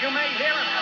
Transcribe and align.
You 0.00 0.10
may 0.10 0.32
hear 0.38 0.54
it. 0.54 0.79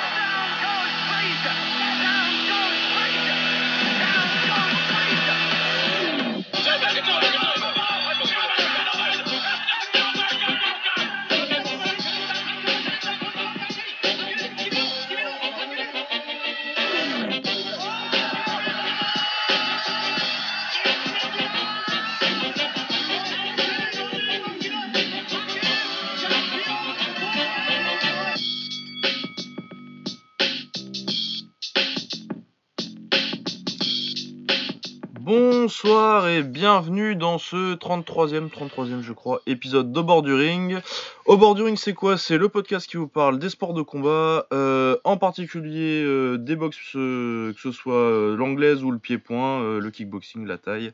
Bienvenue 36.36 37.16
dans 37.16 37.38
ce 37.38 37.74
33e, 37.74 38.50
33e 38.50 39.00
je 39.00 39.12
crois, 39.12 39.40
épisode 39.46 39.92
d'Au 39.92 40.02
bord 40.02 40.22
du 40.22 40.34
ring. 40.34 40.78
Bord 41.26 41.54
du 41.54 41.62
ring 41.62 41.76
c'est 41.78 41.94
quoi? 41.94 42.18
C'est 42.18 42.36
le 42.36 42.48
podcast 42.48 42.86
qui 42.86 42.98
vous 42.98 43.08
parle 43.08 43.38
des 43.38 43.48
sports 43.48 43.72
de 43.72 43.82
combat, 43.82 44.46
euh, 44.52 44.96
en 45.04 45.16
particulier 45.16 46.02
euh, 46.04 46.36
des 46.36 46.54
box, 46.54 46.76
euh, 46.96 47.52
que 47.54 47.60
ce 47.60 47.72
soit 47.72 48.36
l'anglaise 48.36 48.84
ou 48.84 48.90
le 48.90 48.98
pied-point, 48.98 49.78
le 49.78 49.90
kickboxing, 49.90 50.46
la 50.46 50.58
taille. 50.58 50.92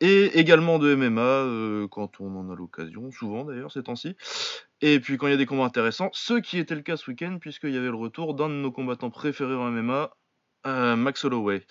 Et 0.00 0.38
également 0.38 0.78
de 0.78 0.94
MMA, 0.94 1.88
quand 1.90 2.20
on 2.20 2.36
en 2.36 2.50
a 2.50 2.54
l'occasion, 2.54 3.10
souvent 3.10 3.44
d'ailleurs 3.44 3.72
ces 3.72 3.82
temps-ci. 3.82 4.14
Et 4.82 5.00
puis 5.00 5.16
quand 5.16 5.26
il 5.26 5.30
y 5.30 5.34
a 5.34 5.38
des 5.38 5.46
combats 5.46 5.64
intéressants, 5.64 6.10
ce 6.12 6.34
qui 6.34 6.58
était 6.58 6.74
le 6.74 6.82
cas 6.82 6.96
ce 6.96 7.10
week-end, 7.10 7.38
puisqu'il 7.40 7.72
y 7.72 7.78
avait 7.78 7.88
le 7.88 7.96
retour 7.96 8.34
d'un 8.34 8.48
de 8.48 8.54
nos 8.54 8.72
combattants 8.72 9.10
préférés 9.10 9.54
en 9.54 9.70
MMA, 9.70 10.10
Max 10.96 11.24
Holloway. 11.24 11.64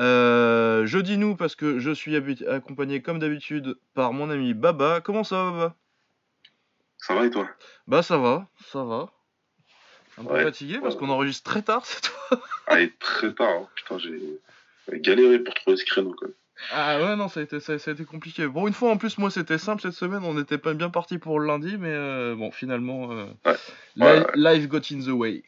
Euh, 0.00 0.86
je 0.86 0.98
dis 0.98 1.18
nous 1.18 1.36
parce 1.36 1.54
que 1.54 1.78
je 1.78 1.90
suis 1.90 2.16
accompagné 2.46 3.02
comme 3.02 3.18
d'habitude 3.18 3.76
par 3.94 4.12
mon 4.12 4.30
ami 4.30 4.54
Baba. 4.54 5.00
Comment 5.00 5.24
ça 5.24 5.36
va 5.44 5.50
Baba? 5.52 5.74
Ça 6.98 7.14
va 7.14 7.26
et 7.26 7.30
toi? 7.30 7.48
Bah 7.86 8.02
ça 8.02 8.16
va, 8.16 8.46
ça 8.66 8.84
va. 8.84 9.12
Un 10.18 10.24
peu 10.24 10.42
fatigué 10.42 10.78
parce 10.80 10.94
qu'on 10.96 11.08
enregistre 11.08 11.50
très 11.50 11.62
tard 11.62 11.84
cette 11.86 12.06
fois. 12.06 12.40
Ah, 12.66 12.80
est 12.80 12.98
très 12.98 13.32
tard. 13.34 13.48
hein. 13.48 13.68
Putain, 13.74 13.98
j'ai 13.98 15.00
galéré 15.00 15.38
pour 15.38 15.54
trouver 15.54 15.76
ce 15.76 15.84
créneau. 15.84 16.14
Quoi. 16.14 16.28
Ah 16.70 17.00
ouais 17.00 17.16
non 17.16 17.28
ça 17.28 17.40
a 17.40 17.42
été 17.42 17.58
ça, 17.60 17.78
ça 17.78 17.90
a 17.90 17.94
été 17.94 18.04
compliqué. 18.04 18.46
Bon 18.46 18.68
une 18.68 18.74
fois 18.74 18.90
en 18.90 18.96
plus 18.96 19.18
moi 19.18 19.30
c'était 19.30 19.58
simple 19.58 19.82
cette 19.82 19.94
semaine, 19.94 20.22
on 20.22 20.34
n'était 20.34 20.58
pas 20.58 20.74
bien 20.74 20.90
parti 20.90 21.18
pour 21.18 21.40
le 21.40 21.46
lundi 21.46 21.76
mais 21.78 21.90
euh, 21.90 22.36
bon 22.36 22.50
finalement 22.52 23.10
euh, 23.10 23.26
Ouais, 23.96 24.24
life 24.36 24.68
got 24.68 24.80
in 24.92 25.00
the 25.00 25.08
way. 25.08 25.42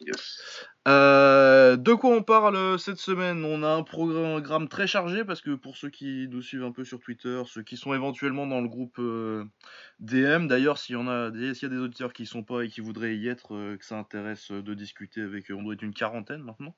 Yes. 0.00 0.66
Euh, 0.88 1.76
de 1.76 1.92
quoi 1.94 2.10
on 2.10 2.22
parle 2.24 2.78
cette 2.78 2.98
semaine? 2.98 3.44
On 3.44 3.62
a 3.62 3.68
un 3.68 3.84
programme 3.84 4.68
très 4.68 4.88
chargé 4.88 5.24
parce 5.24 5.40
que 5.40 5.54
pour 5.54 5.76
ceux 5.76 5.90
qui 5.90 6.26
nous 6.28 6.42
suivent 6.42 6.64
un 6.64 6.72
peu 6.72 6.84
sur 6.84 6.98
Twitter, 6.98 7.40
ceux 7.46 7.62
qui 7.62 7.76
sont 7.76 7.94
éventuellement 7.94 8.48
dans 8.48 8.60
le 8.60 8.68
groupe 8.68 8.98
euh, 8.98 9.44
DM, 10.00 10.48
d'ailleurs 10.48 10.78
s'il 10.78 10.94
y 10.94 10.98
en 10.98 11.06
a 11.06 11.30
des, 11.30 11.54
s'il 11.54 11.68
y 11.68 11.72
a 11.72 11.74
des 11.76 11.80
auditeurs 11.80 12.12
qui 12.12 12.26
sont 12.26 12.42
pas 12.42 12.62
et 12.62 12.68
qui 12.68 12.80
voudraient 12.80 13.16
y 13.16 13.28
être, 13.28 13.54
euh, 13.54 13.76
que 13.76 13.84
ça 13.84 13.96
intéresse 13.96 14.50
de 14.50 14.74
discuter 14.74 15.20
avec 15.20 15.50
eux, 15.52 15.54
on 15.54 15.62
doit 15.62 15.74
être 15.74 15.82
une 15.82 15.94
quarantaine 15.94 16.42
maintenant. 16.42 16.74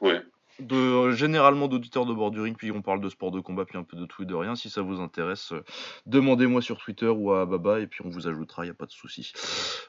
Ouais. 0.00 0.22
De, 0.58 1.10
généralement 1.12 1.68
d'auditeurs 1.68 2.06
de 2.06 2.14
bord 2.14 2.30
du 2.30 2.40
ring, 2.40 2.56
puis 2.56 2.70
on 2.72 2.80
parle 2.80 3.00
de 3.00 3.08
sport 3.10 3.30
de 3.30 3.40
combat, 3.40 3.64
puis 3.66 3.76
un 3.76 3.82
peu 3.82 3.96
de 3.96 4.06
tout 4.06 4.22
et 4.22 4.26
de 4.26 4.34
rien. 4.34 4.56
Si 4.56 4.70
ça 4.70 4.80
vous 4.80 5.00
intéresse, 5.00 5.52
euh, 5.52 5.62
demandez-moi 6.06 6.62
sur 6.62 6.78
Twitter 6.78 7.08
ou 7.08 7.32
à 7.32 7.44
Baba, 7.44 7.80
et 7.80 7.86
puis 7.86 8.00
on 8.04 8.08
vous 8.08 8.26
ajoutera, 8.26 8.64
y 8.64 8.70
a 8.70 8.74
pas 8.74 8.86
de 8.86 8.90
souci. 8.90 9.32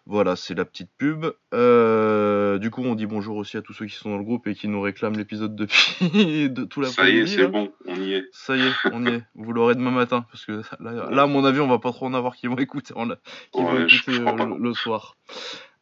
Voilà, 0.05 0.35
c'est 0.35 0.55
la 0.55 0.65
petite 0.65 0.89
pub. 0.97 1.25
Euh, 1.53 2.57
du 2.59 2.69
coup, 2.69 2.81
on 2.83 2.95
dit 2.95 3.05
bonjour 3.05 3.37
aussi 3.37 3.55
à 3.57 3.61
tous 3.61 3.73
ceux 3.73 3.85
qui 3.85 3.95
sont 3.95 4.09
dans 4.09 4.17
le 4.17 4.23
groupe 4.23 4.45
et 4.47 4.55
qui 4.55 4.67
nous 4.67 4.81
réclament 4.81 5.17
l'épisode 5.17 5.55
depuis 5.55 5.97
de 6.49 6.63
tout 6.65 6.83
Ça 6.83 7.09
y 7.09 7.19
est, 7.19 7.27
c'est 7.27 7.43
là. 7.43 7.47
bon, 7.47 7.71
on 7.85 7.95
y 7.95 8.13
est. 8.13 8.25
Ça 8.31 8.55
y 8.57 8.61
est, 8.61 8.71
on 8.91 9.05
y 9.05 9.09
est. 9.09 9.23
Vous 9.35 9.53
l'aurez 9.53 9.75
demain 9.75 9.91
matin, 9.91 10.25
parce 10.31 10.45
que 10.45 10.61
là, 10.81 11.09
là, 11.09 11.21
à 11.23 11.27
mon 11.27 11.45
avis, 11.45 11.59
on 11.61 11.67
va 11.67 11.79
pas 11.79 11.91
trop 11.91 12.07
en 12.07 12.13
avoir 12.13 12.35
qui 12.35 12.47
vont 12.47 12.57
écouter, 12.57 12.93
en- 12.95 13.07
qui 13.07 13.61
vont 13.61 13.73
Ouais, 13.73 13.83
écouter 13.83 14.19
euh, 14.19 14.57
le 14.59 14.73
soir. 14.73 15.15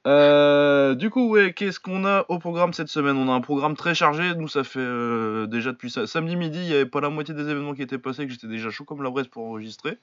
Euh, 0.05 0.93
du 0.93 1.09
coup, 1.09 1.29
ouais, 1.29 1.53
qu'est-ce 1.53 1.79
qu'on 1.79 2.05
a 2.05 2.25
au 2.29 2.38
programme 2.38 2.73
cette 2.73 2.89
semaine? 2.89 3.17
On 3.17 3.27
a 3.27 3.33
un 3.33 3.41
programme 3.41 3.75
très 3.75 3.95
chargé. 3.95 4.35
Nous, 4.35 4.47
ça 4.47 4.63
fait 4.63 4.79
euh, 4.79 5.47
déjà 5.47 5.71
depuis 5.71 5.89
sa- 5.89 6.05
samedi 6.05 6.35
midi, 6.35 6.59
il 6.59 6.67
y 6.67 6.73
avait 6.75 6.85
pas 6.85 7.01
la 7.01 7.09
moitié 7.09 7.33
des 7.33 7.41
événements 7.49 7.73
qui 7.73 7.81
étaient 7.81 7.97
passés, 7.97 8.25
que 8.27 8.31
j'étais 8.31 8.47
déjà 8.47 8.69
chaud 8.69 8.83
comme 8.85 9.01
la 9.01 9.09
braise 9.09 9.27
pour 9.27 9.45
enregistrer. 9.47 9.97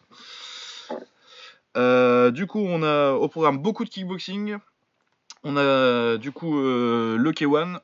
Euh, 1.76 2.30
du 2.32 2.46
coup, 2.46 2.60
on 2.60 2.82
a 2.82 3.12
au 3.12 3.28
programme 3.28 3.58
beaucoup 3.58 3.84
de 3.84 3.90
kickboxing. 3.90 4.56
On 5.44 5.56
a 5.56 6.16
du 6.18 6.32
coup 6.32 6.60
le 6.60 7.30
K1 7.32 7.78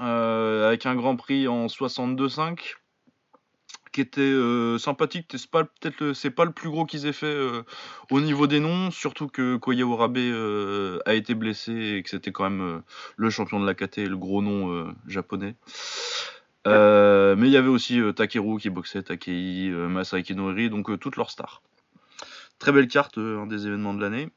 euh, 0.00 0.66
avec 0.68 0.86
un 0.86 0.94
grand 0.96 1.16
prix 1.16 1.46
en 1.48 1.66
62,5 1.66 2.74
qui 3.94 4.00
était 4.02 4.20
euh, 4.20 4.76
sympathique. 4.78 5.30
C'est 5.36 5.50
pas 5.50 5.64
peut-être 5.64 6.00
le- 6.00 6.14
c'est 6.14 6.30
pas 6.30 6.44
le 6.44 6.52
plus 6.52 6.68
gros 6.68 6.84
qu'ils 6.84 7.06
aient 7.06 7.12
fait 7.12 7.26
euh, 7.26 7.62
au 8.10 8.20
niveau 8.20 8.46
des 8.46 8.60
noms, 8.60 8.90
surtout 8.90 9.28
que 9.28 9.56
Koya 9.56 9.84
Urabe 9.86 10.18
euh, 10.18 10.98
a 11.06 11.14
été 11.14 11.34
blessé 11.34 11.72
et 11.72 12.02
que 12.02 12.10
c'était 12.10 12.32
quand 12.32 12.50
même 12.50 12.82
le 13.16 13.30
champion 13.30 13.60
de 13.60 13.66
la 13.66 13.74
KT, 13.74 13.98
le 14.08 14.16
gros 14.16 14.42
nom 14.42 14.92
japonais. 15.06 15.54
Mais 16.66 17.46
il 17.48 17.52
y 17.52 17.56
avait 17.56 17.68
aussi 17.68 18.00
Takeru 18.16 18.58
qui 18.58 18.70
boxait, 18.70 19.02
Takei, 19.02 19.70
Masaaki 19.70 20.34
Noiri, 20.34 20.70
donc 20.70 20.98
toutes 20.98 21.16
leurs 21.16 21.30
stars. 21.30 21.62
Très 22.58 22.72
belle 22.72 22.88
carte, 22.88 23.18
un 23.18 23.46
des 23.46 23.66
événements 23.66 23.94
de 23.94 24.00
l'année. 24.00 24.28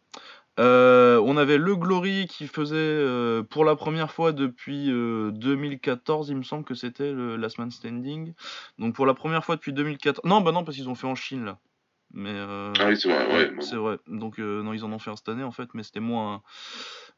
Euh, 0.59 1.21
on 1.23 1.37
avait 1.37 1.57
le 1.59 1.75
Glory 1.75 2.25
qui 2.27 2.47
faisait 2.47 2.75
euh, 2.77 3.43
pour 3.43 3.63
la 3.63 3.75
première 3.75 4.11
fois 4.11 4.31
depuis 4.31 4.89
euh, 4.91 5.29
2014, 5.31 6.29
il 6.29 6.37
me 6.37 6.43
semble 6.43 6.63
que 6.63 6.73
c'était 6.73 7.11
le 7.11 7.35
Last 7.35 7.59
Man 7.59 7.69
Standing. 7.69 8.33
Donc 8.79 8.95
pour 8.95 9.05
la 9.05 9.13
première 9.13 9.45
fois 9.45 9.55
depuis 9.55 9.73
2014. 9.73 10.25
Non, 10.27 10.41
bah 10.41 10.51
non, 10.51 10.63
parce 10.63 10.75
qu'ils 10.77 10.89
ont 10.89 10.95
fait 10.95 11.07
en 11.07 11.15
Chine 11.15 11.45
là. 11.45 11.59
Mais 12.13 12.31
euh, 12.33 12.73
Ah 12.79 12.87
oui, 12.87 12.97
c'est 12.97 13.09
vrai, 13.09 13.27
ouais. 13.35 13.51
bon. 13.51 13.61
c'est 13.61 13.75
vrai. 13.75 13.97
Donc 14.07 14.39
euh, 14.39 14.63
non, 14.63 14.73
ils 14.73 14.83
en 14.83 14.91
ont 14.91 14.99
fait 14.99 15.11
un 15.11 15.15
cette 15.15 15.29
année 15.29 15.43
en 15.43 15.51
fait, 15.51 15.69
mais 15.75 15.83
c'était 15.83 15.99
moins, 15.99 16.41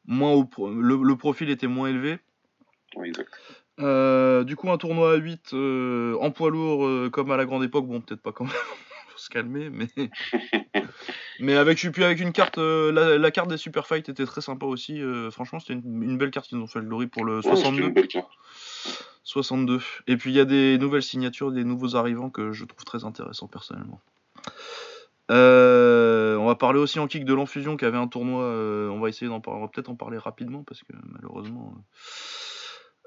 moins 0.05 0.31
au 0.31 0.43
pro- 0.43 0.73
le, 0.73 0.97
le 1.01 1.15
profil 1.15 1.49
était 1.49 1.67
moins 1.67 1.87
élevé. 1.89 2.19
Exact. 3.05 3.29
Euh, 3.79 4.43
du 4.43 4.57
coup, 4.57 4.69
un 4.69 4.77
tournoi 4.77 5.13
à 5.13 5.15
8 5.15 5.53
euh, 5.53 6.17
en 6.19 6.31
poids 6.31 6.49
lourd 6.49 6.85
euh, 6.85 7.09
comme 7.09 7.31
à 7.31 7.37
la 7.37 7.45
grande 7.45 7.63
époque, 7.63 7.87
bon, 7.87 8.01
peut-être 8.01 8.21
pas 8.21 8.33
quand 8.33 8.43
même, 8.43 8.53
faut 9.09 9.17
se 9.17 9.29
calmer, 9.29 9.69
mais. 9.69 9.87
mais 11.39 11.55
avec, 11.55 11.77
puis 11.91 12.03
avec 12.03 12.19
une 12.19 12.31
carte, 12.33 12.57
euh, 12.57 12.91
la, 12.91 13.17
la 13.17 13.31
carte 13.31 13.49
des 13.49 13.57
Super 13.57 13.87
Fight 13.87 14.07
était 14.09 14.25
très 14.25 14.41
sympa 14.41 14.65
aussi. 14.65 15.01
euh, 15.01 15.31
franchement, 15.31 15.59
c'était 15.59 15.73
une, 15.73 16.03
une 16.03 16.17
belle 16.17 16.31
carte 16.31 16.47
qu'ils 16.47 16.57
ont 16.57 16.67
fait 16.67 16.79
le 16.79 16.85
Glory 16.85 17.07
pour 17.07 17.25
le 17.25 17.37
Ouais, 17.37 17.41
c'était 17.43 17.55
62. 17.55 17.83
une 17.87 17.93
belle 17.93 18.07
carte. 18.07 18.29
62. 19.23 19.79
Et 20.07 20.17
puis 20.17 20.31
il 20.31 20.35
y 20.35 20.39
a 20.39 20.45
des 20.45 20.77
nouvelles 20.77 21.03
signatures, 21.03 21.51
des 21.51 21.63
nouveaux 21.63 21.95
arrivants 21.95 22.29
que 22.29 22.51
je 22.51 22.65
trouve 22.65 22.83
très 22.83 23.05
intéressants 23.05 23.47
personnellement. 23.47 23.99
Euh, 25.31 26.35
on 26.37 26.45
va 26.47 26.55
parler 26.55 26.79
aussi 26.79 26.97
en 26.99 27.07
kick 27.07 27.25
de 27.25 27.33
l'enfusion 27.35 27.77
qui 27.77 27.85
avait 27.85 27.97
un 27.97 28.07
tournoi. 28.07 28.43
on 28.43 28.99
va 28.99 29.09
essayer 29.09 29.27
d'en 29.27 29.39
parler, 29.41 29.59
on 29.59 29.63
va 29.63 29.67
peut-être 29.67 29.89
en 29.89 29.95
parler 29.95 30.17
rapidement 30.17 30.63
parce 30.63 30.81
que 30.81 30.93
malheureusement 31.11 31.75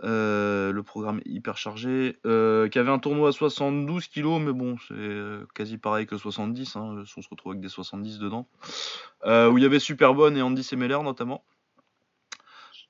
euh, 0.05 0.73
le 0.73 0.83
programme 0.83 1.21
hyper 1.25 1.57
chargé. 1.57 2.19
Euh, 2.27 2.69
qui 2.69 2.79
avait 2.79 2.91
un 2.91 2.99
tournoi 2.99 3.29
à 3.29 3.33
72 3.33 4.09
kilos, 4.09 4.41
mais 4.41 4.53
bon, 4.53 4.77
c'est 4.89 4.95
euh, 4.95 5.47
quasi 5.55 5.79
pareil 5.79 6.07
que 6.07 6.17
70. 6.17 6.77
Hein, 6.77 7.05
on 7.17 7.23
se 7.23 7.29
retrouve 7.29 7.53
avec 7.53 7.63
des 7.63 7.69
70 7.69 8.19
dedans. 8.19 8.47
Où 9.25 9.59
il 9.59 9.63
y 9.63 9.67
avait 9.67 9.79
Superbonne 9.79 10.37
et 10.37 10.43
Andy 10.43 10.63
Semeler 10.63 10.99
notamment. 11.03 11.45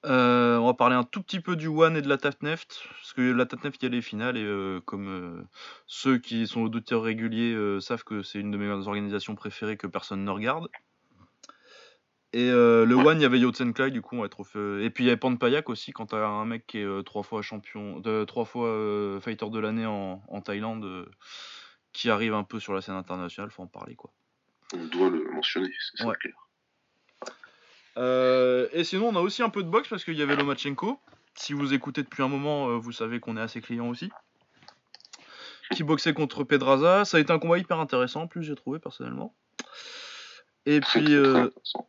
On 0.05 0.67
va 0.67 0.75
parler 0.75 0.97
un 0.97 1.05
tout 1.05 1.23
petit 1.23 1.41
peu 1.41 1.55
du 1.55 1.69
One 1.69 1.97
et 1.97 2.03
de 2.03 2.09
la 2.09 2.19
Tatneft, 2.19 2.83
parce 2.89 3.13
que 3.13 3.23
la 3.23 3.47
Tatneft 3.47 3.83
y 3.83 3.87
a 3.87 3.89
les 3.89 4.03
finales 4.03 4.37
et 4.37 4.81
comme 4.85 5.47
ceux 5.87 6.19
qui 6.19 6.47
sont 6.47 6.63
auditeurs 6.63 7.03
réguliers 7.03 7.57
savent 7.81 8.03
que 8.03 8.23
c'est 8.23 8.41
une 8.41 8.51
de 8.51 8.57
mes 8.57 8.69
organisations 8.69 9.37
préférées 9.37 9.77
que 9.77 9.87
personne 9.87 10.25
ne 10.25 10.31
regarde. 10.31 10.69
Et 12.35 12.49
euh, 12.49 12.87
le 12.87 12.95
One, 12.95 13.19
il 13.19 13.23
y 13.23 13.27
avait 13.27 13.39
Yotsenklai, 13.39 13.91
du 13.91 14.01
coup, 14.01 14.17
on 14.17 14.21
va 14.21 14.27
être 14.27 14.41
au 14.41 14.45
feu. 14.45 14.83
Et 14.83 14.89
puis 14.91 15.05
il 15.05 15.07
y 15.07 15.11
avait 15.11 15.19
Panpayak 15.19 15.69
aussi, 15.69 15.93
quand 15.93 16.07
t'as 16.07 16.27
un 16.27 16.47
mec 16.47 16.67
qui 16.67 16.79
est 16.79 16.85
euh, 16.85 17.03
trois 17.03 17.23
fois 17.23 17.43
champion, 17.43 18.01
de, 18.01 18.25
trois 18.25 18.47
fois 18.47 18.69
euh, 18.69 19.21
fighter 19.21 19.51
de 19.51 19.59
l'année 19.59 19.85
en, 19.85 20.23
en 20.29 20.41
Thaïlande, 20.41 20.85
euh, 20.85 21.11
qui 21.93 22.09
arrive 22.09 22.33
un 22.33 22.45
peu 22.45 22.59
sur 22.59 22.73
la 22.73 22.81
scène 22.81 22.95
internationale, 22.95 23.51
faut 23.51 23.63
en 23.63 23.67
parler 23.67 23.95
quoi. 23.97 24.11
On 24.75 24.85
doit 24.87 25.11
le 25.11 25.31
mentionner, 25.31 25.71
c'est 25.95 26.05
Ouais. 26.07 26.15
clair. 26.15 26.33
Euh, 27.99 28.69
et 28.73 28.85
sinon, 28.85 29.09
on 29.09 29.17
a 29.17 29.21
aussi 29.21 29.43
un 29.43 29.51
peu 29.51 29.63
de 29.63 29.69
boxe 29.69 29.89
parce 29.89 30.03
qu'il 30.05 30.15
y 30.15 30.23
avait 30.23 30.37
Lomachenko. 30.37 30.99
Si 31.35 31.53
vous 31.53 31.75
écoutez 31.75 32.03
depuis 32.03 32.23
un 32.23 32.29
moment, 32.29 32.71
euh, 32.71 32.77
vous 32.77 32.93
savez 32.93 33.21
qu'on 33.21 33.37
est 33.37 33.41
assez 33.43 33.61
client 33.61 33.89
aussi. 33.89 34.11
Qui 35.75 35.83
boxait 35.83 36.15
contre 36.15 36.45
Pedraza. 36.45 37.05
Ça 37.05 37.19
a 37.19 37.21
été 37.21 37.33
un 37.33 37.39
combat 37.39 37.59
hyper 37.59 37.79
intéressant, 37.79 38.23
en 38.23 38.27
plus, 38.27 38.43
j'ai 38.43 38.55
trouvé 38.55 38.79
personnellement. 38.79 39.35
Et 40.67 40.81
Très, 40.81 41.01
puis, 41.01 41.09
très, 41.11 41.23
très 41.23 41.29
euh, 41.29 41.45
intéressant. 41.45 41.89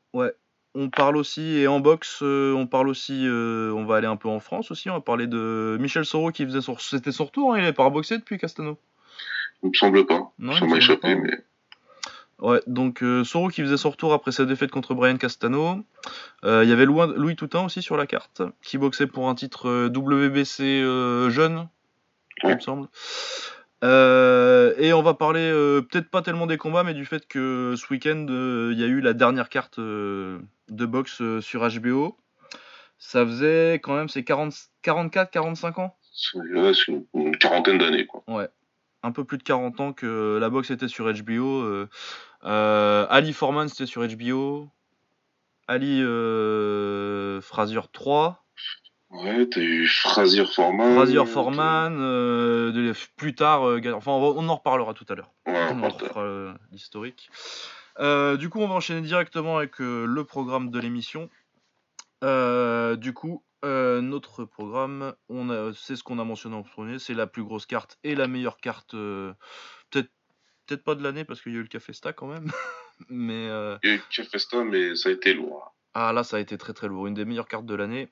on 0.75 0.90
parle 0.90 1.18
aussi, 1.18 1.58
et 1.60 1.68
en 1.68 1.80
boxe, 1.80 2.20
euh, 2.24 2.54
on 2.54 2.66
parle 2.68 2.90
aussi, 2.90 3.28
euh, 3.28 3.72
on 3.72 3.86
va 3.86 3.98
aller 3.98 4.08
un 4.08 4.16
peu 4.16 4.30
en 4.30 4.40
France 4.40 4.72
aussi. 4.72 4.90
On 4.90 4.94
va 4.94 5.02
parler 5.02 5.28
de 5.28 5.78
Michel 5.80 6.06
Soro 6.06 6.31
qui 6.31 6.46
faisait 6.46 6.62
son. 6.62 6.78
C'était 6.78 7.12
son 7.12 7.25
retour, 7.25 7.54
hein, 7.54 7.58
il 7.60 7.64
avait 7.64 7.74
pas 7.74 7.86
reboxé 7.86 8.18
depuis 8.18 8.38
Castano. 8.40 8.78
Il 9.62 9.70
me 9.70 9.74
semble 9.74 10.06
pas. 10.06 10.31
Non, 10.40 10.54
ça 10.54 10.60
il 10.60 10.64
me 10.66 10.70
m'a 10.70 10.70
semble 10.70 10.78
échappé, 10.78 11.16
pas. 11.16 11.22
mais 11.22 11.44
Ouais, 12.40 12.62
donc 12.68 13.04
euh, 13.04 13.24
Soro 13.24 13.48
qui 13.50 13.62
faisait 13.62 13.78
son 13.78 13.92
retour 13.92 14.12
après 14.12 14.31
sa 14.34 14.44
défaite 14.44 14.72
contre 14.72 14.96
Brian 14.96 15.16
Castano. 15.18 15.78
Euh, 16.44 16.64
Il 16.64 16.69
y 16.69 16.74
avait 16.74 16.86
Louis, 16.86 17.36
Toutain 17.38 17.64
aussi 17.64 17.81
sur 17.81 17.96
la 17.96 18.06
carte, 18.08 18.42
qui 18.62 18.78
boxait 18.78 19.08
pour 19.08 19.30
un 19.30 19.36
titre 19.36 19.88
WBC 19.88 20.64
euh, 20.81 21.30
jeune, 21.30 21.69
il 22.44 22.48
Ouais. 22.50 22.56
me 22.56 22.60
semble. 22.60 22.88
Euh, 23.83 24.74
et 24.77 24.94
on 24.94 25.01
va 25.01 25.13
parler 25.13 25.41
euh, 25.41 25.81
peut-être 25.81 26.09
pas 26.09 26.21
tellement 26.21 26.47
des 26.47 26.57
combats, 26.57 26.83
mais 26.83 26.94
du 26.94 27.06
fait 27.06 27.27
que 27.27 27.75
ce 27.77 27.91
week-end, 27.91 28.25
euh, 28.30 28.71
il 28.74 28.80
y 28.80 28.83
a 28.83 28.88
eu 28.88 29.01
la 29.01 29.13
dernière 29.13 29.50
carte 29.50 29.80
euh, 29.80 30.39
de 30.69 30.85
boxe 30.85 31.21
euh, 31.21 31.41
sur 31.41 31.68
HBO. 31.68 32.18
Ça 32.97 33.25
faisait 33.25 33.75
quand 33.83 33.95
même, 33.95 34.07
c'est 34.07 34.21
44-45 34.21 35.81
ans? 35.81 35.97
C'est 36.13 36.38
ouais, 36.38 36.74
c'est 36.74 36.91
une, 36.94 37.06
une 37.13 37.38
quarantaine 37.38 37.77
d'années, 37.77 38.06
quoi. 38.06 38.24
un 39.03 39.12
peu 39.12 39.25
plus 39.25 39.38
de 39.38 39.44
40 39.44 39.80
ans 39.81 39.91
que 39.94 40.38
la 40.39 40.50
boxe 40.50 40.71
était 40.71 40.88
sur 40.88 41.12
HBO. 41.12 41.62
euh, 41.62 41.89
euh, 42.45 43.06
Ali 43.09 43.33
Foreman 43.33 43.68
c'était 43.68 43.85
sur 43.85 44.07
HBO. 44.07 44.69
Ali 45.68 46.01
euh, 46.01 47.41
Frazier 47.41 47.81
3. 47.91 48.43
Ouais, 49.13 49.48
t'as 49.48 49.62
eu 49.62 49.88
Frazier 49.88 50.45
Forman. 50.45 50.95
Frazier 50.95 51.25
Foreman. 51.25 51.98
euh, 52.00 52.71
de- 52.71 52.94
plus 53.15 53.36
tard, 53.36 53.68
euh, 53.68 53.80
enfin 53.94 54.12
on, 54.12 54.50
en 54.50 54.56
reparlera 54.56 54.94
tout 54.94 55.06
à 55.10 55.15
l'heure. 55.15 55.31
Ouais, 55.45 55.68
On 55.71 55.83
en 55.83 55.92
euh, 56.18 56.54
l'historique. 56.71 57.30
Euh, 58.00 58.38
du 58.38 58.50
coup, 58.50 58.60
on 58.60 58.68
va 58.68 58.74
enchaîner 58.74 59.01
directement 59.01 59.57
avec 59.57 59.80
euh, 59.81 60.06
le 60.06 60.24
programme 60.24 60.71
de 60.71 60.80
l'émission. 60.80 61.30
Euh, 62.24 62.95
du 62.95 63.13
coup, 63.13 63.44
euh, 63.63 64.01
notre 64.01 64.45
programme, 64.45 65.13
on 65.30 65.71
c'est 65.74 65.95
ce 65.95 66.04
qu'on 66.04 66.18
a 66.19 66.24
mentionné 66.24 66.56
en 66.56 66.63
premier, 66.63 66.98
c'est 67.00 67.13
la 67.13 67.27
plus 67.27 67.44
grosse 67.44 67.66
carte 67.66 67.98
et 68.04 68.16
la 68.16 68.27
meilleure 68.27 68.57
carte, 68.57 68.94
euh, 68.94 69.33
peut-être, 69.92 70.09
peut-être 70.66 70.83
pas 70.83 70.95
de 70.95 71.04
l'année 71.04 71.24
parce 71.24 71.42
qu'il 71.42 71.51
y 71.54 71.56
a 71.56 71.59
eu 71.59 71.63
le 71.63 71.68
Café 71.68 71.94
Sta 71.94 72.13
quand 72.13 72.27
même, 72.27 72.51
mais 73.09 73.48
euh, 73.50 73.77
Il 73.83 73.89
y 73.89 73.94
a 73.94 73.95
eu 73.98 74.01
Kefesta, 74.09 74.63
mais 74.63 74.95
ça 74.95 75.09
a 75.09 75.12
été 75.12 75.33
lourd. 75.33 75.75
ah 75.94 76.13
là, 76.13 76.24
ça 76.24 76.38
a 76.38 76.39
été 76.39 76.57
très 76.57 76.74
très 76.74 76.88
lourd, 76.88 77.07
une 77.07 77.13
des 77.13 77.25
meilleures 77.25 77.48
cartes 77.48 77.66
de 77.66 77.75
l'année. 77.75 78.09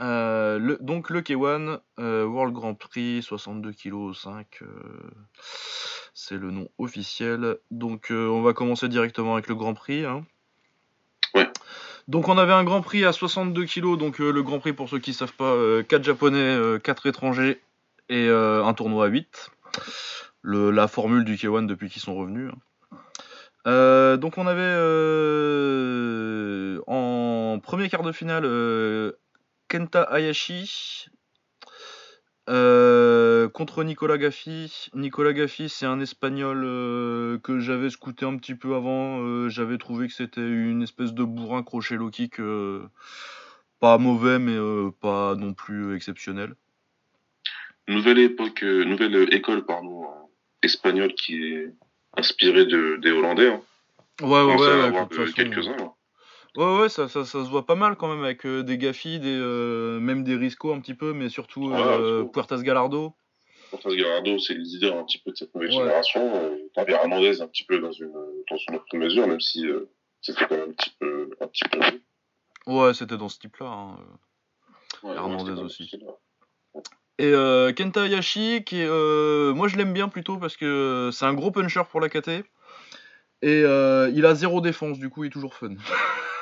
Euh, 0.00 0.58
le, 0.58 0.76
donc 0.80 1.08
le 1.08 1.20
K1 1.20 1.78
euh, 2.00 2.24
World 2.24 2.52
Grand 2.52 2.74
Prix 2.74 3.22
62 3.22 3.70
kg 3.70 4.12
5 4.12 4.44
euh, 4.62 4.66
c'est 6.14 6.36
le 6.36 6.50
nom 6.50 6.68
officiel 6.78 7.58
donc 7.70 8.10
euh, 8.10 8.26
on 8.26 8.42
va 8.42 8.54
commencer 8.54 8.88
directement 8.88 9.34
avec 9.34 9.46
le 9.46 9.54
Grand 9.54 9.74
Prix 9.74 10.04
hein. 10.04 10.24
Ouais. 11.36 11.48
donc 12.08 12.26
on 12.26 12.38
avait 12.38 12.52
un 12.52 12.64
Grand 12.64 12.82
Prix 12.82 13.04
à 13.04 13.12
62 13.12 13.66
kg 13.66 13.96
donc 13.96 14.18
le 14.18 14.42
Grand 14.42 14.58
Prix 14.58 14.72
pour 14.72 14.88
ceux 14.88 14.98
qui 14.98 15.14
savent 15.14 15.34
pas 15.34 15.54
4 15.84 16.02
japonais 16.02 16.58
4 16.82 17.06
étrangers 17.06 17.62
et 18.08 18.28
un 18.28 18.74
tournoi 18.74 19.04
à 19.04 19.08
8 19.08 19.52
le, 20.42 20.72
la 20.72 20.88
formule 20.88 21.24
du 21.24 21.36
K1 21.36 21.66
depuis 21.66 21.88
qu'ils 21.88 22.02
sont 22.02 22.16
revenus 22.16 22.50
hein. 23.64 24.16
Donc 24.16 24.38
on 24.38 24.46
avait 24.48 24.74
en 26.88 27.60
premier 27.60 27.88
quart 27.88 28.02
de 28.02 28.10
finale 28.10 28.44
Kenta 29.74 30.02
Hayashi 30.02 31.08
euh, 32.48 33.48
contre 33.48 33.82
Nicolas 33.82 34.18
Gaffi. 34.18 34.88
Nicolas 34.94 35.32
Gaffi, 35.32 35.68
c'est 35.68 35.84
un 35.84 35.98
espagnol 35.98 36.62
euh, 36.64 37.38
que 37.40 37.58
j'avais 37.58 37.90
scouté 37.90 38.24
un 38.24 38.36
petit 38.36 38.54
peu 38.54 38.76
avant. 38.76 39.20
euh, 39.20 39.48
j'avais 39.48 39.76
trouvé 39.76 40.06
que 40.06 40.12
c'était 40.12 40.46
une 40.48 40.84
espèce 40.84 41.12
de 41.12 41.24
bourrin 41.24 41.64
crochet 41.64 41.96
low 41.96 42.08
kick. 42.10 42.36
pas 43.80 43.98
mauvais, 43.98 44.38
mais 44.38 44.56
pas 45.00 45.34
non 45.34 45.54
plus 45.54 45.96
exceptionnel. 45.96 46.54
Nouvelle 47.88 48.20
époque, 48.20 48.62
nouvelle 48.62 49.34
école, 49.34 49.66
pardon, 49.66 50.04
espagnole 50.62 51.14
qui 51.14 51.46
est 51.46 51.74
inspirée 52.16 52.66
de, 52.66 53.00
des 53.02 53.10
Hollandais. 53.10 53.48
Hein. 53.48 53.60
Ouais, 54.22 54.40
ouais, 54.40 54.54
ouais. 54.54 55.06
de 55.06 55.14
façon, 55.14 55.32
quelques-uns. 55.32 55.76
là. 55.78 55.92
Ouais, 56.56 56.80
ouais, 56.82 56.88
ça, 56.88 57.08
ça, 57.08 57.24
ça 57.24 57.44
se 57.44 57.50
voit 57.50 57.66
pas 57.66 57.74
mal 57.74 57.96
quand 57.96 58.08
même 58.08 58.22
avec 58.24 58.46
euh, 58.46 58.62
des 58.62 58.78
Gaffi, 58.78 59.18
des, 59.18 59.36
euh, 59.36 59.98
même 59.98 60.22
des 60.22 60.36
Risco 60.36 60.72
un 60.72 60.80
petit 60.80 60.94
peu, 60.94 61.12
mais 61.12 61.28
surtout 61.28 61.70
Ouais, 61.70 61.80
euh. 61.80 62.24
Puertas 62.24 62.62
Galardo. 62.62 63.12
Cortez 63.70 63.96
Gallardo, 63.96 64.38
c'est 64.38 64.54
le 64.54 64.60
leader 64.60 64.96
un 64.96 65.04
petit 65.04 65.18
peu 65.18 65.32
de 65.32 65.36
cette 65.36 65.52
nouvelle 65.54 65.70
Ouais. 65.70 65.76
génération. 65.76 66.36
Euh, 66.36 66.56
T'avais 66.74 66.92
Hernandez 66.92 67.40
un 67.40 67.48
petit 67.48 67.64
peu 67.64 67.80
dans 67.80 67.90
une, 67.90 68.12
dans 68.48 68.56
une 68.68 68.76
autre 68.76 68.96
mesure, 68.96 69.26
même 69.26 69.40
si 69.40 69.66
c'était 70.20 70.44
quand 70.46 70.56
même 70.56 70.70
un 70.70 70.72
petit 70.72 70.90
peu, 71.00 71.30
un 71.40 71.46
petit 71.48 71.64
peu. 71.68 71.80
Ouais, 72.66 72.94
c'était 72.94 73.16
dans 73.16 73.28
ce 73.28 73.38
type-là. 73.40 73.66
hein. 73.66 73.96
Ouais, 75.02 75.14
Hernandez 75.16 75.60
aussi. 75.60 75.90
Et 77.18 77.26
euh, 77.32 77.72
Kenta 77.72 78.04
Hayashi, 78.06 78.64
qui 78.64 78.80
est, 78.80 78.86
euh, 78.88 79.52
moi 79.54 79.68
je 79.68 79.76
l'aime 79.76 79.92
bien 79.92 80.08
plutôt 80.08 80.36
parce 80.36 80.56
que 80.56 81.10
c'est 81.12 81.24
un 81.26 81.34
gros 81.34 81.50
puncher 81.50 81.82
pour 81.90 82.00
la 82.00 82.08
KT. 82.08 82.28
Et 83.42 83.62
euh, 83.64 84.10
il 84.14 84.24
a 84.24 84.34
zéro 84.34 84.60
défense, 84.60 84.98
du 84.98 85.10
coup 85.10 85.24
il 85.24 85.28
est 85.28 85.30
toujours 85.30 85.54
fun. 85.54 85.74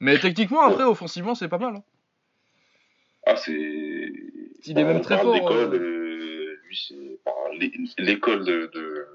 Mais 0.00 0.18
techniquement, 0.18 0.62
après, 0.62 0.84
offensivement, 0.84 1.34
c'est 1.34 1.48
pas 1.48 1.58
mal. 1.58 1.76
hein. 1.76 1.82
Ah, 3.26 3.36
c'est. 3.36 3.52
Il 3.52 4.78
est 4.78 4.84
même 4.84 4.98
on 4.98 5.00
très 5.00 5.18
fort, 5.18 5.50
euh. 5.50 5.68
euh, 5.72 6.60
lui, 6.64 6.76
c'est. 6.88 7.18
enfin, 7.24 7.54
l'é- 7.58 7.72
L'école 7.98 8.44
de. 8.44 8.70
de- 8.72 9.06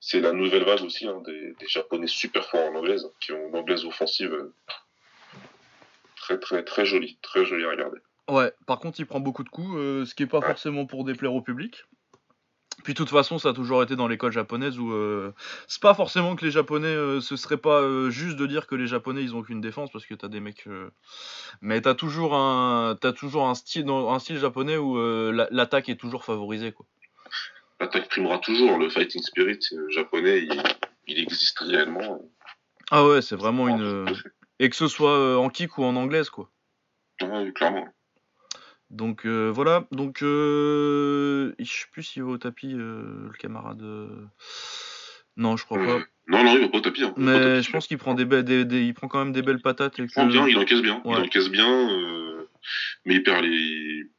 C'est 0.00 0.20
la 0.20 0.32
nouvelle 0.32 0.64
vague 0.64 0.82
aussi, 0.82 1.06
hein, 1.08 1.20
des, 1.26 1.54
des 1.58 1.66
Japonais 1.66 2.06
super 2.06 2.48
forts 2.48 2.70
en 2.70 2.76
anglaise, 2.76 3.04
hein, 3.04 3.12
qui 3.20 3.32
ont 3.32 3.48
une 3.48 3.56
anglaise 3.56 3.84
offensive 3.84 4.32
euh, 4.32 4.54
très, 6.16 6.38
très, 6.38 6.62
très 6.64 6.86
jolie, 6.86 7.18
très 7.20 7.44
jolie 7.44 7.64
à 7.64 7.70
regarder. 7.70 7.98
Ouais, 8.28 8.52
par 8.66 8.78
contre, 8.78 9.00
il 9.00 9.06
prend 9.06 9.20
beaucoup 9.20 9.42
de 9.42 9.48
coups, 9.48 9.74
euh, 9.76 10.04
ce 10.06 10.14
qui 10.14 10.22
est 10.22 10.26
pas 10.26 10.40
forcément 10.40 10.86
pour 10.86 11.04
déplaire 11.04 11.34
au 11.34 11.40
public. 11.42 11.84
Puis 12.84 12.92
de 12.94 12.98
toute 12.98 13.10
façon, 13.10 13.38
ça 13.38 13.48
a 13.50 13.52
toujours 13.52 13.82
été 13.82 13.96
dans 13.96 14.06
l'école 14.06 14.30
japonaise 14.32 14.78
où 14.78 14.92
euh, 14.92 15.32
c'est 15.66 15.82
pas 15.82 15.94
forcément 15.94 16.36
que 16.36 16.44
les 16.44 16.50
japonais, 16.52 16.86
euh, 16.86 17.20
ce 17.20 17.36
serait 17.36 17.56
pas 17.56 17.80
euh, 17.80 18.08
juste 18.10 18.36
de 18.36 18.46
dire 18.46 18.66
que 18.66 18.76
les 18.76 18.86
japonais 18.86 19.22
ils 19.22 19.34
ont 19.34 19.42
qu'une 19.42 19.60
défense 19.60 19.90
parce 19.90 20.06
que 20.06 20.14
t'as 20.14 20.28
des 20.28 20.38
mecs, 20.40 20.66
euh, 20.68 20.90
mais 21.60 21.80
t'as 21.80 21.94
toujours 21.94 22.34
un, 22.36 22.96
t'as 23.00 23.12
toujours 23.12 23.48
un 23.48 23.54
style, 23.56 23.88
un 23.90 24.18
style 24.20 24.38
japonais 24.38 24.76
où 24.76 24.96
euh, 24.96 25.32
la- 25.32 25.48
l'attaque 25.50 25.88
est 25.88 25.96
toujours 25.96 26.24
favorisée 26.24 26.70
quoi. 26.72 26.86
L'attaque 27.80 28.08
primera 28.08 28.38
toujours, 28.38 28.78
le 28.78 28.88
fighting 28.88 29.22
spirit 29.22 29.58
japonais, 29.90 30.38
il, 30.42 30.62
il 31.08 31.18
existe 31.20 31.58
réellement. 31.58 32.20
Ah 32.90 33.04
ouais, 33.06 33.22
c'est 33.22 33.36
vraiment 33.36 33.68
une, 33.68 33.82
euh, 33.82 34.06
et 34.60 34.70
que 34.70 34.76
ce 34.76 34.88
soit 34.88 35.36
en 35.38 35.48
kick 35.50 35.78
ou 35.78 35.84
en 35.84 35.96
anglaise 35.96 36.30
quoi. 36.30 36.48
Ouais, 37.22 37.52
clairement. 37.52 37.88
Donc 38.90 39.26
euh, 39.26 39.50
voilà, 39.54 39.86
donc 39.92 40.22
euh, 40.22 41.52
je 41.58 41.64
sais 41.70 41.86
plus 41.92 42.02
s'il 42.02 42.22
va 42.22 42.30
au 42.30 42.38
tapis 42.38 42.72
euh, 42.74 43.28
le 43.30 43.36
camarade. 43.38 43.82
euh, 43.82 44.08
Non, 45.36 45.56
je 45.58 45.64
crois 45.64 45.78
pas. 45.78 45.96
Euh, 45.96 46.00
non, 46.26 46.42
non, 46.44 46.54
il 46.56 46.60
va 46.62 46.68
pas 46.68 46.78
au 46.78 46.80
tapis. 46.80 47.04
Hein. 47.04 47.12
Au 47.16 47.20
Mais 47.20 47.38
tapis, 47.38 47.62
je 47.66 47.70
pense 47.70 47.86
qu'il 47.86 47.98
prend 47.98 48.14
des, 48.14 48.24
belles- 48.24 48.44
des, 48.44 48.64
des- 48.64 48.84
il 48.84 48.94
prend 48.94 49.08
quand 49.08 49.18
même 49.18 49.32
des 49.32 49.42
belles 49.42 49.60
patates 49.60 49.98
et 49.98 50.02
Il 50.02 50.08
prend 50.10 50.26
bien, 50.26 50.44
que 50.46 50.50
il 50.50 50.56
encaisse 50.58 50.80
bien. 50.82 51.02
Ouais. 51.04 51.16
Il 51.18 51.24
encaisse 51.24 51.50
bien, 51.50 51.90
euh, 51.90 52.48
mais 53.04 53.16
il 53.16 53.22
perd 53.22 53.44
les. 53.44 54.10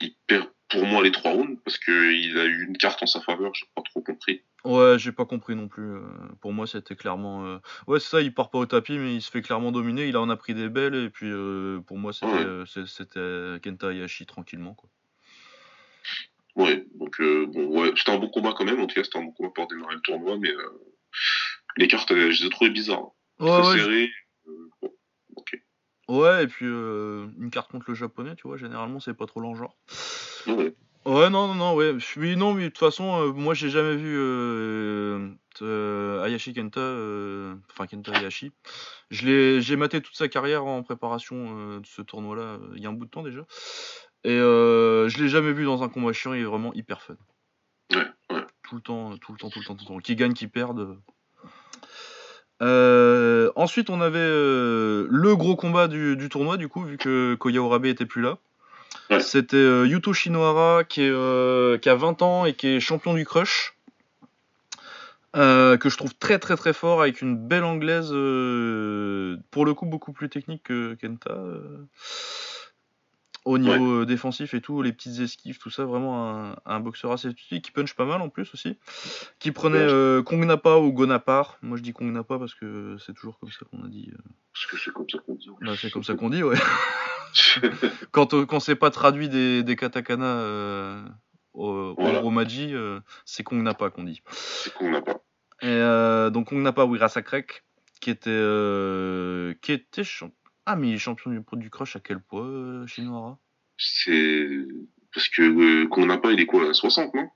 Il 0.00 0.14
perd 0.26 0.46
pour 0.68 0.84
moi 0.86 1.02
les 1.02 1.10
trois 1.12 1.32
rounds 1.32 1.58
parce 1.64 1.78
qu'il 1.78 2.38
a 2.38 2.44
eu 2.44 2.64
une 2.66 2.76
carte 2.76 3.02
en 3.02 3.06
sa 3.06 3.20
faveur, 3.20 3.54
j'ai 3.54 3.66
pas 3.74 3.82
trop 3.82 4.00
compris. 4.02 4.42
ouais, 4.64 4.98
j'ai 4.98 5.12
pas 5.12 5.24
compris 5.24 5.54
non 5.56 5.68
plus. 5.68 5.94
euh, 5.96 6.00
Pour 6.40 6.52
moi, 6.52 6.66
c'était 6.66 6.94
clairement 6.96 7.46
euh, 7.46 7.58
ouais, 7.86 8.00
c'est 8.00 8.08
ça. 8.10 8.20
Il 8.20 8.34
part 8.34 8.50
pas 8.50 8.58
au 8.58 8.66
tapis, 8.66 8.98
mais 8.98 9.14
il 9.14 9.22
se 9.22 9.30
fait 9.30 9.42
clairement 9.42 9.72
dominer. 9.72 10.06
Il 10.08 10.16
en 10.16 10.28
a 10.30 10.36
pris 10.36 10.54
des 10.54 10.68
belles 10.68 10.94
et 10.94 11.10
puis 11.10 11.30
euh, 11.30 11.80
pour 11.80 11.96
moi, 11.98 12.12
c'était 12.12 12.26
Ouais. 12.26 13.60
Kenta 13.62 13.92
Hayashi 13.92 14.26
tranquillement 14.26 14.74
quoi. 14.74 14.90
Ouais, 16.56 16.84
donc 16.96 17.20
euh, 17.20 17.46
bon, 17.46 17.66
ouais, 17.80 17.92
c'était 17.96 18.10
un 18.10 18.18
bon 18.18 18.28
combat 18.30 18.52
quand 18.56 18.64
même. 18.64 18.80
En 18.80 18.86
tout 18.86 18.94
cas, 18.96 19.04
c'était 19.04 19.18
un 19.18 19.22
bon 19.24 19.32
combat 19.32 19.50
pour 19.54 19.68
démarrer 19.68 19.94
le 19.94 20.00
tournoi, 20.00 20.36
mais 20.38 20.50
euh, 20.50 20.82
les 21.76 21.86
cartes, 21.86 22.08
je 22.12 22.14
les 22.42 22.46
ai 22.46 22.50
trouvées 22.50 22.70
bizarres. 22.70 23.12
Ouais, 23.38 23.62
serrées. 23.78 24.10
bon. 24.82 24.90
Ouais, 26.08 26.44
et 26.44 26.46
puis 26.46 26.66
euh, 26.66 27.26
une 27.38 27.50
carte 27.50 27.70
contre 27.70 27.86
le 27.88 27.94
japonais, 27.94 28.34
tu 28.36 28.48
vois, 28.48 28.56
généralement, 28.56 29.00
c'est 29.00 29.14
pas 29.14 29.26
trop 29.26 29.40
l'enjeu. 29.40 29.66
Ouais. 30.46 30.74
Ouais, 31.06 31.30
non, 31.30 31.48
non, 31.48 31.54
non, 31.54 31.74
ouais. 31.74 31.96
Oui, 32.16 32.36
non, 32.36 32.52
mais 32.52 32.64
de 32.64 32.68
toute 32.68 32.78
façon, 32.78 33.22
euh, 33.22 33.32
moi, 33.32 33.54
j'ai 33.54 33.70
jamais 33.70 33.96
vu 33.96 34.14
euh, 34.18 35.30
euh, 35.62 36.22
Hayashi 36.22 36.52
Kenta, 36.52 36.80
euh, 36.80 37.54
enfin 37.70 37.86
Kenta 37.86 38.12
Hayashi. 38.12 38.52
Je 39.10 39.26
l'ai, 39.26 39.62
j'ai 39.62 39.76
maté 39.76 40.02
toute 40.02 40.16
sa 40.16 40.28
carrière 40.28 40.66
en 40.66 40.82
préparation 40.82 41.78
de 41.78 41.86
ce 41.86 42.02
tournoi-là, 42.02 42.58
il 42.74 42.82
y 42.82 42.86
a 42.86 42.90
un 42.90 42.92
bout 42.92 43.06
de 43.06 43.10
temps 43.10 43.22
déjà. 43.22 43.46
Et 44.24 44.36
je 44.36 45.22
l'ai 45.22 45.28
jamais 45.28 45.52
vu 45.52 45.64
dans 45.64 45.82
un 45.82 45.88
combat 45.88 46.12
chiant, 46.12 46.34
il 46.34 46.40
est 46.40 46.44
vraiment 46.44 46.74
hyper 46.74 47.00
fun. 47.00 47.16
Ouais, 47.90 48.06
ouais. 48.30 48.44
Tout 48.64 48.74
le 48.74 48.82
temps, 48.82 49.16
tout 49.16 49.32
le 49.32 49.38
temps, 49.38 49.48
tout 49.48 49.60
le 49.60 49.64
temps, 49.64 49.76
tout 49.76 49.84
le 49.84 49.88
temps. 49.88 49.98
Qui 49.98 50.14
gagne, 50.14 50.34
qui 50.34 50.46
perde. 50.46 50.98
Euh, 52.60 53.50
ensuite, 53.56 53.90
on 53.90 54.00
avait 54.00 54.18
euh, 54.18 55.06
le 55.10 55.36
gros 55.36 55.56
combat 55.56 55.88
du, 55.88 56.16
du 56.16 56.28
tournoi, 56.28 56.56
du 56.56 56.68
coup, 56.68 56.82
vu 56.82 56.96
que 56.96 57.34
Koya 57.34 57.62
Orabe 57.62 57.86
était 57.86 58.06
plus 58.06 58.22
là. 58.22 58.38
Ouais. 59.10 59.20
C'était 59.20 59.56
euh, 59.56 59.86
Yuto 59.86 60.12
Shinohara 60.12 60.84
qui, 60.84 61.02
est, 61.02 61.10
euh, 61.10 61.78
qui 61.78 61.88
a 61.88 61.94
20 61.94 62.22
ans 62.22 62.44
et 62.44 62.54
qui 62.54 62.68
est 62.68 62.80
champion 62.80 63.14
du 63.14 63.24
crush. 63.24 63.74
Euh, 65.36 65.76
que 65.76 65.90
je 65.90 65.96
trouve 65.98 66.14
très 66.14 66.38
très 66.38 66.56
très 66.56 66.72
fort 66.72 67.02
avec 67.02 67.20
une 67.20 67.36
belle 67.36 67.62
anglaise 67.62 68.08
euh, 68.12 69.36
pour 69.50 69.66
le 69.66 69.74
coup 69.74 69.84
beaucoup 69.84 70.12
plus 70.12 70.30
technique 70.30 70.62
que 70.64 70.94
Kenta. 70.94 71.36
Au 73.48 73.56
niveau 73.58 74.02
euh, 74.02 74.04
défensif 74.06 74.52
et 74.54 74.60
tout, 74.60 74.82
les 74.82 74.92
petites 74.92 75.20
esquives, 75.20 75.58
tout 75.58 75.70
ça, 75.70 75.84
vraiment 75.84 76.28
un, 76.52 76.56
un 76.66 76.80
boxeur 76.80 77.12
assez 77.12 77.28
athlétique 77.28 77.64
qui 77.64 77.70
punch 77.70 77.94
pas 77.94 78.04
mal 78.04 78.20
en 78.20 78.28
plus 78.28 78.52
aussi. 78.52 78.76
Qui 79.38 79.52
prenait 79.52 79.78
Ouais. 79.78 79.90
euh, 79.92 80.22
Kong 80.22 80.44
Napa 80.44 80.76
ou 80.76 80.92
Gonapar. 80.92 81.56
Moi 81.62 81.76
je 81.78 81.82
dis 81.82 81.92
Kong 81.92 82.12
Napa 82.12 82.38
parce 82.38 82.54
que 82.54 82.96
c'est 83.04 83.14
toujours 83.14 83.38
comme 83.38 83.50
ça 83.50 83.64
qu'on 83.70 83.84
a 83.84 83.88
dit. 83.88 84.10
euh. 84.12 84.18
Parce 84.52 84.66
que 84.66 84.76
c'est 84.78 84.92
comme 84.92 85.08
ça 85.08 85.18
qu'on 85.24 85.34
dit. 85.34 85.48
Bah, 85.62 85.72
c'est 85.80 85.90
comme 85.90 86.04
ça 86.04 86.14
qu'on 86.14 86.28
dit, 86.30 86.42
ouais. 86.42 86.56
quand 88.12 88.34
on 88.34 88.46
quand 88.46 88.60
c'est 88.60 88.76
pas 88.76 88.90
traduit 88.90 89.28
des, 89.28 89.62
des 89.62 89.76
katakana 89.76 90.26
euh, 90.26 91.02
au, 91.54 91.94
Voilà. 91.98 92.18
au 92.20 92.22
romaji, 92.22 92.74
c'est 93.24 93.42
Kong 93.44 93.62
Napa 93.62 93.90
qu'on 93.90 94.04
dit. 94.04 94.22
c'est 94.30 94.72
qu'on 94.74 94.90
n'a 94.90 95.00
pas. 95.00 95.20
Et 95.62 96.30
donc 96.30 96.48
Kong 96.50 96.58
Napa 96.62 96.84
Wirasakrek, 96.84 97.64
qui 98.00 98.10
était 98.10 98.30
qui 99.62 99.72
était 99.72 100.04
champ- 100.04 100.30
ah 100.70 100.76
mais 100.76 100.90
il 100.90 100.94
est 100.94 100.98
champion 100.98 101.30
du, 101.30 101.42
du 101.52 101.70
crush 101.70 101.96
à 101.96 102.00
quel 102.00 102.20
poids 102.20 102.44
euh, 102.44 102.84
C'est 103.78 104.48
parce 105.14 105.28
que 105.30 105.42
euh, 105.42 105.88
qu'on 105.88 106.04
n'a 106.04 106.18
pas, 106.18 106.30
il 106.32 106.40
est 106.40 106.46
quoi, 106.46 106.68
à 106.68 106.74
60, 106.74 107.14
non? 107.14 107.30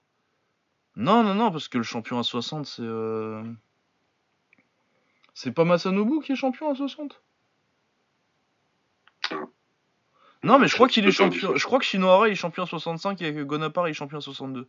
Non 0.96 1.22
non 1.22 1.34
non 1.34 1.50
parce 1.50 1.68
que 1.68 1.78
le 1.78 1.84
champion 1.84 2.18
à 2.18 2.22
60 2.22 2.66
c'est 2.66 2.82
euh... 2.82 3.42
c'est 5.32 5.52
pas 5.52 5.64
Masanobu 5.64 6.20
qui 6.20 6.32
est 6.32 6.36
champion 6.36 6.70
à 6.70 6.74
60 6.74 7.22
Ah. 9.30 9.36
Non 10.42 10.58
mais 10.58 10.68
je 10.68 10.74
crois 10.74 10.88
qu'il 10.88 11.06
est 11.06 11.10
champion 11.12 11.56
je 11.56 11.64
crois 11.64 11.78
que 11.78 11.86
Shinohara 11.86 12.28
il 12.28 12.32
est 12.32 12.34
champion 12.34 12.64
à 12.64 12.66
65 12.66 13.22
et 13.22 13.32
que 13.32 13.42
Gonapar 13.42 13.88
il 13.88 13.92
est 13.92 13.94
champion 13.94 14.18
à 14.18 14.20
62 14.20 14.68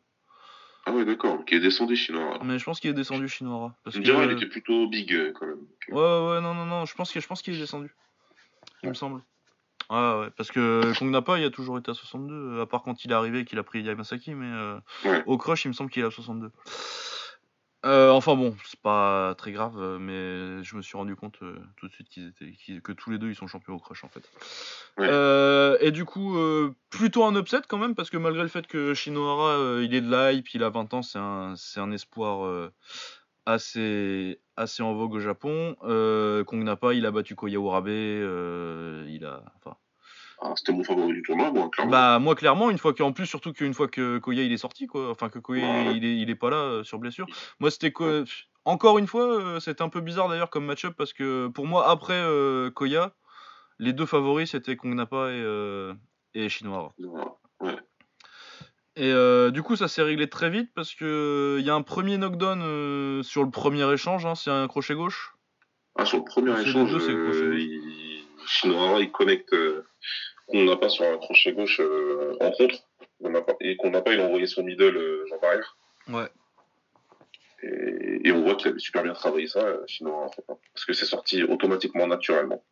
Ah 0.86 0.93
ouais, 0.93 1.03
d'accord, 1.03 1.43
qui 1.43 1.55
est 1.55 1.60
descendu 1.60 1.98
chinois. 1.98 2.39
mais 2.46 2.58
je 2.58 2.63
pense 2.63 2.79
qu'il 2.79 2.91
est 2.91 2.93
descendu 2.93 3.27
Shinohara 3.27 3.75
parce 3.84 3.98
que 3.98 4.01
il 4.01 4.32
était 4.32 4.48
plutôt 4.48 4.88
big 4.88 5.13
euh, 5.13 5.34
quand 5.38 5.48
même. 5.48 5.60
Ouais, 5.89 5.96
ouais, 5.98 6.41
non, 6.41 6.53
non, 6.53 6.65
non, 6.65 6.86
je 6.86 6.96
pense 6.96 7.12
que 7.12 7.20
je 7.20 7.27
pense 7.27 7.41
qu'il 7.41 7.53
est 7.53 7.60
descendu. 7.60 7.93
Il 8.84 8.89
me 8.89 8.93
semble. 8.93 9.22
Ouais, 9.89 9.98
ouais, 10.20 10.29
parce 10.38 10.50
que 10.50 10.98
Kong 10.98 11.10
Napa, 11.12 11.38
il 11.38 11.46
a 11.46 11.50
toujours 11.50 11.77
été 11.77 11.91
à 11.91 11.93
62, 11.93 12.34
euh, 12.34 12.62
à 12.63 12.65
part 12.65 12.84
quand 12.84 13.03
il 13.05 13.12
est 13.12 13.15
arrivé 13.15 13.39
et 13.39 13.46
qu'il 13.46 13.60
a 13.60 13.63
pris 13.63 13.82
Yamasaki, 13.84 14.34
mais 14.34 14.48
euh, 14.48 14.79
Ouais. 15.05 15.24
au 15.25 15.38
crush, 15.38 15.65
il 15.65 15.70
me 15.70 15.74
semble 15.74 15.89
qu'il 15.89 16.03
est 16.03 16.08
à 16.08 16.12
62. 16.12 16.51
Euh, 17.86 18.12
enfin 18.12 18.36
bon, 18.36 18.55
c'est 18.63 18.79
pas 18.79 19.36
très 19.38 19.51
grave, 19.51 19.75
mais 20.00 20.63
je 20.63 20.75
me 20.77 20.82
suis 20.82 20.96
rendu 20.96 21.17
compte 21.17 21.36
euh, 21.41 21.60
tout 21.75 21.89
de 21.89 21.93
suite 21.93 22.08
qu'ils 22.08 22.29
étaient, 22.29 22.51
qu'ils- 22.53 22.82
que 22.82 22.93
tous 22.93 23.10
les 23.12 23.17
deux 23.17 23.27
ils 23.29 23.36
sont 23.36 23.46
champions 23.48 23.74
au 23.74 23.79
crush 23.79 24.05
en 24.05 24.08
fait. 24.08 24.24
Euh, 25.00 25.77
et 25.82 25.91
du 25.91 26.05
coup, 26.05 26.38
euh, 26.38 26.74
plutôt 26.89 27.25
un 27.25 27.36
upset 27.36 27.60
quand 27.67 27.77
même, 27.77 27.93
parce 27.93 28.10
que 28.10 28.15
malgré 28.15 28.41
le 28.41 28.48
fait 28.48 28.67
que 28.67 28.93
Shinohara 28.93 29.50
euh, 29.58 29.84
il 29.84 29.93
est 29.93 30.00
de 30.00 30.10
la 30.10 30.32
hype, 30.32 30.53
il 30.53 30.63
a 30.63 30.70
20 30.70 30.93
ans, 30.93 31.01
c'est 31.01 31.20
un, 31.20 31.55
c'est 31.58 31.82
un 31.82 31.91
espoir 31.91 32.46
euh, 32.46 32.72
assez, 33.46 34.40
assez 34.58 34.84
en 34.84 34.94
vogue 34.94 35.14
au 35.14 35.20
Japon. 35.20 35.76
Euh, 35.84 36.44
Kong 36.44 36.64
Napa, 36.64 36.94
il 36.94 37.06
a 37.06 37.12
battu 37.12 37.36
Koya 37.36 37.60
Urabe, 37.60 37.88
euh, 37.90 39.06
il 39.10 39.26
a. 39.26 39.44
Enfin, 39.58 39.76
Ah, 40.42 40.54
c'était 40.56 40.72
mon 40.74 40.84
favori 40.84 41.14
du 41.14 41.22
tournoi, 41.22 41.52
moi, 41.52 41.70
clairement. 41.72 41.92
bah, 41.92 42.20
moi, 42.20 42.36
clairement, 42.36 42.70
une 42.70 42.78
fois 42.78 42.94
qu'en 42.94 43.12
plus, 43.14 43.26
surtout 43.26 43.54
qu'une 43.54 43.74
fois 43.74 43.88
que 43.88 44.18
Koya 44.18 44.44
il 44.44 44.52
est 44.52 44.58
sorti, 44.58 44.88
quoi, 44.88 45.10
enfin 45.10 45.30
que 45.30 45.40
Koya 45.40 45.64
Ouais. 45.66 45.96
il, 45.96 46.06
est, 46.06 46.18
il 46.18 46.30
est 46.30 46.36
pas 46.36 46.50
là 46.50 46.58
euh, 46.58 46.84
sur 46.84 47.00
blessure. 47.00 47.26
Moi, 47.60 47.72
c'était 47.72 47.92
quoi 47.92 48.24
Encore 48.66 48.98
une 48.98 49.08
fois, 49.08 49.24
euh, 49.42 49.60
c'était 49.60 49.82
un 49.84 49.90
peu 49.90 50.02
bizarre 50.02 50.30
d'ailleurs 50.30 50.50
comme 50.50 50.66
match-up 50.66 50.94
parce 50.98 51.14
que 51.14 51.48
pour 51.48 51.66
moi, 51.66 51.90
après 51.90 52.24
Koya, 52.76 53.14
les 53.80 53.92
deux 53.94 54.06
favoris 54.06 54.52
c'était 54.52 54.76
Kong 54.78 54.94
Napa 54.94 55.32
et, 55.32 55.92
et 56.36 56.48
Shinohara. 56.50 56.94
Voilà. 57.60 57.82
Et 58.96 59.12
euh, 59.12 59.50
du 59.50 59.64
coup, 59.64 59.76
ça 59.76 59.88
s'est 59.88 60.04
réglé 60.04 60.30
très 60.30 60.50
vite 60.52 60.70
parce 60.76 60.94
que 60.94 61.58
il 61.60 61.66
y 61.66 61.70
a 61.70 61.74
un 61.74 61.82
premier 61.82 62.18
knockdown 62.18 62.62
euh, 62.62 63.24
sur 63.24 63.44
le 63.44 63.50
premier 63.50 63.92
échange, 63.92 64.26
hein, 64.26 64.36
c'est 64.36 64.52
un 64.52 64.68
crochet 64.68 64.94
gauche. 64.94 65.34
Ah, 65.96 66.06
sur 66.06 66.20
le 66.20 66.24
premier 66.26 66.60
échange, 66.62 66.92
deux, 66.92 67.00
c'est 67.00 67.12
euh, 67.12 67.58
il... 67.60 68.24
Shinohara, 68.46 69.00
il 69.00 69.12
connecte 69.12 69.54
euh, 69.54 69.86
qu'on 70.48 70.64
n'a 70.66 70.76
pas 70.76 70.90
sur 70.90 71.06
un 71.06 71.18
crochet 71.18 71.54
gauche 71.54 71.80
euh, 71.80 72.36
en 72.40 72.52
contre. 72.52 72.76
On 73.22 73.30
n'a 73.32 73.42
pas- 73.42 73.56
Et 73.62 73.78
qu'on 73.78 73.90
n'a 73.90 74.02
pas, 74.02 74.14
il 74.14 74.20
a 74.20 74.26
envoyé 74.26 74.46
son 74.46 74.64
middle 74.64 74.96
euh, 74.98 75.26
jambe 75.30 75.44
arrière. 75.44 75.78
Ouais. 76.10 76.30
Et, 77.64 78.28
et 78.28 78.32
on 78.32 78.42
voit 78.44 78.56
qu'il 78.56 78.68
avait 78.70 78.80
super 78.80 79.02
bien 79.04 79.14
travaillé 79.14 79.48
ça, 79.48 79.60
euh, 79.62 79.82
Shinohara. 79.88 80.26
hein. 80.50 80.56
Parce 80.74 80.86
que 80.86 80.94
c'est 80.94 81.06
sorti 81.06 81.42
automatiquement, 81.44 82.06
naturellement. 82.06 82.64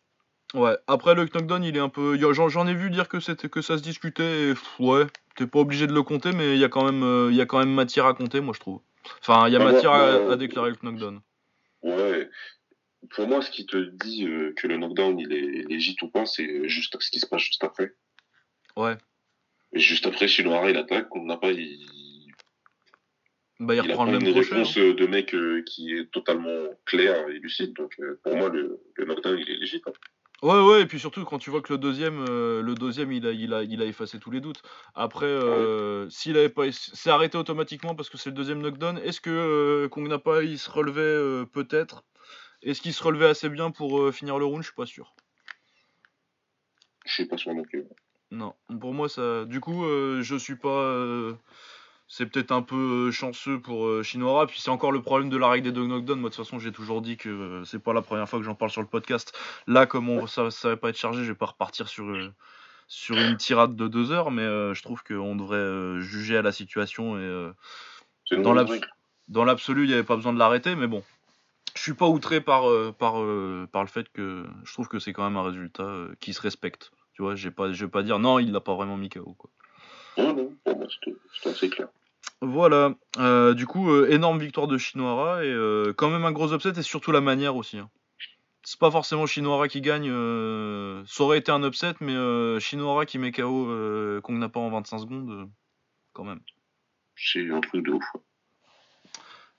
Ouais. 0.54 0.76
Après 0.88 1.16
le 1.16 1.24
knockdown, 1.34 1.64
il 1.64 1.78
est 1.78 1.80
un 1.80 1.90
peu. 1.90 2.14
a- 2.16 2.50
J'en 2.50 2.68
ai 2.68 2.74
vu 2.74 2.90
dire 2.90 3.08
que 3.08 3.20
c'était 3.20 3.48
que 3.50 3.62
ça 3.62 3.78
se 3.78 3.84
discutait. 3.84 4.50
Et, 4.50 4.54
pff, 4.54 4.80
ouais. 4.80 5.06
T'es 5.38 5.48
pas 5.48 5.60
obligé 5.60 5.88
de 5.88 5.94
le 5.94 6.04
compter, 6.04 6.34
mais 6.34 6.56
il 6.56 6.60
y 6.60 6.64
a 6.66 6.70
quand 6.70 6.84
même, 6.84 7.04
euh, 7.04 7.30
il 7.32 7.38
y 7.38 7.42
a 7.42 7.46
quand 7.46 7.60
même 7.60 7.74
matière 7.74 8.06
à 8.06 8.14
compter, 8.14 8.42
moi 8.42 8.54
je 8.54 8.60
trouve. 8.60 8.82
Enfin, 9.22 9.48
il 9.48 9.54
y 9.54 9.56
a 9.56 9.60
matière 9.60 9.92
à, 9.92 10.32
à 10.32 10.36
déclarer 10.36 10.72
le 10.72 10.78
knockdown. 10.84 11.22
Ouais. 11.84 12.30
Pour 13.16 13.28
moi, 13.28 13.42
ce 13.42 13.50
qui 13.50 13.66
te 13.66 13.78
dit 13.78 14.28
euh, 14.28 14.54
que 14.58 14.68
le 14.68 14.76
knockdown 14.78 15.18
il 15.20 15.32
est 15.34 15.68
légit 15.70 15.96
ou 16.02 16.10
pas, 16.10 16.26
c'est 16.26 16.68
juste 16.68 16.98
ce 17.00 17.10
qui 17.10 17.20
se 17.22 17.26
passe 17.26 17.42
juste 17.44 17.64
après. 17.64 17.94
Ouais. 18.76 18.98
Et 19.74 19.80
juste 19.80 20.06
après, 20.06 20.28
Shinohara 20.28 20.70
il 20.70 20.76
attaque, 20.78 21.08
qu'on 21.08 21.24
n'a 21.26 21.38
pas, 21.38 21.52
il, 21.52 21.80
Bah, 23.62 23.74
il, 23.74 23.78
il 23.78 23.80
a 23.80 23.84
reprend 23.84 24.06
pas 24.06 24.12
le 24.12 24.18
une 24.18 24.24
même 24.26 24.34
crochet. 24.34 24.50
réponse 24.54 24.78
hein. 24.78 24.82
euh, 24.82 24.94
de 24.94 25.08
mec 25.08 25.34
euh, 25.34 25.64
qui 25.66 25.94
est 25.96 26.12
totalement 26.12 26.68
clair 26.86 27.30
et 27.30 27.40
lucide. 27.40 27.74
Donc 27.74 27.94
euh, 28.02 28.20
pour 28.24 28.36
moi, 28.36 28.50
le, 28.50 28.80
le 28.96 29.06
knockdown 29.06 29.38
il 29.40 29.50
est 29.50 29.56
légit. 29.58 29.82
hein. 29.88 29.92
Ouais, 30.42 30.60
ouais, 30.60 30.82
et 30.82 30.86
puis 30.88 31.00
surtout 31.00 31.24
quand 31.24 31.38
tu 31.38 31.52
vois 31.52 31.62
que 31.62 31.72
le 31.72 31.78
deuxième, 31.78 32.26
euh, 32.28 32.64
le 32.64 32.74
deuxième, 32.74 33.12
il 33.12 33.28
a, 33.28 33.32
il 33.32 33.54
a, 33.54 33.62
il 33.62 33.80
a 33.80 33.86
effacé 33.86 34.18
tous 34.18 34.32
les 34.32 34.42
doutes. 34.42 34.64
Après, 34.96 35.28
euh, 35.28 36.10
s'il 36.10 36.36
avait 36.36 36.50
pas, 36.50 36.64
c'est 36.72 37.12
arrêté 37.12 37.38
automatiquement 37.38 37.94
parce 37.94 38.10
que 38.10 38.18
c'est 38.18 38.32
le 38.32 38.36
deuxième 38.36 38.60
knockdown. 38.60 38.98
Est-ce 38.98 39.22
que 39.22 39.30
euh, 39.30 39.88
Kong 39.88 40.08
Napa 40.08 40.42
il 40.42 40.58
se 40.58 40.72
relevait 40.72 41.02
euh, 41.02 41.46
peut-être? 41.46 42.04
Est-ce 42.64 42.82
qu'il 42.82 42.94
se 42.94 43.04
relevait 43.04 43.28
assez 43.28 43.50
bien 43.50 43.70
pour 43.70 44.02
euh, 44.02 44.12
finir 44.12 44.40
le 44.40 44.46
round? 44.46 44.64
Je 44.64 44.68
suis 44.70 44.76
pas 44.76 44.88
sûr. 44.88 45.14
Je 47.06 47.14
suis 47.14 47.26
pas 47.26 47.38
sûr 47.38 47.54
non 47.54 47.64
plus. 47.64 47.86
Non, 48.32 48.56
pour 48.80 48.96
moi 48.96 49.10
ça. 49.10 49.46
Du 49.46 49.60
coup, 49.60 49.84
je 49.84 50.36
suis 50.40 50.56
pas. 50.56 51.38
C'est 52.14 52.26
peut-être 52.26 52.52
un 52.52 52.62
peu 52.62 53.08
euh, 53.08 53.12
chanceux 53.12 53.62
pour 53.62 53.86
euh, 53.88 54.04
Shinora. 54.04 54.46
Puis 54.46 54.60
c'est 54.60 54.70
encore 54.70 54.92
le 54.92 55.02
problème 55.02 55.30
de 55.30 55.38
la 55.38 55.48
règle 55.48 55.64
des 55.68 55.72
deux 55.72 55.88
knockdowns. 55.88 56.20
Moi, 56.20 56.30
de 56.30 56.36
toute 56.36 56.44
façon, 56.44 56.60
j'ai 56.60 56.74
toujours 56.74 57.02
dit 57.02 57.16
que 57.16 57.30
euh, 57.30 57.64
c'est 57.64 57.82
pas 57.82 57.94
la 57.94 58.02
première 58.02 58.28
fois 58.28 58.38
que 58.38 58.44
j'en 58.44 58.54
parle 58.54 58.70
sur 58.70 58.82
le 58.82 58.88
podcast. 58.88 59.34
Là, 59.66 59.86
comme 59.86 60.10
on, 60.10 60.28
ça, 60.28 60.52
ça 60.52 60.68
va 60.68 60.76
pas 60.76 60.90
être 60.90 60.98
chargé, 60.98 61.24
je 61.24 61.30
vais 61.32 61.38
pas 61.38 61.46
repartir 61.46 61.88
sur, 61.88 62.14
sur 62.90 63.16
une 63.16 63.38
tirade 63.38 63.78
de 63.78 63.88
deux 63.88 64.12
heures. 64.12 64.30
Mais 64.30 64.42
euh, 64.42 64.74
je 64.74 64.84
trouve 64.84 65.04
qu'on 65.04 65.38
devrait 65.38 65.56
euh, 65.56 66.02
juger 66.02 66.36
à 66.36 66.42
la 66.42 66.52
situation. 66.52 67.16
Et 67.18 67.22
euh, 67.22 67.54
C'est 68.26 68.42
Dans 68.42 68.52
l'abs- 68.52 68.82
l'absolu, 69.30 69.86
il 69.86 69.88
n'y 69.88 69.94
avait 69.94 70.04
pas 70.04 70.18
besoin 70.18 70.34
de 70.34 70.40
l'arrêter. 70.40 70.76
Mais 70.76 70.88
bon, 70.88 71.04
je 71.76 71.82
suis 71.82 71.94
pas 71.94 72.08
outré 72.08 72.42
par, 72.42 72.64
par, 72.96 73.14
par 73.72 73.84
le 73.84 73.88
fait 73.88 74.10
que 74.12 74.44
je 74.66 74.74
trouve 74.74 74.90
que 74.90 75.00
c'est 75.00 75.14
quand 75.14 75.24
même 75.24 75.38
un 75.38 75.44
résultat 75.44 75.90
qui 76.20 76.34
se 76.34 76.42
respecte. 76.42 76.92
Tu 77.14 77.22
vois, 77.22 77.36
pas, 77.56 77.72
je 77.72 77.86
vais 77.86 77.90
pas 77.92 78.04
dire 78.04 78.20
non, 78.20 78.38
il 78.38 78.52
l'a 78.52 78.60
pas 78.60 78.76
vraiment 78.76 78.98
mis 78.98 79.08
KO. 79.08 79.34
Quoi. 79.38 79.50
Non, 80.18 80.34
non, 80.34 80.52
c'était 80.90 81.16
c'était 81.34 81.50
assez 81.52 81.70
clair. 81.70 81.88
Voilà, 82.42 82.96
euh, 83.18 83.54
du 83.54 83.68
coup, 83.68 83.92
euh, 83.92 84.10
énorme 84.10 84.40
victoire 84.40 84.68
de 84.68 84.78
Shinohara 84.78 85.46
et 85.46 85.50
euh, 85.52 85.94
quand 85.96 86.10
même 86.10 86.26
un 86.26 86.32
gros 86.32 86.54
upset 86.54 86.72
et 86.76 86.82
surtout 86.82 87.12
la 87.12 87.22
manière 87.22 87.56
aussi. 87.56 87.78
hein. 87.78 87.90
C'est 88.64 88.80
pas 88.80 88.90
forcément 88.92 89.26
Shinohara 89.28 89.68
qui 89.68 89.82
gagne, 89.82 90.10
euh, 90.10 91.04
ça 91.06 91.24
aurait 91.24 91.38
été 91.38 91.52
un 91.52 91.64
upset, 91.64 91.94
mais 92.00 92.16
euh, 92.16 92.60
Shinohara 92.60 93.06
qui 93.06 93.20
met 93.20 93.32
KO 93.32 93.70
euh, 93.70 94.22
Kong 94.22 94.38
Napa 94.38 94.60
en 94.60 94.70
25 94.72 95.00
secondes, 95.00 95.30
euh, 95.30 95.46
quand 96.14 96.24
même. 96.24 96.40
C'est 97.16 97.50
un 97.52 97.62
truc 97.62 97.86
de 97.86 97.92
ouf. 97.92 98.04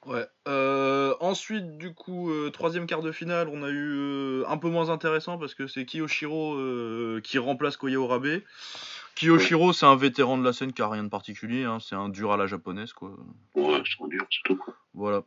Ouais. 0.04 0.26
Euh, 0.48 1.14
ensuite, 1.20 1.78
du 1.78 1.94
coup, 1.94 2.30
euh, 2.30 2.50
troisième 2.50 2.86
quart 2.86 3.02
de 3.02 3.12
finale, 3.12 3.48
on 3.48 3.62
a 3.62 3.68
eu 3.68 3.92
euh, 3.92 4.44
un 4.48 4.58
peu 4.58 4.68
moins 4.68 4.90
intéressant 4.90 5.38
parce 5.38 5.54
que 5.54 5.68
c'est 5.68 5.84
Kiyoshiro 5.84 6.54
euh, 6.54 7.20
qui 7.22 7.38
remplace 7.38 7.76
Koya 7.76 7.94
Urabe. 7.94 8.40
Kiyoshiro, 9.14 9.72
c'est 9.72 9.86
un 9.86 9.96
vétéran 9.96 10.38
de 10.38 10.44
la 10.44 10.52
scène 10.52 10.72
qui 10.72 10.82
a 10.82 10.88
rien 10.88 11.04
de 11.04 11.08
particulier, 11.08 11.64
hein, 11.64 11.78
c'est 11.80 11.94
un 11.94 12.08
dur 12.08 12.32
à 12.32 12.36
la 12.36 12.46
japonaise, 12.46 12.92
quoi. 12.92 13.10
Ouais, 13.54 13.82
c'est 13.84 14.02
un 14.02 14.08
dur, 14.08 14.26
c'est 14.30 14.42
tout 14.44 14.56
quoi. 14.56 14.74
Voilà. 14.94 15.22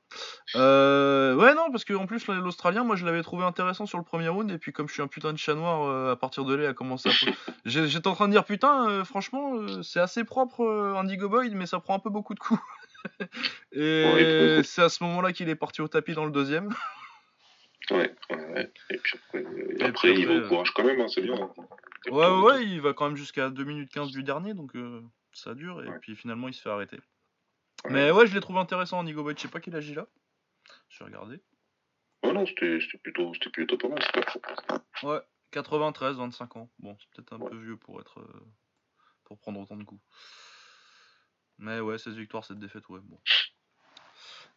Euh, 0.56 1.36
ouais, 1.36 1.56
non, 1.56 1.72
parce 1.72 1.86
qu'en 1.86 2.06
plus, 2.06 2.28
l'Australien, 2.28 2.84
moi, 2.84 2.96
je 2.96 3.06
l'avais 3.06 3.24
trouvé 3.24 3.44
intéressant 3.44 3.86
sur 3.86 3.98
le 3.98 4.04
premier 4.04 4.28
round, 4.28 4.52
et 4.52 4.58
puis 4.58 4.72
comme 4.74 4.88
je 4.88 4.94
suis 4.94 5.02
un 5.02 5.08
putain 5.08 5.34
de 5.34 5.38
chat 5.38 5.56
noir, 5.56 5.84
euh, 5.84 6.12
à 6.12 6.16
partir 6.16 6.46
de 6.46 6.54
là, 6.54 6.64
il 6.64 6.68
a 6.68 6.74
commencé 6.74 7.10
à... 7.10 7.12
J'étais 7.66 8.08
en 8.08 8.14
train 8.14 8.28
de 8.28 8.34
dire, 8.34 8.46
putain, 8.46 8.90
euh, 8.90 9.04
franchement, 9.04 9.82
c'est 9.82 10.00
assez 10.00 10.24
propre, 10.24 10.96
Indigo 10.98 11.30
Boy, 11.30 11.50
mais 11.56 11.66
ça 11.66 11.80
prend 11.80 11.96
un 11.96 12.00
peu 12.00 12.10
beaucoup 12.10 12.34
de 12.34 12.40
coups. 12.40 12.62
et 13.72 14.04
Ouais, 14.06 14.62
c'est 14.64 14.84
à 14.84 14.90
ce 14.90 15.04
moment-là 15.04 15.32
qu'il 15.32 15.50
est 15.50 15.56
parti 15.56 15.82
au 15.82 15.88
tapis 15.88 16.14
dans 16.14 16.26
le 16.26 16.32
deuxième. 16.32 16.70
Ouais, 17.92 18.16
ouais, 18.32 18.46
ouais. 18.54 18.74
Et 18.90 18.98
puis 18.98 19.18
après, 19.28 19.44
euh, 19.46 19.78
Et 19.80 19.84
après 19.84 20.12
puis 20.14 20.22
il 20.22 20.28
va 20.28 20.46
au 20.46 20.48
courage 20.48 20.72
quand 20.72 20.84
même, 20.84 21.00
hein, 21.02 21.08
c'est 21.08 21.22
bien. 21.22 21.36
hein. 21.36 21.54
Ouais, 22.08 22.28
ouais, 22.28 22.42
ouais, 22.42 22.64
il 22.66 22.82
va 22.82 22.94
quand 22.94 23.06
même 23.08 23.16
jusqu'à 23.18 23.50
2 23.50 23.64
minutes 23.64 23.92
15 23.92 24.12
du 24.12 24.24
dernier, 24.24 24.54
donc 24.54 24.76
euh, 24.76 25.02
ça 25.34 25.54
dure, 25.56 25.84
et 25.84 25.88
Ouais. 25.90 26.00
puis 26.00 26.16
finalement, 26.16 26.48
il 26.48 26.54
se 26.54 26.62
fait 26.62 26.70
arrêter. 26.70 26.98
Ouais. 27.86 27.92
Mais 27.92 28.12
ouais, 28.12 28.26
je 28.28 28.34
l'ai 28.34 28.40
trouvé 28.42 28.60
intéressant, 28.60 29.04
Boy, 29.04 29.34
je 29.36 29.42
sais 29.42 29.48
pas 29.48 29.60
qu'il 29.60 29.76
agit 29.76 29.94
là. 29.94 30.08
Je 30.90 31.00
vais 31.00 31.06
regarder. 31.06 31.40
Ouais, 32.24 32.34
non, 32.34 32.46
c'était 32.46 32.80
plutôt, 33.04 33.32
plutôt 33.54 33.78
pas 33.78 33.88
mal. 33.90 34.00
pas. 34.14 34.82
Ouais, 35.04 35.22
93, 35.52 36.18
25 36.18 36.56
ans. 36.58 36.70
Bon, 36.80 36.98
c'est 37.00 37.10
peut-être 37.12 37.34
un 37.34 37.40
peu 37.48 37.56
vieux 37.58 37.78
pour 37.78 38.00
être 38.02 38.20
euh, 38.20 38.46
pour 39.26 39.38
prendre 39.38 39.60
autant 39.60 39.76
de 39.76 39.84
coups. 39.84 40.02
Mais 41.58 41.80
ouais, 41.80 41.98
16 41.98 42.16
victoires, 42.16 42.44
7 42.46 42.58
défaites, 42.60 42.88
ouais, 42.90 43.00
bon. 43.04 43.20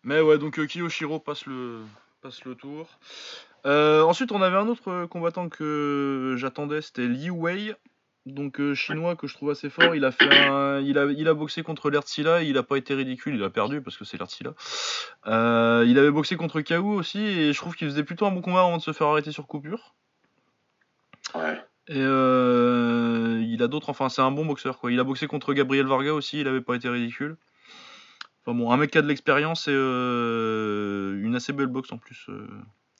Mais 0.02 0.20
ouais, 0.20 0.38
donc 0.38 0.58
euh, 0.58 0.66
Kiyoshiro 0.66 1.20
passe 1.20 1.46
le 1.46 1.84
passe 2.20 2.44
le 2.44 2.54
tour. 2.54 2.86
Euh, 3.66 4.02
ensuite, 4.02 4.32
on 4.32 4.42
avait 4.42 4.56
un 4.56 4.68
autre 4.68 4.90
euh, 4.90 5.06
combattant 5.06 5.48
que 5.48 6.34
j'attendais, 6.36 6.82
c'était 6.82 7.06
Liu 7.06 7.30
Wei 7.30 7.74
donc 8.26 8.60
euh, 8.60 8.74
chinois 8.74 9.16
que 9.16 9.26
je 9.26 9.34
trouve 9.34 9.50
assez 9.50 9.70
fort. 9.70 9.94
Il 9.94 10.04
a 10.04 10.12
fait 10.12 10.28
un, 10.30 10.80
il 10.80 10.98
a, 10.98 11.06
il 11.06 11.28
a 11.28 11.34
boxé 11.34 11.62
contre 11.62 11.88
Lertsila, 11.90 12.42
il 12.42 12.58
a 12.58 12.62
pas 12.62 12.76
été 12.76 12.94
ridicule, 12.94 13.34
il 13.34 13.42
a 13.42 13.48
perdu 13.48 13.80
parce 13.80 13.96
que 13.96 14.04
c'est 14.04 14.18
Lertsila. 14.18 14.52
Euh, 15.26 15.84
il 15.86 15.98
avait 15.98 16.10
boxé 16.10 16.36
contre 16.36 16.60
Kaou 16.60 16.92
aussi 16.92 17.20
et 17.20 17.52
je 17.52 17.58
trouve 17.58 17.74
qu'il 17.74 17.88
faisait 17.88 18.04
plutôt 18.04 18.26
un 18.26 18.30
bon 18.30 18.42
combat 18.42 18.60
avant 18.60 18.76
de 18.76 18.82
se 18.82 18.92
faire 18.92 19.06
arrêter 19.06 19.32
sur 19.32 19.46
coupure. 19.46 19.94
Ouais. 21.34 21.58
Et 21.88 22.00
il 22.00 23.62
a 23.62 23.66
d'autres, 23.66 23.88
enfin 23.88 24.10
c'est 24.10 24.20
un 24.20 24.30
bon 24.30 24.44
boxeur 24.44 24.78
quoi. 24.78 24.92
Il 24.92 25.00
a 25.00 25.04
boxé 25.04 25.26
contre 25.26 25.54
Gabriel 25.54 25.86
Varga 25.86 26.12
aussi, 26.12 26.40
il 26.40 26.48
avait 26.48 26.60
pas 26.60 26.74
été 26.74 26.90
ridicule. 26.90 27.38
Enfin 28.48 28.56
bon, 28.56 28.72
un 28.72 28.78
mec 28.78 28.90
qui 28.92 28.96
a 28.96 29.02
de 29.02 29.06
l'expérience 29.06 29.68
et 29.68 29.74
euh, 29.74 31.22
une 31.22 31.36
assez 31.36 31.52
belle 31.52 31.66
boxe 31.66 31.92
en 31.92 31.98
plus. 31.98 32.24
euh, 32.30 32.48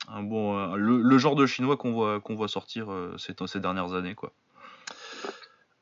un 0.06 0.22
bon, 0.22 0.58
euh, 0.58 0.76
le, 0.76 1.00
le 1.00 1.18
genre 1.18 1.36
de 1.36 1.46
chinois 1.46 1.78
qu'on 1.78 1.92
voit, 1.92 2.20
qu'on 2.20 2.34
voit 2.34 2.48
sortir 2.48 2.88
ces, 3.16 3.32
ces 3.46 3.58
dernières 3.58 3.94
années 3.94 4.14
quoi. 4.14 4.30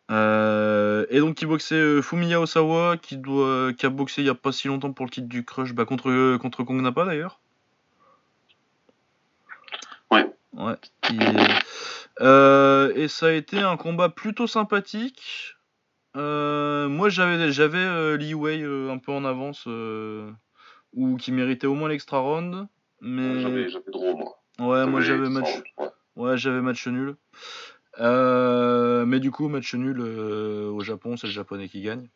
Et 0.09 1.19
donc 1.19 1.35
qui 1.35 1.47
boxait 1.47 2.01
Fumiya 2.01 2.41
Osawa, 2.41 2.97
qui 2.97 3.17
doit, 3.17 3.73
qui 3.73 3.87
a 3.87 3.89
boxé 3.91 4.23
il 4.23 4.27
y 4.27 4.29
a 4.29 4.37
pas 4.37 4.53
si 4.53 4.69
longtemps 4.69 4.93
pour 4.93 5.05
le 5.05 5.11
titre 5.11 5.27
du 5.27 5.45
Crush, 5.45 5.73
bah, 5.73 5.85
contre 5.85 6.37
contre 6.37 6.63
Kong 6.63 6.81
Napa 6.81 7.05
d'ailleurs. 7.05 7.41
Ouais. 10.13 10.77
Et 12.95 13.09
ça 13.09 13.27
a 13.27 13.33
été 13.33 13.59
un 13.59 13.77
combat 13.77 14.11
plutôt 14.11 14.47
sympathique. 14.47 15.56
Euh, 16.17 16.89
moi 16.89 17.09
j'avais 17.11 17.53
j'avais 17.53 17.79
euh, 17.79 18.17
euh, 18.19 18.91
un 18.91 18.99
peu 18.99 19.13
en 19.13 19.25
avance 19.25 19.65
euh, 19.67 20.31
ou 20.95 21.17
qui 21.17 21.31
méritait 21.31 21.67
au 21.67 21.75
moins 21.75 21.89
l'extra 21.91 22.19
round, 22.19 22.67
mais 23.01 23.41
J'avais 23.41 23.69
j'avais 23.69 23.85
moi. 24.15 24.39
ouais 24.59 24.87
moi 24.87 25.01
j'avais 25.03 25.29
match 25.29 25.63
Ouais. 25.79 25.89
Ouais, 26.17 26.39
j'avais 26.39 26.63
match 26.63 26.87
nul. 26.87 27.17
Mais 27.99 29.21
du 29.21 29.31
coup, 29.31 29.49
match 29.49 29.75
nul 29.75 30.01
au 30.01 30.81
Japon, 30.81 31.17
c'est 31.17 31.27
le 31.27 31.33
japonais 31.33 31.69
qui 31.69 31.83
gagne. 31.83 32.09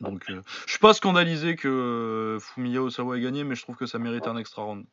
Donc, 0.00 0.24
je 0.28 0.70
suis 0.70 0.78
pas 0.78 0.92
scandalisé 0.94 1.56
que 1.56 2.38
Fumiya 2.40 2.82
Osawa 2.82 3.16
ait 3.16 3.20
gagné, 3.20 3.44
mais 3.44 3.54
je 3.54 3.62
trouve 3.62 3.76
que 3.76 3.86
ça 3.86 3.98
mérite 3.98 4.26
un 4.26 4.36
extra 4.36 4.62
round. 4.62 4.84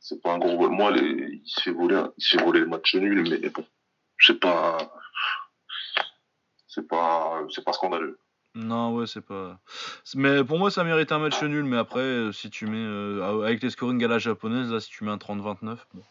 C'est 0.00 0.22
pas 0.22 0.34
un 0.34 0.38
gros. 0.38 0.68
Moi, 0.68 0.90
les... 0.92 1.40
il 1.42 1.42
se 1.46 1.62
fait 1.62 1.70
voler, 1.70 1.96
un- 1.96 2.12
il 2.18 2.22
se 2.24 2.36
fait 2.36 2.44
voler 2.44 2.60
le 2.60 2.66
match 2.66 2.94
nul, 2.94 3.26
mais 3.28 3.48
bon, 3.48 3.64
c'est 4.18 4.38
pas, 4.38 4.76
c'est 6.74 6.86
pas, 6.88 7.40
c'est 7.50 7.64
pas 7.64 7.72
scandaleux. 7.72 8.18
Non, 8.56 8.94
ouais, 8.94 9.06
c'est 9.06 9.20
pas. 9.20 9.58
Mais 10.14 10.44
pour 10.44 10.58
moi, 10.58 10.70
ça 10.70 10.84
mérite 10.84 11.10
un 11.10 11.18
match 11.18 11.42
nul. 11.42 11.64
Mais 11.64 11.76
après, 11.76 12.00
euh, 12.00 12.32
si 12.32 12.50
tu 12.50 12.66
mets 12.66 12.76
euh, 12.76 13.42
avec 13.42 13.62
les 13.62 13.70
scoring 13.70 14.02
à 14.04 14.08
la 14.08 14.18
japonaise, 14.18 14.70
là, 14.70 14.78
si 14.80 14.90
tu 14.90 15.04
mets 15.04 15.10
un 15.10 15.18
30-29, 15.18 15.86
bon, 15.92 16.02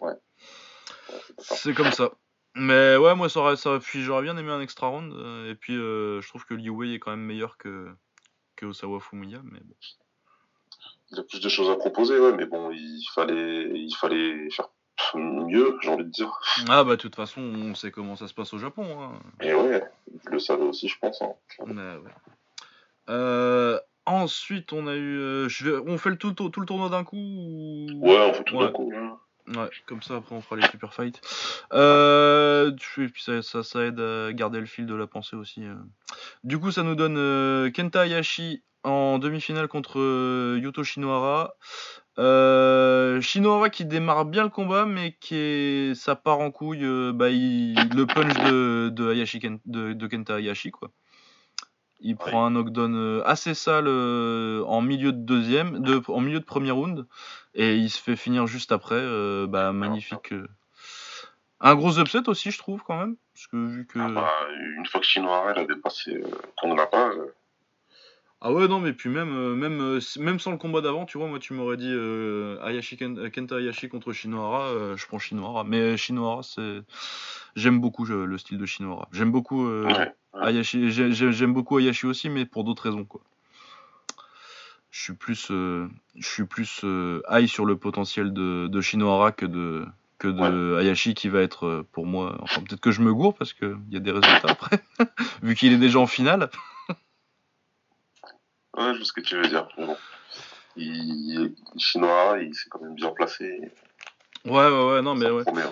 Ouais, 0.00 0.14
c'est 1.38 1.74
comme 1.74 1.90
ça. 1.92 2.10
Mais 2.54 2.96
ouais, 2.96 3.14
moi, 3.14 3.28
ça 3.28 3.40
aurait, 3.40 3.56
ça 3.56 3.70
aurait- 3.70 3.80
puis 3.80 4.02
j'aurais 4.02 4.22
bien 4.22 4.36
aimé 4.36 4.50
un 4.50 4.60
extra 4.60 4.88
round. 4.88 5.12
euh, 5.12 5.50
et 5.50 5.54
puis, 5.54 5.76
euh, 5.76 6.20
je 6.20 6.28
trouve 6.28 6.44
que 6.44 6.54
Liu 6.54 6.70
Wei 6.70 6.94
est 6.94 6.98
quand 6.98 7.10
même 7.10 7.24
meilleur 7.24 7.56
que 7.58 7.88
que 8.56 8.66
Osawa 8.66 9.00
Fumiya, 9.00 9.40
mais 9.44 9.60
bon. 9.60 9.74
Il 11.12 11.18
a 11.18 11.22
plus 11.22 11.40
de 11.40 11.48
choses 11.48 11.70
à 11.70 11.76
proposer, 11.76 12.18
ouais, 12.20 12.32
mais 12.32 12.46
bon, 12.46 12.70
il 12.70 13.04
fallait, 13.14 13.70
il 13.74 13.94
fallait 13.94 14.50
faire 14.50 14.68
mieux, 15.14 15.76
j'ai 15.82 15.88
envie 15.88 16.04
de 16.04 16.10
dire. 16.10 16.30
Ah 16.68 16.84
bah 16.84 16.92
de 16.92 17.00
toute 17.00 17.16
façon 17.16 17.40
on 17.42 17.74
sait 17.74 17.90
comment 17.90 18.16
ça 18.16 18.28
se 18.28 18.34
passe 18.34 18.52
au 18.54 18.58
Japon. 18.58 18.86
Hein. 19.02 19.12
Et 19.40 19.52
ouais, 19.54 19.82
il 20.12 20.30
le 20.30 20.38
savait 20.38 20.62
aussi, 20.62 20.88
je 20.88 20.98
pense. 20.98 21.20
hein. 21.22 21.32
Ouais. 21.66 22.10
Euh, 23.08 23.78
ensuite 24.06 24.72
on 24.72 24.86
a 24.86 24.94
eu, 24.94 25.18
euh, 25.18 25.48
je 25.48 25.68
vais, 25.70 25.78
on 25.86 25.98
fait 25.98 26.10
le 26.10 26.16
tout, 26.18 26.32
tout, 26.32 26.60
le 26.60 26.66
tournoi 26.66 26.88
d'un 26.88 27.04
coup. 27.04 27.16
ou- 27.16 28.00
Ouais, 28.02 28.18
on 28.30 28.32
fait 28.34 28.44
tout 28.44 28.56
Ouais. 28.56 28.66
d'un 28.66 28.72
coup. 28.72 28.92
hein. 28.94 29.18
Ouais, 29.56 29.68
comme 29.86 30.02
ça 30.02 30.16
après 30.16 30.34
on 30.36 30.40
fera 30.42 30.56
les 30.60 30.66
super 30.68 30.94
fights. 30.94 31.20
Euh, 31.72 32.70
et 32.98 33.08
puis 33.08 33.22
ça, 33.22 33.42
ça, 33.42 33.62
ça 33.64 33.84
aide 33.84 33.98
à 33.98 34.32
garder 34.32 34.60
le 34.60 34.66
fil 34.66 34.86
de 34.86 34.94
la 34.94 35.06
pensée 35.08 35.34
aussi. 35.34 35.62
Du 36.44 36.58
coup 36.60 36.70
ça 36.70 36.82
nous 36.84 36.94
donne 36.94 37.72
Kenta 37.72 38.06
Hayashi 38.06 38.62
en 38.84 39.18
demi-finale 39.18 39.66
contre 39.68 40.56
Yuto 40.58 40.84
Shinohara. 40.84 41.54
Euh, 42.20 43.20
Shinohara 43.22 43.70
qui 43.70 43.84
démarre 43.86 44.26
bien 44.26 44.42
le 44.44 44.50
combat 44.50 44.84
mais 44.84 45.16
qui 45.20 45.34
est, 45.36 45.94
ça 45.94 46.14
part 46.16 46.38
en 46.40 46.50
couille. 46.50 46.84
euh, 46.84 47.12
bah, 47.12 47.30
il- 47.30 47.88
le 47.94 48.04
punch 48.06 48.34
de, 48.38 48.90
de, 48.92 49.10
Hayashi 49.10 49.40
Ken- 49.40 49.60
de, 49.64 49.94
de 49.94 50.06
Kenta 50.06 50.36
Hayashi 50.36 50.70
quoi. 50.70 50.90
Il 52.02 52.16
prend 52.16 52.46
un 52.46 52.50
knockdown 52.50 52.94
euh, 52.94 53.22
assez 53.26 53.54
sale 53.54 53.86
en 53.88 54.80
milieu 54.80 55.12
de 55.12 55.18
deuxième, 55.18 55.80
de, 55.80 56.00
en 56.08 56.20
milieu 56.20 56.40
de 56.40 56.44
premier 56.44 56.70
round, 56.70 57.06
et 57.54 57.76
il 57.76 57.90
se 57.90 58.00
fait 58.02 58.16
finir 58.16 58.46
juste 58.46 58.72
après. 58.72 58.94
euh, 58.96 59.46
bah, 59.46 59.72
magnifique. 59.72 60.32
Un 61.60 61.74
gros 61.74 61.98
upset 61.98 62.26
aussi, 62.28 62.50
je 62.52 62.58
trouve 62.58 62.82
quand 62.82 62.98
même, 62.98 63.16
parce 63.34 63.46
que 63.48 63.56
vu 63.56 63.86
que. 63.86 63.98
Ah 63.98 64.08
bah, 64.08 64.32
une 64.78 64.86
fois 64.86 65.00
que 65.00 65.06
Shinohara 65.06 65.50
a 65.50 65.64
dépassé 65.64 66.22
Kong 66.58 66.74
Napa, 66.74 67.10
euh, 67.10 67.34
Ah 68.42 68.52
ouais, 68.52 68.68
non, 68.68 68.80
mais 68.80 68.94
puis 68.94 69.10
même, 69.10 69.36
euh, 69.36 69.54
même, 69.54 69.80
euh, 69.82 70.00
même 70.18 70.38
sans 70.38 70.50
le 70.50 70.56
combat 70.56 70.80
d'avant, 70.80 71.04
tu 71.04 71.18
vois, 71.18 71.26
moi 71.28 71.38
tu 71.38 71.52
m'aurais 71.52 71.76
dit 71.76 71.90
euh, 71.92 72.56
Hayashi 72.62 72.96
Ken- 72.96 73.18
euh, 73.18 73.28
Kenta 73.28 73.56
Hayashi 73.58 73.90
contre 73.90 74.12
Shinohara, 74.12 74.68
euh, 74.68 74.96
je 74.96 75.06
prends 75.06 75.18
Shinohara. 75.18 75.62
Mais 75.64 75.98
Shinohara, 75.98 76.42
c'est. 76.42 76.80
J'aime 77.54 77.80
beaucoup 77.80 78.06
je- 78.06 78.14
le 78.14 78.38
style 78.38 78.56
de 78.56 78.64
Shinohara. 78.64 79.08
J'aime 79.12 79.30
beaucoup 79.30 79.66
euh, 79.66 79.84
ouais. 80.32 80.62
J'ai- 80.62 81.32
j'aime 81.32 81.52
beaucoup 81.52 81.76
Hayashi 81.78 82.06
aussi, 82.06 82.30
mais 82.30 82.46
pour 82.46 82.64
d'autres 82.64 82.84
raisons, 82.84 83.04
quoi. 83.04 83.20
Je 84.90 85.00
suis 85.02 85.12
plus, 85.14 85.48
euh, 85.50 85.86
je 86.16 86.26
suis 86.26 86.44
plus 86.44 86.80
euh, 86.84 87.20
high 87.30 87.46
sur 87.46 87.64
le 87.66 87.76
potentiel 87.76 88.32
de, 88.32 88.66
de 88.68 88.80
Shinohara 88.80 89.32
que 89.32 89.44
de, 89.46 89.84
que 90.18 90.28
de 90.28 90.76
Hayashi 90.80 91.12
qui 91.14 91.28
va 91.28 91.42
être 91.42 91.84
pour 91.92 92.06
moi. 92.06 92.38
Enfin, 92.40 92.62
peut-être 92.62 92.80
que 92.80 92.90
je 92.90 93.02
me 93.02 93.12
gourre 93.12 93.34
parce 93.34 93.52
qu'il 93.52 93.76
y 93.90 93.96
a 93.96 94.00
des 94.00 94.10
résultats 94.10 94.48
après, 94.50 94.80
vu 95.42 95.54
qu'il 95.54 95.72
est 95.74 95.78
déjà 95.78 95.98
en 96.00 96.06
finale. 96.06 96.50
Ouais, 98.76 98.92
je 98.92 98.98
vois 98.98 99.04
ce 99.04 99.12
que 99.12 99.20
tu 99.20 99.36
veux 99.36 99.48
dire. 99.48 99.68
Bon. 99.76 99.96
Il, 100.76 101.54
Shinohara, 101.76 102.40
il 102.40 102.54
s'est 102.54 102.68
quand 102.70 102.80
même 102.80 102.94
bien 102.94 103.10
placé. 103.10 103.72
Ouais, 104.46 104.52
ouais, 104.52 104.92
ouais, 104.92 105.02
non, 105.02 105.14
mais 105.14 105.28
ouais. 105.28 105.42
promet. 105.42 105.62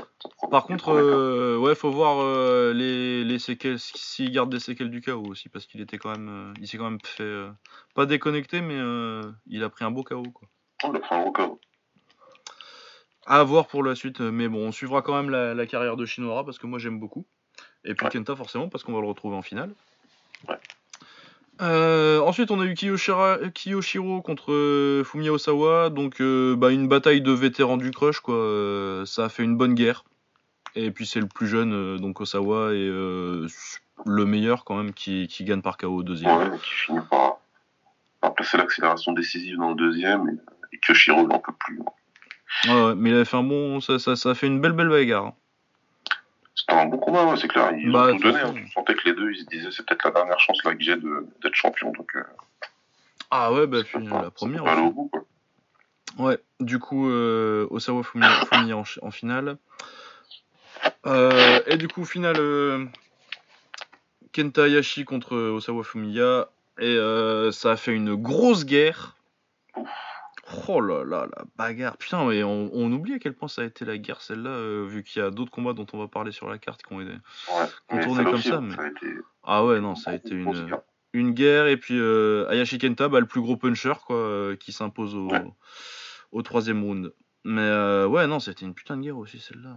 Par 0.51 0.65
contre, 0.67 0.91
euh, 0.91 1.57
ouais, 1.57 1.75
faut 1.75 1.91
voir 1.91 2.19
euh, 2.21 2.75
les, 2.75 3.25
les 3.25 3.39
séquelles, 3.39 3.79
s'il 3.79 4.31
garde 4.31 4.51
des 4.51 4.61
séquelles 4.61 4.91
du 4.91 5.01
chaos 5.01 5.25
aussi, 5.25 5.49
parce 5.49 5.65
qu'il 5.67 5.81
était 5.81 5.97
quand 5.97 6.11
même, 6.11 6.29
euh, 6.29 6.55
il 6.61 6.69
s'est 6.69 6.77
quand 6.77 6.91
même 6.91 6.99
fait, 7.03 7.47
pas 7.95 8.05
déconnecté, 8.05 8.61
mais 8.61 8.79
il 9.47 9.65
a 9.65 9.71
pris 9.71 9.85
un 9.85 9.91
beau 9.91 10.03
chaos, 10.03 10.23
quoi. 10.35 10.49
Oh, 10.85 10.91
il 10.93 10.97
a 10.97 11.01
pris 11.01 11.15
un 11.15 11.23
gros 11.23 11.33
KO. 11.33 11.61
À 13.27 13.43
voir 13.43 13.69
pour 13.69 13.83
la 13.83 13.95
suite, 13.95 14.21
mais 14.21 14.49
bon, 14.49 14.69
on 14.69 14.73
suivra 14.73 15.03
quand 15.03 15.15
même 15.15 15.31
la, 15.31 15.55
la 15.55 15.67
carrière 15.67 15.97
de 15.97 16.05
Shinohara, 16.05 16.45
parce 16.45 16.59
que 16.59 16.67
moi 16.67 16.79
j'aime 16.79 16.99
beaucoup. 16.99 17.27
Et 17.85 17.95
puis 17.95 18.05
Ouais. 18.05 18.13
Kenta, 18.13 18.37
forcément, 18.37 18.69
parce 18.69 18.85
qu'on 18.85 18.93
va 18.93 19.01
le 19.01 19.07
retrouver 19.07 19.37
en 19.37 19.43
finale. 19.43 19.73
Ouais. 20.49 20.59
Euh, 21.61 22.21
ensuite, 22.21 22.51
on 22.51 22.61
a 22.61 22.65
eu 22.65 22.75
Kiyoshira- 22.75 23.51
Kiyoshiro 23.53 24.23
contre 24.23 24.53
euh, 24.53 25.03
Fumiya 25.05 25.33
Osawa, 25.33 25.91
donc 25.91 26.21
euh, 26.21 26.55
bah, 26.57 26.71
une 26.71 26.87
bataille 26.89 27.21
de 27.21 27.33
vétérans 27.33 27.77
du 27.77 27.91
crush, 27.91 28.21
quoi. 28.21 28.37
Euh, 28.37 29.05
ça 29.07 29.25
a 29.25 29.29
fait 29.29 29.43
une 29.43 29.57
bonne 29.57 29.75
guerre. 29.75 30.05
Et 30.77 30.91
puis 30.91 31.07
c'est 31.07 31.19
le 31.21 31.27
plus 31.27 31.49
jeune, 31.49 31.97
donc 31.99 32.21
Osawa, 32.21 32.73
et 32.73 32.89
le 34.07 34.25
meilleur 34.25 34.65
quand 34.65 34.77
même, 34.77 34.93
qui, 34.93 35.27
qui 35.27 35.45
gagne 35.45 35.63
par 35.63 35.77
KO 35.77 35.89
au 35.89 36.03
deuxième. 36.05 36.37
Ouais, 36.37 36.59
qui 36.63 36.71
finit 36.71 37.01
par, 37.11 37.39
par 38.21 38.35
placer 38.35 38.57
l'accélération 38.59 39.13
décisive 39.13 39.57
dans 39.57 39.71
le 39.71 39.75
deuxième. 39.75 40.29
Et, 40.29 40.33
il 40.93 41.27
n'en 41.27 41.39
peut 41.41 41.53
plus. 41.59 41.81
Ouais, 42.67 42.85
ouais, 42.85 42.95
mais 42.97 43.11
il 43.11 43.15
avait 43.17 43.25
fait 43.25 43.37
un 43.37 43.43
bon, 43.43 43.81
ça, 43.81 43.99
ça, 43.99 44.15
ça 44.15 44.31
a 44.31 44.35
fait 44.35 44.47
une 44.47 44.61
belle 44.61 44.73
belle 44.73 44.89
bagarre. 44.89 45.27
hein. 45.27 45.35
C'était 46.61 46.73
un 46.73 46.87
bon 46.87 46.99
combat, 46.99 47.25
ouais, 47.27 47.37
c'est 47.37 47.47
clair. 47.49 47.71
Ils 47.79 47.91
Bah, 47.93 48.09
ont 48.13 48.17
tout 48.17 48.23
donné. 48.25 48.41
façon. 48.41 48.53
hein. 48.57 48.63
Tu 48.67 48.73
sentais 48.73 48.95
que 48.95 49.05
les 49.09 49.15
deux, 49.15 49.31
ils 49.31 49.39
se 49.41 49.45
disaient, 49.45 49.71
c'est 49.71 49.87
peut-être 49.87 50.05
la 50.07 50.11
dernière 50.11 50.41
chance 50.41 50.63
là 50.65 50.75
que 50.75 50.83
j'ai 50.83 50.97
de- 50.97 51.27
d'être 51.43 51.55
champion. 51.55 51.93
Donc, 51.93 52.11
euh, 52.17 52.23
Ah 53.31 53.53
ouais, 53.53 53.67
bah 53.67 53.79
puis 53.85 54.09
pas- 54.09 54.23
la 54.23 54.31
première. 54.31 54.65
aussi. 54.65 54.81
au 54.83 54.91
bout, 54.91 55.09
quoi. 55.13 55.23
Ouais, 56.19 56.39
du 56.59 56.79
coup, 56.81 57.09
euh, 57.09 57.67
Osawa 57.71 58.03
Fumiya 58.03 58.77
en, 58.77 58.83
en 59.03 59.11
finale. 59.13 59.57
Euh, 61.07 61.61
et 61.67 61.77
du 61.77 61.87
coup, 61.87 62.05
finale, 62.05 62.37
euh, 62.39 62.85
Kenta 64.33 64.65
Hayashi 64.67 65.05
contre 65.05 65.37
Osawa 65.37 65.85
Fumiya. 65.85 66.49
Et 66.81 66.97
ça 67.53 67.73
a 67.73 67.77
fait 67.77 67.93
une 67.95 68.15
grosse 68.15 68.65
guerre. 68.65 69.15
Oh 70.67 70.81
là 70.81 71.05
là, 71.05 71.27
la 71.37 71.45
bagarre. 71.57 71.97
Putain, 71.99 72.25
mais 72.27 72.43
on, 72.43 72.71
on 72.73 72.91
oublie 72.93 73.15
à 73.15 73.19
quel 73.19 73.35
point 73.35 73.49
ça 73.49 73.63
a 73.63 73.65
été 73.65 73.85
la 73.85 73.99
guerre 73.99 74.23
celle-là, 74.23 74.51
euh, 74.51 74.87
vu 74.89 75.03
qu'il 75.05 75.21
y 75.23 75.25
a 75.25 75.31
d'autres 75.31 75.51
combats 75.51 75.75
dont 75.75 75.87
on 75.93 75.99
va 75.99 76.09
parler 76.09 76.33
sur 76.33 76.49
la 76.49 76.59
carte 76.59 76.83
qui 76.83 76.93
ont 76.93 77.01
été. 77.01 77.11
Ouais. 77.13 77.19
Mais 77.93 77.99
Contourné 78.01 78.17
celle-là 78.17 78.25
comme 78.31 78.35
aussi, 78.39 78.49
ça, 78.49 78.61
mais- 78.61 78.75
ça 78.75 78.83
a 78.83 78.87
été 78.89 79.07
Ah 79.43 79.65
ouais, 79.65 79.81
non, 79.81 79.95
ça 79.95 80.13
a 80.13 80.15
été 80.15 80.31
une, 80.35 80.51
guerre. 80.51 80.81
une 81.13 81.33
guerre. 81.33 81.67
Et 81.67 81.77
puis 81.77 81.99
euh, 81.99 82.49
Hayashi 82.51 82.79
Kenta, 82.79 83.09
bah, 83.09 83.21
le 83.21 83.27
plus 83.27 83.41
gros 83.43 83.57
puncher, 83.57 83.93
quoi, 84.07 84.17
euh, 84.17 84.57
qui 84.57 84.73
s'impose 84.73 85.15
au, 85.15 85.29
Ouais. 85.29 85.45
au 86.33 86.43
troisième 86.43 86.83
round. 86.83 87.13
Mais 87.45 87.61
euh, 87.63 88.07
ouais, 88.07 88.27
non, 88.27 88.41
c'était 88.41 88.65
une 88.65 88.75
putain 88.75 88.97
de 88.97 89.03
guerre 89.03 89.19
aussi, 89.19 89.39
celle-là. 89.41 89.77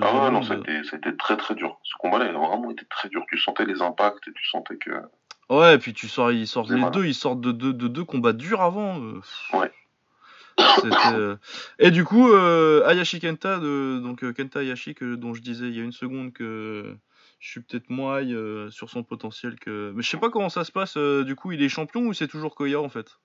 Ah 0.00 0.24
ouais, 0.24 0.30
non, 0.30 0.40
été 0.40 1.16
très 1.16 1.36
très 1.36 1.54
dur. 1.54 1.78
Ce 1.82 1.92
combat-là, 1.98 2.26
il 2.30 2.34
a 2.34 2.38
vraiment 2.38 2.70
été 2.70 2.86
très 2.86 3.08
dur. 3.08 3.24
Tu 3.28 3.38
sentais 3.38 3.64
les 3.66 3.82
impacts 3.82 4.26
et 4.28 4.32
tu 4.32 4.46
sentais 4.48 4.76
que. 4.76 4.90
Ouais, 5.50 5.74
et 5.74 5.78
puis 5.78 5.92
tu 5.92 6.08
sors, 6.08 6.32
ils 6.32 6.46
sortent 6.48 6.70
les 6.70 6.90
deux, 6.90 7.06
ils 7.06 7.14
sortent 7.14 7.40
de 7.40 7.52
deux 7.52 7.72
de, 7.72 7.88
deux 7.88 8.04
combats 8.04 8.32
durs 8.32 8.62
avant. 8.62 9.00
euh. 9.00 9.20
Ouais. 9.52 9.70
Euh, 10.84 11.36
Et 11.78 11.90
du 11.90 12.04
coup, 12.04 12.30
euh, 12.32 12.86
Hayashi 12.86 13.18
Kenta, 13.20 13.58
de... 13.58 14.00
donc 14.02 14.22
euh, 14.22 14.32
Kenta 14.32 14.60
Hayashi, 14.60 14.94
que... 14.94 15.16
dont 15.16 15.34
je 15.34 15.42
disais 15.42 15.66
il 15.66 15.76
y 15.76 15.80
a 15.80 15.84
une 15.84 15.92
seconde 15.92 16.32
que 16.32 16.96
je 17.40 17.50
suis 17.50 17.60
peut-être 17.60 17.90
moins 17.90 18.22
euh, 18.24 18.70
sur 18.70 18.88
son 18.88 19.02
potentiel 19.02 19.58
que. 19.58 19.92
Mais 19.94 20.02
je 20.02 20.08
sais 20.08 20.16
pas 20.18 20.30
comment 20.30 20.48
ça 20.48 20.64
se 20.64 20.72
passe. 20.72 20.96
euh, 20.96 21.24
du 21.24 21.36
coup, 21.36 21.52
il 21.52 21.62
est 21.62 21.68
champion 21.68 22.02
ou 22.02 22.12
c'est 22.14 22.28
toujours 22.28 22.54
Koya 22.54 22.80
en 22.80 22.88
fait? 22.88 23.18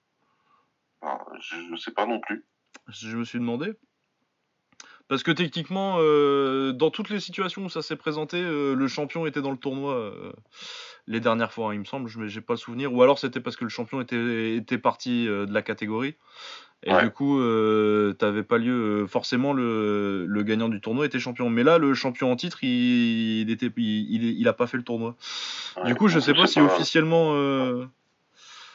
Ah, 1.01 1.19
je, 1.39 1.55
je 1.71 1.75
sais 1.77 1.91
pas 1.91 2.05
non 2.05 2.19
plus. 2.19 2.43
Je 2.89 3.15
me 3.15 3.23
suis 3.23 3.39
demandé. 3.39 3.73
Parce 5.10 5.24
que 5.24 5.32
techniquement, 5.32 5.95
euh, 5.98 6.72
dans 6.72 6.91
toutes 6.91 7.10
les 7.10 7.19
situations 7.19 7.65
où 7.65 7.69
ça 7.69 7.82
s'est 7.82 7.95
présenté, 7.95 8.38
euh, 8.39 8.76
le 8.76 8.88
champion 8.88 9.26
était 9.26 9.41
dans 9.41 9.50
le 9.50 9.58
tournoi 9.58 9.93
euh, 9.95 10.32
les 11.08 11.19
dernières 11.19 11.52
fois, 11.52 11.69
hein, 11.69 11.74
il 11.74 11.80
me 11.80 11.86
semble. 11.86 12.08
Je 12.08 12.28
j'ai 12.28 12.41
pas 12.41 12.54
le 12.54 12.58
souvenir. 12.60 12.93
Ou 12.93 13.02
alors 13.02 13.17
c'était 13.17 13.39
parce 13.39 13.56
que 13.56 13.63
le 13.63 13.72
champion 13.72 14.02
était, 14.02 14.56
était 14.56 14.78
parti 14.78 15.26
de 15.26 15.52
la 15.52 15.63
catégorie. 15.63 16.15
Et 16.84 16.93
Ouais. 16.93 17.04
du 17.04 17.10
coup, 17.10 17.41
t'avais 18.19 18.43
pas 18.43 18.58
lieu. 18.60 19.06
forcément, 19.08 19.52
le, 19.52 20.26
le 20.28 20.43
gagnant 20.43 20.69
du 20.69 20.80
tournoi 20.80 21.08
était 21.08 21.19
champion. 21.19 21.50
Mais 21.50 21.63
là, 21.63 21.80
le 21.80 21.93
champion 21.95 22.32
en 22.32 22.36
titre, 22.36 22.63
il, 22.63 23.41
il 23.41 23.50
était, 23.50 23.72
il, 23.76 24.13
il, 24.13 24.39
il 24.39 24.48
a 24.48 24.54
pas 24.54 24.67
fait 24.67 24.78
le 24.78 24.84
tournoi. 24.84 25.15
Ouais, 25.76 25.86
du 25.86 25.95
coup, 25.95 26.08
je 26.08 26.19
sais 26.19 26.36
pas 26.36 26.45
si 26.48 26.62
officiellement. 26.62 27.34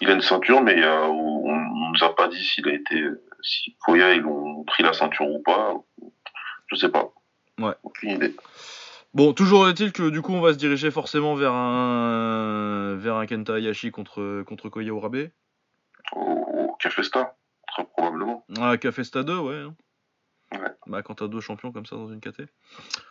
Il 0.01 0.11
a 0.11 0.15
une 0.15 0.21
ceinture, 0.21 0.61
mais 0.61 0.85
on, 0.85 1.47
on 1.47 1.91
nous 1.93 2.03
a 2.05 2.15
pas 2.15 2.27
dit 2.27 2.43
s'il 2.43 2.69
a 2.69 2.75
été, 2.75 3.05
si 3.41 3.77
Koya 3.87 4.15
ils 4.15 4.25
ont 4.27 4.65
pris 4.65 4.83
la 4.83 4.93
ceinture 4.93 5.29
ou 5.31 5.41
pas. 5.41 5.75
Je 6.75 6.81
sais 6.81 6.89
pas. 6.89 7.13
Ouais. 7.59 7.75
Aucune 7.85 8.11
idée. 8.11 8.35
Bon, 9.15 9.33
toujours 9.33 9.69
est-il 9.69 9.93
que 9.93 10.11
du 10.11 10.23
coup, 10.23 10.33
on 10.33 10.41
va 10.41 10.53
se 10.53 10.59
diriger 10.59 10.91
forcément 10.91 11.37
vers 11.37 11.53
un 11.53 12.97
vers 12.97 13.15
un 13.15 13.27
Kenta 13.27 13.59
Hayashi 13.59 13.93
contre 13.93 14.43
contre 14.43 14.69
Koya 14.69 14.89
Urabe. 14.89 15.29
Au, 16.13 16.77
Cafesta, 16.81 17.37
très 17.69 17.85
probablement. 17.85 18.45
Ah, 18.61 18.77
Café 18.77 19.05
Stade 19.05 19.27
2, 19.27 19.39
ouais. 19.39 19.55
hein. 19.55 19.75
Ouais. 20.53 20.71
Bah, 20.87 21.03
quand 21.03 21.15
t'as 21.15 21.29
deux 21.29 21.41
champions 21.41 21.73
comme 21.73 21.87
ça 21.87 21.97
dans 21.97 22.09
une 22.09 22.21
KT. 22.21 22.43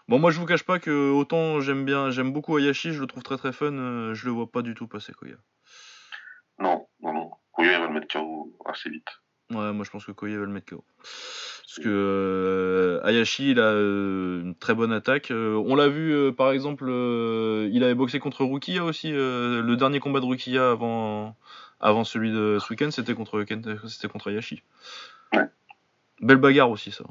Bon, 0.07 0.19
moi, 0.19 0.31
je 0.31 0.39
vous 0.39 0.45
cache 0.45 0.63
pas 0.63 0.79
que 0.79 1.11
autant 1.11 1.61
j'aime 1.61 1.85
bien, 1.85 2.11
j'aime 2.11 2.31
beaucoup 2.33 2.57
Hayashi, 2.57 2.91
je 2.93 2.99
le 2.99 3.07
trouve 3.07 3.23
très 3.23 3.37
très 3.37 3.53
fun, 3.53 3.73
euh, 3.73 4.13
je 4.13 4.25
le 4.25 4.31
vois 4.31 4.51
pas 4.51 4.61
du 4.61 4.75
tout 4.75 4.87
passer 4.87 5.13
Koya. 5.13 5.35
Non, 6.59 6.87
non, 7.01 7.13
non. 7.13 7.31
Koya 7.53 7.73
il 7.73 7.79
va 7.79 7.87
le 7.87 7.93
mettre 7.93 8.13
KO 8.13 8.53
assez 8.65 8.89
vite. 8.89 9.07
Ouais, 9.51 9.71
moi 9.71 9.85
je 9.85 9.89
pense 9.89 10.05
que 10.05 10.11
Koya 10.11 10.37
va 10.37 10.45
le 10.45 10.51
mettre 10.51 10.75
KO. 10.75 10.83
Parce 11.65 11.79
que 11.79 11.89
euh, 11.89 13.07
Hayashi, 13.07 13.51
il 13.51 13.59
a 13.59 13.63
euh, 13.63 14.41
une 14.41 14.53
très 14.53 14.73
bonne 14.73 14.91
attaque. 14.91 15.31
Euh, 15.31 15.55
on 15.65 15.75
l'a 15.75 15.87
vu, 15.87 16.33
par 16.33 16.51
exemple, 16.51 16.89
il 16.89 17.83
avait 17.83 17.95
boxé 17.95 18.19
contre 18.19 18.43
Rukia 18.43 18.83
aussi. 18.83 19.11
le 19.11 19.75
dernier 19.75 19.99
combat 19.99 20.19
de 20.19 20.25
Rukia 20.25 20.71
avant, 20.71 21.35
avant 21.79 22.03
celui 22.03 22.31
de 22.31 22.57
ce 22.59 22.69
week-end, 22.69 22.91
c'était 22.91 23.13
contre, 23.13 23.45
c'était 23.87 24.09
contre 24.09 24.29
Hayashi. 24.29 24.61
Ouais. 25.31 25.45
Belle 26.19 26.37
bagarre 26.37 26.69
aussi, 26.69 26.91
ça. 26.91 27.05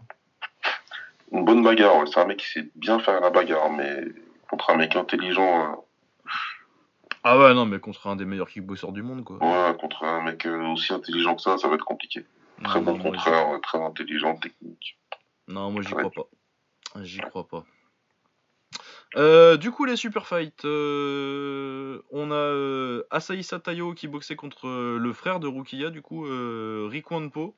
Une 1.32 1.46
bonne 1.46 1.62
bagarre, 1.62 1.96
ouais. 1.96 2.06
c'est 2.06 2.20
un 2.20 2.26
mec 2.26 2.36
qui 2.36 2.46
sait 2.46 2.70
bien 2.76 2.98
faire 2.98 3.20
la 3.22 3.30
bagarre, 3.30 3.70
mais 3.72 4.04
contre 4.50 4.68
un 4.68 4.76
mec 4.76 4.96
intelligent, 4.96 5.82
Ah 7.24 7.38
ouais, 7.38 7.54
non, 7.54 7.64
mais 7.64 7.78
contre 7.78 8.06
un 8.06 8.16
des 8.16 8.26
meilleurs 8.26 8.50
kickboxers 8.50 8.92
du 8.92 9.02
monde, 9.02 9.24
quoi. 9.24 9.38
ouais, 9.38 9.76
contre 9.78 10.04
un 10.04 10.22
mec 10.22 10.46
aussi 10.46 10.92
intelligent 10.92 11.34
que 11.36 11.40
ça, 11.40 11.56
ça 11.56 11.68
va 11.68 11.76
être 11.76 11.86
compliqué. 11.86 12.26
Très 12.64 12.80
Non, 12.80 12.92
bon 12.92 12.98
non, 12.98 13.12
moi, 13.12 13.52
ouais, 13.52 13.60
très 13.60 13.78
intelligent, 13.78 14.36
technique. 14.36 14.98
Non, 15.48 15.70
moi 15.70 15.82
j'y 15.82 15.92
Ouais. 15.94 16.08
crois 16.08 16.24
pas. 16.94 17.02
J'y 17.02 17.18
crois 17.20 17.48
pas. 17.48 17.64
Euh, 19.16 19.56
du 19.56 19.70
coup, 19.70 19.84
les 19.84 19.96
super 19.96 20.26
fights. 20.26 20.64
euh, 20.64 22.00
on 22.10 22.30
a 22.30 22.34
euh, 22.34 23.02
Asahi 23.10 23.42
Satayo 23.42 23.92
qui 23.94 24.08
boxait 24.08 24.36
contre 24.36 24.68
euh, 24.68 24.98
le 24.98 25.12
frère 25.12 25.40
de 25.40 25.48
Rukia, 25.48 25.90
du 25.90 26.00
coup, 26.02 26.22
Rikwanpo. 26.88 27.56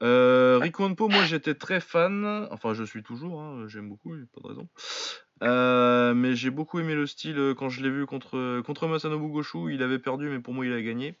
Rikwanpo, 0.00 1.08
moi 1.08 1.24
j'étais 1.24 1.54
très 1.54 1.80
fan. 1.80 2.48
Enfin, 2.50 2.72
je 2.72 2.84
suis 2.84 3.02
toujours, 3.02 3.40
hein, 3.42 3.64
j'aime 3.66 3.88
beaucoup, 3.88 4.14
pas 4.32 4.40
de 4.40 4.48
raison. 4.48 6.14
Mais 6.14 6.34
j'ai 6.36 6.50
beaucoup 6.50 6.78
aimé 6.78 6.94
le 6.94 7.06
style 7.06 7.54
quand 7.58 7.68
je 7.68 7.82
l'ai 7.82 7.90
vu 7.90 8.06
contre, 8.06 8.60
contre 8.62 8.86
Masanobu 8.86 9.28
Goshu. 9.28 9.74
Il 9.74 9.82
avait 9.82 9.98
perdu, 9.98 10.28
mais 10.28 10.38
pour 10.38 10.54
moi 10.54 10.64
il 10.64 10.72
a 10.72 10.80
gagné. 10.80 11.18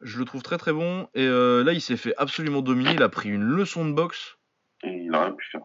Je 0.00 0.18
le 0.18 0.24
trouve 0.24 0.42
très 0.42 0.58
très 0.58 0.72
bon. 0.72 1.08
Et 1.14 1.26
euh, 1.26 1.62
là, 1.64 1.72
il 1.72 1.80
s'est 1.80 1.96
fait 1.96 2.14
absolument 2.18 2.60
dominer. 2.62 2.92
Il 2.94 3.02
a 3.02 3.08
pris 3.08 3.28
une 3.30 3.44
leçon 3.44 3.86
de 3.86 3.92
boxe 3.92 4.36
Et 4.82 4.90
il 5.06 5.14
a 5.14 5.24
rien 5.24 5.32
pu 5.32 5.44
faire. 5.50 5.62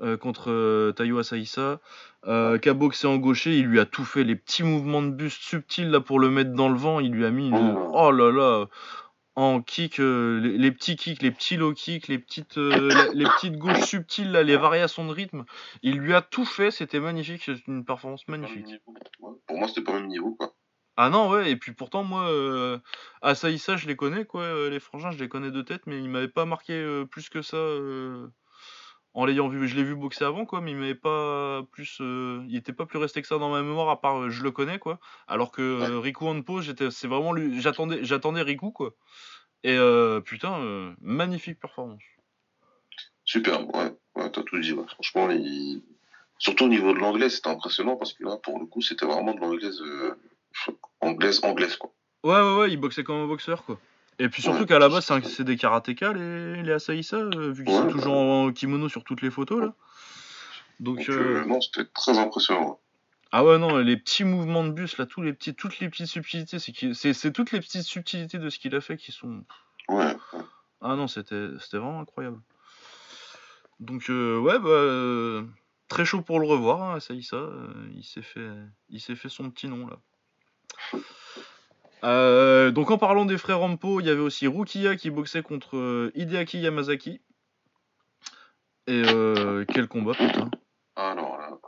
euh, 0.00 0.16
contre 0.16 0.50
euh, 0.50 0.92
Tayo 0.92 1.18
Asaïsa, 1.18 1.80
euh, 2.26 2.58
qui 2.58 2.68
a 2.68 2.74
boxé 2.74 3.06
en 3.06 3.16
gaucher, 3.18 3.56
il 3.58 3.66
lui 3.66 3.78
a 3.80 3.84
tout 3.86 4.04
fait, 4.04 4.24
les 4.24 4.36
petits 4.36 4.62
mouvements 4.62 5.02
de 5.02 5.10
buste 5.10 5.42
subtils 5.42 5.90
là 5.90 6.00
pour 6.00 6.18
le 6.20 6.28
mettre 6.30 6.52
dans 6.52 6.68
le 6.68 6.76
vent, 6.78 7.00
il 7.00 7.10
lui 7.12 7.24
a 7.24 7.30
mis 7.30 7.48
une... 7.48 7.76
Oh. 7.76 7.90
Oh 7.94 8.10
là 8.12 8.30
là 8.32 8.66
En 9.34 9.62
kick, 9.62 9.98
euh, 10.00 10.38
les, 10.40 10.58
les 10.58 10.72
petits 10.72 10.96
kicks, 10.96 11.22
les 11.22 11.30
petits 11.30 11.56
low 11.56 11.72
kicks, 11.72 12.08
les 12.08 12.18
petites, 12.18 12.56
la- 12.56 13.08
les 13.12 13.24
petites 13.24 13.56
gauches 13.56 13.82
subtiles, 13.84 14.30
là, 14.32 14.42
les 14.42 14.56
variations 14.56 15.06
de 15.06 15.12
rythme, 15.12 15.44
il 15.82 15.98
lui 15.98 16.14
a 16.14 16.20
tout 16.22 16.44
fait, 16.44 16.70
c'était 16.70 17.00
magnifique, 17.00 17.42
c'est 17.44 17.66
une 17.66 17.84
performance 17.84 18.26
magnifique. 18.28 18.66
Pour 19.18 19.56
moi, 19.58 19.68
c'était 19.68 19.82
pas 19.82 19.92
le 19.94 20.00
même 20.00 20.08
niveau, 20.08 20.34
quoi. 20.34 20.54
Ah 20.96 21.08
non, 21.08 21.30
ouais, 21.30 21.50
et 21.50 21.56
puis 21.56 21.72
pourtant, 21.72 22.04
moi, 22.04 22.30
euh, 22.30 22.78
je 23.24 23.86
les 23.86 23.96
connais, 23.96 24.26
quoi, 24.26 24.42
euh, 24.42 24.68
les 24.68 24.80
frangins, 24.80 25.10
je 25.10 25.18
les 25.18 25.28
connais 25.28 25.50
de 25.50 25.62
tête, 25.62 25.82
mais 25.86 25.98
il 25.98 26.08
m'avait 26.10 26.28
pas 26.28 26.44
marqué 26.44 26.74
euh, 26.74 27.06
plus 27.06 27.30
que 27.30 27.40
ça 27.40 27.56
euh, 27.56 28.28
en 29.14 29.24
l'ayant 29.24 29.48
vu. 29.48 29.66
Je 29.66 29.74
l'ai 29.74 29.84
vu 29.84 29.94
boxer 29.94 30.24
avant, 30.24 30.44
quoi, 30.44 30.60
mais 30.60 30.72
il 30.72 30.76
m'avait 30.76 30.94
pas 30.94 31.62
plus. 31.72 31.98
euh, 32.02 32.44
il 32.46 32.56
était 32.56 32.74
pas 32.74 32.84
plus 32.84 32.98
resté 32.98 33.22
que 33.22 33.28
ça 33.28 33.38
dans 33.38 33.50
ma 33.50 33.62
mémoire, 33.62 33.88
à 33.88 34.00
part 34.02 34.20
euh, 34.20 34.28
je 34.30 34.42
le 34.42 34.50
connais, 34.50 34.78
quoi. 34.78 35.00
Alors 35.28 35.50
que 35.50 35.62
euh, 35.62 35.98
Riku 35.98 36.26
Honpo, 36.26 36.60
j'étais, 36.60 36.90
c'est 36.90 37.08
vraiment 37.08 37.32
lui, 37.32 37.60
j'attendais, 37.62 38.04
j'attendais 38.04 38.42
Riku, 38.42 38.70
quoi. 38.70 38.90
Et 39.64 39.76
euh, 39.76 40.20
putain, 40.20 40.60
euh, 40.60 40.94
magnifique 41.00 41.58
performance. 41.58 42.02
Super, 43.24 43.66
ouais, 43.74 43.96
ouais 44.16 44.30
t'as 44.30 44.42
tout 44.42 44.58
dit, 44.58 44.72
ouais. 44.74 44.86
Franchement, 44.88 45.30
il... 45.30 45.82
surtout 46.38 46.64
au 46.64 46.68
niveau 46.68 46.92
de 46.92 46.98
l'anglais, 46.98 47.30
c'était 47.30 47.48
impressionnant 47.48 47.96
parce 47.96 48.12
que 48.12 48.24
là, 48.24 48.36
pour 48.42 48.58
le 48.58 48.66
coup, 48.66 48.82
c'était 48.82 49.06
vraiment 49.06 49.32
de 49.32 49.40
l'anglaise, 49.40 49.80
euh, 49.80 50.18
anglaise, 51.00 51.40
anglaise, 51.42 51.76
quoi. 51.76 51.92
Ouais, 52.24 52.40
ouais, 52.40 52.56
ouais, 52.56 52.70
il 52.70 52.76
boxait 52.76 53.04
comme 53.04 53.16
un 53.16 53.26
boxeur, 53.26 53.64
quoi. 53.64 53.78
Et 54.18 54.28
puis 54.28 54.42
surtout 54.42 54.60
Ouais. 54.60 54.66
qu'à 54.66 54.78
la 54.78 54.88
base, 54.88 55.10
c'est, 55.24 55.42
des 55.44 55.56
karatékas, 55.56 56.12
les, 56.12 56.62
les 56.62 56.72
Asaïsa, 56.72 57.16
euh, 57.16 57.50
vu 57.52 57.64
qu'ils 57.64 57.72
Ouais, 57.74 57.80
sont 57.80 57.86
bah. 57.86 57.92
toujours 57.92 58.14
en 58.14 58.52
kimono 58.52 58.88
sur 58.88 59.04
toutes 59.04 59.22
les 59.22 59.30
photos, 59.30 59.60
là. 59.60 59.74
Donc, 60.80 60.98
Donc, 60.98 61.08
euh, 61.08 61.42
euh, 61.42 61.44
non, 61.44 61.60
c'était 61.60 61.84
très 61.86 62.18
impressionnant. 62.18 62.78
Ah 63.32 63.44
ouais, 63.44 63.58
non, 63.58 63.78
les 63.78 63.96
petits 63.96 64.24
mouvements 64.24 64.64
de 64.64 64.70
bus, 64.70 64.98
là, 64.98 65.06
tous 65.06 65.22
les 65.22 65.32
petits, 65.32 65.54
toutes 65.54 65.80
les 65.80 65.88
petites 65.88 66.06
subtilités, 66.06 66.58
c'est, 66.58 67.32
toutes 67.32 67.52
les 67.52 67.60
petites 67.60 67.82
subtilités 67.84 68.38
de 68.38 68.50
ce 68.50 68.58
qu'il 68.58 68.74
a 68.74 68.80
fait 68.80 68.96
qui 68.96 69.10
sont. 69.10 69.44
Ouais. 69.88 70.14
Ah 70.82 70.96
non, 70.96 71.08
c'était, 71.08 71.48
c'était 71.58 71.78
vraiment 71.78 72.00
incroyable. 72.00 72.40
Donc, 73.80 74.10
euh, 74.10 74.38
ouais, 74.38 74.58
bah. 74.58 74.68
euh, 74.68 75.44
très 75.88 76.04
chaud 76.04 76.22
pour 76.22 76.40
le 76.40 76.46
revoir, 76.46 76.82
hein, 76.82 76.98
euh, 77.10 77.88
il, 77.94 78.04
s'est 78.04 78.22
fait, 78.22 78.48
il 78.90 79.00
s'est 79.00 79.16
fait 79.16 79.28
son 79.28 79.50
petit 79.50 79.68
nom, 79.68 79.86
là. 79.86 79.96
Euh, 82.04 82.70
donc, 82.72 82.90
en 82.90 82.98
parlant 82.98 83.24
des 83.24 83.38
frères 83.38 83.60
Rampo, 83.60 84.00
il 84.00 84.06
y 84.06 84.10
avait 84.10 84.20
aussi 84.20 84.46
Rukia 84.48 84.96
qui 84.96 85.10
boxait 85.10 85.42
contre 85.42 85.76
euh, 85.76 86.10
Hideaki 86.14 86.58
Yamazaki. 86.60 87.20
Et 88.88 89.02
euh, 89.06 89.64
quel 89.72 89.86
combat, 89.86 90.12
putain. 90.14 90.50
Alors 90.96 91.38
là. 91.38 91.58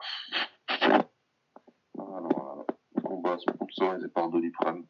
Alors 1.96 2.56
là. 2.56 2.64
Le 2.96 3.02
combat 3.02 3.38
sponsorisé 3.38 4.08
par 4.08 4.28
Doliprane. 4.30 4.84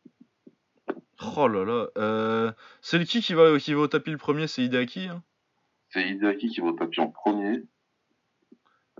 Oh 1.36 1.48
là 1.48 1.64
là. 1.64 1.88
Euh, 1.98 2.52
c'est 2.80 2.98
le 2.98 3.04
qui 3.04 3.20
qui 3.20 3.34
va, 3.34 3.58
qui 3.58 3.74
va 3.74 3.80
au 3.80 3.88
tapis 3.88 4.10
le 4.10 4.16
premier, 4.18 4.46
c'est 4.46 4.62
Hideaki. 4.62 5.08
hein? 5.08 5.22
C'est 5.90 6.08
Hideaki 6.08 6.48
qui 6.48 6.60
va 6.60 6.68
au 6.68 6.72
tapis 6.72 7.00
en 7.00 7.08
premier. 7.08 7.62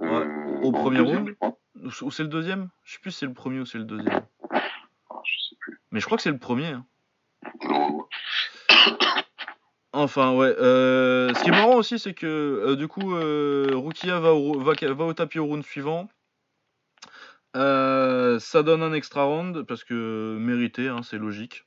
Euh, 0.01 0.61
au 0.63 0.73
premier 0.73 0.99
deuxième, 0.99 1.35
round? 1.41 1.57
ou 2.03 2.11
c'est 2.11 2.23
le 2.25 2.29
deuxième? 2.29 2.69
Je 2.83 2.93
sais 2.95 2.99
plus 3.01 3.13
si 3.13 3.19
c'est 3.21 3.27
le 3.27 3.33
premier 3.33 3.61
ou 3.61 3.67
c'est 3.67 3.79
le 3.79 3.85
deuxième. 3.85 4.27
Ah, 4.51 5.23
je 5.25 5.49
sais 5.49 5.57
plus. 5.61 5.81
Mais 5.95 6.01
je 6.01 6.07
crois 6.07 6.17
que 6.17 6.23
c'est 6.25 6.33
le 6.33 6.39
premier. 6.39 6.67
hein. 6.67 6.85
Enfin, 9.93 10.35
ouais. 10.35 10.53
euh, 10.59 11.33
ce 11.35 11.45
qui 11.45 11.51
est 11.51 11.53
marrant 11.53 11.77
aussi, 11.77 12.01
c'est 12.01 12.15
que 12.15 12.27
euh, 12.27 12.75
du 12.75 12.89
coup, 12.89 13.15
euh, 13.15 13.71
Rukia 13.75 14.19
va 14.19 14.35
au, 14.35 14.59
va, 14.59 14.73
va 14.75 15.05
au 15.05 15.13
tapis 15.15 15.39
au 15.39 15.47
round 15.47 15.63
suivant. 15.65 16.09
Euh, 17.55 18.41
ça 18.41 18.65
donne 18.65 18.83
un 18.83 18.93
extra 18.93 19.23
round 19.23 19.63
parce 19.63 19.85
que 19.85 20.37
mérité, 20.41 20.89
hein, 20.89 21.03
c'est 21.05 21.17
logique. 21.17 21.65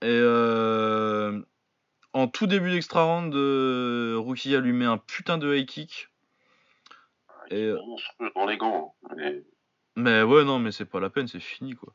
Et 0.00 0.22
en 2.14 2.26
tout 2.26 2.46
début 2.46 2.70
d'extra 2.70 3.02
round, 3.02 3.34
Rukia 3.34 4.60
lui 4.60 4.72
met 4.72 4.86
un 4.86 4.96
putain 4.96 5.36
de 5.36 5.54
high 5.54 5.66
kick. 5.66 6.08
Il 7.50 7.58
Et, 7.58 7.66
est 7.68 7.74
monstrueux 7.74 8.32
dans 8.34 8.46
les 8.46 8.56
gants. 8.56 8.94
hein. 9.04 9.14
Mais 9.14 9.42
Mais 9.96 10.22
ouais, 10.22 10.44
non, 10.44 10.58
mais 10.58 10.72
c'est 10.72 10.86
pas 10.86 11.00
la 11.00 11.10
peine, 11.10 11.28
c'est 11.28 11.38
fini 11.38 11.74
quoi. 11.74 11.92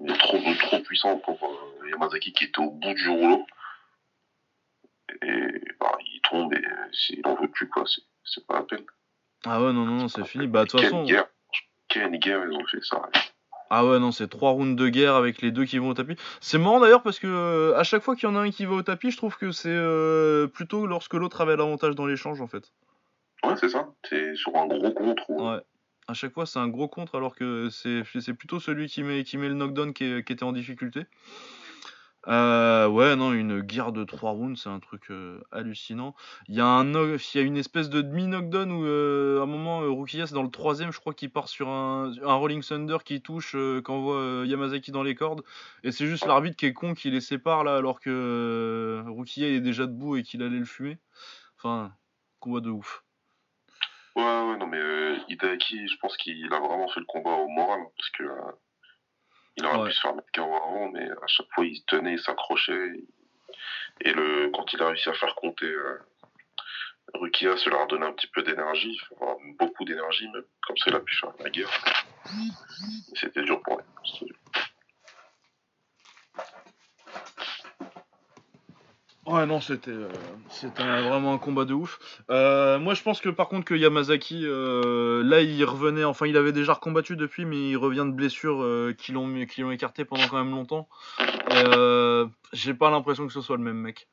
Il 0.00 0.10
est 0.10 0.18
trop, 0.18 0.38
trop 0.60 0.80
puissant 0.80 1.16
pour 1.18 1.38
euh, 1.42 1.88
Yamazaki 1.90 2.32
qui 2.32 2.44
était 2.44 2.58
au 2.60 2.70
bout 2.70 2.94
du 2.94 3.08
rouleau. 3.08 3.46
Et 5.22 5.60
bah, 5.80 5.92
il 6.00 6.20
tombe 6.28 6.52
et 6.54 6.62
il 7.10 7.26
en 7.26 7.34
veut 7.34 7.48
plus, 7.48 7.68
quoi. 7.68 7.84
C'est- 7.86 8.02
C'est 8.24 8.46
pas 8.46 8.54
la 8.54 8.62
peine. 8.62 8.84
Ah 9.44 9.60
ouais, 9.60 9.72
non, 9.72 9.84
non, 9.84 9.96
non, 9.96 10.08
c'est 10.08 10.24
fini. 10.24 10.46
Bah, 10.46 10.64
de 10.64 10.70
toute 10.70 10.80
façon. 10.80 11.02
guerre. 11.04 11.26
Quelle 11.88 12.12
guerre 12.18 12.44
ils 12.48 12.56
ont 12.56 12.64
fait 12.66 12.82
ça. 12.82 13.02
Ah 13.68 13.84
ouais, 13.84 13.98
non, 13.98 14.12
c'est 14.12 14.28
trois 14.28 14.50
rounds 14.52 14.76
de 14.80 14.88
guerre 14.88 15.14
avec 15.16 15.42
les 15.42 15.50
deux 15.50 15.64
qui 15.64 15.78
vont 15.78 15.88
au 15.90 15.94
tapis. 15.94 16.16
C'est 16.40 16.58
marrant 16.58 16.78
d'ailleurs 16.80 17.02
parce 17.02 17.18
que 17.18 17.26
euh, 17.26 17.76
à 17.76 17.82
chaque 17.84 18.02
fois 18.02 18.14
qu'il 18.16 18.28
y 18.28 18.32
en 18.32 18.36
a 18.36 18.40
un 18.40 18.50
qui 18.50 18.64
va 18.64 18.74
au 18.74 18.82
tapis, 18.82 19.10
je 19.10 19.16
trouve 19.16 19.36
que 19.36 19.50
c'est 19.50 19.68
euh, 19.70 20.46
plutôt 20.46 20.86
lorsque 20.86 21.14
l'autre 21.14 21.40
avait 21.40 21.56
l'avantage 21.56 21.94
dans 21.94 22.06
l'échange 22.06 22.40
en 22.40 22.46
fait. 22.46 22.70
Ouais, 23.44 23.56
c'est 23.56 23.68
ça. 23.70 23.88
C'est 24.08 24.34
sur 24.36 24.54
un 24.56 24.66
gros 24.66 24.92
contre. 24.92 25.24
Ou... 25.30 25.50
Ouais. 25.50 25.60
À 26.08 26.14
chaque 26.14 26.32
fois, 26.32 26.46
c'est 26.46 26.58
un 26.58 26.68
gros 26.68 26.88
contre 26.88 27.16
alors 27.16 27.36
que 27.36 27.68
c'est 27.70 28.34
plutôt 28.34 28.60
celui 28.60 28.88
qui 28.88 29.02
met, 29.02 29.22
le 29.22 29.54
knockdown 29.54 29.92
qui, 29.92 30.04
était 30.04 30.42
en 30.42 30.52
difficulté. 30.52 31.06
Euh, 32.28 32.86
ouais, 32.86 33.16
non, 33.16 33.32
une 33.32 33.60
guerre 33.60 33.90
de 33.92 34.04
3 34.04 34.30
rounds, 34.30 34.60
c'est 34.60 34.68
un 34.68 34.78
truc 34.78 35.10
euh, 35.10 35.40
hallucinant. 35.50 36.14
Il 36.48 36.54
y 36.54 36.60
a 36.60 36.80
une 36.80 37.56
espèce 37.56 37.90
de 37.90 38.00
demi-knockdown 38.00 38.70
où, 38.70 38.84
euh, 38.84 39.40
à 39.40 39.42
un 39.42 39.46
moment, 39.46 39.82
euh, 39.82 39.90
Rukia, 39.90 40.26
c'est 40.26 40.34
dans 40.34 40.44
le 40.44 40.50
troisième, 40.50 40.92
je 40.92 41.00
crois, 41.00 41.14
qu'il 41.14 41.30
part 41.30 41.48
sur 41.48 41.68
un, 41.68 42.12
Rolling 42.22 42.62
Thunder 42.62 42.98
qui 43.04 43.22
touche, 43.22 43.54
euh, 43.56 44.44
Yamazaki 44.46 44.92
dans 44.92 45.02
les 45.02 45.16
cordes. 45.16 45.42
Et 45.82 45.90
c'est 45.90 46.06
juste 46.06 46.26
l'arbitre 46.26 46.56
qui 46.56 46.66
est 46.66 46.72
con 46.72 46.94
qui 46.94 47.10
les 47.10 47.20
sépare 47.20 47.64
là, 47.64 47.76
alors 47.76 48.00
que 48.00 49.02
Rukia 49.06 49.48
est 49.48 49.60
déjà 49.60 49.86
debout 49.86 50.16
et 50.16 50.22
qu'il 50.22 50.42
allait 50.42 50.58
le 50.58 50.64
fumer. 50.64 50.98
Enfin, 51.56 51.92
combat 52.40 52.60
de 52.60 52.70
ouf. 52.70 53.01
Ouais, 54.14 54.22
ouais, 54.22 54.56
non, 54.58 54.66
mais 54.66 54.78
euh, 54.78 55.16
Hideaki, 55.28 55.88
je 55.88 55.96
pense 55.98 56.16
qu'il 56.18 56.52
a 56.52 56.58
vraiment 56.60 56.88
fait 56.88 57.00
le 57.00 57.06
combat 57.06 57.30
au 57.30 57.48
moral, 57.48 57.80
hein, 57.80 57.90
parce 57.96 58.10
que 58.10 58.22
euh, 58.24 58.52
il 59.56 59.64
aurait 59.66 59.78
Ouais. 59.78 59.88
pu 59.88 59.94
se 59.94 60.00
faire 60.00 60.14
mettre 60.14 60.30
KO 60.34 60.42
avant, 60.54 60.88
mais 60.90 61.10
à 61.10 61.26
chaque 61.26 61.48
fois, 61.54 61.64
il 61.64 61.76
se 61.76 61.84
tenait, 61.86 62.12
il 62.14 62.20
s'accrochait. 62.20 62.92
Et 64.02 64.12
le, 64.12 64.50
quand 64.50 64.70
il 64.72 64.82
a 64.82 64.88
réussi 64.88 65.08
à 65.08 65.14
faire 65.14 65.34
compter 65.36 65.66
euh, 65.66 65.98
Rukia, 67.14 67.56
ça 67.56 67.70
leur 67.70 67.82
a 67.82 67.86
donné 67.86 68.06
un 68.06 68.12
petit 68.12 68.26
peu 68.28 68.42
d'énergie, 68.42 68.98
enfin, 69.18 69.36
beaucoup 69.58 69.84
d'énergie 69.84 70.28
même, 70.28 70.44
comme 70.66 70.76
ça, 70.76 70.84
il 70.88 70.94
a 70.96 71.00
pu 71.00 71.14
faire 71.16 71.32
la 71.40 71.50
guerre. 71.50 71.70
C'était 73.14 73.42
dur 73.42 73.60
pour 73.62 73.78
lui. 73.78 73.84
c'était 74.04 74.26
dur. 74.26 74.36
Ouais, 79.26 79.46
non, 79.46 79.60
c'était 79.60 79.92
euh, 79.92 80.08
c'était 80.50 80.82
un- 80.82 81.00
vraiment 81.08 81.32
un 81.32 81.38
combat 81.38 81.64
de 81.64 81.74
ouf. 81.74 82.00
Euh, 82.30 82.80
moi, 82.80 82.94
je 82.94 83.02
pense 83.02 83.20
que 83.20 83.28
par 83.28 83.48
contre, 83.48 83.64
que 83.64 83.74
Yamazaki, 83.74 84.42
euh, 84.44 85.22
là, 85.22 85.40
il 85.42 85.64
revenait, 85.64 86.02
enfin, 86.02 86.26
il 86.26 86.36
avait 86.36 86.50
déjà 86.50 86.72
recombattu 86.74 87.14
depuis, 87.14 87.44
mais 87.44 87.70
il 87.70 87.76
revient 87.76 88.04
de 88.04 88.10
blessures 88.10 88.66
qui 88.98 89.12
l'ont 89.12 89.28
mis- 89.28 89.46
qui 89.46 89.60
l'ont 89.60 89.70
écarté 89.70 90.04
pendant 90.04 90.26
quand 90.26 90.38
même 90.42 90.50
longtemps. 90.50 90.88
J'ai 92.52 92.74
pas 92.74 92.90
l'impression 92.90 93.26
que 93.26 93.32
ce 93.32 93.40
soit 93.40 93.56
le 93.56 93.62
même 93.62 93.76
mec. 93.76 94.08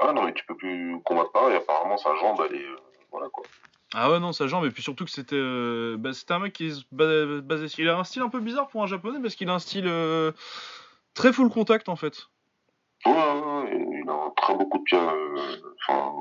Ah 0.00 0.12
non, 0.12 0.24
mais 0.24 0.32
tu 0.32 0.44
peux 0.46 0.56
plus 0.56 1.00
combattre 1.04 1.32
pareil, 1.32 1.56
apparemment, 1.56 1.96
sa 1.96 2.14
jambe, 2.16 2.40
elle 2.48 2.56
est. 2.56 2.66
voilà 3.10 3.28
quoi. 3.30 3.44
Ah 3.94 4.10
ouais, 4.10 4.20
non, 4.20 4.32
sa 4.32 4.46
jambe, 4.46 4.64
et 4.64 4.70
puis 4.70 4.82
surtout 4.82 5.04
que 5.04 5.10
c'était 5.10 5.36
euh, 5.36 5.96
bah, 5.98 6.12
c'était 6.14 6.32
un 6.32 6.38
mec 6.38 6.52
qui 6.54 6.72
se 6.72 6.82
ba- 6.92 7.40
basait. 7.42 7.66
Il 7.78 7.88
a 7.88 7.98
un 7.98 8.04
style 8.04 8.22
un 8.22 8.28
peu 8.30 8.40
bizarre 8.40 8.68
pour 8.68 8.82
un 8.82 8.86
japonais 8.86 9.18
parce 9.20 9.34
qu'il 9.34 9.48
a 9.50 9.54
un 9.54 9.58
style 9.58 9.90
très 11.14 11.32
full 11.32 11.50
contact 11.50 11.88
en 11.88 11.96
fait. 11.96 12.28
Ouais, 13.06 14.00
il 14.02 14.08
a 14.08 14.12
un 14.12 14.30
très 14.36 14.54
beau 14.54 14.66
coup 14.66 14.78
de 14.78 14.84
pied. 14.84 14.98
euh, 14.98 15.36
Enfin, 15.88 16.12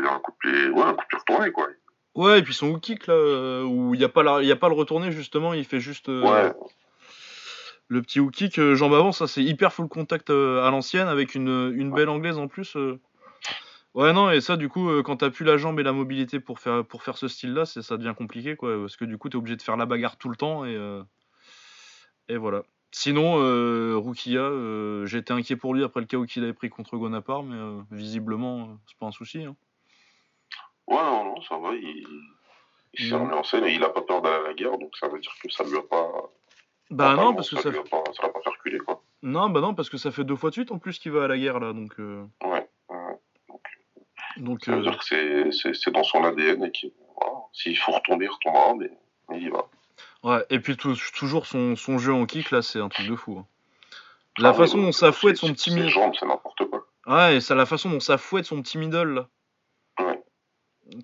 dire 0.00 0.12
un 0.12 0.20
coup 0.20 0.32
de 0.32 0.36
pied. 0.50 0.68
Ouais, 0.70 0.82
un 0.82 0.94
coup 0.94 1.02
de 1.02 1.08
pied 1.08 1.18
retourné 1.18 1.50
quoi. 1.52 1.66
Ouais, 2.14 2.38
et 2.40 2.42
puis 2.42 2.54
son 2.54 2.68
hook 2.70 2.80
kick 2.80 3.06
là, 3.06 3.14
euh, 3.14 3.62
où 3.64 3.94
il 3.94 3.98
n'y 3.98 4.04
a, 4.04 4.08
pas 4.08 4.22
la- 4.22 4.42
y 4.42 4.50
a 4.50 4.56
pas 4.56 4.68
le 4.68 4.74
retourné 4.74 5.12
justement, 5.12 5.54
il 5.54 5.64
fait 5.64 5.80
juste. 5.80 6.08
euh, 6.08 6.22
Ouais, 6.22 6.52
Le 7.88 8.02
petit 8.02 8.20
hook 8.20 8.32
kick, 8.32 8.58
euh, 8.58 8.74
jambe 8.74 8.92
avant, 8.94 9.12
ça 9.12 9.26
c'est 9.26 9.42
hyper 9.42 9.72
full 9.72 9.88
contact 9.88 10.30
euh, 10.30 10.62
à 10.66 10.70
l'ancienne 10.70 11.08
avec 11.08 11.34
une, 11.34 11.72
une 11.74 11.92
belle 11.92 12.08
anglaise 12.08 12.36
en 12.38 12.48
plus. 12.48 12.76
euh. 12.76 13.00
Ouais, 13.94 14.12
non, 14.12 14.30
et 14.30 14.40
ça, 14.40 14.56
du 14.56 14.68
coup, 14.68 14.90
quand 15.02 15.16
t'as 15.18 15.30
plus 15.30 15.44
la 15.44 15.56
jambe 15.56 15.80
et 15.80 15.82
la 15.82 15.92
mobilité 15.92 16.38
pour 16.40 16.58
faire, 16.60 16.84
pour 16.84 17.02
faire 17.02 17.16
ce 17.16 17.26
style-là, 17.28 17.64
c'est- 17.64 17.82
ça 17.82 17.96
devient 17.96 18.14
compliqué, 18.16 18.54
quoi. 18.56 18.76
Parce 18.80 18.96
que 18.96 19.04
du 19.04 19.16
coup, 19.16 19.28
t'es 19.28 19.36
obligé 19.36 19.56
de 19.56 19.62
faire 19.62 19.76
la 19.76 19.86
bagarre 19.86 20.16
tout 20.18 20.28
le 20.28 20.36
temps 20.36 20.64
et, 20.66 20.76
et 22.28 22.36
voilà. 22.36 22.62
Sinon, 22.90 23.38
euh, 23.40 23.96
Rukia, 23.98 24.40
euh, 24.40 25.04
j'étais 25.06 25.32
inquiet 25.32 25.56
pour 25.56 25.74
lui 25.74 25.84
après 25.84 26.00
le 26.00 26.06
KO 26.06 26.24
qu'il 26.24 26.42
avait 26.42 26.54
pris 26.54 26.70
contre 26.70 26.96
Gonapar, 26.96 27.42
mais 27.42 27.54
euh, 27.56 27.80
visiblement, 27.90 28.78
c'est 28.86 28.96
pas 28.98 29.06
un 29.06 29.12
souci. 29.12 29.44
hein. 29.44 29.54
ouais, 30.86 30.96
non, 30.96 31.24
non, 31.24 31.40
ça 31.42 31.58
va. 31.58 31.74
Il, 31.74 32.06
il 32.94 33.08
s'est 33.08 33.14
remis 33.14 33.34
en 33.34 33.44
scène 33.44 33.64
et 33.64 33.74
il 33.74 33.84
a 33.84 33.90
pas 33.90 34.00
peur 34.00 34.22
d'aller 34.22 34.36
à 34.44 34.48
la 34.48 34.54
guerre, 34.54 34.78
donc 34.78 34.96
ça 34.96 35.06
veut 35.08 35.20
dire 35.20 35.32
que 35.42 35.50
ça 35.50 35.64
lui 35.64 35.76
a 35.76 35.82
pas. 35.82 36.10
Bah 36.90 37.14
non, 37.14 37.34
parce 37.34 37.50
que 37.50 37.56
ça 37.56 37.62
ça, 37.64 37.70
lui 37.70 37.78
a 37.78 37.82
pas, 37.82 38.02
ça 38.16 38.22
l'a 38.22 38.30
pas 38.30 38.40
fait 38.42 38.48
reculer 38.50 38.78
quoi. 38.78 39.02
non, 39.22 39.50
bah 39.50 39.60
non, 39.60 39.74
parce 39.74 39.90
que 39.90 39.98
ça 39.98 40.10
fait 40.10 40.24
deux 40.24 40.36
fois 40.36 40.48
de 40.48 40.54
suite 40.54 40.72
en 40.72 40.78
plus 40.78 40.98
qu'il 40.98 41.12
va 41.12 41.24
à 41.24 41.28
la 41.28 41.36
guerre 41.36 41.60
là, 41.60 41.74
donc, 41.74 41.92
euh, 42.00 42.24
Ouais, 42.42 42.66
ouais. 42.88 43.18
donc 44.38 44.64
Ça 44.64 44.72
veut 44.72 44.78
euh, 44.78 44.82
dire 44.82 44.98
que 44.98 45.50
c'est- 45.52 45.90
dans 45.90 46.02
son 46.04 46.24
ADN 46.24 46.64
et 46.64 46.70
qu'il. 46.72 46.92
Voilà. 47.20 47.40
S'il 47.52 47.76
faut 47.76 47.92
retomber, 47.92 48.24
il 48.24 48.30
retombera, 48.30 48.74
mais, 48.74 48.90
mais 49.28 49.36
il 49.36 49.44
y 49.48 49.50
va. 49.50 49.66
Ouais, 50.28 50.44
et 50.50 50.58
puis 50.60 50.76
tou- 50.76 50.94
toujours 51.16 51.46
son, 51.46 51.76
son 51.76 51.98
jeu 51.98 52.12
en 52.12 52.26
kick, 52.26 52.50
là, 52.50 52.60
c'est 52.62 52.80
un 52.80 52.88
truc 52.88 53.06
de 53.08 53.16
fou. 53.16 53.38
hein. 53.38 53.46
La 54.38 54.50
Ah 54.50 54.54
façon 54.54 54.78
dont 54.78 54.92
ça 54.92 55.10
fouette 55.12 55.36
son 55.36 55.52
petit 55.52 55.70
middle. 55.74 55.90
c'est 56.18 56.26
n'importe 56.26 56.64
quoi. 56.70 56.86
Ouais, 57.06 57.36
et 57.36 57.40
ça, 57.40 57.54
la 57.54 57.66
façon 57.66 57.90
dont 57.90 58.00
ça 58.00 58.18
fouette 58.18 58.44
son 58.44 58.60
petit 58.62 58.78
middle, 58.78 59.14
là. 59.14 59.28
Ouais. 60.00 60.22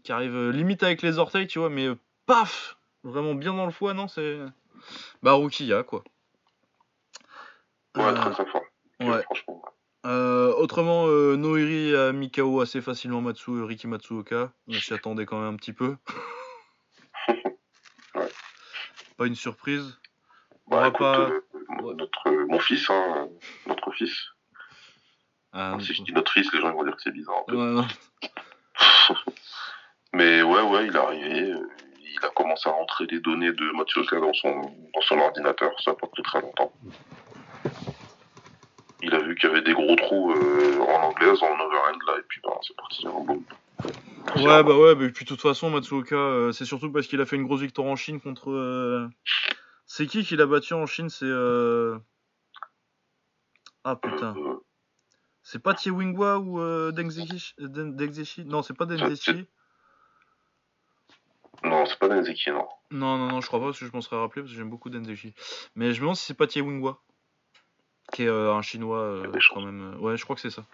Qui 0.02 0.12
arrive 0.12 0.34
euh, 0.36 0.50
limite 0.52 0.82
avec 0.82 1.02
les 1.02 1.18
orteils, 1.18 1.46
tu 1.46 1.58
vois, 1.58 1.70
mais 1.70 1.86
euh, 1.86 1.96
paf 2.26 2.76
Vraiment 3.02 3.34
bien 3.34 3.52
dans 3.54 3.66
le 3.66 3.72
foie, 3.72 3.92
non 3.94 4.08
C'est? 4.08 4.38
Bah, 5.22 5.32
Rukia, 5.34 5.82
quoi. 5.82 6.02
Ouais, 7.96 8.02
Euh, 8.04 8.14
très 8.14 8.30
très 8.32 8.46
fort. 8.46 8.62
ouais. 9.00 9.22
Franchement. 9.22 9.62
Euh, 10.06 10.52
autrement, 10.56 11.06
Noiri 11.06 11.94
a 11.96 12.12
mis 12.12 12.30
KO 12.30 12.60
assez 12.60 12.80
facilement 12.82 13.20
Matsu, 13.22 13.62
Riki 13.62 13.86
Matsuoka. 13.86 14.52
On 14.68 14.72
s'y 14.74 14.92
attendait 14.92 15.24
quand 15.26 15.40
même 15.40 15.54
un 15.54 15.56
petit 15.56 15.72
peu. 15.72 15.96
Pas 19.16 19.26
une 19.26 19.34
surprise. 19.36 19.98
On 20.66 20.70
Bah, 20.70 20.80
va 20.82 20.86
écoute, 20.88 20.98
pas. 21.00 21.18
euh, 21.20 21.40
Ouais. 21.82 21.94
notre, 21.94 22.30
mon 22.48 22.58
fils, 22.58 22.88
hein, 22.90 23.28
notre 23.66 23.90
fils. 23.92 24.14
Ah, 25.52 25.76
si 25.80 25.94
je 25.94 26.02
dis 26.02 26.12
notre 26.12 26.32
fils, 26.32 26.52
les 26.52 26.60
gens 26.60 26.72
vont 26.72 26.84
dire 26.84 26.96
que 26.96 27.02
c'est 27.02 27.10
bizarre. 27.12 27.46
ouais. 27.48 27.82
Mais 30.12 30.42
ouais, 30.42 30.62
ouais, 30.62 30.86
il 30.86 30.94
est 30.94 30.98
arrivé. 30.98 31.50
euh, 31.52 31.68
Il 32.00 32.24
a 32.24 32.28
commencé 32.30 32.68
à 32.68 32.72
rentrer 32.72 33.06
des 33.06 33.20
données 33.20 33.52
de 33.52 33.72
dans 34.20 34.32
son, 34.34 34.60
dans 34.60 35.00
son 35.02 35.18
ordinateur. 35.18 35.72
Ça 35.82 35.90
n'a 35.92 35.96
pas 35.96 36.06
pris 36.06 36.22
très 36.22 36.40
longtemps. 36.40 36.72
Il 39.06 39.14
a 39.14 39.18
vu 39.20 39.34
qu'il 39.34 39.48
y 39.48 39.52
avait 39.52 39.62
des 39.62 39.74
gros 39.74 39.94
trous 39.96 40.32
euh, 40.32 40.78
en 40.80 41.02
anglaise, 41.08 41.42
en 41.42 41.52
overhand, 41.60 41.98
là, 42.06 42.18
et 42.18 42.22
puis 42.26 42.40
ben, 42.42 42.50
c'est 42.62 42.74
parti. 42.76 43.06
en 43.06 43.20
boum. 43.22 43.42
Ouais, 44.36 44.62
bah 44.62 44.76
ouais, 44.78 44.94
mais 44.94 45.10
puis 45.10 45.24
de 45.24 45.28
toute 45.28 45.42
façon, 45.42 45.68
Matsuoka, 45.68 46.16
euh, 46.16 46.52
c'est 46.52 46.64
surtout 46.64 46.90
parce 46.90 47.06
qu'il 47.06 47.20
a 47.20 47.26
fait 47.26 47.36
une 47.36 47.44
grosse 47.44 47.60
victoire 47.60 47.86
en 47.88 47.96
Chine 47.96 48.20
contre. 48.20 48.50
euh, 48.50 49.06
C'est 49.86 50.06
qui 50.06 50.24
qu'il 50.24 50.40
a 50.40 50.46
battu 50.46 50.72
en 50.74 50.86
Chine 50.86 51.10
C'est. 51.10 51.30
Ah 53.84 53.96
putain. 53.96 54.34
C'est 55.42 55.62
pas 55.62 55.74
Tie 55.74 55.90
Wingwa 55.90 56.38
ou 56.38 56.58
Deng 56.92 57.10
Deng 57.58 58.10
Zechi 58.12 58.44
Non, 58.46 58.62
c'est 58.62 58.72
pas 58.76 58.86
Deng 58.86 59.06
Zechi. 59.06 59.46
non, 61.62 61.84
c'est 61.86 61.98
pas 61.98 62.08
Nenzeki, 62.08 62.50
non. 62.50 62.66
Non, 62.90 63.18
non, 63.18 63.28
non, 63.28 63.40
je 63.42 63.46
crois 63.46 63.58
pas 63.60 63.66
parce 63.66 63.78
que 63.78 63.86
je 63.86 63.92
m'en 63.92 64.00
serais 64.00 64.16
rappelé 64.18 64.42
parce 64.42 64.52
que 64.52 64.56
j'aime 64.58 64.70
beaucoup 64.70 64.88
Deng 64.90 65.04
Zechi. 65.04 65.34
Mais 65.76 65.92
je 65.92 65.96
me 65.96 66.00
demande 66.00 66.16
si 66.16 66.24
c'est 66.24 66.34
pas 66.34 66.46
Tie 66.46 66.62
Wingwa. 66.62 66.98
Qui 68.14 68.22
est 68.22 68.28
euh, 68.28 68.54
un 68.54 68.62
chinois 68.62 69.00
euh, 69.00 69.32
quand 69.52 69.60
même. 69.60 69.92
euh, 69.94 69.98
Ouais, 69.98 70.16
je 70.16 70.24
crois 70.24 70.36
que 70.36 70.42
c'est 70.42 70.50
ça. 70.50 70.64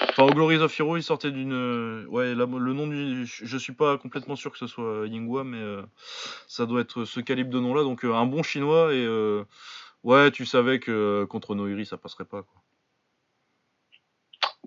Enfin, 0.00 0.22
au 0.24 0.30
Glories 0.30 0.58
of 0.58 0.78
Hero, 0.80 0.96
il 0.96 1.02
sortait 1.02 1.30
d'une. 1.30 2.06
Ouais, 2.08 2.34
le 2.34 2.46
nom 2.72 2.86
du. 2.86 3.26
Je 3.26 3.58
suis 3.58 3.74
pas 3.74 3.98
complètement 3.98 4.36
sûr 4.36 4.50
que 4.50 4.58
ce 4.58 4.66
soit 4.66 5.06
Yinghua, 5.06 5.44
mais 5.44 5.60
euh, 5.60 5.82
ça 6.48 6.66
doit 6.66 6.80
être 6.80 7.04
ce 7.04 7.20
calibre 7.20 7.50
de 7.50 7.60
nom-là. 7.60 7.82
Donc, 7.82 8.04
euh, 8.04 8.14
un 8.14 8.26
bon 8.26 8.42
chinois 8.42 8.94
et. 8.94 9.04
euh, 9.04 9.44
Ouais, 10.04 10.30
tu 10.30 10.44
savais 10.44 10.80
que 10.80 11.24
contre 11.24 11.54
Noiri, 11.54 11.86
ça 11.86 11.96
passerait 11.96 12.26
pas, 12.26 12.42
quoi. 12.42 12.60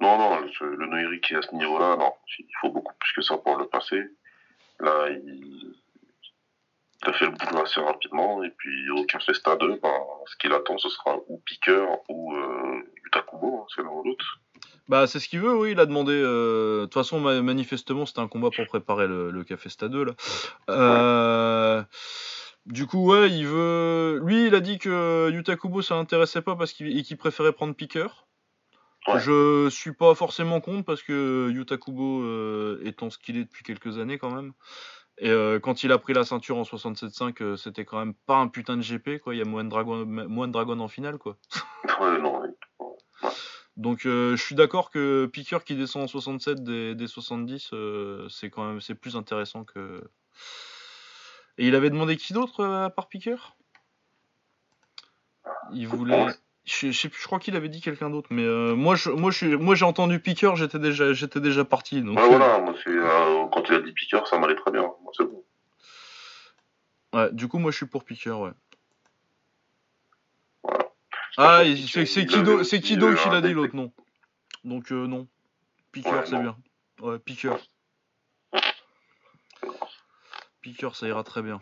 Non, 0.02 0.18
non, 0.18 0.40
le, 0.40 0.76
le 0.76 0.88
Noiri 0.88 1.22
qui 1.22 1.36
est 1.36 1.38
à 1.38 1.44
ce 1.44 1.54
niveau-là, 1.54 1.96
non. 1.96 2.12
Il 2.40 2.46
faut 2.60 2.72
beaucoup 2.72 2.94
plus 3.00 3.14
que 3.14 3.22
ça 3.22 3.38
pour 3.38 3.56
le 3.56 3.68
passer. 3.68 4.02
Là, 4.80 5.10
il, 5.12 5.76
il 7.04 7.10
a 7.10 7.14
fait 7.14 7.26
le 7.26 7.32
boulot 7.32 7.64
assez 7.64 7.80
rapidement, 7.80 8.44
et 8.44 8.50
puis 8.58 8.90
au 8.90 9.06
Festa 9.20 9.56
2, 9.56 9.80
ben, 9.82 9.90
ce 10.26 10.36
qu'il 10.38 10.52
attend, 10.54 10.78
ce 10.78 10.90
sera 10.90 11.18
ou 11.28 11.40
Piqueur 11.46 11.88
ou 12.10 12.34
euh, 12.36 12.82
Utakubo, 13.06 13.62
hein, 13.62 13.66
c'est 13.76 13.84
l'un 13.84 13.90
ou 13.90 14.04
l'autre. 14.04 14.40
Bah, 14.88 15.06
c'est 15.06 15.20
ce 15.20 15.28
qu'il 15.30 15.42
veut, 15.42 15.56
oui. 15.56 15.72
Il 15.72 15.80
a 15.80 15.86
demandé. 15.86 16.14
euh, 16.14 16.82
De 16.82 16.86
toute 16.86 16.94
façon, 16.96 17.20
ma- 17.20 17.42
manifestement, 17.42 18.06
c'était 18.06 18.22
un 18.22 18.28
combat 18.28 18.50
pour 18.56 18.66
préparer 18.68 19.06
le, 19.08 19.32
le 19.32 19.44
Café 19.44 19.70
Stade 19.70 19.92
2, 19.92 20.06
là. 20.06 20.14
Euh, 20.70 21.84
Du 22.66 22.86
coup, 22.88 23.06
ouais, 23.12 23.30
il 23.30 23.46
veut. 23.48 24.20
Lui, 24.24 24.48
il 24.48 24.56
a 24.56 24.60
dit 24.60 24.78
que 24.80 25.30
Yuta 25.32 25.56
Kubo, 25.56 25.82
ça 25.82 25.96
l'intéressait 25.96 26.42
pas 26.42 26.56
parce 26.56 26.74
qu'il 26.74 26.98
et 26.98 27.04
qu'il 27.04 27.18
préférait 27.18 27.54
prendre 27.54 27.74
Piqueur. 27.76 28.28
Ouais. 29.08 29.20
Je 29.22 29.70
suis 29.70 29.94
pas 29.94 30.16
forcément 30.16 30.60
contre 30.60 30.84
parce 30.84 31.02
que 31.02 31.50
Yuta 31.52 31.78
Kubo 31.78 32.24
euh, 32.24 32.82
étant 32.84 33.10
ce 33.10 33.18
qu'il 33.18 33.38
est 33.38 33.44
depuis 33.46 33.64
quelques 33.64 34.00
années 34.00 34.18
quand 34.18 34.32
même. 34.32 34.52
Et 35.20 35.30
euh, 35.30 35.60
quand 35.60 35.84
il 35.84 35.92
a 35.92 35.98
pris 35.98 36.14
la 36.14 36.24
ceinture 36.24 36.58
en 36.58 36.64
67.5, 36.64 37.42
euh, 37.42 37.56
c'était 37.56 37.86
quand 37.86 37.98
même 37.98 38.14
pas 38.14 38.38
un 38.38 38.48
putain 38.48 38.78
de 38.78 38.84
GP, 38.84 39.20
quoi. 39.20 39.34
Il 39.34 39.40
y 39.40 39.42
a 39.42 39.46
Moine 39.46 39.68
Dragon, 39.68 40.06
Moine 40.06 40.52
Dragon 40.52 40.80
en 40.80 40.88
finale, 40.88 41.18
quoi. 41.18 41.38
Ouais, 42.00 42.20
non, 42.20 42.42
ouais. 42.42 42.50
Donc 43.78 44.08
euh, 44.08 44.36
je 44.36 44.44
suis 44.44 44.56
d'accord 44.56 44.90
que 44.90 45.28
Piqueur 45.28 45.64
qui 45.64 45.76
descend 45.76 46.04
en 46.04 46.08
67 46.08 46.64
des, 46.64 46.96
des 46.96 47.08
70, 47.08 47.70
euh, 47.74 48.28
c'est 48.28 48.50
quand 48.50 48.68
même 48.68 48.82
c'est 48.82 48.96
plus 48.96 49.16
intéressant 49.16 49.64
que 49.64 50.04
Et 51.60 51.68
il 51.68 51.76
avait 51.76 51.92
demandé 51.92 52.18
qui 52.18 52.34
d'autre 52.34 52.66
à 52.66 52.90
part 52.90 53.08
Piqueur? 53.08 53.56
Il 55.72 55.88
voulait. 55.88 56.28
Je, 56.68 57.08
crois 57.24 57.40
qu'il 57.40 57.56
avait 57.56 57.70
dit 57.70 57.80
quelqu'un 57.80 58.10
d'autre, 58.10 58.28
mais 58.30 58.44
euh, 58.44 58.76
moi, 58.76 58.96
je, 58.96 59.10
moi, 59.10 59.32
je, 59.32 59.38
suis- 59.38 59.56
moi, 59.56 59.74
j'ai 59.74 59.86
entendu 59.86 60.20
Piqueur, 60.20 60.58
j'étais 60.58 60.80
déjà, 60.80 61.14
j'étais 61.14 61.40
déjà 61.40 61.64
parti. 61.64 62.02
Donc, 62.02 62.18
Ouais, 62.18 62.28
voilà, 62.28 62.60
moi, 62.60 62.76
euh, 62.88 63.46
quand 63.54 63.64
il 63.70 63.76
a 63.76 63.80
dit 63.80 63.94
piqueur, 63.94 64.28
ça 64.28 64.38
m'allait 64.38 64.56
très 64.56 64.72
bien. 64.72 64.82
Moi, 64.82 65.14
c'est 65.16 65.24
bon. 65.24 65.46
ouais, 67.14 67.32
du 67.32 67.48
coup, 67.48 67.58
moi, 67.58 67.72
je 67.72 67.78
suis 67.78 67.86
pour 67.86 68.04
Piqueur, 68.04 68.42
ouais. 68.42 68.52
Voilà. 70.62 70.90
Ah, 71.38 71.64
c'est 71.88 72.26
Kido, 72.26 72.64
c'est 72.66 72.82
Kido 72.82 73.16
qui 73.16 73.30
l'a 73.30 73.40
dit 73.42 73.54
l'autre 73.54 73.76
nom. 73.76 73.94
Donc 74.66 74.92
euh, 74.92 75.08
non. 75.08 75.28
Piqueur, 75.94 76.14
Ouais, 76.14 76.26
c'est 76.26 76.32
non. 76.34 76.42
bien. 76.42 76.58
Ouais, 77.00 77.20
piqueur. 77.20 77.60
Piqueur, 80.62 80.96
ça 80.98 81.08
ira 81.08 81.24
très 81.24 81.42
bien. 81.42 81.62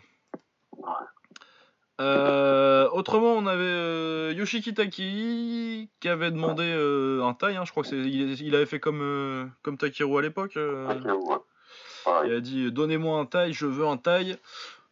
Euh, 1.98 2.90
autrement, 2.90 3.32
on 3.32 3.46
avait 3.46 3.62
euh, 3.62 4.32
Yoshiki 4.34 4.74
Taki 4.74 5.88
qui 5.98 6.08
avait 6.08 6.30
demandé 6.30 6.64
euh, 6.64 7.24
un 7.24 7.32
taille. 7.32 7.56
hein, 7.56 7.64
je 7.64 7.70
crois 7.70 7.82
que 7.84 7.88
c'est, 7.88 7.96
il, 7.96 8.40
il 8.42 8.54
avait 8.54 8.66
fait 8.66 8.80
comme 8.80 9.00
euh, 9.00 9.46
comme 9.62 9.78
Takeru 9.78 10.18
à 10.18 10.22
l'époque. 10.22 10.56
il 10.56 12.32
a 12.34 12.40
dit 12.40 12.70
donnez-moi 12.70 13.18
un 13.18 13.24
taille, 13.24 13.54
je 13.54 13.66
veux 13.66 13.86
un 13.86 13.96
taille. 13.96 14.36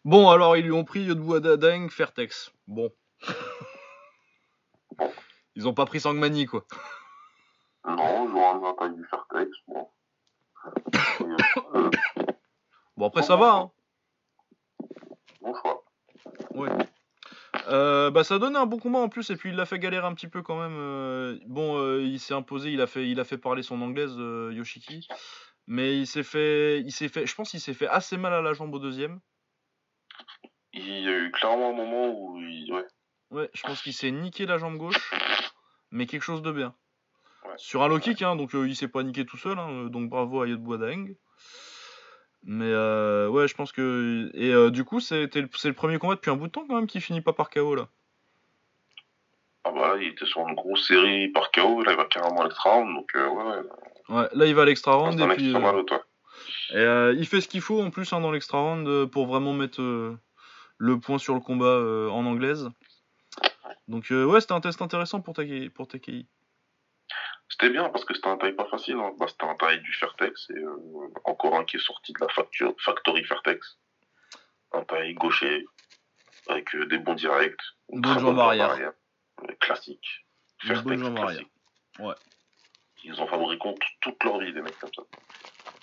Bon, 0.06 0.30
alors 0.30 0.56
ils 0.56 0.64
lui 0.64 0.72
ont 0.72 0.84
pris 0.84 1.02
Yodbu 1.02 1.34
Adadang, 1.36 1.88
Fairtex. 1.90 2.52
Bon. 2.68 2.90
Ils 5.56 5.68
ont 5.68 5.74
pas 5.74 5.84
pris 5.86 6.00
Sangmani 6.00 6.46
quoi. 6.46 6.64
Non, 7.86 8.28
j'aurais 8.30 8.58
mis 8.58 8.66
un 8.66 8.74
taille 8.74 8.94
du 8.94 9.04
Fairtex, 9.04 9.50
bon. 9.68 9.88
Bon 12.96 13.06
après 13.08 13.22
ça 13.22 13.36
va. 13.36 13.54
Hein. 13.56 13.70
bon 15.42 15.54
choix. 15.54 15.84
Ouais. 16.52 16.70
Euh, 17.68 18.10
bah 18.10 18.24
ça 18.24 18.38
donne 18.38 18.56
un 18.56 18.66
bon 18.66 18.78
combat 18.78 18.98
en 18.98 19.08
plus 19.08 19.30
et 19.30 19.36
puis 19.36 19.50
il 19.50 19.56
l'a 19.56 19.66
fait 19.66 19.78
galérer 19.78 20.06
un 20.06 20.14
petit 20.14 20.28
peu 20.28 20.42
quand 20.42 20.60
même. 20.60 20.76
euh, 20.76 21.38
bon, 21.46 21.78
euh, 21.78 22.02
il 22.02 22.20
s'est 22.20 22.34
imposé, 22.34 22.72
il 22.72 22.80
a 22.80 22.86
fait, 22.86 23.08
il 23.08 23.20
a 23.20 23.24
fait 23.24 23.38
parler 23.38 23.62
son 23.62 23.80
anglaise 23.80 24.16
Yoshiki, 24.16 25.08
mais 25.66 25.98
il 25.98 26.06
s'est 26.06 26.22
fait, 26.22 26.80
il 26.80 26.92
s'est 26.92 27.08
fait, 27.08 27.26
je 27.26 27.34
pense 27.34 27.50
qu'il 27.50 27.60
s'est 27.60 27.74
fait 27.74 27.88
assez 27.88 28.16
mal 28.16 28.32
à 28.32 28.42
la 28.42 28.52
jambe 28.52 28.74
au 28.74 28.78
deuxième. 28.78 29.20
Il 30.72 30.86
y 30.86 31.08
a 31.08 31.18
eu 31.18 31.30
clairement 31.30 31.70
un 31.70 31.76
moment 31.76 32.08
où 32.08 32.40
il, 32.40 32.72
ouais, 32.72 32.86
Ouais, 33.30 33.50
je 33.52 33.62
pense 33.62 33.82
qu'il 33.82 33.94
s'est 33.94 34.10
niqué 34.10 34.46
la 34.46 34.58
jambe 34.58 34.76
gauche, 34.76 35.12
mais 35.90 36.06
quelque 36.06 36.22
chose 36.22 36.42
de 36.42 36.52
bien. 36.52 36.74
Ouais. 37.44 37.54
Sur 37.56 37.82
un 37.82 37.88
low 37.88 37.98
kick, 37.98 38.22
hein, 38.22 38.36
donc 38.36 38.52
il 38.52 38.76
s'est 38.76 38.88
pas 38.88 39.02
niqué 39.02 39.24
tout 39.24 39.36
seul, 39.36 39.58
hein, 39.58 39.86
donc 39.86 40.08
bravo 40.08 40.42
à 40.42 40.46
Yodbo 40.46 40.76
Daeng. 40.76 41.16
Mais 42.46 42.70
euh, 42.70 43.28
ouais, 43.28 43.48
je 43.48 43.54
pense 43.54 43.72
que 43.72 44.30
et 44.34 44.52
euh, 44.52 44.70
du 44.70 44.84
coup 44.84 44.96
le- 44.96 45.48
c'est 45.54 45.68
le 45.68 45.72
premier 45.72 45.98
combat 45.98 46.14
depuis 46.14 46.30
un 46.30 46.36
bout 46.36 46.46
de 46.46 46.52
temps 46.52 46.66
quand 46.68 46.74
même 46.74 46.86
qui 46.86 47.00
finit 47.00 47.22
pas 47.22 47.32
par 47.32 47.48
KO 47.48 47.74
là. 47.74 47.88
ah 49.64 49.72
bah, 49.72 49.94
il 49.98 50.08
était 50.08 50.26
sur 50.26 50.46
une 50.46 50.54
grosse 50.54 50.86
série 50.86 51.28
par 51.28 51.50
KO, 51.50 51.82
là 51.82 51.92
il 51.92 51.96
va 51.96 52.04
carrément 52.04 52.42
à 52.42 52.44
l'extra 52.44 52.70
round, 52.74 52.94
donc 52.94 53.10
euh, 53.14 53.28
ouais, 53.28 53.44
ouais, 53.44 53.62
Ouais, 54.10 54.28
là 54.34 54.46
il 54.46 54.54
va 54.54 54.62
à 54.62 54.64
l'extra 54.66 54.94
round 54.94 55.18
c'est 55.18 55.24
et 55.24 55.28
puis. 55.36 55.54
Et 56.74 57.16
il 57.18 57.26
fait 57.26 57.40
ce 57.40 57.48
qu'il 57.48 57.62
faut 57.62 57.80
en 57.80 57.90
plus 57.90 58.12
hein, 58.12 58.20
dans 58.20 58.30
l'extra 58.30 58.58
round 58.58 59.06
pour 59.06 59.26
vraiment 59.26 59.54
mettre 59.54 59.80
le 60.76 61.00
point 61.00 61.18
sur 61.18 61.32
le 61.34 61.40
combat 61.40 61.78
en 62.10 62.26
anglaise. 62.26 62.68
Donc 63.88 64.08
ouais, 64.10 64.40
c'était 64.42 64.52
un 64.52 64.60
test 64.60 64.82
intéressant 64.82 65.22
pour 65.22 65.32
Takei. 65.34 65.70
Pour 65.70 65.88
Takei. 65.88 66.26
C'était 67.56 67.70
bien 67.70 67.88
parce 67.90 68.04
que 68.04 68.14
c'était 68.14 68.26
un 68.26 68.36
taille 68.36 68.54
pas 68.54 68.64
facile, 68.66 68.96
hein. 68.96 69.12
bah, 69.16 69.26
c'était 69.28 69.44
un 69.44 69.54
taille 69.54 69.80
du 69.80 69.92
Fairtex 69.92 70.50
et 70.50 70.54
euh, 70.58 70.76
encore 71.22 71.54
un 71.54 71.64
qui 71.64 71.76
est 71.76 71.80
sorti 71.80 72.12
de 72.12 72.18
la 72.20 72.28
facture, 72.28 72.74
Factory 72.80 73.22
Fairtex. 73.24 73.78
Un 74.72 74.82
taille 74.82 75.14
gaucher 75.14 75.64
avec 76.48 76.74
euh, 76.74 76.84
des 76.86 76.98
bons 76.98 77.14
directs. 77.14 77.60
une 77.92 78.00
Bonne 78.00 78.18
jambe 78.18 78.40
arrière. 78.40 78.92
classique. 79.60 80.26
Fairtex 80.64 81.00
bonne 81.00 81.14
classique. 81.14 81.50
Ouais. 82.00 82.14
Ils 83.04 83.20
ont 83.20 83.26
fabriqué 83.28 83.72
toute 84.00 84.24
leur 84.24 84.40
vie 84.40 84.52
des 84.52 84.60
mecs 84.60 84.76
comme 84.80 84.92
ça. 84.92 85.02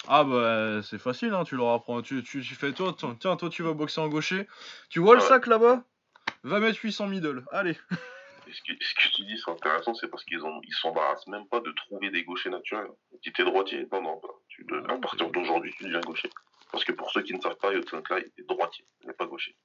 Ah 0.10 0.24
bah 0.26 0.82
c'est 0.84 0.98
facile, 1.00 1.34
hein, 1.34 1.46
tu 1.46 1.56
leur 1.56 1.70
apprends. 1.70 2.02
Tu, 2.02 2.22
tu, 2.22 2.42
tu 2.42 2.56
fais 2.56 2.74
toi, 2.74 2.94
tiens, 2.98 3.16
toi 3.38 3.50
tu 3.50 3.64
vas 3.64 3.72
boxer 3.74 4.02
en 4.02 4.10
gaucher. 4.10 4.46
Tu 4.90 5.00
vois 5.00 5.16
le 5.16 5.22
Ouais. 5.22 5.28
sac 5.28 5.48
là-bas? 5.48 5.84
Va 6.44 6.60
mettre 6.60 6.80
800 6.84 7.08
middle. 7.08 7.46
Allez. 7.52 7.78
Ce, 8.52 8.62
que, 8.62 8.74
ce 8.84 8.94
que 8.96 9.16
tu 9.16 9.24
dis, 9.26 9.38
c'est 9.44 9.52
intéressant, 9.52 9.94
c'est 9.94 10.08
parce 10.10 10.24
qu'ils 10.26 10.44
ont, 10.44 10.60
ils 10.64 10.74
s'embarrassent 10.74 11.28
même 11.28 11.48
pas 11.48 11.60
de 11.62 11.72
trouver 11.72 12.10
des 12.10 12.24
gauchers 12.24 12.50
naturels. 12.50 12.92
Si 13.24 13.32
t'es 13.32 13.44
droitier, 13.44 13.88
non, 13.92 14.02
non, 14.02 14.20
bah, 14.22 14.30
tu, 14.50 14.64
de- 14.66 14.84
à 14.90 14.98
partir 14.98 15.30
d'aujourd'hui, 15.32 15.74
tu 15.78 15.84
deviens 15.86 16.02
gaucher. 16.02 16.30
Parce 16.72 16.84
que 16.84 16.92
pour 16.94 17.12
ceux 17.12 17.22
qui 17.22 17.34
ne 17.34 17.42
savent 17.42 17.58
pas, 17.58 17.74
Yotsung 17.74 18.06
Kai 18.08 18.32
est 18.38 18.48
droitier, 18.48 18.86
il 19.02 19.08
n'est 19.08 19.14
pas 19.14 19.26
gaucher. 19.26 19.56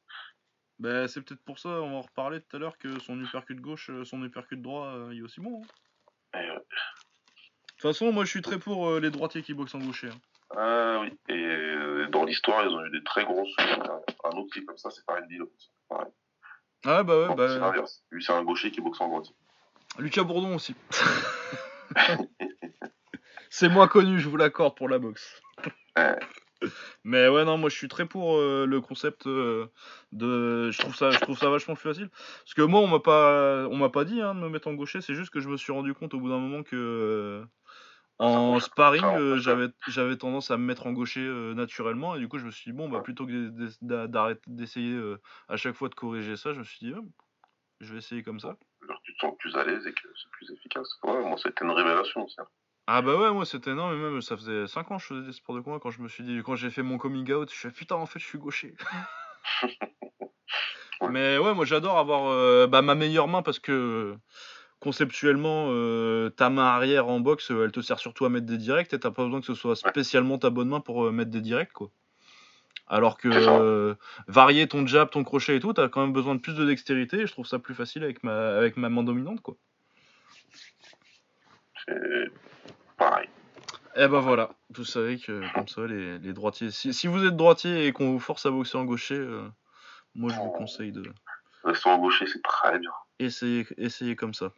Bah 0.79 1.09
c'est 1.09 1.23
peut-être 1.23 1.43
pour 1.45 1.59
ça, 1.59 1.69
on 1.71 1.91
va 1.93 1.97
en 1.97 2.01
reparler 2.03 2.41
tout 2.43 2.57
à 2.57 2.59
l'heure 2.59 2.77
que 2.77 2.99
son 3.01 3.19
uppercut 3.23 3.55
gauche, 3.61 3.89
euh, 3.91 4.05
son 4.05 4.23
uppercut 4.25 4.61
droit, 4.61 4.89
euh, 4.89 5.11
il 5.13 5.21
est 5.21 5.23
aussi 5.23 5.41
bon. 5.41 5.63
hein. 6.35 6.39
Et, 6.39 6.51
euh, 6.51 6.55
De 6.57 6.61
toute 7.71 7.81
façon, 7.83 8.13
moi 8.13 8.25
je 8.27 8.31
suis 8.31 8.43
très 8.43 8.59
pour 8.59 8.89
euh, 8.91 9.01
les 9.01 9.11
droitiers 9.11 9.43
qui 9.43 9.55
boxent 9.55 9.75
en 9.75 9.79
gaucher. 9.79 10.09
hein. 10.11 10.21
ah 10.57 10.99
oui, 11.01 11.17
et 11.29 11.33
euh, 11.47 12.09
dans 12.09 12.25
l'histoire, 12.25 12.63
ils 12.67 12.69
ont 12.75 12.85
eu 12.85 12.91
des 12.91 13.03
très 13.05 13.25
grosses. 13.25 13.55
Un 13.59 14.37
autre 14.37 14.59
est 14.59 14.65
comme 14.65 14.77
ça, 14.77 14.91
c'est 14.91 15.03
Farid 15.05 15.27
Dillon. 15.29 15.49
Pareil. 15.89 16.13
Ah 16.87 17.03
bah 17.03 17.29
ouais, 17.29 17.35
bah. 17.35 17.49
C'est 17.49 17.59
l'inverse. 17.59 18.03
Lui, 18.11 18.23
c'est 18.23 18.33
un 18.33 18.45
gaucher 18.45 18.71
qui 18.71 18.81
boxe 18.81 19.01
en 19.01 19.09
droitier. 19.09 19.35
Lucas 19.99 20.23
Bourdon 20.23 20.55
aussi. 20.55 20.75
C'est 23.51 23.69
moins 23.69 23.89
connu, 23.89 24.19
je 24.19 24.29
vous 24.29 24.37
l'accorde 24.37 24.77
pour 24.77 24.89
la 24.89 24.99
boxe. 24.99 25.41
Ouais. 25.97 26.19
Mais 27.05 27.29
ouais, 27.29 27.45
non, 27.45 27.59
moi 27.59 27.71
je 27.71 27.77
suis 27.77 27.89
très 27.89 28.07
pour 28.07 28.37
euh, 28.37 28.67
le 28.67 28.81
concept 28.81 29.27
euh, 29.27 29.67
de. 30.13 30.71
Je 30.71 30.79
trouve 30.79 30.95
ça, 30.95 31.11
je 31.11 31.19
trouve 31.21 31.39
ça 31.39 31.49
vachement 31.49 31.75
plus 31.75 31.89
facile. 31.89 32.11
Parce 32.11 32.55
que 32.55 32.63
moi, 32.63 32.81
on 32.81 32.87
m'a 32.87 33.01
pas, 33.01 33.67
on 33.71 33.77
m'a 33.77 33.89
pas 33.89 34.05
dit 34.05 34.21
hein, 34.21 34.35
de 34.35 34.41
me 34.41 34.49
mettre 34.49 34.69
en 34.69 34.75
gaucher. 34.75 35.01
C'est 35.01 35.15
juste 35.15 35.31
que 35.31 35.41
je 35.41 35.49
me 35.49 35.57
suis 35.57 35.73
rendu 35.73 35.95
compte 35.95 36.15
au 36.15 36.21
bout 36.21 36.29
d'un 36.29 36.39
moment 36.39 36.63
que 36.63 37.45
en 38.19 38.59
sparring, 38.61 39.03
Ça, 39.03 39.17
euh, 39.19 39.39
j'avais, 39.39 39.69
j'avais 39.89 40.17
tendance 40.17 40.51
à 40.51 40.57
me 40.57 40.65
mettre 40.65 40.87
en 40.87 40.93
gaucher 40.93 41.21
euh, 41.21 41.55
naturellement. 41.55 42.15
Et 42.15 42.19
du 42.19 42.29
coup, 42.29 42.39
je 42.39 42.47
me 42.47 42.51
suis 42.51 42.71
dit 42.71 42.77
bon, 42.77 42.89
bah 42.89 43.01
plutôt 43.01 43.27
que 43.27 43.51
d'arrêter 44.07 44.41
d'essayer 44.47 44.93
euh, 44.95 45.21
à 45.49 45.57
chaque 45.57 45.75
fois 45.75 45.89
de 45.89 45.95
corriger 45.95 46.37
ça, 46.37 46.53
je 46.53 46.59
me 46.61 46.65
suis 46.65 46.87
dit, 46.87 46.95
ah, 46.97 47.01
je 47.81 47.93
vais 47.93 47.99
essayer 47.99 48.23
comme 48.23 48.41
ça. 48.41 48.57
Alors, 48.85 49.01
tu 49.03 49.15
te 49.15 49.19
sens 49.21 49.35
plus 49.39 49.55
à 49.57 49.65
l'aise 49.65 49.87
et 49.87 49.93
que 49.93 50.09
c'est 50.17 50.31
plus 50.31 50.51
efficace. 50.51 50.89
Ouais, 51.03 51.21
moi, 51.23 51.37
c'était 51.43 51.65
une 51.65 51.73
révélation 51.73 52.25
aussi. 52.25 52.37
hein. 52.41 52.47
Ah 52.89 53.03
bah 53.03 53.17
ouais, 53.17 53.33
moi 53.33 53.45
c'était 53.45 53.73
énorme, 53.73 53.97
mais 53.97 54.11
même 54.11 54.23
ça 54.23 54.37
faisait 54.37 54.69
5 54.69 54.89
ans 54.93 54.99
que 54.99 55.03
je 55.03 55.09
faisais 55.09 55.27
des 55.27 55.33
sports 55.33 55.57
de 55.57 55.61
combat 55.61 55.81
quand 55.81 55.91
je 55.91 56.01
me 56.01 56.07
suis 56.07 56.23
dit, 56.23 56.41
quand 56.45 56.55
j'ai 56.55 56.71
fait 56.71 56.85
mon 56.85 56.99
coming 56.99 57.33
out, 57.33 57.51
je 57.53 57.57
suis 57.59 57.71
putain 57.73 57.97
en 57.97 58.07
fait 58.07 58.21
je 58.21 58.27
suis 58.27 58.39
gaucher. 58.39 58.77
Ouais. 61.01 61.09
Mais 61.11 61.37
ouais, 61.37 61.53
moi 61.53 61.67
j'adore 61.67 61.99
avoir 61.99 62.69
bah, 62.69 62.81
ma 62.81 62.95
meilleure 62.95 63.29
main 63.29 63.43
parce 63.43 63.59
que 63.59 64.17
conceptuellement, 64.81 65.67
euh, 65.71 66.31
ta 66.31 66.51
main 66.51 66.67
arrière 66.67 67.09
en 67.09 67.21
boxe, 67.21 67.51
euh, 67.51 67.65
elle 67.65 67.73
te 67.73 67.81
sert 67.81 67.99
surtout 67.99 68.25
à 68.25 68.29
mettre 68.29 68.47
des 68.47 68.59
directs 68.59 68.93
et 68.93 69.01
t'as 69.01 69.11
pas 69.11 69.25
besoin 69.25 69.41
que 69.41 69.47
ce 69.47 69.55
soit 69.55 69.77
spécialement 69.77 70.39
ta 70.39 70.51
bonne 70.51 70.69
main 70.69 70.81
pour 70.81 71.07
euh, 71.07 71.13
mettre 71.13 71.31
des 71.31 71.41
directs 71.41 71.73
quoi. 71.73 71.91
Alors 72.89 73.19
que 73.19 73.29
euh, 73.29 73.95
varier 74.29 74.69
ton 74.69 74.87
jab, 74.87 75.11
ton 75.11 75.25
crochet 75.25 75.57
et 75.57 75.61
tout, 75.61 75.73
t'as 75.73 75.89
quand 75.89 76.03
même 76.03 76.13
besoin 76.13 76.37
de 76.37 76.41
plus 76.41 76.55
de 76.55 76.65
dextérité 76.65 77.21
et 77.21 77.27
je 77.27 77.33
trouve 77.33 77.47
ça 77.47 77.59
plus 77.59 77.75
facile 77.75 78.05
avec 78.05 78.23
ma, 78.23 78.57
avec 78.57 78.77
ma 78.77 78.89
main 78.89 79.03
dominante 79.03 79.41
quoi. 79.41 79.57
C'est 81.85 82.31
pareil. 82.97 83.29
Eh 83.97 84.07
ben 84.09 84.21
voilà, 84.21 84.51
vous 84.71 84.85
savez 84.85 85.19
que 85.19 85.43
comme 85.55 85.69
ça, 85.69 85.87
les, 85.87 86.19
les 86.19 86.33
droitiers. 86.33 86.71
Si, 86.71 86.93
si 86.93 87.07
vous 87.07 87.25
êtes 87.25 87.37
droitier 87.37 87.87
et 87.87 87.93
qu'on 87.93 88.13
vous 88.13 88.21
force 88.21 88.45
à 88.47 88.51
boxer 88.51 88.77
en 88.77 88.85
gaucher, 88.85 89.27
moi 90.15 90.31
je 90.31 90.37
vous 90.37 90.51
conseille 90.51 90.93
de 90.93 91.03
Rester 91.65 91.89
en 91.89 91.99
gaucher, 91.99 92.27
c'est 92.27 92.43
très 92.43 92.79
bien. 92.79 92.93
essayer, 93.19 93.67
essayer 93.79 94.15
comme 94.15 94.35
ça. 94.35 94.53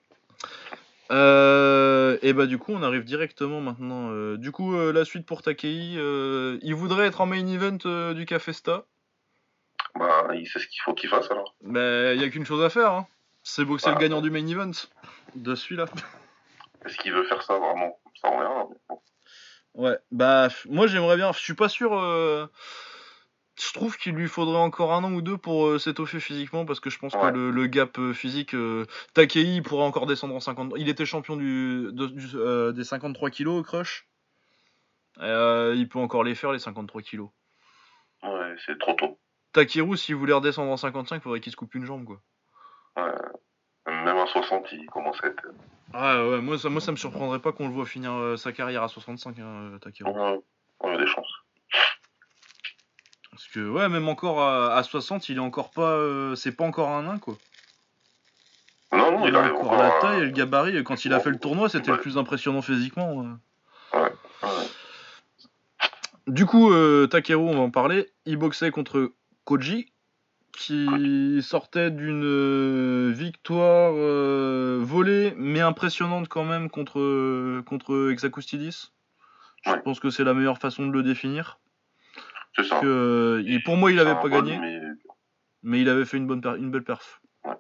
Euh, 1.10 2.18
et 2.22 2.32
bah 2.34 2.46
du 2.46 2.58
coup, 2.58 2.72
on 2.74 2.82
arrive 2.82 3.04
directement 3.04 3.60
maintenant. 3.60 4.10
euh, 4.10 4.36
du 4.36 4.52
coup, 4.52 4.76
euh, 4.76 4.92
la 4.92 5.04
suite 5.04 5.24
pour 5.26 5.42
Takei, 5.42 5.94
euh, 5.96 6.58
il 6.62 6.74
voudrait 6.74 7.06
être 7.06 7.20
en 7.20 7.26
main 7.26 7.46
event 7.46 8.12
du 8.14 8.26
Cafesta. 8.26 8.84
Bah, 9.98 10.28
il 10.34 10.46
sait 10.46 10.58
ce 10.58 10.66
qu'il 10.66 10.80
faut 10.84 10.94
qu'il 10.94 11.08
fasse 11.08 11.30
alors. 11.30 11.54
Mais 11.62 12.14
il 12.14 12.20
y 12.20 12.24
a 12.24 12.28
qu'une 12.28 12.44
chose 12.46 12.62
à 12.62 12.70
faire, 12.70 12.92
hein. 12.92 13.06
c'est 13.42 13.64
boxer 13.64 13.90
le 13.90 13.96
Ah. 13.96 14.00
gagnant 14.00 14.20
du 14.20 14.30
main 14.30 14.46
event 14.46 14.70
de 15.34 15.54
celui-là. 15.54 15.86
Est-ce 16.84 16.96
qu'il 16.98 17.12
veut 17.12 17.24
faire 17.24 17.42
ça 17.42 17.58
vraiment? 17.58 17.98
Ça, 18.20 18.30
on 18.30 18.38
verra. 18.38 18.66
bon. 18.88 19.00
Ouais, 19.74 19.96
bah 20.10 20.48
moi 20.68 20.86
j'aimerais 20.88 21.16
bien. 21.16 21.32
Je 21.32 21.38
suis 21.38 21.54
pas 21.54 21.68
sûr. 21.68 21.92
Je 23.60 23.72
trouve 23.72 23.96
qu'il 23.96 24.14
lui 24.14 24.28
faudrait 24.28 24.58
encore 24.58 24.92
un 24.92 25.02
an 25.02 25.12
ou 25.12 25.20
deux 25.20 25.36
pour 25.36 25.66
euh, 25.66 25.78
s'étoffer 25.78 26.20
physiquement 26.20 26.64
parce 26.64 26.78
que 26.80 26.90
je 26.90 26.98
pense 26.98 27.14
Ouais. 27.14 27.20
que 27.22 27.26
le, 27.36 27.50
le 27.50 27.66
gap 27.66 27.98
euh, 27.98 28.12
physique, 28.12 28.54
euh, 28.54 28.86
Takei 29.14 29.42
il 29.42 29.62
pourrait 29.62 29.82
encore 29.84 30.06
descendre 30.06 30.34
en 30.34 30.40
50. 30.40 30.74
Il 30.76 30.88
était 30.88 31.04
champion 31.06 31.36
du, 31.36 31.88
de- 31.92 32.06
du- 32.06 32.36
euh, 32.36 32.70
des 32.72 32.84
53 32.84 33.30
kilos 33.30 33.58
au 33.60 33.62
crush. 33.64 34.06
Il 35.20 35.88
peut 35.90 35.98
encore 35.98 36.22
les 36.22 36.34
faire 36.36 36.52
les 36.52 36.58
53 36.60 37.02
kilos. 37.02 37.30
Ouais, 38.22 38.54
c'est 38.64 38.78
trop 38.78 38.94
tôt. 38.94 39.18
Takeru 39.52 39.96
s'il 39.96 40.14
voulait 40.14 40.32
redescendre 40.34 40.70
en 40.70 40.76
55, 40.76 41.22
faudrait 41.22 41.40
qu'il 41.40 41.50
se 41.50 41.56
coupe 41.56 41.74
une 41.74 41.84
jambe 41.84 42.04
quoi. 42.04 42.20
Ouais. 42.96 43.12
Même 43.86 44.16
à 44.18 44.26
60, 44.26 44.66
il 44.72 44.86
commence 44.86 45.16
à 45.24 45.28
être. 45.28 45.42
Ah 45.94 46.28
ouais, 46.28 46.40
moi 46.40 46.58
ça, 46.58 46.68
moi 46.68 46.80
ça 46.80 46.92
me 46.92 46.96
surprendrait 46.96 47.40
pas 47.40 47.52
qu'on 47.52 47.66
le 47.66 47.72
voit 47.74 47.86
finir 47.86 48.38
sa 48.38 48.52
carrière 48.52 48.82
à 48.82 48.88
65, 48.88 49.38
hein, 49.38 49.78
Takeru. 49.80 50.10
Ouais, 50.10 50.38
y 50.84 50.86
a 50.94 50.98
des 50.98 51.06
chances. 51.06 51.32
Parce 53.48 53.54
que, 53.66 53.70
ouais, 53.70 53.88
même 53.88 54.08
encore 54.08 54.42
à, 54.42 54.74
à 54.76 54.82
60, 54.82 55.30
il 55.30 55.36
est 55.36 55.40
encore 55.40 55.70
pas. 55.70 55.92
euh, 55.92 56.34
c'est 56.34 56.52
pas 56.52 56.64
encore 56.64 56.90
un 56.90 57.04
nain, 57.04 57.18
quoi. 57.18 57.34
Non, 58.92 59.12
non, 59.12 59.24
Il 59.24 59.28
il 59.30 59.36
a 59.36 59.40
encore 59.54 59.72
encore 59.72 59.82
la 59.82 59.90
taille 60.00 60.20
et 60.20 60.24
le 60.24 60.30
gabarit. 60.32 60.76
et 60.76 60.84
Quand 60.84 61.04
il 61.06 61.12
a 61.14 61.20
fait 61.20 61.30
le 61.30 61.38
tournoi, 61.38 61.68
c'était 61.70 61.90
le 61.90 61.98
plus 61.98 62.18
impressionnant 62.18 62.60
physiquement. 62.62 63.14
ouais. 63.14 63.26
Ouais. 63.94 64.12
Du 66.26 66.44
coup, 66.44 66.70
euh, 66.72 67.06
Takeru, 67.06 67.40
on 67.48 67.54
va 67.54 67.60
en 67.60 67.70
parler. 67.70 68.10
Il 68.26 68.36
boxait 68.36 68.70
contre 68.70 69.12
Koji, 69.44 69.92
qui 70.52 71.40
sortait 71.42 71.90
d'une 71.90 72.24
euh, 72.24 73.10
victoire 73.14 73.92
euh, 73.96 74.78
volée, 74.82 75.32
mais 75.38 75.60
impressionnante 75.60 76.28
quand 76.28 76.44
même 76.44 76.68
contre, 76.68 77.62
contre 77.62 78.10
Exakustidis. 78.12 78.90
Je 79.64 79.72
pense 79.84 80.00
que 80.00 80.10
c'est 80.10 80.24
la 80.24 80.34
meilleure 80.34 80.58
façon 80.58 80.86
de 80.86 80.92
le 80.92 81.02
définir. 81.02 81.58
C'est 82.58 82.64
ça. 82.64 82.80
Que, 82.80 82.86
euh, 82.86 83.58
pour 83.64 83.76
moi, 83.76 83.90
il 83.90 83.96
C'est 83.96 84.02
avait 84.02 84.10
un 84.10 84.16
pas 84.16 84.28
bon, 84.28 84.36
gagné, 84.42 84.58
mais- 84.58 84.80
mais 85.62 85.80
il 85.80 85.88
avait 85.88 86.04
fait 86.04 86.16
une, 86.16 86.26
bonne 86.26 86.40
per- 86.40 86.56
une 86.58 86.70
belle 86.70 86.84
perf. 86.84 87.20
Ouais. 87.44 87.54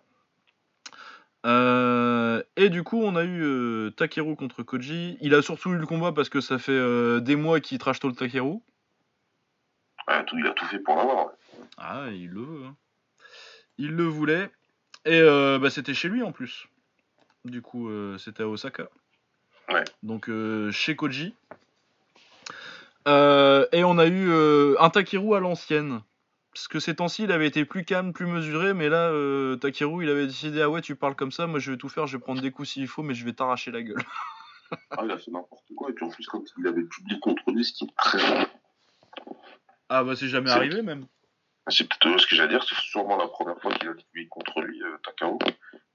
Euh, 1.46 2.42
et 2.56 2.68
du 2.68 2.82
coup, 2.82 3.00
on 3.02 3.14
a 3.16 3.24
eu 3.24 3.42
euh, 3.42 3.90
Takeru 3.90 4.34
contre 4.36 4.62
Koji. 4.62 5.16
Il 5.20 5.34
a 5.34 5.42
surtout 5.42 5.70
eu 5.70 5.76
le 5.78 5.86
combat 5.86 6.12
parce 6.12 6.28
que 6.28 6.40
ça 6.40 6.58
fait 6.58 6.72
euh, 6.72 7.20
des 7.20 7.36
mois 7.36 7.60
qu'il 7.60 7.78
trash 7.78 8.00
talk 8.00 8.16
Takeru. 8.16 8.58
Tout, 10.26 10.38
il 10.38 10.46
a 10.46 10.50
tout 10.52 10.64
fait 10.66 10.78
pour 10.80 10.96
l'avoir. 10.96 11.26
ouais. 11.26 11.32
Ah, 11.76 12.06
il 12.10 12.30
le 12.30 12.40
veut. 12.42 12.64
hein. 12.66 12.76
Il 13.76 13.90
le 13.94 14.04
voulait. 14.04 14.50
Et 15.04 15.20
euh, 15.20 15.58
bah, 15.58 15.70
c'était 15.70 15.94
chez 15.94 16.08
lui 16.08 16.22
en 16.22 16.32
plus. 16.32 16.66
Du 17.44 17.62
coup, 17.62 17.88
euh, 17.88 18.18
c'était 18.18 18.42
à 18.42 18.48
Osaka. 18.48 18.88
Ouais. 19.68 19.84
Donc 20.02 20.28
euh, 20.28 20.72
chez 20.72 20.96
Koji. 20.96 21.34
Euh, 23.08 23.66
et 23.72 23.84
on 23.84 23.98
a 23.98 24.06
eu 24.06 24.30
euh, 24.30 24.74
un 24.80 24.90
Takeru 24.90 25.34
à 25.34 25.40
l'ancienne. 25.40 26.02
Parce 26.52 26.68
que 26.68 26.80
ces 26.80 26.96
temps-ci, 26.96 27.24
il 27.24 27.32
avait 27.32 27.46
été 27.46 27.64
plus 27.64 27.84
calme, 27.84 28.12
plus 28.12 28.26
mesuré. 28.26 28.74
Mais 28.74 28.88
là, 28.88 29.10
euh, 29.10 29.56
Takeru, 29.56 30.04
il 30.04 30.10
avait 30.10 30.26
décidé 30.26 30.60
Ah 30.62 30.68
ouais, 30.68 30.82
tu 30.82 30.94
parles 30.94 31.14
comme 31.14 31.32
ça, 31.32 31.46
moi 31.46 31.58
je 31.58 31.72
vais 31.72 31.78
tout 31.78 31.88
faire, 31.88 32.06
je 32.06 32.16
vais 32.16 32.22
prendre 32.22 32.42
des 32.42 32.50
coups 32.50 32.70
s'il 32.70 32.86
faut, 32.86 33.02
mais 33.02 33.14
je 33.14 33.24
vais 33.24 33.32
t'arracher 33.32 33.70
la 33.70 33.82
gueule. 33.82 33.96
Ah, 34.90 35.00
il 35.02 35.10
a 35.10 35.16
fait 35.16 35.30
n'importe 35.30 35.64
quoi. 35.74 35.88
Et 35.88 35.94
puis 35.94 36.04
en 36.04 36.10
plus, 36.10 36.26
quand 36.26 36.44
il 36.58 36.66
avait 36.66 36.82
publié 36.82 37.18
contre 37.20 37.50
lui, 37.50 37.64
ce 37.64 37.72
qui 37.72 37.84
est 37.84 37.96
très 37.96 38.18
rare. 38.18 38.46
Ah 39.88 40.04
bah, 40.04 40.14
c'est 40.14 40.28
jamais 40.28 40.50
arrivé 40.50 40.82
même. 40.82 41.06
C'est 41.68 41.88
peut-être 41.88 42.20
ce 42.20 42.26
que 42.26 42.36
j'allais 42.36 42.50
dire, 42.50 42.62
c'est 42.62 42.74
sûrement 42.74 43.16
la 43.16 43.28
première 43.28 43.58
fois 43.62 43.72
qu'il 43.72 43.88
a 43.88 43.94
publié 43.94 44.28
contre 44.28 44.60
lui, 44.60 44.82
euh, 44.82 44.98
Takao. 45.02 45.38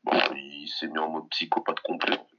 Bon, 0.03 0.19
il 0.35 0.67
s'est 0.67 0.87
mis 0.87 0.97
en 0.97 1.07
mode 1.07 1.29
psychopathe 1.29 1.81
complet. 1.81 2.17
En 2.17 2.25
fait. 2.25 2.37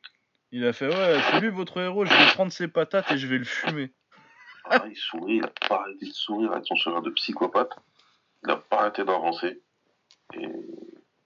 Il 0.50 0.64
a 0.66 0.72
fait 0.72 0.88
Ouais, 0.88 1.20
c'est 1.30 1.40
lui 1.40 1.50
votre 1.50 1.80
héros, 1.80 2.04
je 2.04 2.12
vais 2.12 2.32
prendre 2.34 2.50
ses 2.50 2.66
patates 2.66 3.12
et 3.12 3.16
je 3.16 3.28
vais 3.28 3.38
le 3.38 3.44
fumer. 3.44 3.92
Ah, 4.66 4.84
il 4.88 4.96
sourit, 4.96 5.36
il 5.36 5.44
a 5.44 5.52
pas 5.68 5.80
arrêté 5.82 6.06
de 6.06 6.12
sourire 6.12 6.52
avec 6.52 6.66
son 6.66 6.76
sourire 6.76 7.02
de 7.02 7.10
psychopathe. 7.10 7.72
Il 8.44 8.50
a 8.50 8.56
pas 8.56 8.80
arrêté 8.80 9.04
d'avancer. 9.04 9.60
Et 10.34 10.48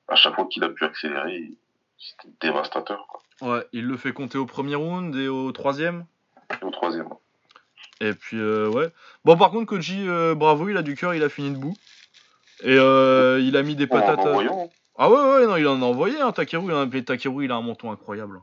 à 0.08 0.16
chaque 0.16 0.34
fois 0.34 0.46
qu'il 0.46 0.64
a 0.64 0.68
pu 0.70 0.84
accélérer, 0.84 1.52
c'était 1.98 2.28
dévastateur. 2.40 3.06
Quoi. 3.08 3.22
Ouais, 3.56 3.66
il 3.72 3.86
le 3.86 3.96
fait 3.96 4.12
compter 4.12 4.38
au 4.38 4.46
premier 4.46 4.74
round 4.74 5.14
et 5.14 5.28
au 5.28 5.52
troisième? 5.52 6.04
Et 6.60 6.64
au 6.64 6.70
troisième. 6.70 7.08
Et 8.00 8.12
puis, 8.14 8.38
euh, 8.38 8.68
ouais. 8.68 8.90
Bon, 9.24 9.36
par 9.36 9.50
contre, 9.50 9.66
Koji, 9.66 10.08
euh, 10.08 10.34
bravo, 10.34 10.68
il 10.68 10.76
a 10.76 10.82
du 10.82 10.94
cœur, 10.96 11.14
il 11.14 11.22
a 11.22 11.28
fini 11.28 11.50
debout. 11.50 11.74
Et 12.62 12.76
euh, 12.76 13.40
il 13.40 13.56
a 13.56 13.62
mis 13.62 13.76
des 13.76 13.86
Bon, 13.86 13.98
en 13.98 14.00
patates. 14.00 14.26
à- 14.26 14.30
envoyant, 14.30 14.70
Ah 14.96 15.08
ouais, 15.10 15.16
ouais, 15.16 15.46
non, 15.46 15.56
il 15.56 15.66
en 15.68 15.80
a 15.80 15.84
envoyé, 15.84 16.20
hein, 16.20 16.32
Takeru. 16.32 16.72
Mais 16.92 17.02
Takeru, 17.02 17.44
il 17.44 17.52
a 17.52 17.56
un 17.56 17.62
menton 17.62 17.90
incroyable. 17.92 18.40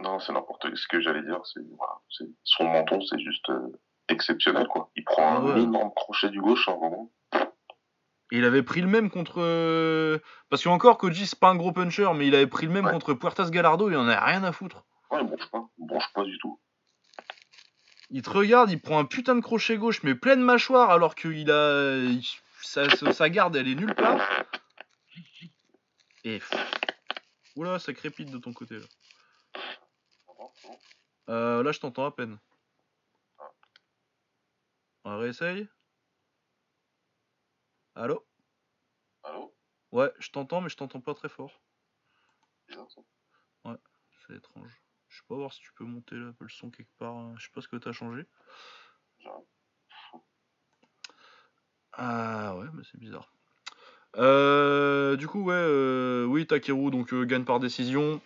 non, 0.00 0.20
c'est 0.20 0.32
n'importe 0.32 0.62
quoi. 0.62 0.76
Ce 0.76 0.86
que 0.86 1.00
j'allais 1.00 1.22
dire, 1.22 1.40
c'est 1.44 1.60
voilà, 1.76 1.94
c'est- 2.10 2.28
son 2.44 2.64
menton, 2.64 3.00
c'est 3.00 3.18
juste 3.20 3.48
euh, 3.48 3.68
exceptionnel. 4.08 4.66
quoi. 4.68 4.90
Il 4.96 5.04
prend 5.04 5.46
Ah 5.46 5.52
un 5.52 5.56
énorme 5.56 5.90
crochet 5.94 6.30
du 6.30 6.40
gauche 6.40 6.68
à 6.68 6.72
un 6.72 6.76
moment. 6.76 7.12
Et 8.30 8.36
il 8.38 8.44
avait 8.44 8.62
pris 8.62 8.80
le 8.82 8.86
même 8.88 9.10
contre. 9.10 9.40
euh, 9.40 10.18
Parce 10.50 10.62
que, 10.62 10.68
encore, 10.68 10.98
Koji, 10.98 11.26
c'est 11.26 11.38
pas 11.38 11.48
un 11.48 11.56
gros 11.56 11.72
puncher, 11.72 12.10
mais 12.14 12.26
il 12.26 12.34
avait 12.34 12.46
pris 12.46 12.66
le 12.66 12.72
même 12.72 12.84
Ouais. 12.84 12.92
contre 12.92 13.14
Puertas 13.14 13.48
Galardo, 13.50 13.88
il 13.90 13.96
en 13.96 14.06
a 14.08 14.20
rien 14.22 14.44
à 14.44 14.52
foutre. 14.52 14.84
Ouais, 15.10 15.20
il 15.22 15.26
bronche 15.26 15.50
pas. 15.50 15.66
Il 15.78 15.86
bronche 15.86 16.12
pas 16.12 16.24
du 16.24 16.36
tout. 16.38 16.60
Il 18.10 18.22
te 18.22 18.30
regarde, 18.30 18.70
il 18.70 18.80
prend 18.80 18.98
un 18.98 19.04
putain 19.04 19.34
de 19.34 19.40
crochet 19.40 19.76
gauche, 19.78 20.02
mais 20.02 20.14
pleine 20.14 20.40
mâchoire, 20.42 20.90
alors 20.90 21.14
qu'il 21.14 21.50
a. 21.50 21.96
il- 21.96 22.22
Sa, 22.60 22.90
sa- 22.90 23.12
sa 23.12 23.30
garde, 23.30 23.56
elle 23.56 23.68
est 23.68 23.74
nulle 23.74 23.94
part. 23.94 24.20
Et. 26.24 26.40
Oula, 27.56 27.78
ça 27.78 27.94
crépite 27.94 28.30
de 28.30 28.38
ton 28.38 28.52
côté, 28.52 28.74
là. 28.78 28.84
Euh, 31.30 31.62
là, 31.62 31.72
je 31.72 31.80
t'entends 31.80 32.04
à 32.04 32.10
peine. 32.10 32.38
On 35.04 35.18
réessaye? 35.18 35.68
Allô? 37.94 38.24
Allô? 39.22 39.54
Ouais, 39.92 40.12
je 40.18 40.30
t'entends, 40.30 40.60
mais 40.60 40.68
je 40.68 40.76
t'entends 40.76 41.00
pas 41.00 41.14
très 41.14 41.28
fort. 41.28 41.60
Ça. 42.68 42.84
C'est 44.26 44.34
étrange. 44.34 44.82
Je 45.08 45.16
sais 45.18 45.24
pas 45.28 45.36
voir 45.36 45.52
si 45.52 45.60
tu 45.60 45.72
peux 45.74 45.84
monter 45.84 46.16
là, 46.16 46.26
un 46.26 46.32
peu 46.32 46.44
le 46.44 46.50
son 46.50 46.70
quelque 46.70 46.92
part. 46.98 47.14
hein. 47.14 47.34
Je 47.38 47.44
sais 47.44 47.52
pas 47.54 47.60
ce 47.60 47.68
que 47.68 47.76
t'as 47.76 47.92
changé. 47.92 48.26
Ah 51.92 52.56
ouais, 52.56 52.66
mais 52.74 52.82
c'est 52.90 52.98
bizarre. 52.98 53.32
Euh, 54.16 55.16
du 55.16 55.26
coup, 55.26 55.42
ouais, 55.44 55.54
euh, 55.54 56.24
oui, 56.24 56.46
Takeru 56.46 56.90
donc 56.90 57.12
euh, 57.12 57.24
gagne 57.24 57.44
par 57.44 57.60
décision. 57.60 58.20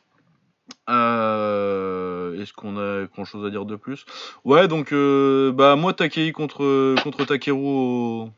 Euh, 0.89 2.41
Est-ce 2.41 2.53
qu'on 2.53 2.77
a 2.79 3.05
grand 3.07 3.25
chose 3.25 3.45
à 3.47 3.51
dire 3.51 3.65
de 3.65 3.77
plus? 3.77 4.05
Ouais, 4.45 4.69
donc 4.69 4.93
euh, 4.93 5.53
bah 5.53 5.77
moi 5.77 5.93
Takei 5.95 6.33
contre 6.33 6.95
contre 7.03 7.25
Takeru 7.25 7.59
au, 7.59 8.31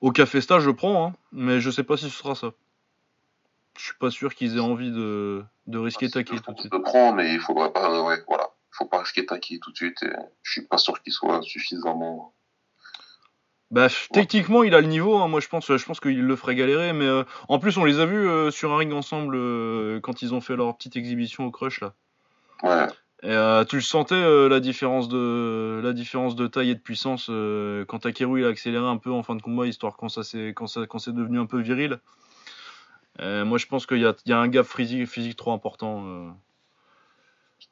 au 0.00 0.12
Café 0.12 0.40
Stage, 0.40 0.62
je 0.62 0.70
prends, 0.70 1.06
hein, 1.08 1.14
mais 1.32 1.60
je 1.60 1.70
sais 1.70 1.84
pas 1.84 1.96
si 1.96 2.04
ce 2.10 2.16
sera 2.16 2.34
ça. 2.34 2.50
Je 3.78 3.84
suis 3.84 3.94
pas 3.98 4.10
sûr 4.10 4.34
qu'ils 4.34 4.56
aient 4.56 4.60
envie 4.60 4.90
de, 4.90 5.42
de 5.66 5.78
risquer 5.78 6.06
Ah, 6.06 6.12
Takei 6.14 6.36
tout 6.40 6.52
de 6.52 6.58
suite. 6.60 6.70
Je 6.72 6.76
le 6.76 6.82
prends, 6.82 7.12
mais 7.14 7.32
il 7.32 7.40
faudrait 7.40 7.72
pas. 7.72 7.90
euh, 7.90 8.02
ouais, 8.06 8.18
voilà. 8.28 8.44
Il 8.72 8.76
faut 8.76 8.84
pas 8.86 9.00
risquer 9.00 9.24
Taki 9.26 9.58
tout 9.60 9.70
de 9.72 9.76
suite. 9.76 10.02
Et 10.02 10.10
je 10.42 10.50
suis 10.52 10.66
pas 10.66 10.76
sûr 10.78 11.00
qu'il 11.02 11.12
soit 11.12 11.40
suffisamment. 11.42 12.34
Bah, 13.70 13.88
techniquement, 14.12 14.64
il 14.64 14.74
a 14.74 14.80
le 14.80 14.88
niveau. 14.88 15.16
hein. 15.16 15.28
Moi, 15.28 15.40
je 15.40 15.48
pense, 15.48 15.66
je 15.76 15.84
pense 15.84 16.00
qu'il 16.00 16.20
le 16.20 16.36
ferait 16.36 16.56
galérer. 16.56 16.92
Mais 16.92 17.06
euh, 17.06 17.22
en 17.48 17.58
plus, 17.58 17.76
on 17.76 17.84
les 17.84 18.00
a 18.00 18.06
vus 18.06 18.28
euh, 18.28 18.50
sur 18.50 18.72
un 18.72 18.78
ring 18.78 18.92
ensemble 18.92 19.36
euh, 19.36 20.00
quand 20.00 20.22
ils 20.22 20.34
ont 20.34 20.40
fait 20.40 20.56
leur 20.56 20.76
petite 20.76 20.96
exhibition 20.96 21.46
au 21.46 21.50
Crush 21.50 21.80
là. 21.80 21.94
Ouais. 22.62 22.86
Et 23.22 23.28
euh, 23.28 23.64
tu 23.64 23.76
le 23.76 23.82
sentais 23.82 24.14
euh, 24.14 24.48
la 24.48 24.60
différence 24.60 25.08
de 25.08 25.80
la 25.84 25.92
différence 25.92 26.34
de 26.36 26.46
taille 26.46 26.70
et 26.70 26.74
de 26.74 26.80
puissance 26.80 27.26
euh, 27.28 27.84
quand 27.84 27.98
Takeru 28.00 28.40
il 28.40 28.46
a 28.46 28.48
accéléré 28.48 28.86
un 28.86 28.96
peu 28.96 29.10
en 29.12 29.22
fin 29.22 29.36
de 29.36 29.42
combat 29.42 29.66
histoire 29.66 29.96
quand 29.98 30.08
ça 30.08 30.22
s'est 30.22 30.54
quand 30.56 30.66
ça 30.66 30.86
quand 30.86 30.98
c'est 30.98 31.14
devenu 31.14 31.38
un 31.38 31.46
peu 31.46 31.60
viril. 31.60 32.00
Moi, 33.18 33.58
je 33.58 33.66
pense 33.66 33.84
qu'il 33.84 33.98
y 33.98 34.06
a, 34.06 34.14
il 34.24 34.30
y 34.30 34.32
a 34.32 34.38
un 34.38 34.48
gap 34.48 34.66
physique, 34.66 35.06
physique 35.06 35.36
trop 35.36 35.52
important. 35.52 36.02
euh. 36.06 36.30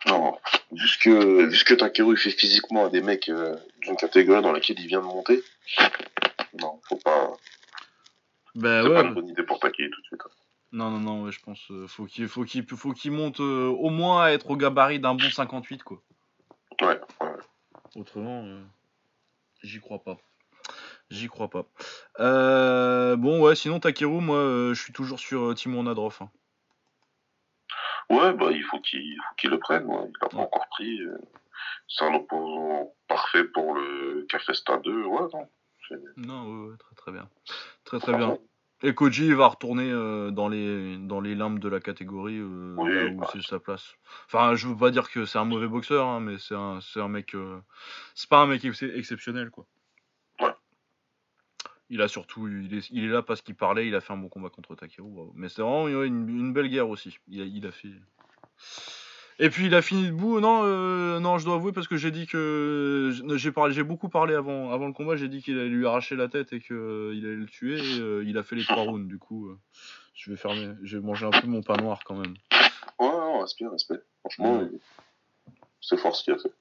Non. 0.07 0.37
Vu 0.73 0.87
ce 0.87 0.99
que, 0.99 1.47
vu 1.47 1.57
ce 1.57 1.65
que 1.65 1.73
Takeru 1.73 2.13
il 2.13 2.19
fait 2.19 2.31
physiquement 2.31 2.85
à 2.85 2.89
des 2.91 3.01
mecs 3.01 3.31
euh, 3.31 3.57
d'une 3.81 3.97
catégorie 3.97 4.43
dans 4.43 4.53
laquelle 4.53 4.77
il 4.79 4.87
vient 4.87 5.01
de 5.01 5.07
monter. 5.07 5.43
Non, 6.61 6.81
faut 6.89 6.97
pas. 6.97 7.33
Bah 8.55 8.83
c'est 8.83 8.89
ouais. 8.89 8.95
pas 8.95 9.09
une 9.09 9.15
bonne 9.15 9.29
idée 9.29 9.43
pour 9.43 9.61
Taki 9.61 9.89
tout 9.91 10.01
de 10.01 10.07
suite. 10.07 10.23
Non, 10.73 10.91
non, 10.91 10.99
non, 11.01 11.23
ouais, 11.25 11.33
je 11.33 11.41
pense 11.41 11.71
euh, 11.71 11.87
faut 11.87 12.07
qu'il 12.07 12.29
faut 12.29 12.45
qu'il 12.45 12.67
faut 12.67 12.93
qu'il 12.93 13.13
monte 13.13 13.41
euh, 13.41 13.69
au 13.69 13.89
moins 13.91 14.25
à 14.25 14.31
être 14.33 14.51
au 14.51 14.57
gabarit 14.57 14.99
d'un 15.01 15.15
bon 15.15 15.31
58 15.31 15.83
quoi. 15.83 16.03
Ouais. 16.83 17.01
ouais. 17.21 17.37
Autrement, 17.97 18.43
euh, 18.45 18.63
j'y 19.63 19.81
crois 19.81 20.03
pas. 20.03 20.19
J'y 21.11 21.29
crois 21.29 21.49
pas. 21.49 21.65
Euh, 22.21 23.17
bon, 23.17 23.41
ouais, 23.41 23.55
sinon 23.57 23.81
Takeru, 23.81 24.21
moi, 24.21 24.39
je 24.75 24.81
suis 24.81 24.93
toujours 24.93 25.19
sur 25.19 25.55
Timur 25.55 25.83
Nadrov. 25.83 26.19
hein. 26.21 26.31
Ouais, 28.11 28.33
bah, 28.35 28.51
il 28.51 28.63
faut 28.65 28.81
qu'il 28.81 29.17
faut 29.17 29.35
qu'il 29.37 29.51
le 29.51 29.59
prenne. 29.59 29.87
ouais. 29.87 30.05
Il 30.07 30.13
l'a 30.21 30.29
pas 30.29 30.37
encore 30.39 30.67
pris. 30.71 31.01
C'est 31.89 32.05
un 32.05 32.15
opposant 32.15 32.93
parfait 33.07 33.45
pour 33.45 33.75
le 33.75 34.27
Cafesta 34.29 34.77
2. 34.79 35.05
Ouais, 35.05 35.27
non. 35.33 35.49
Non, 36.17 36.69
ouais, 36.69 36.77
très 36.77 36.95
très 36.95 37.13
bien. 37.13 37.29
Très 37.85 37.99
très 37.99 38.17
bien. 38.17 38.39
Et 38.83 38.95
Koji 38.95 39.33
va 39.33 39.49
retourner 39.49 39.91
euh, 39.91 40.31
dans 40.31 40.49
les 40.49 40.99
dans 40.99 41.21
les 41.21 41.35
limbes 41.35 41.59
de 41.59 41.69
la 41.69 41.81
catégorie 41.81 42.39
euh, 42.39 42.75
Oui, 42.77 42.95
là 42.95 43.07
où 43.07 43.25
c'est 43.33 43.43
sa 43.43 43.59
place. 43.59 43.97
Enfin, 44.27 44.55
je 44.55 44.69
veux 44.69 44.77
pas 44.77 44.93
dire 44.93 45.11
que 45.11 45.25
c'est 45.25 45.39
un 45.39 45.45
mauvais 45.45 45.67
boxeur, 45.67 46.07
hein, 46.07 46.21
mais 46.21 46.39
c'est 46.39 46.55
un 46.55 46.81
c'est 46.81 47.01
un 47.01 47.09
mec 47.09 47.35
euh, 47.35 47.61
c'est 48.15 48.29
pas 48.29 48.39
un 48.39 48.47
mec 48.47 48.65
ex- 48.65 48.83
exceptionnel 48.83 49.51
quoi. 49.51 49.67
Ouais. 50.41 50.55
Il 51.91 52.03
a 52.03 52.09
surtout 52.09 52.47
il 52.47 52.73
est, 52.73 52.89
il 52.91 53.05
est 53.05 53.09
là 53.09 53.23
parce 53.23 53.43
qu'il 53.43 53.57
parlait, 53.57 53.89
il 53.89 53.95
a 53.97 54.01
fait 54.01 54.13
un 54.13 54.19
bon 54.19 54.29
combat 54.29 54.51
contre 54.51 54.77
Takeru, 54.77 55.11
bravo. 55.11 55.33
Mais 55.35 55.49
c'est 55.49 55.63
vraiment 55.63 55.89
une, 55.89 56.29
une 56.29 56.53
belle 56.53 56.69
guerre 56.69 56.89
aussi. 56.89 57.19
Il 57.27 57.43
a, 57.43 57.45
il 57.47 57.67
a 57.67 57.73
fait 57.73 57.91
et 59.39 59.51
puis 59.51 59.67
il 59.67 59.75
a 59.75 59.83
fini 59.83 60.07
debout. 60.07 60.41
Non, 60.41 60.63
euh, 60.65 61.21
non, 61.21 61.39
je 61.39 61.45
dois 61.45 61.55
avouer 61.57 61.73
parce 61.73 61.89
que 61.89 61.97
j'ai 61.97 62.11
dit 62.11 62.27
que 62.27 63.13
j'ai 63.37 63.53
parlé, 63.53 63.75
j'ai 63.75 63.83
beaucoup 63.85 64.09
parlé 64.09 64.35
avant, 64.35 64.71
avant 64.73 64.87
le 64.87 64.93
combat. 64.93 65.17
J'ai 65.17 65.29
dit 65.29 65.43
qu'il 65.43 65.59
allait 65.59 65.69
lui 65.69 65.87
arracher 65.87 66.17
la 66.17 66.29
tête 66.29 66.53
et 66.53 66.61
qu'il 66.61 66.77
allait 66.77 67.37
le 67.37 67.47
tuer. 67.47 67.79
Et, 67.79 68.01
euh, 68.01 68.25
il 68.27 68.37
a 68.39 68.43
fait 68.43 68.57
les 68.57 68.65
trois 68.65 68.83
rounds. 68.83 69.07
Du 69.09 69.19
coup, 69.19 69.49
euh, 69.49 69.59
je 70.15 70.31
vais 70.31 70.37
fermer, 70.37 70.71
je 70.83 70.99
vais 70.99 71.05
manger 71.05 71.27
un 71.27 71.31
peu 71.31 71.47
mon 71.47 71.63
pain 71.63 71.77
noir 71.77 72.01
quand 72.05 72.17
même. 72.17 72.35
Ouais, 72.99 73.07
ouais, 73.09 73.41
respect, 73.41 73.67
respect. 73.69 74.01
Franchement, 74.21 74.59
Ouais. 74.59 74.69
c'est 75.81 75.97
fort 75.99 76.17
ce 76.17 76.25
qu'il 76.25 76.33
a 76.35 76.39
fait. 76.39 76.53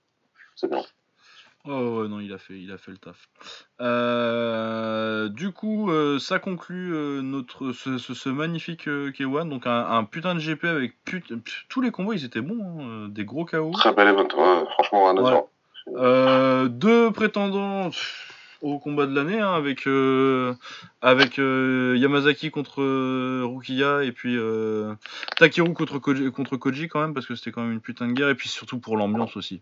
C'est 0.56 0.70
bien. 0.70 0.84
Oh 1.70 2.02
ouais, 2.02 2.08
non, 2.08 2.20
il 2.22 2.32
a 2.32 2.38
fait, 2.38 2.58
il 2.60 2.72
a 2.72 2.78
fait 2.78 2.92
le 2.92 2.98
taf. 2.98 3.28
Euh, 3.82 5.28
du 5.30 5.52
coup, 5.52 5.92
euh, 5.92 6.18
ça 6.20 6.40
conclut 6.40 6.94
euh, 6.94 7.22
notre 7.22 7.72
ce, 7.74 7.98
ce- 7.98 8.14
ce 8.14 8.30
magnifique 8.30 8.88
euh, 8.88 9.12
K1. 9.12 9.50
Donc 9.50 9.68
un, 9.68 9.86
un 9.86 10.04
putain 10.06 10.34
de 10.36 10.40
GP 10.40 10.64
avec 10.66 10.94
put- 11.04 11.24
tous 11.70 11.82
les 11.82 11.92
combos, 11.92 12.14
ils 12.14 12.24
étaient 12.26 12.42
bons, 12.42 12.80
hein, 12.82 13.10
des 13.10 13.26
gros 13.26 13.44
KO. 13.46 13.72
Très 13.72 13.94
bel 13.94 14.08
event, 14.08 14.28
ouais, 14.38 14.64
franchement, 14.72 15.10
à 15.10 15.14
Ouais. 15.14 16.70
deux 16.70 17.12
prétendants 17.12 17.90
au 18.62 18.80
combat 18.80 19.06
de 19.06 19.14
l'année, 19.16 19.40
hein, 19.40 19.54
avec 19.54 19.88
euh, 19.88 20.54
avec 21.02 21.38
euh, 21.40 21.96
Yamazaki 21.98 22.50
contre 22.50 22.82
euh, 22.82 23.44
Rukiya 23.46 24.04
et 24.04 24.12
puis 24.12 24.38
Takeru 25.38 25.74
contre 25.74 26.00
Koji, 26.00 26.32
contre 26.32 26.56
Koji 26.58 26.88
quand 26.88 27.02
même 27.02 27.14
parce 27.14 27.26
que 27.26 27.36
c'était 27.36 27.52
quand 27.52 27.62
même 27.64 27.74
une 27.74 27.82
putain 27.82 28.08
de 28.08 28.14
guerre 28.14 28.30
et 28.30 28.36
puis 28.36 28.50
surtout 28.50 28.80
pour 28.80 28.96
l'ambiance 28.98 29.36
aussi. 29.38 29.62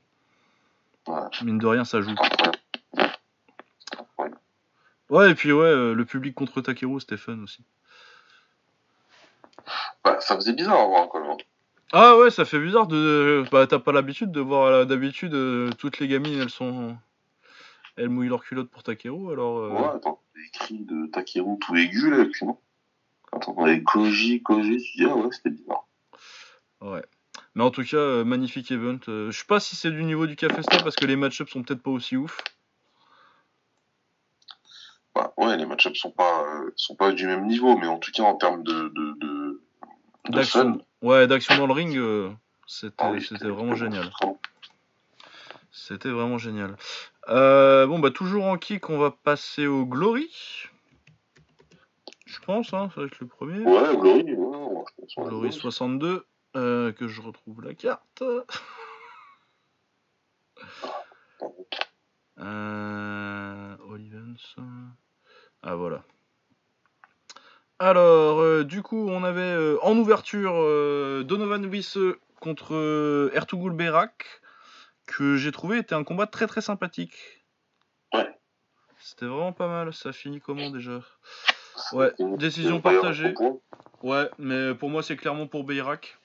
Mine 1.44 1.58
de 1.58 1.68
rien, 1.68 1.86
ça 1.86 2.02
joue. 2.02 2.16
Ouais, 5.10 5.32
et 5.32 5.36
puis 5.36 5.52
ouais, 5.52 5.66
euh, 5.66 5.94
le 5.94 6.04
public 6.06 6.34
contre 6.34 6.62
Takeru, 6.62 7.00
c'était 7.00 7.18
fun 7.18 7.38
aussi. 7.44 7.64
Bah, 10.04 10.18
ça 10.20 10.36
faisait 10.36 10.54
bizarre 10.54 10.80
à 10.80 10.86
voir 10.86 11.10
quand 11.10 11.22
même. 11.22 11.38
Ah 11.94 12.18
ouais, 12.18 12.32
ça 12.32 12.44
fait 12.46 12.60
bizarre 12.60 12.88
de. 12.88 13.46
Bah, 13.52 13.68
t'as 13.68 13.78
pas 13.80 13.92
l'habitude 13.92 14.32
de 14.32 14.40
voir 14.42 14.66
euh, 14.66 14.86
d'habitude 14.86 15.34
euh, 15.36 15.70
toutes 15.78 16.00
les 16.00 16.08
gamines, 16.08 16.40
elles 16.42 16.50
sont. 16.50 16.98
Elles 17.98 18.10
mouillent 18.10 18.30
leur 18.30 18.44
culotte 18.44 18.70
pour 18.70 18.84
Takeru, 18.84 19.32
alors. 19.32 19.60
euh, 19.60 19.70
Ouais, 19.70 19.96
attends, 19.96 20.20
les 20.36 20.50
cris 20.50 20.80
de 20.80 21.06
Takeru 21.12 21.58
tout 21.60 21.76
aigus 21.76 22.10
là, 22.10 22.20
et 22.24 22.26
puis 22.26 22.46
non. 22.46 22.58
Attends, 23.32 23.56
avec 23.64 23.84
Koji, 23.84 24.42
Koji, 24.42 24.78
tu 24.82 24.98
dis, 24.98 25.06
ah 25.06 25.16
ouais, 25.16 25.30
c'était 25.32 25.52
bizarre. 25.52 25.86
Ouais. 26.82 27.04
Mais 27.56 27.64
en 27.64 27.72
tout 27.72 27.84
cas, 27.84 27.98
euh, 27.98 28.26
magnifique 28.26 28.70
event. 28.72 29.00
Euh, 29.08 29.32
je 29.32 29.40
sais 29.40 29.46
pas 29.46 29.62
si 29.62 29.78
c'est 29.78 29.92
du 29.92 30.04
niveau 30.04 30.28
du 30.28 30.36
Café 30.36 30.62
Star 30.62 30.84
parce 30.84 30.96
que 30.98 31.06
les 31.06 31.16
match-ups 31.16 31.50
sont 31.50 31.64
peut-être 31.64 31.82
pas 31.82 31.92
aussi 31.92 32.18
ouf. 32.18 32.38
Bah, 35.16 35.34
ouais, 35.38 35.56
les 35.56 35.66
match-ups 35.66 35.98
sont 35.98 36.12
pas, 36.12 36.44
euh, 36.44 36.72
sont 36.76 36.96
pas 36.96 37.14
du 37.14 37.26
même 37.26 37.48
niveau, 37.48 37.78
mais 37.78 37.88
en 37.88 37.98
tout 37.98 38.12
cas, 38.12 38.24
en 38.24 38.36
termes 38.36 38.64
de, 38.64 38.90
de, 38.90 39.14
de, 39.20 39.62
de 40.26 40.32
D'action. 40.32 40.74
fun, 40.74 40.78
Ouais, 41.02 41.28
d'action 41.28 41.56
dans 41.58 41.68
le 41.68 41.74
ring, 41.74 41.98
c'était 42.68 42.96
ah 42.98 43.12
oui, 43.12 43.22
c'était 43.22 43.48
vraiment 43.48 43.76
génial. 43.76 44.12
C'était 45.72 46.10
vraiment 46.10 46.38
génial. 46.38 46.76
Bon, 47.28 48.00
bah, 48.00 48.12
toujours 48.12 48.46
en 48.46 48.58
kick, 48.58 48.90
on 48.90 48.98
va 48.98 49.12
passer 49.12 49.66
au 49.66 49.86
Glory. 49.86 50.30
Je 52.26 52.40
pense, 52.40 52.74
hein, 52.74 52.90
ça 52.94 53.02
va 53.02 53.08
être 53.08 53.20
le 53.20 53.28
premier. 53.28 53.60
Ouais, 53.60 53.96
Glory, 53.96 54.24
ouais, 54.24 54.36
ouais, 54.36 54.84
je 54.90 55.02
pense, 55.02 55.18
ouais, 55.18 55.30
Glory 55.30 55.54
62, 55.54 56.26
euh, 56.56 56.92
que 56.92 57.08
je 57.08 57.22
retrouve 57.22 57.62
la 57.62 57.74
carte. 57.74 58.24
Euh, 62.38 63.78
Olivens. 63.88 64.58
Ah 65.64 65.76
voilà. 65.76 66.04
Alors, 67.80 68.42
euh, 68.42 68.66
du 68.66 68.82
coup, 68.82 69.08
on 69.08 69.24
avait 69.24 69.78
en 69.82 69.98
ouverture 69.98 70.54
Donovan 71.24 71.66
Wisse 71.66 71.98
contre 72.42 73.32
Ertugrul 73.34 73.72
Berak, 73.72 74.42
que 75.06 75.38
j'ai 75.38 75.54
trouvé 75.54 75.78
était 75.78 75.96
un 75.96 76.04
combat 76.04 76.28
très 76.28 76.46
très 76.46 76.60
sympathique. 76.60 77.46
Ouais. 78.14 78.28
C'était 79.00 79.28
vraiment 79.28 79.54
pas 79.54 79.70
mal. 79.70 79.94
Ça 79.94 80.12
finit 80.12 80.42
comment 80.42 80.70
déjà? 80.70 81.00
Ouais, 81.94 82.14
décision 82.38 82.82
partagée. 82.82 83.34
Ouais, 84.04 84.30
mais 84.38 84.76
pour 84.76 84.90
moi, 84.90 85.04
c'est 85.04 85.16
clairement 85.16 85.48
pour 85.48 85.64
Beyrak. 85.64 86.18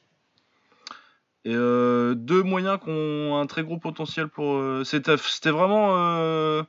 Et 1.47 1.55
euh, 1.55 2.15
deux 2.15 2.43
moyens 2.43 2.79
qui 2.85 2.91
ont 2.91 3.39
un 3.41 3.47
très 3.47 3.63
gros 3.63 3.79
potentiel 3.79 4.29
pour. 4.29 4.57
euh, 4.57 4.85
c'était, 4.85 5.17
c'était 5.17 5.51
vraiment. 5.51 5.97
euh, 5.97 6.63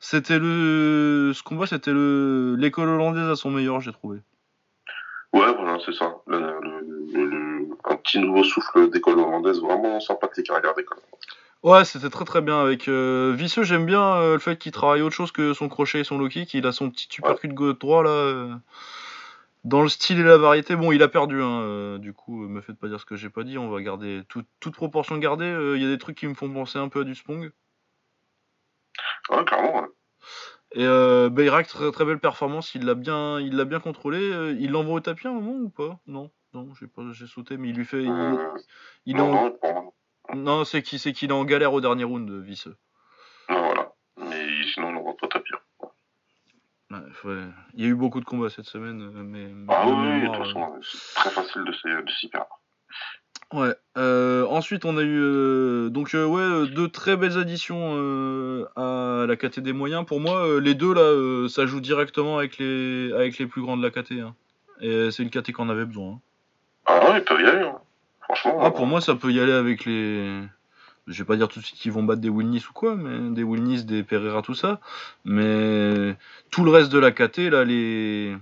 c'était 0.00 0.38
le. 0.40 1.32
Ce 1.34 1.42
combat, 1.44 1.66
c'était 1.66 1.92
le 1.92 2.56
l'école 2.58 2.88
hollandaise 2.88 3.28
à 3.28 3.36
son 3.36 3.50
meilleur, 3.50 3.80
j'ai 3.80 3.92
trouvé. 3.92 4.18
Ouais, 5.32 5.52
voilà, 5.54 5.78
c'est 5.84 5.92
ça. 5.92 6.16
Le, 6.26 6.38
le- 6.38 7.12
le- 7.12 7.24
le- 7.26 7.68
un 7.84 7.96
petit 7.96 8.18
nouveau 8.18 8.42
souffle 8.42 8.90
d'école 8.90 9.18
hollandaise, 9.20 9.60
vraiment 9.60 10.00
sympathique 10.00 10.50
à 10.50 10.56
regarder. 10.56 10.84
Quoi. 10.84 10.96
Ouais, 11.62 11.84
c'était 11.84 12.10
très 12.10 12.24
très 12.24 12.40
bien. 12.40 12.60
Avec 12.60 12.88
euh, 12.88 13.34
Visseux, 13.36 13.62
j'aime 13.62 13.86
bien 13.86 14.02
euh, 14.16 14.32
le 14.34 14.38
fait 14.40 14.56
qu'il 14.58 14.72
travaille 14.72 15.02
autre 15.02 15.14
chose 15.14 15.30
que 15.30 15.52
son 15.54 15.68
crochet 15.68 16.00
et 16.00 16.04
son 16.04 16.18
low 16.18 16.28
kick. 16.28 16.54
Il 16.54 16.66
a 16.66 16.72
son 16.72 16.90
petit 16.90 17.08
uppercut 17.18 17.48
gauche 17.52 17.78
droit 17.78 18.02
là. 18.02 18.58
Dans 19.68 19.82
le 19.82 19.88
style 19.88 20.18
et 20.18 20.22
la 20.24 20.38
variété, 20.38 20.74
bon, 20.76 20.92
il 20.92 21.02
a 21.02 21.08
perdu. 21.08 21.42
Hein, 21.42 21.60
euh, 21.60 21.98
du 21.98 22.12
coup, 22.14 22.44
euh, 22.44 22.48
me 22.48 22.60
faites 22.60 22.78
pas 22.78 22.88
dire 22.88 22.98
ce 23.00 23.04
que 23.06 23.16
j'ai 23.16 23.30
pas 23.30 23.44
dit. 23.44 23.58
On 23.58 23.68
va 23.68 23.80
garder 23.82 24.22
tout- 24.28 24.44
toute 24.60 24.74
proportion 24.74 25.18
gardée. 25.18 25.44
euh, 25.44 25.76
Il 25.76 25.82
y 25.82 25.86
a 25.86 25.88
des 25.88 25.98
trucs 25.98 26.16
qui 26.16 26.26
me 26.26 26.34
font 26.34 26.50
penser 26.52 26.78
un 26.78 26.88
peu 26.88 27.00
à 27.00 27.04
du 27.04 27.14
Spong. 27.14 27.52
Ouais, 29.30 29.44
clairement, 29.44 29.80
ouais. 29.82 29.88
Et 30.72 30.84
euh, 30.84 31.28
Bayrak, 31.30 31.66
très, 31.66 31.90
très 31.92 32.04
belle 32.04 32.18
performance, 32.18 32.74
il 32.74 32.84
l'a 32.84 32.94
bien, 32.94 33.40
il 33.40 33.56
l'a 33.56 33.64
bien 33.64 33.80
contrôlé. 33.80 34.18
Il 34.58 34.70
l'envoie 34.70 34.94
au 34.94 35.00
tapis 35.00 35.26
à 35.26 35.30
un 35.30 35.34
moment 35.34 35.52
ou 35.52 35.68
pas? 35.70 35.98
Non, 36.06 36.30
non, 36.54 36.74
j'ai 36.80 36.86
pas, 36.86 37.02
j'ai 37.12 37.26
sauté, 37.26 37.56
mais 37.56 37.68
il 37.68 37.76
lui 37.76 37.84
fait, 37.84 38.02
il, 39.06 39.16
non, 39.16 39.50
en- 39.62 40.34
non, 40.34 40.64
c'est 40.64 40.82
qui, 40.82 40.98
c'est 40.98 41.12
qu'il 41.12 41.30
est 41.30 41.34
en 41.34 41.44
galère 41.44 41.72
au 41.72 41.80
dernier 41.80 42.04
round, 42.04 42.30
Visseux. 42.42 42.76
non, 43.48 43.60
voilà. 43.64 43.92
Mais 44.18 44.46
sinon, 44.74 44.88
on 44.88 44.92
n'aura 44.92 45.14
pas 45.16 45.28
tapis. 45.28 45.52
Ouais, 46.90 46.98
faut- 47.12 47.30
Il 47.74 47.82
y 47.82 47.84
a 47.84 47.88
eu 47.88 47.94
beaucoup 47.94 48.20
de 48.20 48.24
combats 48.24 48.48
cette 48.50 48.64
semaine, 48.66 49.02
euh, 49.02 49.22
mais. 49.22 49.48
Ah 49.68 49.86
oui, 49.86 49.92
oui, 49.92 49.98
de 50.06 50.20
mémoire, 50.20 50.38
toute 50.38 50.48
euh, 50.48 50.60
façon, 50.60 50.80
c'est 50.82 51.14
très 51.20 51.30
facile 51.30 51.64
de 51.64 52.10
s'y 52.12 52.28
perdre. 52.28 52.48
Ouais. 53.52 53.74
euh, 53.96 54.44
ensuite, 54.46 54.84
on 54.84 54.98
a 54.98 55.02
eu 55.02 55.18
euh, 55.22 55.88
donc 55.88 56.14
euh, 56.14 56.26
ouais 56.26 56.42
euh, 56.42 56.66
deux 56.66 56.88
très 56.88 57.16
belles 57.16 57.38
additions 57.38 57.94
euh, 57.96 58.66
à 58.76 59.24
la 59.26 59.36
KT 59.36 59.60
des 59.60 59.72
moyens. 59.72 60.04
Pour 60.04 60.20
moi, 60.20 60.46
euh, 60.46 60.60
les 60.60 60.74
deux 60.74 60.92
là, 60.92 61.00
euh, 61.00 61.48
ça 61.48 61.64
joue 61.64 61.80
directement 61.80 62.36
avec 62.38 62.58
les 62.58 63.10
avec 63.14 63.38
les 63.38 63.46
plus 63.46 63.62
grands 63.62 63.76
de 63.78 63.82
la 63.82 63.90
KT. 63.90 64.20
hein. 64.20 64.34
Et 64.80 65.10
c'est 65.10 65.22
une 65.22 65.30
KT 65.30 65.52
qu'on 65.52 65.70
avait 65.70 65.86
besoin. 65.86 66.12
hein. 66.14 66.20
Ah 66.86 67.10
ouais, 67.10 67.18
ils 67.18 67.24
peuvent 67.24 67.40
y 67.40 67.44
aller, 67.46 67.64
hein. 67.64 67.78
Franchement. 68.22 68.58
Ah, 68.60 68.70
pour 68.70 68.86
moi, 68.86 69.00
ça 69.00 69.14
peut 69.14 69.30
y 69.32 69.40
aller 69.40 69.52
avec 69.52 69.84
les. 69.86 70.42
Je 71.08 71.22
vais 71.22 71.26
pas 71.26 71.36
dire 71.36 71.48
tout 71.48 71.60
de 71.60 71.64
suite 71.64 71.78
qu'ils 71.78 71.92
vont 71.92 72.02
battre 72.02 72.20
des 72.20 72.28
Wilnis 72.28 72.64
ou 72.68 72.72
quoi, 72.72 72.94
mais 72.94 73.34
des 73.34 73.42
Wilnis, 73.42 73.84
des 73.84 74.02
Pereira, 74.02 74.42
tout 74.42 74.54
ça. 74.54 74.80
Mais 75.24 76.16
tout 76.50 76.64
le 76.64 76.70
reste 76.70 76.92
de 76.92 76.98
la 76.98 77.10
KT, 77.10 77.50
là, 77.50 77.64
les. 77.64 78.36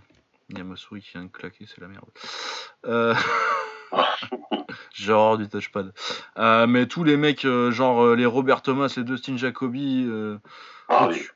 Il 0.51 0.59
y 0.59 0.61
a 0.61 0.65
ma 0.65 0.77
souris 0.77 1.01
qui 1.01 1.13
vient 1.13 1.25
de 1.25 1.31
claquer, 1.31 1.67
c'est 1.67 1.81
la 1.81 1.89
merde. 1.89 2.09
Euh... 2.87 3.15
genre 4.95 5.39
du 5.39 5.49
touchpad. 5.49 5.93
Euh, 6.39 6.67
mais 6.67 6.87
tous 6.87 7.05
les 7.05 7.17
mecs, 7.17 7.45
euh, 7.45 7.71
genre 7.71 8.05
euh, 8.05 8.17
les 8.17 8.27
Robert 8.27 8.63
Thomas, 8.63 8.93
les 8.97 9.05
Dustin 9.05 9.37
Jacoby. 9.37 10.09
Ah 10.89 11.07
oh, 11.07 11.09
oui. 11.11 11.19
tu... 11.19 11.31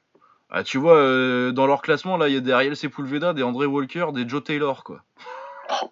ah, 0.51 0.63
tu 0.63 0.79
vois, 0.79 1.53
dans 1.53 1.67
leur 1.67 1.83
classement, 1.83 2.17
là, 2.17 2.29
il 2.29 2.35
y 2.35 2.39
a 2.39 2.41
des 2.41 2.53
Ariel 2.53 2.77
Sepulveda, 2.77 3.33
des 3.33 3.43
André 3.43 3.67
Walker, 3.67 4.07
des 4.13 4.29
Joe 4.29 4.43
Taylor, 4.43 4.85
quoi. 4.85 5.03
Oh. 5.83 5.91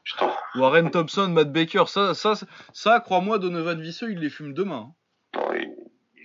Warren 0.56 0.90
Thompson, 0.90 1.28
Matt 1.28 1.52
Baker, 1.52 1.84
ça, 1.86 2.14
ça, 2.14 2.34
ça 2.72 3.00
crois-moi, 3.00 3.38
Donovan 3.38 3.80
Visseux, 3.80 4.10
il 4.10 4.18
les 4.18 4.30
fume 4.30 4.54
demain. 4.54 4.88
hein. 4.88 4.94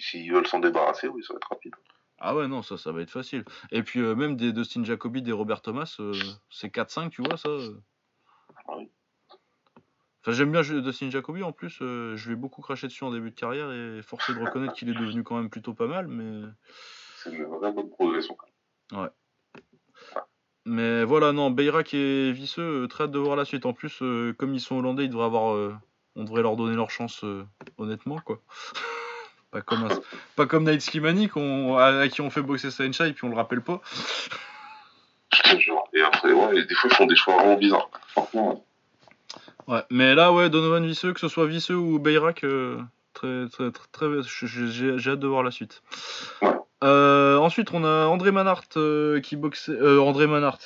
S'ils 0.04 0.34
veulent 0.34 0.48
s'en 0.48 0.60
débarrasser, 0.60 1.08
oui, 1.08 1.24
ça 1.24 1.34
va 1.34 1.38
être 1.38 1.50
rapide. 1.50 1.74
Ah 2.20 2.36
ouais, 2.36 2.48
non, 2.48 2.62
ça, 2.62 2.78
ça 2.78 2.92
va 2.92 3.02
être 3.02 3.10
facile. 3.10 3.46
Et 3.72 3.84
puis, 3.84 4.02
euh, 4.02 4.16
même 4.16 4.36
des 4.36 4.52
Dustin 4.52 4.84
Jacoby, 4.84 5.22
des 5.22 5.32
Robert 5.32 5.62
Thomas, 5.62 5.96
euh, 6.00 6.14
c'est 6.50 6.74
4-5, 6.74 7.10
tu 7.10 7.22
vois, 7.22 7.38
ça. 7.38 7.50
euh. 7.50 7.78
Ah 8.68 8.78
oui. 8.78 8.90
Enfin, 10.22 10.32
j'aime 10.32 10.52
bien 10.52 10.62
Dustin 10.62 11.10
Jacoby, 11.10 11.44
en 11.44 11.54
plus, 11.54 11.80
euh, 11.82 12.16
je 12.18 12.28
lui 12.28 12.34
ai 12.34 12.36
beaucoup 12.36 12.62
craché 12.62 12.88
dessus 12.88 13.04
en 13.06 13.12
début 13.12 13.32
de 13.32 13.36
carrière, 13.36 13.72
et 13.72 14.02
forcé 14.02 14.34
de 14.34 14.40
reconnaître 14.40 14.74
qu'il 14.74 14.90
est 14.90 14.94
devenu 14.94 15.24
quand 15.24 15.38
même 15.38 15.50
plutôt 15.50 15.74
pas 15.74 15.88
mal, 15.88 16.08
mais... 16.08 16.48
C'est 17.18 17.32
une 17.32 17.46
vraie 17.46 17.72
bonne 17.72 17.90
progression. 17.90 18.38
Mais 20.66 21.04
voilà, 21.04 21.32
non, 21.32 21.50
Bayrak 21.52 21.94
et 21.94 22.32
Visseux, 22.32 22.88
très 22.90 23.06
hâte 23.06 23.12
de 23.12 23.20
voir 23.20 23.36
la 23.36 23.46
suite. 23.46 23.66
En 23.66 23.74
plus, 23.74 24.02
euh, 24.02 24.34
comme 24.34 24.54
ils 24.54 24.62
sont 24.62 24.78
hollandais, 24.78 25.06
ils 25.06 25.10
devraient 25.10 25.26
avoir... 25.26 25.54
euh, 25.54 25.74
on 26.16 26.24
devrait 26.24 26.42
leur 26.42 26.56
donner 26.56 26.76
leur 26.76 26.90
chance, 26.90 27.24
euh, 27.24 27.46
honnêtement, 27.78 28.20
quoi. 28.20 28.42
pas 29.54 29.62
comme, 29.62 29.84
un- 29.86 30.02
pas 30.36 30.46
comme 30.48 30.66
Night 30.70 30.82
Slimani, 30.82 31.30
qu'on- 31.30 31.78
à, 31.78 32.08
qui 32.10 32.22
on 32.22 32.30
fait 32.30 32.42
boxer 32.42 32.72
Saincha, 32.72 33.08
et 33.08 33.14
puis 33.14 33.24
on 33.26 33.30
le 33.30 33.36
rappelle 33.36 33.62
pas. 33.62 33.82
Je 35.34 35.42
te 35.44 35.60
jure. 35.60 35.84
Et 35.94 36.02
après, 36.02 36.32
ouais, 36.34 36.58
et 36.58 36.66
des 36.66 36.76
fois, 36.76 36.90
ils 36.92 36.96
font 36.96 37.06
des 37.06 37.16
choix 37.16 37.36
vraiment 37.36 37.56
bizarres. 37.58 37.90
Franchement, 38.08 38.66
Ouais, 39.68 39.82
mais 39.90 40.14
là, 40.14 40.34
ouais, 40.34 40.50
Donovan 40.50 40.86
Visseux, 40.86 41.14
que 41.14 41.22
ce 41.22 41.30
soit 41.30 41.48
Visseux 41.48 41.76
ou 41.78 41.98
Bayrak, 41.98 42.44
euh, 42.44 42.78
très, 43.14 43.48
très, 43.50 43.72
très, 43.94 44.08
j'ai 44.24 44.98
j'ai 45.00 45.10
hâte 45.12 45.20
de 45.20 45.28
voir 45.28 45.42
la 45.42 45.52
suite. 45.52 45.82
Ouais. 46.42 46.50
Euh, 46.84 47.38
ensuite, 47.38 47.72
on 47.74 47.86
a 47.86 48.08
André 48.08 48.32
Manhart 48.32 48.64
euh, 48.76 49.22
qui 49.22 49.38
boxait. 49.38 49.72
André 50.00 50.28
Manhart. 50.28 50.60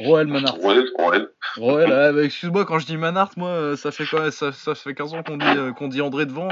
Roel 0.00 0.26
Manhart. 0.26 0.56
Roel, 1.56 1.88
bah, 1.88 2.12
excuse-moi, 2.24 2.64
quand 2.64 2.80
je 2.80 2.86
dis 2.86 2.96
Manhart, 2.96 3.30
moi, 3.36 3.76
ça 3.76 3.92
fait, 3.92 4.04
quoi, 4.04 4.32
ça, 4.32 4.50
ça 4.50 4.74
fait 4.74 4.94
15 4.94 5.14
ans 5.14 5.22
qu'on 5.22 5.36
dit, 5.36 5.46
qu'on 5.78 5.86
dit 5.86 6.00
André 6.02 6.26
devant. 6.26 6.48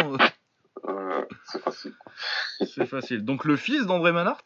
C'est 1.46 1.62
facile. 1.62 1.94
c'est 2.66 2.86
facile. 2.86 3.24
Donc, 3.24 3.44
le 3.44 3.56
fils 3.56 3.86
d'André 3.86 4.12
Manhart, 4.12 4.42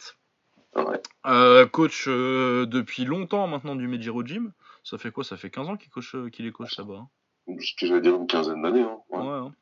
Ouais. 0.75 1.01
euh, 1.27 1.67
coach 1.67 2.05
euh, 2.09 2.67
depuis 2.67 3.05
longtemps 3.07 3.47
maintenant 3.47 3.77
du 3.77 3.89
Mejiro 3.89 4.25
Gym. 4.25 4.53
Ça 4.85 4.99
fait 4.99 5.11
quoi? 5.11 5.25
Ça 5.25 5.37
fait 5.37 5.51
15 5.51 5.69
ans 5.69 5.77
qu'il 5.77 5.91
coach, 5.91 6.15
euh, 6.15 6.29
qu'il 6.29 6.47
est 6.47 6.53
coach 6.53 6.77
là-bas. 6.79 7.07
hein. 7.49 7.57
J'allais 7.79 8.01
dire 8.01 8.17
une 8.17 8.27
quinzaine 8.27 8.61
d'années. 8.63 8.83
Hein. 8.83 8.99
Ouais. 9.11 9.19
Hein. 9.27 9.55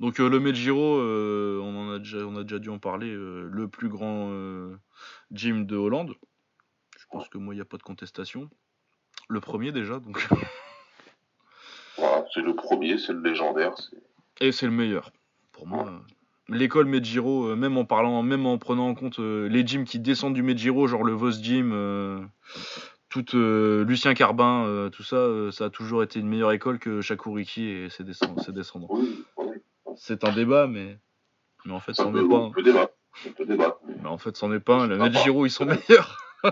Donc 0.00 0.20
euh, 0.20 0.28
le 0.28 0.40
Medjiro, 0.40 0.98
euh, 0.98 1.58
on 1.62 1.74
en 1.88 1.92
a 1.94 1.98
déjà, 1.98 2.18
on 2.18 2.36
a 2.36 2.42
déjà 2.42 2.58
dû 2.58 2.68
en 2.70 2.78
parler, 2.78 3.10
euh, 3.10 3.48
le 3.50 3.68
plus 3.68 3.88
grand 3.88 4.30
gym 5.30 5.64
de 5.64 5.76
Hollande. 5.76 6.14
Je 6.98 7.04
pense 7.10 7.28
que 7.28 7.38
moi 7.38 7.54
il 7.54 7.58
n'y 7.58 7.62
a 7.62 7.66
pas 7.66 7.76
de 7.78 7.82
contestation. 7.82 8.50
Le 9.28 9.40
premier 9.40 9.72
déjà, 9.72 9.98
donc 10.00 10.26
Voilà, 11.96 12.24
c'est 12.34 12.42
le 12.42 12.54
premier, 12.54 12.98
c'est 12.98 13.12
le 13.12 13.22
légendaire. 13.22 13.74
et 14.40 14.52
c'est 14.52 14.66
le 14.66 14.72
meilleur 14.72 15.12
pour 15.52 15.66
moi. 15.66 15.90
L'école 16.48 16.86
Medjiro, 16.86 17.48
euh, 17.48 17.56
même 17.56 17.76
en 17.76 17.84
parlant, 17.84 18.22
même 18.22 18.46
en 18.46 18.56
prenant 18.58 18.88
en 18.88 18.94
compte 18.94 19.18
euh, 19.18 19.48
les 19.48 19.66
gyms 19.66 19.84
qui 19.84 19.98
descendent 19.98 20.34
du 20.34 20.42
Medjiro, 20.44 20.86
genre 20.86 21.02
le 21.02 21.12
Vos 21.12 21.32
Gym, 21.32 21.72
euh, 21.74 22.20
tout 23.08 23.24
Lucien 23.34 24.14
Carbin, 24.14 24.88
tout 24.92 25.02
ça, 25.02 25.26
ça 25.50 25.64
a 25.66 25.70
toujours 25.70 26.02
été 26.02 26.20
une 26.20 26.28
meilleure 26.28 26.52
école 26.52 26.78
que 26.78 27.00
Shakuriki 27.00 27.66
et 27.68 27.88
ses, 27.90 28.04
descend- 28.04 28.38
ses 28.44 28.52
descendants. 28.52 28.88
Oui, 28.90 29.24
oui. 29.38 29.56
C'est 29.96 30.24
un 30.24 30.32
débat, 30.32 30.66
mais 30.66 30.98
mais 31.64 31.72
en 31.72 31.80
fait 31.80 31.94
Ça 31.94 32.04
c'en 32.04 32.10
est 32.14 32.28
pas. 32.28 32.34
on 32.34 32.46
un. 32.48 32.50
peut 32.50 32.62
débattre. 32.62 32.92
On 33.26 33.30
peut 33.32 33.46
débattre. 33.46 33.78
Mais 33.86 34.06
en 34.08 34.18
fait 34.18 34.36
c'en 34.36 34.52
est 34.52 34.60
pas. 34.60 34.82
un. 34.82 34.86
Le 34.86 34.98
Medjiro 34.98 35.46
ils 35.46 35.50
sont 35.50 35.64
meilleurs. 35.64 36.18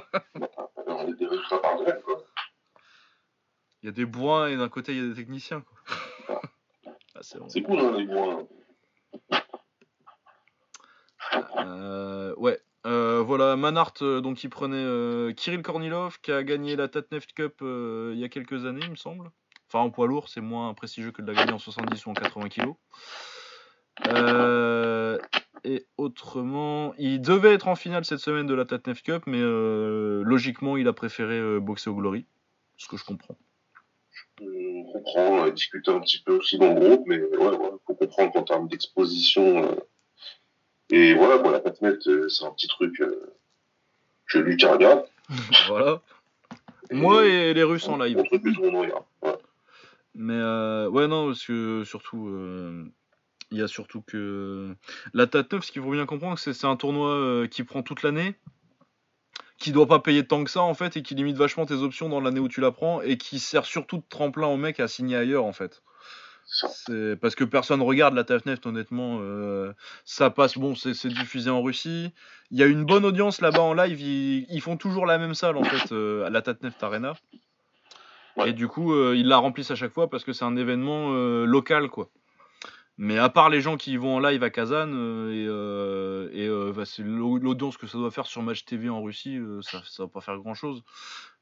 Il 3.83 3.87
y 3.87 3.89
a 3.89 3.93
des 3.93 4.07
bourrins 4.07 4.49
et 4.49 4.57
d'un 4.57 4.69
côté 4.69 4.93
il 4.93 4.99
y 5.03 5.05
a 5.05 5.09
des 5.09 5.15
techniciens. 5.15 5.61
Quoi. 5.61 6.41
Ah, 7.17 7.21
c'est 7.23 7.63
cool, 7.63 7.79
hein, 7.79 7.93
les 7.97 8.07
gros. 8.07 8.49
Euh, 11.59 12.35
ouais. 12.37 12.61
Euh, 12.87 13.23
voilà, 13.23 13.57
Manhart, 13.57 13.95
euh, 14.03 14.21
donc 14.21 14.45
il 14.45 14.51
prenait 14.51 15.35
Kirill 15.35 15.63
Kornilov, 15.63 16.21
qui 16.21 16.33
a 16.33 16.43
gagné 16.43 16.77
la 16.77 16.89
Tatneft 16.89 17.33
Cup 17.33 17.63
il 17.63 18.19
y 18.19 18.25
a 18.25 18.29
quelques 18.29 18.67
années, 18.67 18.83
il 18.83 18.91
me 18.91 18.97
semble. 18.97 19.31
Enfin, 19.69 19.79
en 19.83 19.91
poids 19.91 20.07
lourd, 20.07 20.29
c'est 20.29 20.43
moins 20.43 20.75
prestigieux 20.75 21.11
que 21.11 21.23
de 21.23 21.27
la 21.27 21.35
gagner 21.35 21.53
en 21.53 21.59
70 21.59 22.05
ou 22.07 22.11
en 22.11 22.15
80 22.15 22.49
kg. 22.49 22.75
Et 25.67 25.87
autrement, 25.97 26.93
il 26.99 27.23
devait 27.23 27.55
être 27.55 27.69
en 27.69 27.75
finale 27.75 28.05
cette 28.05 28.19
semaine 28.19 28.47
de 28.47 28.53
la 28.53 28.67
Tatneft 28.67 29.03
Cup, 29.03 29.23
mais 29.27 29.41
logiquement, 29.41 30.77
il 30.77 30.87
a 30.89 30.93
préféré 30.93 31.59
boxer 31.61 31.89
au 31.89 31.95
Glory. 31.95 32.27
Ce 32.77 32.87
que 32.87 32.99
je 32.99 33.05
comprends. 33.05 33.39
On 34.43 34.93
comprend, 34.93 35.21
on 35.21 35.43
a 35.45 35.51
discuté 35.51 35.91
un 35.91 36.01
petit 36.01 36.21
peu 36.23 36.37
aussi 36.37 36.59
dans 36.59 36.75
le 36.75 36.81
groupe, 36.81 37.05
mais 37.07 37.19
ouais, 37.19 37.57
faut 37.87 37.95
comprendre 37.95 38.33
qu'en 38.33 38.43
termes 38.43 38.69
d'exposition. 38.69 39.75
Et 40.91 41.15
voilà, 41.15 41.39
bon, 41.39 41.51
la 41.51 41.61
patinette, 41.61 42.07
euh, 42.09 42.29
c'est 42.29 42.45
un 42.45 42.51
petit 42.51 42.69
truc 42.69 43.03
que 44.29 44.39
lui 44.39 44.57
qui 44.57 44.67
regarde. 44.67 45.05
voilà. 45.69 46.03
Moi 46.91 47.25
et 47.27 47.55
les 47.55 47.63
Russes 47.63 47.89
en 47.89 47.97
live. 47.97 48.23
Truc 48.25 48.43
que 48.43 48.51
tout 48.51 48.63
le 48.63 48.71
monde 48.71 48.83
regarde. 48.83 49.05
Ouais. 49.23 49.37
Mais 50.15 50.35
euh, 50.35 50.89
ouais, 50.89 51.09
non, 51.09 51.29
parce 51.29 51.45
que 51.45 51.83
surtout, 51.85 52.29
euh, 52.29 52.85
il 53.51 53.59
y 53.59 53.63
a 53.63 53.69
surtout 53.69 54.03
que 54.03 54.75
la 55.15 55.27
TAT9, 55.27 55.63
ce 55.63 55.73
qu'il 55.73 55.83
faut 55.83 55.91
bien 55.91 56.07
comprendre, 56.07 56.39
c'est 56.39 56.53
c'est 56.53 56.67
un 56.67 56.77
tournoi 56.77 57.49
qui 57.49 57.65
prend 57.65 57.83
toute 57.83 58.03
l'année, 58.03 58.35
qui 59.59 59.73
doit 59.73 59.87
pas 59.87 59.99
payer 59.99 60.27
tant 60.27 60.45
que 60.45 60.51
ça 60.51 60.61
en 60.61 60.75
fait, 60.75 60.97
et 60.97 61.03
qui 61.03 61.15
limite 61.15 61.37
vachement 61.37 61.65
tes 61.67 61.75
options 61.75 62.09
dans 62.09 62.21
l'année 62.21 62.41
où 62.41 62.49
tu 62.49 62.61
la 62.61 62.71
prends, 62.71 63.01
et 63.01 63.17
qui 63.17 63.39
sert 63.39 63.65
surtout 63.65 63.97
de 63.97 64.05
tremplin 64.09 64.47
aux 64.47 64.59
mecs 64.59 64.79
à 64.79 64.87
signer 64.87 65.17
ailleurs 65.17 65.45
en 65.45 65.53
fait. 65.53 65.83
C'est 66.55 67.17
parce 67.21 67.35
que 67.35 67.45
personne 67.45 67.83
regarde 67.83 68.15
la 68.15 68.23
TAF9, 68.23 68.67
honnêtement. 68.67 69.19
euh, 69.21 69.73
ça 70.05 70.31
passe, 70.31 70.57
bon, 70.57 70.75
c'est 70.75 71.09
diffusé 71.09 71.51
en 71.51 71.63
Russie. 71.63 72.13
Il 72.51 72.59
y 72.59 72.63
a 72.63 72.67
une 72.67 72.85
bonne 72.85 73.05
audience 73.05 73.41
là-bas 73.41 73.63
en 73.63 73.75
live. 73.75 74.01
Ils, 74.01 74.47
ils 74.49 74.61
font 74.61 74.77
toujours 74.77 75.07
la 75.07 75.19
même 75.19 75.35
salle 75.35 75.57
en 75.57 75.65
fait, 75.65 75.93
euh, 75.93 76.25
à 76.25 76.31
la 76.31 76.43
TAT9 76.43 76.73
Arena. 76.81 77.15
Ouais. 78.37 78.51
Et 78.51 78.53
du 78.53 78.69
coup, 78.69 78.93
euh, 78.95 79.15
ils 79.17 79.27
la 79.27 79.39
remplissent 79.39 79.71
à 79.71 79.77
chaque 79.77 79.93
fois 79.93 80.09
parce 80.09 80.25
que 80.25 80.33
c'est 80.33 80.45
un 80.45 80.57
événement 80.57 81.11
local, 81.45 81.89
quoi. 81.89 82.09
Mais 82.97 83.19
à 83.19 83.29
part 83.29 83.49
les 83.51 83.61
gens 83.61 83.77
qui 83.77 83.93
y 83.93 83.97
vont 83.97 84.17
en 84.17 84.21
live 84.21 84.45
à 84.45 84.51
Kazan 84.51 84.93
et, 85.29 85.45
et 86.33 86.49
bah, 86.73 86.85
c'est 86.85 87.03
l'audience 87.03 87.77
que 87.77 87.89
ça 87.89 87.99
doit 87.99 88.13
faire 88.13 88.27
sur 88.27 88.43
Match 88.43 88.65
TV 88.65 88.89
en 88.89 89.03
Russie, 89.03 89.41
ça, 89.63 89.83
ça 89.85 90.05
va 90.05 90.09
pas 90.09 90.21
faire 90.21 90.39
grand 90.39 90.55
chose. 90.55 90.85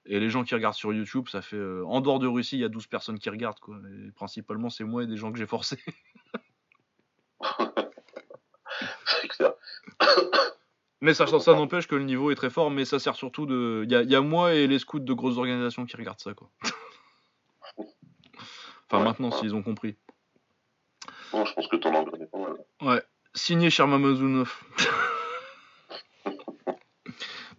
Et 0.05 0.19
les 0.19 0.31
gens 0.31 0.43
qui 0.43 0.55
regardent 0.55 0.75
sur 0.75 0.93
YouTube, 0.93 1.29
ça 1.29 1.43
fait. 1.43 1.57
euh, 1.57 1.85
en 1.87 2.01
dehors 2.01 2.19
de 2.19 2.27
Russie, 2.27 2.57
il 2.57 2.61
y 2.61 2.65
a 2.65 2.69
12 2.69 2.87
personnes 2.89 3.19
qui 3.19 3.31
regardent, 3.31 3.61
quoi. 3.61 3.77
Et 4.07 4.11
principalement, 4.13 4.69
c'est 4.69 4.85
moi 4.85 5.05
et 5.05 5.07
des 5.07 5.17
gens 5.17 5.31
que 5.33 5.39
j'ai 5.39 5.47
forcés. 5.47 5.79
Mais 11.01 11.15
ça, 11.15 11.27
ça 11.27 11.53
n'empêche 11.55 11.89
que 11.89 11.97
le 11.97 12.05
niveau 12.05 12.31
est 12.31 12.37
très 12.37 12.49
fort, 12.51 12.71
mais 12.71 12.85
ça 12.85 13.01
sert 13.01 13.17
surtout 13.17 13.45
de. 13.45 13.83
Il 13.85 13.91
y 13.91 13.97
a, 13.97 14.03
il 14.03 14.11
y 14.11 14.15
a 14.15 14.21
moi 14.21 14.55
et 14.55 14.69
les 14.69 14.79
scouts 14.79 15.01
de 15.01 15.13
grosses 15.13 15.37
organisations 15.37 15.85
qui 15.85 15.97
regardent 15.97 16.21
ça, 16.21 16.33
quoi. 16.33 16.49
enfin, 17.77 17.89
Ouais, 18.99 19.03
maintenant, 19.03 19.31
ouais. 19.31 19.37
s'ils 19.39 19.53
ont 19.57 19.65
compris. 19.65 19.97
Bon, 21.33 21.45
je 21.45 21.53
pense 21.55 21.67
que 21.67 21.75
ton 21.77 21.93
anglais 21.93 22.21
est 22.23 22.27
pas 22.27 22.39
mal. 22.39 23.03
Signé 23.35 23.69
Shermamazunov. 23.71 24.53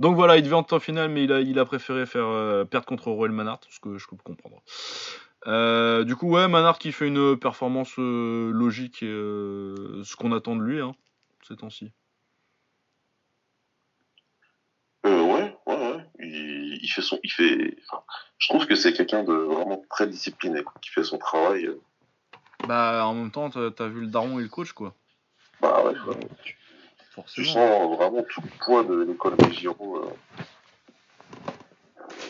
Donc 0.03 0.17
voilà, 0.17 0.35
il 0.35 0.43
devait 0.43 0.55
en 0.55 0.79
finale, 0.81 1.09
mais 1.09 1.23
il 1.23 1.31
a, 1.31 1.39
il 1.39 1.57
a 1.57 1.63
préféré 1.63 2.05
faire 2.05 2.27
euh, 2.27 2.65
perdre 2.65 2.85
contre 2.85 3.09
Roel 3.09 3.31
Manhart, 3.31 3.61
ce 3.69 3.79
que 3.79 3.97
je 3.97 4.05
peux 4.05 4.17
comprendre. 4.17 4.61
Euh, 5.47 6.03
du 6.03 6.17
coup, 6.17 6.29
ouais, 6.29 6.49
Manhart 6.49 6.77
qui 6.77 6.91
fait 6.91 7.07
une 7.07 7.39
performance 7.39 7.93
euh, 7.99 8.51
logique 8.51 9.01
et 9.01 9.07
euh, 9.07 10.03
ce 10.03 10.17
qu'on 10.17 10.33
attend 10.33 10.57
de 10.57 10.61
lui, 10.61 10.81
hein, 10.81 10.93
ces 11.47 11.55
temps-ci. 11.55 11.93
Euh, 15.05 15.21
ouais, 15.21 15.57
ouais, 15.67 15.75
ouais. 15.77 16.05
Il, 16.19 16.79
il 16.83 16.89
fait 16.89 17.01
son, 17.01 17.17
il 17.23 17.31
fait. 17.31 17.77
Enfin, 17.87 18.03
je 18.39 18.49
trouve 18.49 18.67
que 18.67 18.75
c'est 18.75 18.91
quelqu'un 18.91 19.23
de 19.23 19.31
vraiment 19.31 19.85
très 19.89 20.07
discipliné, 20.07 20.63
quoi, 20.63 20.73
qui 20.81 20.89
fait 20.89 21.05
son 21.05 21.17
travail. 21.17 21.69
Bah, 22.67 23.05
en 23.05 23.13
même 23.13 23.31
temps, 23.31 23.49
t'as 23.49 23.71
t'as 23.71 23.87
vu 23.87 24.01
le 24.01 24.07
daron 24.07 24.37
et 24.41 24.43
le 24.43 24.49
coach, 24.49 24.73
quoi. 24.73 24.95
Bah 25.61 25.81
ouais, 25.85 25.97
ouais. 26.07 26.19
Tu, 27.15 27.21
tu 27.43 27.45
Forcément. 27.45 27.53
sens 27.53 27.97
vraiment 27.97 28.23
tout 28.23 28.41
le 28.41 28.49
poids 28.65 28.83
de 28.83 29.03
l'école 29.03 29.37
de 29.37 29.49
Giro. 29.51 29.97
euh. 29.97 30.09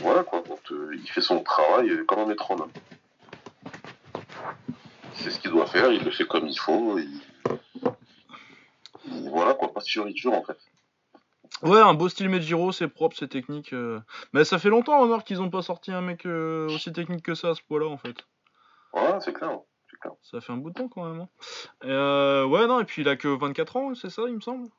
Voilà 0.01 0.23
quoi. 0.23 0.41
Donc, 0.41 0.59
euh, 0.71 0.91
il 0.95 1.09
fait 1.09 1.21
son 1.21 1.41
travail 1.43 1.89
euh, 1.89 2.03
comme 2.05 2.19
un 2.19 2.25
métronome. 2.25 2.71
C'est 5.13 5.31
ce 5.31 5.39
qu'il 5.39 5.51
doit 5.51 5.67
faire. 5.67 5.91
Il 5.91 6.03
le 6.03 6.11
fait 6.11 6.25
comme 6.25 6.47
il 6.47 6.57
faut. 6.57 6.97
Il... 6.99 7.21
il- 9.05 9.29
Voilà 9.29 9.53
quoi. 9.53 9.71
Pas 9.73 9.79
de 9.79 9.86
fioriture 9.86 10.34
en 10.34 10.43
fait. 10.43 10.57
Ouais, 11.61 11.79
un 11.79 11.93
beau 11.93 12.09
style 12.09 12.27
Medjiro, 12.27 12.73
c'est 12.73 12.89
propre, 12.89 13.15
c'est 13.17 13.29
technique. 13.29 13.71
euh. 13.71 14.01
Mais 14.34 14.43
ça 14.43 14.57
fait 14.59 14.67
longtemps, 14.69 14.99
remarque, 14.99 15.25
qu'ils 15.25 15.41
ont 15.41 15.49
pas 15.49 15.61
sorti 15.61 15.93
un 15.93 16.01
mec 16.01 16.25
euh, 16.25 16.67
aussi 16.67 16.91
technique 16.91 17.23
que 17.23 17.36
ça 17.36 17.49
à 17.51 17.55
ce 17.55 17.61
point-là, 17.61 17.86
en 17.88 17.97
fait. 17.97 18.17
Ouais, 18.93 19.17
c'est 19.21 19.31
clair. 19.31 19.59
Ça 20.22 20.41
fait 20.41 20.51
un 20.54 20.58
bout 20.58 20.70
de 20.70 20.76
temps 20.76 20.88
quand 20.88 21.06
même. 21.10 21.22
hein. 21.22 21.30
Euh, 21.86 22.45
ouais, 22.45 22.68
non, 22.68 22.80
et 22.80 22.86
puis 22.86 23.01
il 23.01 23.10
a 23.10 23.16
que 23.16 23.28
24 23.28 23.76
ans, 23.78 23.95
c'est 23.95 24.10
ça, 24.10 24.24
il 24.28 24.36
me 24.36 24.41
semble 24.41 24.70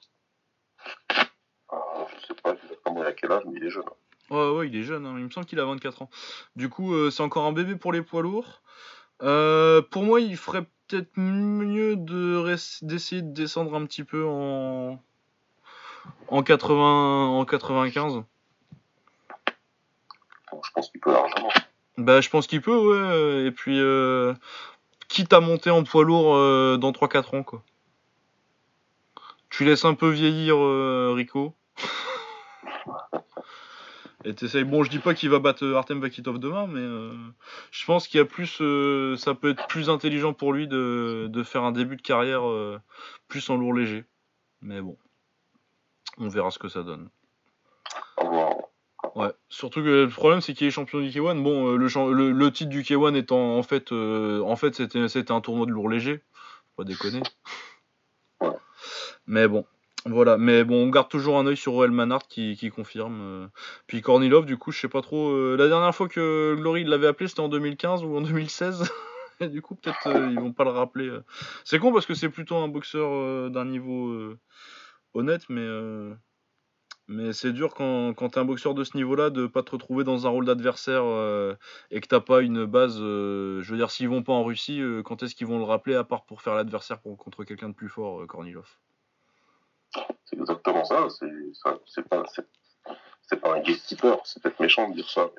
Ah, 1.70 2.07
je 2.20 2.27
sais 2.27 2.35
pas 2.43 2.55
exactement 2.55 3.03
à 3.03 3.12
quel 3.12 3.33
âge, 3.33 3.43
mais 3.47 3.59
il 3.59 3.64
est 3.64 3.70
jeune. 3.70 3.85
Ouais, 4.31 4.51
ouais, 4.51 4.68
il 4.68 4.77
est 4.77 4.83
jeune, 4.83 5.05
hein, 5.07 5.14
il 5.18 5.25
me 5.25 5.31
semble 5.31 5.47
qu'il 5.47 5.61
a 5.61 5.64
24 5.64 6.03
ans. 6.03 6.11
Du 6.57 6.68
coup, 6.68 6.95
euh, 6.95 7.11
c'est 7.11 7.22
encore 7.22 7.45
un 7.45 7.53
bébé 7.53 7.77
pour 7.77 7.93
les 7.93 8.03
poids 8.03 8.22
lourds. 8.22 8.62
Euh, 9.22 9.83
pour 9.83 10.03
moi, 10.03 10.20
il 10.20 10.37
ferait 10.37 10.64
peut-être 10.89 11.12
mieux 11.16 11.97
de 11.97 12.45
d'essayer 12.83 13.22
de 13.22 13.33
descendre 13.33 13.75
un 13.75 13.85
petit 13.87 14.05
peu 14.05 14.25
en, 14.27 14.99
en, 16.29 16.43
80... 16.43 17.27
en 17.29 17.45
95. 17.45 18.22
Bon, 20.53 20.61
je 20.62 20.70
pense 20.72 20.91
qu'il 20.91 21.01
peut 21.01 21.12
largement. 21.12 21.51
Bah, 21.97 22.20
je 22.20 22.29
pense 22.29 22.47
qu'il 22.47 22.61
peut, 22.61 22.77
ouais. 22.77 23.47
Et 23.47 23.51
puis, 23.53 23.79
euh, 23.81 24.35
quitte 25.15 25.33
à 25.33 25.41
monter 25.41 25.71
en 25.71 25.85
poids 25.85 26.03
lourd 26.03 26.35
euh, 26.35 26.77
dans 26.77 26.91
3-4 26.91 27.37
ans, 27.37 27.43
quoi. 27.45 27.62
Tu 29.49 29.65
laisses 29.65 29.85
un 29.85 29.95
peu 29.95 30.11
vieillir 30.11 30.57
euh, 30.57 31.12
Rico. 31.15 31.55
Et 34.25 34.35
t'essayes. 34.35 34.65
Bon, 34.65 34.83
je 34.83 34.91
dis 34.91 34.99
pas 34.99 35.15
qu'il 35.15 35.31
va 35.31 35.39
battre 35.39 35.65
Artem 35.75 36.01
Vakitov 36.01 36.39
demain, 36.39 36.67
mais 36.67 36.81
euh, 36.81 37.12
je 37.71 37.85
pense 37.85 38.09
qu'il 38.09 38.19
y 38.19 38.21
a 38.21 38.25
plus. 38.25 38.59
euh, 38.61 39.17
ça 39.17 39.35
peut 39.35 39.51
être 39.51 39.67
plus 39.69 39.89
intelligent 39.89 40.33
pour 40.33 40.53
lui 40.53 40.67
de, 40.67 41.31
faire 41.45 41.62
un 41.62 41.73
début 41.73 41.97
de 41.97 42.03
carrière 42.03 42.49
euh, 42.49 42.81
plus 43.29 43.49
en 43.51 43.57
lourd 43.57 43.75
léger. 43.75 44.05
Mais 44.62 44.81
bon, 44.81 44.97
on 46.19 46.29
verra 46.29 46.51
ce 46.51 46.59
que 46.59 46.69
ça 46.69 46.83
donne. 46.83 47.09
Ouais, 49.15 49.33
surtout 49.49 49.81
que 49.81 50.05
le 50.05 50.09
problème 50.09 50.41
c'est 50.41 50.55
qu'il 50.55 50.67
est 50.67 50.71
champion 50.73 50.99
du 51.01 51.09
K1. 51.09 51.41
Bon, 51.43 51.69
euh, 51.69 51.77
le, 51.77 51.87
le, 52.12 52.33
le 52.33 52.53
titre 52.53 52.71
du 52.71 52.83
K1 52.83 53.15
étant 53.15 53.57
en 53.57 53.62
fait, 53.62 53.93
euh, 53.93 54.41
en 54.43 54.57
fait 54.57 54.75
c'était 55.09 55.31
un 55.33 55.41
tournoi 55.41 55.67
de 55.67 55.71
lourd 55.71 55.89
léger, 55.89 56.19
faut 56.77 56.83
pas 56.83 56.85
déconner. 56.85 57.23
Ouais. 58.41 58.49
Mais 59.27 59.47
bon, 59.49 59.65
voilà. 60.07 60.37
Mais 60.37 60.65
bon, 60.65 60.85
on 60.87 60.91
garde 60.91 61.09
toujours 61.09 61.39
un 61.39 61.47
œil 61.47 61.57
sur 61.57 61.73
Roel 61.73 61.93
Manhart 61.93 62.27
qui, 62.29 62.57
qui 62.57 62.71
confirme. 62.71 63.21
euh. 63.23 63.47
Puis 63.87 64.03
Kornilov, 64.03 64.47
du 64.47 64.57
coup, 64.59 64.73
je 64.73 64.81
sais 64.81 64.89
pas 64.89 65.01
trop. 65.01 65.31
euh, 65.31 65.57
la 65.57 65.69
dernière 65.69 65.95
fois 65.95 66.09
que 66.09 66.55
Glory 66.57 66.85
l'avait 66.85 67.07
appelé, 67.07 67.29
c'était 67.29 67.41
en 67.41 67.49
2015 67.49 68.03
ou 68.03 68.17
en 68.17 68.21
2016. 68.21 68.91
Et 69.41 69.49
du 69.49 69.62
coup, 69.62 69.77
peut-être 69.77 70.09
euh, 70.09 70.29
ils 70.31 70.41
vont 70.41 70.53
pas 70.53 70.65
le 70.65 70.71
rappeler. 70.71 71.11
C'est 71.65 71.79
con 71.79 71.93
parce 71.93 72.07
que 72.07 72.15
c'est 72.15 72.29
plutôt 72.29 72.57
un 72.57 72.69
boxeur 72.69 73.51
d'un 73.51 73.65
niveau 73.65 74.35
honnête, 75.15 75.45
mais 75.49 75.67
Mais 77.07 77.34
c'est 77.34 77.52
dur 77.52 77.74
quand, 77.74 78.14
quand 78.14 78.30
t'es 78.30 78.38
un 78.40 78.46
boxeur 78.46 78.72
de 78.72 78.82
ce 78.82 78.96
niveau-là 78.96 79.28
de 79.28 79.46
pas 79.46 79.62
te 79.62 79.72
retrouver 79.72 80.05
dans 80.05 80.26
un 80.26 80.30
rôle 80.30 80.46
d'adversaire 80.46 81.02
euh, 81.05 81.55
et 81.90 82.00
que 82.00 82.09
t'as 82.09 82.20
pas 82.20 82.40
une 82.40 82.64
base. 82.64 82.98
euh, 82.98 83.61
je 83.62 83.70
veux 83.70 83.76
dire, 83.76 83.90
s'ils 83.90 84.09
vont 84.09 84.22
pas 84.22 84.32
en 84.32 84.42
Russie, 84.42 84.80
euh, 84.80 85.02
quand 85.02 85.22
est-ce 85.22 85.34
qu'ils 85.34 85.46
vont 85.46 85.59
le 85.59 85.64
rappeler 85.64 85.94
à 85.94 86.05
part 86.05 86.24
pour 86.24 86.40
faire 86.40 86.55
l'adversaire 86.55 87.02
contre 87.02 87.44
quelqu'un 87.44 87.68
de 87.68 87.74
plus 87.74 87.90
fort, 87.90 88.26
Kornilov? 88.26 88.66
C'est 90.24 90.38
exactement 90.38 90.84
ça. 90.84 91.09
C'est 91.11 92.09
pas, 92.09 92.24
c'est 93.28 93.40
pas 93.40 93.55
un 93.55 93.61
gatekeeper. 93.61 94.20
C'est 94.24 94.42
peut-être 94.42 94.59
méchant 94.61 94.88
de 94.88 94.94
dire 94.94 95.11
ça. 95.11 95.30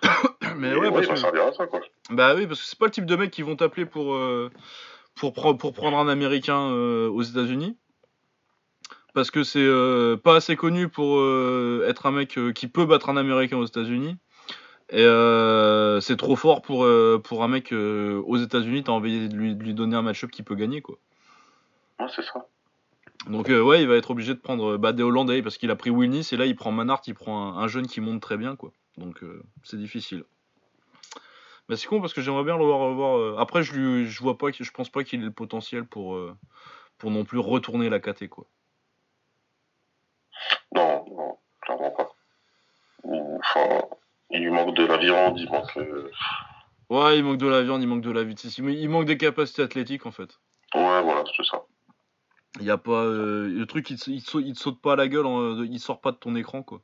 Mais, 0.00 0.08
Mais 0.56 0.74
ouais, 0.74 0.88
ouais, 0.88 0.90
parce 0.90 1.06
que. 1.06 1.16
servir 1.16 1.44
à 1.44 1.52
ça, 1.52 1.66
quoi. 1.66 1.80
Bah 2.08 2.34
oui, 2.34 2.46
parce 2.46 2.60
que 2.60 2.66
c'est 2.66 2.78
pas 2.78 2.86
le 2.86 2.92
type 2.92 3.06
de 3.06 3.14
mec 3.14 3.30
qui 3.30 3.42
vont 3.42 3.56
t'appeler 3.56 3.84
pour, 3.84 4.18
pour, 5.14 5.58
pour 5.58 5.72
prendre 5.74 5.98
un 5.98 6.08
Américain 6.08 6.70
aux 6.70 7.22
États-Unis. 7.22 7.76
Parce 9.14 9.30
que 9.30 9.42
c'est 9.42 9.58
euh, 9.58 10.16
pas 10.16 10.36
assez 10.36 10.56
connu 10.56 10.88
pour 10.88 11.18
euh, 11.18 11.84
être 11.88 12.06
un 12.06 12.12
mec 12.12 12.38
euh, 12.38 12.52
qui 12.52 12.68
peut 12.68 12.86
battre 12.86 13.08
un 13.08 13.16
Américain 13.16 13.56
aux 13.56 13.66
États-Unis. 13.66 14.16
Et 14.90 15.04
euh, 15.04 16.00
c'est 16.00 16.16
trop 16.16 16.36
fort 16.36 16.62
pour, 16.62 16.86
pour 17.24 17.44
un 17.44 17.48
mec 17.48 17.72
aux 17.72 18.36
États-Unis. 18.36 18.84
T'as 18.84 18.92
envie 18.92 19.28
de 19.28 19.36
lui, 19.36 19.54
de 19.54 19.62
lui 19.62 19.74
donner 19.74 19.96
un 19.96 20.02
match-up 20.02 20.30
qui 20.30 20.42
peut 20.42 20.56
gagner, 20.56 20.80
quoi. 20.80 20.96
Ouais, 22.00 22.06
c'est 22.14 22.22
ça. 22.22 22.46
Donc 23.28 23.48
ouais, 23.48 23.82
il 23.82 23.88
va 23.88 23.96
être 23.96 24.10
obligé 24.10 24.34
de 24.34 24.40
prendre 24.40 24.78
bah, 24.78 24.92
des 24.92 25.02
Hollandais 25.02 25.42
parce 25.42 25.58
qu'il 25.58 25.70
a 25.70 25.76
pris 25.76 25.90
Wilnis 25.90 26.28
et 26.32 26.36
là 26.38 26.46
il 26.46 26.56
prend 26.56 26.72
Manhart, 26.72 27.02
il 27.06 27.14
prend 27.14 27.52
un, 27.54 27.62
un 27.62 27.68
jeune 27.68 27.86
qui 27.86 28.00
monte 28.00 28.22
très 28.22 28.36
bien, 28.38 28.56
quoi. 28.56 28.72
Donc 28.96 29.22
c'est 29.62 29.76
difficile. 29.76 30.24
Mais 31.68 31.76
c'est 31.76 31.86
con 31.86 32.00
parce 32.00 32.12
que 32.14 32.20
j'aimerais 32.22 32.44
bien 32.44 32.56
le 32.58 32.64
voir 32.64 32.78
revoir. 32.80 33.18
euh, 33.18 33.36
Après, 33.38 33.62
je 33.62 33.74
lui, 33.74 34.06
je 34.08 34.20
vois 34.22 34.38
pas, 34.38 34.46
je 34.50 34.70
pense 34.70 34.88
pas 34.88 35.04
qu'il 35.04 35.20
ait 35.20 35.24
le 35.24 35.30
potentiel 35.30 35.84
pour 35.84 36.18
pour 36.98 37.10
non 37.10 37.24
plus 37.24 37.38
retourner 37.38 37.90
la 37.90 38.00
KT 38.00 38.28
quoi. 38.28 38.46
Non, 40.74 41.04
non, 41.16 41.38
clairement 41.62 41.90
pas. 41.90 42.08
Enfin, 43.04 43.82
il 44.30 44.40
lui 44.42 44.50
manque 44.50 44.74
de 44.76 44.84
la 44.86 44.96
viande, 44.98 45.38
il 45.38 45.48
manque. 45.50 45.76
euh, 45.78 46.10
Ouais, 46.90 47.18
il 47.18 47.24
manque 47.24 47.38
de 47.38 47.46
la 47.48 47.62
viande, 47.62 47.82
il 47.82 47.88
manque 47.88 48.02
de 48.02 48.10
la 48.10 48.24
vitesse, 48.24 48.58
il 48.58 48.68
il 48.68 48.88
manque 48.88 49.06
des 49.06 49.16
capacités 49.16 49.62
athlétiques 49.62 50.06
en 50.06 50.10
fait. 50.12 50.38
Ouais, 50.74 51.02
voilà, 51.02 51.22
c'est 51.36 51.44
ça. 51.44 51.62
Il 52.58 52.64
y 52.66 52.70
a 52.70 52.78
pas 52.78 53.04
euh, 53.04 53.48
le 53.48 53.64
truc, 53.66 53.88
il 53.90 53.98
te, 53.98 54.10
il 54.10 54.22
te 54.24 54.28
saute, 54.30 54.44
il 54.44 54.54
te 54.54 54.58
saute 54.58 54.80
pas 54.80 54.94
à 54.94 54.96
la 54.96 55.06
gueule, 55.08 55.26
en- 55.26 55.62
il 55.62 55.78
sort 55.78 56.00
pas 56.00 56.10
de 56.10 56.16
ton 56.16 56.34
écran 56.34 56.62
quoi. 56.64 56.80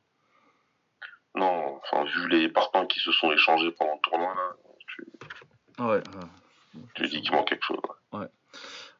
Non, 1.35 1.79
enfin, 1.83 2.05
vu 2.05 2.29
les 2.29 2.49
partants 2.49 2.85
qui 2.87 2.99
se 2.99 3.11
sont 3.11 3.31
échangés 3.31 3.71
pendant 3.71 3.93
le 3.95 3.99
tournoi, 4.09 4.33
là, 4.33 4.55
tu, 4.87 5.05
Ouais. 5.83 6.01
tu 6.95 7.07
dis 7.07 7.21
qu'il 7.21 7.31
manque 7.31 7.49
quelque 7.49 7.65
chose. 7.65 7.77
ouais. 8.13 8.27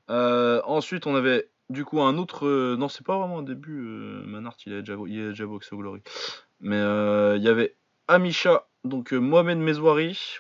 Euh, 0.10 0.62
ensuite, 0.66 1.08
on 1.08 1.16
avait 1.16 1.50
du 1.70 1.86
coup 1.86 2.02
un 2.02 2.18
autre. 2.18 2.48
euh, 2.48 2.76
non, 2.78 2.90
c'est 2.90 3.06
pas 3.06 3.18
vraiment 3.18 3.40
un 3.40 3.44
début. 3.44 3.80
Euh, 3.80 4.24
Manhart, 4.26 4.58
il 4.66 4.74
a 4.74 4.80
déjà, 4.82 4.96
il 5.08 5.22
a 5.22 5.30
déjà 5.30 5.46
boxé 5.46 5.76
au 5.76 5.80
Glory. 5.80 6.02
Mais 6.60 6.78
euh, 6.78 7.38
il 7.38 7.44
y 7.44 7.50
avait 7.50 7.76
Amisha, 8.08 8.68
donc 8.84 9.12
Mohamed 9.12 9.58
Mezouari, 9.58 10.40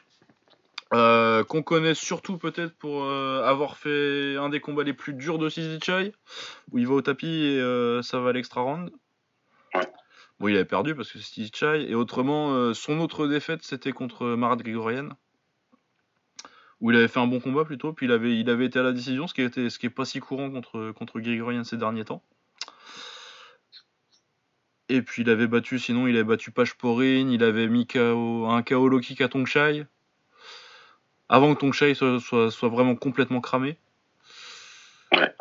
qu'on 0.91 1.63
connaît 1.63 1.95
surtout 1.95 2.38
peut-être 2.38 2.75
pour 2.75 3.09
avoir 3.09 3.78
fait 3.78 4.38
un 4.38 4.49
des 4.49 4.61
combats 4.61 4.84
les 4.84 4.93
plus 4.93 5.13
durs 5.13 5.38
de 5.38 5.49
Sisi 5.49 5.80
Chai, 5.84 6.13
où 6.71 6.78
il 6.78 6.88
va 6.88 6.93
au 6.95 7.01
tapis 7.01 7.28
et 7.28 8.01
ça 8.03 8.19
va 8.19 8.30
à 8.30 8.34
l'extra 8.34 8.61
round. 8.61 8.89
Bon, 10.39 10.47
il 10.47 10.55
avait 10.55 10.65
perdu 10.65 10.95
parce 10.95 11.11
que 11.11 11.19
c'est 11.19 11.25
Sisi 11.25 11.51
Chai. 11.53 11.89
Et 11.89 11.93
autrement, 11.93 12.73
son 12.73 12.99
autre 12.99 13.28
défaite, 13.28 13.63
c'était 13.63 13.91
contre 13.91 14.25
Marat 14.25 14.55
Grigorian 14.55 15.09
où 16.82 16.91
il 16.91 16.97
avait 16.97 17.07
fait 17.07 17.19
un 17.19 17.28
bon 17.28 17.39
combat 17.39 17.65
plutôt, 17.65 17.91
puis 17.93 18.05
il 18.05 18.11
avait, 18.11 18.38
il 18.38 18.49
avait 18.49 18.65
été 18.65 18.78
à 18.80 18.84
la 18.84 18.91
décision, 18.91 19.28
ce 19.28 19.34
qui 19.34 19.41
était, 19.41 19.69
ce 19.69 19.80
qui 19.80 19.88
est 19.88 19.91
pas 19.91 20.05
si 20.05 20.19
courant 20.19 20.49
contre, 20.51 20.91
contre 20.91 21.19
Grigorian 21.19 21.63
ces 21.63 21.78
derniers 21.78 22.05
temps. 22.05 22.21
Et 24.89 25.01
puis 25.01 25.23
il 25.23 25.30
avait 25.30 25.47
battu, 25.47 25.80
sinon 25.80 26.07
il 26.07 26.15
avait 26.15 26.23
battu 26.23 26.51
Pashporin, 26.51 27.30
il 27.30 27.43
avait 27.43 27.67
mis 27.67 27.86
KO, 27.88 28.45
un 28.47 28.61
KO 28.63 28.88
low 28.88 28.99
kick 28.99 29.19
à 29.21 29.28
Tongshai, 29.28 29.86
avant 31.30 31.53
que 31.53 31.59
Tongshai 31.59 31.93
soit, 31.93 32.19
soit, 32.21 32.51
soit 32.51 32.69
vraiment 32.69 32.95
complètement 32.95 33.41
cramé. 33.41 33.78
Ouais. 35.11 35.34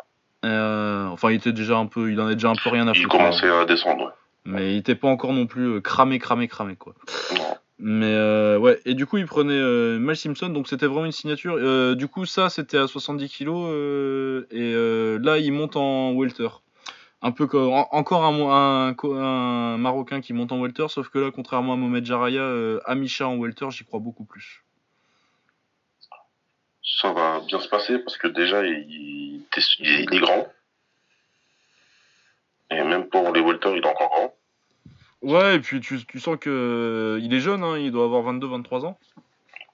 Euh, 0.43 1.05
enfin, 1.07 1.31
il 1.31 1.35
était 1.35 1.53
déjà 1.53 1.77
un 1.77 1.85
peu, 1.85 2.11
il 2.11 2.19
en 2.19 2.27
a 2.27 2.33
déjà 2.33 2.49
un 2.49 2.55
peu 2.55 2.69
rien 2.69 2.87
à 2.87 2.91
Il 2.93 3.01
foutre. 3.03 3.15
hein. 3.15 3.19
commençait 3.19 3.49
à 3.49 3.65
descendre, 3.65 4.05
ouais. 4.05 4.11
Mais 4.45 4.73
il 4.73 4.77
était 4.77 4.95
pas 4.95 5.07
encore 5.09 5.33
non 5.33 5.45
plus 5.45 5.65
euh, 5.75 5.81
cramé, 5.81 6.19
cramé, 6.19 6.47
cramé 6.47 6.75
quoi. 6.75 6.93
Non. 7.35 7.57
Mais 7.79 8.11
euh, 8.13 8.57
ouais, 8.57 8.79
et 8.85 8.95
du 8.95 9.05
coup, 9.05 9.17
il 9.17 9.27
prenait 9.27 9.53
euh, 9.53 9.99
Mal 9.99 10.17
Simpson, 10.17 10.49
donc 10.49 10.67
c'était 10.67 10.87
vraiment 10.87 11.05
une 11.05 11.11
signature. 11.11 11.55
Euh, 11.57 11.93
du 11.93 12.07
coup, 12.07 12.25
ça, 12.25 12.49
c'était 12.49 12.77
à 12.77 12.87
70 12.87 13.29
kilos, 13.29 13.69
euh, 13.71 14.47
et 14.49 14.73
euh, 14.73 15.19
là, 15.21 15.37
il 15.37 15.51
monte 15.51 15.75
en 15.75 16.13
welter. 16.13 16.47
Un 17.21 17.31
peu 17.31 17.45
comme 17.47 17.69
en- 17.71 17.87
encore 17.93 18.23
un, 18.25 18.89
un, 18.91 18.95
un 19.15 19.77
Marocain 19.77 20.21
qui 20.21 20.33
monte 20.33 20.51
en 20.51 20.59
welter, 20.59 20.87
sauf 20.89 21.09
que 21.09 21.19
là, 21.19 21.31
contrairement 21.31 21.73
à 21.73 21.75
Mohamed 21.75 22.05
Jaraya, 22.05 22.41
euh, 22.41 22.79
Amisha 22.85 23.27
en 23.27 23.37
welter, 23.37 23.69
j'y 23.69 23.83
crois 23.85 23.99
beaucoup 23.99 24.25
plus. 24.25 24.63
Ça 26.99 27.13
va 27.13 27.41
bien 27.41 27.59
se 27.59 27.67
passer 27.69 27.99
parce 27.99 28.17
que 28.17 28.27
déjà, 28.27 28.65
il, 28.65 28.85
il, 28.89 29.45
il 29.79 30.13
est 30.15 30.19
grand. 30.19 30.47
Et 32.71 32.83
même 32.83 33.07
pour 33.07 33.31
les 33.33 33.41
welter, 33.41 33.71
il 33.75 33.83
est 33.83 33.87
encore 33.87 34.09
grand. 34.09 34.33
Ouais, 35.21 35.55
et 35.55 35.59
puis 35.59 35.79
tu, 35.79 36.05
tu 36.05 36.19
sens 36.19 36.37
que 36.39 36.49
euh, 36.49 37.19
il 37.23 37.33
est 37.33 37.39
jeune, 37.39 37.63
hein, 37.63 37.77
il 37.77 37.91
doit 37.91 38.05
avoir 38.05 38.23
22-23 38.33 38.85
ans. 38.85 38.99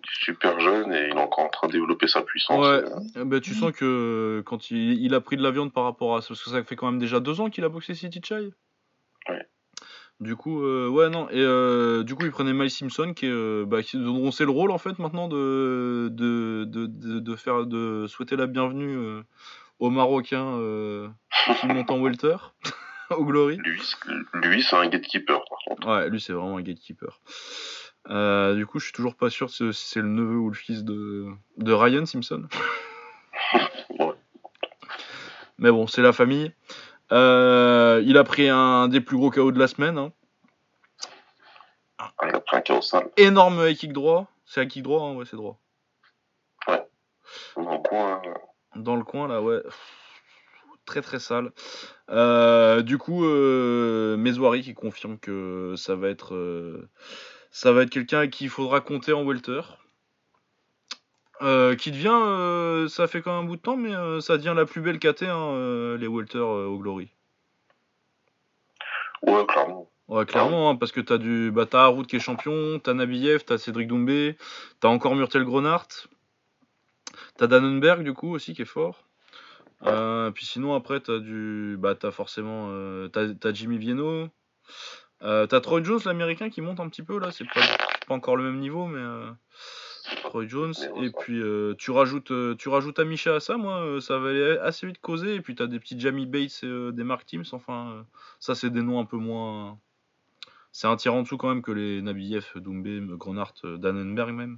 Super 0.05 0.59
jeune 0.59 0.91
et 0.93 1.07
il 1.09 1.17
est 1.17 1.19
encore 1.19 1.45
en 1.45 1.49
train 1.49 1.67
de 1.67 1.73
développer 1.73 2.07
sa 2.07 2.21
puissance. 2.21 2.59
Ouais. 2.59 2.79
Et, 2.79 3.17
euh, 3.17 3.21
Eh 3.21 3.25
ben, 3.25 3.39
tu 3.39 3.53
sens 3.53 3.71
que 3.71 3.85
euh, 3.85 4.43
quand 4.43 4.69
il, 4.69 5.01
il 5.01 5.13
a 5.13 5.21
pris 5.21 5.37
de 5.37 5.43
la 5.43 5.51
viande 5.51 5.71
par 5.71 5.85
rapport 5.85 6.15
à 6.15 6.19
parce 6.19 6.27
que 6.27 6.49
ça 6.49 6.63
fait 6.63 6.75
quand 6.75 6.91
même 6.91 6.99
déjà 6.99 7.19
deux 7.19 7.39
ans 7.39 7.49
qu'il 7.49 7.63
a 7.63 7.69
boxé 7.69 7.93
City 7.93 8.21
Chai. 8.23 8.51
Ouais. 9.29 9.47
Du 10.19 10.35
coup, 10.35 10.63
euh, 10.63 10.87
ouais 10.89 11.09
non 11.09 11.27
et 11.29 11.39
euh, 11.41 12.03
du 12.03 12.15
coup 12.15 12.23
il 12.23 12.31
prenait 12.31 12.53
Miles 12.53 12.69
Simpson 12.69 13.13
qui 13.13 13.27
euh, 13.27 13.65
bah, 13.65 13.81
qui, 13.81 13.97
dont 13.97 14.31
c'est 14.31 14.45
le 14.45 14.51
rôle 14.51 14.71
en 14.71 14.77
fait 14.77 14.99
maintenant 14.99 15.27
de 15.27 16.09
de, 16.11 16.65
de, 16.65 16.85
de, 16.85 17.19
de 17.19 17.35
faire 17.35 17.65
de 17.65 18.05
souhaiter 18.07 18.35
la 18.35 18.47
bienvenue 18.47 19.21
aux 19.79 19.89
Marocains 19.89 20.59
qui 21.59 21.67
montent 21.67 21.91
en 21.91 21.99
welter 21.99 22.37
au 23.11 23.25
Glory. 23.25 23.57
lui, 23.57 23.81
c'est- 23.81 24.37
lui 24.37 24.63
c'est 24.63 24.75
un 24.75 24.87
gatekeeper, 24.87 25.43
par 25.49 25.57
contre. 25.67 25.87
Ouais, 25.87 26.09
lui 26.09 26.19
c'est 26.21 26.33
vraiment 26.33 26.57
un 26.57 26.61
gatekeeper. 26.61 27.19
Euh, 28.09 28.55
du 28.55 28.65
coup, 28.65 28.79
je 28.79 28.85
suis 28.85 28.93
toujours 28.93 29.15
pas 29.15 29.29
sûr 29.29 29.49
si 29.49 29.71
c'est 29.73 30.01
le 30.01 30.07
neveu 30.09 30.35
ou 30.37 30.49
le 30.49 30.55
fils 30.55 30.83
de, 30.83 31.27
de 31.57 31.73
Ryan 31.73 32.05
Simpson. 32.05 32.47
Ouais. 33.99 34.13
Mais 35.59 35.69
bon, 35.71 35.85
c'est 35.87 36.01
la 36.01 36.11
famille. 36.13 36.51
Euh, 37.11 38.01
il 38.05 38.17
a 38.17 38.23
pris 38.23 38.49
un 38.49 38.87
des 38.87 39.01
plus 39.01 39.17
gros 39.17 39.29
KO 39.29 39.51
de 39.51 39.59
la 39.59 39.67
semaine. 39.67 39.97
hein. 39.97 40.11
Ah, 41.99 42.11
Il 42.23 42.35
a 42.35 42.39
pris 42.39 42.57
un 42.57 42.61
chaos 42.61 42.81
sale. 42.81 43.09
Énorme 43.17 43.59
high 43.67 43.77
kick 43.77 43.93
droit. 43.93 44.27
C'est 44.45 44.61
un 44.61 44.65
kick 44.65 44.81
droit, 44.83 45.01
hein, 45.03 45.15
ouais, 45.15 45.25
c'est 45.25 45.35
droit. 45.37 45.59
Dans 47.55 47.71
le 47.73 47.77
coin, 47.87 48.21
euh, 48.25 48.33
Dans 48.75 48.95
le 48.95 49.03
coin, 49.03 49.27
là, 49.27 49.41
ouais. 49.41 49.61
Très 50.85 51.01
très 51.01 51.19
sale. 51.19 51.51
Euh, 52.09 52.81
du 52.81 52.97
coup, 52.97 53.25
euh, 53.25 54.17
qui 54.61 54.73
confirme 54.73 55.17
que 55.17 55.75
ça 55.77 55.95
va 55.95 56.09
être, 56.09 56.35
euh, 56.35 56.89
ça 57.51 57.71
va 57.71 57.83
être 57.83 57.89
quelqu'un 57.89 58.19
à 58.19 58.27
qui 58.27 58.45
il 58.45 58.49
faudra 58.49 58.81
compter 58.81 59.13
en 59.13 59.23
welter. 59.23 59.61
Euh, 61.41 61.75
qui 61.75 61.91
devient, 61.91 62.89
ça 62.89 63.07
fait 63.07 63.21
quand 63.21 63.35
même 63.35 63.45
un 63.45 63.47
bout 63.47 63.55
de 63.57 63.61
temps, 63.61 63.75
mais 63.75 63.91
ça 64.21 64.37
devient 64.37 64.53
la 64.55 64.65
plus 64.65 64.81
belle 64.81 64.99
KT, 64.99 65.23
hein, 65.23 65.97
les 65.97 66.07
welter 66.07 66.39
au 66.39 66.77
Glory. 66.77 67.09
ouais, 69.23 69.45
clairement. 69.47 69.89
Ouais, 70.09 70.25
clairement, 70.25 70.69
hein, 70.69 70.75
parce 70.75 70.91
que 70.91 70.99
t'as 70.99 71.17
du, 71.17 71.49
bah, 71.51 71.65
t'as 71.65 71.83
Harout 71.85 72.03
qui 72.03 72.17
est 72.17 72.19
champion, 72.19 72.79
t'as 72.79 72.93
Nabiev, 72.93 73.43
t'as 73.45 73.57
Cédric 73.57 73.87
Doumbé, 73.87 74.37
t'as 74.81 74.89
encore 74.89 75.15
Murtel 75.15 75.45
Gronart, 75.45 75.87
t'as 77.37 77.47
Dannenberg 77.47 78.03
du 78.03 78.13
coup 78.13 78.33
aussi 78.33 78.53
qui 78.53 78.63
est 78.63 78.65
fort. 78.65 79.07
Euh, 79.85 80.31
puis 80.31 80.45
sinon 80.45 80.75
après 80.75 80.99
t'as 80.99 81.19
du, 81.19 81.75
bah 81.77 81.95
t'as 81.95 82.11
forcément, 82.11 82.67
euh, 82.69 83.07
t'as, 83.09 83.33
t'as 83.33 83.53
Jimmy 83.53 83.77
Vienno, 83.77 84.29
euh, 85.23 85.45
t'as 85.47 85.59
Troy 85.61 85.83
Jones 85.83 85.99
l'américain 86.05 86.49
qui 86.49 86.61
monte 86.61 86.79
un 86.79 86.89
petit 86.89 87.03
peu 87.03 87.19
là, 87.19 87.31
c'est 87.31 87.45
pas, 87.45 87.61
c'est 87.61 88.07
pas 88.07 88.13
encore 88.13 88.37
le 88.37 88.43
même 88.43 88.59
niveau 88.59 88.87
mais 88.87 88.99
euh, 88.99 89.29
Troy 90.23 90.47
Jones. 90.47 90.73
Et 91.01 91.11
puis 91.11 91.41
euh, 91.41 91.75
tu 91.77 91.91
rajoutes, 91.91 92.31
tu 92.57 92.69
rajoutes 92.69 92.99
Amisha 92.99 93.35
à 93.35 93.39
ça, 93.39 93.57
moi 93.57 93.81
euh, 93.81 93.99
ça 93.99 94.17
va 94.19 94.29
aller 94.29 94.57
assez 94.61 94.87
vite 94.87 95.01
causer. 95.01 95.35
Et 95.35 95.41
puis 95.41 95.55
t'as 95.55 95.67
des 95.67 95.79
petits 95.79 95.99
Jamie 95.99 96.25
Bates 96.25 96.63
et 96.63 96.91
des 96.91 97.03
Mark 97.03 97.25
Teams, 97.25 97.45
enfin 97.51 98.05
ça 98.39 98.55
c'est 98.55 98.69
des 98.69 98.81
noms 98.81 98.99
un 98.99 99.05
peu 99.05 99.17
moins 99.17 99.77
c'est 100.73 100.87
un 100.87 100.95
tir 100.95 101.13
en 101.13 101.21
dessous 101.21 101.37
quand 101.37 101.49
même 101.49 101.61
que 101.61 101.71
les 101.71 102.01
Nabiev, 102.01 102.47
Doumbé, 102.55 102.99
Grenard, 103.11 103.53
euh, 103.63 103.77
Dannenberg 103.77 104.33
même. 104.33 104.57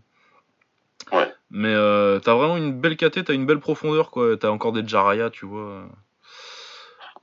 Ouais. 1.12 1.35
Mais 1.58 1.74
euh, 1.74 2.20
t'as 2.20 2.34
vraiment 2.36 2.58
une 2.58 2.80
belle 2.80 2.97
KT, 2.97 3.24
t'as 3.24 3.34
une 3.34 3.45
belle 3.45 3.60
profondeur 3.62 4.12
quoi. 4.12 4.36
T'as 4.38 4.49
encore 4.49 4.74
des 4.74 4.86
Jaraya, 4.86 5.30
tu 5.30 5.45
vois. 5.45 5.62
euh, 5.62 5.86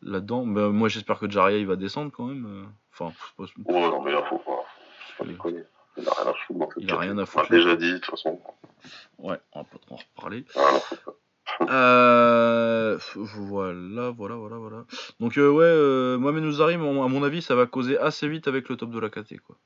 Là-dedans. 0.02 0.46
Bah, 0.46 0.68
moi 0.70 0.88
j'espère 0.88 1.18
que 1.18 1.30
Jaraya 1.30 1.58
il 1.58 1.66
va 1.66 1.76
descendre 1.76 2.10
quand 2.10 2.24
même. 2.26 2.46
euh. 2.46 2.64
Enfin, 2.92 3.12
pas- 3.36 3.44
Ouais, 3.44 3.80
non, 3.90 4.00
mais 4.02 4.10
là, 4.12 4.22
faut 4.24 4.38
pas. 4.38 4.64
Faut 5.16 5.24
pas 5.24 5.28
déconner. 5.30 5.62
Il 5.98 6.08
a 6.08 6.12
rien 6.12 6.30
à 6.30 6.34
foutre. 6.34 6.58
dans 6.58 6.68
cette 6.70 6.82
Il 6.82 6.90
a 6.92 6.98
rien 6.98 7.18
à 7.18 7.26
foutre, 7.26 7.46
On 7.50 7.52
l'a 7.52 7.58
déjà 7.58 7.76
dit, 7.76 7.92
de 7.92 7.98
toute 7.98 8.10
façon. 8.10 8.40
ouais, 9.18 9.38
on 9.52 9.60
va 9.60 9.64
pas 9.64 9.78
trop 9.78 9.94
en 9.94 9.98
reparler. 10.16 10.44
Euh, 11.68 12.98
Voilà, 13.36 14.10
voilà, 14.10 14.34
voilà, 14.36 14.56
voilà. 14.56 14.84
Donc, 15.20 15.36
euh, 15.36 15.50
ouais, 15.50 15.64
euh, 15.64 16.16
Mohamed 16.18 16.44
Nouzari, 16.44 16.74
à 16.74 16.78
mon 16.78 17.22
avis, 17.22 17.42
ça 17.42 17.54
va 17.54 17.66
causer 17.66 17.98
assez 17.98 18.26
vite 18.28 18.48
avec 18.48 18.68
le 18.70 18.76
top 18.76 18.90
de 18.90 18.98
la 18.98 19.10
KT, 19.10 19.38
quoi. 19.40 19.56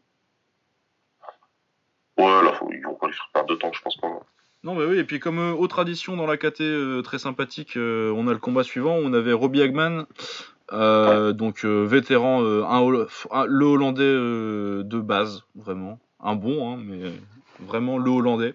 Ouais, 2.18 2.42
là, 2.44 2.52
faut, 2.54 2.68
ils 2.72 2.82
vont 2.82 2.94
pas 2.94 3.06
lui 3.06 3.14
faire 3.14 3.30
perdre 3.32 3.48
de 3.50 3.54
temps, 3.56 3.72
je 3.72 3.82
pense 3.82 3.96
pas. 3.98 4.08
Non, 4.66 4.74
mais 4.74 4.84
oui, 4.84 4.98
et 4.98 5.04
puis 5.04 5.20
comme 5.20 5.38
euh, 5.38 5.52
autre 5.52 5.76
tradition 5.76 6.16
dans 6.16 6.26
la 6.26 6.36
KT 6.36 6.60
euh, 6.62 7.00
très 7.00 7.20
sympathique, 7.20 7.76
euh, 7.76 8.10
on 8.16 8.26
a 8.26 8.32
le 8.32 8.38
combat 8.40 8.64
suivant. 8.64 8.96
On 8.96 9.12
avait 9.12 9.32
Robbie 9.32 9.62
Hagman, 9.62 10.06
donc 10.72 11.64
vétéran, 11.64 12.42
un 12.44 12.80
Hol- 12.80 13.06
un- 13.30 13.46
le 13.46 13.64
Hollandais 13.64 14.02
de 14.84 15.00
base, 15.00 15.44
vraiment. 15.54 16.00
Un 16.18 16.34
bon, 16.34 16.68
hein, 16.74 16.80
mais 16.84 17.12
vraiment 17.60 17.96
le 17.96 18.10
Hollandais. 18.10 18.54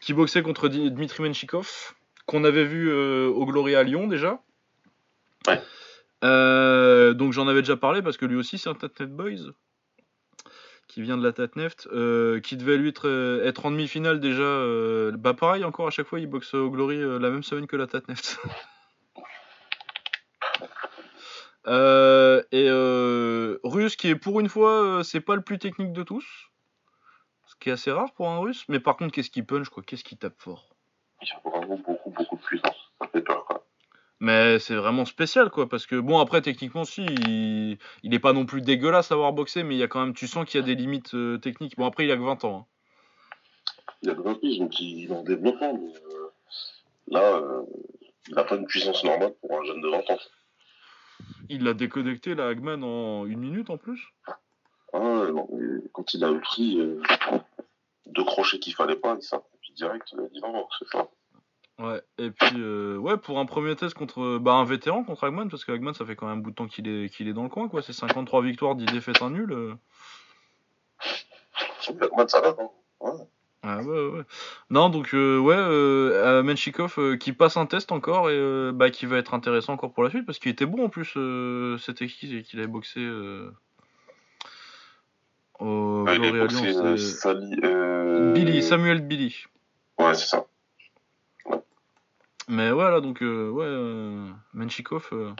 Qui 0.00 0.12
boxait 0.12 0.42
contre 0.42 0.68
Di- 0.68 0.92
Dmitri 0.92 1.24
Menchikov, 1.24 1.94
qu'on 2.26 2.44
avait 2.44 2.64
vu 2.64 2.92
au 2.92 3.44
Glory 3.46 3.74
à 3.74 3.82
Lyon 3.82 4.06
déjà. 4.06 4.40
Ouais. 5.48 5.60
Donc 7.14 7.32
j'en 7.32 7.48
avais 7.48 7.62
déjà 7.62 7.76
parlé 7.76 8.02
parce 8.02 8.16
que 8.16 8.24
lui 8.26 8.36
aussi 8.36 8.56
c'est 8.56 8.68
un 8.70 8.74
Tatnet 8.74 9.06
Boys 9.08 9.50
qui 10.94 11.02
vient 11.02 11.16
de 11.16 11.24
la 11.24 11.32
Tatneft, 11.32 11.88
euh, 11.92 12.38
qui 12.38 12.56
devait 12.56 12.76
lui 12.76 12.88
être, 12.90 13.08
euh, 13.08 13.52
en 13.64 13.70
demi-finale 13.72 14.20
déjà. 14.20 14.44
euh, 14.44 15.10
bah 15.16 15.34
pareil, 15.34 15.64
encore 15.64 15.88
à 15.88 15.90
chaque 15.90 16.06
fois, 16.06 16.20
il 16.20 16.28
boxe 16.28 16.54
au 16.54 16.70
Glory 16.70 16.98
euh, 17.02 17.18
la 17.18 17.30
même 17.30 17.42
semaine 17.42 17.66
que 17.66 17.76
la 17.76 17.88
Tatneft. 17.88 18.38
Euh, 21.66 22.42
et 22.52 22.68
Russe 23.66 23.96
qui 23.96 24.08
est 24.08 24.16
pour 24.16 24.38
une 24.38 24.50
fois, 24.50 25.00
c'est 25.02 25.22
pas 25.22 25.34
le 25.34 25.40
plus 25.40 25.58
technique 25.58 25.94
de 25.94 26.02
tous. 26.02 26.50
Ce 27.46 27.54
qui 27.58 27.70
est 27.70 27.72
assez 27.72 27.90
rare 27.90 28.12
pour 28.12 28.28
un 28.28 28.38
Russe. 28.38 28.66
Mais 28.68 28.80
par 28.80 28.98
contre, 28.98 29.14
qu'est-ce 29.14 29.30
qu'il 29.30 29.46
punch, 29.46 29.70
quoi 29.70 29.82
Qu'est-ce 29.82 30.04
qu'il 30.04 30.18
tape 30.18 30.38
fort? 30.38 30.76
Il 31.22 31.32
a 31.32 31.48
vraiment 31.48 31.78
beaucoup, 31.78 32.10
beaucoup 32.10 32.36
de 32.36 32.42
puissance. 32.42 32.92
Fait. 33.12 33.24
Mais 34.24 34.58
c'est 34.58 34.74
vraiment 34.74 35.04
spécial, 35.04 35.50
quoi, 35.50 35.68
parce 35.68 35.84
que 35.84 35.96
bon, 35.96 36.18
après, 36.18 36.40
techniquement, 36.40 36.84
si, 36.84 37.04
il, 37.04 37.76
il 38.02 38.14
est 38.14 38.18
pas 38.18 38.32
non 38.32 38.46
plus 38.46 38.62
dégueulasse 38.62 39.12
à 39.12 39.16
avoir 39.16 39.34
boxé, 39.34 39.64
mais 39.64 39.74
il 39.74 39.78
y 39.78 39.82
a 39.82 39.86
quand 39.86 40.00
même, 40.00 40.14
tu 40.14 40.26
sens 40.26 40.46
qu'il 40.46 40.58
y 40.58 40.64
a 40.64 40.66
des 40.66 40.74
limites 40.74 41.12
euh, 41.14 41.36
techniques. 41.36 41.76
Bon, 41.76 41.84
après, 41.84 42.06
il 42.06 42.10
a 42.10 42.16
que 42.16 42.22
20 42.22 42.42
ans. 42.44 42.60
hein. 42.60 42.64
Il 44.00 44.08
a 44.08 44.14
de 44.14 44.22
20 44.22 44.40
piges, 44.40 44.58
donc 44.60 44.80
il 44.80 45.10
est 45.10 45.14
en 45.14 45.22
développement. 45.24 45.74
Mais, 45.74 45.92
euh, 45.92 46.30
là, 47.08 47.36
euh, 47.36 47.64
il 48.28 48.34
n'a 48.34 48.44
pas 48.44 48.56
une 48.56 48.64
puissance 48.64 49.04
normale 49.04 49.34
pour 49.42 49.60
un 49.60 49.64
jeune 49.66 49.82
de 49.82 49.88
20 49.90 49.98
ans. 50.10 50.18
Il 51.50 51.64
l'a 51.64 51.74
déconnecté, 51.74 52.34
la 52.34 52.48
Hagman, 52.48 52.82
en 52.82 53.26
une 53.26 53.40
minute 53.40 53.68
en 53.68 53.76
plus. 53.76 54.08
Ah, 54.94 54.98
non, 55.34 55.46
mais 55.52 55.82
quand 55.92 56.14
il 56.14 56.24
a 56.24 56.32
pris 56.32 56.80
deux 58.06 58.24
crochets 58.24 58.58
qu'il 58.58 58.74
fallait 58.74 58.96
pas, 58.96 59.18
il 59.20 59.22
s'est 59.22 59.36
direct. 59.74 60.08
Il 60.14 60.20
a 60.20 60.28
dit 60.28 60.40
non, 60.40 60.66
c'est 60.78 60.88
ça. 60.88 61.10
Ouais, 61.80 62.00
et 62.18 62.30
puis, 62.30 62.56
euh, 62.56 62.96
ouais, 62.98 63.16
pour 63.16 63.40
un 63.40 63.46
premier 63.46 63.74
test 63.74 63.94
contre 63.94 64.38
bah, 64.38 64.52
un 64.52 64.64
vétéran 64.64 65.02
contre 65.02 65.24
Hagman, 65.24 65.48
parce 65.48 65.64
que 65.64 65.72
Hagman, 65.72 65.92
ça 65.92 66.04
fait 66.06 66.14
quand 66.14 66.26
même 66.28 66.38
un 66.38 66.40
bout 66.40 66.50
de 66.50 66.54
temps 66.54 66.68
qu'il 66.68 66.86
est, 66.86 67.08
qu'il 67.08 67.26
est 67.26 67.32
dans 67.32 67.42
le 67.42 67.48
coin, 67.48 67.68
quoi. 67.68 67.82
C'est 67.82 67.92
53 67.92 68.42
victoires, 68.42 68.76
10 68.76 68.86
défaites, 68.86 69.22
un 69.22 69.30
nul. 69.30 69.52
euh. 69.52 69.74
Blackman, 71.92 72.28
ça 72.28 72.40
va. 72.40 72.56
Ouais. 73.00 73.26
Ah 73.66 73.78
ouais, 73.78 74.08
ouais. 74.08 74.22
Non, 74.70 74.88
donc, 74.90 75.14
euh, 75.14 75.38
ouais, 75.38 75.56
euh, 75.56 76.12
euh, 76.12 76.42
Menchikov 76.42 76.94
euh, 76.98 77.16
qui 77.16 77.32
passe 77.32 77.56
un 77.56 77.66
test 77.66 77.92
encore 77.92 78.28
et 78.30 78.36
euh, 78.36 78.72
bah, 78.72 78.90
qui 78.90 79.06
va 79.06 79.16
être 79.16 79.32
intéressant 79.34 79.72
encore 79.72 79.92
pour 79.92 80.04
la 80.04 80.10
suite, 80.10 80.26
parce 80.26 80.38
qu'il 80.38 80.52
était 80.52 80.66
bon 80.66 80.84
en 80.84 80.88
plus, 80.88 81.14
euh, 81.16 81.78
c'était 81.78 82.06
qui 82.06 82.42
qu'il 82.42 82.58
avait 82.58 82.68
boxé 82.68 83.00
euh, 83.00 83.50
au 85.60 86.04
Ah, 86.06 86.14
il 86.14 86.38
boxé 86.38 86.76
euh. 86.76 86.96
Euh... 87.64 88.32
Billy, 88.32 88.62
Samuel 88.62 89.00
Billy. 89.00 89.44
Ouais, 89.98 90.14
c'est 90.14 90.26
ça. 90.26 90.44
Mais 92.48 92.70
voilà, 92.70 93.00
donc, 93.00 93.22
euh, 93.22 93.48
ouais, 93.50 93.64
euh, 93.66 94.26
Menchikov 94.52 95.08
euh, 95.12 95.30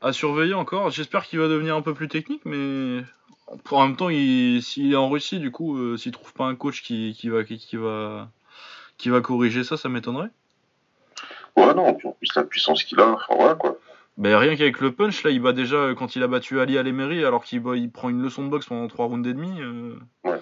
à 0.00 0.12
surveiller 0.12 0.54
encore. 0.54 0.90
J'espère 0.90 1.24
qu'il 1.26 1.38
va 1.38 1.48
devenir 1.48 1.76
un 1.76 1.82
peu 1.82 1.94
plus 1.94 2.08
technique, 2.08 2.42
mais 2.44 3.02
en 3.70 3.86
même 3.86 3.96
temps, 3.96 4.08
il- 4.08 4.60
s'il 4.62 4.92
est 4.92 4.96
en 4.96 5.08
Russie, 5.08 5.38
du 5.38 5.50
coup, 5.50 5.78
euh, 5.78 5.96
s'il 5.96 6.12
trouve 6.12 6.32
pas 6.32 6.44
un 6.46 6.56
coach 6.56 6.82
qui, 6.82 7.14
qui, 7.18 7.28
va, 7.28 7.44
qui, 7.44 7.58
qui 7.58 7.76
va, 7.76 8.28
qui 8.98 9.08
va 9.08 9.20
corriger 9.20 9.62
ça, 9.62 9.76
ça 9.76 9.88
m'étonnerait. 9.88 10.30
Ouais, 11.56 11.72
non, 11.74 11.94
puis 11.94 12.08
en 12.08 12.12
plus, 12.12 12.28
la 12.34 12.44
puissance 12.44 12.82
qu'il 12.84 12.98
a, 13.00 13.08
enfin, 13.12 13.34
voilà, 13.36 13.54
quoi. 13.54 13.78
Ben 14.18 14.34
rien 14.36 14.56
qu'avec 14.56 14.80
le 14.80 14.92
punch, 14.92 15.22
là, 15.24 15.30
il 15.30 15.40
bat 15.42 15.52
déjà 15.52 15.76
euh, 15.76 15.94
quand 15.94 16.16
il 16.16 16.22
a 16.22 16.26
battu 16.26 16.58
Ali 16.58 16.78
Alemery, 16.78 17.22
alors 17.24 17.44
qu'il 17.44 17.62
il 17.76 17.90
prend 17.90 18.08
une 18.08 18.22
leçon 18.22 18.42
de 18.44 18.48
boxe 18.48 18.64
pendant 18.66 18.88
3 18.88 19.06
rounds 19.06 19.28
et 19.28 19.34
demi. 19.34 19.60
euh, 19.60 19.94
Ouais. 20.24 20.40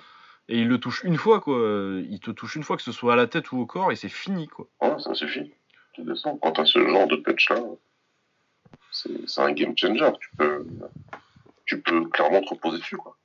Et 0.49 0.61
il 0.61 0.69
le 0.69 0.79
touche 0.79 1.03
une 1.05 1.17
fois, 1.17 1.41
quoi. 1.41 1.59
Il 2.09 2.21
te 2.21 2.31
touche 2.31 2.55
une 2.55 2.63
fois, 2.63 2.77
que 2.77 2.83
ce 2.83 2.93
soit 2.93 3.15
à 3.15 3.17
la 3.17 3.27
tête 3.27 3.51
ou 3.53 3.59
au 3.59 3.67
corps, 3.67 3.91
et 3.93 3.97
c'est 3.97 4.09
fini, 4.09 4.47
quoi. 4.47 4.67
Ouais, 4.81 4.97
ça 4.99 5.13
suffit. 5.15 5.53
Tu 5.95 6.03
descends. 6.03 6.37
Quand 6.39 6.53
t'as 6.53 6.65
ce 6.65 6.85
genre 6.87 7.07
de 7.07 7.17
punch-là, 7.17 7.61
c'est 8.91 9.29
c'est 9.29 9.41
un 9.41 9.53
game 9.53 9.77
changer. 9.77 10.11
Tu 10.21 10.29
peux, 10.37 10.67
tu 11.67 11.81
peux 11.81 12.09
clairement 12.09 12.43
te 12.43 12.51
reposer 12.51 12.79
dessus, 12.79 12.97
quoi. 12.97 13.17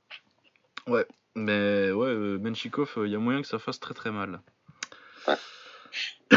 Mais 1.36 1.90
ouais, 1.92 2.08
euh, 2.08 2.38
Menchikov, 2.38 2.94
il 3.04 3.12
y 3.12 3.14
a 3.14 3.18
moyen 3.18 3.40
que 3.40 3.46
ça 3.46 3.58
fasse 3.58 3.78
très 3.78 3.94
très 3.94 4.10
mal. 4.10 4.40
Ouais. 5.26 5.36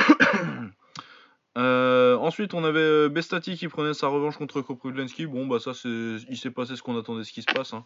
Euh, 1.55 2.17
ensuite, 2.17 2.55
on 2.55 2.63
avait 2.63 2.79
euh, 2.79 3.09
Bestati 3.09 3.55
qui 3.55 3.67
prenait 3.67 3.93
sa 3.93 4.07
revanche 4.07 4.37
contre 4.37 4.61
Koprudlensky. 4.61 5.27
Bon, 5.27 5.45
bah 5.45 5.59
ça, 5.59 5.75
c'est, 5.75 5.87
il 6.27 6.35
s'est 6.35 6.49
passé 6.49 6.75
ce 6.75 6.81
qu'on 6.81 6.97
attendait, 6.97 7.23
ce 7.23 7.31
qui 7.31 7.43
se 7.43 7.53
passe. 7.53 7.73
hein. 7.73 7.85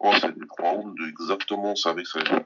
Ouais, 0.00 0.12
c'est 0.20 0.36
de 0.36 1.08
exactement, 1.08 1.72
on 1.72 1.76
savait 1.76 2.02
que 2.02 2.08
ça 2.10 2.18
allait. 2.18 2.44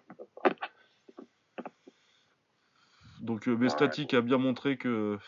Donc 3.29 3.47
euh, 3.47 3.55
Bestati 3.55 4.07
qui 4.07 4.17
a 4.17 4.23
bien 4.23 4.39
montré 4.39 4.79
que 4.79 5.19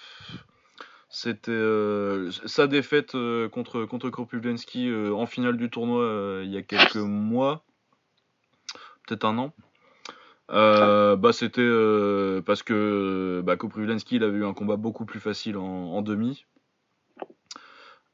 c'était 1.10 1.50
euh, 1.50 2.30
sa 2.46 2.66
défaite 2.66 3.14
euh, 3.14 3.50
contre 3.50 3.84
contre 3.84 4.08
Kropivlensky 4.08 4.88
euh, 4.88 5.12
en 5.12 5.26
finale 5.26 5.58
du 5.58 5.68
tournoi 5.68 6.40
il 6.42 6.50
y 6.50 6.56
a 6.56 6.62
quelques 6.62 6.96
mois, 6.96 7.62
peut-être 9.06 9.26
un 9.26 9.36
an. 9.36 9.52
Bah 10.48 11.32
c'était 11.34 11.68
parce 12.46 12.62
que 12.62 13.42
bah, 13.44 13.58
Koprivlensky 13.58 14.16
il 14.16 14.24
avait 14.24 14.38
eu 14.38 14.46
un 14.46 14.54
combat 14.54 14.76
beaucoup 14.76 15.04
plus 15.04 15.20
facile 15.20 15.58
en, 15.58 15.92
en 15.92 16.00
demi 16.00 16.46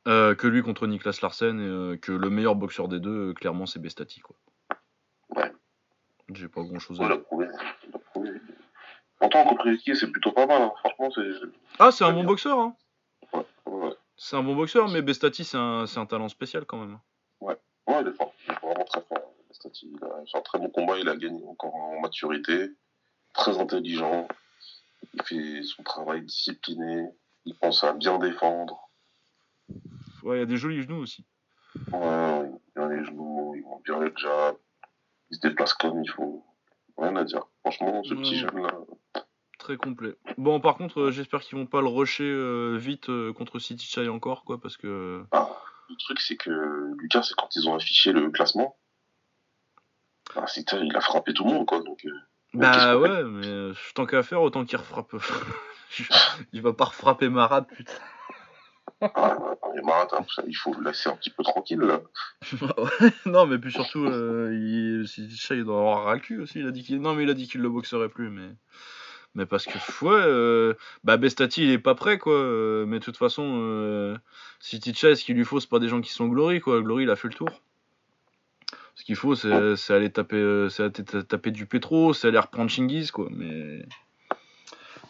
que 0.05 0.47
lui 0.49 0.63
contre 0.63 0.89
Niklas 0.89 1.21
Larsen 1.23 1.61
et 1.95 1.99
que 1.99 2.11
le 2.11 2.29
meilleur 2.29 2.57
boxeur 2.57 2.89
des 2.89 2.99
deux 2.99 3.35
clairement 3.35 3.67
c'est 3.67 3.81
Bestati 3.81 4.19
quoi. 4.19 4.35
Ouais. 5.37 5.53
J'ai 6.35 6.49
pas 6.49 6.65
grand 6.65 6.81
chose 6.81 7.01
à 7.01 7.07
dire. 7.07 7.21
A 9.21 9.29
prouvé. 9.29 9.43
Pourtant, 9.45 9.49
Koprivski, 9.49 9.97
c'est 9.97 10.11
plutôt 10.11 10.33
pas 10.33 10.47
mal. 10.47 10.63
Hein. 10.63 10.73
Franchement, 10.81 11.11
c'est. 11.15 11.49
Ah 11.79 11.91
c'est 11.91 12.05
un 12.05 12.11
bon 12.13 12.21
bien. 12.21 12.27
boxeur 12.27 12.59
hein. 12.59 12.77
Ouais, 13.33 13.45
ouais. 13.67 13.93
C'est 14.17 14.37
un 14.37 14.43
bon 14.43 14.55
boxeur, 14.57 14.89
mais 14.89 15.03
Bestati, 15.03 15.45
c'est 15.45 15.57
un, 15.59 15.87
c'est 15.87 15.99
un 15.99 16.07
talent 16.07 16.29
spécial 16.29 16.65
quand 16.65 16.79
même. 16.79 16.99
Ouais, 17.41 17.57
il 17.89 18.09
est 18.09 18.13
fort. 18.17 18.33
Il 18.47 18.53
est 18.53 18.59
vraiment 18.61 18.85
très 18.85 19.01
fort. 19.03 19.33
Stati, 19.53 19.91
il 19.93 20.05
a 20.05 20.09
fait 20.31 20.39
un 20.39 20.43
très 20.43 20.59
bon 20.59 20.69
combat. 20.71 20.99
Il 20.99 21.09
a 21.09 21.17
gagné 21.17 21.43
encore 21.47 21.75
en 21.75 22.01
maturité. 22.01 22.71
Très 23.35 23.59
intelligent. 23.59 24.27
Il 25.15 25.23
fait 25.23 25.63
son 25.63 25.83
travail 25.83 26.23
discipliné. 26.23 27.07
Il 27.45 27.55
pense 27.57 27.85
à 27.85 27.93
bien 27.93 28.19
défendre. 28.19 28.91
Ouais, 30.23 30.37
il 30.37 30.41
y 30.41 30.43
a 30.43 30.47
des 30.47 30.57
jolis 30.57 30.83
genoux 30.83 31.03
aussi. 31.03 31.25
Ouais, 31.93 32.51
il 32.75 32.81
a 32.81 32.87
bien 32.87 32.89
les 32.89 33.05
genoux. 33.05 33.55
Il 33.57 33.63
monte 33.63 33.83
bien 33.85 33.99
le 34.01 34.13
jab. 34.17 34.57
Il 35.31 35.37
se 35.37 35.41
déplace 35.41 35.75
comme 35.75 36.03
il 36.03 36.11
faut. 36.11 36.45
Rien 36.99 37.15
à 37.17 37.25
dire. 37.25 37.47
Franchement, 37.61 38.03
ce 38.05 38.15
petit 38.15 38.31
Ouais. 38.35 38.41
jeune-là. 38.41 38.73
Très 39.67 39.77
complet. 39.79 40.15
Bon, 40.39 40.61
par 40.61 40.77
contre, 40.77 41.01
euh, 41.01 41.11
j'espère 41.11 41.41
qu'ils 41.41 41.59
vont 41.59 41.67
pas 41.67 41.81
le 41.81 41.89
rusher 41.89 42.23
euh, 42.23 42.77
vite 42.77 43.09
euh, 43.09 43.33
contre 43.33 43.59
City 43.59 43.85
Chai 43.85 44.09
encore, 44.09 44.45
quoi, 44.45 44.61
parce 44.61 44.77
que. 44.77 45.25
Ah, 45.33 45.51
le 45.91 45.97
truc, 45.97 46.21
c'est 46.21 46.37
que 46.37 46.95
Lucas, 46.99 47.25
c'est 47.25 47.35
quand 47.35 47.49
ils 47.57 47.69
ont 47.69 47.75
affiché 47.75 48.13
le 48.13 48.31
classement. 48.31 48.77
C'est- 50.47 50.73
il 50.73 50.95
a 50.95 51.01
frappé 51.01 51.35
tout 51.35 51.43
le 51.43 51.53
monde, 51.53 51.67
quoi. 51.67 51.81
Donc, 51.81 52.07
Bah 52.55 52.97
ouais, 52.97 53.25
mais 53.25 53.73
tant 53.97 54.07
qu'à 54.07 54.23
faire, 54.23 54.41
autant 54.41 54.65
qu'il 54.65 54.79
refrappe. 54.79 55.17
il 56.53 56.63
va 56.63 56.73
pas 56.73 56.85
refrapper 56.85 57.29
Marat, 57.29 57.63
putain. 57.63 57.93
ah, 59.01 59.37
Marat, 59.83 60.07
ça, 60.33 60.45
il 60.47 60.55
faut 60.55 60.75
le 60.75 60.85
laisser 60.85 61.09
un 61.09 61.17
petit 61.17 61.31
peu 61.31 61.43
tranquille, 61.43 61.81
là. 61.81 62.03
Non, 63.27 63.47
mais 63.47 63.59
puis 63.59 63.73
surtout, 63.73 64.05
euh, 64.05 64.53
il, 64.55 65.09
City 65.09 65.37
Chai, 65.37 65.57
il 65.57 65.65
doit 65.65 65.81
avoir 65.81 66.05
ras 66.05 66.15
le 66.15 66.21
cul 66.21 66.41
aussi. 66.41 66.61
Il 66.61 66.69
a 66.69 66.71
dit 66.71 66.85
qu'il... 66.85 67.01
Non, 67.01 67.15
mais 67.15 67.25
il 67.25 67.31
a 67.31 67.35
dit 67.35 67.49
qu'il 67.49 67.63
le 67.63 67.69
boxerait 67.69 68.09
plus, 68.09 68.31
mais. 68.31 68.49
Mais 69.37 69.45
parce 69.47 69.67
que, 69.67 69.77
ouais, 70.05 70.13
euh, 70.15 70.73
bah 71.05 71.19
Bestati, 71.19 71.63
il 71.65 71.71
est 71.71 71.79
pas 71.79 71.95
prêt, 71.95 72.17
quoi. 72.19 72.33
euh, 72.33 72.87
mais 72.87 72.99
de 73.01 73.05
toute 73.05 73.19
façon, 73.19 73.59
euh, 73.61 74.17
City 74.61 74.95
Chai, 74.95 75.15
ce 75.15 75.25
qu'il 75.25 75.37
lui 75.37 75.45
faut, 75.45 75.61
c'est 75.61 75.69
pas 75.69 75.79
des 75.79 75.89
gens 75.89 76.01
qui 76.01 76.11
sont 76.11 76.27
Glory, 76.27 76.61
quoi. 76.61 76.81
Glory, 76.81 77.03
il 77.05 77.11
a 77.11 77.17
fait 77.17 77.29
le 77.29 77.35
tour. 77.35 77.51
Ce 78.95 79.05
qu'il 79.05 79.15
faut, 79.15 79.35
c'est, 79.35 79.77
c'est 79.77 79.93
aller 79.93 80.11
taper, 80.11 80.37
euh, 80.37 80.71
c'est 80.71 80.85
aller 80.85 80.93
ta- 80.93 81.23
taper 81.23 81.51
du 81.51 81.67
pétro, 81.67 82.15
c'est 82.15 82.29
aller 82.29 82.39
reprendre 82.39 82.71
Chingiz, 82.71 83.11
quoi. 83.11 83.29
Mais, 83.31 83.85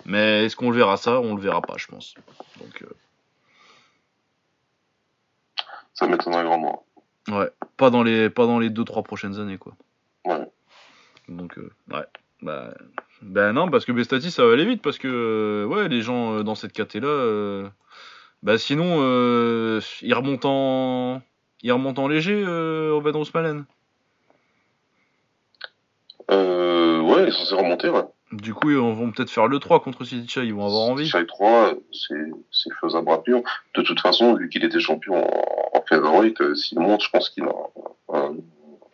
mais 0.04 0.44
est-ce 0.44 0.56
qu'on 0.56 0.70
le 0.70 0.76
verra 0.76 0.96
ça? 0.96 1.20
On 1.20 1.36
le 1.36 1.40
verra 1.40 1.62
pas, 1.62 1.76
je 1.76 1.86
pense. 1.86 2.14
Donc, 2.60 2.82
euh, 2.82 2.90
Ça 5.94 6.08
m'étonnerait 6.08 6.42
grandement. 6.44 6.84
ouais, 7.28 7.48
pas 7.76 7.90
dans 7.90 8.02
les, 8.02 8.28
pas 8.28 8.46
dans 8.46 8.58
les 8.58 8.70
deux 8.70 8.84
trois 8.84 9.04
prochaines 9.04 9.38
années, 9.38 9.56
quoi. 9.58 9.76
Ouais. 10.24 10.48
Donc, 11.28 11.56
euh, 11.58 11.70
ouais. 11.92 12.04
Bah, 12.42 12.74
bah 13.22 13.52
non, 13.52 13.68
parce 13.70 13.84
que 13.84 13.92
Bestati, 13.92 14.30
ça 14.30 14.44
va 14.46 14.52
aller 14.52 14.64
vite, 14.66 14.82
parce 14.82 14.98
que, 14.98 15.08
euh, 15.08 15.66
ouais, 15.66 15.88
les 15.88 16.02
gens 16.02 16.34
euh, 16.34 16.42
dans 16.42 16.54
cette 16.54 16.72
caté 16.72 17.00
là, 17.00 17.08
euh, 17.08 17.68
Bah 18.42 18.58
sinon, 18.58 18.98
euh, 19.00 19.80
il 20.02 20.12
remonte 20.14 20.44
en, 20.44 21.22
il 21.62 21.72
remonte 21.72 21.98
en 21.98 22.08
léger, 22.08 22.42
euh, 22.46 22.90
Robin 22.92 23.12
Roosmalen. 23.12 23.64
Euh, 26.30 27.00
ouais, 27.00 27.22
il 27.22 27.28
est 27.28 27.32
censé 27.32 27.54
remonter, 27.54 27.88
ouais. 27.88 28.04
Du 28.32 28.52
coup, 28.54 28.70
ils 28.70 28.76
vont 28.76 29.12
peut-être 29.12 29.30
faire 29.30 29.46
le 29.46 29.58
3 29.60 29.80
contre 29.80 30.04
City 30.04 30.28
Chai, 30.28 30.44
ils 30.44 30.52
vont 30.54 30.66
avoir 30.66 30.82
envie. 30.82 31.06
Chai 31.08 31.24
3, 31.26 31.74
c'est 31.92 32.14
c'est 32.50 32.72
faisable 32.80 33.08
rapidement. 33.08 33.44
De 33.76 33.82
toute 33.82 34.00
façon, 34.00 34.34
vu 34.34 34.48
qu'il 34.48 34.64
était 34.64 34.80
champion 34.80 35.14
en, 35.24 35.78
en 35.78 35.82
featherweight, 35.88 36.54
s'il 36.56 36.80
monte, 36.80 37.02
je 37.04 37.10
pense 37.10 37.30
qu'il 37.30 37.44
a 37.44 37.52
un, 38.12 38.34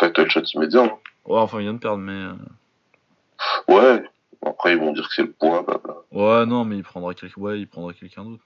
un 0.00 0.10
title 0.10 0.28
shot 0.28 0.42
immédiat. 0.54 0.84
hein. 0.84 0.98
Ouais, 1.24 1.38
enfin, 1.38 1.58
il 1.60 1.62
vient 1.62 1.72
de 1.74 1.78
perdre, 1.78 2.02
mais. 2.02 2.26
Euh, 3.68 3.74
Ouais. 3.74 4.02
Après, 4.44 4.72
ils 4.72 4.78
vont 4.78 4.92
dire 4.92 5.06
que 5.08 5.14
c'est 5.14 5.22
le 5.22 5.30
poids, 5.30 5.62
blabla. 5.62 5.94
Ouais, 6.10 6.46
non, 6.46 6.64
mais 6.64 6.76
il 6.76 6.82
prendra 6.82 7.14
quelqu'un, 7.14 7.40
ouais, 7.40 7.60
il 7.60 7.68
quelqu'un 7.94 8.24
d'autre. 8.24 8.42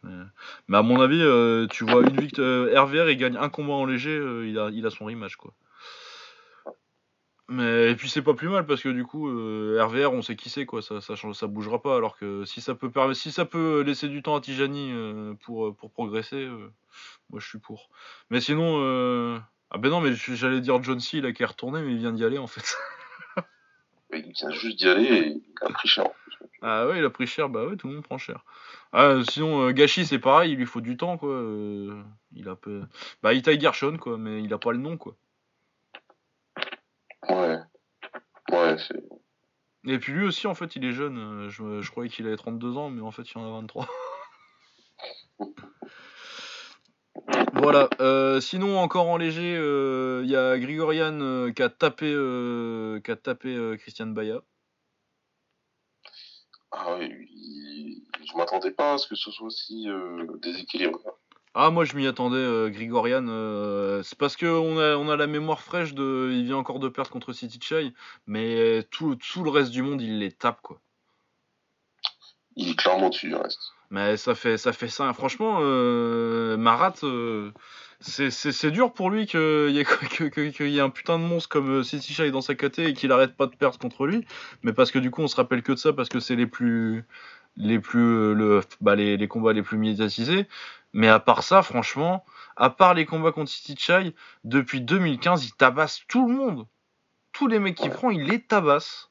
Mais... 0.68 0.76
à 0.76 0.82
mon 0.82 1.00
avis, 1.00 1.22
euh, 1.22 1.66
tu 1.68 1.84
vois 1.84 2.02
une 2.02 2.20
victoire, 2.20 2.66
RVR, 2.84 3.08
il 3.08 3.16
gagne 3.16 3.36
un 3.36 3.48
combat 3.48 3.72
en 3.72 3.86
léger, 3.86 4.16
euh, 4.16 4.46
il 4.46 4.58
a, 4.58 4.68
il 4.70 4.84
a 4.84 4.90
son 4.90 5.06
rematch, 5.06 5.36
quoi. 5.36 5.54
Mais 7.48 7.92
et 7.92 7.94
puis 7.94 8.08
c'est 8.08 8.22
pas 8.22 8.34
plus 8.34 8.48
mal 8.48 8.66
parce 8.66 8.82
que 8.82 8.88
du 8.88 9.04
coup, 9.04 9.28
euh, 9.28 9.80
RVR, 9.80 10.12
on 10.12 10.20
sait 10.20 10.34
qui 10.34 10.50
c'est, 10.50 10.66
quoi. 10.66 10.82
Ça, 10.82 11.00
change, 11.14 11.36
ça 11.36 11.46
bougera 11.46 11.80
pas. 11.80 11.96
Alors 11.96 12.18
que 12.18 12.44
si 12.44 12.60
ça 12.60 12.74
peut 12.74 12.90
si 13.14 13.30
ça 13.30 13.44
peut 13.44 13.82
laisser 13.82 14.08
du 14.08 14.22
temps 14.22 14.34
à 14.34 14.40
Tijani 14.40 14.90
euh, 14.92 15.34
pour, 15.44 15.76
progresser, 15.92 16.44
euh, 16.44 16.72
moi 17.30 17.38
je 17.38 17.46
suis 17.46 17.58
pour. 17.58 17.90
Mais 18.30 18.40
sinon, 18.40 18.80
euh... 18.82 19.38
ah 19.70 19.78
ben 19.78 19.90
non, 19.90 20.00
mais 20.00 20.12
j'allais 20.14 20.60
dire 20.60 20.82
John 20.82 20.98
C, 20.98 21.20
là 21.20 21.32
qui 21.32 21.44
est 21.44 21.46
retourné, 21.46 21.82
mais 21.82 21.92
il 21.92 21.98
vient 21.98 22.12
d'y 22.12 22.24
aller 22.24 22.38
en 22.38 22.48
fait. 22.48 22.76
Il 24.16 24.32
vient 24.32 24.50
juste 24.50 24.78
d'y 24.78 24.88
aller 24.88 25.04
et 25.04 25.26
il 25.28 25.42
a 25.62 25.68
pris 25.70 25.88
cher. 25.88 26.04
Ah 26.62 26.86
ouais, 26.86 26.98
il 26.98 27.04
a 27.04 27.10
pris 27.10 27.26
cher, 27.26 27.48
bah 27.48 27.66
ouais, 27.66 27.76
tout 27.76 27.88
le 27.88 27.94
monde 27.94 28.04
prend 28.04 28.18
cher. 28.18 28.44
Ah, 28.92 29.16
sinon, 29.30 29.68
euh, 29.68 29.72
Gachi, 29.72 30.06
c'est 30.06 30.18
pareil, 30.18 30.52
il 30.52 30.58
lui 30.58 30.66
faut 30.66 30.80
du 30.80 30.96
temps, 30.96 31.18
quoi. 31.18 31.30
euh, 31.30 32.02
il 32.32 32.48
a 32.48 32.56
peu... 32.56 32.82
Bah, 33.22 33.34
Itai 33.34 33.58
Gershon, 33.60 33.98
quoi, 33.98 34.16
mais 34.16 34.42
il 34.42 34.52
a 34.54 34.58
pas 34.58 34.72
le 34.72 34.78
nom, 34.78 34.96
quoi. 34.96 35.16
Ouais. 37.28 37.58
Ouais, 38.50 38.76
c'est. 38.78 39.02
Et 39.88 39.98
puis 39.98 40.12
lui 40.12 40.24
aussi, 40.26 40.46
en 40.46 40.54
fait, 40.54 40.76
il 40.76 40.84
est 40.84 40.92
jeune. 40.92 41.18
euh, 41.18 41.48
Je, 41.48 41.80
je 41.80 41.90
croyais 41.90 42.10
qu'il 42.10 42.26
avait 42.26 42.36
32 42.36 42.76
ans, 42.76 42.90
mais 42.90 43.02
en 43.02 43.10
fait, 43.10 43.30
il 43.30 43.38
en 43.38 43.46
a 43.46 43.50
23. 43.60 43.86
voilà. 47.72 47.88
euh, 48.00 48.40
sinon, 48.40 48.78
encore 48.78 49.08
en 49.08 49.16
léger, 49.16 49.56
euh, 49.56 50.22
il 50.24 50.30
y 50.30 50.36
a 50.36 50.58
Grigorian 50.58 51.20
euh, 51.20 51.52
qui 51.52 51.62
a 51.62 51.68
tapé, 51.68 52.12
euh, 52.12 53.00
qui 53.00 53.10
a 53.10 53.16
tapé 53.16 53.54
euh, 53.54 53.76
Christian 53.76 54.06
Baya. 54.08 54.40
Ah 56.72 56.98
il- 57.00 58.02
je 58.24 58.36
m'attendais 58.36 58.70
pas 58.72 58.94
à 58.94 58.98
ce 58.98 59.06
que 59.06 59.14
ce 59.14 59.30
soit 59.30 59.46
aussi 59.46 59.88
euh, 59.88 60.26
déséquilibré. 60.42 61.00
Ah, 61.54 61.70
moi 61.70 61.84
je 61.84 61.96
m'y 61.96 62.06
attendais, 62.06 62.36
euh, 62.36 62.68
Grigorian. 62.68 63.26
euh, 63.28 64.02
c'est 64.02 64.18
parce 64.18 64.36
qu'on 64.36 64.78
a, 64.78 64.96
on 64.96 65.08
a 65.08 65.16
la 65.16 65.26
mémoire 65.26 65.62
fraîche 65.62 65.94
de. 65.94 66.30
Il 66.32 66.44
vient 66.44 66.56
encore 66.58 66.80
de 66.80 66.88
perdre 66.88 67.10
contre 67.10 67.32
City 67.32 67.58
Chai, 67.62 67.92
mais 68.26 68.82
tout, 68.90 69.16
tout 69.16 69.42
le 69.42 69.50
reste 69.50 69.70
du 69.70 69.82
monde, 69.82 70.02
il 70.02 70.18
les 70.18 70.32
tape, 70.32 70.60
quoi. 70.60 70.80
Il 72.56 72.70
est 72.70 72.76
clairement 72.76 73.08
dessus 73.10 73.28
du 73.28 73.34
reste. 73.34 73.72
Mais 73.90 74.16
ça 74.16 74.34
fait 74.34 74.58
ça, 74.58 74.72
fait 74.72 74.88
ça. 74.88 75.12
Franchement, 75.12 75.58
euh, 75.60 76.56
Marat, 76.56 76.94
euh, 77.04 77.52
c'est- 78.00 78.70
dur 78.70 78.92
pour 78.92 79.10
lui 79.10 79.26
qu'il 79.26 79.38
y, 79.70 80.64
y 80.64 80.78
ait 80.78 80.80
un 80.80 80.90
putain 80.90 81.18
de 81.18 81.24
monstre 81.24 81.48
comme 81.48 81.70
euh, 81.80 81.82
City 81.82 82.12
Chai 82.12 82.30
dans 82.30 82.40
sa 82.40 82.54
KT 82.54 82.80
et 82.80 82.92
qu'il 82.94 83.12
arrête 83.12 83.36
pas 83.36 83.46
de 83.46 83.54
perdre 83.56 83.78
contre 83.78 84.06
lui. 84.06 84.26
Mais 84.62 84.72
parce 84.72 84.90
que 84.90 84.98
du 84.98 85.10
coup, 85.10 85.22
on 85.22 85.28
se 85.28 85.36
rappelle 85.36 85.62
que 85.62 85.72
de 85.72 85.76
ça 85.78 85.92
parce 85.92 86.08
que 86.08 86.20
c'est 86.20 86.36
les 86.36 86.46
plus. 86.46 87.04
Les, 87.58 87.78
plus 87.78 88.34
le, 88.34 88.60
bah, 88.82 88.94
les, 88.96 89.16
les 89.16 89.28
combats 89.28 89.54
les 89.54 89.62
plus 89.62 89.78
médiatisés. 89.78 90.46
Mais 90.92 91.08
à 91.08 91.20
part 91.20 91.42
ça, 91.42 91.62
franchement, 91.62 92.24
à 92.56 92.68
part 92.70 92.92
les 92.94 93.06
combats 93.06 93.32
contre 93.32 93.50
City 93.50 93.76
Chai, 93.78 94.14
depuis 94.44 94.82
2015, 94.82 95.44
il 95.46 95.52
tabasse 95.54 96.02
tout 96.08 96.28
le 96.28 96.34
monde. 96.34 96.66
Tous 97.32 97.46
les 97.46 97.58
mecs 97.58 97.76
qu'il 97.76 97.90
prend, 97.90 98.10
il 98.10 98.24
les 98.24 98.42
tabasse. 98.42 99.10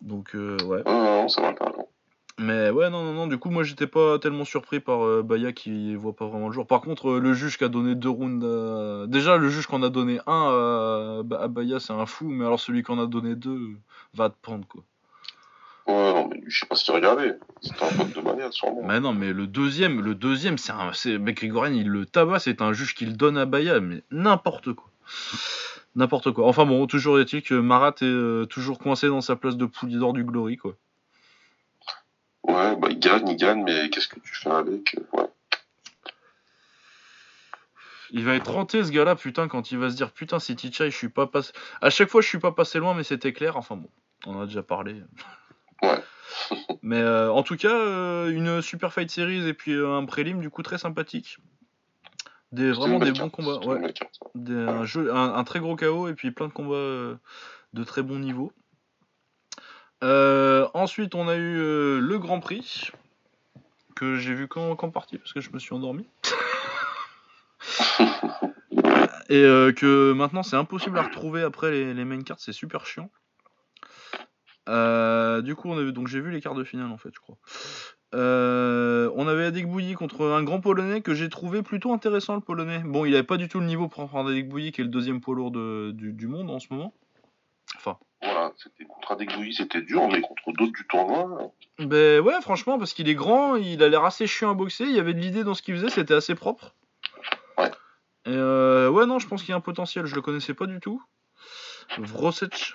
Donc, 0.00 0.34
euh, 0.34 0.56
ouais. 0.64 0.82
Non, 0.84 1.02
non, 1.22 1.28
ça 1.28 1.42
va 1.42 1.52
pas. 1.54 1.70
non. 1.70 1.88
Mais 2.38 2.70
ouais, 2.70 2.90
non, 2.90 3.04
non, 3.04 3.12
non, 3.12 3.26
du 3.28 3.38
coup, 3.38 3.50
moi 3.50 3.62
j'étais 3.62 3.86
pas 3.86 4.18
tellement 4.18 4.44
surpris 4.44 4.80
par 4.80 5.04
euh, 5.04 5.22
Baya 5.22 5.52
qui 5.52 5.94
voit 5.94 6.16
pas 6.16 6.26
vraiment 6.26 6.48
le 6.48 6.52
jour. 6.52 6.66
Par 6.66 6.80
contre, 6.80 7.10
euh, 7.10 7.20
le 7.20 7.32
juge 7.32 7.56
qui 7.58 7.64
a 7.64 7.68
donné 7.68 7.94
deux 7.94 8.08
rounds. 8.10 8.44
à- 8.44 9.06
Déjà, 9.06 9.36
le 9.36 9.48
juge 9.48 9.66
qu'on 9.66 9.82
a 9.84 9.88
donné 9.88 10.18
un 10.26 11.22
à, 11.30 11.42
à 11.44 11.48
Baya, 11.48 11.78
c'est 11.78 11.92
un 11.92 12.06
fou, 12.06 12.26
mais 12.28 12.44
alors 12.44 12.58
celui 12.58 12.82
qu'on 12.82 12.98
a 13.00 13.06
donné 13.06 13.36
deux 13.36 13.50
euh, 13.56 13.76
va 14.14 14.30
te 14.30 14.34
prendre 14.42 14.66
quoi. 14.66 14.82
Ouais, 15.86 16.12
non, 16.12 16.28
mais 16.28 16.42
je 16.48 16.58
sais 16.60 16.66
pas 16.66 16.74
si 16.74 16.84
tu 16.84 16.90
regardais. 16.90 17.38
C'était 17.60 17.84
un 17.84 17.88
pote 17.96 18.16
de 18.16 18.20
manière, 18.20 18.52
sûrement. 18.52 18.82
Mais 18.82 18.98
non, 19.00 19.12
mais 19.12 19.32
le 19.32 19.46
deuxième, 19.46 20.00
le 20.00 20.14
deuxième, 20.16 20.58
c'est 20.58 20.72
un. 20.72 20.90
Mec, 21.18 21.36
Grigorian, 21.36 21.72
il 21.74 21.88
le 21.88 22.04
tabasse, 22.06 22.44
c'est 22.44 22.62
un 22.62 22.72
juge 22.72 22.94
qui 22.94 23.06
le 23.06 23.12
donne 23.12 23.36
à 23.38 23.44
Baya, 23.46 23.78
mais 23.80 24.02
n'importe 24.10 24.72
quoi. 24.72 24.88
N'importe 25.94 26.32
quoi. 26.32 26.46
Enfin 26.48 26.64
bon, 26.66 26.84
toujours 26.88 27.20
est-il 27.20 27.42
que 27.42 27.54
Marat 27.54 27.94
est 28.00 28.04
euh, 28.04 28.46
toujours 28.46 28.78
coincé 28.80 29.06
dans 29.06 29.20
sa 29.20 29.36
place 29.36 29.56
de 29.56 29.66
poulier 29.66 29.98
d'or 29.98 30.12
du 30.14 30.24
Glory 30.24 30.56
quoi. 30.56 30.74
Ouais, 32.44 32.76
bah 32.76 32.88
il 32.90 32.98
gagne, 32.98 33.28
il 33.28 33.36
gagne, 33.36 33.62
mais 33.64 33.88
qu'est-ce 33.90 34.08
que 34.08 34.20
tu 34.20 34.34
fais 34.34 34.50
avec 34.50 34.96
euh, 34.96 35.18
Ouais. 35.18 35.26
Il 38.10 38.24
va 38.24 38.34
être 38.34 38.52
renté 38.52 38.84
ce 38.84 38.90
gars-là, 38.90 39.16
putain, 39.16 39.48
quand 39.48 39.72
il 39.72 39.78
va 39.78 39.90
se 39.90 39.96
dire 39.96 40.12
putain, 40.12 40.38
c'est 40.38 40.54
Tichai, 40.54 40.90
je 40.90 40.96
suis 40.96 41.08
pas 41.08 41.26
passé. 41.26 41.52
À 41.80 41.90
chaque 41.90 42.08
fois, 42.08 42.20
je 42.20 42.28
suis 42.28 42.38
pas 42.38 42.52
passé 42.52 42.78
loin, 42.78 42.94
mais 42.94 43.02
c'était 43.02 43.32
clair. 43.32 43.56
Enfin 43.56 43.76
bon, 43.76 43.88
on 44.26 44.36
en 44.36 44.42
a 44.42 44.46
déjà 44.46 44.62
parlé. 44.62 45.02
Ouais. 45.82 45.98
mais 46.82 47.00
euh, 47.00 47.32
en 47.32 47.42
tout 47.42 47.56
cas, 47.56 47.74
euh, 47.74 48.30
une 48.30 48.62
super 48.62 48.92
fight 48.92 49.10
series 49.10 49.48
et 49.48 49.54
puis 49.54 49.72
euh, 49.72 49.96
un 49.96 50.04
prélim 50.04 50.40
du 50.40 50.50
coup 50.50 50.62
très 50.62 50.78
sympathique. 50.78 51.38
Des, 52.52 52.70
vraiment 52.70 53.00
des 53.00 53.10
bons 53.10 53.30
combats. 53.30 53.58
Ouais. 53.66 53.92
Des- 54.36 54.54
un, 54.54 54.84
jeu, 54.84 55.12
un, 55.12 55.34
un 55.34 55.44
très 55.44 55.58
gros 55.58 55.74
KO 55.74 56.06
et 56.06 56.14
puis 56.14 56.30
plein 56.30 56.46
de 56.46 56.52
combats 56.52 57.18
de 57.72 57.84
très 57.84 58.02
bon 58.02 58.20
niveau. 58.20 58.52
Euh, 60.02 60.66
ensuite, 60.74 61.14
on 61.14 61.28
a 61.28 61.36
eu 61.36 61.58
euh, 61.58 62.00
le 62.00 62.18
Grand 62.18 62.40
Prix 62.40 62.90
que 63.94 64.16
j'ai 64.16 64.34
vu 64.34 64.48
qu'en 64.48 64.76
qu'en 64.76 64.90
partie 64.90 65.18
parce 65.18 65.32
que 65.32 65.40
je 65.40 65.50
me 65.52 65.58
suis 65.58 65.74
endormi. 65.74 66.06
et 69.28 69.42
euh, 69.42 69.72
que 69.72 70.12
maintenant 70.12 70.42
c'est 70.42 70.56
impossible 70.56 70.98
à 70.98 71.02
retrouver 71.02 71.42
après 71.42 71.70
les, 71.70 71.94
les 71.94 72.04
main 72.04 72.22
cards, 72.22 72.40
c'est 72.40 72.52
super 72.52 72.86
chiant. 72.86 73.10
Du 74.66 75.54
coup, 75.54 75.70
on 75.70 75.78
avait 75.78 75.92
donc 75.92 76.08
j'ai 76.08 76.20
vu 76.20 76.30
les 76.30 76.40
quarts 76.40 76.54
de 76.54 76.64
finale 76.64 76.90
en 76.90 76.98
fait, 76.98 77.10
je 77.14 77.20
crois. 77.20 77.36
Euh, 78.14 79.10
on 79.16 79.26
avait 79.26 79.46
Adek 79.46 79.68
Bouilly 79.68 79.94
contre 79.94 80.26
un 80.26 80.42
grand 80.44 80.60
polonais 80.60 81.00
que 81.00 81.14
j'ai 81.14 81.28
trouvé 81.28 81.62
plutôt 81.62 81.92
intéressant 81.92 82.34
le 82.34 82.40
polonais. 82.40 82.80
Bon, 82.84 83.04
il 83.04 83.14
avait 83.14 83.24
pas 83.24 83.36
du 83.36 83.48
tout 83.48 83.60
le 83.60 83.66
niveau 83.66 83.88
pour 83.88 84.06
prendre 84.08 84.30
Adek 84.30 84.48
Bouilly 84.48 84.72
qui 84.72 84.80
est 84.80 84.84
le 84.84 84.90
deuxième 84.90 85.20
poids 85.20 85.34
lourd 85.34 85.50
de- 85.50 85.90
du, 85.92 86.12
du 86.12 86.28
monde 86.28 86.50
en 86.50 86.60
ce 86.60 86.68
moment. 86.70 86.94
Voilà, 88.24 88.52
c'était 88.56 88.84
contre 88.84 89.12
Adegouilly, 89.12 89.52
c'était 89.52 89.82
dur, 89.82 90.08
mais 90.08 90.20
contre 90.22 90.52
d'autres 90.52 90.72
du 90.72 90.86
tournoi, 90.86 91.52
ben 91.78 92.20
ouais, 92.20 92.40
franchement, 92.40 92.78
parce 92.78 92.94
qu'il 92.94 93.08
est 93.08 93.14
grand, 93.14 93.56
il 93.56 93.82
a 93.82 93.88
l'air 93.88 94.04
assez 94.04 94.26
chiant 94.26 94.50
à 94.50 94.54
boxer, 94.54 94.84
il 94.84 94.92
y 94.92 94.98
avait 95.00 95.12
de 95.14 95.20
l'idée 95.20 95.44
dans 95.44 95.54
ce 95.54 95.60
qu'il 95.62 95.74
faisait, 95.74 95.90
c'était 95.90 96.14
assez 96.14 96.34
propre. 96.34 96.74
Ouais. 97.58 97.70
Et 98.26 98.30
euh, 98.30 98.88
ouais, 98.88 99.04
non, 99.06 99.18
je 99.18 99.26
pense 99.28 99.42
qu'il 99.42 99.50
y 99.50 99.52
a 99.52 99.56
un 99.56 99.60
potentiel, 99.60 100.06
je 100.06 100.14
le 100.14 100.22
connaissais 100.22 100.54
pas 100.54 100.66
du 100.66 100.80
tout. 100.80 101.02
Vrosec. 101.98 102.74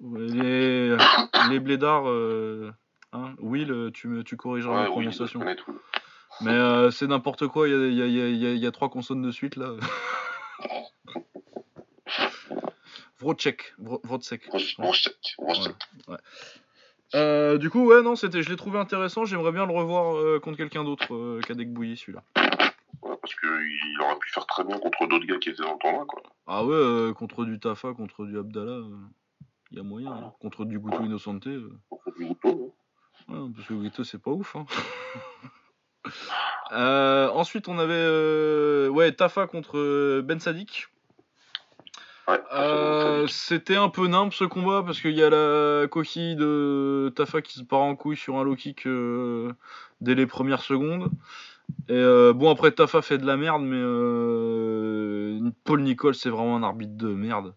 Les, 0.00 0.96
les 1.48 1.60
blédards. 1.60 2.08
euh, 2.08 2.72
hein, 3.12 3.34
Will, 3.38 3.90
tu, 3.94 4.08
me, 4.08 4.22
tu 4.24 4.36
corrigeras 4.36 4.74
ouais, 4.74 4.82
ma 4.84 4.90
prononciation. 4.90 5.40
tout. 5.56 5.78
Mais 6.42 6.52
euh, 6.52 6.90
c'est 6.90 7.06
n'importe 7.06 7.46
quoi, 7.48 7.68
il 7.68 7.94
y 7.94 8.02
a, 8.02 8.54
y 8.54 8.66
a 8.66 8.70
trois 8.72 8.90
consonnes 8.90 9.22
de 9.22 9.30
suite 9.30 9.56
là. 9.56 9.72
Rostek, 13.20 13.74
Rostek. 13.78 14.42
Euh, 17.14 17.58
du 17.58 17.70
coup, 17.70 17.86
ouais, 17.86 18.02
non, 18.02 18.14
c'était, 18.14 18.42
je 18.42 18.50
l'ai 18.50 18.56
trouvé 18.56 18.78
intéressant. 18.78 19.24
J'aimerais 19.24 19.50
bien 19.52 19.66
le 19.66 19.72
revoir 19.72 20.16
euh, 20.16 20.38
contre 20.38 20.56
quelqu'un 20.56 20.84
d'autre 20.84 21.12
euh, 21.14 21.40
qu'Adek 21.40 21.72
Bouilly, 21.72 21.96
celui-là. 21.96 22.22
Ouais, 23.02 23.16
parce 23.20 23.34
qu'il 23.34 24.00
aurait 24.00 24.18
pu 24.20 24.30
faire 24.30 24.46
très 24.46 24.62
bien 24.64 24.78
contre 24.78 25.06
d'autres 25.08 25.26
gars 25.26 25.38
qui 25.38 25.48
étaient 25.50 25.62
dans 25.62 25.72
le 25.72 25.78
tournoi, 25.78 26.04
quoi. 26.06 26.22
Ah 26.46 26.64
ouais, 26.64 26.72
euh, 26.74 27.12
contre 27.12 27.44
du 27.44 27.58
Tafa, 27.58 27.94
contre 27.94 28.26
du 28.26 28.38
Abdallah, 28.38 28.82
il 29.72 29.76
y 29.76 29.80
a 29.80 29.82
moyen. 29.82 30.12
hein. 30.12 30.32
Contre 30.40 30.64
du 30.64 30.78
Guto 30.78 31.02
Innocente, 31.02 31.46
euh, 31.48 31.72
Contre 31.88 32.12
du 32.16 32.26
Guto, 32.26 32.74
ouais, 33.28 33.38
parce 33.56 33.66
que 33.66 33.74
Guto, 33.74 34.04
c'est 34.04 34.22
pas 34.22 34.30
ouf. 34.30 34.54
Hein. 34.56 34.66
Euh, 36.72 37.28
ensuite, 37.30 37.66
on 37.68 37.78
avait 37.78 37.92
euh, 37.94 38.88
ouais, 38.88 39.10
Tafa 39.12 39.46
contre 39.48 39.76
euh, 39.76 40.22
Ben 40.24 40.38
Sadik. 40.38 40.86
Ouais, 42.30 42.40
Euh, 42.52 43.26
c'était 43.26 43.76
un 43.76 43.88
peu 43.88 44.06
nimble 44.06 44.32
ce 44.32 44.44
combat 44.44 44.82
parce 44.84 45.00
qu'il 45.00 45.14
y 45.14 45.22
a 45.22 45.30
la 45.30 45.88
coquille 45.88 46.36
de 46.36 47.12
Tafa 47.16 47.42
qui 47.42 47.58
se 47.58 47.64
part 47.64 47.80
en 47.80 47.96
couille 47.96 48.16
sur 48.16 48.36
un 48.36 48.44
low 48.44 48.54
kick 48.54 48.86
euh, 48.86 49.52
dès 50.00 50.14
les 50.14 50.26
premières 50.26 50.62
secondes. 50.62 51.10
Et 51.88 51.92
euh, 51.94 52.32
bon, 52.32 52.50
après 52.50 52.72
Tafa 52.72 53.02
fait 53.02 53.18
de 53.18 53.26
la 53.26 53.36
merde, 53.36 53.62
mais 53.62 53.80
Paul 55.64 55.82
Nicole 55.82 56.14
c'est 56.14 56.30
vraiment 56.30 56.56
un 56.56 56.62
arbitre 56.62 56.96
de 56.96 57.08
merde. 57.08 57.54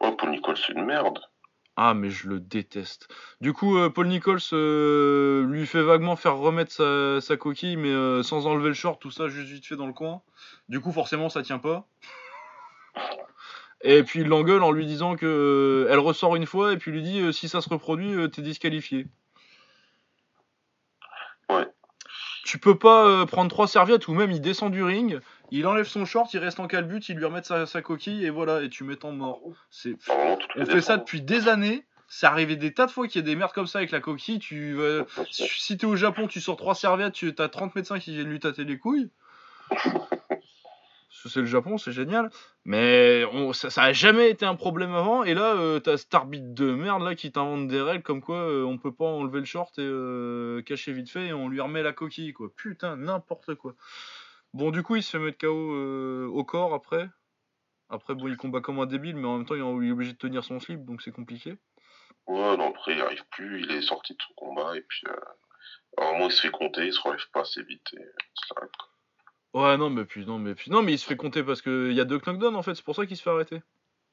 Ouais, 0.00 0.12
Paul 0.16 0.30
Nicole, 0.30 0.56
c'est 0.56 0.72
une 0.72 0.84
merde. 0.84 1.18
Ah, 1.76 1.94
mais 1.94 2.10
je 2.10 2.28
le 2.28 2.38
déteste. 2.38 3.08
Du 3.40 3.54
coup, 3.54 3.78
Paul 3.94 4.06
Nichols 4.06 4.40
euh, 4.52 5.46
lui 5.46 5.66
fait 5.66 5.82
vaguement 5.82 6.16
faire 6.16 6.36
remettre 6.36 6.70
sa, 6.70 7.20
sa 7.22 7.38
coquille, 7.38 7.76
mais 7.76 7.88
euh, 7.88 8.22
sans 8.22 8.46
enlever 8.46 8.68
le 8.68 8.74
short, 8.74 9.00
tout 9.00 9.10
ça 9.10 9.28
juste 9.28 9.48
vite 9.48 9.66
fait 9.66 9.76
dans 9.76 9.86
le 9.86 9.94
coin. 9.94 10.20
Du 10.68 10.80
coup, 10.80 10.92
forcément, 10.92 11.30
ça 11.30 11.42
tient 11.42 11.58
pas. 11.58 11.86
Et 13.82 14.02
puis 14.04 14.20
il 14.20 14.28
l'engueule 14.28 14.62
en 14.62 14.70
lui 14.70 14.86
disant 14.86 15.16
que 15.16 15.26
euh, 15.26 15.92
elle 15.92 15.98
ressort 15.98 16.36
une 16.36 16.46
fois 16.46 16.72
et 16.72 16.76
puis 16.76 16.92
lui 16.92 17.02
dit 17.02 17.20
euh, 17.20 17.32
si 17.32 17.48
ça 17.48 17.60
se 17.60 17.68
reproduit, 17.68 18.14
euh, 18.14 18.28
t'es 18.28 18.42
disqualifié. 18.42 19.06
Ouais. 21.48 21.66
Tu 22.44 22.58
peux 22.58 22.78
pas 22.78 23.26
prendre 23.26 23.50
trois 23.50 23.66
serviettes 23.66 24.08
ou 24.08 24.14
même 24.14 24.30
il 24.30 24.40
descend 24.40 24.72
du 24.72 24.82
ring, 24.82 25.20
il 25.50 25.66
enlève 25.66 25.86
son 25.86 26.04
short, 26.04 26.32
il 26.34 26.38
reste 26.38 26.60
en 26.60 26.66
calbut, 26.66 27.00
il 27.08 27.16
lui 27.16 27.24
remet 27.24 27.42
sa, 27.42 27.66
sa 27.66 27.82
coquille 27.82 28.24
et 28.24 28.30
voilà, 28.30 28.62
et 28.62 28.68
tu 28.68 28.84
mets 28.84 29.04
en 29.04 29.12
mort. 29.12 29.40
C'est 29.70 29.96
on 30.56 30.66
fait 30.66 30.80
ça 30.80 30.96
depuis 30.96 31.20
des 31.20 31.48
années. 31.48 31.84
C'est 32.08 32.26
arrivé 32.26 32.56
des 32.56 32.74
tas 32.74 32.86
de 32.86 32.90
fois 32.90 33.08
qu'il 33.08 33.22
y 33.22 33.24
a 33.24 33.26
des 33.26 33.36
merdes 33.36 33.52
comme 33.52 33.66
ça 33.66 33.78
avec 33.78 33.90
la 33.90 34.00
coquille. 34.00 34.38
Tu 34.38 34.76
si 35.30 35.76
t'es 35.76 35.86
au 35.86 35.96
Japon, 35.96 36.26
tu 36.26 36.40
sors 36.40 36.56
trois 36.56 36.74
serviettes, 36.74 37.14
tu 37.14 37.32
as 37.38 37.48
30 37.48 37.74
médecins 37.74 37.98
qui 37.98 38.14
viennent 38.14 38.28
lui 38.28 38.40
tâter 38.40 38.64
les 38.64 38.78
couilles. 38.78 39.10
C'est 41.12 41.40
le 41.40 41.46
Japon, 41.46 41.76
c'est 41.76 41.92
génial. 41.92 42.30
Mais 42.64 43.24
ça, 43.52 43.68
ça 43.68 43.82
a 43.82 43.92
jamais 43.92 44.30
été 44.30 44.46
un 44.46 44.54
problème 44.54 44.94
avant. 44.94 45.24
Et 45.24 45.34
là, 45.34 45.54
euh, 45.56 45.78
t'as 45.78 45.98
cet 45.98 46.14
arbitre 46.14 46.54
de 46.54 46.72
merde 46.72 47.02
là 47.02 47.14
qui 47.14 47.30
t'invente 47.30 47.68
des 47.68 47.82
règles 47.82 48.02
comme 48.02 48.22
quoi 48.22 48.38
euh, 48.38 48.64
on 48.64 48.78
peut 48.78 48.94
pas 48.94 49.04
enlever 49.04 49.38
le 49.38 49.44
short 49.44 49.78
et 49.78 49.82
euh, 49.82 50.62
cacher 50.62 50.92
vite 50.92 51.10
fait 51.10 51.26
et 51.26 51.32
on 51.34 51.48
lui 51.48 51.60
remet 51.60 51.82
la 51.82 51.92
coquille 51.92 52.32
quoi. 52.32 52.48
Putain, 52.56 52.96
n'importe 52.96 53.54
quoi. 53.56 53.74
Bon, 54.54 54.70
du 54.70 54.82
coup, 54.82 54.96
il 54.96 55.02
se 55.02 55.10
fait 55.10 55.22
mettre 55.22 55.38
KO 55.38 55.74
euh, 55.74 56.26
au 56.26 56.44
corps 56.44 56.72
après. 56.72 57.08
Après, 57.90 58.14
bon, 58.14 58.28
il 58.28 58.36
combat 58.38 58.62
comme 58.62 58.80
un 58.80 58.86
débile, 58.86 59.16
mais 59.16 59.26
en 59.26 59.36
même 59.36 59.46
temps, 59.46 59.54
il 59.54 59.60
est 59.60 59.92
obligé 59.92 60.12
de 60.12 60.18
tenir 60.18 60.42
son 60.44 60.60
slip, 60.60 60.84
donc 60.84 61.02
c'est 61.02 61.12
compliqué. 61.12 61.56
Ouais, 62.26 62.56
non, 62.56 62.70
après, 62.70 62.94
il 62.94 63.00
arrive 63.02 63.24
plus, 63.30 63.62
il 63.62 63.70
est 63.70 63.82
sorti 63.82 64.14
de 64.14 64.22
son 64.22 64.32
combat, 64.34 64.76
et 64.76 64.80
puis, 64.80 65.02
un 65.98 66.12
moment, 66.12 66.26
il 66.26 66.32
se 66.32 66.40
fait 66.40 66.50
compter, 66.50 66.86
il 66.86 66.92
se 66.92 67.00
relève 67.00 67.28
pas 67.32 67.42
assez 67.42 67.62
vite, 67.62 67.86
et 67.94 68.04
ça 68.48 68.54
quoi. 68.54 68.91
Ouais, 69.54 69.76
non, 69.76 69.90
mais 69.90 70.04
puis 70.04 70.24
non, 70.24 70.38
mais 70.38 70.54
puis 70.54 70.70
non, 70.70 70.82
mais 70.82 70.92
il 70.92 70.98
se 70.98 71.06
fait 71.06 71.16
compter 71.16 71.42
parce 71.42 71.60
que 71.60 71.90
il 71.90 71.96
y 71.96 72.00
a 72.00 72.04
deux 72.04 72.18
knockdowns 72.18 72.56
en 72.56 72.62
fait, 72.62 72.74
c'est 72.74 72.84
pour 72.84 72.96
ça 72.96 73.06
qu'il 73.06 73.16
se 73.16 73.22
fait 73.22 73.30
arrêter. 73.30 73.62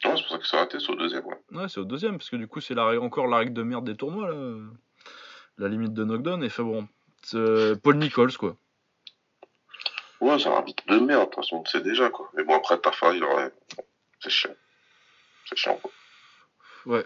Ouais, 0.03 0.15
c'est 0.15 0.23
pour 0.23 0.29
ça 0.31 0.39
ça 0.43 0.57
a 0.57 0.59
arrêté, 0.61 0.79
c'est 0.79 0.91
au 0.91 0.95
deuxième, 0.95 1.25
ouais. 1.25 1.39
Ouais, 1.51 1.69
c'est 1.69 1.79
au 1.79 1.85
deuxième, 1.85 2.17
parce 2.17 2.29
que 2.29 2.35
du 2.35 2.47
coup, 2.47 2.61
c'est 2.61 2.73
la 2.73 2.99
encore 2.99 3.27
la 3.27 3.37
règle 3.37 3.53
de 3.53 3.63
merde 3.63 3.85
des 3.85 3.95
tournois 3.95 4.29
là. 4.31 4.57
La 5.57 5.67
limite 5.67 5.93
de 5.93 6.03
knockdown, 6.03 6.43
et 6.43 6.49
fait 6.49 6.63
bon. 6.63 6.87
euh, 7.33 7.75
Paul 7.75 7.97
Nichols 7.97 8.37
quoi. 8.37 8.55
Ouais, 10.21 10.37
c'est 10.37 10.49
un 10.49 10.53
arbitre 10.53 10.83
de 10.87 10.99
merde, 10.99 11.21
de 11.21 11.25
toute 11.25 11.35
façon, 11.35 11.63
tu 11.63 11.71
sais 11.71 11.81
déjà, 11.81 12.09
quoi. 12.09 12.29
Mais 12.35 12.43
bon, 12.43 12.55
après, 12.55 12.77
Tafa, 12.77 13.13
il 13.13 13.23
aurait. 13.23 13.53
C'est 14.19 14.29
chiant. 14.29 14.55
C'est 15.45 15.57
chiant, 15.57 15.77
quoi. 15.81 15.91
Ouais. 16.85 17.05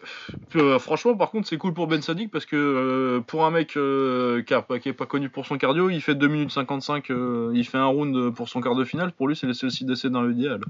Euh, 0.56 0.78
franchement, 0.80 1.16
par 1.16 1.32
contre, 1.32 1.48
c'est 1.48 1.58
cool 1.58 1.74
pour 1.74 1.88
Ben 1.88 2.02
Sadik 2.02 2.32
parce 2.32 2.46
que 2.46 2.56
euh, 2.56 3.22
pour 3.22 3.46
un 3.46 3.52
mec 3.52 3.76
euh, 3.76 4.42
qui, 4.44 4.54
a 4.54 4.62
pas- 4.62 4.80
qui 4.80 4.90
est 4.90 4.94
pas 4.94 5.06
connu 5.06 5.30
pour 5.30 5.46
son 5.46 5.58
cardio, 5.58 5.90
il 5.90 6.02
fait 6.02 6.16
2 6.16 6.28
minutes 6.28 6.52
55, 6.52 7.10
euh, 7.12 7.52
il 7.56 7.66
fait 7.66 7.78
un 7.80 7.86
round 7.86 8.34
pour 8.36 8.50
son 8.50 8.62
quart 8.62 8.76
de 8.76 8.84
finale. 8.86 9.12
Pour 9.12 9.28
lui, 9.28 9.36
c'est 9.36 9.48
le 9.48 9.54
celle-ci 9.54 9.84
d'essai 9.86 10.10
dans 10.10 10.22
l'idéal. 10.24 10.62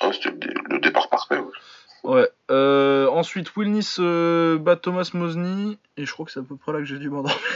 Ah, 0.00 0.10
c'était 0.12 0.30
le, 0.30 0.36
dé- 0.38 0.54
le 0.70 0.78
départ 0.80 1.08
parfait, 1.10 1.38
ouais. 1.38 1.52
Ouais. 2.02 2.28
Euh, 2.50 3.08
ensuite, 3.08 3.54
Will 3.56 3.70
Nice 3.70 3.98
euh, 4.00 4.56
bat 4.58 4.76
Thomas 4.76 5.10
Mosny. 5.14 5.78
Et 5.96 6.06
je 6.06 6.12
crois 6.12 6.24
que 6.26 6.32
c'est 6.32 6.40
à 6.40 6.42
peu 6.42 6.56
près 6.56 6.72
là 6.72 6.78
que 6.78 6.84
j'ai 6.86 6.98
dû 6.98 7.08
m'endormir. 7.10 7.38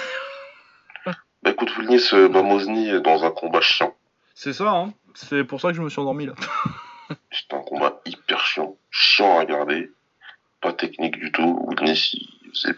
Bah 1.43 1.51
écoute, 1.51 1.77
Wilnis 1.77 2.09
euh, 2.15 2.27
Bamosny 2.31 2.89
est 2.89 3.01
dans 3.03 3.23
un 3.23 3.31
combat 3.31 3.61
chiant. 3.61 3.95
C'est 4.35 4.55
ça, 4.55 4.71
hein. 4.71 4.95
C'est 5.13 5.45
pour 5.45 5.61
ça 5.61 5.69
que 5.69 5.75
je 5.75 5.83
me 5.83 5.91
suis 5.91 6.01
endormi 6.01 6.25
là. 6.25 6.33
C'était 7.31 7.57
un 7.57 7.61
combat 7.61 8.01
hyper 8.07 8.41
chiant. 8.47 8.77
Chiant 8.91 9.37
à 9.37 9.41
regarder. 9.41 9.91
Pas 10.65 10.73
technique 10.73 11.19
du 11.19 11.31
tout. 11.31 11.63
Wilnis, 11.69 12.13
il 12.43 12.51
faisait 12.53 12.75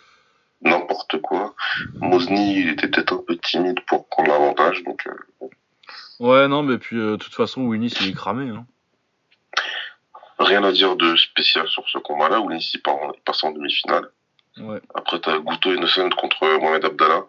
n'importe 0.60 1.22
quoi. 1.22 1.54
Mosny, 1.94 2.58
il 2.58 2.68
était 2.70 2.88
peut-être 2.88 3.12
un 3.12 3.22
peu 3.24 3.36
timide 3.36 3.78
pour 3.86 4.08
prendre 4.08 4.28
l'avantage, 4.28 4.82
donc 4.82 5.06
euh. 5.06 5.46
Ouais, 6.18 6.48
non, 6.48 6.64
mais 6.64 6.78
puis 6.78 6.96
euh, 6.96 7.12
de 7.12 7.16
toute 7.16 7.34
façon, 7.34 7.62
Will 7.62 7.80
Nice 7.80 7.96
il 8.00 8.08
est 8.08 8.12
cramé. 8.12 8.50
Hein. 8.50 8.66
rien 10.40 10.64
à 10.64 10.72
dire 10.72 10.96
de 10.96 11.14
spécial 11.14 11.68
sur 11.68 11.88
ce 11.88 11.98
combat-là. 11.98 12.40
Wilnis, 12.40 12.72
il 12.74 12.82
passe 13.24 13.44
en 13.44 13.52
demi-finale. 13.52 14.10
Ouais. 14.56 14.80
Après, 14.92 15.20
t'as 15.20 15.38
Guto 15.38 15.72
Innocent 15.72 16.08
contre 16.10 16.44
Mohamed 16.58 16.86
Abdallah. 16.86 17.24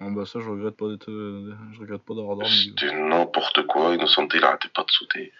Ah 0.00 0.08
bah 0.10 0.26
ça, 0.26 0.40
je 0.40 0.50
regrette 0.50 0.76
pas 0.76 0.88
d'être, 0.88 1.08
euh, 1.08 1.54
je 1.72 1.78
regrette 1.78 2.02
pas 2.02 2.14
d'avoir 2.14 2.36
dormi. 2.36 2.74
C'était 2.76 2.92
n'importe 2.96 3.64
quoi. 3.68 3.94
Innocent, 3.94 4.26
il 4.34 4.42
arrêtait 4.42 4.70
pas 4.74 4.82
de 4.82 4.90
sauter. 4.90 5.32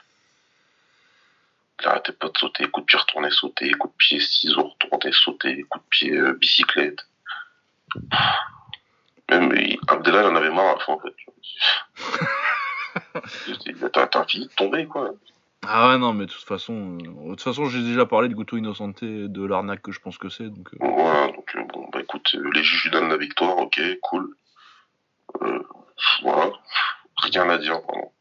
Il 1.80 1.86
arrêtait 1.88 2.12
pas 2.12 2.28
de 2.28 2.36
sauter. 2.38 2.66
Coup 2.68 2.80
de 2.80 2.86
pied 2.86 2.98
retourné, 2.98 3.30
sauter. 3.30 3.70
Coup 3.72 3.88
de 3.88 3.92
pied 3.96 4.20
ciseaux 4.20 4.68
retourné, 4.78 5.12
sauter. 5.12 5.62
Coup 5.64 5.78
de 5.78 5.84
pied 5.90 6.12
euh, 6.12 6.34
bicyclette. 6.34 7.06
Même 9.30 9.52
Abdallah, 9.88 10.22
il 10.22 10.26
en 10.26 10.36
avait 10.36 10.50
marre 10.50 10.70
à 10.70 10.74
la 10.74 10.84
fin, 10.84 10.92
en 10.94 11.00
fait. 11.00 11.14
T'as 13.92 14.24
fini 14.26 14.46
de 14.46 14.52
tomber, 14.54 14.86
quoi. 14.86 15.10
Ah 15.66 15.88
ouais, 15.90 15.98
non, 15.98 16.12
mais 16.14 16.26
de 16.26 16.30
toute 16.32 16.44
façon, 16.44 16.98
euh, 17.00 17.24
de 17.24 17.30
toute 17.30 17.42
façon, 17.42 17.66
j'ai 17.66 17.82
déjà 17.82 18.06
parlé 18.06 18.28
de 18.28 18.34
Guto 18.34 18.56
Innocente 18.56 19.04
de 19.04 19.44
l'arnaque 19.44 19.82
que 19.82 19.92
je 19.92 20.00
pense 20.00 20.16
que 20.18 20.28
c'est, 20.30 20.48
donc. 20.48 20.68
euh, 20.74 20.78
Voilà, 20.80 21.26
donc 21.32 21.54
euh, 21.54 21.62
bon, 21.72 21.86
bah 21.92 22.00
écoute, 22.00 22.34
euh, 22.34 22.50
les 22.54 22.62
juges 22.64 22.84
lui 22.84 22.90
donnent 22.90 23.10
la 23.10 23.18
victoire, 23.18 23.58
ok, 23.58 23.80
cool. 24.02 24.34
Euh, 25.42 25.62
voilà, 26.22 26.50
rien 27.22 27.48
à 27.50 27.58
dire, 27.58 27.78
vraiment. 27.82 28.12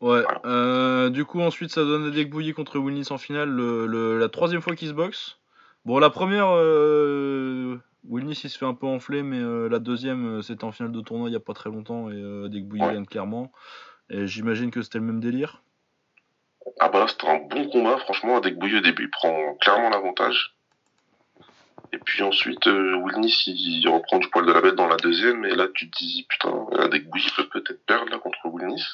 Ouais. 0.00 0.22
Euh, 0.44 1.08
du 1.08 1.24
coup, 1.24 1.40
ensuite, 1.40 1.70
ça 1.70 1.82
donne 1.84 2.06
Adek 2.08 2.28
Bouilly 2.30 2.52
contre 2.52 2.78
Will 2.78 2.94
Nice 2.94 3.10
en 3.10 3.18
finale, 3.18 3.48
le, 3.48 3.86
le- 3.86 4.18
la 4.18 4.28
troisième 4.28 4.60
fois 4.60 4.74
qu'ils 4.76 4.88
se 4.88 4.92
boxent. 4.92 5.38
Bon, 5.84 5.98
la 5.98 6.10
première, 6.10 6.48
euh, 6.50 7.76
Will 8.08 8.26
Nice 8.26 8.44
il 8.44 8.50
se 8.50 8.58
fait 8.58 8.66
un 8.66 8.74
peu 8.74 8.86
enfler, 8.86 9.22
mais 9.22 9.38
euh, 9.38 9.68
la 9.68 9.78
deuxième, 9.78 10.38
euh, 10.38 10.42
c'était 10.42 10.64
en 10.64 10.72
finale 10.72 10.92
de 10.92 11.00
tournoi 11.00 11.28
il 11.30 11.32
y 11.32 11.36
a 11.36 11.40
pas 11.40 11.54
très 11.54 11.70
longtemps 11.70 12.10
et 12.10 12.14
euh, 12.14 12.46
Adek 12.46 12.66
Bouilly 12.66 12.84
Ouais. 12.84 12.92
gagne 12.94 13.06
clairement. 13.06 13.52
Et 14.10 14.26
j'imagine 14.26 14.70
que 14.70 14.82
c'était 14.82 14.98
le 14.98 15.04
même 15.04 15.20
délire. 15.20 15.62
Ah 16.80 16.88
bah 16.88 16.98
là, 16.98 17.08
c'était 17.08 17.28
un 17.28 17.38
bon 17.38 17.68
combat, 17.68 17.96
franchement, 17.98 18.36
avec 18.36 18.58
Bouilleux 18.58 18.78
au 18.78 18.82
début, 18.82 19.04
il 19.04 19.10
prend 19.10 19.54
clairement 19.60 19.88
l'avantage. 19.88 20.56
Et 21.92 21.98
puis 21.98 22.22
ensuite, 22.22 22.66
euh, 22.66 22.96
Wilnis, 22.96 23.44
il 23.46 23.88
reprend 23.88 24.18
du 24.18 24.28
poil 24.28 24.44
de 24.44 24.52
la 24.52 24.60
bête 24.60 24.74
dans 24.74 24.88
la 24.88 24.96
deuxième, 24.96 25.44
et 25.44 25.54
là, 25.54 25.68
tu 25.72 25.88
te 25.88 25.96
dis, 25.98 26.26
putain, 26.28 26.66
il 26.92 27.08
peut 27.36 27.48
peut-être 27.52 27.86
perdre, 27.86 28.10
là, 28.10 28.18
contre 28.18 28.38
Wilnis. 28.44 28.84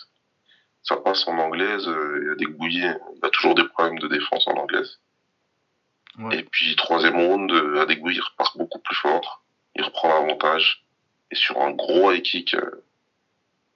Ça 0.82 0.96
passe 0.96 1.28
en 1.28 1.38
anglaise, 1.38 1.86
euh, 1.86 2.24
et 2.24 2.30
avec 2.30 2.56
Bouilly, 2.56 2.80
il 2.80 3.24
a 3.24 3.30
toujours 3.30 3.54
des 3.54 3.64
problèmes 3.68 4.00
de 4.00 4.08
défense 4.08 4.46
en 4.48 4.54
anglaise. 4.54 4.98
Ouais. 6.18 6.38
Et 6.38 6.42
puis, 6.42 6.74
troisième 6.76 7.16
round, 7.16 7.50
euh, 7.52 7.86
Bouilly, 8.00 8.16
il 8.16 8.20
repart 8.20 8.56
beaucoup 8.58 8.80
plus 8.80 8.96
fort, 8.96 9.42
il 9.76 9.82
reprend 9.82 10.08
l'avantage, 10.08 10.84
et 11.30 11.36
sur 11.36 11.60
un 11.60 11.70
gros 11.70 12.10
high 12.10 12.22
kick, 12.22 12.54
euh, 12.54 12.84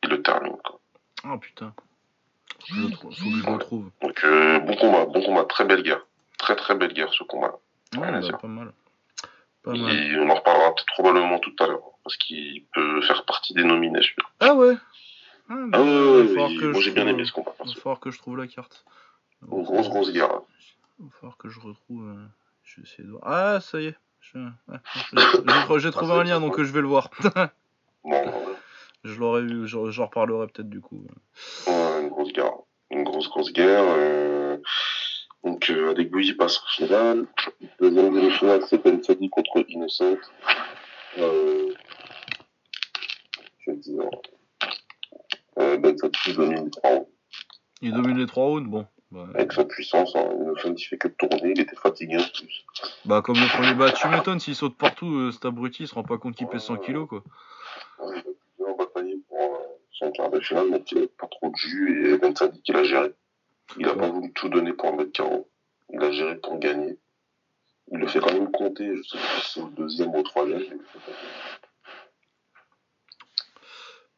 il 0.03 0.11
le 0.11 0.21
termine, 0.23 0.57
quoi. 0.65 0.81
Ah 1.25 1.39
putain. 1.39 1.73
Faut 2.61 2.67
que 2.67 2.75
je 2.75 2.87
le 2.87 2.91
trouve. 2.91 3.15
Faut 3.15 3.31
que 3.31 3.37
je 3.37 3.51
le 3.51 3.59
trouve. 3.59 3.91
Donc, 4.03 4.25
euh, 4.25 4.59
bon 4.61 4.77
combat, 4.77 5.05
bon 5.07 5.23
combat, 5.23 5.45
très 5.45 5.65
belle 5.65 5.83
guerre. 5.83 6.05
Très 6.39 6.57
très 6.57 6.75
belle 6.75 6.93
guerre, 6.93 7.13
ce 7.13 7.25
combat. 7.25 7.59
Ouais, 7.97 8.11
bah, 8.21 8.39
pas 8.39 8.49
mal. 8.49 8.73
Pas 9.63 9.73
mal. 9.73 9.95
Et 9.95 10.19
on 10.19 10.29
en 10.29 10.35
reparlera 10.35 10.75
peut-être 10.75 10.87
probablement 10.87 11.39
tout 11.39 11.55
à 11.61 11.67
l'heure, 11.69 11.85
parce 12.03 12.17
qu'il 12.17 12.65
peut 12.75 13.01
faire 13.03 13.25
partie 13.25 13.55
des 13.55 13.65
nominés, 13.65 14.03
celui-là. 14.03 14.29
Ah 14.41 14.55
ouais. 14.55 14.75
Ah, 15.49 15.55
bah, 15.69 15.79
Ah 15.79 15.83
ouais, 15.83 15.87
va 15.91 16.01
ouais, 16.01 16.21
ouais, 16.49 16.57
que 16.57 16.65
moi 16.67 16.81
je 16.81 16.85
j'ai 16.85 16.91
bien 16.93 17.05
trouve- 17.05 17.15
aimé 17.15 17.25
ce 17.25 17.33
combat. 17.33 17.51
Va 17.53 17.57
perso. 17.65 17.81
falloir 17.81 18.01
que 18.01 18.11
je 18.11 18.19
trouve 18.19 18.37
la 18.37 18.47
carte. 18.47 18.85
Une 19.43 19.63
grosse, 19.63 19.89
grosse 19.89 20.13
guerre. 20.13 20.31
hein. 20.33 20.43
Va 20.99 21.09
falloir 21.21 21.37
que 21.37 21.49
je 21.49 21.61
retrouve. 21.61 22.09
euh, 22.09 22.25
Je 22.65 22.81
vais 22.81 22.87
essayer 22.89 23.05
de 23.05 23.11
voir. 23.11 23.23
Ah, 23.25 23.61
ça 23.61 23.81
y 23.81 23.87
est. 23.87 23.97
Je- 24.21 24.39
ouais, 24.39 24.79
J'ai 25.71 25.79
j'ai 25.81 25.91
trouvé 25.93 26.13
un 26.15 26.25
lien, 26.25 26.41
donc 26.41 26.57
je 26.61 26.73
vais 26.73 26.81
le 26.81 26.89
voir. 26.89 27.11
Bon, 28.05 28.25
je 29.05 29.19
l'aurais 29.19 29.43
vu, 29.43 29.67
j'en 29.67 29.83
reparlerai 30.07 30.47
peut-être 30.49 30.69
du 30.71 30.81
coup. 30.81 31.05
euh, 31.69 32.01
une 32.03 32.09
grosse 32.09 32.33
guerre. 32.33 32.53
Une 32.91 33.03
grosse, 33.05 33.29
grosse 33.29 33.53
guerre. 33.53 33.85
euh, 33.85 34.59
Donc, 35.45 35.71
euh, 35.71 35.91
avec 35.91 36.11
Bouilly 36.11 36.35
passe 36.35 36.59
en 36.59 36.67
finale. 36.69 37.27
Deuxième 37.81 38.13
demi-finale, 38.15 38.63
c'est 38.69 38.83
Ben 38.83 39.03
Sadi 39.03 39.29
contre 39.29 39.65
Innocent. 39.69 40.17
Euh... 41.19 41.73
Je 43.61 43.71
vais 43.73 43.77
dire. 43.77 44.03
Euh, 45.59 45.77
ben 45.79 45.97
Sadi 45.97 46.35
domine 46.35 46.65
les 46.65 46.71
trois 46.71 46.91
rounds. 46.91 47.09
Il 47.83 47.93
domine 47.93 48.19
les 48.19 48.27
trois 48.27 48.45
rounds, 48.45 48.69
bon. 48.69 48.87
Bah, 49.13 49.27
Avec 49.35 49.53
sa 49.53 49.65
puissance, 49.65 50.17
hein, 50.17 50.29
Innocent 50.41 50.75
il 50.77 50.85
fait 50.85 50.99
que 50.99 51.09
de 51.09 51.15
tourner, 51.15 51.53
il 51.55 51.61
était 51.61 51.77
fatigué 51.77 52.17
en 52.19 52.25
plus. 52.25 52.65
bah, 53.05 53.23
comme 53.23 53.37
le 53.37 53.47
premier, 53.49 53.75
bah 53.75 53.93
tu 53.93 54.09
m'étonnes, 54.09 54.41
s'il 54.41 54.57
saute 54.57 54.77
partout, 54.77 55.15
euh, 55.15 55.31
cet 55.31 55.45
abruti, 55.45 55.85
il 55.85 55.89
se 55.89 55.95
rend 55.95 56.03
pas 56.03 56.19
compte 56.19 56.35
qu'il 56.37 56.49
pèse 56.49 56.63
100 56.63 56.79
kilos 56.79 57.09
quoi. 57.09 57.23
Ouais, 58.01 58.17
Il 58.59 58.65
a 58.65 58.67
bien 58.67 58.77
bataillé 58.77 59.17
pour 59.29 59.39
euh, 59.39 59.59
son 59.93 60.11
quart 60.11 60.31
de 60.31 60.41
finale, 60.41 60.67
mais 60.71 60.83
il 60.91 60.99
avait 60.99 61.07
pas 61.07 61.29
trop 61.29 61.51
de 61.51 61.57
jus 61.57 62.11
et 62.15 62.19
Ben 62.19 62.35
Sadi 62.35 62.61
qui 62.63 62.73
l'a 62.73 62.83
géré. 62.85 63.15
Il 63.79 63.89
a 63.89 63.95
pas 63.95 64.09
voulu 64.09 64.33
tout 64.33 64.49
donner 64.49 64.73
pour 64.73 64.91
le 64.91 64.97
mettre 64.99 65.23
KO. 65.23 65.49
Il 65.93 66.03
a 66.03 66.11
géré 66.11 66.37
pour 66.39 66.59
gagner. 66.59 66.99
Il 67.93 67.99
le 67.99 68.09
fait 68.09 68.19
quand 68.19 68.33
même 68.33 68.51
compter, 68.51 68.97
je 68.97 69.03
sais 69.03 69.19
pas 69.19 69.41
si 69.41 69.53
c'est 69.53 69.61
au 69.61 69.69
deuxième 69.69 70.11
ou 70.11 70.19
au 70.19 70.23
troisième. 70.23 70.63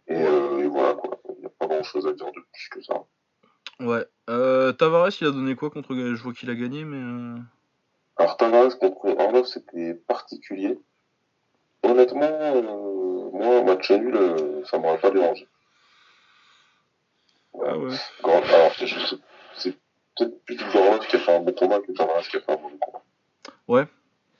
Et, 0.06 0.14
euh, 0.16 0.60
et 0.60 0.66
voilà 0.66 0.94
quoi. 0.94 1.07
Grand 1.78 1.84
chose 1.84 2.06
à 2.08 2.12
dire 2.12 2.26
de 2.26 2.40
plus 2.52 2.68
que 2.72 2.82
ça. 2.82 2.94
Ouais. 3.78 4.04
Euh, 4.28 4.72
Tavares, 4.72 5.10
il 5.20 5.26
a 5.28 5.30
donné 5.30 5.54
quoi 5.54 5.70
contre 5.70 5.94
Je 5.94 6.20
vois 6.22 6.32
qu'il 6.32 6.50
a 6.50 6.56
gagné, 6.56 6.84
mais. 6.84 6.96
euh, 6.96 7.38
Alors 8.16 8.36
Tavares 8.36 8.76
contre 8.80 9.06
Orlov, 9.16 9.46
c'était 9.46 9.94
particulier. 9.94 10.76
Honnêtement, 11.84 12.22
euh, 12.22 13.30
moi, 13.32 13.58
un 13.58 13.62
match 13.62 13.90
nul, 13.92 14.16
euh, 14.16 14.64
ça 14.64 14.78
m'aurait 14.78 14.98
pas 14.98 15.12
dérangé. 15.12 15.46
Ah 17.64 17.78
ouais. 17.78 17.94
Quand- 18.22 18.42
alors, 18.42 18.72
c'est 19.56 19.76
peut-être 20.16 20.44
plutôt 20.44 20.78
Orlov 20.78 21.06
qui 21.06 21.14
a 21.16 21.18
fait 21.20 21.36
un 21.36 21.40
bon 21.40 21.52
combat 21.54 21.78
que 21.78 21.92
Tavares 21.92 22.22
qui 22.28 22.36
a 22.38 22.40
fait 22.40 22.52
un 22.52 22.56
mauvais 22.60 22.78
combat. 22.80 23.02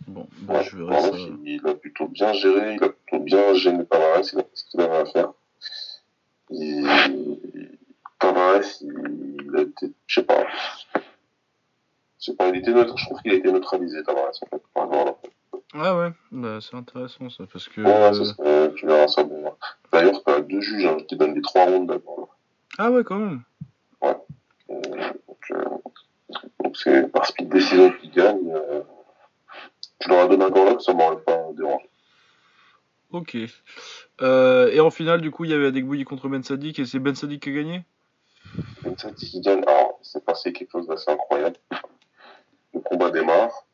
Bon, 0.09 0.27
bah, 0.43 0.55
Ouais, 0.55 0.65
je 0.65 0.77
verrai 0.77 1.01
ça. 1.01 1.07
Orlov, 1.09 1.21
il, 1.45 1.61
il 1.63 1.69
a 1.69 1.75
plutôt 1.75 2.09
bien 2.09 2.33
géré, 2.33 2.75
il 2.75 2.83
a 2.83 2.89
plutôt 2.89 3.21
bien 3.23 3.55
gêné 3.55 3.87
Tavares, 3.87 4.23
il 4.33 4.39
a 4.41 4.43
fait 4.43 4.49
ce 4.55 4.65
qu'il 4.65 4.81
avait 4.81 4.97
à 4.97 5.07
faire. 5.07 5.33
Tavares, 8.19 8.63
il, 8.83 9.57
a 9.57 9.61
été, 9.63 9.93
je 10.07 10.15
sais 10.21 10.27
pas, 10.27 10.45
je 10.95 11.01
sais 12.25 12.35
pas, 12.35 12.49
il 12.49 12.57
était 12.57 12.73
neutre, 12.73 12.97
je 12.97 13.05
trouve 13.07 13.21
qu'il 13.23 13.33
a 13.33 13.37
été 13.37 13.53
neutralisé, 13.53 14.03
Tavares, 14.03 14.31
en 14.43 14.47
fait, 14.47 14.63
par 14.75 14.91
Orlov. 14.91 15.15
Ah 15.75 15.97
ouais, 15.99 16.13
bah, 16.33 16.59
c'est 16.61 16.77
intéressant 16.77 17.29
ça, 17.29 17.45
parce 17.53 17.69
que... 17.69 17.83
Ouais, 17.83 17.91
euh, 17.91 18.13
ça 18.13 18.25
serait- 18.25 18.75
tu 18.75 18.87
verras 18.87 19.07
ça. 19.09 19.23
Bon. 19.23 19.53
D'ailleurs, 19.93 20.23
t'as 20.25 20.41
deux 20.41 20.61
juges 20.63 20.87
hein, 20.87 20.97
qui 21.07 21.17
donnent 21.17 21.35
les 21.35 21.43
trois 21.43 21.67
rounds 21.67 21.87
d'abord. 21.87 22.37
Ah 22.79 22.91
ouais, 22.91 23.05
quand 23.05 23.19
même. 23.19 23.43
Euh, 24.03 24.15
donc, 24.71 25.51
euh, 25.51 25.65
donc 26.65 26.77
c'est 26.77 27.13
par 27.13 27.27
speed 27.27 27.49
décision 27.51 27.93
qui 28.01 28.09
gagne. 28.09 28.51
Euh, 28.51 28.83
tu 29.99 30.09
leur 30.09 30.21
as 30.21 30.29
donné 30.29 30.45
un 30.45 30.51
Gorlock, 30.51 30.81
ça 30.81 30.95
m'aurait 30.95 31.21
pas 31.21 31.49
dérangé. 31.57 31.89
Ok. 33.11 33.37
Euh, 34.21 34.71
et 34.71 34.81
en 34.81 34.91
finale, 34.91 35.21
du 35.21 35.31
coup, 35.31 35.45
il 35.45 35.51
y 35.51 35.55
avait 35.55 35.69
Adekbouyi 35.69 36.05
contre 36.05 36.29
Ben 36.29 36.43
Sadik, 36.43 36.79
et 36.79 36.85
c'est 36.85 36.99
Ben 36.99 37.15
Sadik 37.15 37.43
qui 37.43 37.51
a 37.51 37.53
gagné? 37.53 37.85
Ben 38.83 38.97
Sadik 38.97 39.31
qui 39.31 39.41
gagne. 39.41 39.63
Alors, 39.67 39.99
c'est 40.03 40.25
passé 40.25 40.53
quelque 40.53 40.73
chose 40.73 40.87
d'assez 40.87 41.11
incroyable. 41.11 41.57
Le 42.75 42.81
combat 42.81 43.11
démarre. 43.11 43.67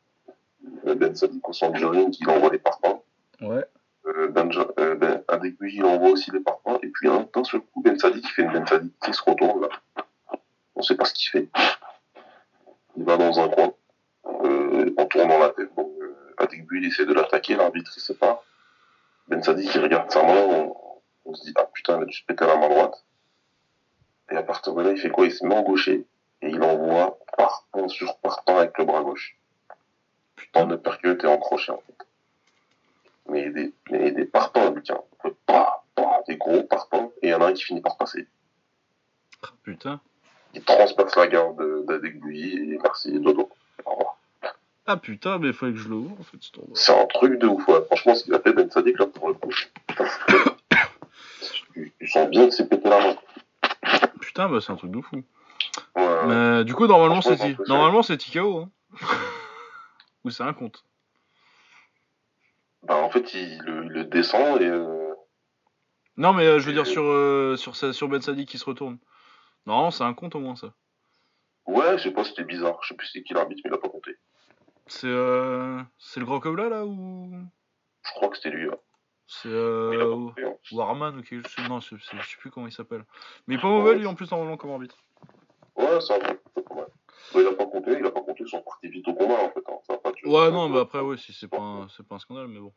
Euh, 0.87 0.95
Ben 0.95 1.15
Sadik 1.15 1.47
au 1.47 1.53
centre 1.53 1.77
du 1.77 1.85
ring, 1.85 2.15
il 2.19 2.29
envoie 2.29 2.49
les 2.49 2.59
parpaings. 2.59 3.01
Ouais. 3.41 3.65
Euh, 4.05 4.27
Benja, 4.29 4.67
euh, 4.79 4.95
ben, 4.95 5.23
il 5.61 5.83
envoie 5.83 6.11
aussi 6.11 6.31
les 6.31 6.39
parpaings. 6.39 6.79
Et 6.81 6.87
puis, 6.87 7.09
d'un 7.09 7.43
seul 7.43 7.61
coup, 7.61 7.81
Ben 7.81 7.97
Sadik, 7.99 8.23
il 8.23 8.29
fait 8.29 8.43
une 8.43 8.53
Ben 8.53 8.65
Sadik 8.65 8.93
qui 9.03 9.13
se 9.13 9.21
retourne 9.21 9.61
là. 9.61 9.69
On 10.75 10.81
sait 10.81 10.95
pas 10.95 11.05
ce 11.05 11.13
qu'il 11.13 11.29
fait. 11.29 11.49
Il 12.97 13.03
va 13.03 13.17
dans 13.17 13.39
un 13.39 13.49
coin, 13.49 13.73
en 14.23 15.05
tournant 15.05 15.39
la 15.39 15.49
tête. 15.49 15.73
Donc, 15.75 15.91
il 16.71 16.85
essaie 16.85 17.05
de 17.05 17.13
l'attaquer, 17.13 17.55
l'arbitre, 17.55 17.91
il 17.95 18.01
sait 18.01 18.13
pas. 18.13 18.43
Ben 19.27 19.41
Sadik, 19.41 19.73
il 19.73 19.81
regarde 19.81 20.11
sa 20.11 20.23
main, 20.23 20.35
on, 20.35 20.75
on 21.25 21.33
se 21.33 21.45
dit, 21.45 21.53
ah 21.55 21.67
putain, 21.73 21.97
il 21.97 22.03
a 22.03 22.05
dû 22.05 22.13
se 22.13 22.23
péter 22.25 22.45
la 22.45 22.57
main 22.57 22.69
droite. 22.69 23.03
Et 24.31 24.35
à 24.35 24.43
partir 24.43 24.73
de 24.73 24.81
là, 24.81 24.91
il 24.91 24.99
fait 24.99 25.09
quoi? 25.09 25.25
Il 25.25 25.31
se 25.31 25.45
met 25.45 25.55
en 25.55 25.63
gaucher, 25.63 26.05
et 26.41 26.49
il 26.49 26.61
envoie 26.61 27.17
partant 27.37 27.87
sur 27.87 28.17
partant 28.17 28.57
avec 28.57 28.77
le 28.77 28.85
bras 28.85 29.01
gauche. 29.01 29.37
En 30.53 30.69
uppercut 30.71 31.23
et 31.23 31.27
en 31.27 31.37
crochet, 31.37 31.71
en 31.71 31.81
fait. 31.85 32.07
Mais 33.27 33.49
des, 33.49 33.73
mais 33.89 34.11
des 34.11 34.25
partants, 34.25 34.73
tiens. 34.83 35.01
Pas, 35.45 35.83
pas, 35.95 36.23
des 36.27 36.37
gros 36.37 36.63
partants, 36.63 37.11
et 37.21 37.27
il 37.27 37.31
y 37.31 37.33
en 37.33 37.41
a 37.41 37.47
un 37.47 37.53
qui 37.53 37.63
finit 37.63 37.81
par 37.81 37.97
passer. 37.97 38.27
Ah, 39.43 39.49
putain. 39.63 39.99
Il 40.53 40.63
transperce 40.63 41.15
la 41.17 41.27
garde 41.27 41.85
d'Adekbouyi, 41.85 42.73
et 42.73 42.77
merci, 42.77 43.19
dodo. 43.19 43.49
Ah 44.87 44.97
putain, 44.97 45.39
mais 45.39 45.47
il 45.47 45.53
fallait 45.53 45.71
que 45.73 45.79
je 45.79 45.89
le 45.89 45.95
ouvre, 45.95 46.19
en 46.19 46.23
fait. 46.23 46.37
C'est 46.75 46.91
un 46.99 47.05
truc 47.07 47.39
de 47.39 47.47
ouf, 47.47 47.67
ouais. 47.67 47.83
Franchement, 47.87 48.13
ce 48.15 48.23
qu'il 48.23 48.33
a 48.35 48.39
fait 48.39 48.53
Ben 48.53 48.69
Sadik, 48.69 48.99
là, 48.99 49.07
pour 49.07 49.29
le 49.29 49.33
coup. 49.33 49.49
putain, 49.87 50.05
tu, 51.73 51.93
tu 51.99 52.07
sens 52.07 52.29
bien 52.29 52.45
que 52.47 52.51
c'est 52.53 52.69
pété 52.69 52.87
la 52.89 52.99
main. 52.99 53.15
Putain, 54.21 54.47
bah 54.49 54.59
c'est 54.61 54.71
un 54.71 54.75
truc 54.75 54.91
de 54.91 55.01
fou. 55.01 55.23
Ouais, 55.95 56.25
Mais 56.27 56.63
du 56.65 56.73
coup, 56.75 56.87
normalement, 56.87 57.21
c'est 57.21 57.37
normalement 57.67 58.03
c'est 58.03 58.17
TKO. 58.17 58.59
Hein. 58.59 58.69
Ou 60.23 60.29
c'est 60.29 60.43
un 60.43 60.53
compte. 60.53 60.83
Bah, 62.83 62.97
en 62.97 63.09
fait, 63.09 63.33
il, 63.33 63.59
le, 63.63 64.03
descend 64.03 64.61
et. 64.61 64.67
Euh, 64.67 65.13
Non, 66.17 66.33
mais 66.33 66.45
euh, 66.45 66.59
je 66.59 66.67
veux 66.67 66.73
dire 66.73 66.85
sur, 66.85 67.03
euh, 67.03 67.55
sur, 67.57 67.75
sa- 67.75 67.93
sur 67.93 68.07
Ben 68.07 68.21
Sadik 68.21 68.47
qui 68.49 68.57
se 68.59 68.65
retourne. 68.65 68.97
Normalement, 69.65 69.91
c'est 69.91 70.03
un 70.03 70.13
compte 70.13 70.35
au 70.35 70.39
moins, 70.39 70.55
ça. 70.55 70.67
Ouais, 71.65 71.97
je 71.97 72.03
sais 72.03 72.11
pas, 72.11 72.23
c'était 72.23 72.43
bizarre. 72.43 72.77
Je 72.83 72.89
sais 72.89 72.95
plus 72.95 73.07
c'est 73.11 73.23
qui 73.23 73.33
l'arbitre, 73.33 73.61
mais 73.65 73.71
il 73.71 73.73
a 73.73 73.79
pas 73.79 73.89
compté. 73.89 74.11
C'est 74.87 75.07
euh, 75.07 75.81
c'est 75.97 76.19
le 76.19 76.25
grand 76.25 76.39
Kobla 76.39 76.69
là 76.69 76.85
ou? 76.85 77.31
Je 78.03 78.11
crois 78.11 78.29
que 78.29 78.37
c'était 78.37 78.51
lui. 78.51 78.67
Là. 78.67 78.77
c'est 79.27 79.49
a 79.49 79.51
euh, 79.51 80.27
hein. 80.37 80.53
Warman 80.71 81.17
ou 81.17 81.21
quelque 81.23 81.47
chose 81.49 81.67
Non, 81.67 81.79
je, 81.79 81.95
sais 81.97 82.37
plus 82.37 82.51
comment 82.51 82.67
il 82.67 82.71
s'appelle. 82.71 83.03
Mais 83.47 83.55
il 83.55 83.57
est 83.57 83.61
pas 83.61 83.67
mauvais 83.67 83.95
lui 83.95 84.05
en 84.05 84.13
plus 84.15 84.29
normalement 84.29 84.57
comme 84.57 84.71
arbitre. 84.71 84.97
Ouais, 85.75 85.99
c'est 86.01 86.13
un 86.13 86.19
peu 86.53 86.61
pas 86.61 86.75
mal. 86.75 86.87
Ouais, 87.33 87.41
il 87.41 87.47
a 87.47 87.53
pas 87.53 87.65
compté, 87.65 87.91
il 87.99 88.05
a 88.05 88.11
pas 88.11 88.21
compté, 88.21 88.43
ils 88.43 88.49
sont 88.49 88.61
partis 88.61 88.87
vite 88.87 89.07
au 89.07 89.13
combat 89.15 89.41
en 89.43 89.49
fait. 89.49 89.63
Hein. 89.67 89.79
Ça 89.87 89.93
a 89.93 89.97
pas 89.97 90.11
duré- 90.11 90.29
Ouais, 90.31 90.51
non, 90.51 90.69
mais 90.69 90.79
après, 90.79 90.99
ouais, 90.99 91.17
si 91.17 91.33
c'est 91.33 91.47
pas, 91.47 91.57
un- 91.59 91.87
pas 92.07 92.15
un 92.15 92.19
scandale, 92.19 92.47
mais 92.47 92.59
bon. 92.59 92.73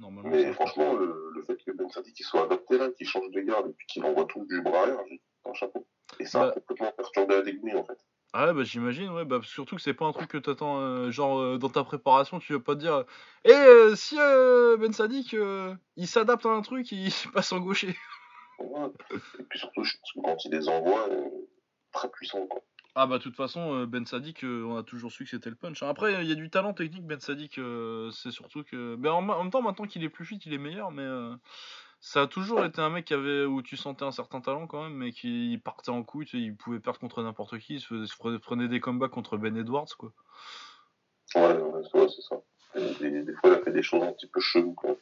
Normalement, 0.00 0.30
Mais 0.30 0.52
franchement, 0.52 0.94
le, 0.94 1.30
le 1.32 1.42
fait 1.44 1.56
que 1.64 1.70
Ben 1.70 1.88
Sadik 1.88 2.20
soit 2.24 2.42
adapté 2.42 2.78
là, 2.78 2.90
qu'il 2.90 3.06
change 3.06 3.30
de 3.30 3.40
garde 3.42 3.68
et 3.68 3.72
puis 3.72 3.86
qu'il 3.86 4.04
envoie 4.04 4.24
tout 4.24 4.44
du 4.46 4.60
bras 4.60 4.80
arrière, 4.82 4.98
j'ai 5.08 5.22
un 5.48 5.54
chapeau. 5.54 5.86
Et 6.18 6.26
ça 6.26 6.42
a 6.42 6.46
Bah. 6.48 6.54
complètement 6.54 6.92
perturbé 6.96 7.36
Adegui 7.36 7.74
en 7.76 7.84
fait. 7.84 7.98
Ah 8.36 8.46
ouais, 8.48 8.52
bah 8.52 8.64
j'imagine, 8.64 9.10
ouais, 9.10 9.24
bah 9.24 9.38
surtout 9.44 9.76
que 9.76 9.82
c'est 9.82 9.94
pas 9.94 10.06
un 10.06 10.12
truc 10.12 10.28
que 10.28 10.38
t'attends, 10.38 10.80
euh, 10.80 11.12
genre 11.12 11.38
euh, 11.38 11.56
dans 11.56 11.68
ta 11.68 11.84
préparation, 11.84 12.40
tu 12.40 12.52
vas 12.52 12.58
pas 12.58 12.74
te 12.74 12.80
dire, 12.80 13.04
eh 13.44 13.52
euh, 13.52 13.94
si 13.94 14.16
euh, 14.18 14.76
Ben 14.76 14.92
Sadik, 14.92 15.36
il 15.96 16.08
s'adapte 16.08 16.44
à 16.44 16.48
un 16.48 16.60
truc, 16.62 16.90
il 16.90 17.12
passe 17.32 17.52
en 17.52 17.60
gaucher. 17.60 17.96
Ouais. 18.58 18.88
Et 19.38 19.42
puis 19.44 19.60
surtout, 19.60 19.84
je 19.84 19.96
pense 19.98 20.12
que 20.12 20.20
quand 20.20 20.44
il 20.46 20.50
les 20.50 20.68
envoie, 20.68 21.06
très 21.92 22.08
puissant 22.10 22.44
quoi. 22.48 22.60
Ah 22.96 23.06
bah 23.06 23.18
de 23.18 23.22
toute 23.22 23.36
façon, 23.36 23.84
Ben 23.86 24.04
Sadik, 24.04 24.40
on 24.44 24.76
a 24.78 24.82
toujours 24.82 25.12
su 25.12 25.22
que 25.24 25.30
c'était 25.30 25.50
le 25.50 25.56
punch. 25.56 25.82
hein. 25.84 25.88
Après, 25.88 26.24
il 26.24 26.28
y 26.28 26.32
a 26.32 26.36
du 26.36 26.50
talent 26.50 26.74
technique, 26.74 27.06
Ben 27.06 27.20
Sadik, 27.20 27.58
euh, 27.58 28.10
c'est 28.10 28.30
surtout 28.32 28.64
que... 28.64 28.96
Ben, 28.96 29.10
en, 29.12 29.28
en 29.28 29.42
même 29.42 29.50
temps, 29.52 29.62
maintenant 29.62 29.86
qu'il 29.86 30.02
est 30.02 30.08
plus 30.08 30.24
fit, 30.24 30.40
il 30.44 30.52
est 30.52 30.58
meilleur, 30.58 30.90
mais 30.90 31.02
euh, 31.02 31.34
ça 32.06 32.20
a 32.20 32.26
toujours 32.26 32.62
été 32.66 32.82
un 32.82 32.90
mec 32.90 33.06
qui 33.06 33.14
avait, 33.14 33.46
où 33.46 33.62
tu 33.62 33.78
sentais 33.78 34.04
un 34.04 34.12
certain 34.12 34.42
talent 34.42 34.66
quand 34.66 34.82
même, 34.82 34.92
mais 34.92 35.10
qui 35.10 35.58
partait 35.64 35.88
en 35.90 36.02
couille, 36.02 36.26
tu 36.26 36.36
sais, 36.36 36.44
il 36.44 36.54
pouvait 36.54 36.78
perdre 36.78 37.00
contre 37.00 37.22
n'importe 37.22 37.58
qui, 37.58 37.76
il 37.76 37.80
se, 37.80 37.86
faisait- 37.86 38.06
se 38.06 38.38
prenait- 38.38 38.68
des 38.68 38.78
combats 38.78 39.08
contre 39.08 39.38
Ben 39.38 39.56
Edwards, 39.56 39.88
quoi. 39.98 40.12
Ouais, 41.34 41.56
ouais, 41.56 42.08
c'est 42.14 42.20
ça. 42.20 42.36
Des, 43.00 43.22
des 43.22 43.32
fois, 43.32 43.48
il 43.50 43.52
a 43.54 43.62
fait 43.62 43.72
des 43.72 43.82
choses 43.82 44.02
un 44.02 44.12
petit 44.12 44.26
peu 44.26 44.40
cheloues 44.40 44.74
quoi. 44.74 44.96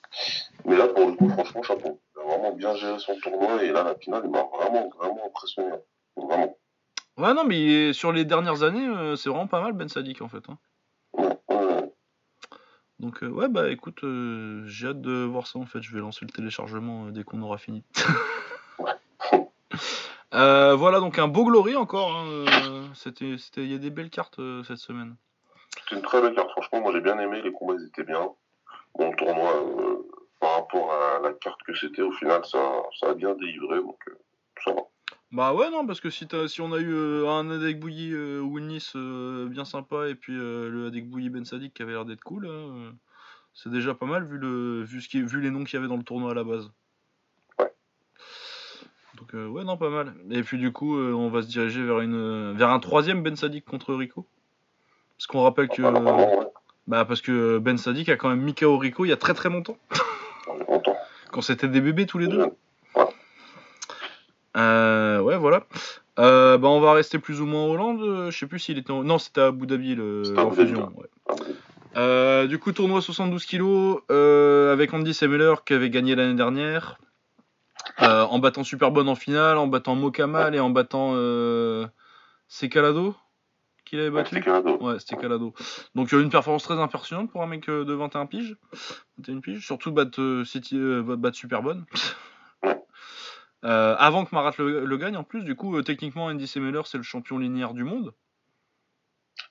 Mais 0.64 0.76
là, 0.76 0.86
pour 0.86 1.06
le 1.08 1.14
coup, 1.14 1.28
franchement, 1.28 1.62
chapeau. 1.64 2.00
Il 2.14 2.20
a 2.20 2.24
vraiment 2.24 2.52
bien 2.52 2.76
géré 2.76 2.98
son 3.00 3.18
tournoi 3.18 3.64
et 3.64 3.72
là, 3.72 3.82
la 3.82 3.96
finale, 3.96 4.22
il 4.24 4.30
m'a 4.30 4.44
vraiment, 4.44 4.88
vraiment 4.96 5.26
impressionné. 5.26 5.74
Vraiment. 6.16 6.56
Ouais, 7.16 7.34
non, 7.34 7.44
mais 7.44 7.92
sur 7.92 8.12
les 8.12 8.24
dernières 8.24 8.62
années, 8.62 8.86
euh, 8.86 9.16
c'est 9.16 9.28
vraiment 9.28 9.48
pas 9.48 9.60
mal 9.60 9.72
Ben 9.72 9.88
Sadik 9.88 10.22
en 10.22 10.28
fait. 10.28 10.48
hein. 10.48 10.56
Donc, 13.02 13.24
euh, 13.24 13.28
ouais, 13.28 13.48
bah 13.48 13.68
écoute, 13.68 14.04
euh, 14.04 14.62
j'ai 14.66 14.86
hâte 14.86 15.00
de 15.00 15.24
voir 15.24 15.48
ça 15.48 15.58
en 15.58 15.66
fait. 15.66 15.82
Je 15.82 15.92
vais 15.92 15.98
lancer 15.98 16.24
le 16.24 16.30
téléchargement 16.30 17.06
euh, 17.06 17.10
dès 17.10 17.24
qu'on 17.24 17.42
aura 17.42 17.58
fini. 17.58 17.82
Voilà, 20.34 21.00
donc 21.00 21.18
un 21.18 21.28
beau 21.28 21.44
Glory 21.44 21.76
encore. 21.76 22.16
hein, 22.16 22.90
C'était, 22.94 23.36
il 23.56 23.70
y 23.70 23.74
a 23.74 23.78
des 23.78 23.90
belles 23.90 24.08
cartes 24.08 24.40
cette 24.66 24.78
semaine. 24.78 25.16
C'était 25.78 25.96
une 25.96 26.02
très 26.02 26.22
belle 26.22 26.34
carte. 26.34 26.50
Franchement, 26.52 26.80
moi, 26.80 26.92
j'ai 26.92 27.00
bien 27.00 27.18
aimé. 27.18 27.42
Les 27.42 27.52
combats, 27.52 27.74
ils 27.78 27.86
étaient 27.86 28.04
bien. 28.04 28.30
Bon, 28.94 29.10
le 29.10 29.16
tournoi, 29.16 29.52
par 30.40 30.54
rapport 30.56 30.90
à 30.92 31.20
la 31.22 31.32
carte 31.34 31.62
que 31.64 31.74
c'était, 31.74 32.02
au 32.02 32.12
final, 32.12 32.44
ça, 32.46 32.82
ça 32.98 33.10
a 33.10 33.14
bien 33.14 33.34
délivré. 33.34 33.76
Donc, 33.80 33.98
ça 34.64 34.72
va. 34.72 34.80
Bah 35.32 35.54
ouais, 35.54 35.70
non, 35.70 35.86
parce 35.86 36.00
que 36.00 36.10
si, 36.10 36.28
si 36.48 36.60
on 36.60 36.72
a 36.74 36.78
eu 36.78 36.92
euh, 36.92 37.26
un 37.26 37.50
Adek 37.50 37.80
Bouilly 37.80 38.12
euh, 38.12 38.40
Wilnis 38.40 38.92
euh, 38.96 39.48
bien 39.48 39.64
sympa 39.64 40.08
et 40.08 40.14
puis 40.14 40.34
euh, 40.36 40.68
le 40.68 40.88
Adek 40.88 41.08
Bouilly 41.08 41.30
Ben 41.30 41.46
Sadik 41.46 41.72
qui 41.72 41.82
avait 41.82 41.92
l'air 41.92 42.04
d'être 42.04 42.22
cool, 42.22 42.46
hein, 42.46 42.50
euh, 42.50 42.90
c'est 43.54 43.70
déjà 43.70 43.94
pas 43.94 44.04
mal 44.04 44.26
vu, 44.26 44.36
le, 44.36 44.82
vu, 44.82 45.00
ce 45.00 45.08
qui, 45.08 45.22
vu 45.22 45.40
les 45.40 45.50
noms 45.50 45.64
qu'il 45.64 45.74
y 45.74 45.76
avait 45.78 45.88
dans 45.88 45.96
le 45.96 46.02
tournoi 46.02 46.32
à 46.32 46.34
la 46.34 46.44
base. 46.44 46.70
Ouais. 47.58 47.72
Donc 49.16 49.32
ouais, 49.32 49.64
non, 49.64 49.78
pas 49.78 49.88
mal. 49.88 50.12
Et 50.30 50.42
puis 50.42 50.58
du 50.58 50.70
coup, 50.70 50.98
on 50.98 51.30
va 51.30 51.40
se 51.40 51.48
diriger 51.48 51.82
vers, 51.82 52.00
une, 52.00 52.52
vers 52.52 52.68
un 52.68 52.78
troisième 52.78 53.22
Ben 53.22 53.34
Sadik 53.34 53.64
contre 53.64 53.94
Rico. 53.94 54.26
Parce 55.16 55.26
qu'on 55.26 55.42
rappelle 55.42 55.68
que... 55.68 55.82
Bah 56.88 57.04
parce 57.06 57.22
que 57.22 57.56
Ben 57.58 57.78
Sadik 57.78 58.10
a 58.10 58.16
quand 58.16 58.28
même 58.28 58.42
mis 58.42 58.54
KO 58.54 58.76
Rico 58.76 59.06
il 59.06 59.08
y 59.08 59.12
a 59.12 59.16
très 59.16 59.32
très 59.32 59.48
longtemps. 59.48 59.78
Quand 61.30 61.40
c'était 61.40 61.68
des 61.68 61.80
bébés 61.80 62.04
tous 62.04 62.18
les 62.18 62.26
deux. 62.26 62.52
Euh, 64.56 65.20
ouais, 65.20 65.36
voilà. 65.36 65.66
Euh, 66.18 66.58
bah, 66.58 66.68
on 66.68 66.80
va 66.80 66.92
rester 66.92 67.18
plus 67.18 67.40
ou 67.40 67.46
moins 67.46 67.62
en 67.62 67.68
Hollande. 67.68 68.02
euh, 68.02 68.30
Je 68.30 68.38
sais 68.38 68.46
plus 68.46 68.58
s'il 68.58 68.78
était 68.78 68.90
en... 68.90 69.02
Non, 69.02 69.18
c'était 69.18 69.40
à 69.40 69.46
Abu 69.46 69.66
Dhabi 69.66 69.94
le... 69.94 70.22
Fusion. 70.54 70.92
ouais. 70.96 71.08
Euh, 71.96 72.46
du 72.46 72.58
coup, 72.58 72.72
tournoi 72.72 73.02
72 73.02 73.44
kilos 73.44 74.00
euh, 74.10 74.72
avec 74.72 74.92
Andy 74.94 75.12
Semeler 75.14 75.54
qui 75.66 75.74
avait 75.74 75.90
gagné 75.90 76.14
l'année 76.14 76.34
dernière. 76.34 76.98
Euh, 78.00 78.22
en 78.22 78.38
battant 78.38 78.64
Superbonne 78.64 79.08
en 79.08 79.14
finale, 79.14 79.58
en 79.58 79.66
battant 79.66 79.94
Mokamal 79.94 80.54
et 80.54 80.60
en 80.60 80.70
battant 80.70 81.12
euh... 81.14 81.86
c'est 82.48 82.68
Calado 82.68 83.14
qu'il 83.84 83.98
avait 84.00 84.10
battu? 84.10 84.42
Ouais, 84.80 84.98
c'était 84.98 85.16
Calado. 85.16 85.52
Donc 85.94 86.12
une 86.12 86.30
performance 86.30 86.62
très 86.62 86.78
impressionnante 86.78 87.30
pour 87.30 87.42
un 87.42 87.46
mec 87.46 87.66
de 87.68 87.92
21 87.92 88.26
piges. 88.26 88.56
21 89.18 89.40
piges. 89.40 89.66
Surtout 89.66 89.92
battre, 89.92 90.42
City, 90.46 90.78
battre 91.02 91.36
Superbonne. 91.36 91.84
Euh, 93.64 93.94
avant 93.98 94.24
que 94.24 94.34
Marat 94.34 94.52
le, 94.58 94.84
le 94.84 94.96
gagne 94.96 95.16
en 95.16 95.22
plus, 95.22 95.44
du 95.44 95.54
coup, 95.54 95.76
euh, 95.76 95.82
techniquement, 95.82 96.26
Andy 96.26 96.46
Semeler, 96.46 96.82
c'est 96.84 96.98
le 96.98 97.04
champion 97.04 97.38
linéaire 97.38 97.74
du 97.74 97.84
monde. 97.84 98.12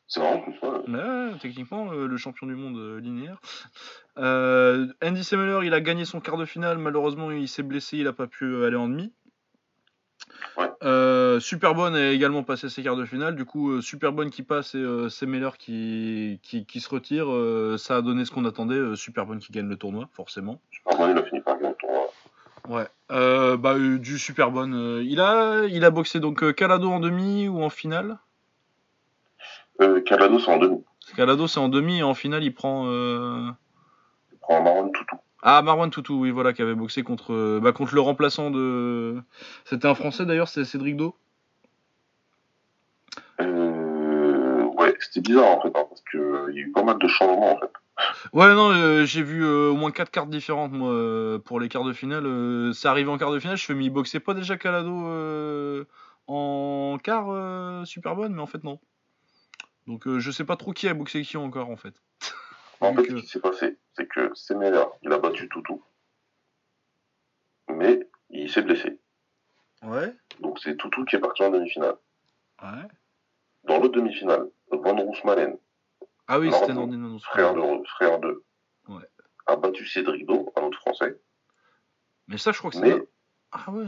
C'est 0.08 0.20
vraiment 0.20 0.42
plus 0.42 0.60
ouais. 0.62 1.38
Techniquement, 1.40 1.94
euh, 1.94 2.08
le 2.08 2.18
champion 2.18 2.46
du 2.46 2.56
monde 2.56 3.00
linéaire. 3.02 3.40
Andy 4.18 5.24
Semmeler, 5.24 5.66
il 5.66 5.74
a 5.74 5.80
gagné 5.80 6.04
son 6.04 6.20
quart 6.20 6.38
de 6.38 6.46
finale. 6.46 6.78
Malheureusement, 6.78 7.32
il 7.32 7.48
s'est 7.48 7.64
blessé, 7.64 7.98
il 7.98 8.04
n'a 8.04 8.14
pas 8.14 8.28
pu 8.28 8.66
aller 8.66 8.76
en 8.76 8.90
demi. 8.90 9.14
Ouais. 10.58 11.40
Superbonne 11.40 11.96
a 11.96 12.12
également 12.12 12.44
passé 12.44 12.68
ses 12.68 12.84
quarts 12.84 12.98
de 12.98 13.06
finale. 13.06 13.38
Du 13.38 13.46
coup, 13.46 13.82
Superbonne 13.82 14.30
qui 14.30 14.44
passe 14.44 14.76
et 14.76 15.10
Semmeler 15.10 15.52
qui, 15.58 16.42
qui, 16.44 16.66
qui 16.66 16.82
se 16.82 16.90
retire. 16.90 17.28
ça 17.80 17.96
a 17.96 18.02
donné 18.02 18.26
ce 18.26 18.32
qu'on 18.32 18.44
attendait. 18.44 18.98
Superbonne 18.98 19.40
qui 19.40 19.54
gagne 19.54 19.70
le 19.70 19.78
tournoi, 19.78 20.10
forcément. 20.12 20.60
Superman, 20.72 21.12
il 21.12 21.18
a 21.18 21.24
fini 21.24 21.40
par 21.40 21.56
gagner 21.56 21.70
le 21.70 21.76
tournoi. 21.76 22.10
Ouais. 22.68 22.88
Euh, 23.12 23.58
bah, 23.58 23.74
euh, 23.74 23.98
du 23.98 24.18
Superbonne. 24.18 24.74
euh, 24.74 25.04
il, 25.04 25.20
a, 25.20 25.66
il 25.66 25.84
a 25.84 25.90
boxé 25.90 26.20
donc 26.20 26.54
Calado 26.54 26.90
en 26.90 27.00
demi 27.00 27.48
ou 27.48 27.62
en 27.62 27.70
finale? 27.70 28.18
Euh, 29.82 30.02
Calado, 30.02 30.40
c'est 30.40 30.52
en 30.52 30.58
demi. 30.58 30.84
Calado, 31.16 31.48
c'est 31.48 31.60
en 31.60 31.70
demi 31.70 32.00
et 32.00 32.04
en 32.04 32.14
finale, 32.14 32.44
il 32.44 32.54
prend. 32.54 32.86
Il 32.86 34.38
prend 34.40 34.62
Marwan 34.62 34.92
Toutou. 34.92 35.18
Ah, 35.44 35.62
Marwan 35.64 35.90
Toutou, 35.90 36.20
oui, 36.22 36.30
voilà, 36.30 36.54
qui 36.54 36.62
avait 36.62 36.76
boxé 36.76 37.02
contre, 37.02 37.60
bah, 37.60 37.72
contre 37.72 37.96
le 37.96 38.02
remplaçant 38.02 38.52
de. 38.52 39.18
C'était 39.66 39.88
un 39.88 39.96
Français 39.96 40.26
d'ailleurs, 40.26 40.48
c'est 40.48 40.66
Cédric 40.66 40.98
Do. 40.98 41.16
Euh, 43.42 44.64
ouais, 44.78 44.96
c'était 45.00 45.22
bizarre 45.22 45.58
en 45.58 45.62
fait, 45.62 45.70
hein, 45.70 45.86
parce 45.90 46.02
qu'il 46.12 46.56
y 46.56 46.60
a 46.60 46.62
eu 46.62 46.72
pas 46.72 46.84
mal 46.84 47.00
de 47.00 47.08
changements 47.08 47.54
en 47.54 47.58
fait. 47.58 47.72
Ouais, 48.34 48.54
non, 48.54 48.72
euh, 48.72 49.06
j'ai 49.06 49.22
vu 49.22 49.44
euh, 49.44 49.70
au 49.70 49.76
moins 49.76 49.92
4 49.92 50.10
cartes 50.12 50.30
différentes, 50.30 50.72
moi, 50.72 50.92
euh, 50.92 51.40
pour 51.40 51.60
les 51.60 51.70
quarts 51.70 51.84
de 51.84 51.94
finale. 51.94 52.26
Euh, 52.26 52.74
c'est 52.74 52.88
arrivé 52.88 53.10
en 53.10 53.18
quart 53.18 53.32
de 53.32 53.40
finale, 53.40 53.58
je 53.58 53.66
fais, 53.66 53.74
mais 53.74 53.86
il 53.86 53.90
boxait 53.90 54.20
pas 54.20 54.34
déjà 54.34 54.58
Calado 54.58 55.86
en 56.28 56.98
quart 57.04 57.86
super 57.86 58.16
bonne, 58.16 58.34
mais 58.34 58.42
en 58.42 58.48
fait, 58.48 58.64
non. 58.64 58.80
Donc, 59.88 60.08
je 60.08 60.32
sais 60.32 60.46
pas 60.46 60.56
trop 60.56 60.72
qui 60.72 60.88
a 60.88 60.94
boxé 60.94 61.22
qui 61.24 61.38
encore, 61.38 61.70
en 61.70 61.76
fait. 61.78 61.96
En 62.80 62.96
fait, 62.96 63.04
ce 63.10 63.16
qui 63.16 63.28
s'est 63.28 63.40
passé, 63.40 63.78
c'est 63.94 64.08
que 64.08 64.32
Semeler, 64.34 64.84
il 65.04 65.12
a 65.12 65.20
battu 65.20 65.48
Toutou, 65.50 65.84
mais 67.70 68.08
il 68.30 68.50
s'est 68.52 68.62
blessé. 68.64 69.00
Ouais, 69.84 70.16
Donc 70.40 70.60
c'est 70.60 70.78
Toutou 70.78 71.06
qui 71.06 71.16
est 71.16 71.20
parti 71.20 71.44
en 71.44 71.50
demi-finale. 71.52 71.96
ouais. 72.64 72.88
Dans 73.66 73.80
l'autre 73.80 73.96
demi-finale, 73.96 74.48
Van 74.72 74.96
Roosmalen, 74.96 75.58
Ah 76.34 76.40
oui, 76.40 76.50
Non, 76.50 76.60
c'était 76.60 76.74
non. 76.74 76.88
Manos. 76.88 77.22
frère 77.26 77.54
de, 77.54 77.62
frère 77.90 78.20
de 78.20 78.42
Ouais. 78.88 79.04
a 79.48 79.58
battu 79.58 79.86
Cédric 79.86 80.26
Do, 80.26 80.54
un 80.56 80.62
autre 80.62 80.78
français, 80.80 81.20
Mais 82.30 82.38
ça, 82.38 82.54
je 82.54 82.58
crois 82.60 82.72
que 82.72 82.78
c'est. 82.78 82.84
mais, 82.84 83.04
Ah 83.52 83.70
ouais. 83.70 83.84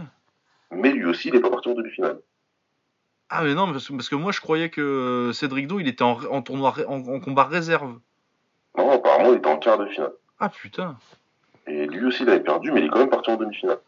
mais 0.71 0.91
lui 0.91 1.05
aussi, 1.05 1.29
il 1.29 1.35
n'est 1.35 1.39
pas 1.39 1.49
parti 1.49 1.69
en 1.69 1.73
demi-finale. 1.73 2.19
Ah 3.29 3.43
mais 3.43 3.53
non, 3.55 3.71
parce 3.71 3.87
que, 3.87 3.93
parce 3.93 4.09
que 4.09 4.15
moi 4.15 4.33
je 4.33 4.41
croyais 4.41 4.69
que 4.69 4.81
euh, 4.81 5.31
Cédric 5.33 5.67
Do 5.67 5.79
il 5.79 5.87
était 5.87 6.03
en, 6.03 6.21
en 6.25 6.41
tournoi 6.41 6.75
en, 6.85 6.99
en 7.07 7.19
combat 7.21 7.45
réserve. 7.45 7.97
Non, 8.77 8.91
apparemment, 8.91 9.31
il 9.31 9.37
était 9.37 9.47
en 9.49 9.57
quart 9.57 9.77
de 9.77 9.85
finale. 9.87 10.11
Ah 10.39 10.49
putain. 10.49 10.97
Et 11.65 11.87
lui 11.87 12.05
aussi, 12.05 12.23
il 12.23 12.29
avait 12.29 12.43
perdu, 12.43 12.73
mais 12.73 12.81
il 12.81 12.85
est 12.87 12.89
quand 12.89 12.99
même 12.99 13.09
parti 13.09 13.31
en 13.31 13.37
demi-finale. 13.37 13.79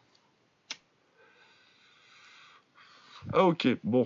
Ah 3.34 3.44
ok, 3.44 3.68
bon. 3.84 4.06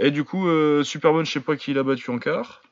Et 0.00 0.10
du 0.10 0.24
coup, 0.24 0.48
euh, 0.48 0.82
Superbonne, 0.82 1.24
je 1.26 1.30
sais 1.32 1.40
pas 1.40 1.54
qui 1.56 1.70
il 1.70 1.78
a 1.78 1.84
battu 1.84 2.10
en 2.10 2.18
quart. 2.18 2.63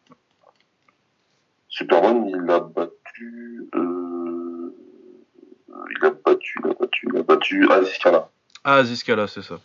Superman, 1.73 2.29
il 2.29 2.51
a 2.51 2.61
battu. 2.61 3.69
Euh... 3.75 4.75
Il 5.99 6.05
a 6.07 6.11
battu, 6.11 6.61
il 6.63 6.71
a 6.71 6.75
battu, 6.75 7.09
il 7.11 7.17
a 7.19 7.23
battu 7.23 7.69
Aziz 7.71 7.99
Kala. 7.99 8.29
Ah 8.65 8.85
Ziskala, 8.85 9.27
c'est 9.27 9.43
ça. 9.43 9.59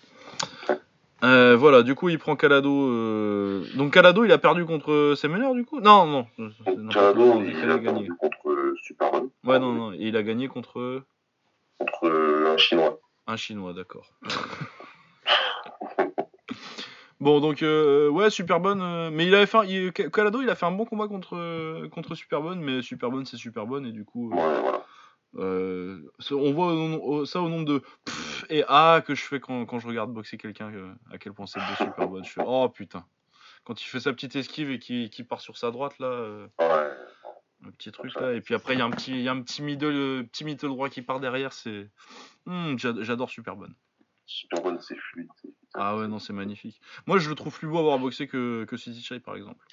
Euh, 1.24 1.56
voilà, 1.58 1.84
du 1.84 1.96
coup 1.96 2.10
il 2.10 2.18
prend 2.18 2.36
Calado. 2.36 2.72
euh, 2.90 3.64
Donc 3.76 3.94
Calado 3.94 4.24
il 4.24 4.32
a 4.32 4.38
perdu 4.38 4.66
contre 4.66 5.14
Semeler 5.18 5.54
du 5.54 5.66
coup? 5.66 5.80
Non, 5.82 6.06
non. 6.08 6.28
Donc, 6.38 6.92
Calado, 6.94 7.42
il 7.44 7.70
a 7.70 7.74
a 7.74 7.78
gagné. 7.78 8.06
perdu 8.08 8.14
contre 8.18 8.74
Superman. 8.82 9.28
Ouais, 9.44 9.60
non, 9.60 9.74
non. 9.74 9.92
Et 9.94 9.98
il 10.08 10.16
a 10.18 10.24
gagné 10.24 10.48
contre 10.48 11.04
Contre 11.80 12.10
un 12.54 12.58
Chinois. 12.58 13.00
un 13.28 13.36
Chinois, 13.36 13.74
d'accord. 13.74 14.10
Bon, 17.20 17.40
donc, 17.40 17.64
euh, 17.64 18.10
ouais, 18.10 18.30
Superbonne. 18.30 18.82
euh, 18.82 19.10
mais 19.12 19.26
il 19.26 19.34
avait 19.34 19.48
fait. 19.48 19.58
un- 19.58 19.64
il- 19.66 19.92
Calado, 19.92 20.42
il 20.42 20.50
a 20.50 20.56
fait 20.56 20.66
un 20.68 20.72
bon 20.72 20.86
combat 20.86 21.08
contre, 21.08 21.36
euh, 21.36 21.90
contre 21.90 22.14
Superbonne, 22.16 22.60
mais 22.62 22.82
Superbonne, 22.84 23.26
c'est 23.26 23.38
Superbonne, 23.38 23.86
et 23.88 23.92
du 23.92 24.06
coup. 24.06 24.32
euh, 24.32 24.36
Ouais, 24.36 24.62
voilà. 24.62 24.86
euh, 25.38 26.00
ce- 26.20 26.34
on 26.36 26.54
voit 26.54 26.68
au 26.68 26.76
nom- 26.76 27.04
au- 27.04 27.26
ça 27.26 27.42
au 27.42 27.50
nombre 27.50 27.66
de 27.66 27.80
pff 28.06 28.46
et 28.50 28.64
ah 28.68 29.02
que 29.06 29.14
je 29.16 29.24
fais 29.24 29.40
quand, 29.40 29.66
quand 29.66 29.78
je 29.80 29.88
regarde 29.88 30.12
boxer 30.14 30.38
quelqu'un, 30.38 30.72
euh, 30.74 30.94
à 31.12 31.18
quel 31.18 31.34
point 31.34 31.46
c'est 31.48 31.60
de 31.60 31.76
Superbonne. 31.78 32.24
Je 32.24 32.32
fais, 32.32 32.42
oh 32.46 32.70
putain. 32.70 33.04
Quand 33.66 33.82
il 33.82 33.86
fait 33.86 34.00
sa 34.00 34.14
petite 34.14 34.36
esquive 34.36 34.70
et 34.72 34.80
qu'il 34.80 35.10
qu'il 35.10 35.28
part 35.28 35.42
sur 35.42 35.58
sa 35.58 35.72
droite, 35.72 35.98
là. 36.00 36.08
euh, 36.08 36.48
Ouais. 36.60 37.68
un 37.68 37.72
petit 37.72 37.92
truc 37.92 38.14
là, 38.16 38.34
et 38.34 38.42
puis 38.42 38.54
après 38.56 38.74
il 38.76 38.80
y 38.80 38.82
a 38.82 38.86
un 38.86 38.92
petit, 38.92 39.22
y 39.24 39.28
a 39.28 39.32
un 39.32 39.42
petit 39.42 39.62
middle, 39.64 39.88
euh, 39.88 40.24
petit 40.24 40.46
middle 40.46 40.68
droit 40.70 40.90
qui 40.90 41.02
part 41.02 41.20
derrière, 41.20 41.52
c'est. 41.52 41.90
Hmm, 42.46 42.78
j'ad- 42.78 43.02
J'adore 43.02 43.30
Superbonne. 43.30 43.74
Superman, 44.28 44.78
c'est 44.82 44.98
fluide. 44.98 45.30
Ah 45.74 45.98
ouais, 45.98 46.08
non, 46.08 46.20
c'est 46.20 46.34
magnifique. 46.34 46.80
Moi, 47.06 47.18
je 47.18 47.30
le 47.30 47.36
trouve 47.36 47.58
plus 47.58 47.68
beau 47.68 47.78
à 47.78 47.80
avoir 47.80 47.98
boxé 48.00 48.28
que, 48.28 48.66
que 48.66 48.78
City 48.78 49.02
Chai, 49.02 49.20
par 49.20 49.36
exemple. 49.36 49.66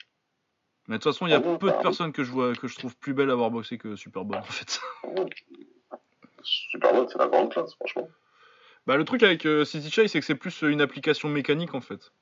Mais 0.86 0.96
de 0.98 1.02
toute 1.02 1.12
façon, 1.12 1.26
il 1.26 1.30
y 1.30 1.32
a 1.32 1.36
Ah 1.36 1.40
bon, 1.40 1.58
peu 1.58 1.68
de 1.68 1.72
bah 1.72 1.80
personnes 1.82 2.12
que 2.12 2.22
je 2.24 2.30
vois 2.30 2.54
que 2.54 2.68
je 2.68 2.76
trouve 2.76 2.96
plus 2.96 3.14
belles 3.14 3.30
à 3.30 3.32
avoir 3.32 3.50
boxé 3.50 3.78
que 3.78 3.96
Superbonne, 3.96 4.38
en 4.38 4.42
fait. 4.44 4.80
Ouais. 5.04 5.26
Superman, 6.42 7.06
c'est 7.10 7.18
la 7.18 7.26
grande 7.28 7.50
classe, 7.50 7.74
franchement. 7.74 8.08
bah, 8.86 8.96
le 8.96 9.04
truc 9.04 9.22
avec 9.22 9.46
euh, 9.46 9.64
City 9.64 9.90
Chai, 9.90 10.08
c'est 10.08 10.20
que 10.20 10.26
c'est 10.26 10.34
plus 10.34 10.62
euh, 10.62 10.68
une 10.68 10.80
application 10.82 11.28
mécanique, 11.28 11.74
en 11.74 11.80
fait. 11.80 12.12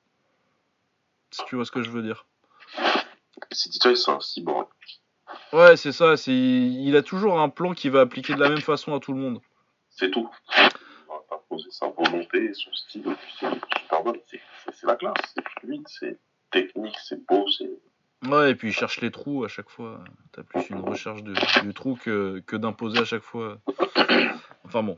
Si 1.31 1.41
tu 1.45 1.55
vois 1.55 1.65
ce 1.65 1.71
que 1.71 1.83
je 1.83 1.89
veux 1.89 2.01
dire. 2.01 2.25
City 3.51 3.79
Choice, 3.81 3.97
c'est 3.97 4.11
un 4.11 4.19
cyborg. 4.19 4.67
Ouais, 5.51 5.75
c'est 5.77 5.91
ça. 5.91 6.15
C'est 6.17 6.31
il 6.33 6.95
a 6.95 7.03
toujours 7.03 7.39
un 7.39 7.49
plan 7.49 7.73
qui 7.73 7.89
va 7.89 8.01
appliquer 8.01 8.33
de 8.33 8.39
la 8.39 8.49
même 8.49 8.61
façon 8.61 8.95
à 8.95 8.99
tout 8.99 9.13
le 9.13 9.19
monde. 9.19 9.41
C'est 9.89 10.09
tout. 10.11 10.29
Imposer 11.53 11.71
sa 11.71 11.87
volonté, 11.89 12.53
son 12.53 12.73
style. 12.73 13.01
et 13.07 13.15
puis 13.15 13.33
c'est 13.39 13.47
Superman, 13.79 14.15
la 14.83 14.95
classe. 14.95 15.33
C'est 15.35 15.47
fluide, 15.59 15.83
c'est 15.87 16.17
technique, 16.51 16.95
c'est 17.03 17.25
beau, 17.27 17.45
c'est. 17.49 17.69
Ouais, 18.27 18.51
et 18.51 18.55
puis 18.55 18.69
il 18.69 18.73
cherche 18.73 19.01
les 19.01 19.11
trous 19.11 19.43
à 19.43 19.47
chaque 19.47 19.69
fois. 19.69 20.03
T'as 20.31 20.43
plus 20.43 20.69
une 20.69 20.79
recherche 20.79 21.21
du, 21.23 21.33
du 21.61 21.73
trou 21.73 21.95
que, 21.95 22.41
que 22.47 22.55
d'imposer 22.55 22.99
à 22.99 23.05
chaque 23.05 23.23
fois. 23.23 23.59
Enfin 24.65 24.81
bon. 24.81 24.97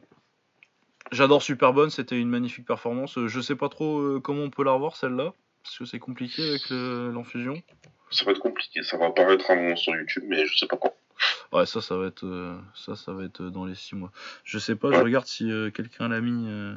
J'adore 1.11 1.41
Superbonne, 1.41 1.90
c'était 1.90 2.19
une 2.19 2.30
magnifique 2.30 2.65
performance. 2.65 3.18
Je 3.26 3.41
sais 3.41 3.56
pas 3.56 3.68
trop 3.69 3.99
euh, 3.99 4.19
comment 4.19 4.44
on 4.44 4.49
peut 4.49 4.64
la 4.64 4.72
revoir 4.72 4.95
celle-là, 4.95 5.34
parce 5.64 5.77
que 5.80 5.86
c'est 5.86 5.99
compliqué 5.99 6.48
avec 6.48 6.69
le- 6.69 7.11
l'enfusion. 7.11 7.61
Ça 8.11 8.26
va 8.26 8.32
être 8.32 8.40
compliqué. 8.40 8.82
Ça 8.84 8.98
va 8.98 9.07
apparaître 9.07 9.49
un 9.52 9.56
moment 9.56 9.76
sur 9.76 9.95
YouTube, 9.95 10.23
mais 10.27 10.45
je 10.45 10.56
sais 10.56 10.68
pas 10.68 10.77
quand. 10.77 10.94
Ouais, 11.56 11.65
ça, 11.65 11.82
ça 11.82 11.95
va 11.95 12.07
être, 12.07 12.26
euh, 12.26 12.57
ça, 12.73 12.95
ça 12.95 13.14
va 13.14 13.23
être 13.23 13.41
euh, 13.41 13.49
dans 13.49 13.65
les 13.65 13.76
6 13.76 13.95
mois. 13.95 14.11
Je 14.44 14.60
sais 14.60 14.76
pas, 14.76 14.90
je 14.91 14.95
regarde 15.03 15.26
si 15.26 15.49
euh, 15.52 15.72
quelqu'un 15.72 16.10
l'a 16.10 16.19
mis. 16.22 16.45
euh. 16.49 16.76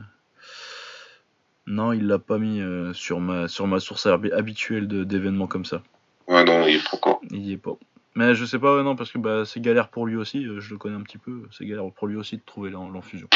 Non, 1.66 1.92
il 1.92 2.06
l'a 2.06 2.18
pas 2.18 2.38
mis 2.38 2.62
sur 2.94 3.20
ma 3.20 3.46
sur 3.48 3.66
ma 3.66 3.78
source 3.80 4.06
habi- 4.06 4.32
habituelle 4.32 4.88
d'événements 4.88 5.46
comme 5.46 5.64
ça. 5.66 5.82
Ouais, 6.26 6.42
non, 6.44 6.66
il 6.66 6.76
est 6.76 6.82
pas 6.84 6.96
encore. 6.96 7.20
Il 7.30 7.44
y 7.44 7.52
est 7.52 7.58
pas. 7.58 7.72
Mais 8.14 8.34
je 8.34 8.44
sais 8.44 8.58
pas, 8.58 8.82
non, 8.82 8.96
parce 8.96 9.12
que 9.12 9.18
bah, 9.18 9.44
c'est 9.44 9.60
galère 9.60 9.88
pour 9.90 10.06
lui 10.06 10.16
aussi, 10.16 10.44
je 10.44 10.70
le 10.70 10.78
connais 10.78 10.96
un 10.96 11.02
petit 11.02 11.18
peu, 11.18 11.42
c'est 11.50 11.66
galère 11.66 11.90
pour 11.92 12.06
lui 12.06 12.16
aussi 12.16 12.36
de 12.38 12.42
trouver 12.42 12.70
l'en- 12.70 12.88
l'enfusion. 12.88 13.28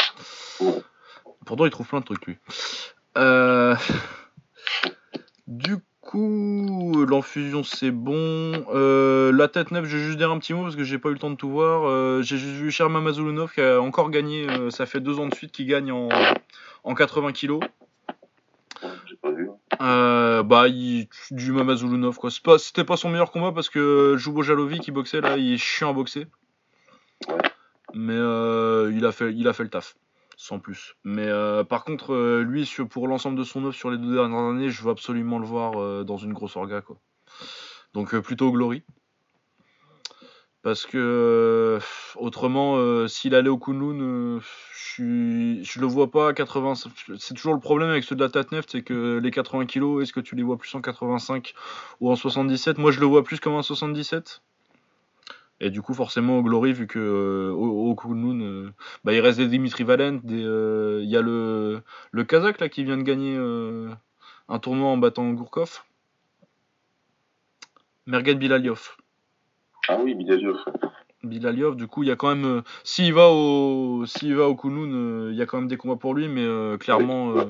Pourtant, 1.45 1.65
il 1.65 1.71
trouve 1.71 1.87
plein 1.87 1.99
de 1.99 2.05
trucs, 2.05 2.25
lui. 2.25 2.37
Du 5.47 5.77
coup, 6.01 6.62
l'enfusion, 7.13 7.63
c'est 7.63 7.91
bon. 7.91 8.65
Euh, 8.73 9.31
la 9.31 9.47
tête 9.47 9.71
neuve, 9.71 9.85
je 9.85 9.97
vais 9.97 10.03
juste 10.03 10.17
dire 10.17 10.31
un 10.31 10.39
petit 10.39 10.53
mot 10.53 10.63
parce 10.63 10.75
que 10.75 10.83
j'ai 10.83 10.97
pas 10.97 11.09
eu 11.09 11.13
le 11.13 11.19
temps 11.19 11.29
de 11.29 11.35
tout 11.35 11.49
voir. 11.49 11.87
Euh, 11.87 12.21
j'ai 12.23 12.37
juste 12.37 12.55
vu 12.55 12.71
Sherman 12.71 13.03
Mazulunov 13.03 13.53
qui 13.53 13.61
a 13.61 13.79
encore 13.79 14.09
gagné, 14.09 14.49
euh, 14.49 14.69
ça 14.69 14.85
fait 14.85 14.99
deux 14.99 15.19
ans 15.19 15.27
de 15.27 15.35
suite 15.35 15.51
qu'il 15.51 15.67
gagne 15.67 15.91
en, 15.91 16.09
en 16.83 16.93
80 16.95 17.31
kilos. 17.31 17.61
Pas 19.21 19.31
vu. 19.31 19.49
Bah, 19.79 20.67
il, 20.67 21.07
du 21.31 21.51
Mamazulunov, 21.51 22.17
quoi. 22.17 22.29
Pas- 22.43 22.57
C'était 22.57 22.83
pas 22.83 22.97
son 22.97 23.09
meilleur 23.09 23.31
combat 23.31 23.51
parce 23.53 23.69
que 23.69 24.15
Jubo 24.17 24.41
Jalovi 24.41 24.79
qui 24.79 24.91
boxait 24.91 25.21
là, 25.21 25.37
il 25.37 25.53
est 25.53 25.57
chiant 25.57 25.91
à 25.91 25.93
boxer. 25.93 26.27
Ouais. 27.29 27.35
Mais 27.93 28.15
il, 28.15 29.05
a 29.05 29.11
fait, 29.11 29.31
il 29.33 29.47
a 29.47 29.53
fait 29.53 29.63
le 29.63 29.69
taf, 29.69 29.95
sans 30.43 30.59
plus. 30.59 30.95
Mais 31.05 31.27
euh, 31.27 31.63
par 31.63 31.85
contre, 31.85 32.13
euh, 32.13 32.43
lui, 32.43 32.69
pour 32.89 33.07
l'ensemble 33.07 33.37
de 33.37 33.45
son 33.45 33.63
œuvre 33.63 33.73
sur 33.73 33.89
les 33.89 33.97
deux 33.97 34.13
dernières 34.13 34.39
années, 34.39 34.69
je 34.69 34.83
veux 34.83 34.91
absolument 34.91 35.39
le 35.39 35.45
voir 35.45 35.81
euh, 35.81 36.03
dans 36.03 36.17
une 36.17 36.33
grosse 36.33 36.57
orga, 36.57 36.81
quoi. 36.81 36.97
Donc 37.93 38.13
plutôt 38.19 38.51
Glory. 38.51 38.83
Parce 40.61 40.85
que 40.85 41.79
autrement, 42.15 43.07
s'il 43.07 43.35
allait 43.35 43.49
au 43.49 43.57
Kunlun, 43.57 44.39
je, 44.39 45.59
je 45.61 45.79
le 45.79 45.85
vois 45.85 46.09
pas 46.09 46.29
à 46.29 46.33
80. 46.33 46.73
C'est 47.17 47.33
toujours 47.33 47.53
le 47.53 47.59
problème 47.59 47.89
avec 47.89 48.03
ceux 48.03 48.15
de 48.15 48.23
la 48.23 48.29
Tatneft, 48.29 48.69
c'est 48.71 48.81
que 48.81 49.19
les 49.21 49.31
80 49.31 49.65
kilos, 49.65 50.03
est-ce 50.03 50.13
que 50.13 50.21
tu 50.21 50.35
les 50.35 50.43
vois 50.43 50.57
plus 50.57 50.73
en 50.73 50.81
85 50.81 51.53
ou 51.99 52.09
en 52.09 52.15
77 52.15 52.77
Moi, 52.77 52.91
je 52.91 53.01
le 53.01 53.05
vois 53.05 53.23
plus 53.23 53.39
comme 53.39 53.53
en 53.53 53.61
77. 53.61 54.41
Et 55.65 55.69
du 55.69 55.81
coup, 55.81 55.93
forcément, 55.93 56.39
au 56.39 56.43
Glory, 56.43 56.73
vu 56.73 56.87
que 56.87 56.99
euh, 56.99 57.53
au, 57.53 57.89
au 57.89 57.95
Kunlun, 57.95 58.41
euh, 58.41 58.69
bah, 59.05 59.13
il 59.13 59.21
reste 59.21 59.37
des 59.37 59.47
Dimitri 59.47 59.85
Valent, 59.85 60.19
euh, 60.29 60.99
il 61.01 61.09
y 61.09 61.15
a 61.15 61.21
le, 61.21 61.81
le 62.11 62.23
Kazakh 62.25 62.59
là 62.59 62.67
qui 62.67 62.83
vient 62.83 62.97
de 62.97 63.03
gagner 63.03 63.33
euh, 63.37 63.89
un 64.49 64.59
tournoi 64.59 64.89
en 64.89 64.97
battant 64.97 65.29
Gourkov. 65.31 65.83
Mergan 68.07 68.35
Bilaliov. 68.37 68.97
Ah 69.87 69.97
oui, 70.03 70.15
Bilaliov. 70.15 70.57
Bilaliov, 71.23 71.77
du 71.77 71.87
coup, 71.87 72.03
il 72.03 72.09
y 72.09 72.11
a 72.11 72.17
quand 72.17 72.35
même. 72.35 72.45
euh, 72.45 72.61
S'il 72.83 73.13
va 73.13 73.29
au, 73.31 74.05
s'il 74.05 74.35
va 74.35 74.49
au 74.49 74.55
Kunlun, 74.57 74.91
euh, 74.93 75.29
il 75.31 75.37
y 75.37 75.41
a 75.41 75.45
quand 75.45 75.59
même 75.59 75.69
des 75.69 75.77
combats 75.77 75.95
pour 75.95 76.13
lui, 76.13 76.27
mais 76.27 76.43
euh, 76.43 76.77
clairement, 76.77 77.37
euh, 77.37 77.45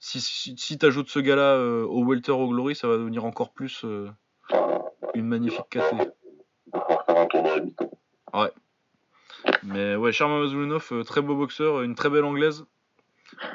si, 0.00 0.20
si, 0.20 0.56
si 0.58 0.78
tu 0.78 0.84
ajoutes 0.84 1.08
ce 1.10 1.20
gars-là 1.20 1.54
euh, 1.54 1.84
au 1.84 2.04
Welter 2.04 2.32
au 2.32 2.48
Glory, 2.48 2.74
ça 2.74 2.88
va 2.88 2.96
devenir 2.96 3.24
encore 3.24 3.52
plus 3.52 3.82
euh, 3.84 4.10
une 5.14 5.26
magnifique 5.26 5.68
KT. 5.70 6.10
Il 7.10 7.14
va 7.14 7.14
falloir 7.14 7.14
faire 7.14 7.22
un 7.22 7.26
tournoi 7.26 7.52
à 7.54 7.60
mi-temps. 7.60 7.90
Mais 9.62 9.96
ouais, 9.96 10.12
Sharma 10.12 10.38
Mazulunov, 10.40 10.88
euh, 10.92 11.02
très 11.02 11.22
beau 11.22 11.34
boxeur, 11.34 11.82
une 11.82 11.94
très 11.94 12.10
belle 12.10 12.24
anglaise. 12.24 12.64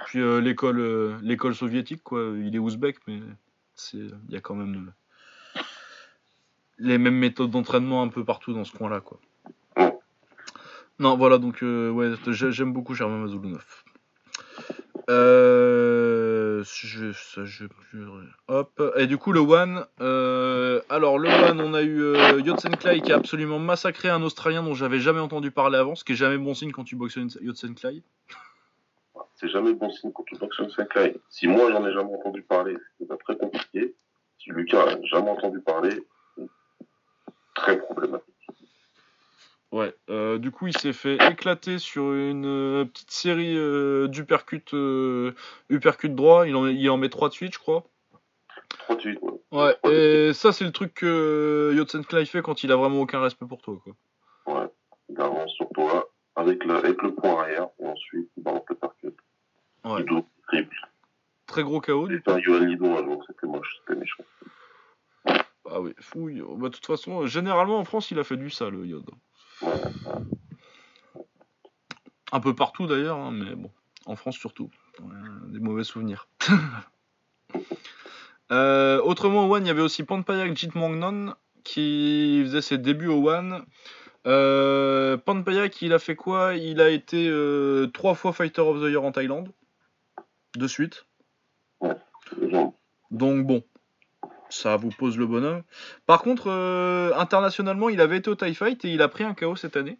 Puis 0.07 0.19
euh, 0.19 0.40
l'école, 0.41 0.80
euh, 0.80 1.18
l'école 1.22 1.53
soviétique, 1.56 2.03
quoi. 2.03 2.34
Il 2.38 2.56
est 2.56 2.60
ouzbek, 2.60 2.98
mais 3.07 3.19
c'est, 3.76 3.98
il 3.98 4.34
y 4.34 4.36
a 4.36 4.41
quand 4.41 4.56
même 4.56 4.91
euh, 5.57 5.61
les 6.80 6.98
mêmes 6.98 7.18
méthodes 7.18 7.52
d'entraînement 7.52 8.02
un 8.02 8.07
peu 8.07 8.23
partout 8.23 8.53
dans 8.53 8.64
ce 8.64 8.76
coin-là, 8.76 9.02
quoi. 9.02 9.19
Ouais. 9.77 9.94
Non, 10.99 11.18
voilà, 11.18 11.38
donc 11.38 11.61
ouais, 11.61 12.14
j'ai- 12.27 12.52
j'aime 12.52 12.73
beaucoup 12.73 12.95
Sharma 12.95 13.18
Mazulunov. 13.18 13.84
Hop. 18.47 18.81
Et 18.97 19.07
du 19.07 19.17
coup, 19.17 19.31
le 19.31 19.39
One. 19.39 19.85
euh, 20.01 20.81
alors, 20.89 21.17
le 21.17 21.29
One, 21.29 21.61
on 21.61 21.73
a 21.73 21.81
eu 21.81 22.01
euh, 22.01 22.41
Yotsenklai 22.41 23.01
qui 23.01 23.11
a 23.11 23.15
absolument 23.15 23.59
massacré 23.59 24.09
un 24.09 24.21
Australien 24.21 24.63
dont 24.63 24.73
j'avais 24.73 24.99
jamais 24.99 25.19
entendu 25.19 25.51
parler 25.51 25.77
avant, 25.77 25.95
ce 25.95 26.03
qui 26.03 26.13
est 26.13 26.15
jamais 26.15 26.37
bon 26.37 26.53
signe 26.53 26.71
quand 26.71 26.83
tu 26.83 26.95
boxes 26.95 27.15
une 27.15 27.29
Yotsenklai. 27.41 28.03
C'est 29.35 29.49
jamais 29.49 29.73
bon 29.73 29.89
signe 29.91 30.11
quand 30.11 30.23
tu 30.23 30.35
boxes 30.37 30.59
un 30.59 30.69
5 30.69 30.87
Si 31.29 31.47
moi 31.47 31.71
j'en 31.71 31.85
ai 31.85 31.93
jamais 31.93 32.13
entendu 32.13 32.41
parler, 32.41 32.77
c'est 32.97 33.07
pas 33.07 33.17
très 33.17 33.35
compliqué. 33.35 33.93
Si 34.37 34.49
Lucas 34.51 34.83
a 34.83 35.01
jamais 35.03 35.29
entendu 35.29 35.59
parler, 35.59 36.03
très 37.53 37.77
problématique. 37.77 38.34
Ouais. 39.76 39.93
euh, 40.10 40.38
du 40.38 40.52
coup, 40.52 40.68
il 40.68 40.77
s'est 40.77 40.93
fait 40.93 41.18
éclater 41.30 41.80
sur 41.80 42.14
une 42.14 42.45
euh, 42.45 42.85
petite 42.85 43.11
série 43.11 43.57
euh, 43.57 44.07
d'uppercut 44.07 44.64
euh, 44.73 45.34
uppercut 45.69 46.07
droit. 46.15 46.47
Il 46.47 46.56
en, 46.56 46.65
il 46.68 46.89
en 46.89 46.95
met 46.95 47.10
3 47.10 47.27
de 47.27 47.34
suite, 47.34 47.53
je 47.53 47.60
crois. 47.60 47.84
3 48.69 48.95
de 48.95 49.02
suite, 49.02 49.19
ouais. 49.52 49.76
Et 49.91 50.31
ça, 50.34 50.53
c'est 50.53 50.64
le 50.64 50.72
truc 50.72 50.93
que 50.93 51.73
Yotsenklai 51.76 52.26
fait 52.26 52.41
quand 52.41 52.64
il 52.64 52.72
a 52.72 52.77
vraiment 52.77 53.02
aucun 53.02 53.19
respect 53.19 53.45
pour 53.45 53.61
toi, 53.61 53.77
quoi. 53.84 53.93
Ouais. 54.47 54.69
Il 55.10 55.19
avance 55.19 55.52
sur 55.52 55.68
toi 55.73 56.10
avec 56.38 56.64
le, 56.64 56.76
avec 56.77 57.02
le 57.02 57.14
point 57.14 57.41
arrière 57.41 57.68
et 57.81 57.85
ensuite 57.85 58.30
il 58.38 58.43
balance 58.43 58.64
le. 59.03 59.14
Ouais. 59.84 60.06
Triple. 60.47 60.76
Très 61.47 61.64
gros 61.64 61.81
KO, 61.81 62.07
fait 62.07 62.31
un 62.31 62.39
Johan 62.39 62.60
Lidon 62.60 62.97
un 62.97 63.03
jour, 63.03 63.23
c'était 63.27 63.45
moche, 63.45 63.81
c'était 63.81 63.99
méchant. 63.99 64.23
Ah 65.69 65.81
oui, 65.81 65.93
fouille. 65.99 66.41
Bah, 66.57 66.69
de 66.69 66.76
toute 66.76 66.85
façon, 66.85 67.26
généralement 67.26 67.77
en 67.77 67.84
France, 67.84 68.10
il 68.11 68.19
a 68.19 68.23
fait 68.23 68.38
du 68.38 68.49
sale, 68.49 68.69
le 68.69 68.85
Yod. 68.85 69.10
Un 72.32 72.40
peu 72.40 72.56
partout 72.56 72.88
d'ailleurs, 72.88 73.18
hein, 73.18 73.32
mais 73.32 73.56
bon, 73.56 73.72
en 74.06 74.15
France 74.15 74.36
surtout. 74.36 74.69
Des 75.48 75.60
mauvais 75.60 75.84
souvenirs. 75.84 76.27
Euh, 78.52 79.02
autrement, 79.02 79.48
au 79.48 79.56
One, 79.56 79.65
il 79.65 79.68
y 79.68 79.72
avait 79.72 79.82
aussi 79.82 80.03
Panpayak 80.03 80.56
Jitmangnon 80.56 81.34
qui 81.64 82.41
faisait 82.44 82.61
ses 82.61 82.77
débuts 82.77 83.07
au 83.07 83.27
One. 83.27 83.65
Euh, 84.27 85.18
Panpayak, 85.18 85.82
il 85.82 85.94
a 85.94 85.99
fait 85.99 86.15
quoi? 86.15 86.56
Il 86.56 86.80
a 86.80 86.90
été 86.90 87.27
euh, 87.27 87.88
trois 87.88 88.14
fois 88.14 88.34
Fighter 88.34 88.61
of 88.61 88.82
the 88.82 88.90
Year 88.90 89.03
en 89.03 89.11
Thaïlande, 89.11 89.49
de 90.56 90.68
suite. 90.68 91.06
Donc 93.11 93.45
bon, 93.45 93.64
ça 94.56 94.77
vous 94.77 94.90
pose 94.90 95.18
le 95.18 95.26
bonhomme. 95.27 95.64
Par 96.06 96.22
contre, 96.22 96.48
euh, 96.49 97.14
internationalement, 97.15 97.90
il 97.90 97.99
avait 98.02 98.18
été 98.18 98.30
au 98.30 98.36
Thai 98.36 98.53
Fight 98.53 98.84
et 98.86 98.90
il 98.94 99.02
a 99.02 99.07
pris 99.07 99.23
un 99.23 99.34
KO 99.34 99.56
cette 99.56 99.76
année. 99.77 99.99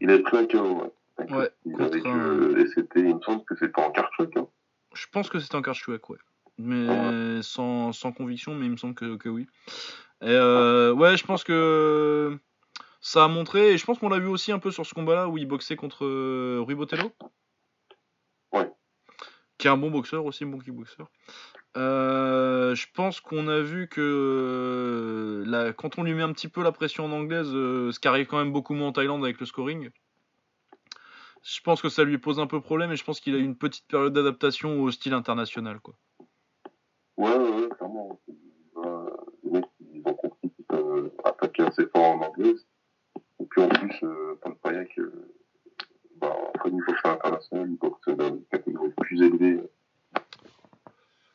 Il 0.00 0.10
avait 0.10 0.22
pris 0.22 0.36
un 0.36 0.46
KO, 0.46 0.80
ouais. 0.82 0.92
Un 1.28 1.36
Ouais, 1.38 1.50
Il 1.64 1.72
contre 1.72 1.84
avait 1.96 2.06
un- 2.08 2.18
que- 2.18 2.60
Et 2.60 2.66
c'était, 2.74 3.00
il 3.00 3.14
me 3.16 3.20
semble 3.22 3.44
que 3.44 3.54
c'était 3.56 3.80
en 3.80 3.90
Karchuk, 3.92 4.36
hein. 4.36 4.48
Je 4.94 5.06
pense 5.12 5.28
que 5.28 5.38
c'était 5.38 5.56
un 5.56 5.62
Karchouek, 5.62 6.08
ouais. 6.10 6.18
Mais 6.58 7.42
sans, 7.42 7.92
sans 7.92 8.12
conviction, 8.12 8.54
mais 8.54 8.66
il 8.66 8.72
me 8.72 8.76
semble 8.76 8.94
que, 8.94 9.16
que 9.16 9.28
oui. 9.28 9.46
Et 10.22 10.26
euh, 10.28 10.92
ouais, 10.92 11.16
je 11.16 11.24
pense 11.24 11.42
que 11.44 12.38
ça 13.00 13.24
a 13.24 13.28
montré, 13.28 13.72
et 13.72 13.78
je 13.78 13.84
pense 13.84 13.98
qu'on 13.98 14.08
l'a 14.08 14.18
vu 14.20 14.28
aussi 14.28 14.52
un 14.52 14.58
peu 14.60 14.70
sur 14.70 14.86
ce 14.86 14.94
combat-là 14.94 15.28
où 15.28 15.36
il 15.38 15.46
boxait 15.46 15.76
contre 15.76 16.04
euh, 16.04 16.60
Rui 16.60 16.74
Botello. 16.76 17.10
Ouais. 18.52 18.70
Qui 19.58 19.66
est 19.66 19.70
un 19.70 19.76
bon 19.76 19.90
boxeur 19.90 20.24
aussi, 20.24 20.44
un 20.44 20.48
bon 20.48 20.58
kickboxer. 20.58 21.02
Euh, 21.76 22.74
je 22.74 22.86
pense 22.94 23.20
qu'on 23.20 23.48
a 23.48 23.60
vu 23.60 23.88
que 23.88 25.44
euh, 25.46 25.72
quand 25.72 25.98
on 25.98 26.04
lui 26.04 26.14
met 26.14 26.22
un 26.22 26.32
petit 26.32 26.48
peu 26.48 26.62
la 26.62 26.72
pression 26.72 27.06
en 27.06 27.12
anglaise, 27.12 27.50
euh, 27.52 27.90
ce 27.90 27.98
qui 27.98 28.06
arrive 28.06 28.26
quand 28.26 28.38
même 28.38 28.52
beaucoup 28.52 28.74
moins 28.74 28.88
en 28.88 28.92
Thaïlande 28.92 29.24
avec 29.24 29.40
le 29.40 29.46
scoring, 29.46 29.90
je 31.42 31.60
pense 31.60 31.82
que 31.82 31.88
ça 31.88 32.04
lui 32.04 32.18
pose 32.18 32.38
un 32.38 32.46
peu 32.46 32.60
problème 32.60 32.92
et 32.92 32.96
je 32.96 33.04
pense 33.04 33.20
qu'il 33.20 33.34
a 33.34 33.38
eu 33.38 33.44
une 33.44 33.56
petite 33.56 33.86
période 33.88 34.12
d'adaptation 34.12 34.80
au 34.80 34.90
style 34.90 35.14
international. 35.14 35.80
Quoi. 35.80 35.94
Ouais, 37.16 37.36
ouais, 37.36 37.68
clairement. 37.76 38.20
Ils 39.44 40.02
ont 40.04 40.14
compris 40.14 40.50
qu'ils 40.50 40.64
peuvent 40.64 41.10
attaquer 41.24 41.64
assez 41.64 41.86
fort 41.86 42.04
en 42.04 42.20
anglaise. 42.22 42.66
Et 43.40 43.46
puis 43.46 43.62
en 43.62 43.68
plus, 43.68 44.04
Pampayak, 44.40 44.98
euh, 44.98 45.12
bah, 46.16 46.36
après 46.54 46.70
niveau 46.70 46.92
international, 47.04 47.68
il 47.70 47.76
boxe 47.76 48.08
dans 48.08 48.28
une 48.28 48.44
catégorie 48.46 48.90
plus 49.00 49.22
élevée 49.22 49.60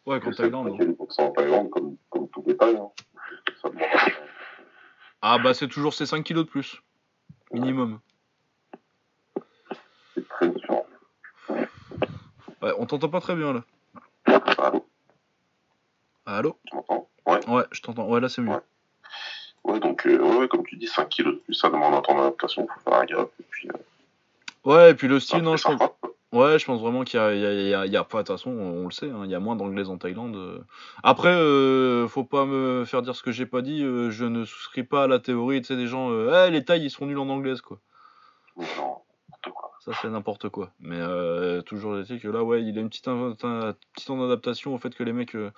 Ouais, 0.10 0.19
Thaïlande. 0.19 0.76
hein. 0.81 0.95
en 1.19 1.31
Thaïlande, 1.31 1.69
comme, 1.69 1.95
comme 2.10 2.27
tout 2.30 2.41
détail. 2.41 2.77
Hein. 2.77 2.90
Ça 3.61 3.69
Ah 5.22 5.38
bah 5.38 5.53
c'est 5.53 5.68
toujours 5.68 5.94
ces 5.94 6.07
5 6.07 6.23
kilos 6.23 6.45
de 6.45 6.49
plus. 6.49 6.81
Minimum. 7.52 7.99
c'est 10.15 10.27
très 10.27 10.49
différent. 10.49 10.86
Ouais, 11.49 12.73
on 12.80 12.88
t'entend 12.88 13.10
pas 13.10 13.22
très 13.22 13.36
bien 13.36 13.53
là. 13.53 13.64
Allô, 14.57 14.86
Allô? 16.26 16.57
Tu 16.65 16.76
m'entends? 16.76 17.07
Ouais. 17.27 17.48
Ouais, 17.48 17.64
je 17.72 17.81
t'entends. 17.81 18.07
Ouais, 18.07 18.19
là 18.19 18.30
c'est 18.30 18.41
mieux. 18.41 18.49
Ouais. 18.49 18.60
Ouais, 19.65 19.80
donc, 19.80 20.07
euh, 20.07 20.18
ouais, 20.40 20.48
comme 20.48 20.65
tu 20.65 20.76
dis, 20.77 20.88
5 20.88 21.10
kilos 21.10 21.36
de 21.36 21.40
plus, 21.41 21.53
ça 21.53 21.69
demande 21.69 21.94
un 21.94 22.02
temps 22.02 22.15
d'adaptation, 22.15 22.68
faut 22.68 22.80
faire 22.80 22.99
un 22.99 23.06
gaffe. 23.06 23.30
Et 23.40 23.44
puis, 23.52 23.69
euh, 23.69 23.73
Ouais, 24.65 24.91
et 24.91 24.94
puis 24.95 25.07
le 25.07 25.19
style, 25.19 25.41
non, 25.44 25.56
je 25.56 25.64
quoi. 25.64 25.95
Ouais, 26.31 26.60
je 26.60 26.65
pense 26.65 26.80
vraiment 26.80 27.03
qu'il 27.03 27.19
y 27.19 27.23
a, 27.23 27.34
il 27.34 27.41
y, 27.41 27.45
a, 27.45 27.53
il 27.53 27.68
y 27.69 27.73
a- 27.73 27.85
il 27.88 27.91
y 27.91 27.97
a 27.97 28.03
pas, 28.03 28.19
de 28.22 28.27
toute 28.27 28.38
façon, 28.38 28.51
on 28.51 28.85
le 28.85 28.91
sait, 28.91 29.10
hein, 29.10 29.22
il 29.26 29.31
y 29.31 29.35
a 29.35 29.39
moins 29.39 29.56
d'anglais 29.56 29.88
en 29.89 29.97
Thaïlande. 29.97 30.35
euh. 30.35 30.60
Après, 31.01 31.34
euh, 31.34 32.07
faut 32.07 32.23
pas 32.23 32.45
me 32.45 32.85
faire 32.85 33.01
dire 33.01 33.15
ce 33.15 33.23
que 33.23 33.31
j'ai 33.31 33.47
pas 33.47 33.61
dit, 33.64 33.81
euh, 33.84 34.11
je 34.11 34.26
ne 34.26 34.45
souscris 34.45 34.84
pas 34.84 35.06
à 35.06 35.07
la 35.07 35.18
théorie, 35.19 35.61
tu 35.61 35.68
sais, 35.68 35.76
des 35.76 35.88
gens, 35.88 36.11
euh, 36.11 36.45
Eh, 36.47 36.51
les 36.51 36.64
Thaïs, 36.64 36.84
ils 36.84 36.91
sont 36.91 37.07
nuls 37.07 37.18
en 37.18 37.30
anglaise, 37.30 37.61
quoi. 37.61 37.80
Mais 38.57 38.65
non, 38.77 38.97
n'importe 39.27 39.56
quoi. 39.56 39.72
Ça, 39.80 39.91
c'est 40.01 40.10
n'importe 40.10 40.49
quoi. 40.49 40.72
Mais 40.80 40.99
euh, 40.99 41.61
toujours 41.64 41.97
est-il 41.97 42.19
que 42.19 42.27
là, 42.27 42.43
ouais, 42.43 42.61
il 42.64 42.77
a 42.77 42.81
une 42.81 42.89
petite, 42.89 43.07
in- 43.07 43.35
un- 43.43 43.73
au 44.68 44.77
fait 44.77 44.93
que 44.95 45.03
les 45.03 45.14
mecs 45.14 45.35
euh, 45.35 45.51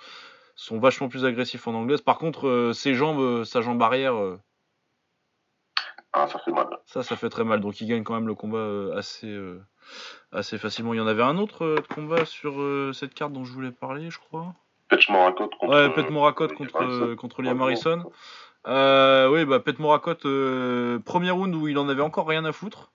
sont 0.55 0.79
vachement 0.79 1.09
plus 1.09 1.25
agressifs 1.25 1.67
en 1.67 1.73
anglaise. 1.73 2.01
Par 2.01 2.17
contre, 2.17 2.47
euh, 2.47 2.71
ses 2.71 2.93
jambes, 2.93 3.19
euh, 3.19 3.43
sa 3.43 3.61
jambe 3.61 3.81
arrière, 3.81 4.15
euh, 4.15 4.39
Ah, 6.13 6.27
ça 6.27 6.39
fait 6.39 6.51
mal. 6.51 6.67
ça, 6.85 7.03
ça 7.03 7.15
fait 7.15 7.29
très 7.29 7.43
mal. 7.43 7.59
Donc, 7.61 7.81
il 7.81 7.87
gagne 7.87 8.03
quand 8.03 8.13
même 8.13 8.27
le 8.27 8.35
combat 8.35 8.57
euh, 8.57 8.95
assez, 8.97 9.27
euh, 9.27 9.61
assez 10.31 10.57
facilement. 10.57 10.93
Il 10.93 10.97
y 10.97 11.01
en 11.01 11.07
avait 11.07 11.23
un 11.23 11.37
autre 11.37 11.65
euh, 11.65 11.75
combat 11.93 12.25
sur 12.25 12.61
euh, 12.61 12.91
cette 12.93 13.13
carte 13.13 13.33
dont 13.33 13.43
je 13.43 13.51
voulais 13.53 13.71
parler, 13.71 14.09
je 14.09 14.19
crois. 14.19 14.53
Petch 14.89 15.09
Morakot 15.09 15.49
contre. 15.59 15.73
Ouais, 15.73 15.89
Pet 15.93 16.09
Morakot 16.09 16.47
Liam 16.47 16.57
contre, 16.57 16.83
euh, 16.83 17.15
contre 17.15 17.41
Liam 17.41 17.61
Harrison. 17.61 18.11
Euh, 18.67 19.29
oui, 19.29 19.45
bah, 19.45 19.59
Pet 19.59 19.79
Morakot, 19.79 20.15
euh, 20.25 20.99
premier 20.99 21.31
round 21.31 21.55
où 21.55 21.67
il 21.67 21.77
en 21.77 21.87
avait 21.89 22.01
encore 22.01 22.27
rien 22.27 22.43
à 22.45 22.51
foutre, 22.51 22.91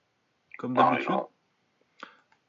comme 0.58 0.74
Ah, 0.78 0.90
d'habitude. 0.90 1.08
grave. 1.08 1.24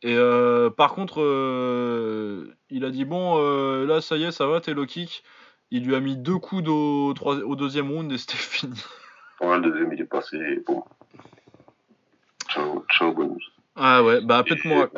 Et 0.03 0.15
euh, 0.15 0.69
par 0.69 0.93
contre, 0.93 1.21
euh, 1.21 2.53
il 2.69 2.85
a 2.85 2.91
dit 2.91 3.03
bon, 3.05 3.37
euh, 3.39 3.85
là 3.87 3.99
ça 3.99 4.15
y 4.17 4.25
est, 4.25 4.31
ça 4.31 4.45
va, 4.45 4.61
t'es 4.61 4.73
low 4.75 4.85
kick. 4.85 5.23
Il 5.71 5.85
lui 5.85 5.95
a 5.95 5.99
mis 5.99 6.15
deux 6.15 6.37
coups 6.37 6.67
au 6.69 7.55
deuxième 7.55 7.89
round 7.91 8.11
et 8.11 8.17
c'était 8.17 8.37
fini. 8.37 8.79
Ouais, 9.41 9.57
le 9.57 9.71
deuxième, 9.71 9.91
il 9.93 10.01
est 10.01 10.05
passé. 10.05 10.61
Bon. 10.67 10.83
Ciao, 12.49 12.85
ciao, 12.91 13.11
bonus. 13.13 13.43
Ah 13.77 14.03
ouais, 14.03 14.21
bah 14.21 14.43
Pet 14.43 14.57
Morakot, 14.65 14.97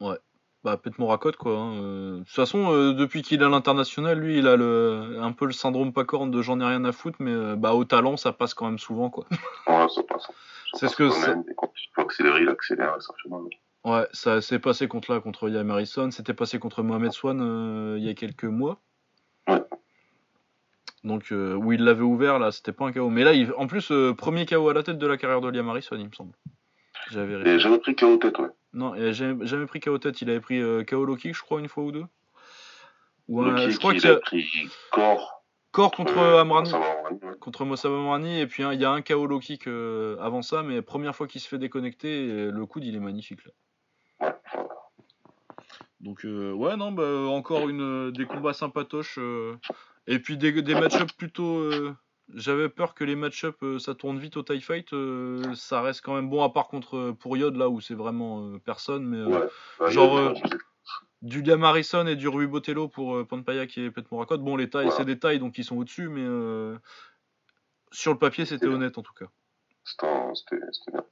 ouais, 0.00 0.16
bah, 0.62 0.76
Pet 0.76 0.96
Morakot 0.98 1.32
quoi. 1.38 1.58
hein, 1.58 1.74
euh. 1.82 2.12
De 2.14 2.24
toute 2.24 2.28
façon, 2.28 2.72
euh, 2.72 2.92
depuis 2.92 3.22
qu'il 3.22 3.42
est 3.42 3.44
à 3.44 3.48
l'international, 3.48 4.18
lui, 4.20 4.38
il 4.38 4.46
a 4.46 4.56
le, 4.56 5.18
un 5.20 5.32
peu 5.32 5.46
le 5.46 5.52
syndrome 5.52 5.92
Pacorn 5.92 6.30
de 6.30 6.40
j'en 6.40 6.60
ai 6.60 6.64
rien 6.64 6.84
à 6.84 6.92
foutre, 6.92 7.16
mais 7.20 7.32
euh, 7.32 7.56
bah 7.56 7.74
au 7.74 7.84
talent, 7.84 8.16
ça 8.16 8.32
passe 8.32 8.54
quand 8.54 8.66
même 8.66 8.78
souvent 8.78 9.10
quoi. 9.10 9.26
Ouais, 9.66 9.86
ça 9.88 10.02
passe. 10.04 10.30
C'est 10.74 10.86
ce 10.86 10.94
que 10.94 11.08
quand 11.08 11.10
ça- 11.14 11.28
même, 11.34 11.44
et 11.50 11.54
quand 11.56 11.72
il 11.76 11.88
faut 11.92 12.02
accélérer, 12.02 12.42
il 12.42 12.48
accélère, 12.48 12.96
mal. 13.28 13.40
Ouais, 13.84 14.06
ça 14.12 14.40
s'est 14.40 14.58
passé 14.60 14.86
contre 14.86 15.12
là, 15.12 15.20
contre 15.20 15.48
Liam 15.48 15.68
Harrison, 15.70 16.10
c'était 16.12 16.34
passé 16.34 16.58
contre 16.60 16.82
Mohamed 16.84 17.10
Swan 17.12 17.40
euh, 17.42 17.96
il 17.98 18.04
y 18.04 18.08
a 18.08 18.14
quelques 18.14 18.44
mois. 18.44 18.78
Ouais. 19.48 19.60
Donc, 21.02 21.32
où 21.32 21.72
il 21.72 21.82
l'avait 21.82 22.02
ouvert, 22.02 22.38
là, 22.38 22.52
c'était 22.52 22.72
pas 22.72 22.84
un 22.86 22.92
KO. 22.92 23.08
Mais 23.08 23.24
là, 23.24 23.32
il- 23.32 23.52
en 23.56 23.66
plus, 23.66 23.90
premier 24.18 24.44
KO 24.46 24.68
à 24.68 24.74
la 24.74 24.82
tête 24.84 24.98
de 24.98 25.06
la 25.06 25.16
carrière 25.16 25.40
de 25.40 25.48
Liam 25.48 25.68
Harrison, 25.70 25.96
il 25.98 26.06
me 26.06 26.12
semble. 26.12 26.32
J'avais 27.10 27.26
vérifié. 27.36 27.58
j'avais 27.58 27.78
pris 27.78 27.94
KO 27.96 28.16
tête, 28.16 28.38
ouais. 28.38 28.48
Non, 28.72 28.94
il 28.94 29.04
a 29.04 29.12
jamais, 29.12 29.46
jamais 29.46 29.66
pris 29.66 29.80
KO 29.80 29.98
tête, 29.98 30.20
il 30.22 30.30
avait 30.30 30.40
pris 30.40 30.60
euh, 30.60 30.84
KO 30.84 31.04
low 31.04 31.16
kick, 31.16 31.34
je 31.34 31.42
crois, 31.42 31.60
une 31.60 31.68
fois 31.68 31.84
ou 31.84 31.92
deux. 31.92 32.04
Ou 33.28 33.44
je 33.44 33.78
crois 33.78 33.94
il 33.94 34.00
qu'il 34.00 34.10
a 34.10 34.14
a... 34.14 34.16
pris 34.16 34.44
corps 34.90 35.42
Corps 35.72 35.92
contre 35.92 36.18
Euh, 36.18 36.40
Amrani. 36.40 36.70
va, 36.72 36.78
Amrani, 36.78 37.20
ouais. 37.22 37.36
Contre 37.38 37.64
Mossab 37.64 37.92
Amrani. 37.92 38.40
Et 38.40 38.46
puis 38.48 38.62
hein, 38.64 38.72
il 38.72 38.80
y 38.80 38.84
a 38.84 38.90
un 38.90 39.02
KO 39.02 39.26
low 39.26 39.38
kick 39.38 39.68
euh, 39.68 40.16
avant 40.20 40.42
ça, 40.42 40.62
mais 40.64 40.82
première 40.82 41.14
fois 41.14 41.28
qu'il 41.28 41.40
se 41.40 41.46
fait 41.48 41.58
déconnecter, 41.58 42.26
et 42.26 42.50
le 42.50 42.66
coude 42.66 42.84
il 42.84 42.96
est 42.96 43.00
magnifique 43.00 43.40
là. 43.44 43.52
Ouais. 44.28 44.34
Donc 46.00 46.24
euh, 46.24 46.52
ouais 46.52 46.76
non 46.76 46.90
bah, 46.92 47.04
encore 47.28 47.68
une 47.68 48.10
des 48.10 48.24
combats 48.26 48.52
sympatoches 48.54 49.18
et 50.06 50.18
puis 50.18 50.36
des, 50.36 50.62
des 50.62 50.74
match-ups 50.74 51.12
plutôt 51.12 51.70
j'avais 52.34 52.68
peur 52.68 52.94
que 52.94 53.04
les 53.04 53.16
match-ups 53.16 53.56
euh, 53.62 53.78
ça 53.78 53.94
tourne 53.94 54.18
vite 54.18 54.36
au 54.36 54.42
TIE 54.42 54.60
Fight 54.60 54.92
euh, 54.92 55.54
ça 55.54 55.80
reste 55.82 56.00
quand 56.02 56.14
même 56.14 56.28
bon 56.30 56.42
à 56.42 56.50
part 56.50 56.68
contre 56.68 56.96
euh, 56.96 57.12
pour 57.12 57.36
Yod 57.36 57.56
là 57.56 57.68
où 57.68 57.80
c'est 57.80 57.94
vraiment 57.94 58.58
personne 58.60 59.04
mais 59.04 59.22
Ouais. 59.24 59.90
Genre, 59.90 60.34
du 61.22 61.42
Liam 61.42 61.62
Harrison 61.64 62.06
et 62.06 62.16
du 62.16 62.28
Rui 62.28 62.46
Botello 62.46 62.88
pour 62.88 63.16
euh, 63.16 63.24
Panpayak 63.24 63.76
et 63.78 63.90
Pet 63.90 64.10
Morakot 64.10 64.38
bon 64.38 64.56
les 64.56 64.70
tailles 64.70 64.84
Voilà. 64.86 64.96
c'est 64.98 65.04
des 65.04 65.18
tailles 65.18 65.38
donc 65.38 65.58
ils 65.58 65.64
sont 65.64 65.76
au-dessus 65.76 66.08
mais 66.08 66.24
sur 67.92 68.12
le 68.12 68.18
papier 68.18 68.44
c'était 68.46 68.66
honnête 68.66 68.96
en 68.98 69.02
tout 69.02 69.14
cas 69.14 69.26
C'était 69.84 70.92
bien. 70.92 71.04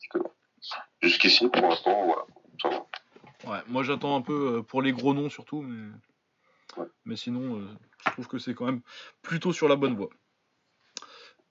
Jusqu'ici, 1.03 1.49
pour 1.49 1.62
l'instant, 1.62 2.05
voilà. 2.07 2.24
Ça 2.62 2.69
va. 2.70 3.51
Ouais, 3.53 3.59
moi 3.69 3.82
j'attends 3.85 4.16
un 4.16 4.20
peu 4.20 4.62
pour 4.65 4.82
les 4.82 4.93
gros 4.93 5.15
noms 5.15 5.31
surtout, 5.31 5.62
mais, 5.62 5.89
Ouais. 6.77 6.86
mais 7.05 7.16
sinon, 7.16 7.61
euh, 7.61 7.66
je 8.05 8.11
trouve 8.12 8.27
que 8.28 8.39
c'est 8.39 8.55
quand 8.55 8.66
même 8.66 8.81
plutôt 9.23 9.53
sur 9.53 9.69
la 9.69 9.77
bonne 9.77 9.95
voie. 9.97 10.11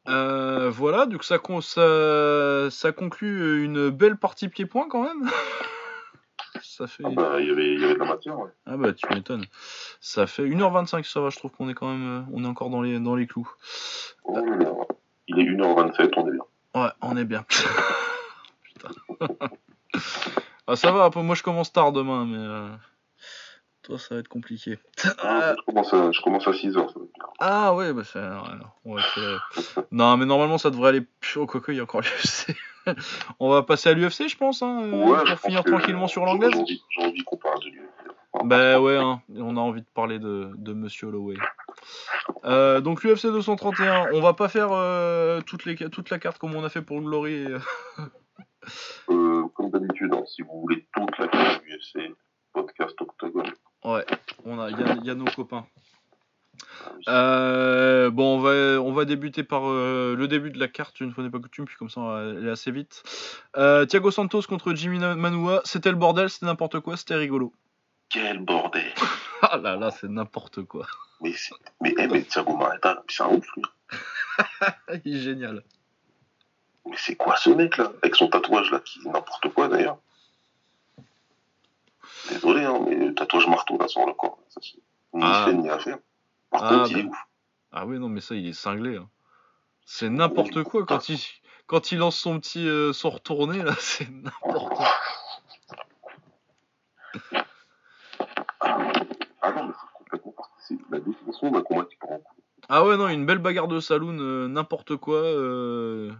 Euh, 0.07 0.69
voilà, 0.69 1.05
donc 1.05 1.23
ça, 1.23 1.37
con- 1.37 1.61
ça, 1.61 2.69
ça 2.69 2.91
conclut 2.91 3.63
une 3.63 3.89
belle 3.89 4.17
partie 4.17 4.47
pied-point 4.47 4.87
quand 4.89 5.03
même. 5.03 5.29
ça 6.61 6.87
fait. 6.87 7.03
Ah 7.05 7.09
bah, 7.13 7.41
il 7.41 7.47
y 7.47 7.51
avait, 7.51 7.73
il 7.73 7.81
y 7.81 7.83
avait 7.83 7.93
de 7.95 7.99
la 7.99 8.05
matière, 8.05 8.39
ouais. 8.39 8.49
Ah 8.65 8.77
bah 8.77 8.93
tu 8.93 9.05
m'étonnes. 9.13 9.45
Ça 9.99 10.25
fait 10.27 10.43
1h25, 10.43 11.03
ça 11.03 11.19
va, 11.19 11.29
je 11.29 11.37
trouve 11.37 11.51
qu'on 11.51 11.69
est 11.69 11.73
quand 11.73 11.89
même. 11.91 12.07
euh, 12.21 12.21
On 12.33 12.43
est 12.43 12.47
encore 12.47 12.69
dans 12.69 12.81
les, 12.81 12.99
dans 12.99 13.15
les 13.15 13.27
clous. 13.27 13.49
Oh. 14.23 14.87
Il 15.27 15.39
est 15.39 15.43
1h27, 15.43 16.11
on 16.17 16.27
est 16.27 16.31
bien. 16.31 16.81
Ouais, 16.83 16.89
on 17.01 17.17
est 17.17 17.25
bien. 17.25 17.43
Putain. 18.63 18.89
ah 20.67 20.75
ça 20.75 20.91
va, 20.91 21.09
moi 21.15 21.35
je 21.35 21.43
commence 21.43 21.73
tard 21.73 21.91
demain, 21.91 22.25
mais. 22.25 22.37
euh, 22.37 22.69
Toi 23.87 23.97
ça 23.97 24.13
va 24.15 24.19
être 24.19 24.27
compliqué. 24.27 24.77
Ah, 25.23 25.55
je, 25.57 25.63
commence 25.65 25.93
à, 25.93 26.11
je 26.11 26.21
commence 26.21 26.47
à 26.47 26.51
6h, 26.51 26.73
ça 26.73 26.79
va 26.81 26.85
être 26.87 26.93
bien. 26.95 27.25
Ah 27.39 27.73
ouais, 27.73 27.93
bah 27.93 28.03
c'est. 28.03 28.19
ouais, 28.19 28.25
on 28.85 28.93
va 28.95 29.01
accélérer. 29.01 29.37
non, 29.91 30.17
mais 30.17 30.25
normalement 30.25 30.57
ça 30.57 30.69
devrait 30.69 30.89
aller. 30.89 31.01
Oh, 31.37 31.45
quoique, 31.47 31.71
il 31.71 31.77
y 31.77 31.79
a 31.79 31.83
encore 31.83 32.01
l'UFC. 32.01 32.55
on 33.39 33.49
va 33.49 33.63
passer 33.63 33.89
à 33.89 33.93
l'UFC, 33.93 34.27
je 34.27 34.37
pense, 34.37 34.61
hein, 34.61 34.81
euh, 34.83 34.91
Ouais, 34.91 35.17
je 35.19 35.23
pour 35.23 35.25
pense 35.25 35.39
finir 35.41 35.63
que- 35.63 35.69
tranquillement 35.71 36.07
sur 36.07 36.25
l'anglaise. 36.25 36.51
J'ai 36.53 37.03
envie, 37.05 37.23
qu'on 37.23 37.37
parle 37.37 37.59
de 37.63 37.69
lui. 37.69 37.81
Bah 38.43 38.79
ouais, 38.79 38.97
hein, 38.97 39.21
on 39.35 39.57
a 39.57 39.59
envie 39.59 39.81
de 39.81 39.87
parler 39.95 40.19
de, 40.19 40.51
de 40.57 40.73
Monsieur 40.73 41.07
Holloway. 41.07 41.37
Euh, 42.45 42.81
donc 42.81 43.03
l'UFC 43.03 43.23
231, 43.27 44.09
on 44.13 44.21
va 44.21 44.33
pas 44.33 44.47
faire 44.49 44.69
euh, 44.71 45.41
toutes 45.41 45.65
les, 45.65 45.75
toute 45.75 46.09
la 46.11 46.19
carte 46.19 46.37
comme 46.37 46.53
on 46.55 46.63
a 46.63 46.69
fait 46.69 46.81
pour 46.83 46.99
le 46.99 47.05
Glory. 47.05 47.33
et, 47.33 47.47
euh, 47.47 47.59
Euh, 49.09 49.47
comme 49.55 49.69
d'habitude, 49.71 50.13
hein, 50.13 50.23
si 50.27 50.41
vous 50.41 50.59
voulez 50.61 50.85
toute 50.93 51.17
la 51.19 51.27
carte 51.29 51.63
du 51.63 51.73
UFC, 51.77 52.13
podcast 52.53 52.95
Octogone. 53.01 53.51
Ouais, 53.83 54.05
on 54.45 54.59
a, 54.59 54.69
il 54.69 54.79
y 54.79 54.83
a, 54.83 54.95
il 54.95 55.05
y 55.05 55.09
a 55.09 55.15
nos 55.15 55.25
copains. 55.25 55.65
Euh, 57.07 58.09
bon, 58.09 58.37
on 58.37 58.39
va, 58.39 58.81
on 58.81 58.91
va 58.91 59.05
débuter 59.05 59.43
par 59.43 59.69
euh, 59.69 60.15
le 60.15 60.27
début 60.27 60.51
de 60.51 60.59
la 60.59 60.67
carte, 60.67 60.99
une 60.99 61.13
fois 61.13 61.23
n'est 61.23 61.29
pas 61.29 61.39
coutume, 61.39 61.65
puis 61.65 61.75
comme 61.77 61.89
ça 61.89 62.01
on 62.01 62.07
va 62.07 62.17
aller 62.19 62.49
assez 62.49 62.71
vite. 62.71 63.03
Euh, 63.55 63.85
Thiago 63.85 64.11
Santos 64.11 64.43
contre 64.43 64.73
Jimmy 64.73 64.99
Manua, 64.99 65.61
c'était 65.63 65.91
le 65.91 65.95
bordel, 65.95 66.29
c'était 66.29 66.45
n'importe 66.45 66.79
quoi, 66.79 66.97
c'était 66.97 67.15
rigolo. 67.15 67.53
Quel 68.09 68.39
bordel 68.39 68.93
Ah 69.41 69.57
là 69.57 69.75
là, 69.75 69.91
c'est 69.91 70.07
n'importe 70.07 70.63
quoi. 70.63 70.87
Mais, 71.21 71.33
eh, 71.83 72.07
mais 72.07 72.23
Thiago 72.23 72.59
c'est 73.07 73.23
un 73.23 73.27
ouf, 73.27 73.45
lui. 73.55 73.63
Il 75.05 75.17
est 75.17 75.21
génial. 75.21 75.63
Mais 76.85 76.95
c'est 76.97 77.15
quoi 77.15 77.35
ce 77.35 77.49
mec 77.49 77.77
là? 77.77 77.91
Avec 78.01 78.15
son 78.15 78.27
tatouage 78.27 78.71
là, 78.71 78.79
qui 78.79 78.99
est 78.99 79.09
n'importe 79.09 79.49
quoi 79.53 79.67
d'ailleurs. 79.67 79.97
Désolé, 82.29 82.63
hein, 82.65 82.79
mais 82.85 82.95
le 82.95 83.13
tatouage 83.15 83.47
marteau 83.47 83.77
là 83.77 83.87
sur 83.87 84.05
le 84.05 84.13
corps, 84.13 84.39
ça, 84.49 84.59
c'est 84.63 84.77
ni 85.13 85.21
Ah. 85.23 85.45
fait 85.45 85.53
ni 85.53 85.69
à 85.69 85.79
faire. 85.79 85.97
Par 86.49 86.63
Ah, 86.63 86.69
contre, 86.79 86.91
il 86.91 86.97
est 86.99 87.03
bah. 87.03 87.09
ouf. 87.09 87.17
Ah 87.71 87.85
oui, 87.85 87.99
non, 87.99 88.09
mais 88.09 88.21
ça, 88.21 88.35
il 88.35 88.47
est 88.47 88.53
cinglé. 88.53 88.97
hein. 88.97 89.09
C'est 89.85 90.09
n'importe 90.09 90.63
quoi 90.63 90.85
quand 90.85 91.09
il, 91.09 91.19
quand 91.65 91.91
il 91.91 91.99
lance 91.99 92.17
son 92.17 92.39
petit 92.39 92.67
euh, 92.67 92.91
son 92.93 93.09
retourné, 93.09 93.61
là, 93.63 93.73
c'est 93.79 94.09
n'importe 94.09 94.73
quoi. 94.75 94.87
Ah 98.61 99.51
non, 99.51 99.67
mais 99.67 99.73
c'est 99.73 99.97
complètement 99.97 100.31
parti. 100.33 100.53
C'est 100.67 100.77
la 100.91 100.99
définition 100.99 101.51
d'un 101.51 101.61
combat 101.61 101.85
qui 101.85 101.97
en. 102.01 102.21
Ah 102.69 102.83
ouais, 102.85 102.97
non, 102.97 103.07
une 103.07 103.25
belle 103.25 103.37
bagarre 103.37 103.67
de 103.69 103.79
saloon, 103.79 104.17
euh, 104.19 104.47
n'importe 104.47 104.97
quoi. 104.97 105.15
euh, 105.17 106.11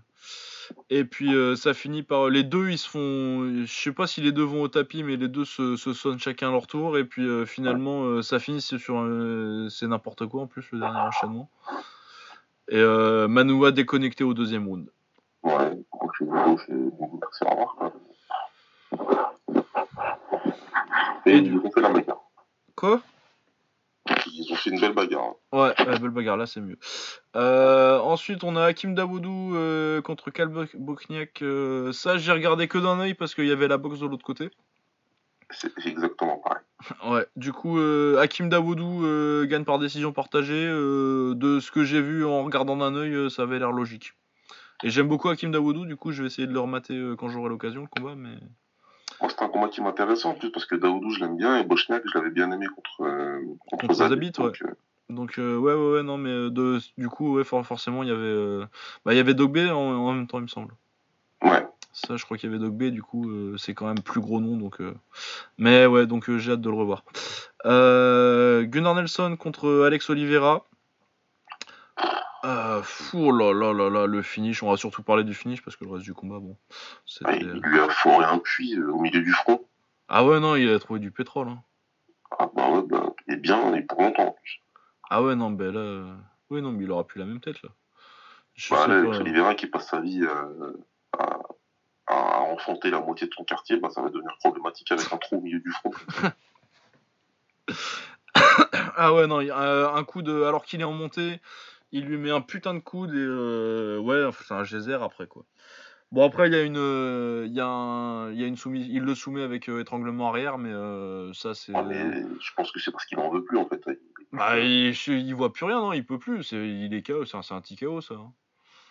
Et 0.89 1.03
puis 1.03 1.34
euh, 1.34 1.56
ça 1.56 1.73
finit 1.73 2.03
par. 2.03 2.30
Les 2.30 2.44
deux, 2.44 2.69
ils 2.69 2.77
se 2.77 2.89
font. 2.89 3.64
Je 3.65 3.72
sais 3.72 3.91
pas 3.91 4.07
si 4.07 4.22
les 4.22 4.31
deux 4.31 4.44
vont 4.44 4.61
au 4.64 4.68
tapis, 4.68 5.03
mais 5.03 5.15
les 5.18 5.27
deux 5.27 5.45
se, 5.45 5.76
se 5.76 5.94
sonnent 5.94 6.19
chacun 6.19 6.52
leur 6.52 6.68
tour. 6.68 6.98
Et 6.98 7.03
puis 7.06 7.26
euh, 7.27 7.45
finalement, 7.45 8.03
euh, 8.06 8.22
ça 8.22 8.39
finit 8.39 8.61
c'est 8.61 8.77
sur. 8.77 8.98
un- 8.98 9.68
C'est 9.69 9.88
n'importe 9.88 10.26
quoi 10.27 10.41
en 10.44 10.48
plus, 10.48 10.65
le 10.72 10.80
dernier 10.80 10.99
enchaînement. 10.99 11.49
Et 12.69 12.77
euh, 12.80 13.27
Manua 13.27 13.72
déconnecté 13.72 14.23
au 14.23 14.34
deuxième 14.34 14.68
round. 14.68 14.89
Ouais, 15.44 15.77
gauche 15.91 16.22
et 16.69 16.73
et 21.26 21.38
ils 21.38 21.57
ont 21.57 21.72
fait 21.72 21.81
la 21.81 21.89
bagarre. 21.89 22.22
Quoi? 22.76 23.02
Ils 24.39 24.53
ont 24.53 24.55
fait 24.55 24.69
une 24.69 24.80
belle 24.80 24.93
bagarre. 24.93 25.23
hein. 25.23 25.35
Ouais, 25.51 25.88
ouais, 25.88 25.99
belle 25.99 26.11
bagarre, 26.11 26.38
là 26.38 26.45
c'est 26.45 26.61
mieux. 26.61 26.77
Euh, 27.35 27.97
ensuite, 27.99 28.43
on 28.43 28.55
a 28.55 28.64
Hakim 28.65 28.93
Dawoudou 28.93 29.55
euh, 29.55 30.01
contre 30.01 30.30
Kal 30.30 30.47
Bok- 30.49 30.76
Bokniak. 30.76 31.41
euh, 31.41 31.91
ça, 31.91 32.18
j'ai 32.18 32.31
regardé 32.31 32.68
que 32.68 32.77
d'un 32.77 32.99
œil 32.99 33.14
parce 33.15 33.34
qu'il 33.34 33.47
y 33.47 33.51
avait 33.51 33.68
la 33.68 33.77
boxe 33.77 33.99
de 33.99 34.05
l'autre 34.05 34.23
côté. 34.26 34.51
C'est 35.49 35.72
exactement 35.85 36.38
pareil. 36.38 36.61
Ouais, 37.09 37.26
du 37.35 37.51
coup, 37.53 37.80
euh, 37.80 38.19
Hakim 38.19 38.49
Dawoudou 38.49 39.03
euh, 39.05 39.45
gagne 39.47 39.64
par 39.64 39.80
décision 39.80 40.11
partagée. 40.14 40.68
de 40.68 41.59
ce 41.59 41.72
que 41.72 41.84
j'ai 41.84 42.01
vu 42.01 42.23
en 42.26 42.43
regardant 42.43 42.77
d'un 42.77 42.93
œil, 42.95 43.31
ça 43.31 43.41
avait 43.43 43.57
l'air 43.57 43.72
logique. 43.72 44.14
Et 44.84 44.91
j'aime 44.91 45.07
beaucoup 45.07 45.30
Hakim 45.30 45.51
Dawoudou, 45.51 45.85
du 45.85 45.95
coup, 45.95 46.11
je 46.11 46.22
vais 46.22 46.27
essayer 46.27 46.47
de 46.47 46.53
le 46.53 46.59
remater 46.59 47.14
quand 47.18 47.30
j'aurai 47.30 47.49
l'occasion, 47.49 47.81
le 47.81 47.88
combat. 47.88 48.14
Mais 48.15 48.35
Moi, 49.22 49.30
c'est 49.30 49.41
un 49.44 49.49
combat 49.49 49.68
qui 49.69 49.81
m'intéresse 49.81 50.26
en 50.26 50.34
plus 50.35 50.52
parce 50.52 50.65
que 50.65 50.76
Daoudou, 50.76 51.10
je 51.11 51.19
l'aime 51.19 51.38
bien 51.38 51.57
et 51.60 51.64
Bochniak, 51.64 52.03
je 52.06 52.18
l'avais 52.18 52.30
bien 52.30 52.52
aimé 52.52 52.68
contre, 52.76 53.02
euh, 53.10 53.39
contre, 53.72 53.88
Contre 53.88 53.94
Zabit. 53.95 54.31
Donc, 54.31 54.61
euh, 54.61 54.68
donc, 55.10 55.39
euh, 55.39 55.57
ouais, 55.57 55.73
ouais, 55.73 55.91
ouais, 55.94 56.03
non, 56.03 56.18
mais 56.18 56.30
euh, 56.30 56.49
de, 56.49 56.80
du 56.98 57.10
coup, 57.10 57.35
ouais, 57.38 57.44
for- 57.44 57.65
forcément, 57.65 58.03
il 58.03 58.10
y 58.10 58.11
avait, 58.11 58.22
euh, 58.22 58.65
bah, 59.06 59.14
il 59.14 59.18
y 59.18 59.19
avait 59.19 59.34
Dogbe 59.34 59.57
en, 59.57 59.73
en 59.76 60.14
même 60.14 60.27
temps, 60.27 60.38
il 60.39 60.44
me 60.44 60.48
semble. 60.48 60.73
ouais. 61.44 61.65
Ça, 61.94 62.15
je 62.15 62.23
crois 62.26 62.38
qu'il 62.38 62.52
y 62.52 62.53
avait 62.53 62.64
Dogbe, 62.64 62.84
du 62.84 63.02
coup, 63.02 63.27
euh, 63.27 63.56
c'est 63.57 63.73
quand 63.73 63.88
même 63.88 64.02
plus 64.02 64.22
gros 64.22 64.39
nom, 64.39 64.56
donc. 64.56 64.80
euh, 64.81 64.94
Mais 65.57 65.88
ouais, 65.88 66.06
donc 66.06 66.30
euh, 66.30 66.38
j'ai 66.38 66.52
hâte 66.52 66.61
de 66.61 66.69
le 66.69 66.76
revoir. 66.76 67.03
Euh, 67.65 68.64
Gunnar 68.65 68.94
Nelson 68.94 69.35
contre 69.39 69.84
Alex 69.84 70.07
Oliveira. 70.11 70.64
Euh, 72.45 72.81
fou, 72.84 73.18
oh 73.27 73.31
là 73.31 73.51
là 73.53 73.73
là 73.73 73.89
là, 73.89 74.05
le 74.05 74.22
finish. 74.22 74.61
On 74.64 74.69
va 74.69 74.77
surtout 74.77 75.01
parler 75.03 75.23
du 75.23 75.34
finish 75.34 75.61
parce 75.64 75.76
que 75.76 75.84
le 75.85 75.91
reste 75.91 76.03
du 76.05 76.14
combat, 76.14 76.39
bon. 76.39 76.55
Ah, 77.26 77.35
il 77.35 77.47
lui 77.51 77.80
a 77.80 77.89
foré 77.89 78.26
un 78.26 78.38
puits 78.39 78.77
euh, 78.77 78.91
au 78.91 78.99
milieu 79.01 79.22
du 79.22 79.34
front. 79.34 79.65
Ah 80.07 80.23
ouais, 80.23 80.39
non, 80.39 80.55
il 80.55 80.69
a 80.69 80.80
trouvé 80.80 80.99
du 80.99 81.11
pétrole. 81.11 81.49
hein. 81.49 81.61
Ah 82.39 82.49
bah 82.55 82.69
ouais, 82.69 82.84
bah, 82.84 83.14
et 83.27 83.35
bien, 83.38 83.73
et 83.73 83.81
pour 83.81 84.01
longtemps 84.01 84.27
en 84.27 84.31
plus. 84.31 84.61
Ah 85.09 85.23
ouais, 85.23 85.35
non, 85.35 85.51
ben 85.51 85.73
là. 85.73 85.80
euh, 85.80 86.15
Oui, 86.49 86.61
non, 86.61 86.72
mais 86.72 86.84
il 86.84 86.91
aura 86.91 87.05
plus 87.07 87.19
la 87.19 87.26
même 87.26 87.39
tête 87.39 87.61
là. 87.64 87.69
Je 88.53 88.69
Bah, 88.73 88.84
sais 88.85 88.88
là, 88.89 89.01
pas. 89.03 89.18
Oliveira 89.18 89.55
qui 89.55 89.68
passe 89.68 89.89
sa 89.89 89.99
vie 90.01 90.23
euh, 90.23 90.73
à, 91.18 91.39
à 92.07 92.39
enfanter 92.41 92.89
la 92.91 92.99
moitié 93.01 93.27
de 93.27 93.34
son 93.34 93.43
quartier, 93.45 93.77
bah, 93.77 93.89
ça 93.89 94.01
va 94.01 94.09
devenir 94.09 94.35
problématique 94.39 94.91
avec 94.91 95.11
un 95.11 95.18
trou 95.18 95.38
au 95.38 95.41
milieu 95.41 95.59
du 95.59 95.72
front. 95.72 95.91
Ah 98.99 99.14
ouais, 99.14 99.27
non, 99.27 99.41
il 99.41 99.47
y 99.47 99.51
a, 99.51 99.59
euh, 99.61 99.93
un 99.93 100.03
coup 100.03 100.22
de. 100.23 100.43
Alors 100.43 100.64
qu'il 100.65 100.81
est 100.81 100.85
en 100.85 100.91
montée, 100.91 101.39
il 101.91 102.05
lui 102.05 102.18
met 102.18 102.31
un 102.31 102.41
putain 102.41 102.73
de 102.73 102.80
coude 102.80 103.11
et. 103.14 103.18
euh, 103.18 103.97
Ouais, 103.99 104.30
c'est 104.45 104.53
un 104.53 104.64
geyser 104.64 104.93
après 105.01 105.27
quoi. 105.27 105.45
Bon, 106.14 106.26
après, 106.26 106.47
il 106.47 106.53
y 106.53 106.55
a 106.55 106.64
une. 106.64 106.77
euh, 106.77 107.43
Il 107.47 107.53
y 107.53 107.59
a, 107.59 107.68
un... 107.68 108.31
il 108.31 108.39
y 108.39 108.43
a 108.43 108.47
une 108.47 108.55
soumise. 108.55 108.88
Il 108.88 109.03
le 109.03 109.14
soumet 109.14 109.43
avec 109.43 109.68
euh, 109.69 109.81
étranglement 109.81 110.30
arrière, 110.30 110.57
mais 110.57 110.72
euh, 110.72 111.34
ça, 111.34 111.53
c'est. 111.53 111.73
Ah, 111.76 111.84
mais 111.84 112.22
je 112.39 112.53
pense 112.55 112.72
que 112.72 112.80
c'est 112.80 112.91
parce 112.91 113.05
qu'il 113.05 113.19
en 113.19 113.30
veut 113.30 113.43
plus 113.43 113.57
en 113.57 113.68
fait. 113.68 113.81
Il- 113.88 113.97
Bah, 114.31 114.57
il... 114.59 114.95
il 114.95 115.35
voit 115.35 115.51
plus 115.51 115.65
rien, 115.65 115.80
non, 115.81 115.91
il 115.91 116.05
peut 116.05 116.18
plus. 116.19 116.43
C'est... 116.43 116.55
Il 116.69 116.93
est 116.93 117.03
KO, 117.05 117.26
c'est 117.26 117.35
un... 117.35 117.41
c'est 117.41 117.53
un 117.53 117.61
petit 117.61 117.76
KO 117.76 117.99
ça. 117.99 118.14
hein. 118.15 118.31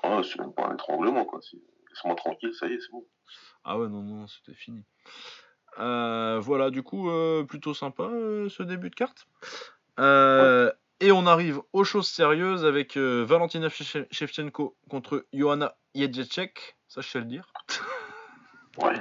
Ah, 0.02 0.20
c'est 0.22 0.38
même 0.38 0.52
pas 0.52 0.66
un 0.66 0.74
étranglement 0.74 1.24
quoi. 1.24 1.40
C'est- 1.42 1.56
Laisse-moi 1.90 2.14
tranquille, 2.16 2.52
ça 2.52 2.66
y 2.68 2.74
est, 2.74 2.80
c'est 2.80 2.90
bon. 2.92 3.06
Ah 3.64 3.78
ouais, 3.78 3.88
non, 3.88 4.02
non, 4.02 4.26
c'était 4.26 4.52
fini. 4.54 4.84
Voilà, 5.78 6.68
du 6.70 6.82
coup, 6.82 7.08
plutôt 7.48 7.72
sympa 7.72 8.10
ce 8.50 8.62
début 8.62 8.90
de 8.90 8.94
carte. 8.94 9.26
Euh, 9.98 10.70
Et 11.00 11.12
on 11.12 11.26
arrive 11.26 11.60
aux 11.72 11.84
choses 11.84 12.08
sérieuses 12.08 12.64
avec 12.64 12.96
euh, 12.96 13.24
Valentina 13.26 13.68
Shevch- 13.68 14.06
Shevchenko 14.10 14.76
contre 14.88 15.26
Johanna 15.32 15.76
Jedrzejczyk. 15.94 16.76
Ça, 16.88 17.00
je 17.00 17.08
sais 17.08 17.18
le 17.18 17.26
dire. 17.26 17.52
Ouais. 18.78 19.00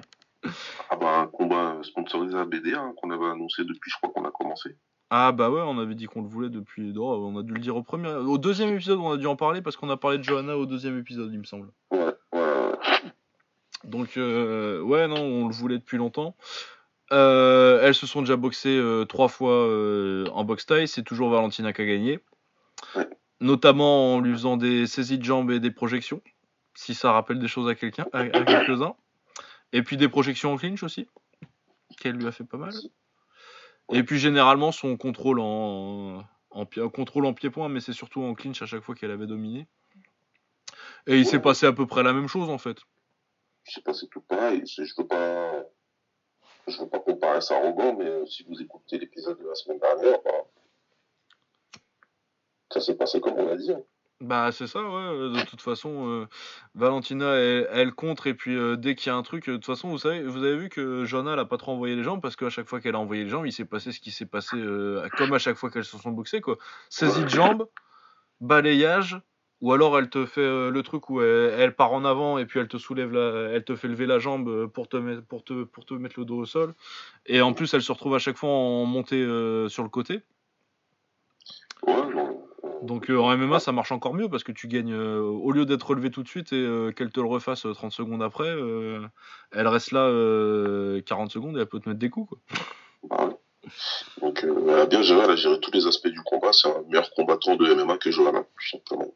Ah 0.89 0.95
bah 0.95 1.17
un 1.19 1.27
combat 1.27 1.77
sponsorisé 1.83 2.37
à 2.37 2.45
BD 2.45 2.73
hein, 2.75 2.93
qu'on 2.95 3.11
avait 3.11 3.25
annoncé 3.25 3.65
depuis 3.65 3.91
je 3.91 3.97
crois 3.97 4.09
qu'on 4.13 4.23
a 4.23 4.31
commencé. 4.31 4.77
Ah 5.09 5.33
bah 5.33 5.49
ouais, 5.49 5.59
on 5.61 5.77
avait 5.79 5.95
dit 5.95 6.05
qu'on 6.05 6.21
le 6.21 6.29
voulait 6.29 6.49
depuis. 6.49 6.93
oh, 6.97 7.27
on 7.29 7.37
a 7.37 7.43
dû 7.43 7.53
le 7.53 7.59
dire 7.59 7.75
au 7.75 7.83
premier, 7.83 8.07
au 8.09 8.37
deuxième 8.37 8.73
épisode, 8.73 8.99
on 8.99 9.11
a 9.11 9.17
dû 9.17 9.27
en 9.27 9.35
parler 9.35 9.61
parce 9.61 9.75
qu'on 9.75 9.89
a 9.89 9.97
parlé 9.97 10.17
de 10.17 10.23
Johanna 10.23 10.57
au 10.57 10.65
deuxième 10.65 10.97
épisode, 10.97 11.29
il 11.33 11.39
me 11.39 11.43
semble. 11.43 11.71
Ouais, 11.91 11.99
ouais, 12.31 12.39
ouais. 12.39 13.11
Donc 13.83 14.15
euh, 14.15 14.79
ouais, 14.81 15.09
non, 15.09 15.17
on 15.19 15.47
le 15.49 15.53
voulait 15.53 15.77
depuis 15.77 15.97
longtemps. 15.97 16.37
Euh, 17.11 17.79
elles 17.83 17.95
se 17.95 18.07
sont 18.07 18.21
déjà 18.21 18.35
boxées 18.35 18.77
euh, 18.77 19.05
trois 19.05 19.27
fois 19.27 19.53
euh, 19.53 20.25
en 20.33 20.43
boxe 20.43 20.65
taille. 20.65 20.87
C'est 20.87 21.03
toujours 21.03 21.29
Valentina 21.29 21.71
qui 21.73 21.81
a 21.81 21.85
gagné. 21.85 22.19
Ouais. 22.95 23.07
Notamment 23.39 24.15
en 24.15 24.19
lui 24.21 24.33
faisant 24.33 24.57
des 24.57 24.87
saisies 24.87 25.19
de 25.19 25.23
jambes 25.23 25.51
et 25.51 25.59
des 25.59 25.71
projections. 25.71 26.21
Si 26.73 26.95
ça 26.95 27.11
rappelle 27.11 27.39
des 27.39 27.47
choses 27.47 27.69
à 27.69 27.75
quelqu'un, 27.75 28.07
à, 28.11 28.19
à 28.21 28.43
quelques-uns. 28.43 28.95
Et 29.71 29.83
puis 29.83 29.97
des 29.97 30.09
projections 30.09 30.53
en 30.53 30.57
clinch 30.57 30.83
aussi. 30.83 31.07
Qu'elle 31.99 32.15
lui 32.15 32.27
a 32.27 32.31
fait 32.31 32.43
pas 32.43 32.57
mal. 32.57 32.73
Et 33.93 34.03
puis 34.03 34.17
généralement 34.17 34.71
son 34.71 34.97
contrôle 34.97 35.39
en, 35.39 36.23
en, 36.49 36.65
pied- 36.65 36.89
contrôle 36.89 37.25
en 37.27 37.33
pied-point, 37.33 37.69
mais 37.69 37.81
c'est 37.81 37.93
surtout 37.93 38.23
en 38.23 38.33
clinch 38.33 38.61
à 38.61 38.65
chaque 38.65 38.81
fois 38.81 38.95
qu'elle 38.95 39.11
avait 39.11 39.27
dominé. 39.27 39.67
Et 41.07 41.17
il 41.17 41.25
s'est 41.25 41.35
Ouais. 41.37 41.41
passé 41.43 41.67
à 41.67 41.71
peu 41.71 41.85
près 41.85 42.01
la 42.01 42.13
même 42.13 42.27
chose 42.27 42.49
en 42.49 42.57
fait. 42.57 42.79
C'est 43.63 43.83
passé 43.83 44.07
tout 44.09 44.21
pareil. 44.21 44.63
Je 44.65 44.81
veux 44.97 45.07
pas, 45.07 45.63
je 46.67 46.79
veux 46.79 46.89
pas 46.89 46.99
comparer 46.99 47.41
ça 47.41 47.57
arrogant, 47.57 47.95
mais 47.95 48.05
euh, 48.05 48.25
si 48.25 48.43
vous 48.43 48.61
écoutez 48.61 48.97
l'épisode 48.97 49.37
de 49.39 49.47
la 49.47 49.55
semaine 49.55 49.79
dernière, 49.79 50.19
bah, 50.23 50.31
ça 52.71 52.81
s'est 52.81 52.95
passé 52.95 53.19
comme 53.21 53.33
on 53.33 53.45
l'a 53.45 53.55
dit. 53.55 53.71
hein. 53.71 53.81
Bah 54.21 54.49
c'est 54.53 54.65
ça, 54.67 54.81
ouais. 54.81 55.29
De 55.29 55.45
toute 55.45 55.61
façon, 55.61 56.07
euh, 56.09 56.27
Valentina, 56.73 57.33
elle, 57.35 57.93
contre 57.93 58.27
et 58.27 58.33
puis 58.33 58.55
euh, 58.55 58.77
dès 58.77 58.95
qu'il 58.95 59.11
y 59.11 59.13
a 59.13 59.15
un 59.15 59.23
truc, 59.23 59.49
euh, 59.49 59.53
de 59.53 59.57
toute 59.57 59.65
façon, 59.65 59.89
vous 59.89 59.97
savez, 59.97 60.23
vous 60.23 60.41
avez 60.41 60.55
vu 60.55 60.69
que 60.69 61.03
Johanna, 61.03 61.33
elle 61.33 61.39
a 61.39 61.45
pas 61.45 61.57
trop 61.57 61.73
envoyé 61.73 61.95
les 61.97 62.03
jambes 62.03 62.21
parce 62.21 62.37
qu'à 62.37 62.49
chaque 62.49 62.67
fois 62.67 62.79
qu'elle 62.79 62.95
a 62.95 62.99
envoyé 62.99 63.25
les 63.25 63.29
jambes, 63.29 63.45
il 63.45 63.51
s'est 63.51 63.65
passé 63.65 63.91
ce 63.91 63.99
qui 63.99 64.11
s'est 64.11 64.25
passé 64.25 64.55
euh, 64.55 65.05
comme 65.17 65.33
à 65.33 65.37
chaque 65.37 65.57
fois 65.57 65.69
qu'elles 65.69 65.83
se 65.83 65.97
sont 65.97 66.11
boxées, 66.11 66.39
quoi. 66.39 66.57
Saisie 66.89 67.25
de 67.25 67.29
jambes, 67.29 67.67
balayage, 68.39 69.19
ou 69.61 69.71
alors 69.73 69.97
elle 69.97 70.09
te 70.09 70.25
fait 70.25 70.41
euh, 70.41 70.69
le 70.69 70.83
truc 70.83 71.09
où 71.09 71.21
elle, 71.21 71.53
elle 71.57 71.75
part 71.75 71.93
en 71.93 72.05
avant 72.05 72.37
et 72.37 72.45
puis 72.45 72.59
elle 72.59 72.67
te 72.67 72.77
soulève 72.77 73.15
elle 73.15 73.63
te 73.63 73.75
fait 73.75 73.87
lever 73.87 74.05
la 74.05 74.19
jambe 74.19 74.47
euh, 74.49 74.67
pour 74.67 74.87
te 74.87 74.97
pour 75.21 75.43
te, 75.43 75.63
pour 75.63 75.85
te 75.85 75.93
mettre 75.93 76.19
le 76.19 76.25
dos 76.25 76.37
au 76.37 76.45
sol. 76.45 76.73
Et 77.25 77.41
en 77.41 77.53
plus, 77.53 77.73
elle 77.73 77.81
se 77.81 77.91
retrouve 77.91 78.15
à 78.15 78.19
chaque 78.19 78.37
fois 78.37 78.49
en 78.49 78.85
montée 78.85 79.21
euh, 79.21 79.69
sur 79.69 79.83
le 79.83 79.89
côté. 79.89 80.21
Donc 82.81 83.09
euh, 83.09 83.17
en 83.17 83.35
MMA 83.35 83.59
ça 83.59 83.71
marche 83.71 83.91
encore 83.91 84.13
mieux 84.13 84.29
parce 84.29 84.43
que 84.43 84.51
tu 84.51 84.67
gagnes 84.67 84.93
euh, 84.93 85.19
au 85.19 85.51
lieu 85.51 85.65
d'être 85.65 85.87
relevé 85.87 86.11
tout 86.11 86.21
de 86.21 86.27
suite 86.27 86.53
et 86.53 86.61
euh, 86.61 86.91
qu'elle 86.91 87.09
te 87.09 87.19
le 87.19 87.25
refasse 87.25 87.65
euh, 87.65 87.73
30 87.73 87.91
secondes 87.91 88.21
après, 88.21 88.47
euh, 88.47 89.01
elle 89.51 89.67
reste 89.67 89.91
là 89.91 90.01
euh, 90.01 91.01
40 91.01 91.31
secondes 91.31 91.57
et 91.57 91.61
elle 91.61 91.65
peut 91.65 91.79
te 91.79 91.89
mettre 91.89 91.99
des 91.99 92.11
coups 92.11 92.29
quoi. 92.29 92.39
Donc, 94.21 94.43
euh, 94.43 94.65
elle 94.69 94.79
a 94.79 94.85
bien 94.85 95.01
géré, 95.01 95.21
elle 95.23 95.31
a 95.31 95.57
tous 95.57 95.71
les 95.71 95.87
aspects 95.87 96.07
du 96.07 96.21
combat. 96.21 96.53
C'est 96.53 96.67
un 96.67 96.83
meilleur 96.87 97.09
combattant 97.11 97.55
de 97.55 97.73
MMA 97.73 97.97
que 97.97 98.11
Johanna, 98.11 98.43
tout 98.43 98.69
simplement. 98.69 99.13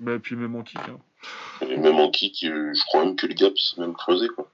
Bah, 0.00 0.14
et 0.14 0.18
puis 0.18 0.36
même 0.36 0.54
en 0.56 0.62
kick. 0.62 0.78
Hein. 0.88 0.98
Et 1.62 1.76
même 1.76 1.96
en 1.96 2.10
kick, 2.10 2.44
euh, 2.44 2.72
je 2.74 2.82
crois 2.86 3.04
même 3.04 3.16
que 3.16 3.26
le 3.26 3.34
gap 3.34 3.56
s'est 3.58 3.80
même 3.80 3.94
creusé, 3.94 4.28
quoi. 4.28 4.48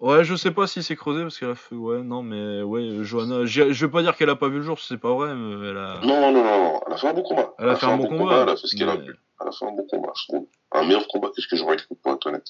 Ouais 0.00 0.24
je 0.24 0.34
sais 0.34 0.50
pas 0.50 0.66
si 0.66 0.82
c'est 0.82 0.96
creusé 0.96 1.22
parce 1.22 1.38
qu'elle 1.38 1.50
a 1.50 1.54
fait 1.54 1.76
ouais 1.76 2.02
non 2.02 2.24
mais 2.24 2.60
ouais 2.62 3.04
Johanna, 3.04 3.44
je 3.46 3.62
vais 3.86 3.88
pas 3.92 4.02
dire 4.02 4.16
qu'elle 4.16 4.30
a 4.30 4.34
pas 4.34 4.48
vu 4.48 4.56
le 4.56 4.62
jour 4.62 4.80
c'est 4.80 4.98
pas 4.98 5.14
vrai 5.14 5.32
mais 5.36 5.68
elle 5.68 5.76
a, 5.76 6.00
Non, 6.02 6.20
non, 6.20 6.32
non, 6.32 6.42
non, 6.42 6.80
elle 6.88 6.92
a 6.92 6.96
fait 6.96 7.06
un 7.06 7.12
bon 7.14 7.22
combat. 7.22 7.54
elle 7.56 7.68
a 7.68 7.76
fait 7.76 7.86
un 7.86 7.96
bon 7.98 8.08
combat. 8.08 8.42
Elle 8.42 8.48
a 8.48 8.56
fait 8.56 8.66
ce 8.66 8.74
qu'elle 8.74 8.88
a 8.88 8.96
pu. 8.96 9.14
Elle 9.40 9.46
a 9.46 9.52
fait 9.52 9.64
un 9.64 9.70
bon 9.70 9.86
combat, 9.88 10.12
je 10.16 10.24
trouve. 10.26 10.46
Un 10.72 10.82
meilleur 10.86 11.06
combat 11.06 11.28
que 11.28 11.40
ce 11.40 11.46
que 11.46 11.54
j'aurais 11.54 11.76
cru, 11.76 11.94
pour 12.02 12.14
être 12.14 12.26
honnête. 12.26 12.48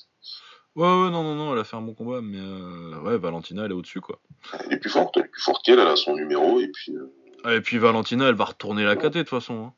Ouais 0.76 0.86
ouais 0.86 1.10
non 1.10 1.22
non 1.22 1.34
non 1.34 1.52
elle 1.52 1.58
a 1.58 1.64
fait 1.64 1.76
un 1.76 1.82
bon 1.82 1.92
combat 1.92 2.22
mais 2.22 2.38
euh, 2.40 2.98
ouais 3.02 3.18
Valentina 3.18 3.66
elle 3.66 3.72
est 3.72 3.74
au 3.74 3.82
dessus 3.82 4.00
quoi. 4.00 4.18
Elle 4.58 4.72
est 4.72 4.78
plus 4.78 4.88
forte, 4.88 5.14
elle 5.18 5.24
est 5.24 5.28
plus 5.28 5.42
forte 5.42 5.62
qu'elle, 5.62 5.78
elle 5.78 5.86
a 5.88 5.96
son 5.96 6.16
numéro, 6.16 6.58
et 6.58 6.68
puis, 6.68 6.96
euh, 6.96 7.54
Et 7.54 7.60
puis 7.60 7.76
Valentina 7.76 8.28
elle 8.28 8.34
va 8.34 8.46
retourner 8.46 8.82
la 8.84 8.96
KT 8.96 9.02
de 9.08 9.18
toute 9.18 9.28
façon. 9.28 9.66
hein. 9.66 9.72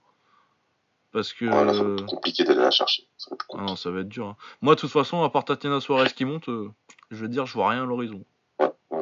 Parce 1.14 1.32
que 1.32 1.48
ça 1.48 1.64
va 1.64 1.70
être 1.72 2.06
compliqué 2.06 2.42
d'aller 2.42 2.60
la 2.60 2.70
chercher. 2.72 3.04
Ça 3.16 3.30
va 3.30 3.36
être 3.36 3.46
Ah 3.54 3.62
non, 3.62 3.76
ça 3.76 3.90
va 3.90 4.00
être 4.00 4.08
dur. 4.08 4.26
hein. 4.26 4.36
Moi, 4.60 4.74
de 4.74 4.80
toute 4.80 4.90
façon, 4.90 5.22
à 5.22 5.30
part 5.30 5.44
Tatiana 5.44 5.80
Suarez 5.80 6.10
qui 6.10 6.24
monte, 6.24 6.48
euh, 6.48 6.70
je 7.12 7.16
vais 7.18 7.28
te 7.28 7.32
dire, 7.32 7.46
je 7.46 7.54
vois 7.54 7.70
rien 7.70 7.84
à 7.84 7.86
l'horizon. 7.86 8.24
Ouais, 8.58 8.70
ouais, 8.90 8.98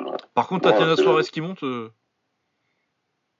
ouais. 0.00 0.16
Par 0.34 0.48
contre, 0.48 0.68
Tatiana 0.68 0.96
Suarez 0.96 1.22
qui 1.30 1.40
monte, 1.40 1.62
euh, 1.62 1.90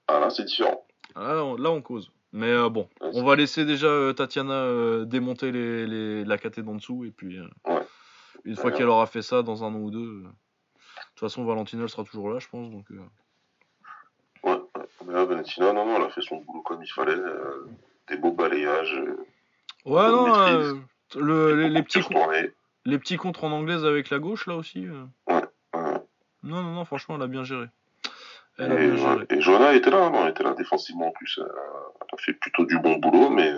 Ah 0.07 0.21
là, 0.21 0.31
c'est 0.31 0.45
différent. 0.45 0.87
là, 1.17 1.43
on, 1.45 1.57
là, 1.57 1.71
on 1.73 1.83
cause. 1.83 2.11
Mais 2.33 2.51
euh, 2.51 2.69
bon, 2.69 2.89
on 3.01 3.25
va 3.25 3.35
laisser 3.35 3.65
déjà 3.65 3.89
euh, 3.89 4.13
Tatiana 4.13 4.55
euh, 4.55 5.05
démonter 5.05 5.51
les, 5.51 5.87
les- 5.89 6.25
la 6.25 6.39
KT 6.39 6.61
d'en 6.61 6.77
dessous. 6.77 7.05
Et 7.05 7.11
puis, 7.11 7.39
euh, 7.39 7.81
une 8.45 8.55
fois 8.55 8.71
qu'elle 8.71 8.89
aura 8.89 9.07
fait 9.07 9.23
ça 9.23 9.43
dans 9.43 9.65
un 9.65 9.75
an 9.75 9.79
ou 9.79 9.91
deux, 9.91 9.99
euh, 9.99 10.23
de 10.23 10.29
toute 11.17 11.19
façon, 11.21 11.45
Valentina, 11.45 11.83
elle 11.83 11.89
sera 11.89 12.05
toujours 12.05 12.29
là, 12.31 12.39
je 12.39 12.49
pense. 12.49 12.71
Donc, 12.71 12.89
euh, 12.93 13.01
Ouais, 14.45 14.53
ouais. 14.53 14.61
Mais 14.77 14.85
là, 15.13 15.25
Valentina, 15.25 15.73
non, 15.73 15.87
non, 15.87 15.97
elle 15.97 16.05
a 16.05 16.11
fait 16.11 16.23
son 16.23 16.37
boulot 16.39 16.63
comme 16.63 16.83
il 16.83 16.89
fallait. 16.93 17.13
euh, 17.15 17.67
des 18.09 18.17
beaux 18.19 18.33
balayages. 18.33 18.95
euh, 18.95 19.17
Ouais, 19.87 20.09
non, 20.11 20.35
euh, 20.35 20.75
le- 21.17 21.57
les, 21.57 21.69
les 21.71 21.83
petits 21.83 22.03
les 22.87 22.99
petits 22.99 23.17
contres 23.17 23.45
en 23.45 23.51
anglaise 23.53 23.85
avec 23.87 24.11
la 24.11 24.19
gauche, 24.19 24.47
là 24.47 24.57
aussi. 24.57 24.87
euh, 24.87 25.05
Ouais. 25.27 25.43
Non, 26.43 26.63
non, 26.63 26.73
non, 26.75 26.85
franchement, 26.85 27.15
elle 27.17 27.23
a 27.23 27.27
bien 27.27 27.45
géré. 27.45 27.67
Elle 28.59 28.73
a 28.73 28.81
Et, 28.83 28.87
bien 28.89 28.97
géré. 28.97 29.27
et 29.31 29.41
Johanna 29.41 29.75
était 29.75 29.91
là, 29.91 30.11
non, 30.11 30.25
elle 30.25 30.31
était 30.33 30.43
là 30.43 30.53
défensivement 30.55 31.09
en 31.09 31.13
plus. 31.13 31.39
Elle 31.43 31.45
a, 31.51 32.15
a 32.15 32.17
fait 32.19 32.35
plutôt 32.35 32.67
du 32.67 32.79
bon 32.79 32.97
boulot, 32.97 33.31
mais 33.31 33.53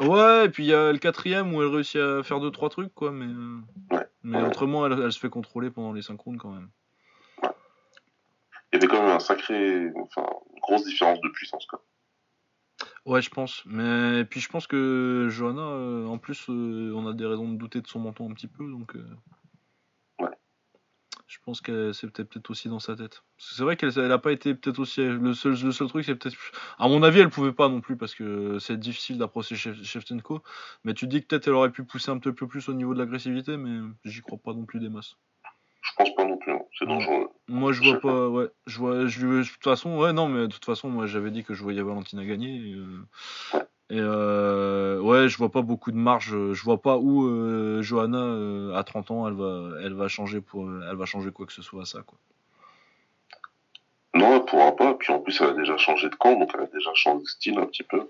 Ouais, 0.00 0.44
et 0.44 0.48
puis 0.48 0.62
il 0.64 0.68
y 0.68 0.74
a 0.74 0.92
le 0.92 0.98
quatrième 0.98 1.52
où 1.52 1.60
elle 1.60 1.68
réussit 1.74 2.00
à 2.00 2.22
faire 2.22 2.38
deux 2.38 2.52
trois 2.52 2.68
trucs 2.68 2.94
quoi, 2.94 3.10
mais 3.10 3.26
Ouais. 3.90 4.06
mais 4.22 4.38
Ouais. 4.40 4.46
autrement 4.46 4.86
elle, 4.86 4.92
elle 5.02 5.10
se 5.12 5.18
fait 5.18 5.28
contrôler 5.28 5.70
pendant 5.70 5.92
les 5.92 6.02
5 6.02 6.20
rounds 6.20 6.38
quand 6.40 6.50
même. 6.52 6.68
il 7.42 7.48
y 8.74 8.76
avait 8.76 8.86
quand 8.86 9.02
même 9.02 9.10
un 9.16 9.18
sacré, 9.18 9.90
enfin, 9.96 10.26
grosse 10.68 10.84
différence 10.84 11.20
de 11.20 11.28
puissance. 11.30 11.66
Quoi. 11.66 11.82
Ouais, 13.06 13.22
je 13.22 13.30
pense. 13.30 13.62
Mais 13.66 14.24
puis 14.24 14.40
je 14.40 14.48
pense 14.48 14.66
que 14.66 15.28
Johanna, 15.30 15.62
euh, 15.62 16.06
en 16.06 16.18
plus, 16.18 16.46
euh, 16.50 16.92
on 16.94 17.06
a 17.08 17.12
des 17.14 17.26
raisons 17.26 17.50
de 17.50 17.56
douter 17.56 17.80
de 17.80 17.86
son 17.86 18.00
menton 18.00 18.30
un 18.30 18.34
petit 18.34 18.48
peu, 18.48 18.70
donc. 18.70 18.94
euh, 18.96 19.04
Ouais. 20.20 20.30
Je 21.26 21.38
pense 21.44 21.60
que 21.60 21.92
c'est 21.92 22.10
peut-être 22.10 22.50
aussi 22.50 22.68
dans 22.68 22.78
sa 22.80 22.96
tête. 22.96 23.22
Parce 23.36 23.50
que 23.50 23.54
C'est 23.56 23.62
vrai 23.62 23.76
qu'elle 23.76 23.92
elle 23.98 24.12
a 24.12 24.18
pas 24.18 24.32
été 24.32 24.54
peut-être 24.54 24.78
aussi 24.78 25.00
le 25.04 25.32
seul 25.34 25.52
le 25.62 25.72
seul 25.72 25.88
truc 25.88 26.04
c'est 26.04 26.14
peut-être 26.16 26.36
à 26.78 26.88
mon 26.88 27.02
avis 27.02 27.20
elle 27.20 27.30
pouvait 27.30 27.52
pas 27.52 27.68
non 27.68 27.80
plus 27.80 27.96
parce 27.96 28.14
que 28.14 28.58
c'est 28.58 28.78
difficile 28.78 29.16
d'approcher 29.18 29.54
Shev- 29.54 29.84
Shevchenko 29.84 30.42
mais 30.84 30.94
tu 30.94 31.06
dis 31.06 31.20
que 31.22 31.26
peut-être 31.28 31.46
elle 31.48 31.54
aurait 31.54 31.70
pu 31.70 31.84
pousser 31.84 32.10
un 32.10 32.18
petit 32.18 32.32
peu 32.32 32.46
plus 32.48 32.68
au 32.68 32.72
niveau 32.74 32.94
de 32.94 32.98
l'agressivité 32.98 33.56
mais 33.56 33.80
j'y 34.04 34.22
crois 34.22 34.38
pas 34.38 34.54
non 34.54 34.64
plus 34.64 34.80
des 34.80 34.88
masses. 34.88 35.16
Je 35.82 35.90
pense 35.96 36.14
pas 36.14 36.24
non 36.24 36.36
plus, 36.38 36.54
c'est 36.78 36.86
dangereux. 36.86 37.28
Moi, 37.48 37.72
je 37.72 37.82
vois 37.82 38.00
pas, 38.00 38.28
ouais. 38.28 38.48
Je 38.66 38.78
vois, 38.78 39.06
je 39.06 39.26
de 39.26 39.42
toute 39.42 39.64
façon, 39.64 39.96
ouais, 39.98 40.12
non, 40.12 40.28
mais 40.28 40.42
de 40.42 40.52
toute 40.52 40.64
façon, 40.64 40.90
moi, 40.90 41.06
j'avais 41.06 41.30
dit 41.30 41.44
que 41.44 41.54
je 41.54 41.62
voyais 41.62 41.82
Valentina 41.82 42.24
gagner. 42.24 42.56
Et, 42.56 42.74
euh, 42.74 43.06
Ouais. 43.54 43.64
et, 43.90 44.00
euh, 44.00 45.00
ouais, 45.00 45.28
je 45.28 45.38
vois 45.38 45.50
pas 45.50 45.62
beaucoup 45.62 45.90
de 45.90 45.96
marge. 45.96 46.30
Je 46.30 46.62
vois 46.62 46.82
pas 46.82 46.98
où 46.98 47.26
euh, 47.26 47.80
Johanna, 47.80 48.18
euh, 48.18 48.74
à 48.74 48.84
30 48.84 49.10
ans, 49.10 49.28
elle 49.28 49.34
va, 49.34 49.70
elle 49.82 49.94
va 49.94 50.08
changer 50.08 50.42
pour, 50.42 50.68
elle 50.68 50.96
va 50.96 51.06
changer 51.06 51.30
quoi 51.32 51.46
que 51.46 51.52
ce 51.54 51.62
soit 51.62 51.82
à 51.82 51.86
ça, 51.86 52.02
quoi. 52.02 52.18
Non, 54.14 54.36
elle 54.36 54.44
pourra 54.44 54.76
pas. 54.76 54.94
Puis 54.94 55.12
en 55.12 55.20
plus, 55.20 55.40
elle 55.40 55.50
a 55.50 55.54
déjà 55.54 55.76
changé 55.78 56.10
de 56.10 56.14
camp, 56.16 56.38
donc 56.38 56.50
elle 56.54 56.60
a 56.60 56.66
déjà 56.66 56.90
changé 56.94 57.22
de 57.22 57.28
style 57.28 57.58
un 57.58 57.66
petit 57.66 57.82
peu. 57.82 58.08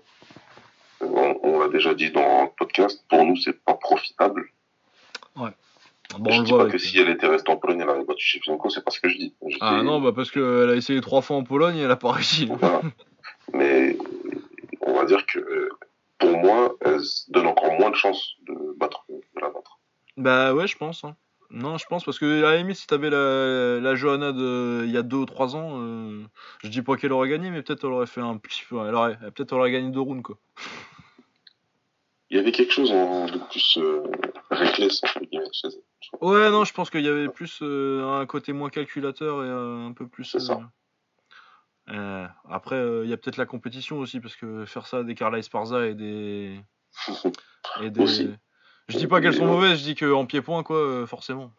On, 1.01 1.39
on 1.43 1.59
l'a 1.59 1.69
déjà 1.69 1.93
dit 1.93 2.11
dans 2.11 2.43
le 2.43 2.49
podcast, 2.57 3.05
pour 3.07 3.23
nous, 3.23 3.37
c'est 3.37 3.53
pas 3.63 3.75
profitable. 3.75 4.49
Bon, 6.17 6.31
je 6.31 6.41
dis 6.41 6.51
voit 6.51 6.65
pas 6.65 6.71
que 6.71 6.77
si 6.79 6.97
elle 6.97 7.09
était 7.09 7.27
restée 7.27 7.51
en 7.51 7.57
Pologne, 7.57 7.79
elle 7.81 7.89
aurait 7.89 8.03
battu 8.03 8.25
Shevchenko, 8.25 8.69
c'est 8.69 8.83
pas 8.83 8.91
ce 8.91 8.99
que 8.99 9.09
je 9.09 9.17
dis. 9.17 9.35
Ah 9.61 9.83
non, 9.83 10.01
bah 10.01 10.11
parce 10.15 10.31
qu'elle 10.31 10.69
a 10.69 10.75
essayé 10.75 10.99
trois 11.01 11.21
fois 11.21 11.37
en 11.37 11.43
Pologne 11.43 11.77
et 11.77 11.81
elle 11.81 11.91
a 11.91 11.95
pas 11.97 12.11
réussi. 12.13 12.47
Voilà. 12.47 12.81
Mais 13.53 13.95
on 14.81 14.93
va 14.93 15.05
dire 15.05 15.25
que 15.25 15.69
pour 16.17 16.37
moi, 16.37 16.75
elle 16.81 17.01
se 17.01 17.31
donne 17.31 17.47
encore 17.47 17.73
moins 17.79 17.91
de 17.91 17.95
chances 17.95 18.35
de 18.47 18.53
battre, 18.77 19.05
de 19.09 19.41
la 19.41 19.49
battre. 19.49 19.79
Bah 20.17 20.53
ouais, 20.53 20.67
je 20.67 20.77
pense. 20.77 21.03
hein. 21.03 21.15
Non, 21.51 21.77
je 21.77 21.85
pense 21.87 22.03
parce 22.03 22.19
que 22.19 22.43
à 22.43 22.51
la 22.51 22.57
limite, 22.57 22.75
si 22.75 22.85
t'avais 22.85 23.09
la, 23.09 23.79
la 23.79 23.95
Johanna 23.95 24.31
de 24.31 24.83
il 24.85 24.91
y 24.91 24.97
a 24.97 25.01
deux 25.01 25.17
ou 25.17 25.25
trois 25.25 25.55
ans, 25.55 25.79
euh, 25.81 26.23
je 26.63 26.69
dis 26.69 26.81
pas 26.83 26.95
qu'elle 26.95 27.11
aurait 27.11 27.29
gagné, 27.29 27.49
mais 27.49 27.63
peut-être 27.63 27.85
elle 27.85 27.93
aurait 27.93 28.05
fait 28.05 28.21
un 28.21 28.37
petit 28.37 28.61
peu, 28.69 28.77
elle 28.87 28.93
aurait, 28.93 29.17
peut-être 29.33 29.53
elle 29.53 29.59
aurait 29.59 29.71
gagné 29.71 29.89
deux 29.89 29.99
rounds 30.01 30.21
quoi. 30.21 30.37
Il 32.31 32.37
y 32.37 32.39
avait 32.39 32.51
quelque 32.51 32.71
chose 32.71 32.91
en, 32.91 33.25
de 33.25 33.39
plus 33.49 33.77
euh, 33.77 34.03
reckless, 34.51 35.03
entre 35.03 35.19
guillemets, 35.21 35.45
chez. 35.51 35.69
Ouais, 36.21 36.49
non, 36.51 36.63
je 36.63 36.73
pense 36.73 36.89
qu'il 36.91 37.01
y 37.01 37.07
avait 37.07 37.27
plus 37.27 37.59
euh, 37.63 38.07
un 38.21 38.25
côté 38.27 38.53
moins 38.53 38.69
calculateur 38.69 39.43
et 39.43 39.47
euh, 39.47 39.87
un 39.87 39.93
peu 39.93 40.07
plus. 40.07 40.25
C'est 40.25 40.39
ça. 40.39 40.59
euh, 41.89 42.27
après, 42.47 42.77
il 43.03 43.09
y 43.09 43.13
a 43.13 43.17
peut-être 43.17 43.37
la 43.37 43.47
compétition 43.47 43.97
aussi 43.97 44.19
parce 44.19 44.35
que 44.35 44.65
faire 44.65 44.85
ça 44.85 45.03
des 45.03 45.15
Carla 45.15 45.39
Esparza 45.39 45.87
et 45.87 45.95
des 45.95 46.59
et 47.81 47.89
des. 47.89 48.01
Aussi. 48.03 48.29
Je 48.89 48.97
dis 48.97 49.07
pas 49.07 49.21
qu'elles 49.21 49.35
sont 49.35 49.45
mauvaises, 49.45 49.79
je 49.79 49.83
dis 49.83 49.95
qu'en 49.95 50.25
pied-point 50.25 50.63
quoi, 50.63 51.05
forcément. 51.07 51.51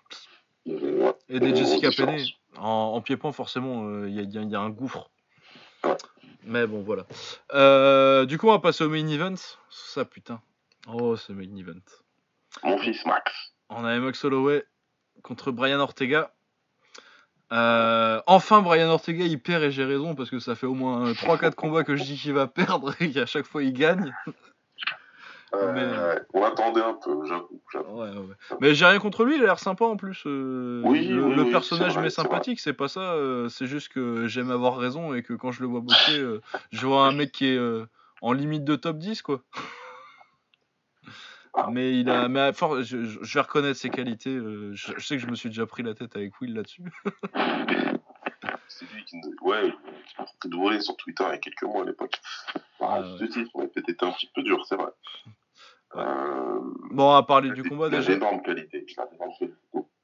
Ouais, 0.66 1.14
Et 1.28 1.40
des 1.40 1.54
Jessica 1.54 1.90
Penney. 1.90 2.24
En, 2.58 2.92
en 2.94 3.00
pied-point, 3.00 3.32
forcément, 3.32 4.04
il 4.04 4.14
y, 4.14 4.18
a, 4.18 4.22
y 4.22 4.48
y 4.48 4.56
un 4.56 4.70
gouffre. 4.70 5.10
Ouais. 5.84 5.96
Mais 6.44 6.66
bon, 6.66 6.82
voilà. 6.82 7.04
Du 8.26 8.38
coup, 8.38 8.48
on 8.48 8.52
va 8.52 8.58
passer 8.58 8.84
au 8.84 8.88
main 8.88 9.06
event. 9.06 9.34
Ça, 9.70 10.04
putain. 10.04 10.40
Oh, 10.88 11.16
ce 11.16 11.32
main 11.32 11.54
event. 11.56 11.80
Mon 12.64 12.78
fils 12.78 13.04
Max. 13.06 13.32
On 13.68 13.84
a 13.84 13.98
Max 13.98 14.24
Holloway 14.24 14.64
contre 15.22 15.50
Brian 15.52 15.78
Ortega. 15.80 16.32
Euh, 17.52 18.20
enfin, 18.26 18.62
Brian 18.62 18.88
Ortega 18.88 19.24
il 19.24 19.40
perd 19.40 19.62
et 19.64 19.70
j'ai 19.72 19.84
raison 19.84 20.14
parce 20.14 20.30
que 20.30 20.38
ça 20.38 20.54
fait 20.54 20.66
au 20.66 20.74
moins 20.74 21.12
3-4 21.12 21.54
combats 21.54 21.82
que 21.84 21.96
je 21.96 22.04
dis 22.04 22.16
qu'il 22.16 22.32
va 22.32 22.46
perdre 22.46 22.94
et 23.00 23.10
qu'à 23.10 23.26
chaque 23.26 23.46
fois 23.46 23.62
il 23.62 23.72
gagne. 23.72 24.14
Euh, 25.54 25.72
Mais- 25.72 26.20
On 26.32 26.44
attendait 26.44 26.80
un 26.80 26.94
peu, 26.94 27.26
j'avoue. 27.26 27.60
j'avoue. 27.72 28.00
Ouais, 28.00 28.08
ouais. 28.10 28.34
Mais 28.60 28.72
j'ai 28.74 28.86
rien 28.86 29.00
contre 29.00 29.24
lui, 29.24 29.34
il 29.34 29.42
a 29.42 29.46
l'air 29.46 29.58
sympa 29.58 29.84
en 29.84 29.96
plus. 29.96 30.22
euh, 30.26 30.80
Oui, 30.84 31.08
le, 31.08 31.24
oui, 31.24 31.34
le 31.34 31.42
oui, 31.42 31.50
personnage 31.50 31.98
m'est 31.98 32.08
sympathique, 32.10 32.60
c'est 32.60 32.72
pas 32.72 32.86
ça. 32.86 33.16
c'est 33.48 33.66
juste 33.66 33.88
que 33.88 34.28
j'aime 34.28 34.52
avoir 34.52 34.76
raison 34.76 35.12
et 35.12 35.24
que 35.24 35.34
quand 35.34 35.50
je 35.50 35.60
le 35.62 35.66
vois 35.66 35.80
boxer, 35.80 36.24
je 36.70 36.86
vois 36.86 37.04
un 37.06 37.12
mec 37.12 37.32
qui 37.32 37.46
est 37.48 37.58
en 38.22 38.32
limite 38.32 38.64
de 38.64 38.76
top 38.76 38.98
10 38.98 39.22
quoi. 39.22 39.42
Mais 41.70 41.98
il 41.98 42.08
a, 42.08 42.28
mais 42.28 42.40
à 42.40 42.52
force, 42.52 42.82
je, 42.82 42.96
vais 43.34 43.40
reconnaître 43.40 43.78
ses 43.78 43.90
qualités. 43.90 44.34
euh, 44.34 44.70
je, 44.74 44.92
je 44.96 45.04
sais 45.06 45.16
que 45.16 45.22
je 45.22 45.26
me 45.26 45.34
suis 45.34 45.48
déjà 45.48 45.66
pris 45.66 45.82
la 45.82 45.94
tête 45.94 46.14
avec 46.16 46.40
Will 46.40 46.54
là-dessus. 46.54 46.84
C'est 48.68 48.90
lui 48.94 49.04
qui 49.04 49.16
nous 49.16 49.32
ouais, 49.42 49.72
qui 50.40 50.48
sur 50.80 50.96
Twitter 50.96 51.24
il 51.26 51.30
y 51.30 51.34
a 51.34 51.38
quelques 51.38 51.62
mois 51.64 51.82
à 51.82 51.84
l'époque. 51.86 52.18
Ah, 52.80 53.00
Ah, 53.02 53.02
juste 53.18 53.32
titre, 53.32 53.50
on 53.54 53.62
été 53.80 53.96
un 54.06 54.12
petit 54.12 54.30
peu 54.34 54.42
dur, 54.42 54.64
c'est 54.66 54.76
vrai. 54.76 54.90
Ouais. 55.92 56.02
Euh, 56.04 56.60
Bon, 56.92 57.10
à 57.16 57.24
parler 57.24 57.50
du 57.50 57.64
combat 57.64 57.90
déjà. 57.90 58.12
d'énormes 58.14 58.42
qualités. 58.42 58.86
Il 58.88 59.00
a 59.00 59.06
d'énormes 59.06 59.32
qualités. 59.36 59.56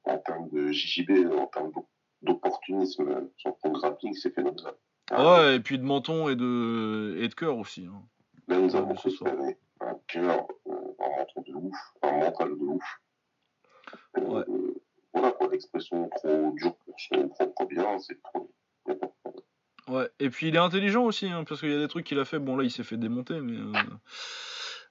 En 0.03 0.19
termes 0.19 0.49
de 0.51 0.73
JJB, 0.73 1.33
en 1.39 1.47
termes 1.47 1.71
d'op- 1.71 1.89
d'opportunisme, 2.23 3.29
son 3.37 3.57
son 3.63 3.71
grappling, 3.71 4.13
c'est 4.15 4.35
phénoménal. 4.35 4.75
Ouais, 5.13 5.55
et 5.55 5.61
puis 5.61 5.79
de 5.79 5.85
menton 5.85 6.29
et 6.29 6.35
de 6.35 7.17
et 7.21 7.29
de 7.29 7.35
cœur 7.35 7.57
aussi. 7.57 7.87
hein. 7.87 8.03
Là, 8.49 8.59
nous 8.59 8.71
Ouais, 8.71 8.77
avons 8.79 8.97
ce 8.97 9.11
soir. 9.11 9.33
Un 9.81 9.95
cœur, 10.09 10.47
euh, 10.69 10.73
un 11.01 11.43
de 11.43 11.55
ouf, 11.55 11.77
un 12.03 12.13
mental 12.13 12.49
de 12.51 12.65
ouf. 12.65 13.01
Euh, 14.19 14.21
Ouais. 14.23 14.45
euh, 14.49 14.75
voilà, 15.13 15.33
quoi, 15.33 15.49
l'expression 15.51 16.09
trop 16.17 16.53
dure 16.57 16.77
pour 16.77 16.95
son 16.99 17.29
propre 17.29 17.67
bien, 17.67 17.99
c'est 17.99 18.21
trop. 18.23 18.53
Ouais, 19.89 20.09
et 20.19 20.31
puis 20.31 20.49
il 20.49 20.57
est 20.57 20.59
intelligent 20.59 21.05
aussi, 21.05 21.27
hein, 21.29 21.45
parce 21.45 21.61
qu'il 21.61 21.71
y 21.71 21.75
a 21.75 21.79
des 21.79 21.87
trucs 21.89 22.05
qu'il 22.05 22.19
a 22.19 22.25
fait. 22.25 22.41
Bon, 22.41 22.57
là, 22.57 22.65
il 22.65 22.71
s'est 22.73 22.83
fait 22.83 22.97
démonter, 22.97 23.41
mais, 23.41 23.57
euh, 23.57 23.73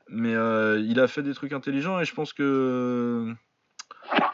mais 0.08 0.34
euh, 0.34 0.80
il 0.80 1.00
a 1.02 1.08
fait 1.08 1.22
des 1.22 1.34
trucs 1.34 1.52
intelligents 1.52 2.00
et 2.00 2.06
je 2.06 2.14
pense 2.14 2.32
que 2.32 3.34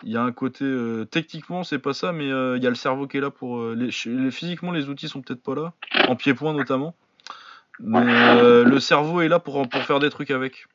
il 0.04 0.12
y 0.12 0.18
a 0.18 0.22
un 0.22 0.32
côté 0.32 0.66
euh, 0.66 1.06
techniquement, 1.06 1.64
c'est 1.64 1.80
pas 1.80 1.94
ça, 1.94 2.12
mais 2.12 2.26
il 2.26 2.64
y 2.64 2.68
a 2.68 2.70
le 2.70 2.76
cerveau 2.76 3.08
qui 3.08 3.18
est 3.18 3.22
là 3.22 3.32
pour. 3.32 3.70
les- 3.72 3.92
physiquement, 3.92 4.72
les 4.72 4.88
outils 4.90 5.08
sont 5.08 5.22
peut-être 5.22 5.42
pas 5.42 5.56
là, 5.56 5.74
en 6.08 6.16
pied-point 6.16 6.54
notamment, 6.54 6.96
euh, 7.80 8.64
le 8.64 8.80
cerveau 8.80 9.22
est 9.22 9.28
là 9.28 9.40
pour, 9.40 9.68
pour 9.68 9.82
faire 9.82 10.00
des 10.00 10.10
trucs 10.10 10.32
avec. 10.32 10.66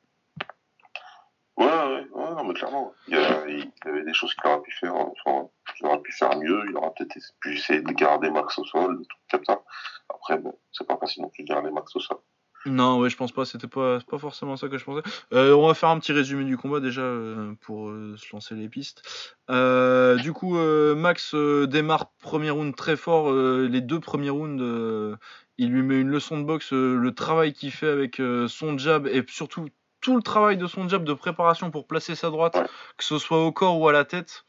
Ouais, 1.56 1.66
ouais, 1.66 2.06
ouais, 2.12 2.31
non, 2.35 2.44
mais 2.44 2.55
clairement. 2.55 2.93
Il 3.09 3.14
y, 3.14 3.89
avait 3.89 4.05
des 4.05 4.14
choses 4.14 4.35
qu'il 4.35 4.51
aurait 4.51 4.60
pu 4.62 4.73
faire, 4.73 4.94
enfin, 4.94 5.48
aurait 5.82 6.01
pu 6.01 6.12
faire 6.12 6.36
mieux. 6.36 6.64
Il 6.68 6.77
aurait 6.77 6.93
peut-être 6.97 7.16
pu 7.40 7.55
essayer 7.55 7.81
de 7.81 7.93
garder 7.93 8.31
Max 8.31 8.59
au 8.59 8.64
sol, 8.64 8.98
des 8.98 9.06
trucs 9.06 9.28
comme 9.31 9.44
ça. 9.44 9.62
Après, 10.09 10.39
bon, 10.39 10.59
c'est 10.73 10.86
pas 10.86 10.97
facile 10.98 11.23
non 11.23 11.31
plus 11.31 11.44
de 11.44 11.48
garder 11.48 11.70
Max 11.70 11.94
au 11.97 12.01
sol. 12.01 12.18
Non, 12.66 12.98
ouais, 12.98 13.10
je 13.10 13.16
pense 13.16 13.32
pas, 13.32 13.44
c'était 13.44 13.68
pas, 13.68 13.98
pas 14.01 14.18
forcément 14.18 14.56
ça 14.56 14.68
que 14.68 14.76
je 14.76 14.84
pensais. 14.84 15.02
Euh, 15.32 15.55
on 15.55 15.66
va 15.68 15.74
faire 15.74 15.88
un 15.88 15.98
petit 16.01 16.12
résumé 16.12 16.44
du 16.44 16.56
combat 16.56 16.80
déjà 16.80 17.02
euh, 17.02 17.55
pour 17.60 17.88
euh, 17.88 18.16
se 18.16 18.32
lancer 18.32 18.55
les 18.55 18.68
pistes. 18.68 19.02
Du 19.48 20.32
coup, 20.32 20.56
Max 20.97 21.34
démarre 21.34 22.10
premier 22.20 22.51
round 22.51 22.74
très 22.74 22.97
fort. 22.97 23.32
les 23.32 23.80
deux 23.80 24.01
premiers 24.01 24.30
rounds, 24.30 25.16
il 25.59 25.70
lui 25.70 25.82
met 25.82 26.01
une 26.01 26.09
leçon 26.09 26.38
de 26.38 26.44
boxe. 26.44 26.72
le 26.72 27.10
travail 27.12 27.52
qu'il 27.52 27.70
fait 27.70 27.88
avec 27.88 28.20
son 28.48 28.76
jab 28.78 29.06
et 29.06 29.24
surtout 29.28 29.68
tout 30.01 30.16
le 30.16 30.22
travail 30.22 30.56
de 30.56 30.66
son 30.66 30.88
jab 30.88 31.05
de 31.05 31.14
préparation 31.14 31.70
pour 31.70 31.86
placer 31.86 32.14
sa 32.14 32.30
droite, 32.30 32.56
que 32.97 33.05
ce 33.05 33.18
soit 33.18 33.44
au 33.44 33.52
corps 33.52 33.80
ou 33.80 33.88
à 33.88 33.93
la 33.93 34.05
tête. 34.05 34.44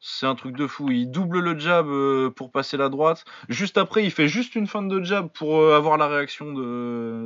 C'est 0.00 0.26
un 0.26 0.34
truc 0.36 0.56
de 0.56 0.66
fou. 0.66 0.90
Il 0.90 1.10
double 1.10 1.40
le 1.40 1.58
jab 1.58 1.88
euh, 1.88 2.30
pour 2.30 2.52
passer 2.52 2.76
la 2.76 2.88
droite. 2.88 3.24
Juste 3.48 3.78
après, 3.78 4.04
il 4.04 4.10
fait 4.10 4.28
juste 4.28 4.54
une 4.54 4.68
feinte 4.68 4.88
de 4.88 5.02
jab 5.02 5.28
pour 5.28 5.58
euh, 5.58 5.76
avoir 5.76 5.96
la 5.96 6.06
réaction 6.06 6.52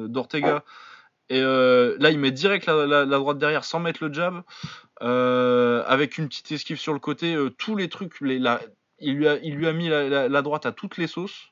d'Ortega. 0.09 0.65
Et 1.29 1.41
euh, 1.41 1.97
là, 1.99 2.11
il 2.11 2.19
met 2.19 2.31
direct 2.31 2.67
la, 2.67 3.05
droite 3.07 3.39
derrière 3.39 3.65
sans 3.65 3.79
mettre 3.79 4.05
le 4.05 4.13
jab. 4.13 4.43
Avec 5.01 6.17
une 6.19 6.29
petite 6.29 6.53
esquive 6.53 6.79
sur 6.79 6.95
le 6.95 6.99
côté. 6.99 7.37
tous 7.59 7.77
les 7.77 7.89
trucs. 7.89 8.15
Il, 8.21 9.17
lui 9.17 9.67
a, 9.67 9.73
mis 9.73 9.89
la, 9.89 10.43
droite 10.43 10.65
à 10.65 10.73
toutes 10.73 10.97
les 10.97 11.07
sauces. 11.07 11.49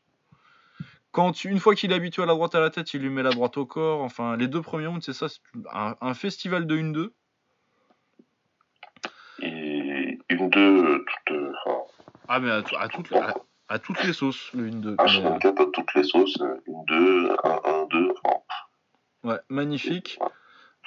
Quand, 1.12 1.44
une 1.44 1.58
fois 1.58 1.74
qu'il 1.74 1.90
est 1.90 1.94
habitué 1.94 2.22
à 2.22 2.26
la 2.26 2.34
droite 2.34 2.54
à 2.54 2.60
la 2.60 2.70
tête, 2.70 2.94
il 2.94 3.00
lui 3.02 3.10
met 3.10 3.24
la 3.24 3.30
droite 3.30 3.56
au 3.56 3.66
corps. 3.66 4.00
Enfin, 4.02 4.36
les 4.36 4.46
deux 4.46 4.62
premiers 4.62 4.86
rounds, 4.86 5.04
c'est 5.04 5.12
ça. 5.12 5.28
C'est 5.28 5.40
un, 5.74 5.96
un 6.00 6.14
festival 6.14 6.66
de 6.66 6.76
1-2. 6.76 7.10
Et 9.42 10.18
une, 10.30 10.48
deux, 10.50 11.04
toute, 11.26 11.36
euh, 11.36 11.52
enfin, 11.66 11.78
Ah, 12.28 12.40
mais 12.40 12.50
à, 12.50 12.62
à 12.78 12.88
toutes, 12.88 13.12
à, 13.12 13.34
à 13.68 13.78
toutes 13.78 14.02
les 14.04 14.12
sauces, 14.12 14.50
le 14.54 14.68
1-2. 14.70 14.96
Mais, 14.98 15.02
euh, 15.02 15.30
H24 15.38 15.62
à 15.62 15.66
toutes 15.72 15.94
les 15.94 16.02
sauces, 16.04 16.40
euh, 16.40 16.54
une, 16.66 16.84
deux, 16.86 17.30
un, 17.44 17.60
un, 17.64 17.86
deux, 17.90 18.12
enfin, 18.24 18.36
ouais, 19.24 19.38
magnifique. 19.48 20.18
ouais. 20.20 20.26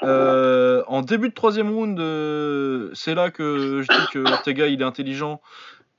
Euh, 0.07 0.83
en 0.87 1.01
début 1.01 1.29
de 1.29 1.33
troisième 1.33 1.69
round, 1.71 1.99
euh, 1.99 2.89
c'est 2.93 3.15
là 3.15 3.31
que 3.31 3.81
je 3.81 3.87
dis 3.87 4.07
que 4.11 4.19
Ortega 4.19 4.67
il 4.67 4.81
est 4.81 4.85
intelligent. 4.85 5.41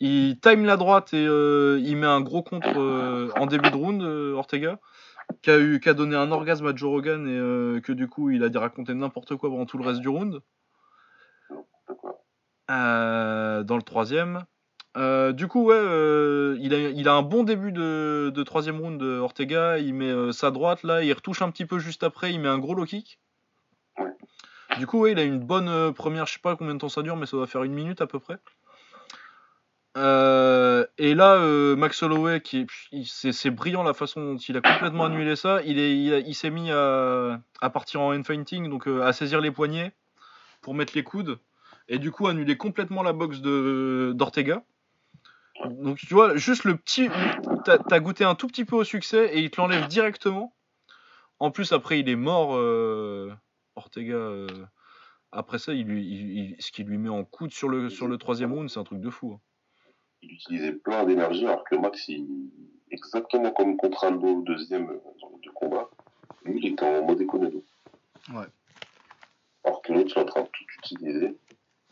Il 0.00 0.38
time 0.40 0.64
la 0.64 0.76
droite 0.76 1.14
et 1.14 1.24
euh, 1.26 1.80
il 1.82 1.96
met 1.96 2.06
un 2.06 2.20
gros 2.20 2.42
contre 2.42 3.32
en 3.38 3.46
début 3.46 3.70
de 3.70 3.76
round, 3.76 4.02
Ortega, 4.02 4.78
qui 5.40 5.50
a, 5.50 5.58
eu, 5.58 5.80
qui 5.80 5.88
a 5.88 5.94
donné 5.94 6.16
un 6.16 6.30
orgasme 6.32 6.66
à 6.66 6.74
Joe 6.74 6.90
Rogan 6.90 7.26
et 7.28 7.80
que 7.80 7.92
du 7.92 8.08
coup 8.08 8.30
il 8.30 8.42
a 8.42 8.48
dit 8.48 8.58
raconter 8.58 8.92
n'importe 8.92 9.36
quoi 9.36 9.48
pendant 9.48 9.64
tout 9.66 9.78
le 9.78 9.86
reste 9.86 10.00
du 10.00 10.08
round. 10.08 10.40
Euh, 12.70 13.62
dans 13.62 13.76
le 13.76 13.82
troisième. 13.82 14.44
Euh, 14.96 15.32
du 15.32 15.48
coup, 15.48 15.64
ouais, 15.64 15.76
euh, 15.76 16.56
il, 16.60 16.72
a, 16.72 16.78
il 16.78 17.08
a 17.08 17.14
un 17.14 17.22
bon 17.22 17.42
début 17.42 17.72
de, 17.72 18.32
de 18.34 18.42
troisième 18.42 18.80
round 18.80 18.98
de 18.98 19.18
Ortega. 19.18 19.78
Il 19.78 19.92
met 19.94 20.32
sa 20.32 20.50
droite 20.50 20.82
là, 20.82 21.02
il 21.02 21.12
retouche 21.12 21.42
un 21.42 21.50
petit 21.50 21.66
peu 21.66 21.78
juste 21.78 22.04
après, 22.04 22.32
il 22.32 22.40
met 22.40 22.48
un 22.48 22.58
gros 22.58 22.74
low 22.74 22.84
kick. 22.84 23.18
Ouais. 23.98 24.06
Du 24.78 24.86
coup, 24.86 25.00
ouais, 25.00 25.12
il 25.12 25.18
a 25.18 25.24
une 25.24 25.40
bonne 25.40 25.92
première, 25.92 26.26
je 26.26 26.34
sais 26.34 26.38
pas 26.38 26.56
combien 26.56 26.74
de 26.74 26.78
temps 26.78 26.88
ça 26.88 27.02
dure, 27.02 27.16
mais 27.16 27.26
ça 27.26 27.36
doit 27.36 27.46
faire 27.46 27.64
une 27.64 27.74
minute 27.74 28.00
à 28.00 28.06
peu 28.06 28.18
près. 28.18 28.38
Euh, 29.96 30.84
et 30.98 31.14
là, 31.14 31.34
euh, 31.34 31.76
Max 31.76 32.02
Holloway, 32.02 32.40
qui 32.40 32.66
c'est 33.04 33.50
brillant 33.50 33.84
la 33.84 33.94
façon 33.94 34.32
dont 34.32 34.36
il 34.36 34.56
a 34.56 34.60
complètement 34.60 35.04
annulé 35.04 35.36
ça. 35.36 35.60
Il 35.64 35.78
est, 35.78 35.96
il, 35.96 36.14
a- 36.14 36.18
il 36.18 36.34
s'est 36.34 36.50
mis 36.50 36.70
à, 36.72 37.40
à 37.60 37.70
partir 37.70 38.00
en 38.00 38.12
hand-fighting, 38.12 38.68
donc 38.68 38.88
euh, 38.88 39.02
à 39.02 39.12
saisir 39.12 39.40
les 39.40 39.52
poignets 39.52 39.92
pour 40.62 40.74
mettre 40.74 40.94
les 40.96 41.04
coudes, 41.04 41.38
et 41.88 41.98
du 41.98 42.10
coup 42.10 42.26
annuler 42.26 42.56
complètement 42.56 43.02
la 43.02 43.12
boxe 43.12 43.40
de 43.40 44.12
d'Ortega. 44.14 44.62
Donc 45.66 45.98
tu 45.98 46.12
vois, 46.14 46.36
juste 46.36 46.64
le 46.64 46.76
petit, 46.76 47.08
t'as 47.64 47.78
as 47.90 48.00
goûté 48.00 48.24
un 48.24 48.34
tout 48.34 48.46
petit 48.48 48.64
peu 48.64 48.76
au 48.76 48.84
succès 48.84 49.30
et 49.34 49.40
il 49.40 49.50
te 49.50 49.60
l'enlève 49.60 49.86
directement. 49.86 50.52
En 51.38 51.50
plus, 51.50 51.72
après, 51.72 52.00
il 52.00 52.08
est 52.08 52.16
mort, 52.16 52.54
euh, 52.56 53.32
Ortega. 53.76 54.14
euh, 54.14 54.46
après 55.32 55.58
ça, 55.58 55.72
il 55.72 55.86
lui, 55.86 56.04
il- 56.06 56.38
il- 56.38 56.56
ce 56.62 56.70
qu'il 56.70 56.86
lui 56.86 56.96
met 56.98 57.08
en 57.08 57.24
coude 57.24 57.52
sur 57.52 57.68
le, 57.68 57.88
sur 57.90 58.06
le 58.06 58.18
troisième 58.18 58.52
round, 58.52 58.68
c'est 58.70 58.78
un 58.78 58.84
truc 58.84 59.00
de 59.00 59.10
fou. 59.10 59.32
hein. 59.34 59.40
Il 60.22 60.32
utilisait 60.32 60.72
plein 60.72 61.04
d'énergie, 61.04 61.44
alors 61.44 61.64
que 61.64 61.74
Max, 61.76 62.08
il, 62.08 62.26
exactement 62.90 63.50
comme 63.50 63.76
contre 63.76 64.04
Aldo 64.04 64.26
au 64.38 64.42
deuxième 64.42 64.88
euh, 64.90 64.98
deux 65.42 65.50
combats, 65.52 65.88
lui, 66.44 66.60
il 66.62 66.72
était 66.72 66.84
en 66.84 67.04
mode 67.04 67.20
économie. 67.20 67.64
Ouais. 68.32 68.46
Alors 69.64 69.82
que 69.82 69.92
l'autre, 69.92 70.12
il 70.14 70.18
est 70.18 70.22
en 70.22 70.24
train 70.26 70.42
de 70.42 70.46
tout 70.48 70.64
utiliser. 70.78 71.36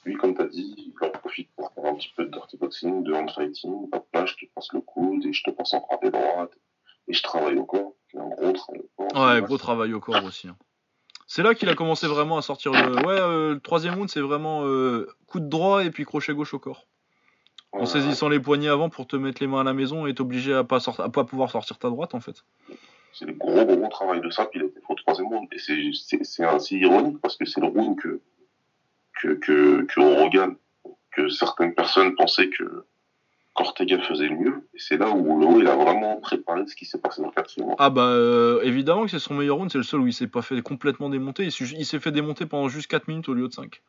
Lui, 0.05 0.17
comme 0.17 0.35
tu 0.35 0.43
as 0.43 0.47
dit, 0.49 0.75
il 0.79 1.07
en 1.07 1.11
profite 1.11 1.49
pour 1.57 1.73
faire 1.73 1.85
un 1.87 1.95
petit 1.95 2.13
peu 2.17 2.25
de 2.25 2.31
dirty 2.31 2.57
boxing, 2.57 3.03
de 3.05 3.13
hand 3.13 3.31
fighting. 3.31 3.89
Hop 3.93 4.07
là, 4.13 4.27
je 4.27 4.35
te 4.35 4.47
passe 4.55 4.73
le 4.73 4.81
coude 4.81 5.25
et 5.25 5.33
je 5.33 5.43
te 5.45 5.51
passe 5.51 5.75
encore 5.75 6.01
des 6.01 6.11
droites. 6.11 6.53
Et 7.09 7.13
je 7.13 7.23
travaille 7.23 7.57
au 7.57 7.65
corps. 7.65 7.93
C'est 8.11 8.19
un 8.19 8.29
gros 8.29 8.53
travail 8.53 8.81
au 8.81 8.91
corps. 9.09 9.27
Ouais, 9.35 9.43
gros 9.43 9.59
travail 9.59 9.93
au 9.95 10.01
corps 10.01 10.25
aussi. 10.25 10.49
hein. 10.49 10.57
C'est 11.29 11.43
là 11.43 11.55
qu'il 11.55 11.69
a 11.69 11.75
commencé 11.75 12.07
vraiment 12.07 12.37
à 12.37 12.43
sortir 12.43 12.73
le. 12.73 12.97
Ouais, 13.07 13.19
euh, 13.19 13.55
le 13.55 13.61
troisième 13.61 13.95
round, 13.95 14.09
c'est 14.11 14.21
vraiment 14.21 14.65
euh, 14.67 15.09
coup 15.27 15.41
de 15.41 15.47
droit 15.49 15.83
et 15.85 15.91
puis 15.91 16.05
crochet 16.05 16.35
gauche 16.35 16.53
au 16.53 16.59
corps. 16.59 16.87
En 17.71 17.81
Ouais, 17.81 17.87
saisissant 17.87 18.29
les 18.29 18.39
poignets 18.41 18.69
avant 18.69 18.91
pour 18.91 19.07
te 19.07 19.17
mettre 19.17 19.41
les 19.41 19.47
mains 19.47 19.61
à 19.61 19.65
la 19.65 19.73
maison 19.73 20.07
et 20.07 20.15
t'obliger 20.15 20.53
à 20.53 20.63
pas, 20.65 20.79
sort- 20.79 21.01
à 21.01 21.09
pas 21.11 21.25
pouvoir 21.25 21.51
sortir 21.51 21.79
ta 21.79 21.89
droite 21.89 22.15
en 22.15 22.21
fait. 22.21 22.45
C'est 23.15 23.25
le 23.25 23.33
gros, 23.33 23.65
gros 23.65 23.89
travail 23.89 24.21
de 24.21 24.29
ça, 24.31 24.45
puis 24.47 24.61
il 24.61 24.65
a 24.65 24.67
été 24.67 24.81
fait 24.81 24.87
au 24.91 24.95
troisième 24.95 25.29
round. 25.29 25.49
Et 25.53 25.59
c'est- 25.59 26.45
assez 26.45 26.77
ironique 26.77 27.19
parce 27.23 27.37
que 27.37 27.47
c'est 27.47 27.61
le 27.63 27.69
round 27.69 27.99
que, 27.99 28.21
que, 29.23 29.35
que, 29.35 29.87
que 29.87 30.57
que 31.13 31.29
certaines 31.29 31.75
personnes 31.75 32.15
pensaient 32.15 32.49
que 32.49 32.85
qu'Ortega 33.55 33.99
faisait 33.99 34.29
le 34.29 34.37
mieux. 34.37 34.69
Et 34.75 34.79
c'est 34.79 34.97
là 34.97 35.11
où 35.11 35.61
il 35.61 35.67
a 35.67 35.77
vraiment 35.77 36.17
préparé 36.17 36.67
ce 36.67 36.75
qui 36.75 36.87
s'est 36.87 36.99
passé 36.99 37.21
dans 37.21 37.29
le 37.29 37.35
quatrième 37.35 37.67
round. 37.67 37.77
Ah 37.79 37.91
bah 37.91 38.07
euh, 38.07 38.63
évidemment 38.63 39.05
que 39.05 39.11
c'est 39.11 39.19
son 39.19 39.35
meilleur 39.35 39.57
round, 39.57 39.71
c'est 39.71 39.79
le 39.79 39.85
seul 39.85 40.01
où 40.01 40.07
il 40.07 40.15
s'est 40.15 40.27
pas 40.27 40.41
fait 40.41 40.61
complètement 40.63 41.11
démonter. 41.11 41.45
Il 41.45 41.85
s'est 41.85 42.01
fait 42.01 42.13
démonter 42.13 42.47
pendant 42.47 42.69
juste 42.69 42.91
4 42.91 43.09
minutes 43.09 43.29
au 43.29 43.35
lieu 43.35 43.49
de 43.49 43.53
5. 43.53 43.83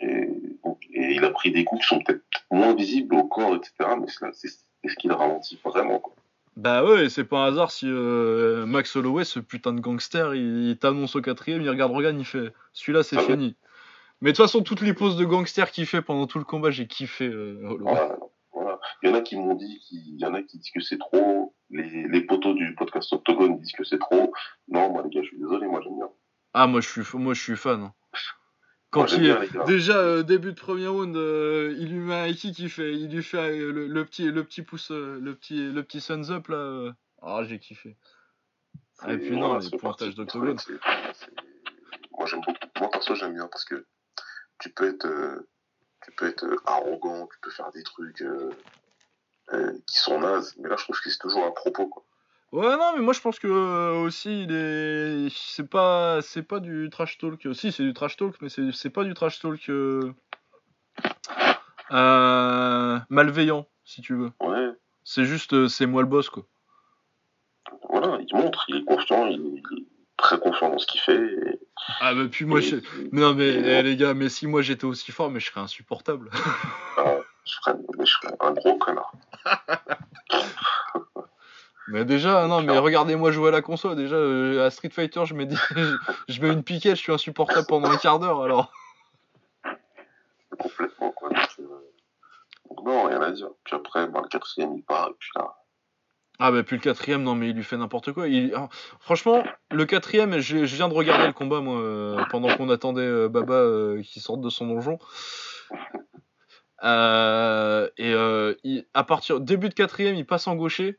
Et, 0.00 0.28
donc, 0.64 0.82
et 0.92 1.14
il 1.14 1.24
a 1.24 1.30
pris 1.30 1.52
des 1.52 1.64
coups 1.64 1.82
qui 1.82 1.86
sont 1.86 2.00
peut-être 2.00 2.24
moins 2.50 2.74
visibles 2.74 3.14
au 3.14 3.24
corps, 3.24 3.54
etc. 3.54 3.72
Mais 4.00 4.08
c'est 4.32 4.48
ce 4.48 4.96
qui 4.96 5.06
le 5.06 5.14
ralentit 5.14 5.58
vraiment. 5.64 6.00
Quoi. 6.00 6.14
Bah 6.56 6.84
ouais, 6.84 7.08
c'est 7.08 7.24
pas 7.24 7.44
un 7.44 7.48
hasard 7.48 7.70
si 7.70 7.86
euh, 7.88 8.66
Max 8.66 8.96
Holloway, 8.96 9.24
ce 9.24 9.38
putain 9.38 9.72
de 9.72 9.80
gangster, 9.80 10.34
il, 10.34 10.70
il 10.70 10.78
t'annonce 10.78 11.14
au 11.14 11.20
quatrième, 11.20 11.60
il 11.60 11.70
regarde 11.70 11.92
Rogan, 11.92 12.18
il 12.18 12.24
fait 12.24 12.52
celui-là 12.72 13.04
c'est 13.04 13.18
Ah 13.18 13.22
fini. 13.22 13.54
Mais 14.20 14.32
de 14.32 14.36
toute 14.36 14.44
façon, 14.46 14.62
toutes 14.62 14.80
les 14.80 14.94
poses 14.94 15.16
de 15.16 15.24
gangster 15.24 15.70
qu'il 15.70 15.86
fait 15.86 16.02
pendant 16.02 16.26
tout 16.26 16.38
le 16.38 16.44
combat, 16.44 16.70
j'ai 16.70 16.86
kiffé 16.86 17.26
euh, 17.28 17.60
Holloway. 17.64 17.92
Voilà. 17.92 18.16
voilà. 18.52 18.80
Il 19.02 19.10
y 19.10 19.12
en 19.12 19.14
a 19.14 19.20
qui 19.20 19.36
m'ont 19.36 19.54
dit, 19.54 19.78
qu'il- 19.80 20.14
il 20.14 20.18
y 20.20 20.24
en 20.24 20.34
a 20.34 20.42
qui 20.42 20.58
disent 20.58 20.70
que 20.70 20.80
c'est 20.80 20.98
trop. 20.98 21.54
Les, 21.70 22.08
les 22.08 22.20
poteaux 22.22 22.54
du 22.54 22.74
podcast 22.74 23.12
Octogone 23.12 23.58
disent 23.58 23.72
que 23.72 23.84
c'est 23.84 23.98
trop. 23.98 24.32
Non, 24.68 24.90
moi, 24.90 25.02
les 25.02 25.10
gars, 25.10 25.22
je 25.22 25.28
suis 25.28 25.38
désolé, 25.38 25.66
moi, 25.66 25.80
j'aime 25.82 25.96
bien. 25.96 26.08
Ah, 26.54 26.66
moi 26.66 26.80
je 26.80 26.88
suis, 26.88 27.18
moi, 27.18 27.34
je 27.34 27.42
suis 27.42 27.56
fan. 27.56 27.82
hein. 27.82 27.92
Quand 28.90 29.00
Moi, 29.00 29.08
il 29.14 29.20
bien, 29.20 29.44
gars. 29.44 29.64
Déjà, 29.64 29.98
euh, 29.98 30.22
début 30.22 30.52
de 30.52 30.58
premier 30.58 30.86
round, 30.86 31.14
euh, 31.16 31.74
il 31.78 31.90
lui 31.92 31.98
met 31.98 32.14
un 32.14 32.32
qui 32.32 32.68
fait, 32.70 32.94
il 32.94 33.10
lui 33.10 33.22
fait 33.22 33.58
le, 33.58 33.86
le 33.88 34.04
petit, 34.06 34.30
le 34.30 34.44
petit 34.44 34.62
pouce, 34.62 34.90
le 34.90 35.34
petit, 35.34 35.70
le 35.70 35.82
petit 35.82 36.00
thumbs 36.00 36.30
up 36.30 36.48
là. 36.48 36.92
Ah, 37.20 37.42
j'ai 37.44 37.58
kiffé. 37.58 37.96
Et 39.08 39.18
puis 39.18 39.36
non, 39.36 39.58
les 39.58 39.68
pointages 39.76 40.14
d'octogone. 40.14 40.56
Moi, 42.16 42.26
j'aime 42.26 42.40
beaucoup. 42.40 42.58
Moi, 42.80 42.90
perso, 42.90 43.14
j'aime 43.14 43.34
bien 43.34 43.48
parce 43.48 43.64
que 43.66 43.84
tu 44.58 44.70
peux 44.70 44.88
être, 44.88 45.06
euh, 45.06 45.48
tu 46.04 46.12
peux 46.12 46.26
être 46.28 46.44
euh, 46.44 46.56
arrogant, 46.66 47.26
tu 47.26 47.38
peux 47.42 47.50
faire 47.50 47.70
des 47.72 47.82
trucs 47.82 48.22
euh, 48.22 48.50
qui 49.86 49.98
sont 49.98 50.20
nazes, 50.20 50.54
mais 50.58 50.68
là, 50.68 50.76
je 50.78 50.84
trouve 50.84 51.00
que 51.00 51.10
c'est 51.10 51.18
toujours 51.18 51.44
un 51.44 51.50
propos, 51.52 51.86
quoi. 51.88 52.04
Ouais, 52.52 52.76
non, 52.76 52.92
mais 52.94 53.02
moi 53.02 53.12
je 53.12 53.20
pense 53.20 53.38
que 53.40 53.48
euh, 53.48 54.00
aussi, 54.02 54.44
il 54.44 54.52
est, 54.52 55.28
c'est 55.34 55.68
pas, 55.68 56.22
c'est 56.22 56.44
pas 56.44 56.60
du 56.60 56.88
trash 56.90 57.18
talk. 57.18 57.46
Si, 57.54 57.72
c'est 57.72 57.82
du 57.82 57.92
trash 57.92 58.16
talk, 58.16 58.36
mais 58.40 58.48
c'est, 58.48 58.70
c'est 58.72 58.88
pas 58.90 59.02
du 59.04 59.14
trash 59.14 59.40
talk 59.40 59.68
euh, 59.68 60.12
euh, 61.90 62.98
malveillant, 63.10 63.66
si 63.84 64.00
tu 64.00 64.14
veux. 64.14 64.30
Ouais, 64.40 64.70
C'est 65.04 65.24
juste, 65.24 65.68
c'est 65.68 65.86
moi 65.86 66.02
le 66.02 66.08
boss, 66.08 66.30
quoi. 66.30 66.44
voilà, 67.90 68.18
il 68.26 68.34
montre, 68.36 68.64
il 68.68 68.76
est 68.76 68.84
confiant, 68.84 69.26
il 69.26 69.62
très 70.16 70.38
confiant 70.38 70.70
dans 70.70 70.78
ce 70.78 70.86
qu'il 70.86 71.00
fait. 71.00 71.16
Et, 71.16 71.58
Ah, 72.00 72.14
bah 72.14 72.22
puis 72.30 72.44
moi, 72.44 72.58
et- 72.60 72.62
je... 72.62 72.76
Mais 73.12 73.20
non, 73.20 73.34
mais 73.34 73.48
eh, 73.48 73.82
les 73.82 73.96
gars, 73.96 74.14
mais 74.14 74.28
si 74.28 74.46
moi 74.46 74.62
j'étais 74.62 74.84
aussi 74.84 75.12
fort, 75.12 75.30
mais 75.30 75.40
je 75.40 75.46
serais 75.50 75.60
insupportable. 75.60 76.30
ah, 76.96 77.16
je 77.44 77.54
ferais, 77.62 77.76
mais 77.98 78.06
je 78.06 78.14
ferais 78.20 78.34
un 78.40 78.52
gros 78.52 78.76
connard. 78.78 79.12
Mais 81.88 82.04
déjà, 82.04 82.48
non, 82.48 82.62
mais 82.62 82.76
regardez-moi 82.76 83.30
jouer 83.30 83.50
à 83.50 83.52
la 83.52 83.62
console. 83.62 83.94
Déjà, 83.94 84.16
euh, 84.16 84.66
à 84.66 84.70
Street 84.70 84.90
Fighter, 84.90 85.24
je 85.24 85.34
mets, 85.34 85.46
des- 85.46 85.54
je, 86.28 86.40
mets 86.42 86.52
une 86.52 86.64
piquette, 86.64 86.96
je 86.96 87.00
suis 87.00 87.12
insupportable 87.12 87.64
pendant 87.68 87.88
un 87.88 87.96
quart 87.96 88.18
d'heure, 88.18 88.42
alors. 88.42 88.72
Complètement, 90.58 91.12
quoi. 91.12 91.28
Donc, 91.28 91.48
euh, 91.60 91.64
donc 92.70 92.84
non, 92.86 93.04
rien 93.04 93.20
à 93.22 93.30
dire. 93.30 93.50
Puis 93.62 93.76
après, 93.76 94.08
bah, 94.08 94.18
le 94.20 94.28
quatrième, 94.28 94.74
il 94.74 94.82
part, 94.82 95.10
et 95.10 95.14
puis 95.16 95.30
là, 95.36 95.54
Ah, 96.38 96.50
bah, 96.52 96.62
puis 96.62 96.76
le 96.76 96.82
quatrième, 96.82 97.22
non, 97.22 97.34
mais 97.34 97.48
il 97.48 97.56
lui 97.56 97.64
fait 97.64 97.76
n'importe 97.76 98.12
quoi. 98.12 98.26
Ah, 98.54 98.68
Franchement, 99.00 99.42
le 99.70 99.86
quatrième, 99.86 100.38
je, 100.38 100.58
viens 100.58 100.88
de 100.88 100.94
regarder 100.94 101.26
le 101.26 101.32
combat, 101.32 101.60
moi, 101.60 101.80
euh, 101.80 102.22
pendant 102.30 102.54
qu'on 102.56 102.68
attendait 102.68 103.00
euh, 103.00 103.28
Baba 103.28 103.54
euh, 103.54 104.02
qui 104.02 104.20
sorte 104.20 104.42
de 104.42 104.50
son 104.50 104.66
donjon. 104.66 104.98
Et 106.82 108.14
à 108.94 109.04
partir 109.04 109.40
début 109.40 109.68
de 109.70 109.74
quatrième, 109.74 110.14
il 110.14 110.26
passe 110.26 110.46
en 110.46 110.56
gaucher. 110.56 110.98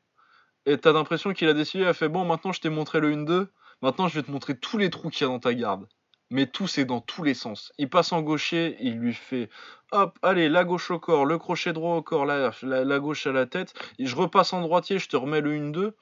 Et 0.66 0.78
t'as 0.78 0.92
l'impression 0.92 1.34
qu'il 1.34 1.48
a 1.48 1.54
décidé, 1.54 1.84
il 1.84 1.88
a 1.88 1.94
fait 1.94 2.10
bon, 2.10 2.26
maintenant 2.26 2.52
je 2.52 2.60
t'ai 2.60 2.70
montré 2.70 3.00
le 3.00 3.16
1-2, 3.16 3.48
maintenant 3.82 4.10
je 4.10 4.16
vais 4.16 4.24
te 4.24 4.30
montrer 4.30 4.58
tous 4.58 4.78
les 4.78 4.90
trous 4.90 5.10
qu'il 5.10 5.26
y 5.26 5.30
a 5.30 5.32
dans 5.32 5.40
ta 5.40 5.54
garde. 5.54 5.88
Mais 6.30 6.46
tout, 6.46 6.68
c'est 6.68 6.84
dans 6.86 7.00
tous 7.00 7.24
les 7.24 7.34
sens. 7.34 7.72
Il 7.78 7.90
passe 7.90 8.12
en 8.12 8.22
gaucher, 8.22 8.76
il 8.82 8.98
lui 9.00 9.14
fait 9.14 9.50
hop, 9.94 10.20
allez, 10.22 10.50
la 10.50 10.66
gauche 10.66 10.92
au 10.92 11.00
corps, 11.00 11.26
le 11.26 11.38
crochet 11.38 11.72
droit 11.72 11.96
au 11.96 12.02
corps, 12.02 12.26
la, 12.26 12.52
la, 12.64 12.84
la 12.84 13.00
gauche 13.00 13.26
à 13.28 13.32
la 13.32 13.46
tête. 13.46 13.74
Je 13.98 14.14
repasse 14.16 14.52
en 14.52 14.60
droitier, 14.62 15.00
je 15.00 15.08
te 15.08 15.16
remets 15.16 15.40
le 15.42 15.56
1-2. 15.56 15.94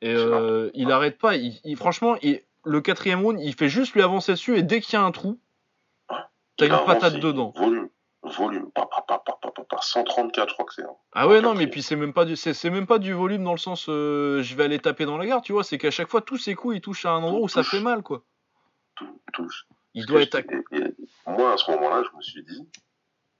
Et 0.00 0.14
euh, 0.14 0.70
il 0.74 0.92
arrête 0.92 1.18
pas. 1.18 1.36
Il, 1.36 1.58
il- 1.64 1.76
franchement, 1.76 2.16
il- 2.22 2.42
le 2.64 2.80
quatrième 2.82 3.22
round, 3.22 3.40
il 3.40 3.54
fait 3.54 3.68
juste 3.70 3.94
lui 3.94 4.02
avancer 4.02 4.32
dessus 4.32 4.56
et 4.58 4.62
dès 4.62 4.80
qu'il 4.80 4.94
y 4.94 4.96
a 4.96 5.02
un 5.02 5.10
trou, 5.12 5.40
t'as 6.56 6.66
une 6.66 6.72
patate 6.84 7.14
dedans. 7.20 7.52
Volume, 7.56 7.88
volume, 8.22 8.70
pa, 8.72 8.86
pa, 8.86 9.00
pa, 9.02 9.18
pa, 9.24 9.38
pa, 9.40 9.50
pa, 9.50 9.62
pa, 9.64 9.78
134, 9.80 10.48
je 10.50 10.54
crois 10.54 10.66
que 10.66 10.74
c'est. 10.74 10.82
hein. 10.82 10.94
Ah 11.12 11.26
ouais 11.26 11.40
non 11.40 11.54
mais 11.54 11.66
puis 11.66 11.82
c'est 11.82 11.96
même 11.96 12.12
pas 12.12 12.26
du 12.26 12.36
c'est 12.36 12.52
c'est 12.52 12.68
même 12.68 12.86
pas 12.86 12.98
du 12.98 13.12
volume 13.14 13.42
dans 13.42 13.52
le 13.52 13.58
sens 13.58 13.86
euh, 13.88 14.42
je 14.42 14.54
vais 14.54 14.64
aller 14.64 14.78
taper 14.78 15.06
dans 15.06 15.16
la 15.16 15.24
garde 15.26 15.42
tu 15.42 15.52
vois 15.52 15.64
c'est 15.64 15.78
qu'à 15.78 15.90
chaque 15.90 16.08
fois 16.08 16.20
tous 16.20 16.36
ses 16.36 16.54
coups 16.54 16.76
ils 16.76 16.80
touchent 16.82 17.06
à 17.06 17.12
un 17.12 17.22
endroit 17.22 17.40
où 17.40 17.48
ça 17.48 17.62
fait 17.62 17.80
mal 17.80 18.02
quoi. 18.02 18.22
Tout, 18.98 19.20
touche. 19.32 19.66
Il 19.94 20.06
doit 20.06 20.22
être 20.22 20.34
et- 20.38 20.64
et 20.72 20.94
moi, 21.26 21.52
à 21.52 21.56
ce 21.56 21.70
moment-là, 21.70 22.02
je 22.10 22.16
me 22.16 22.22
suis 22.22 22.42
dit, 22.42 22.68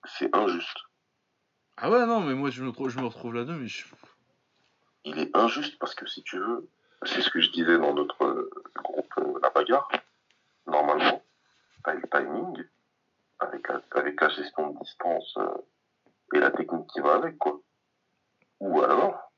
c'est 0.05 0.35
injuste. 0.35 0.79
Ah 1.77 1.91
ouais 1.91 2.07
non 2.07 2.21
mais 2.21 2.35
moi 2.35 2.51
je 2.51 2.63
me 2.65 2.71
retrouve, 2.71 2.89
je 2.89 2.99
me 2.99 3.05
retrouve 3.07 3.35
là-dedans 3.35 3.55
mais 3.55 3.69
je- 3.69 3.87
Il 5.05 5.17
est 5.19 5.37
injuste 5.37 5.79
parce 5.79 5.95
que 5.95 6.07
si 6.09 6.23
tu 6.25 6.37
veux, 6.39 6.69
c'est 7.05 7.21
ce 7.23 7.31
que 7.31 7.41
je 7.41 7.51
disais 7.51 7.79
dans 7.79 7.95
notre 7.95 8.25
euh, 8.25 8.51
groupe 8.77 9.13
euh, 9.19 9.39
La 9.43 9.51
Bagarre, 9.51 9.89
normalement, 10.67 11.23
t'as 11.85 11.95
le 11.95 12.03
timing 12.11 12.65
avec 13.39 13.69
la, 13.69 13.81
avec 13.93 14.21
la 14.21 14.29
gestion 14.29 14.71
de 14.71 14.79
distance 14.81 15.37
euh, 15.37 15.55
et 16.35 16.41
la 16.41 16.51
technique 16.51 16.89
qui 16.89 17.01
va 17.01 17.15
avec, 17.15 17.39
quoi. 17.39 17.61
Ou 18.59 18.83
alors, 18.83 19.33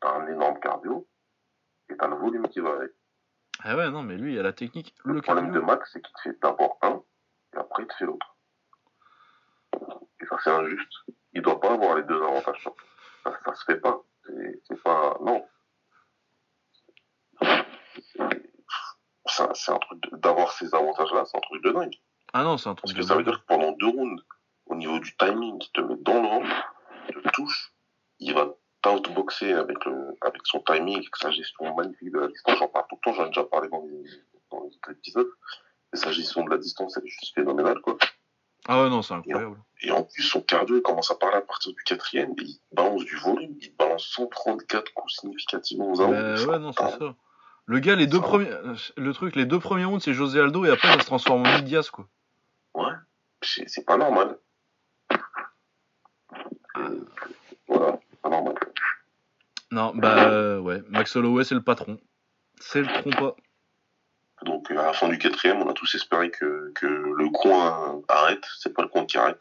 t'as 0.00 0.12
un 0.20 0.28
énorme 0.28 0.60
cardio 0.60 1.06
et 1.88 1.96
t'as 1.96 2.06
le 2.06 2.14
volume 2.16 2.46
qui 2.48 2.60
va 2.60 2.74
avec. 2.76 2.92
Ah 3.66 3.76
ouais 3.76 3.90
non 3.90 4.02
mais 4.02 4.16
lui 4.16 4.34
il 4.34 4.38
a 4.38 4.42
la 4.42 4.52
technique 4.52 4.94
Le, 5.04 5.14
le 5.14 5.22
problème 5.22 5.50
de. 5.50 5.58
Max, 5.58 5.90
c'est 5.90 6.02
qu'il 6.02 6.14
te 6.14 6.20
fait 6.20 6.38
d'abord 6.42 6.78
un 6.82 7.02
et 7.54 7.56
après 7.56 7.82
il 7.82 7.86
te 7.86 7.94
fait 7.94 8.04
l'autre. 8.04 8.36
Et 10.20 10.26
ça, 10.26 10.36
c'est 10.44 10.50
injuste. 10.50 10.92
Il 11.32 11.40
doit 11.40 11.60
pas 11.60 11.72
avoir 11.72 11.96
les 11.96 12.02
deux 12.02 12.22
avantages. 12.22 12.62
Ça, 13.24 13.32
ça, 13.44 13.54
se 13.54 13.64
fait 13.64 13.80
pas. 13.80 14.02
C'est 14.68 14.82
pas. 14.82 15.18
Non. 15.22 15.46
C'est 19.26 19.54
c'est 19.54 19.72
un 19.72 19.78
truc 19.78 20.00
d'avoir 20.12 20.52
ces 20.52 20.74
avantages-là, 20.74 21.24
c'est 21.24 21.36
un 21.38 21.40
truc 21.40 21.64
de 21.64 21.72
dingue. 21.72 21.94
Ah 22.34 22.44
non 22.44 22.58
c'est 22.58 22.68
un 22.68 22.74
Parce 22.74 22.92
truc 22.92 22.96
que 22.96 23.02
de 23.02 23.06
ça 23.06 23.16
veut 23.16 23.24
dire 23.24 23.40
que 23.40 23.46
pendant 23.46 23.72
deux 23.72 23.88
rounds, 23.88 24.22
au 24.66 24.74
niveau 24.74 24.98
du 24.98 25.16
timing, 25.16 25.56
il 25.60 25.72
te 25.72 25.80
met 25.80 25.96
dans 25.96 26.20
le 26.20 26.28
rang, 26.28 26.42
il 27.08 27.14
te 27.14 27.28
touche, 27.30 27.74
il 28.18 28.34
va 28.34 28.54
t'outboxer 28.84 29.52
avec, 29.52 29.84
le, 29.84 30.14
avec 30.20 30.40
son 30.44 30.60
timing, 30.60 30.96
avec 30.98 31.16
sa 31.16 31.30
gestion 31.30 31.74
magnifique 31.74 32.12
de 32.12 32.20
la 32.20 32.28
distance. 32.28 32.58
J'en 32.58 32.68
parle 32.68 32.86
tout 32.88 32.96
le 32.96 33.10
temps, 33.10 33.16
j'en 33.16 33.24
ai 33.26 33.28
déjà 33.28 33.44
parlé 33.44 33.68
dans 33.68 33.82
les, 33.82 34.04
dans 34.50 34.60
les 34.62 34.68
autres 34.76 34.90
épisodes. 34.92 35.28
Et 35.92 35.96
sa 35.96 36.12
gestion 36.12 36.44
de 36.44 36.50
la 36.50 36.58
distance, 36.58 36.96
elle 36.96 37.04
est 37.04 37.08
juste 37.08 37.34
phénoménale, 37.34 37.80
quoi. 37.80 37.96
Ah 38.66 38.82
ouais 38.82 38.88
non 38.88 39.02
c'est 39.02 39.12
incroyable. 39.14 39.58
Et 39.82 39.90
en 39.90 40.02
plus, 40.04 40.22
son 40.22 40.40
cardio, 40.40 40.76
il 40.76 40.82
commence 40.82 41.10
à 41.10 41.14
parler 41.16 41.36
à 41.36 41.42
partir 41.42 41.72
du 41.74 41.82
quatrième, 41.84 42.30
et 42.38 42.42
il 42.44 42.58
balance 42.72 43.04
du 43.04 43.16
volume, 43.16 43.54
il 43.60 43.74
balance 43.76 44.04
134 44.16 44.92
coups 44.94 45.14
significativement 45.20 45.92
aux 45.92 45.96
Bah 45.98 46.04
armes. 46.04 46.48
ouais 46.48 46.58
non 46.58 46.72
c'est 46.72 46.82
ça. 46.98 47.14
Le 47.66 47.78
gars 47.80 47.94
les 47.94 48.06
deux 48.06 48.18
Ça. 48.18 48.22
premiers 48.24 48.50
euh, 48.50 48.74
le 48.96 49.12
truc 49.12 49.36
les 49.36 49.44
deux 49.46 49.58
premiers 49.58 49.84
rounds 49.84 50.02
c'est 50.02 50.12
José 50.14 50.40
Aldo 50.40 50.64
et 50.64 50.70
après 50.70 50.88
ça 50.92 51.00
se 51.00 51.06
transforme 51.06 51.46
en 51.46 51.56
Midias 51.56 51.88
quoi. 51.92 52.06
Ouais, 52.74 52.92
c'est 53.42 53.84
pas 53.86 53.96
normal. 53.98 54.38
Et 56.76 57.00
voilà, 57.68 57.98
c'est 58.10 58.20
pas 58.20 58.28
normal. 58.30 58.54
Non 59.74 59.92
bah 59.94 60.28
euh, 60.30 60.60
ouais 60.60 60.82
Max 60.88 61.16
Holloway 61.16 61.42
c'est 61.44 61.54
le 61.56 61.62
patron. 61.62 61.98
C'est 62.60 62.80
le 62.80 62.86
trompa. 62.86 63.34
Donc 64.44 64.70
à 64.70 64.74
la 64.74 64.92
fin 64.92 65.08
du 65.08 65.18
quatrième, 65.18 65.62
on 65.62 65.68
a 65.68 65.72
tous 65.72 65.94
espéré 65.94 66.30
que, 66.30 66.70
que 66.74 66.86
le 66.86 67.28
coin 67.30 68.00
arrête. 68.08 68.44
C'est 68.58 68.72
pas 68.72 68.82
le 68.82 68.88
coin 68.88 69.04
qui 69.04 69.18
arrête. 69.18 69.40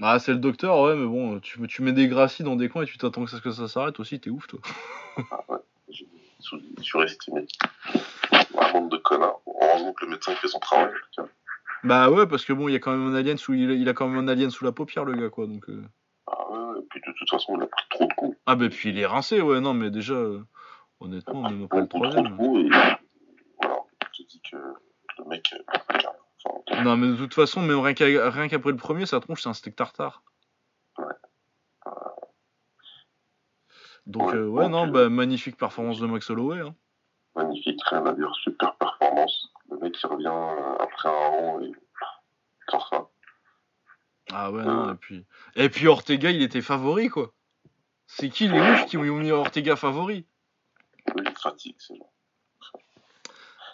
Ah 0.00 0.18
c'est 0.18 0.32
le 0.32 0.38
docteur 0.38 0.80
ouais 0.80 0.96
mais 0.96 1.06
bon 1.06 1.38
tu, 1.40 1.64
tu 1.68 1.82
mets 1.82 1.92
des 1.92 2.08
gracies 2.08 2.42
dans 2.44 2.56
des 2.56 2.68
coins 2.68 2.84
et 2.84 2.86
tu 2.86 2.98
t'attends 2.98 3.24
que 3.24 3.30
ça, 3.30 3.40
que 3.40 3.50
ça 3.50 3.68
s'arrête 3.68 4.00
aussi 4.00 4.18
t'es 4.20 4.30
ouf 4.30 4.46
toi. 4.46 4.60
J'ai 5.88 6.08
sous- 6.40 6.60
surestimé. 6.80 7.46
Un 8.32 8.72
bande 8.72 8.90
de 8.90 8.96
connards. 8.96 9.40
Heureusement 9.46 9.92
que 9.92 10.04
le 10.06 10.12
médecin 10.12 10.34
fait 10.34 10.48
son 10.48 10.60
travail. 10.60 10.92
Bah 11.84 12.10
ouais, 12.10 12.26
parce 12.26 12.46
que 12.46 12.54
bon, 12.54 12.68
il 12.68 12.72
y 12.72 12.76
a 12.76 12.78
quand 12.78 12.92
même 12.92 13.12
un 13.12 13.14
alien 13.14 13.36
sous, 13.36 13.52
il 13.52 13.88
a 13.88 13.92
quand 13.92 14.08
même 14.08 14.18
un 14.18 14.28
alien 14.28 14.50
sous 14.50 14.64
la 14.64 14.72
paupière, 14.72 15.04
le 15.04 15.14
gars, 15.14 15.28
quoi. 15.28 15.46
Donc, 15.46 15.68
euh. 15.68 15.84
Ah 16.96 17.00
puis 17.00 17.12
de 17.12 17.18
toute 17.18 17.30
façon, 17.30 17.56
il 17.56 17.62
a 17.62 17.66
pris 17.66 17.84
trop 17.90 18.06
de 18.06 18.14
coups. 18.14 18.36
ah 18.46 18.54
bah 18.56 18.68
puis 18.68 18.90
il 18.90 18.98
est 18.98 19.06
rincé, 19.06 19.40
ouais. 19.40 19.60
Non, 19.60 19.74
mais 19.74 19.90
déjà, 19.90 20.14
euh, 20.14 20.44
honnêtement, 21.00 21.42
même 21.42 21.64
après 21.64 21.80
le 21.80 21.86
Beaucoup 21.86 22.06
trop 22.06 22.06
de 22.22 22.28
troisième. 22.28 22.36
coups 22.36 22.60
et 22.60 22.68
voilà. 23.60 23.78
Je 24.12 24.22
te 24.22 24.28
dis 24.28 24.40
que 24.50 24.56
le 24.56 25.24
mec, 25.26 25.52
euh, 25.54 25.78
enfin, 26.68 26.82
Non, 26.84 26.96
mais 26.96 27.08
de 27.08 27.16
toute 27.16 27.34
façon, 27.34 27.62
même 27.62 27.78
rien 27.80 27.94
qu'après 27.94 28.70
le 28.70 28.76
premier, 28.76 29.06
sa 29.06 29.20
tronche, 29.20 29.42
c'est 29.42 29.48
un 29.48 29.54
steak 29.54 29.76
tartare. 29.76 30.22
Ouais. 30.98 31.04
Donc 34.06 34.28
Ouais, 34.32 34.34
euh, 34.36 34.68
non, 34.68 34.86
euh, 34.86 34.90
bah 34.90 35.08
magnifique 35.08 35.56
performance 35.56 35.98
de 35.98 36.06
Max 36.06 36.28
Holloway. 36.30 36.60
Hein. 36.60 36.74
magnifique, 37.34 37.80
rien 37.86 38.04
à 38.04 38.12
dire, 38.12 38.30
super 38.42 38.76
performance. 38.76 39.48
Le 39.70 39.78
mec 39.78 39.94
qui 39.94 40.06
revient 40.06 40.26
euh, 40.26 40.76
après 40.78 41.08
un 41.08 41.12
rang 41.12 41.60
et 41.60 41.72
ça. 42.90 43.08
Ah 44.32 44.50
ouais, 44.50 44.64
non, 44.64 44.92
et 44.92 44.96
puis 44.96 45.24
et 45.56 45.68
puis 45.68 45.86
Ortega, 45.86 46.30
il 46.30 46.42
était 46.42 46.62
favori, 46.62 47.08
quoi. 47.08 47.32
C'est 48.06 48.28
qui 48.28 48.48
les 48.48 48.60
oufs 48.60 48.86
qui 48.86 48.96
ont 48.96 49.02
mis 49.02 49.30
Ortega 49.30 49.76
favori? 49.76 50.26
Oui, 51.14 51.24
fatigue, 51.40 51.76
c'est 51.78 51.98
bon. 51.98 52.08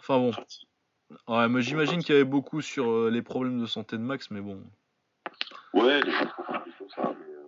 Enfin 0.01 0.18
bon, 0.18 0.32
ouais, 1.28 1.48
mais 1.48 1.62
j'imagine 1.62 2.02
qu'il 2.02 2.14
y 2.14 2.18
avait 2.18 2.24
beaucoup 2.24 2.62
sur 2.62 2.90
euh, 2.90 3.10
les 3.10 3.22
problèmes 3.22 3.60
de 3.60 3.66
santé 3.66 3.97
de 3.97 4.02
Max, 4.02 4.31
mais 4.31 4.40
bon. 4.40 4.62
Ouais, 5.72 6.01
les 6.01 6.10
gens 6.10 6.27
font 6.27 6.89
ça, 6.89 7.14
mais 7.18 7.35
euh, 7.35 7.47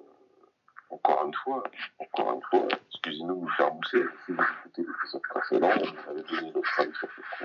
encore 0.91 1.27
une 1.27 1.35
fois, 1.35 1.65
encore 1.99 2.35
une 2.35 2.43
fois, 2.43 2.69
excusez-nous 2.91 3.35
de 3.35 3.41
nous 3.41 3.51
faire 3.51 3.75
mousser. 3.75 4.05
Si 4.27 4.33
vous 4.33 4.43
écoutez 4.43 4.83
l'épisode 4.83 5.23
précédent, 5.23 5.71
on 5.71 6.11
avait 6.11 6.23
donné 6.23 6.53
notre 6.53 6.81
avis 6.81 6.95
sur 6.95 7.09
ce. 7.41 7.45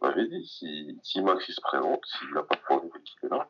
On 0.00 0.06
avait 0.06 0.28
dit, 0.28 0.46
si, 0.46 0.98
si 1.02 1.20
Max 1.22 1.44
il 1.48 1.54
se 1.54 1.60
présente, 1.60 2.00
s'il 2.06 2.30
n'a 2.32 2.42
pas 2.42 2.56
de 2.56 2.86
et 2.86 3.02
qu'il 3.02 3.26
est 3.26 3.28
là, 3.28 3.48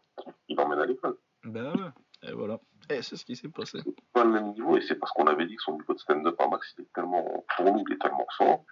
il 0.48 0.56
l'emmène 0.56 0.78
à 0.80 0.86
l'école. 0.86 1.18
Ben 1.44 1.72
ouais. 1.74 2.58
Et 2.90 3.02
c'est 3.02 3.16
ce 3.16 3.24
qui 3.24 3.36
s'est 3.36 3.48
passé. 3.48 3.78
pas 4.12 4.24
le 4.24 4.30
même 4.30 4.52
niveau 4.52 4.76
et 4.76 4.80
c'est 4.80 4.94
parce 4.94 5.12
qu'on 5.12 5.26
avait 5.26 5.46
dit 5.46 5.56
que 5.56 5.62
son 5.62 5.72
niveau 5.72 5.92
de 5.92 5.98
stand-up 5.98 6.34
à 6.40 6.48
Max 6.48 6.74
il 6.78 6.82
est 6.84 6.92
tellement 6.94 7.44
pour 7.56 7.66
nous 7.72 7.84
il 7.86 7.94
est 7.94 7.98
tellement 7.98 8.26
fort 8.36 8.64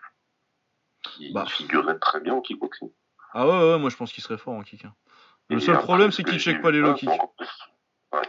qu'il 1.03 1.33
Bah. 1.35 1.45
figurerait 1.47 1.99
très 1.99 2.21
bien 2.21 2.35
au 2.35 2.41
kickboxing. 2.41 2.91
Ah 3.35 3.47
ouais, 3.47 3.73
ouais, 3.73 3.79
moi 3.79 3.91
je 3.91 3.97
pense 3.97 4.13
qu'il 4.13 4.23
serait 4.23 4.39
fort 4.39 4.55
en 4.55 4.63
kick. 4.63 4.85
hein. 4.87 4.95
Le 5.49 5.59
Et 5.59 5.61
seul 5.61 5.79
problème, 5.79 6.11
ce 6.11 6.19
c'est 6.19 6.25
qu'il 6.25 6.39
check 6.39 6.63
pas 6.63 6.71
les 6.71 6.81
low 6.81 6.95
c'est 6.97 7.07
kicks. 7.07 7.21
Ouais. 8.13 8.21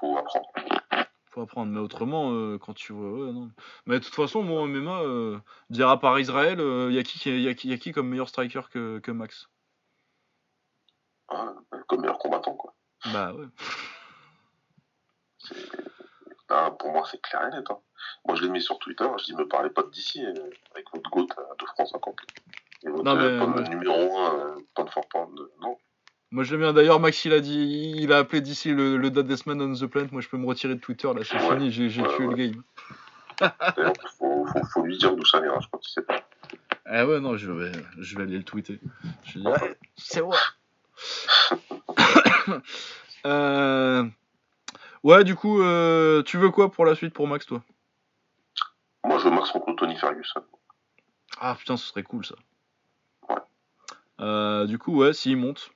Faut 0.00 0.16
apprendre. 0.18 0.46
Apprendre, 1.42 1.72
mais 1.72 1.80
autrement, 1.80 2.32
euh, 2.32 2.58
quand 2.58 2.74
tu 2.74 2.92
vois. 2.92 3.10
Ouais, 3.26 3.32
non. 3.32 3.50
Mais 3.86 3.98
de 3.98 4.04
toute 4.04 4.14
façon, 4.14 4.42
moi 4.42 4.60
en 4.62 4.66
MMA, 4.66 5.02
euh, 5.02 5.38
dire 5.70 5.88
à 5.88 5.98
part 6.00 6.18
Israël, 6.18 6.58
il 6.60 6.94
y, 6.94 6.98
a 6.98 7.02
qui, 7.02 7.18
qui- 7.18 7.42
y, 7.42 7.48
a 7.48 7.54
qui, 7.54 7.68
y 7.68 7.72
a 7.72 7.76
qui 7.78 7.92
comme 7.92 8.08
meilleur 8.08 8.28
striker 8.28 8.62
que, 8.70 8.98
que 9.00 9.10
Max? 9.10 9.48
Ouais, 11.30 11.38
comme 11.88 12.00
meilleur 12.02 12.18
combattant 12.18 12.54
quoi. 12.54 12.74
Bah 13.12 13.32
ouais. 13.34 13.46
Là, 16.50 16.70
pour 16.72 16.92
moi 16.92 17.02
c'est 17.10 17.20
clair 17.20 17.46
et 17.48 17.50
net. 17.56 17.64
hein. 17.70 17.78
Moi 18.26 18.36
je 18.36 18.42
l'ai 18.42 18.50
mis 18.50 18.60
sur 18.62 18.78
Twitter, 18.78 19.06
je 19.18 19.24
dis 19.24 19.34
me 19.34 19.48
parlez 19.48 19.70
pas 19.70 19.82
d'ici 19.84 20.24
euh, 20.24 20.32
avec 20.72 20.86
votre 20.92 21.10
GOAT 21.10 21.26
à 21.36 21.54
2 21.58 21.66
francs 21.66 21.88
50. 21.88 22.16
Et 22.84 22.88
votre 22.90 23.04
Non, 23.04 23.16
mais, 23.16 23.22
euh, 23.24 23.38
pomme 23.38 23.56
ouais. 23.56 23.68
numéro 23.68 24.18
1, 24.18 24.56
pound 24.74 24.90
for 24.90 25.08
pound, 25.08 25.38
euh, 25.40 25.52
non. 25.60 25.76
Moi 26.30 26.44
j'aime 26.44 26.60
bien. 26.60 26.72
D'ailleurs, 26.72 27.00
Max 27.00 27.24
il 27.24 27.32
a 27.32 27.40
dit, 27.40 27.94
il 27.96 28.12
a 28.12 28.18
appelé 28.18 28.40
d'ici 28.40 28.70
le, 28.72 28.96
le 28.96 29.10
Deadest 29.10 29.46
Man 29.46 29.60
on 29.62 29.72
the 29.74 29.86
Planet. 29.86 30.12
Moi 30.12 30.20
je 30.20 30.28
peux 30.28 30.36
me 30.36 30.46
retirer 30.46 30.74
de 30.74 30.80
Twitter 30.80 31.08
là, 31.14 31.20
c'est 31.24 31.38
fini, 31.38 31.70
j'ai 31.70 31.88
tué 31.88 32.26
le 32.26 32.34
game. 32.34 32.62
D'ailleurs, 33.40 33.92
faut, 34.18 34.46
faut, 34.46 34.64
faut 34.64 34.82
lui 34.82 34.96
dire 34.98 35.14
d'où 35.16 35.24
ça 35.24 35.40
vient, 35.40 35.58
je 35.60 35.66
crois 35.66 35.80
qu'il 35.80 35.90
sait 35.92 36.02
pas. 36.02 36.20
Ah 36.86 37.06
ouais, 37.06 37.18
non, 37.20 37.36
je 37.36 37.50
vais, 37.50 37.72
je 37.98 38.16
vais 38.16 38.24
aller 38.24 38.36
le 38.36 38.44
tweeter. 38.44 38.78
Je 39.24 39.34
vais 39.38 39.40
dire, 39.40 39.50
Ouais, 39.50 39.76
c'est 39.96 40.22
moi. 40.22 40.36
Euh, 43.26 44.04
Ouais, 45.02 45.22
du 45.24 45.34
coup, 45.34 45.60
euh, 45.62 46.22
tu 46.22 46.38
veux 46.38 46.50
quoi 46.50 46.70
pour 46.72 46.84
la 46.86 46.94
suite 46.94 47.12
pour 47.12 47.26
Max, 47.28 47.44
toi? 47.46 47.62
Moi 49.04 49.18
je 49.18 49.24
veux 49.24 49.30
Max 49.30 49.50
contre 49.50 49.74
Tony 49.76 49.96
Ferguson. 49.96 50.42
Ah 51.38 51.54
putain, 51.58 51.76
ce 51.76 51.86
serait 51.86 52.02
cool 52.02 52.24
ça. 52.24 52.34
Ouais. 53.28 53.36
Euh, 54.20 54.66
du 54.66 54.78
coup, 54.78 54.96
ouais, 54.96 55.12
s'il 55.12 55.36
monte. 55.36 55.70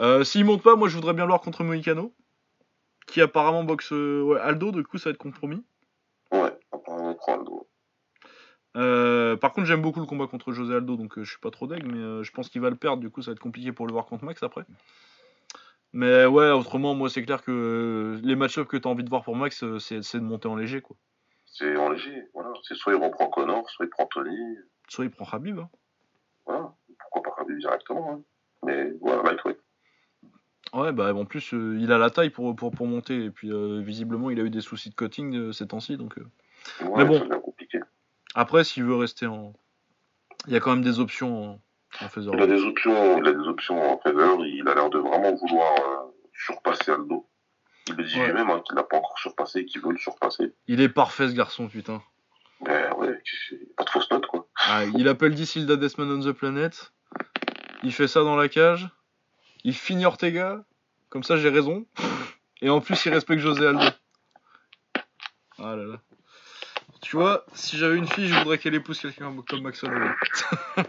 Euh, 0.00 0.24
s'il 0.24 0.44
monte 0.44 0.62
pas, 0.62 0.76
moi 0.76 0.88
je 0.88 0.94
voudrais 0.94 1.14
bien 1.14 1.24
le 1.24 1.30
voir 1.30 1.40
contre 1.40 1.64
Moïcano. 1.64 2.14
Qui 3.06 3.20
apparemment 3.20 3.62
boxe 3.62 3.92
euh, 3.92 4.22
ouais, 4.22 4.40
Aldo, 4.40 4.72
du 4.72 4.82
coup 4.82 4.98
ça 4.98 5.10
va 5.10 5.14
être 5.14 5.18
compromis. 5.18 5.64
Ouais, 6.32 6.52
apparemment 6.72 7.10
on 7.10 7.14
prend 7.14 7.38
dos. 7.42 7.68
Euh, 8.76 9.36
par 9.36 9.52
contre, 9.52 9.66
j'aime 9.66 9.80
beaucoup 9.80 10.00
le 10.00 10.06
combat 10.06 10.26
contre 10.26 10.52
José 10.52 10.74
Aldo, 10.74 10.96
donc 10.96 11.16
euh, 11.16 11.24
je 11.24 11.30
suis 11.30 11.40
pas 11.40 11.50
trop 11.50 11.66
deg, 11.66 11.84
mais 11.84 11.98
euh, 11.98 12.22
je 12.22 12.32
pense 12.32 12.50
qu'il 12.50 12.60
va 12.60 12.68
le 12.68 12.76
perdre, 12.76 13.00
du 13.00 13.10
coup 13.10 13.22
ça 13.22 13.30
va 13.30 13.32
être 13.32 13.40
compliqué 13.40 13.72
pour 13.72 13.86
le 13.86 13.92
voir 13.92 14.04
contre 14.06 14.24
Max 14.24 14.42
après. 14.42 14.66
Mais 15.92 16.26
ouais, 16.26 16.50
autrement, 16.50 16.94
moi 16.94 17.08
c'est 17.08 17.24
clair 17.24 17.42
que 17.42 18.20
les 18.22 18.36
match-ups 18.36 18.68
que 18.68 18.76
t'as 18.76 18.90
envie 18.90 19.04
de 19.04 19.08
voir 19.08 19.22
pour 19.22 19.34
Max, 19.34 19.64
c'est 19.78 20.00
de 20.00 20.20
monter 20.20 20.48
en 20.48 20.56
léger 20.56 20.82
quoi. 20.82 20.96
C'est 21.46 21.76
en 21.76 21.88
léger, 21.88 22.28
voilà. 22.34 22.50
C'est 22.64 22.74
soit 22.74 22.92
il 22.92 23.02
reprend 23.02 23.28
Connor, 23.28 23.70
soit 23.70 23.86
il 23.86 23.88
prend 23.88 24.04
Tony, 24.06 24.36
Soit 24.88 25.04
il 25.06 25.10
prend 25.10 25.24
Habib, 25.24 25.58
hein. 25.58 25.70
voilà. 26.44 26.74
Pourquoi 26.98 27.22
pas 27.22 27.36
Khabib 27.38 27.58
directement, 27.58 28.12
hein. 28.12 28.22
Mais 28.62 28.92
voilà, 29.00 29.22
lightweight. 29.22 29.58
Ouais, 30.72 30.92
bah 30.92 31.14
en 31.14 31.24
plus 31.24 31.54
euh, 31.54 31.78
il 31.80 31.92
a 31.92 31.98
la 31.98 32.10
taille 32.10 32.30
pour, 32.30 32.54
pour, 32.56 32.70
pour 32.72 32.86
monter, 32.86 33.24
et 33.24 33.30
puis 33.30 33.50
euh, 33.52 33.80
visiblement 33.80 34.30
il 34.30 34.40
a 34.40 34.42
eu 34.42 34.50
des 34.50 34.60
soucis 34.60 34.90
de 34.90 34.94
cutting 34.94 35.34
euh, 35.36 35.52
ces 35.52 35.66
temps-ci, 35.68 35.96
donc. 35.96 36.18
euh, 36.18 36.26
Ouais, 36.84 37.04
Mais 37.04 37.04
bon. 37.04 37.40
compliqué. 37.40 37.78
Après, 38.34 38.64
s'il 38.64 38.84
veut 38.84 38.96
rester 38.96 39.26
en. 39.26 39.52
Il 40.48 40.52
y 40.52 40.56
a 40.56 40.60
quand 40.60 40.70
même 40.74 40.82
des 40.84 40.98
options 40.98 41.44
en, 41.44 41.60
en 42.04 42.08
faiseur. 42.08 42.34
Il 42.34 42.42
a 42.42 42.46
des 42.46 42.62
options, 42.64 43.18
il 43.18 43.26
a 43.28 43.32
des 43.32 43.46
options 43.48 43.80
en 43.92 43.98
faveur, 43.98 44.44
il 44.44 44.66
a 44.68 44.74
l'air 44.74 44.90
de 44.90 44.98
vraiment 44.98 45.32
vouloir 45.34 45.72
surpasser 46.34 46.90
Aldo. 46.90 47.26
Il 47.88 47.94
le 47.94 48.04
dit 48.04 48.18
Ouais. 48.18 48.26
lui-même 48.26 48.50
hein, 48.50 48.60
qu'il 48.66 48.74
l'a 48.76 48.82
pas 48.82 48.96
encore 48.98 49.18
surpassé, 49.18 49.64
qu'il 49.64 49.80
veut 49.80 49.92
le 49.92 49.98
surpasser. 49.98 50.52
Il 50.66 50.80
est 50.80 50.88
parfait 50.88 51.28
ce 51.28 51.34
garçon, 51.34 51.68
putain. 51.68 52.02
Ben 52.60 52.92
ouais, 52.94 53.20
c'est 53.48 53.74
pas 53.76 53.84
de 53.84 53.90
fausse 53.90 54.10
note 54.10 54.26
quoi. 54.26 54.48
Ah, 54.66 54.84
il 54.96 55.06
appelle 55.08 55.34
d'ici 55.34 55.64
le 55.64 55.76
Desmond 55.76 56.10
on 56.10 56.20
the 56.20 56.32
Planet. 56.32 56.92
Il 57.84 57.92
fait 57.92 58.08
ça 58.08 58.22
dans 58.24 58.34
la 58.36 58.48
cage. 58.48 58.88
Il 59.66 59.74
finit 59.74 60.06
Ortega. 60.06 60.64
Comme 61.08 61.24
ça, 61.24 61.36
j'ai 61.36 61.48
raison. 61.48 61.86
Et 62.62 62.70
en 62.70 62.80
plus, 62.80 63.04
il 63.04 63.12
respecte 63.12 63.40
José 63.40 63.66
Aldo. 63.66 63.84
Ah 65.58 65.74
là 65.74 65.84
là. 65.84 66.00
Tu 67.02 67.16
vois, 67.16 67.44
si 67.52 67.76
j'avais 67.76 67.96
une 67.96 68.06
fille, 68.06 68.28
je 68.28 68.34
voudrais 68.38 68.58
qu'elle 68.58 68.74
épouse 68.76 69.00
quelqu'un 69.00 69.34
comme 69.48 69.62
Max 69.62 69.82
Holloway. 69.82 70.10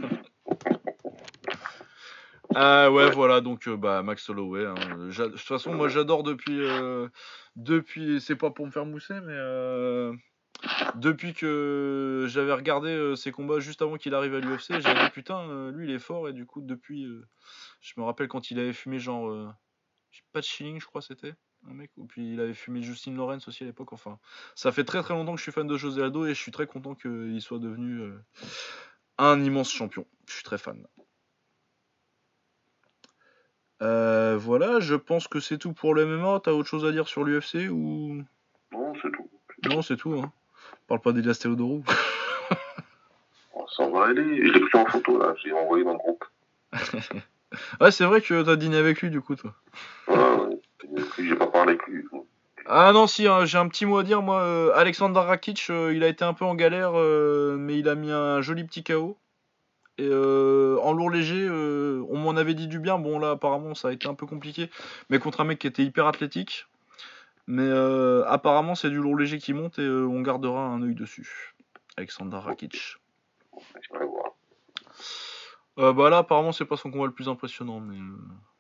Ah 2.56 2.90
ouais, 2.90 3.12
voilà, 3.12 3.42
donc 3.42 3.68
euh, 3.68 3.76
bah, 3.76 4.02
Max 4.04 4.30
Holloway. 4.30 4.66
hein. 4.66 4.74
De 4.98 5.12
toute 5.12 5.40
façon, 5.40 5.74
moi 5.74 5.90
j'adore 5.90 6.24
depuis. 6.24 6.60
euh, 6.62 7.08
depuis. 7.56 8.22
C'est 8.22 8.38
pas 8.38 8.52
pour 8.52 8.66
me 8.66 8.72
faire 8.72 8.86
mousser, 8.86 9.14
mais. 9.16 9.34
euh, 9.34 10.14
depuis 10.96 11.34
que 11.34 12.26
j'avais 12.28 12.54
regardé 12.54 12.90
euh, 12.90 13.16
ses 13.16 13.32
combats 13.32 13.60
juste 13.60 13.82
avant 13.82 13.98
qu'il 13.98 14.14
arrive 14.14 14.36
à 14.36 14.40
l'UFC, 14.40 14.80
j'avais 14.80 15.04
dit 15.06 15.12
putain, 15.12 15.50
euh, 15.50 15.72
lui 15.72 15.88
il 15.88 15.94
est 15.94 16.00
fort, 16.00 16.28
et 16.30 16.34
du 16.34 16.46
coup, 16.46 16.62
depuis. 16.62 17.06
euh, 17.06 17.26
je 17.82 17.94
me 17.98 18.04
rappelle 18.04 18.28
quand 18.28 18.52
il 18.52 18.60
avait 18.60 18.74
fumé 18.74 19.00
genre. 19.00 19.54
pas 20.34 20.40
de 20.40 20.46
Schilling, 20.46 20.80
je 20.80 20.86
crois 20.86 21.02
c'était. 21.02 21.34
Un 21.70 21.74
mec, 21.74 21.92
ou 21.98 22.06
puis 22.06 22.34
il 22.34 22.40
avait 22.40 22.54
fumé 22.54 22.82
Justin 22.82 23.16
Lawrence 23.16 23.48
aussi 23.48 23.64
à 23.64 23.68
l'époque. 23.68 23.92
Enfin, 23.92 24.20
ça 24.56 24.72
fait 24.72 24.84
très 24.84 25.02
très 25.02 25.14
longtemps 25.14 25.34
que 25.34 25.40
je 25.40 25.44
suis 25.44 25.52
fan 25.52 25.68
de 25.68 25.78
José 25.78 26.02
Aldo 26.04 26.26
et 26.26 26.34
je 26.34 26.42
suis 26.42 26.52
très 26.52 26.68
content 26.68 26.96
qu'il 26.96 27.42
soit 27.42 27.60
devenu 27.60 28.14
un 29.18 29.44
immense 29.44 29.72
champion. 29.72 30.06
Je 30.28 30.34
suis 30.34 30.44
très 30.44 30.58
fan. 30.58 30.86
Euh, 33.82 34.38
voilà, 34.38 34.80
je 34.80 34.96
pense 34.96 35.28
que 35.28 35.40
c'est 35.40 35.58
tout 35.58 35.74
pour 35.74 35.94
le 35.94 36.06
MMA. 36.06 36.42
T'as 36.44 36.52
autre 36.52 36.68
chose 36.68 36.86
à 36.86 36.92
dire 36.92 37.08
sur 37.08 37.24
l'UFC 37.24 37.70
ou? 37.70 38.24
Non, 38.72 38.94
c'est 39.02 39.12
tout. 39.12 39.30
non 39.70 39.82
C'est 39.82 39.98
tout. 39.98 40.14
Hein. 40.14 40.34
Parle 40.88 41.02
pas 41.02 41.12
d'Elias 41.12 41.40
Théodorou. 41.42 41.84
Bon, 43.54 43.66
Ça 43.68 43.88
va 43.90 44.06
aller. 44.06 44.46
Je 44.46 44.52
l'ai 44.52 44.60
pris 44.60 44.78
en 44.80 44.86
photo 44.86 45.18
là, 45.18 45.34
j'ai 45.44 45.52
envoyé 45.52 45.84
dans 45.84 45.94
le 45.94 45.98
groupe. 45.98 46.24
ouais, 47.82 47.92
c'est 47.92 48.06
vrai 48.06 48.22
que 48.22 48.44
t'as 48.44 48.56
dîné 48.56 48.78
avec 48.78 49.02
lui 49.02 49.10
du 49.10 49.20
coup, 49.20 49.36
toi. 49.36 49.54
Ouais. 50.08 50.60
J'ai 51.18 51.36
pas 51.36 51.48
parlé 51.48 51.72
avec 51.72 51.88
lui. 51.88 52.06
Ah 52.70 52.92
non, 52.92 53.08
si, 53.08 53.28
hein, 53.28 53.46
j'ai 53.46 53.58
un 53.58 53.68
petit 53.70 53.86
mot 53.86 53.98
à 53.98 54.04
dire. 54.04 54.22
Moi, 54.22 54.42
euh, 54.42 54.72
Alexander 54.76 55.22
Rakic, 55.22 55.68
euh, 55.70 55.94
il 55.96 56.04
a 56.04 56.08
été 56.08 56.26
un 56.26 56.34
peu 56.34 56.44
en 56.44 56.54
galère, 56.54 56.92
euh, 56.96 57.56
mais 57.58 57.80
il 57.80 57.88
a 57.88 57.96
mis 57.96 58.12
un 58.12 58.42
joli 58.42 58.66
petit 58.66 58.84
KO. 58.84 59.18
Et 59.98 60.08
euh, 60.08 60.78
en 60.84 60.92
lourd 60.92 61.10
léger, 61.10 61.50
on 61.50 62.18
m'en 62.18 62.32
avait 62.32 62.54
dit 62.54 62.68
du 62.68 62.80
bien. 62.80 63.00
Bon, 63.00 63.20
là, 63.20 63.32
apparemment, 63.32 63.74
ça 63.74 63.88
a 63.88 63.92
été 63.94 64.08
un 64.08 64.14
peu 64.14 64.26
compliqué. 64.26 64.70
Mais 65.10 65.18
contre 65.18 65.42
un 65.42 65.46
mec 65.46 65.60
qui 65.60 65.68
était 65.68 65.84
hyper 65.84 66.08
athlétique. 66.08 66.68
Mais 67.48 67.64
euh, 67.64 68.26
apparemment, 68.28 68.76
c'est 68.76 68.90
du 68.90 68.98
lourd 68.98 69.18
léger 69.18 69.40
qui 69.40 69.54
monte 69.54 69.80
et 69.80 69.84
euh, 69.84 70.06
on 70.06 70.22
gardera 70.22 70.66
un 70.66 70.82
œil 70.82 70.96
dessus. 70.96 71.56
Alexander 71.96 72.38
Rakic. 72.38 72.98
Euh, 75.80 75.94
bah 75.94 76.10
là, 76.10 76.18
apparemment, 76.20 76.52
c'est 76.52 76.66
pas 76.66 76.76
son 76.76 76.92
combat 76.92 77.06
le 77.06 77.14
plus 77.14 77.30
impressionnant. 77.30 77.80
Mais, 77.80 77.98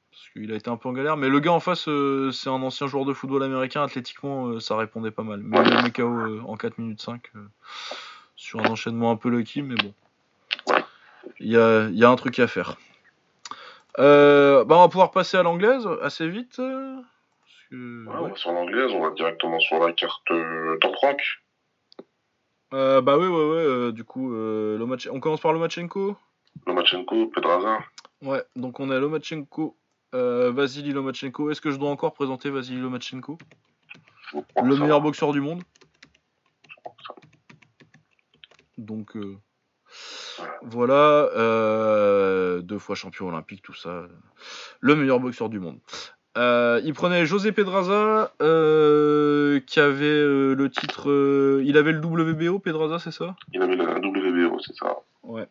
parce 0.10 0.30
qu'il 0.30 0.52
a 0.54 0.56
été 0.56 0.70
un 0.70 0.78
peu 0.78 0.88
en 0.88 0.94
galère. 0.94 1.18
Mais 1.18 1.28
le 1.28 1.40
gars 1.42 1.52
en 1.52 1.60
face, 1.60 1.90
c'est 2.32 2.50
un 2.50 2.64
ancien 2.64 2.88
joueur 2.88 3.04
de 3.04 3.14
football 3.14 3.44
américain. 3.44 3.84
Athlétiquement, 3.84 4.58
ça 4.62 4.78
répondait 4.78 5.12
pas 5.12 5.24
mal. 5.24 5.42
Mais 5.44 5.58
il 5.58 5.84
le 5.84 5.90
KO 5.90 6.48
en 6.48 6.56
4 6.56 6.78
minutes 6.78 7.02
5. 7.02 7.30
euh, 7.36 7.40
sur 8.38 8.62
un 8.62 8.70
enchaînement 8.70 9.12
un 9.12 9.18
peu 9.18 9.30
lucky, 9.30 9.64
mais 9.64 9.76
bon. 9.76 9.94
Il 11.40 11.52
y 11.52 11.58
a, 11.58 11.90
y 11.90 12.06
a 12.06 12.10
un 12.10 12.16
truc 12.16 12.40
à 12.40 12.48
faire. 12.48 12.78
Bah 13.98 14.64
on 14.70 14.80
va 14.80 14.88
pouvoir 14.88 15.12
passer 15.12 15.38
à 15.38 15.44
l'anglaise 15.44 15.88
assez 16.02 16.30
vite. 16.30 16.62
Ouais, 17.72 17.78
on 18.08 18.30
va 18.30 18.36
sur 18.36 18.52
l'anglaise, 18.52 18.92
on 18.94 19.02
va 19.02 19.12
directement 19.12 19.60
sur 19.60 19.80
la 19.80 19.92
carte 19.94 20.32
euh, 20.32 20.78
top 20.80 20.96
rank. 20.96 21.22
Euh, 22.74 23.02
bah 23.02 23.18
oui, 23.18 23.28
ouais, 23.28 23.34
ouais. 23.34 23.66
euh, 23.66 23.92
du 23.92 24.04
coup, 24.04 24.34
euh, 24.34 24.78
Lomach- 24.78 25.10
on 25.12 25.20
commence 25.20 25.42
par 25.42 25.54
Lomachenko? 25.54 26.16
Lomachenko, 26.66 27.28
Pedraza. 27.28 27.80
Ouais, 28.22 28.44
donc 28.56 28.80
on 28.80 28.90
a 28.90 29.00
Lomachenko, 29.00 29.78
Vasily 30.14 30.92
Lomachenko. 30.92 31.52
Est-ce 31.52 31.62
que 31.62 31.72
je 31.72 31.78
dois 31.78 31.90
encore 31.90 32.14
présenter 32.14 32.50
Vasily 32.50 32.80
Lomachenko? 32.80 33.38
Le 34.34 34.76
meilleur 34.78 35.00
va. 35.00 35.04
boxeur 35.04 35.32
du 35.34 35.42
monde? 35.42 35.64
Donc 38.78 39.18
voilà, 40.62 41.30
deux 42.62 42.80
fois 42.80 42.96
champion 42.96 43.28
olympique, 43.28 43.62
tout 43.62 43.74
ça. 43.74 44.08
Le 44.80 44.96
meilleur 44.96 45.20
boxeur 45.20 45.50
du 45.50 45.60
monde. 45.60 45.80
Euh, 46.38 46.80
il 46.86 46.94
prenait 46.94 47.26
José 47.26 47.52
Pedraza, 47.52 48.32
euh, 48.42 49.60
qui 49.66 49.80
avait 49.80 50.06
euh, 50.06 50.54
le 50.54 50.70
titre. 50.70 51.10
euh, 51.10 51.64
il 51.66 51.78
avait 51.78 51.92
le 51.92 52.00
WBO, 52.00 52.60
Pedraza, 52.60 53.00
c'est 53.00 53.12
ça? 53.12 53.36
Il 53.54 53.62
avait 53.62 53.76
la 53.76 53.96
WBO, 53.98 54.60
c'est 54.60 54.76
ça. 54.76 54.98
Ouais. 55.24 55.48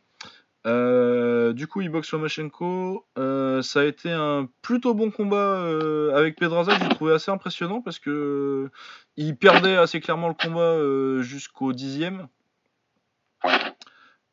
Euh, 0.66 1.52
du 1.52 1.66
coup, 1.66 1.80
il 1.80 1.88
boxe 1.88 2.12
Lomachenko. 2.12 3.04
Euh, 3.18 3.62
ça 3.62 3.80
a 3.80 3.84
été 3.84 4.10
un 4.10 4.48
plutôt 4.62 4.94
bon 4.94 5.10
combat 5.10 5.36
euh, 5.36 6.14
avec 6.16 6.36
Pedraza 6.36 6.74
que 6.76 6.82
j'ai 6.82 6.88
trouvé 6.88 7.12
assez 7.14 7.30
impressionnant 7.30 7.80
parce 7.80 7.98
que 7.98 8.10
euh, 8.10 8.70
il 9.16 9.36
perdait 9.36 9.76
assez 9.76 10.00
clairement 10.00 10.28
le 10.28 10.34
combat 10.34 10.60
euh, 10.60 11.22
jusqu'au 11.22 11.72
dixième. 11.72 12.26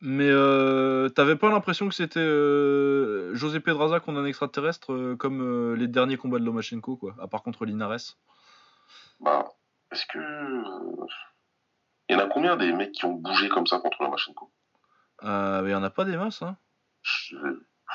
Mais 0.06 0.30
euh, 0.30 1.08
t'avais 1.08 1.38
pas 1.38 1.50
l'impression 1.50 1.88
que 1.88 1.96
c'était 1.96 2.20
euh, 2.20 3.34
José 3.36 3.62
Pedraza 3.62 4.02
contre 4.02 4.20
un 4.20 4.26
extraterrestre 4.26 4.92
euh, 4.92 5.16
comme 5.16 5.76
les 5.76 5.88
derniers 5.88 6.18
combats 6.18 6.40
de 6.40 6.44
Lomachenko, 6.46 6.98
quoi, 6.98 7.16
à 7.22 7.28
part 7.28 7.42
contre 7.42 7.64
Linares? 7.66 8.18
Bah, 9.22 9.48
est-ce 9.92 10.06
que. 10.08 10.20
Il 12.10 12.14
y 12.14 12.16
en 12.16 12.20
a 12.20 12.28
combien 12.28 12.58
des 12.58 12.74
mecs 12.74 12.92
qui 12.92 13.06
ont 13.06 13.14
bougé 13.14 13.48
comme 13.48 13.66
ça 13.66 13.80
contre 13.80 14.04
Lomachenko? 14.04 14.52
Euh, 15.24 15.62
Il 15.66 15.72
y 15.72 15.76
en 15.76 15.84
a 15.84 15.90
pas 15.90 16.04
des 16.04 16.18
masses, 16.18 16.42
hein. 16.42 16.58
Je- 17.02 17.38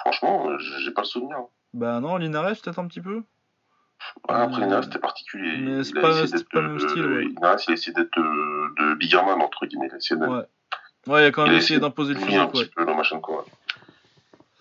Franchement, 0.00 0.56
j'ai 0.58 0.92
pas 0.92 1.02
le 1.02 1.06
souvenir. 1.06 1.36
Bah 1.74 2.00
non, 2.00 2.16
Linares 2.16 2.52
peut-être 2.62 2.78
un 2.78 2.86
petit 2.86 3.00
peu. 3.02 3.22
Ah, 4.28 4.44
après, 4.44 4.60
Linares, 4.62 4.84
c'était 4.84 4.98
particulier. 5.00 5.58
mais 5.58 5.84
c'est 5.84 5.92
pas- 6.00 6.08
le 6.62 6.68
même 6.68 6.78
style, 6.78 7.04
ouais. 7.04 7.24
Linares, 7.24 7.58
il 7.66 7.70
a 7.70 7.74
essayé 7.74 7.92
d'être 7.92 8.16
de 8.16 8.94
Bigerman, 8.94 9.42
entre 9.42 9.66
guillemets. 9.66 9.88
Il 9.88 9.94
a 9.94 9.96
essayé 9.98 10.18
de 10.20 10.24
Ouais. 10.26 10.46
Ouais, 11.06 11.22
il 11.22 11.26
a 11.26 11.30
quand 11.30 11.46
même 11.46 11.56
essayé 11.56 11.80
d'imposer 11.80 12.14
le 12.14 12.20
un 12.20 12.24
physique, 12.24 12.54
ouais. 12.54 12.64
petit 12.64 12.70
peu 12.74 12.84
Lomachenko. 12.84 13.44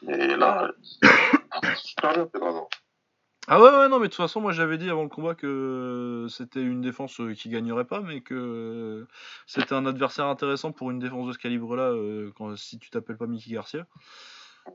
Mais 0.03 0.37
là, 0.37 0.71
super 1.75 2.13
bien, 2.13 2.25
Pedraza. 2.27 2.61
Ah 3.49 3.61
ouais, 3.61 3.69
ouais, 3.69 3.87
non, 3.87 3.99
mais 3.99 4.07
de 4.07 4.11
toute 4.11 4.21
façon, 4.21 4.41
moi 4.41 4.51
j'avais 4.51 4.77
dit 4.77 4.89
avant 4.89 5.03
le 5.03 5.09
combat 5.09 5.33
que 5.33 6.27
c'était 6.29 6.61
une 6.61 6.81
défense 6.81 7.19
euh, 7.21 7.33
qui 7.33 7.47
gagnerait 7.47 7.85
pas, 7.85 8.01
mais 8.01 8.19
que 8.19 9.07
c'était 9.45 9.73
un 9.73 9.85
adversaire 9.85 10.25
intéressant 10.25 10.73
pour 10.73 10.91
une 10.91 10.99
défense 10.99 11.27
de 11.27 11.31
ce 11.31 11.37
calibre-là, 11.37 11.83
euh, 11.83 12.31
quand, 12.35 12.57
si 12.57 12.77
tu 12.77 12.89
t'appelles 12.89 13.15
pas 13.17 13.25
Mickey 13.25 13.51
Garcia. 13.51 13.87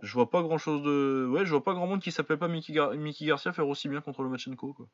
Je 0.00 0.12
vois 0.14 0.30
pas 0.30 0.40
grand 0.40 0.56
chose 0.56 0.82
de. 0.82 1.28
Ouais, 1.30 1.44
je 1.44 1.50
vois 1.50 1.62
pas 1.62 1.74
grand 1.74 1.86
monde 1.86 2.00
qui 2.00 2.12
s'appelle 2.12 2.38
pas 2.38 2.48
Mickey, 2.48 2.72
Gar- 2.72 2.94
Mickey 2.94 3.26
Garcia 3.26 3.52
faire 3.52 3.68
aussi 3.68 3.88
bien 3.88 4.00
contre 4.00 4.22
le 4.22 4.30
Machenko, 4.30 4.72
quoi. 4.72 4.86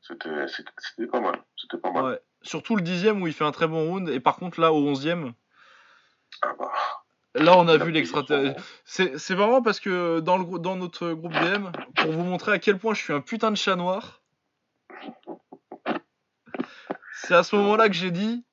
C'était 0.00 1.06
pas 1.10 1.20
mal. 1.20 1.42
C'était 1.56 1.78
pas 1.78 1.90
mal. 1.90 2.04
Ouais. 2.04 2.20
Surtout 2.42 2.76
le 2.76 2.82
dixième 2.82 3.20
où 3.22 3.26
il 3.26 3.32
fait 3.32 3.44
un 3.44 3.52
très 3.52 3.66
bon 3.66 3.88
round, 3.88 4.08
et 4.08 4.20
par 4.20 4.36
contre 4.36 4.60
là, 4.60 4.72
au 4.72 4.86
onzième, 4.86 5.32
Ah 6.42 6.54
bah, 6.58 6.70
là 7.34 7.56
on 7.58 7.66
a 7.68 7.76
vu 7.76 7.90
l'extraterrestre. 7.90 8.60
son- 8.60 8.66
C'est 8.84 9.18
c'est 9.18 9.34
marrant 9.36 9.60
parce 9.62 9.80
que 9.80 10.20
dans, 10.20 10.38
le, 10.38 10.58
dans 10.58 10.76
notre 10.76 11.12
groupe 11.12 11.32
DM, 11.32 11.70
pour 11.96 12.12
vous 12.12 12.22
montrer 12.24 12.52
à 12.52 12.58
quel 12.58 12.78
point 12.78 12.94
je 12.94 13.02
suis 13.02 13.12
un 13.12 13.20
putain 13.20 13.50
de 13.50 13.56
chat 13.56 13.76
noir, 13.76 14.22
c'est 17.22 17.34
à 17.34 17.42
ce 17.42 17.56
moment-là 17.56 17.88
que 17.88 17.94
j'ai 17.94 18.10
dit 18.12 18.44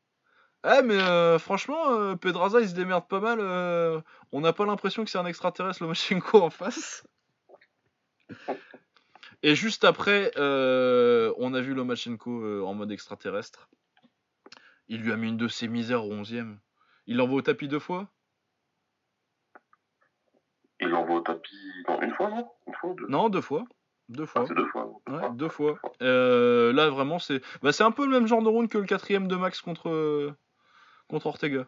Ah, 0.64 0.82
mais 0.82 0.96
euh, 0.98 1.38
franchement, 1.40 1.92
euh, 1.92 2.16
Pedraza 2.16 2.60
il 2.62 2.68
se 2.70 2.74
démerde 2.76 3.08
pas 3.08 3.20
mal. 3.20 3.38
euh, 3.40 4.02
on 4.32 4.42
n'a 4.42 4.52
pas 4.52 4.66
l'impression 4.66 5.04
que 5.06 5.10
c'est 5.12 5.20
un 5.20 5.26
extraterrestre 5.28 5.84
Lomachenko 5.84 6.42
en 6.42 6.50
face. 6.50 7.06
Et 9.48 9.54
juste 9.54 9.84
après, 9.84 10.32
euh, 10.38 11.32
on 11.38 11.54
a 11.54 11.62
vu 11.62 11.76
Lomachenko 11.76 12.44
euh, 12.44 12.64
en 12.64 12.74
mode 12.74 12.92
extraterrestre. 12.92 13.70
Il 14.88 15.02
lui 15.02 15.12
a 15.12 15.18
mis 15.18 15.28
une 15.28 15.38
de 15.38 15.48
ses 15.48 15.68
misères 15.68 16.04
au 16.04 16.12
11ème. 16.16 16.58
Il 17.06 17.18
l'envoie 17.18 17.38
au 17.38 17.42
tapis 17.44 17.68
deux 17.68 17.78
fois? 17.78 18.10
Il 20.80 20.88
l'envoie 20.88 21.18
au 21.18 21.22
tapis 21.22 21.56
non, 21.88 22.02
une 22.02 22.12
fois, 22.16 22.32
non? 22.32 22.50
Une 22.66 22.74
fois 22.74 22.96
deux? 22.98 23.06
Non, 23.08 23.30
deux 23.30 23.42
fois. 23.42 23.66
Deux 24.10 24.24
Ah, 24.24 24.26
fois. 24.26 24.46
c'est 24.48 24.56
deux 24.56 24.66
fois. 24.66 24.88
Ouais, 25.08 25.20
Ah, 25.22 25.30
deux 25.36 25.50
fois. 25.50 25.80
Euh, 26.02 26.74
là, 26.74 26.90
vraiment, 26.90 27.20
c'est 27.20 27.40
bah, 27.62 27.72
c'est 27.72 27.84
un 27.84 27.92
peu 27.92 28.06
le 28.06 28.12
même 28.12 28.26
genre 28.26 28.42
de 28.42 28.50
round 28.50 28.68
que 28.68 28.80
le 28.80 28.86
quatrième 28.86 29.28
de 29.28 29.36
Max 29.36 29.62
contre, 29.62 30.34
contre 31.08 31.28
Ortega. 31.28 31.68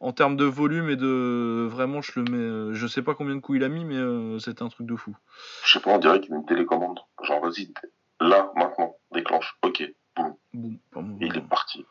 En 0.00 0.12
termes 0.12 0.36
de 0.36 0.44
volume 0.44 0.90
et 0.90 0.96
de. 0.96 1.66
Vraiment, 1.70 2.02
je 2.02 2.20
le 2.20 2.24
mets. 2.30 2.36
euh, 2.36 2.74
Je 2.74 2.86
sais 2.86 3.02
pas 3.02 3.14
combien 3.14 3.34
de 3.34 3.40
coups 3.40 3.56
il 3.56 3.64
a 3.64 3.68
mis, 3.68 3.84
mais 3.84 3.96
euh, 3.96 4.38
c'était 4.38 4.62
un 4.62 4.68
truc 4.68 4.86
de 4.86 4.94
fou. 4.96 5.16
Je 5.64 5.72
sais 5.72 5.80
pas, 5.80 5.90
on 5.90 5.98
dirait 5.98 6.20
qu'il 6.20 6.32
met 6.32 6.38
une 6.40 6.46
télécommande. 6.46 7.00
Genre, 7.22 7.40
vas-y, 7.40 7.72
là, 8.20 8.50
maintenant, 8.56 8.96
déclenche. 9.12 9.56
Ok, 9.62 9.82
boum. 10.14 10.36
Boum. 10.52 11.18
Et 11.20 11.26
il 11.26 11.36
est 11.36 11.48
parti. 11.48 11.86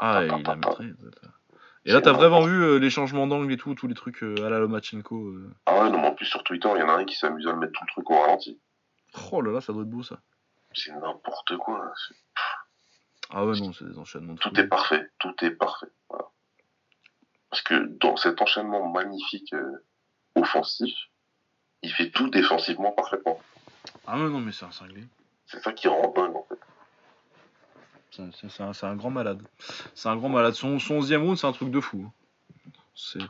Ah, 0.00 0.22
et 0.22 0.26
il 0.26 0.32
a 0.32 0.54
maîtrisé. 0.56 0.92
Et 1.84 1.92
là, 1.92 2.00
t'as 2.00 2.12
vraiment 2.12 2.42
vu 2.42 2.62
euh, 2.62 2.78
les 2.78 2.90
changements 2.90 3.26
d'angle 3.26 3.50
et 3.52 3.56
tout, 3.56 3.74
tous 3.74 3.86
les 3.88 3.94
trucs 3.94 4.22
euh, 4.22 4.46
à 4.46 4.50
la 4.50 4.58
Lomachenko. 4.58 5.34
Ah 5.66 5.82
ouais, 5.82 5.90
non, 5.90 6.00
mais 6.00 6.08
en 6.08 6.14
plus, 6.14 6.26
sur 6.26 6.44
Twitter, 6.44 6.68
il 6.74 6.80
y 6.80 6.82
en 6.82 6.88
a 6.88 6.92
un 6.94 7.04
qui 7.04 7.16
s'amuse 7.16 7.46
à 7.46 7.54
mettre 7.54 7.72
tout 7.72 7.84
le 7.86 7.92
truc 7.92 8.10
au 8.10 8.20
ralenti. 8.20 8.60
Oh 9.32 9.40
là 9.40 9.52
là, 9.52 9.60
ça 9.60 9.72
doit 9.72 9.82
être 9.82 9.88
beau 9.90 10.02
ça. 10.02 10.20
C'est 10.74 10.92
n'importe 10.92 11.56
quoi. 11.56 11.90
Ah 13.30 13.44
ouais, 13.46 13.58
non, 13.58 13.72
c'est 13.72 13.86
des 13.86 13.98
enchaînements. 13.98 14.34
Tout 14.36 14.58
est 14.60 14.66
parfait. 14.66 15.10
Tout 15.18 15.34
est 15.42 15.50
parfait. 15.50 15.88
Voilà. 16.10 16.26
Parce 17.50 17.62
que 17.62 17.86
dans 18.00 18.16
cet 18.16 18.42
enchaînement 18.42 18.88
magnifique 18.88 19.52
euh, 19.54 19.84
offensif, 20.34 20.94
il 21.82 21.92
fait 21.92 22.10
tout 22.10 22.28
défensivement 22.28 22.92
parfaitement. 22.92 23.40
Ah 24.06 24.18
ouais, 24.18 24.28
non, 24.28 24.40
mais 24.40 24.52
c'est 24.52 24.64
un 24.64 24.70
cinglé. 24.70 25.04
C'est 25.46 25.60
ça 25.60 25.72
qui 25.72 25.88
rend 25.88 26.12
dingue, 26.14 26.36
en 26.36 26.46
fait. 26.48 26.58
C'est 28.10 28.84
un, 28.84 28.96
grand 28.96 29.10
malade. 29.10 29.40
C'est 29.94 30.08
un 30.08 30.16
grand 30.16 30.28
malade. 30.28 30.54
Son, 30.54 30.78
son 30.78 30.96
11 30.96 31.12
round, 31.14 31.38
c'est 31.38 31.46
un 31.46 31.52
truc 31.52 31.70
de 31.70 31.80
fou. 31.80 32.10
C'est. 32.94 33.20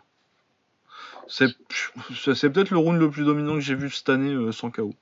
C'est 1.28 2.50
peut-être 2.50 2.70
le 2.70 2.78
round 2.78 2.98
le 2.98 3.10
plus 3.10 3.24
dominant 3.24 3.54
que 3.54 3.60
j'ai 3.60 3.74
vu 3.74 3.90
cette 3.90 4.08
année 4.08 4.32
euh, 4.32 4.50
sans 4.50 4.70
KO. 4.70 4.94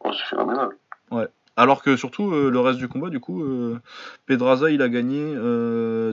Oh, 0.00 0.12
c'est 0.12 0.24
phénoménal. 0.24 0.76
Alors 1.56 1.82
que 1.82 1.96
surtout, 1.96 2.32
euh, 2.32 2.50
le 2.50 2.60
reste 2.60 2.78
du 2.78 2.88
combat, 2.88 3.10
du 3.10 3.20
coup, 3.20 3.42
euh, 3.42 3.78
Pedraza, 4.26 4.70
il 4.70 4.80
a 4.80 4.88
gagné 4.88 5.34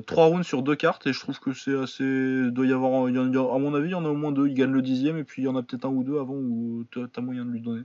3 0.06 0.26
rounds 0.26 0.46
sur 0.46 0.64
deux 0.64 0.76
cartes 0.76 1.08
et 1.08 1.14
je 1.14 1.20
trouve 1.20 1.40
que 1.40 1.54
c'est 1.54 1.78
assez. 1.78 2.04
Il 2.04 2.52
doit 2.52 2.66
y 2.66 2.74
avoir, 2.74 3.08
il 3.10 3.16
y 3.16 3.18
a- 3.18 3.22
à 3.22 3.58
mon 3.58 3.74
avis, 3.74 3.88
il 3.88 3.92
y 3.92 3.96
en 3.96 4.04
a 4.06 4.10
au 4.10 4.16
moins 4.16 4.32
deux. 4.34 4.48
Il 4.48 4.54
gagne 4.54 4.72
le 4.72 4.82
dixième 4.82 5.18
et 5.18 5.24
puis 5.24 5.42
il 5.42 5.46
y 5.46 5.48
en 5.48 5.56
a 5.56 5.64
peut-être 5.64 5.86
un 5.86 5.90
ou 5.90 6.04
deux 6.04 6.20
avant 6.20 6.34
où 6.36 6.84
t'as 7.14 7.22
moyen 7.22 7.46
de 7.46 7.52
lui 7.52 7.62
donner. 7.62 7.84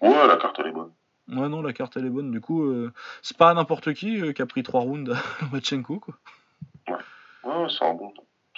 Ouais, 0.00 0.26
la 0.26 0.36
carte, 0.36 0.56
elle 0.58 0.66
est 0.68 0.72
bonne. 0.72 0.90
Ouais, 1.28 1.48
non, 1.48 1.62
la 1.62 1.72
carte 1.72 1.96
elle 1.96 2.06
est 2.06 2.10
bonne. 2.10 2.32
Du 2.32 2.40
coup, 2.40 2.64
euh, 2.64 2.92
c'est 3.22 3.36
pas 3.36 3.54
n'importe 3.54 3.94
qui 3.94 4.20
euh, 4.20 4.32
qui 4.32 4.42
a 4.42 4.46
pris 4.46 4.64
3 4.64 4.80
rounds 4.80 5.12
à 5.12 5.14
Lomachenko, 5.44 6.00
quoi. 6.00 6.14
Ouais, 6.88 6.96
ouais, 7.44 7.66
c'est 7.68 7.84
un 7.84 7.94
bon. 7.94 8.12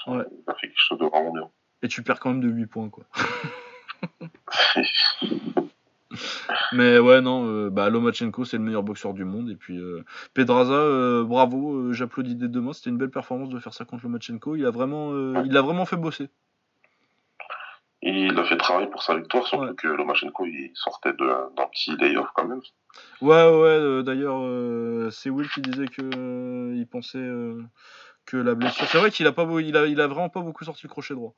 Un- 0.06 0.18
Ouais. 0.18 0.24
Il 0.30 0.50
a 0.50 0.54
fait 0.54 0.68
quelque 0.68 0.78
chose 0.78 0.98
de 0.98 1.04
vraiment 1.04 1.32
bien. 1.32 1.48
Et 1.82 1.88
tu 1.88 2.02
perds 2.02 2.18
quand 2.18 2.30
même 2.30 2.40
de 2.40 2.48
8 2.48 2.66
points, 2.66 2.88
quoi. 2.88 3.04
Mais 6.72 6.98
ouais, 6.98 7.20
non, 7.20 7.46
euh, 7.46 7.70
bah, 7.70 7.88
Lomachenko, 7.90 8.44
c'est 8.44 8.56
le 8.58 8.62
meilleur 8.62 8.82
boxeur 8.82 9.14
du 9.14 9.24
monde. 9.24 9.50
Et 9.50 9.56
puis, 9.56 9.78
euh, 9.78 10.04
Pedraza, 10.34 10.72
euh, 10.72 11.24
bravo, 11.24 11.92
j'applaudis 11.92 12.34
des 12.36 12.48
deux 12.48 12.60
mains. 12.60 12.72
C'était 12.72 12.90
une 12.90 12.98
belle 12.98 13.10
performance 13.10 13.48
de 13.48 13.58
faire 13.58 13.74
ça 13.74 13.84
contre 13.84 14.04
Lomachenko. 14.04 14.56
Il 14.56 14.64
a 14.66 14.70
vraiment, 14.70 15.12
il 15.42 15.52
l'a 15.52 15.62
vraiment 15.62 15.86
fait 15.86 15.96
bosser. 15.96 16.28
Il 18.04 18.36
a 18.38 18.44
fait 18.44 18.56
travail 18.56 18.90
pour 18.90 19.02
sa 19.02 19.16
victoire, 19.16 19.46
surtout 19.46 19.64
Ouais. 19.66 19.74
que 19.76 19.86
Lomachenko, 19.86 20.44
il 20.46 20.72
sortait 20.74 21.12
d'un 21.12 21.50
petit 21.70 21.96
layoff 21.96 22.28
quand 22.34 22.46
même. 22.48 22.60
Ouais, 23.20 23.48
ouais, 23.48 24.02
d'ailleurs, 24.02 24.42
c'est 25.12 25.30
Will 25.30 25.48
qui 25.48 25.60
disait 25.60 25.86
que 25.86 26.74
il 26.74 26.86
pensait 26.86 27.30
que 28.26 28.36
la 28.36 28.54
blessure. 28.54 28.86
C'est 28.86 28.98
vrai 28.98 29.10
qu'il 29.10 29.26
a, 29.26 29.32
pas, 29.32 29.46
il 29.60 29.76
a, 29.76 29.86
il 29.86 30.00
a 30.00 30.06
vraiment 30.08 30.28
pas 30.28 30.40
beaucoup 30.40 30.64
sorti 30.64 30.82
le 30.84 30.88
crochet 30.88 31.14
droit. 31.14 31.34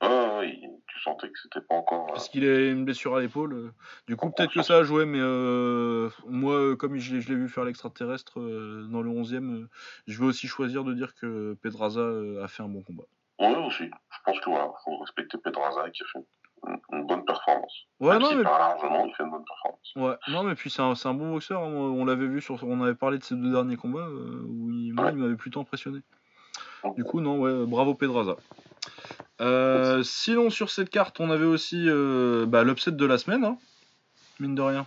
Ah, 0.00 0.40
il- 0.44 0.77
tu 0.98 1.02
sentais 1.04 1.28
que 1.28 1.38
c'était 1.42 1.60
pas 1.60 1.76
encore. 1.76 2.04
euh, 2.04 2.12
Parce 2.12 2.28
qu'il 2.28 2.44
a 2.44 2.70
une 2.70 2.84
blessure 2.84 3.16
à 3.16 3.20
l'épaule. 3.20 3.52
euh. 3.52 3.70
Du 4.06 4.16
coup, 4.16 4.30
peut-être 4.30 4.52
que 4.52 4.62
ça 4.62 4.76
a 4.78 4.82
joué, 4.82 5.06
mais 5.06 5.20
euh, 5.20 6.10
moi, 6.26 6.76
comme 6.76 6.96
je 6.96 7.14
l'ai 7.14 7.20
je 7.20 7.28
l'ai 7.28 7.36
vu 7.36 7.48
faire 7.48 7.64
l'extraterrestre 7.64 8.40
euh, 8.40 8.86
dans 8.90 9.02
le 9.02 9.10
11ème, 9.10 9.62
euh, 9.62 9.68
je 10.06 10.18
vais 10.18 10.26
aussi 10.26 10.46
choisir 10.48 10.84
de 10.84 10.92
dire 10.94 11.14
que 11.14 11.54
Pedraza 11.62 12.02
a 12.42 12.48
fait 12.48 12.62
un 12.62 12.68
bon 12.68 12.82
combat. 12.82 13.04
Ouais, 13.40 13.54
aussi. 13.66 13.84
Je 13.84 14.18
pense 14.24 14.40
que 14.40 14.50
voilà, 14.50 14.70
faut 14.84 14.98
respecter 14.98 15.38
Pedraza 15.38 15.88
qui 15.90 16.02
a 16.02 16.06
fait 16.12 16.18
une, 16.66 16.78
une 16.92 17.06
bonne 17.06 17.24
performance. 17.24 17.84
Ouais, 18.00 18.10
Même 18.14 18.22
non, 18.22 18.28
s'il 18.28 18.38
mais, 18.38 18.42
largement, 18.44 19.06
il 19.06 19.14
fait 19.14 19.22
une 19.22 19.30
bonne 19.30 19.44
performance. 19.44 19.92
ouais, 19.96 20.32
non, 20.34 20.42
mais 20.42 20.54
puis 20.56 20.70
c'est 20.70 20.82
un, 20.82 21.14
bon 21.14 21.32
boxeur. 21.32 21.62
hein. 21.62 21.68
On 21.72 22.04
l'avait 22.04 22.26
vu 22.26 22.40
sur. 22.40 22.62
On 22.64 22.82
avait 22.82 22.96
parlé 22.96 23.18
de 23.18 23.22
ces 23.24 23.36
deux 23.36 23.52
derniers 23.52 23.76
combats 23.76 24.08
où 24.08 24.70
il, 24.70 24.92
moi, 24.92 25.04
Ouais. 25.06 25.12
il 25.12 25.18
m'avait 25.18 25.36
plutôt 25.36 25.60
impressionné. 25.60 26.00
Du 26.96 27.04
coup, 27.04 27.20
non, 27.20 27.40
ouais, 27.40 27.66
bravo 27.66 27.94
Pedraza. 27.94 28.36
Euh, 29.40 30.02
sinon, 30.02 30.50
sur 30.50 30.70
cette 30.70 30.90
carte, 30.90 31.20
on 31.20 31.30
avait 31.30 31.44
aussi 31.44 31.84
euh, 31.88 32.46
bah, 32.46 32.64
l'upset 32.64 32.92
de 32.92 33.06
la 33.06 33.18
semaine, 33.18 33.44
hein, 33.44 33.58
mine 34.40 34.54
de 34.54 34.62
rien. 34.62 34.84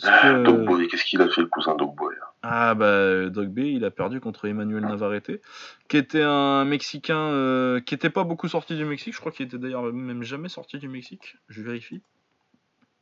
Parce 0.00 0.22
que- 0.22 0.44
Dogboy, 0.44 0.88
qu'est-ce 0.88 1.04
qu'il 1.04 1.20
a 1.20 1.28
fait 1.28 1.42
le 1.42 1.46
cousin 1.46 1.76
Dogboy 1.76 2.14
là? 2.16 2.26
Ah 2.42 2.74
bah 2.74 3.28
Dog 3.28 3.50
B, 3.50 3.58
il 3.58 3.84
a 3.84 3.90
perdu 3.90 4.18
contre 4.18 4.46
Emmanuel 4.48 4.82
Navarrete, 4.82 5.42
qui 5.88 5.96
était 5.98 6.22
un 6.22 6.64
Mexicain 6.64 7.18
euh, 7.18 7.80
qui 7.80 7.94
était 7.94 8.08
pas 8.08 8.24
beaucoup 8.24 8.48
sorti 8.48 8.76
du 8.76 8.86
Mexique. 8.86 9.12
Je 9.14 9.20
crois 9.20 9.30
qu'il 9.30 9.44
était 9.44 9.58
d'ailleurs 9.58 9.92
même 9.92 10.22
jamais 10.22 10.48
sorti 10.48 10.78
du 10.78 10.88
Mexique. 10.88 11.36
Je 11.50 11.60
vérifie. 11.60 12.00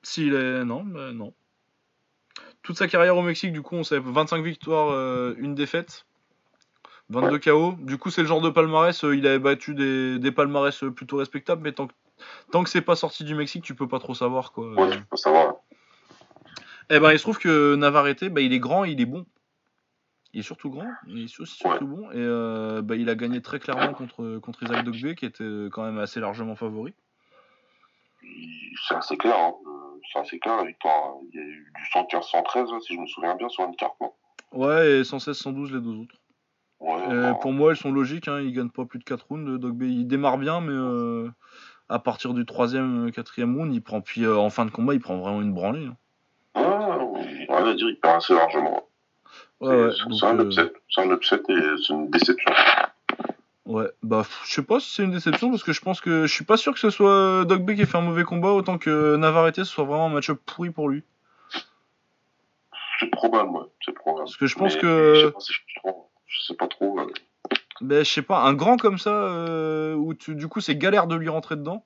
S'il 0.03 0.35
est 0.35 0.65
non, 0.65 0.83
bah 0.83 1.13
non. 1.13 1.35
Toute 2.63 2.79
sa 2.79 2.89
carrière 2.89 3.17
au 3.17 3.23
Mexique, 3.23 3.53
du 3.53 3.63
coup, 3.63 3.77
on 3.77 3.85
sait 3.85 4.01
25 4.01 4.43
victoires, 4.43 4.91
euh, 4.91 5.35
une 5.39 5.55
défaite, 5.55 6.05
22 7.11 7.39
KO. 7.39 7.73
Du 7.79 7.97
coup, 7.99 8.11
c'est 8.11 8.23
le 8.23 8.29
genre 8.29 8.41
de 8.41 8.51
palmarès. 8.51 9.03
euh, 9.05 9.17
il 9.17 9.27
avait 9.27 9.39
battu 9.39 9.75
des, 9.75 10.19
des 10.19 10.33
palmarès 10.33 10.83
euh, 10.85 10.91
plutôt 10.91 11.17
respectables, 11.17 11.63
mais 11.63 11.73
tant 11.73 11.87
que 11.87 11.93
tant 12.51 12.65
que 12.65 12.71
c'est 12.71 12.83
pas 12.83 12.97
sorti 12.97 13.25
du 13.25 13.35
Mexique, 13.35 13.63
tu 13.65 13.75
peux 13.75 13.89
pas 13.89 13.99
trop 13.99 14.15
savoir 14.15 14.53
quoi. 14.53 14.69
Ouais, 14.75 14.91
tu 14.97 15.05
peux 15.05 15.17
savoir. 15.17 15.55
Eh 16.91 16.99
ben, 17.01 17.13
il 17.13 17.19
se 17.19 17.23
trouve 17.23 17.39
que 17.39 17.75
Navarrete, 17.77 18.25
bah, 18.25 18.41
il 18.41 18.53
est 18.53 18.59
grand, 18.59 18.85
il 18.85 19.01
est 19.01 19.07
bon. 19.07 19.25
Il 20.35 20.41
est 20.41 20.43
surtout 20.43 20.71
grand, 20.71 20.91
il 21.07 21.25
est 21.25 21.41
aussi 21.41 21.57
surtout 21.57 21.87
bon. 21.87 22.11
Et 22.11 22.17
euh, 22.17 22.83
bah, 22.83 22.97
il 22.97 23.09
a 23.09 23.15
gagné 23.15 23.41
très 23.41 23.59
clairement 23.59 23.95
contre, 23.95 24.39
contre 24.39 24.63
Isaac 24.65 24.85
Dogbe, 24.85 25.15
qui 25.15 25.25
était 25.27 25.69
quand 25.73 25.85
même 25.85 25.99
assez 25.99 26.21
largement 26.21 26.57
favori. 26.57 26.93
C'est 28.89 28.95
assez 28.95 29.17
clair, 29.17 29.37
hein. 29.39 29.55
Euh, 29.67 29.99
C'est 30.13 30.19
assez 30.19 30.39
clair 30.39 30.57
la 30.59 30.65
victoire. 30.65 31.15
Il 31.33 31.37
y 31.39 31.43
a 31.43 31.47
eu 31.47 31.73
du 31.75 31.83
115-113, 31.95 32.73
là, 32.73 32.81
si 32.81 32.95
je 32.95 33.01
me 33.01 33.07
souviens 33.07 33.35
bien, 33.37 33.49
sur 33.49 33.65
une 33.65 33.77
carte, 33.77 33.97
Ouais, 34.53 34.99
et 34.99 35.03
116-112 35.03 35.73
les 35.73 35.81
deux 35.81 35.97
autres. 36.03 36.15
Ouais, 36.81 36.93
Euh, 37.11 37.31
enfin, 37.31 37.39
pour 37.41 37.53
moi, 37.53 37.71
elles 37.73 37.77
sont 37.77 37.91
logiques, 37.93 38.29
hein, 38.29 38.41
il 38.41 38.53
gagne 38.53 38.69
pas 38.71 38.85
plus 38.85 38.99
de 38.99 39.05
4 39.05 39.27
rounds. 39.29 39.59
Dogbe, 39.59 39.83
il 39.83 40.07
démarre 40.07 40.39
bien, 40.39 40.61
mais 40.61 40.73
euh, 40.73 41.29
à 41.89 41.99
partir 41.99 42.35
du 42.35 42.45
3ème, 42.45 43.11
4ème 43.11 43.57
round, 43.57 43.75
il 43.75 43.83
prend. 43.83 44.01
Puis 44.01 44.25
euh, 44.25 44.37
en 44.37 44.51
fin 44.51 44.65
de 44.65 44.71
combat, 44.71 44.95
il 44.95 45.01
prend 45.01 45.17
vraiment 45.19 45.43
une 45.43 45.53
branlée. 45.53 45.87
hein. 45.87 45.97
j'allais 47.49 47.75
dire, 47.75 47.89
il 47.89 47.99
perd 48.01 48.17
assez 48.17 48.35
largement. 48.35 48.85
Ouais, 49.61 49.89
C'est- 50.19 50.25
un 50.27 50.39
euh, 50.39 50.45
upset. 50.45 50.73
C'est 50.89 51.01
un 51.01 51.11
upset 51.11 51.41
et 51.49 51.55
c'est 51.85 51.93
une 51.93 52.11
déception. 52.11 52.53
Ouais, 53.67 53.91
bah 54.03 54.23
je 54.47 54.51
sais 54.55 54.63
pas 54.63 54.81
si 54.81 54.91
c'est 54.95 55.03
une 55.05 55.11
déception 55.11 55.51
parce 55.51 55.63
que 55.63 55.73
je 55.75 55.81
pense 55.83 56.01
que 56.01 56.27
je 56.27 56.33
suis 56.33 56.45
pas 56.45 56.57
sûr 56.57 56.73
que 56.73 56.79
ce 56.79 56.89
soit 56.89 57.45
Doc 57.45 57.63
B 57.63 57.75
qui 57.75 57.83
ait 57.83 57.87
fait 57.87 57.99
un 57.99 58.03
mauvais 58.03 58.25
combat 58.25 58.49
autant 58.53 58.79
que 58.79 59.17
Navarrete 59.17 59.57
ce 59.57 59.65
soit 59.65 59.85
vraiment 59.85 60.07
un 60.07 60.11
match-up 60.11 60.39
pourri 60.47 60.71
pour 60.71 60.89
lui. 60.89 61.03
C'est 63.01 63.11
probable, 63.11 63.51
ouais. 63.51 63.65
C'est 63.85 63.93
probable. 63.93 64.25
Parce 64.25 64.37
que 64.39 64.47
je 64.47 64.57
pense 64.57 64.75
Mais 64.77 64.81
que- 64.81 65.13
Je 65.17 65.21
sais 65.27 65.33
pas 65.33 65.41
si 65.41 65.53
je, 65.53 65.61
trop- 65.81 66.08
je 66.29 66.43
sais 66.43 66.55
pas 66.55 66.69
trop. 66.69 67.01
euh, 67.01 67.07
Ben 67.81 68.05
je 68.05 68.11
sais 68.11 68.23
pas, 68.23 68.43
un 68.43 68.55
grand 68.55 68.77
comme 68.77 68.99
ça 68.99 69.11
euh, 69.11 69.95
où 69.95 70.15
tu- 70.15 70.35
du 70.35 70.49
coup 70.49 70.61
c'est 70.61 70.77
galère 70.77 71.07
de 71.07 71.17
lui 71.17 71.29
rentrer 71.29 71.57
dedans. 71.57 71.85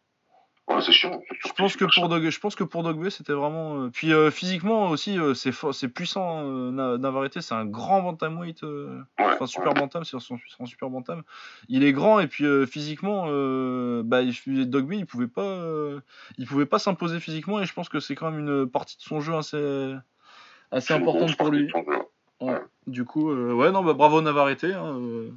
Ouais, 0.69 0.81
c'est 0.81 0.93
chiant. 0.93 1.20
Je 1.44 1.52
pense 1.52 1.77
que 1.77 1.85
pour 1.85 2.09
Dog, 2.09 2.28
je 2.31 2.39
pense 2.40 2.55
que 2.55 2.62
pour 2.64 2.82
c'était 3.10 3.32
vraiment. 3.32 3.82
euh, 3.82 3.90
Puis 3.90 4.12
euh, 4.12 4.31
physiquement 4.31 4.89
aussi 4.90 5.19
euh, 5.19 5.35
c'est 5.35 5.51
c'est 5.73 5.89
puissant. 5.89 6.44
Na- 6.44 6.98
Navarrete 6.98 7.40
c'est 7.40 7.55
un 7.55 7.66
grand 7.66 8.01
bantamweight. 8.01 8.62
Ouais, 8.62 9.01
Enfin, 9.19 9.47
super 9.47 9.73
ouais. 9.73 9.81
bantam, 9.81 10.05
c'est 10.05 10.19
son, 10.20 10.39
son 10.56 10.66
super 10.66 10.89
bantam. 10.89 11.23
Il 11.69 11.82
est 11.85 11.93
grand 11.93 12.20
et 12.20 12.28
puis 12.28 12.44
physiquement, 12.66 13.24
bah, 14.05 14.23
il- 14.23 14.70
Dogby, 14.70 14.98
il 14.98 15.06
pouvait 15.06 15.27
pas, 15.27 15.59
il 16.39 16.47
pouvait 16.47 16.66
pas 16.66 16.78
s'imposer 16.78 17.19
physiquement 17.19 17.60
et 17.60 17.66
je 17.66 17.73
pense 17.74 17.89
que 17.89 17.98
c'est 17.98 18.14
quand 18.14 18.31
même 18.31 18.40
une 18.40 18.70
partie 18.70 18.97
de 18.97 19.02
son 19.02 19.20
jeu 19.20 19.35
assez, 19.35 19.94
assez 20.70 20.94
importante 20.94 21.36
pour 21.36 21.51
lui. 21.51 21.69
jeu. 21.69 21.74
Ouais. 22.43 22.60
Du 22.86 23.05
coup, 23.05 23.31
euh, 23.31 23.52
ouais, 23.52 23.70
non, 23.70 23.82
bah, 23.85 23.93
bravo 23.93 24.20
Navarrete. 24.20 24.64
hein, 24.64 24.98
euh. 24.98 25.31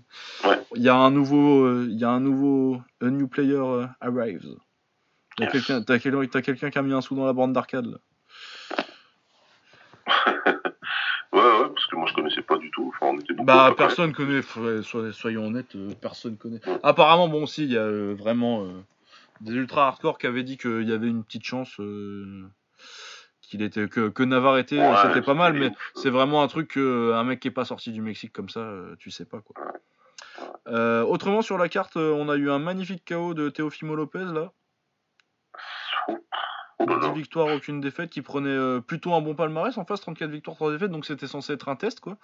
Ouais. 0.44 0.60
Il 0.76 0.82
y 0.82 0.90
a 0.90 0.95
un 0.95 1.11
nouveau, 1.11 1.64
euh, 1.65 1.88
il 1.90 1.98
y 1.99 2.03
a 2.03 2.10
un 2.10 2.19
nouveau, 2.19 2.82
a 3.02 3.06
new 3.06 3.27
player 3.27 3.61
arrives. 4.02 4.56
Yes. 5.40 5.52
quelqu'un, 5.52 5.82
t'as 5.82 5.99
quel- 5.99 6.30
t'as 6.30 6.41
quelqu'un 6.41 6.69
qui 6.69 6.77
a 6.77 6.82
mis 6.82 6.94
un 6.94 7.02
sou 7.02 7.14
dans 7.15 7.26
la 7.26 7.34
bande 7.34 7.53
d'arcade. 7.53 7.86
là. 7.86 7.98
Ouais, 11.34 11.41
ouais, 11.41 11.68
parce 11.73 11.86
que 11.88 11.98
moi 11.98 12.06
je 12.07 12.14
connaissais 12.14 12.41
pas 12.44 12.57
du 12.57 12.72
tout. 12.72 12.94
Enfin, 12.95 13.07
on 13.14 13.19
était 13.19 13.34
beaucoup 13.34 13.49
à 13.52 13.69
Bah 13.69 13.76
personne 13.77 14.14
connaît, 14.14 14.41
soyons 15.11 15.48
honnêtes, 15.48 15.76
personne 15.99 16.38
connaît. 16.38 16.61
Apparemment 16.82 17.27
bon 17.27 17.45
si 17.45 17.65
il 17.65 17.73
y 17.73 17.77
a 17.77 18.14
vraiment 18.14 18.65
des 19.41 19.52
ultra 19.52 19.88
hardcore 19.88 20.18
qui 20.18 20.27
avaient 20.27 20.44
dit 20.44 20.57
qu'il 20.57 20.88
y 20.88 20.94
avait 20.94 21.10
une 21.10 21.26
petite 21.26 21.44
chance 21.44 21.77
qu'il 23.48 23.62
était 23.62 23.88
que, 23.88 24.10
que 24.10 24.24
Navarrete 24.24 24.74
euh, 24.74 24.92
Ouais, 24.92 24.98
c'était 25.04 25.22
pas 25.22 25.34
mal, 25.34 25.54
mais 25.54 25.72
c'est 25.96 26.10
vraiment 26.10 26.44
un 26.44 26.48
truc 26.48 26.70
que 26.72 26.80
euh, 26.80 27.16
un 27.16 27.24
mec 27.24 27.40
qui 27.40 27.48
est 27.48 27.52
pas 27.52 27.66
sorti 27.66 27.92
du 27.92 28.02
Mexique 28.02 28.34
comme 28.34 28.50
ça, 28.50 28.62
euh, 28.62 28.96
tu 28.98 29.12
sais 29.12 29.26
pas 29.26 29.42
quoi. 29.42 29.56
Euh, 30.68 31.04
autrement 31.04 31.42
sur 31.42 31.58
la 31.58 31.70
carte, 31.70 31.96
on 31.98 32.30
a 32.30 32.36
eu 32.36 32.50
un 32.50 32.60
magnifique 32.60 33.04
KO 33.08 33.34
de 33.34 33.50
Teofimo 33.50 33.96
Lopez 33.96 34.26
là, 34.26 34.52
connaître. 36.08 36.26
Oh 36.80 36.86
là 36.88 36.98
10 36.98 37.02
là. 37.08 37.14
victoires, 37.14 37.48
aucune 37.56 37.82
défaite, 37.82 38.10
qui 38.10 38.22
prenait 38.22 38.50
euh, 38.50 38.82
plutôt 38.82 39.14
un 39.14 39.22
bon 39.22 39.36
palmarès 39.36 39.78
en 39.78 39.86
face, 39.86 40.02
34 40.02 40.30
victoires, 40.30 40.56
3 40.56 40.72
défaites, 40.74 40.92
donc 40.92 41.06
c'était 41.06 41.28
censé 41.28 41.54
être 41.54 41.70
un 41.70 41.76
test 41.76 42.00
quoi. 42.00 42.18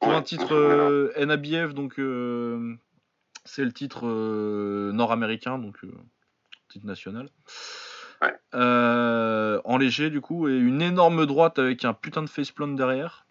Pour 0.00 0.12
un 0.12 0.22
titre 0.22 0.54
euh, 0.54 1.12
NABF, 1.24 1.74
donc 1.74 1.94
c'est 3.44 3.64
le 3.64 3.72
titre 3.72 4.06
nord-américain, 4.92 5.58
donc 5.58 5.78
titre 6.68 6.86
national. 6.86 7.30
Ouais. 8.22 8.34
Euh, 8.54 9.60
en 9.64 9.76
léger 9.78 10.10
du 10.10 10.20
coup, 10.20 10.48
et 10.48 10.56
une 10.56 10.80
énorme 10.82 11.26
droite 11.26 11.58
avec 11.58 11.84
un 11.84 11.92
putain 11.92 12.22
de 12.22 12.28
faceplant 12.28 12.68
derrière. 12.68 13.26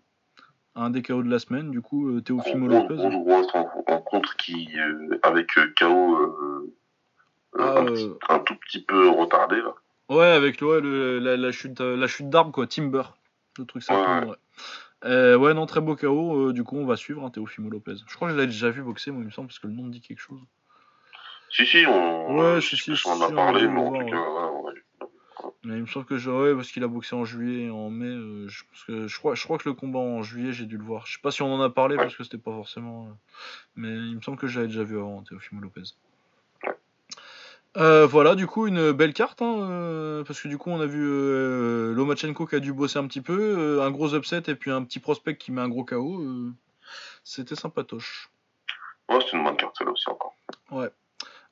Un 0.78 0.90
des 0.90 1.02
KO 1.02 1.24
de 1.24 1.30
la 1.30 1.40
semaine, 1.40 1.72
du 1.72 1.82
coup, 1.82 2.10
euh, 2.10 2.22
Teofimo 2.22 2.68
Grosse- 2.68 2.90
Lopez. 2.90 2.95
grosse 2.95 3.14
droite 3.14 3.48
en, 3.88 3.94
en 3.94 4.02
contre 4.02 4.36
qui, 4.36 4.70
euh, 4.78 5.18
avec 5.24 5.57
euh, 5.57 5.74
KO 5.80 6.16
euh, 6.18 6.74
euh, 7.56 7.60
Ah, 7.60 7.80
un, 7.80 7.86
petit- 7.86 8.12
un 8.28 8.40
tout 8.40 8.56
petit 8.57 8.84
peu 8.84 9.07
retardé 9.07 9.56
là. 9.57 9.74
Ouais, 10.10 10.26
avec 10.28 10.62
ouais, 10.62 10.82
le- 10.82 11.20
la, 11.20 11.38
la 11.38 11.52
chute, 11.53 11.80
la 11.80 12.07
chute 12.07 12.30
d'arbre, 12.30 12.52
quoi, 12.52 12.68
Timber. 12.68 13.03
Le 13.57 13.66
truc, 13.66 13.84
ça 13.84 13.95
Ouais, 13.95 14.28
ouais. 14.28 14.36
Euh, 15.06 15.38
ouais, 15.38 15.53
non, 15.53 15.66
très 15.66 15.80
beau 15.82 15.95
KO. 15.95 16.49
euh, 16.49 16.53
du 16.53 16.64
coup, 16.66 16.76
on 16.76 16.86
va 16.86 16.98
suivre 16.98 17.24
hein, 17.24 17.30
Teofimo 17.30 17.70
Lopez. 17.70 17.95
Je 18.06 18.16
crois 18.16 18.28
que 18.28 18.34
je 18.36 18.40
l'ai 18.40 18.48
déjà 18.48 18.70
vu 18.70 18.82
boxer, 18.82 19.12
moi, 19.12 19.22
il 19.22 19.28
me 19.28 19.32
semble, 19.32 19.48
parce 19.48 19.60
que 19.60 19.68
le 19.68 19.74
nom 19.74 19.84
me 19.84 19.91
dit 19.91 20.02
quelque 20.02 20.20
chose. 20.20 20.41
Si, 21.52 21.66
si, 21.66 21.86
on, 21.88 22.36
Ouais, 22.38 22.60
si, 22.60 22.76
si, 22.76 22.98
si, 22.98 23.07
on 23.07 23.12
en 23.12 23.22
a 23.22 23.32
parlé, 23.32 23.66
mais 23.70 23.80
en 23.80 23.94
tout 23.94 24.06
cas, 24.07 24.18
ouais, 24.18 24.75
il 25.74 25.82
me 25.82 25.88
semble 25.88 26.06
que 26.06 26.18
je... 26.18 26.30
ouais, 26.30 26.54
parce 26.56 26.72
qu'il 26.72 26.84
a 26.84 26.88
boxé 26.88 27.16
en 27.16 27.26
juillet 27.26 27.66
et 27.66 27.70
en 27.72 27.90
mai. 27.90 28.06
euh, 28.06 28.48
je, 28.48 28.64
pense 28.70 28.84
que, 28.84 29.08
je, 29.08 29.18
crois, 29.18 29.36
je 29.36 29.44
crois 29.44 29.58
que 29.58 29.68
le 29.68 29.74
combat 29.74 30.00
en 30.00 30.22
juillet, 30.24 30.54
j'ai 30.54 30.66
dû 30.66 30.78
le 30.78 30.84
voir. 30.84 31.06
Je 31.08 31.14
sais 31.14 31.22
pas 31.22 31.32
si 31.32 31.42
on 31.42 31.54
en 31.54 31.62
a 31.62 31.70
parlé 31.70 31.96
Ouais. 31.96 32.04
parce 32.04 32.16
que 32.16 32.24
c'était 32.24 32.38
pas 32.38 32.52
forcément. 32.52 33.08
euh, 33.08 33.12
Mais 33.76 33.90
il 33.90 34.16
me 34.16 34.22
semble 34.22 34.38
que 34.38 34.48
j'avais 34.48 34.68
déjà 34.68 34.84
vu 34.84 34.98
avant 34.98 35.24
Teofimo 35.24 35.62
Lopez. 35.62 35.82
Euh, 37.78 38.06
voilà, 38.06 38.36
du 38.36 38.48
coup, 38.48 38.68
une 38.68 38.92
belle 38.92 39.14
carte. 39.14 39.42
hein, 39.42 40.24
parce 40.26 40.40
que 40.40 40.48
du 40.48 40.58
coup, 40.58 40.70
on 40.70 40.80
a 40.80 40.86
vu 40.86 41.04
Lomachenko 41.94 42.46
qui 42.46 42.56
a 42.56 42.60
dû 42.60 42.72
bosser 42.72 43.00
un 43.00 43.08
petit 43.08 43.22
peu. 43.22 43.82
un 43.82 43.92
gros 43.92 44.16
upset 44.16 44.44
et 44.48 44.56
puis 44.56 44.72
un 44.72 44.84
petit 44.84 45.00
prospect 45.00 45.36
qui 45.38 45.52
met 45.52 45.62
un 45.62 45.70
gros 45.70 45.84
KO. 45.84 46.24
C'était 47.24 47.56
sympatoche. 47.56 48.30
Ouais, 49.10 49.20
c'est 49.30 49.36
une 49.38 49.44
bonne 49.44 49.58
carte 49.58 49.76
celle-là 49.78 49.92
aussi 49.94 50.10
encore. 50.10 50.36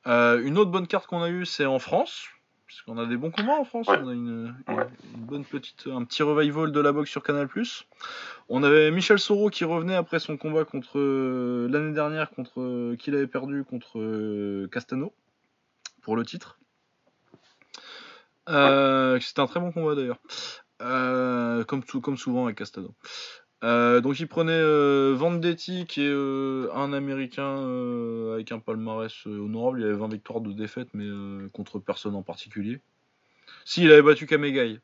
Euh, 0.07 0.41
une 0.43 0.57
autre 0.57 0.71
bonne 0.71 0.87
carte 0.87 1.07
qu'on 1.07 1.21
a 1.21 1.29
eue, 1.29 1.45
c'est 1.45 1.65
en 1.65 1.79
France. 1.79 2.27
Parce 2.73 2.81
qu'on 2.81 2.97
a 2.97 3.05
des 3.05 3.17
bons 3.17 3.29
combats 3.29 3.53
en 3.59 3.65
France. 3.65 3.87
Ouais. 3.87 3.99
On 4.01 4.07
a 4.09 4.13
une, 4.13 4.55
une- 4.67 4.75
Ouais. 4.75 4.87
une 5.13 5.21
bonne 5.25 5.45
petite, 5.45 5.87
un 5.91 6.03
petit 6.05 6.23
revival 6.23 6.71
de 6.71 6.79
la 6.79 6.91
boxe 6.91 7.09
sur 7.11 7.21
Canal+. 7.21 7.47
On 8.49 8.63
avait 8.63 8.89
Michel 8.89 9.19
Soro 9.19 9.49
qui 9.51 9.63
revenait 9.63 9.95
après 9.95 10.19
son 10.19 10.37
combat 10.37 10.65
contre 10.65 10.97
euh, 10.97 11.67
l'année 11.69 11.93
dernière 11.93 12.31
contre 12.31 12.61
euh, 12.61 12.95
qu'il 12.97 13.13
avait 13.13 13.27
perdu 13.27 13.63
contre 13.63 13.99
euh, 13.99 14.67
Castano 14.71 15.13
pour 16.01 16.15
le 16.15 16.25
titre. 16.25 16.57
Euh, 18.49 19.19
C'était 19.19 19.41
un 19.41 19.47
très 19.47 19.59
bon 19.59 19.71
combat 19.71 19.93
d'ailleurs. 19.95 20.19
Euh, 20.81 21.63
comme, 21.63 21.83
tout- 21.83 22.01
comme 22.01 22.17
souvent 22.17 22.45
avec 22.45 22.57
Castano. 22.57 22.93
Euh, 23.63 24.01
donc 24.01 24.19
il 24.19 24.27
prenait 24.27 24.51
euh, 24.51 25.13
Vendetti 25.15 25.85
qui 25.85 26.01
est 26.01 26.09
euh, 26.11 26.67
un 26.75 26.91
américain 26.91 27.55
avec 28.33 28.51
un 28.51 28.59
palmarès 28.59 29.25
honorable, 29.25 29.79
il 29.79 29.85
avait 29.85 29.93
20 29.93 30.09
victoires 30.11 30.41
de 30.41 30.51
défaite 30.51 30.89
mais 30.93 31.07
contre 31.51 31.79
personne 31.79 32.15
en 32.15 32.23
particulier. 32.23 32.81
Si 33.63 33.83
il 33.83 33.91
avait 33.91 34.01
battu 34.01 34.25
Kamegai. 34.25 34.81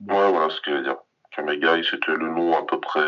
Ouais, 0.00 0.30
voilà 0.30 0.48
ce 0.48 0.60
que 0.62 0.70
je 0.70 0.76
veux 0.76 0.82
dire. 0.82 0.96
Kamegai, 1.30 1.82
c'était 1.82 2.12
le 2.16 2.28
nom 2.30 2.56
à 2.56 2.64
peu 2.64 2.80
près. 2.80 3.06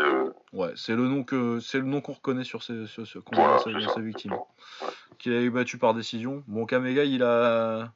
Ouais, 0.53 0.71
c'est 0.75 0.95
le 0.95 1.07
nom 1.07 1.23
que 1.23 1.59
c'est 1.59 1.79
le 1.79 1.85
nom 1.85 2.01
qu'on 2.01 2.13
reconnaît 2.13 2.43
sur 2.43 2.61
ses, 2.61 2.85
sur, 2.85 3.07
sur- 3.07 3.23
voilà, 3.31 3.57
sa, 3.57 3.71
ça. 3.89 4.01
victime. 4.01 4.35
ça. 4.79 4.85
Qu'il 5.17 5.33
avait 5.33 5.49
battu 5.49 5.79
par 5.79 5.95
décision. 5.95 6.43
Bon 6.47 6.67
Kamegai 6.67 7.09
il 7.09 7.23
a 7.23 7.91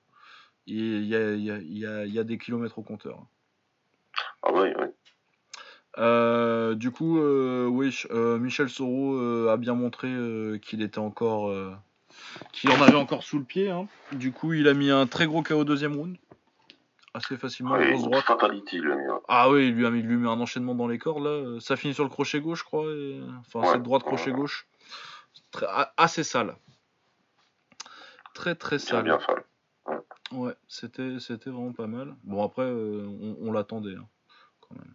il 0.66 1.06
y 1.06 1.16
a, 1.16 1.34
il 1.34 1.44
y 1.44 1.52
a- 1.52 1.58
il 1.58 1.78
y 1.78 1.86
a- 1.86 2.06
il 2.06 2.14
y 2.14 2.18
a 2.20 2.24
des 2.24 2.40
kilomètres 2.40 2.80
au 2.80 2.84
compteur. 2.84 3.20
Ah 4.42 4.52
ouais, 4.54 4.76
ouais. 4.78 4.92
Euh, 5.98 6.74
du 6.76 6.92
coup, 6.92 7.20
euh, 7.20 7.68
oui, 7.68 7.96
euh, 8.12 8.38
Michel 8.40 8.70
Soro 8.70 9.16
euh, 9.16 9.50
a 9.52 9.58
bien 9.58 9.76
montré 9.76 10.08
euh, 10.12 10.58
qu'il 10.58 10.82
était 10.82 10.98
encore, 11.00 11.50
euh, 11.50 11.72
qu'il 12.52 12.72
en 12.72 12.82
avait 12.82 12.96
encore 12.96 13.24
sous 13.24 13.38
le 13.38 13.46
pied. 13.46 13.70
hein. 13.70 13.88
Du 14.12 14.32
coup, 14.32 14.54
il 14.54 14.68
a 14.68 14.74
mis 14.74 14.90
un 14.90 15.06
très 15.06 15.28
gros 15.28 15.44
KO 15.44 15.56
au 15.60 15.64
deuxième 15.64 15.96
round, 15.96 16.18
assez 17.14 17.38
facilement, 17.38 17.74
Ouais, 17.74 17.90
grosse 17.92 18.02
une 18.04 18.10
droite. 18.10 18.26
Fatality, 18.26 18.80
le 18.80 18.96
mien. 18.98 19.20
Ah 19.28 19.52
oui, 19.52 19.68
il 19.68 19.76
lui 19.76 19.86
a 19.86 19.92
mis, 19.92 20.02
un 20.28 20.40
enchaînement 20.40 20.74
dans 20.74 20.88
les 20.88 20.98
cordes 20.98 21.24
là. 21.24 21.30
Euh, 21.30 21.60
Ça 21.60 21.76
finit 21.76 21.94
sur 21.94 22.04
le 22.04 22.10
crochet 22.10 22.40
gauche, 22.42 22.60
je 22.60 22.64
crois. 22.66 22.92
et- 22.92 23.22
Enfin, 23.42 23.60
Ouais. 23.62 23.74
cette 23.74 23.84
droite 23.84 24.04
crochet 24.04 24.32
gauche, 24.32 24.68
Très- 25.52 25.68
assez 25.98 26.24
sale, 26.24 26.56
très 28.34 28.56
très 28.56 28.80
sale. 28.80 29.04
bien 29.04 29.20
sale. 29.20 29.44
Ouais, 30.32 30.54
c'était 30.68 31.20
c'était 31.20 31.52
vraiment 31.52 31.74
pas 31.74 31.86
mal. 31.86 32.16
Bon 32.24 32.44
après, 32.44 32.64
euh, 32.64 33.06
on, 33.22 33.38
on 33.40 33.52
l'attendait 33.52 33.96
hein, 33.96 34.08
quand 34.62 34.76
même. 34.76 34.94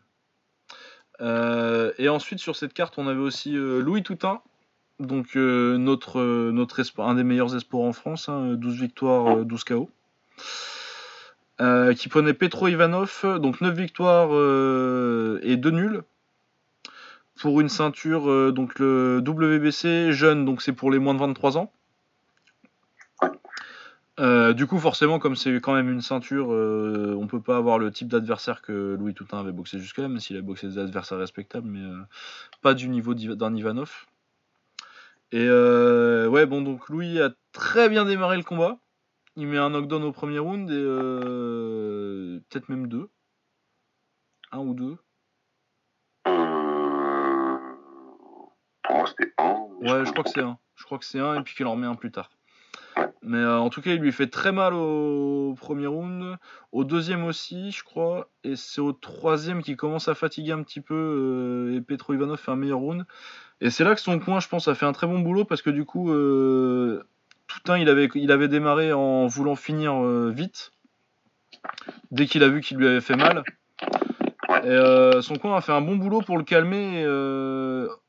Euh, 1.21 1.93
et 1.99 2.09
ensuite 2.09 2.39
sur 2.39 2.57
cette 2.57 2.73
carte, 2.73 2.95
on 2.99 3.09
avait 3.09 3.21
aussi 3.21 3.57
euh, 3.57 3.81
Louis 3.81 4.03
Toutain, 4.03 4.41
donc 5.01 5.37
euh, 5.37 5.77
un 6.99 7.15
des 7.15 7.25
meilleurs 7.25 7.57
espoirs 7.57 7.85
en 7.85 7.93
France, 7.93 8.29
hein, 8.29 8.55
12 8.55 8.81
victoires, 8.81 9.39
euh, 9.39 9.45
12 9.45 9.65
KO. 9.65 9.91
Qui 11.97 12.09
prenait 12.09 12.35
Petro 12.35 12.69
Ivanov, 12.69 13.25
donc 13.41 13.61
9 13.61 13.75
victoires 13.75 14.29
et 14.31 15.57
2 15.57 15.71
nuls. 15.71 16.03
Pour 17.41 17.61
une 17.61 17.69
ceinture, 17.69 18.27
WBC 18.27 20.13
jeune, 20.13 20.45
donc 20.45 20.63
c'est 20.63 20.73
pour 20.73 20.93
les 20.93 21.01
moins 21.01 21.15
de 21.15 21.19
23 21.19 21.59
ans. 21.59 21.73
Euh, 24.19 24.53
du 24.53 24.67
coup, 24.67 24.79
forcément, 24.79 25.19
comme 25.21 25.37
c'est 25.37 25.55
quand 25.61 25.75
même 25.75 25.89
une 25.89 26.01
ceinture, 26.01 26.53
euh, 26.53 27.17
on 27.19 27.29
peut 27.29 27.41
pas 27.41 27.57
avoir 27.57 27.79
le 27.79 27.93
type 27.93 28.09
d'adversaire 28.09 28.63
que 28.63 28.97
Louis 28.99 29.15
Toutain 29.15 29.39
avait 29.39 29.53
boxé 29.53 29.79
jusque-là, 29.79 30.09
même 30.09 30.19
s'il 30.19 30.37
a 30.37 30.43
boxé 30.43 30.67
des 30.67 30.79
adversaires 30.79 31.19
respectables, 31.19 31.69
mais 31.69 31.81
euh, 31.81 32.01
pas 32.61 32.75
du 32.75 32.89
niveau 32.89 33.15
d'un 33.15 33.55
Ivanov. 33.55 34.07
Et 35.31 35.47
euh, 35.47 36.27
ouais, 36.29 36.47
bon, 36.47 36.63
donc 36.63 36.89
Louis 36.89 37.21
a 37.21 37.31
très 37.53 37.89
bien 37.89 38.05
démarré 38.05 38.37
le 38.37 38.43
combat. 38.43 38.79
Il 39.37 39.47
met 39.47 39.59
un 39.59 39.71
knockdown 39.71 40.03
au 40.03 40.13
premier 40.13 40.41
round 40.41 40.69
et 40.69 40.83
peut-être 42.49 42.69
même 42.69 42.89
deux. 42.89 43.09
Un 44.51 44.59
ou 44.59 44.75
deux. 44.75 44.97
Ouais, 49.81 50.05
je 50.05 50.11
crois 50.11 50.25
que 50.25 50.31
c'est 50.31 50.43
un. 50.43 50.59
Je 50.75 50.85
crois 50.85 50.99
que 50.99 51.05
c'est 51.05 51.21
un 51.21 51.39
et 51.39 51.43
puis 51.43 51.55
qu'il 51.55 51.67
en 51.67 51.73
remet 51.73 51.87
un 51.87 51.95
plus 51.95 52.11
tard. 52.11 52.31
Mais 53.29 53.39
euh, 53.39 53.59
en 53.59 53.69
tout 53.69 53.83
cas, 53.83 53.93
il 53.93 54.01
lui 54.01 54.11
fait 54.11 54.29
très 54.29 54.53
mal 54.53 54.73
au 54.73 55.55
premier 55.59 55.87
round, 55.87 56.39
au 56.73 56.85
deuxième 56.85 57.25
aussi, 57.25 57.73
je 57.73 57.85
crois, 57.85 58.31
et 58.43 58.57
c'est 58.57 58.81
au 58.81 58.93
troisième 58.93 59.63
qu'il 59.63 59.77
commence 59.77 60.09
à 60.09 60.15
fatiguer 60.15 60.53
un 60.53 60.63
petit 60.63 60.81
peu, 60.81 60.95
euh, 60.95 61.77
et 61.77 61.81
Petro 61.83 62.15
Ivanov 62.15 62.39
fait 62.39 62.51
un 62.51 62.57
meilleur 62.57 62.79
round. 62.79 63.05
Et 63.61 63.69
c'est 63.69 63.85
là 63.85 63.95
que 63.95 64.01
son 64.01 64.19
coin, 64.19 64.41
je 64.41 64.49
pense, 64.49 64.67
a 64.69 64.75
fait 64.75 64.87
un 64.87 64.93
très 64.93 65.07
bon 65.07 65.19
boulot, 65.19 65.45
parce 65.45 65.61
que 65.61 65.69
du 65.69 65.85
coup, 65.85 66.11
euh, 66.11 67.05
tout 67.49 67.71
un, 67.71 67.77
il 67.77 67.91
avait, 67.91 68.09
il 68.15 68.33
avait 68.33 68.49
démarré 68.49 68.95
en 68.95 69.27
voulant 69.27 69.57
finir 69.57 70.03
vite, 70.31 70.73
dès 72.11 72.25
qu'il 72.25 72.43
a 72.43 72.49
vu 72.49 72.63
qu'il 72.63 72.79
lui 72.79 72.87
avait 72.87 73.03
fait 73.03 73.17
mal. 73.17 73.43
Et 74.65 75.21
son 75.21 75.37
coin 75.37 75.57
a 75.57 75.61
fait 75.61 75.73
un 75.73 75.83
bon 75.83 75.97
boulot 75.97 76.23
pour 76.23 76.39
le 76.39 76.45
calmer. 76.45 77.07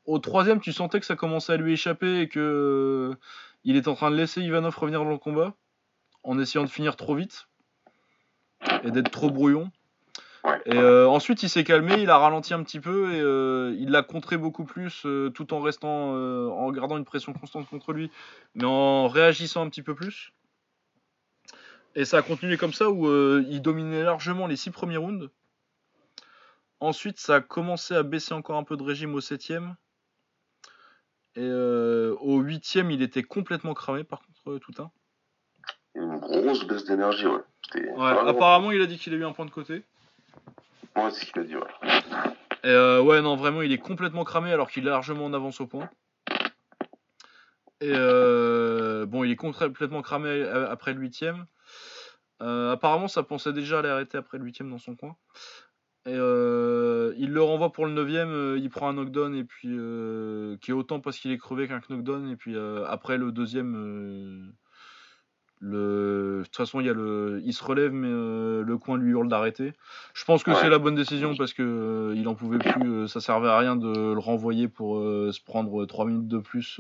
au 0.06 0.20
troisième, 0.20 0.62
tu 0.62 0.72
sentais 0.72 1.00
que 1.00 1.06
ça 1.06 1.16
commençait 1.16 1.54
à 1.54 1.58
lui 1.58 1.74
échapper 1.74 2.22
et 2.22 2.28
que 2.30 3.18
il 3.64 3.76
était 3.76 3.88
en 3.88 3.96
train 3.96 4.12
de 4.12 4.16
laisser 4.16 4.42
Ivanov 4.42 4.78
revenir 4.78 5.04
dans 5.04 5.10
le 5.10 5.18
combat 5.18 5.54
en 6.24 6.40
essayant 6.40 6.64
de 6.64 6.70
finir 6.70 6.96
trop 6.96 7.16
vite 7.16 7.48
et 8.84 8.92
d'être 8.92 9.12
trop 9.12 9.30
brouillon. 9.30 9.72
Et 10.66 10.76
euh, 10.76 11.08
ensuite, 11.08 11.44
il 11.44 11.50
s'est 11.50 11.64
calmé, 11.64 12.02
il 12.02 12.10
a 12.10 12.18
ralenti 12.18 12.54
un 12.54 12.64
petit 12.64 12.80
peu 12.80 13.14
et 13.14 13.20
euh, 13.20 13.76
il 13.78 13.90
l'a 13.90 14.04
contré 14.04 14.38
beaucoup 14.38 14.64
plus 14.64 15.06
euh, 15.06 15.30
tout 15.30 15.54
en 15.54 15.60
restant, 15.60 16.14
en 16.14 16.72
gardant 16.72 16.98
une 16.98 17.06
pression 17.06 17.34
constante 17.34 17.68
contre 17.70 17.94
lui, 17.94 18.10
mais 18.56 18.66
en 18.66 19.08
réagissant 19.08 19.66
un 19.66 19.70
petit 19.70 19.84
peu 19.84 19.96
plus. 19.96 20.32
Et 21.96 22.06
ça 22.06 22.20
a 22.20 22.22
continué 22.22 22.58
comme 22.58 22.74
ça 22.74 22.90
où 22.90 23.08
il 23.42 23.62
dominait 23.62 24.04
largement 24.04 24.48
les 24.48 24.56
six 24.56 24.72
premiers 24.72 24.98
rounds. 24.98 25.30
Ensuite, 26.80 27.20
ça 27.20 27.36
a 27.36 27.42
commencé 27.42 27.94
à 27.94 28.04
baisser 28.04 28.34
encore 28.34 28.58
un 28.58 28.64
peu 28.64 28.78
de 28.78 28.84
régime 28.84 29.14
au 29.16 29.22
septième. 29.22 29.76
Et 31.36 31.42
euh, 31.42 32.16
au 32.22 32.40
huitième, 32.40 32.92
il 32.92 33.02
était 33.02 33.24
complètement 33.24 33.74
cramé 33.74 34.04
par 34.04 34.20
contre, 34.22 34.52
euh, 34.52 34.60
tout 34.60 34.74
un. 34.82 34.92
Une 35.96 36.18
grosse 36.18 36.66
baisse 36.66 36.86
d'énergie, 36.86 37.26
ouais. 37.28 37.42
Ouais, 37.76 37.92
vraiment- 37.96 38.28
apparemment, 38.30 38.72
il 38.72 38.82
a 38.82 38.86
dit 38.86 38.98
qu'il 38.98 39.14
a 39.14 39.18
eu 39.18 39.26
un 39.26 39.32
point 39.32 39.46
de 39.46 39.52
côté. 39.52 39.84
Ouais, 40.96 41.12
c'est 41.12 41.26
ce 41.26 41.32
qu'il 41.32 41.42
a 41.42 41.46
dit, 41.46 41.56
ouais. 41.56 41.68
Et 42.64 42.68
euh, 42.70 43.02
ouais, 43.02 43.22
non, 43.22 43.36
vraiment, 43.36 43.62
il 43.62 43.72
est 43.72 43.78
complètement 43.78 44.24
cramé 44.24 44.52
alors 44.52 44.70
qu'il 44.70 44.86
est 44.86 44.90
largement 44.90 45.26
en 45.26 45.34
avance 45.34 45.62
au 45.62 45.68
point. 45.68 45.90
Et 47.82 47.92
euh, 47.94 49.06
bon, 49.06 49.24
il 49.24 49.32
est 49.32 49.36
complètement 49.38 50.02
cramé 50.02 50.44
a- 50.44 50.70
après 50.70 50.94
le 50.94 51.00
huitième. 51.00 51.46
Euh, 52.42 52.72
apparemment, 52.72 53.08
ça 53.08 53.24
pensait 53.24 53.54
déjà 53.54 53.80
à 53.80 53.82
l'arrêter 53.82 54.18
après 54.18 54.38
le 54.38 54.44
huitième 54.46 54.70
dans 54.70 54.78
son 54.78 54.96
coin. 54.96 55.16
Et 56.06 56.14
euh, 56.16 57.14
il 57.18 57.32
le 57.34 57.42
renvoie 57.44 57.72
pour 57.72 57.86
le 57.86 57.92
neuvième, 57.92 58.30
euh, 58.32 58.58
il 58.58 58.70
prend 58.70 58.90
un 58.90 58.94
knockdown 58.94 59.36
et 59.36 59.44
puis 59.44 59.68
euh, 59.72 60.56
qui 60.62 60.72
est 60.72 60.74
autant 60.74 61.00
parce 61.00 61.20
qu'il 61.20 61.32
est 61.32 61.38
crevé 61.38 61.68
qu'un 61.68 61.82
knockdown. 61.90 62.30
Et 62.32 62.36
puis 62.36 62.56
après 62.88 63.18
le 63.18 63.32
deuxième, 63.32 64.54
le... 65.60 66.40
de 66.40 66.44
toute 66.46 66.56
façon, 66.56 66.80
il 66.80 66.86
y 66.88 66.90
a 66.90 66.94
le, 66.94 67.42
il 67.44 67.54
se 67.54 67.64
relève 67.64 67.92
mais 67.92 68.08
le 68.10 68.78
coin 68.78 68.98
lui 68.98 69.12
hurle 69.12 69.28
d'arrêter. 69.28 69.74
Je 70.14 70.24
pense 70.26 70.42
que 70.44 70.52
Ouais. 70.52 70.58
c'est 70.62 70.70
la 70.70 70.80
bonne 70.80 70.96
décision 70.96 71.36
parce 71.36 71.54
que 71.54 72.14
il 72.16 72.28
en 72.28 72.34
pouvait 72.36 72.60
plus. 72.60 73.08
ça 73.08 73.20
servait 73.20 73.50
à 73.50 73.58
rien 73.58 73.76
de 73.76 74.14
le 74.14 74.20
renvoyer 74.20 74.68
pour 74.70 74.98
se 75.02 75.42
prendre 75.44 75.86
3 75.86 76.06
minutes 76.06 76.28
de 76.30 76.38
plus 76.40 76.80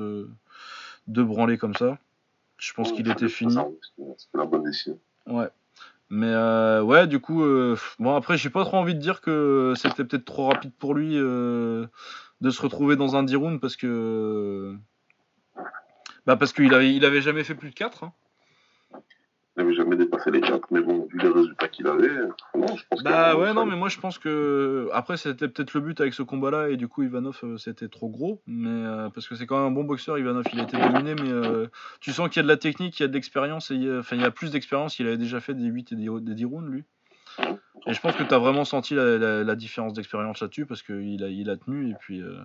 de 1.08 1.24
branler 1.24 1.58
comme 1.58 1.76
ça. 1.76 1.98
Je 2.58 2.74
pense 2.74 2.90
Ouais, 2.92 2.98
qu'il 2.98 3.10
était 3.10 3.30
fini. 3.30 3.54
c'était 3.54 4.38
la 4.38 4.46
bonne 4.46 4.64
décision. 4.64 4.98
Ouais. 5.28 5.48
Mais 6.10 6.28
euh, 6.28 6.82
ouais, 6.82 7.06
du 7.06 7.20
coup, 7.20 7.44
euh, 7.44 7.78
bon 8.00 8.16
après, 8.16 8.38
j'ai 8.38 8.50
pas 8.50 8.66
trop 8.66 8.78
envie 8.78 8.96
de 8.96 9.00
dire 9.00 9.22
que 9.22 9.74
c'était 9.76 10.04
peut-être 10.04 10.26
trop 10.26 10.48
rapide 10.48 10.72
pour 10.80 10.96
lui 10.96 11.18
euh, 11.18 11.86
de 12.42 12.50
se 12.50 12.62
retrouver 12.62 12.96
dans 12.96 13.16
un 13.16 13.24
10 13.24 13.36
rounds 13.36 13.60
parce 13.60 13.76
que 13.76 14.76
bah 16.26 16.36
parce 16.36 16.52
qu'il 16.52 16.74
avait, 16.74 16.94
il 16.96 17.06
avait 17.06 17.22
jamais 17.22 17.44
fait 17.44 17.54
plus 17.56 17.70
de 17.70 17.76
4 17.76 18.04
hein. 18.04 18.14
N'avait 19.60 19.74
jamais 19.76 19.98
dépassé 19.98 20.32
les 20.32 20.40
4, 20.42 20.68
mais 20.72 20.80
bon, 20.82 21.06
vu 21.12 21.20
les 21.20 21.28
résultats 21.28 21.68
qu'il 21.68 21.86
avait, 21.86 22.08
non, 22.56 22.68
je 22.78 22.84
pense 22.90 23.04
Bah 23.04 23.36
ouais, 23.36 23.54
non, 23.54 23.66
mais 23.66 23.76
moi 23.76 23.90
je 23.90 24.00
pense 24.00 24.18
que 24.18 24.88
après 24.94 25.18
c'était 25.18 25.50
peut-être 25.50 25.74
le 25.74 25.82
but 25.82 26.00
avec 26.00 26.14
ce 26.14 26.24
combat-là 26.24 26.70
et 26.70 26.78
du 26.78 26.88
coup 26.88 27.04
Ivanov 27.04 27.38
euh, 27.44 27.58
c'était 27.58 27.90
trop 27.90 28.08
gros, 28.10 28.42
mais 28.48 28.70
euh, 28.70 29.10
parce 29.10 29.28
que 29.28 29.36
c'est 29.36 29.46
quand 29.46 29.58
même 29.58 29.68
un 29.68 29.72
bon 29.72 29.84
boxeur. 29.84 30.18
Ivanov 30.18 30.46
il 30.54 30.60
a 30.60 30.64
été 30.64 30.78
dominé, 30.78 31.14
mais 31.22 31.30
euh, 31.30 31.68
tu 32.00 32.12
sens 32.14 32.30
qu'il 32.30 32.38
y 32.38 32.40
a 32.40 32.44
de 32.44 32.48
la 32.48 32.56
technique, 32.58 32.98
il 33.00 33.04
y 33.04 33.06
a 33.06 33.10
de 33.10 33.14
l'expérience 33.14 33.70
et 33.72 33.76
a- 33.90 34.00
enfin 34.00 34.16
il 34.16 34.22
y 34.22 34.26
a 34.26 34.32
plus 34.32 34.52
d'expérience. 34.52 34.98
Il 35.00 35.08
avait 35.08 35.18
déjà 35.18 35.42
fait 35.42 35.54
des 35.54 35.66
8 35.66 35.92
et 35.92 35.96
des, 35.98 36.08
des 36.22 36.34
10 36.36 36.46
rounds 36.46 36.70
lui. 36.72 36.86
Et 37.86 37.94
je 37.94 38.00
pense 38.00 38.16
que 38.16 38.24
tu 38.24 38.34
as 38.34 38.38
vraiment 38.40 38.64
senti 38.66 38.96
la, 38.96 39.18
la- 39.18 39.44
la 39.44 39.56
différence 39.56 39.94
d'expérience 39.94 40.42
là-dessus 40.42 40.66
parce 40.66 40.82
qu'il 40.84 41.22
a, 41.24 41.28
il 41.28 41.50
a 41.50 41.58
tenu 41.58 41.90
et 41.90 41.96
puis. 42.00 42.22
euh, 42.22 42.38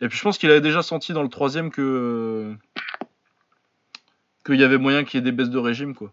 Et 0.00 0.08
puis 0.08 0.16
je 0.18 0.22
pense 0.22 0.38
qu'il 0.38 0.50
avait 0.50 0.60
déjà 0.60 0.82
senti 0.82 1.12
dans 1.12 1.22
le 1.24 1.28
troisième 1.28 1.70
que. 1.70 2.54
Qu'il 4.44 4.60
y 4.60 4.64
avait 4.64 4.78
moyen 4.78 5.04
qu'il 5.04 5.18
y 5.18 5.20
ait 5.20 5.24
des 5.24 5.32
baisses 5.32 5.50
de 5.50 5.58
régime 5.58 5.94
quoi. 5.94 6.12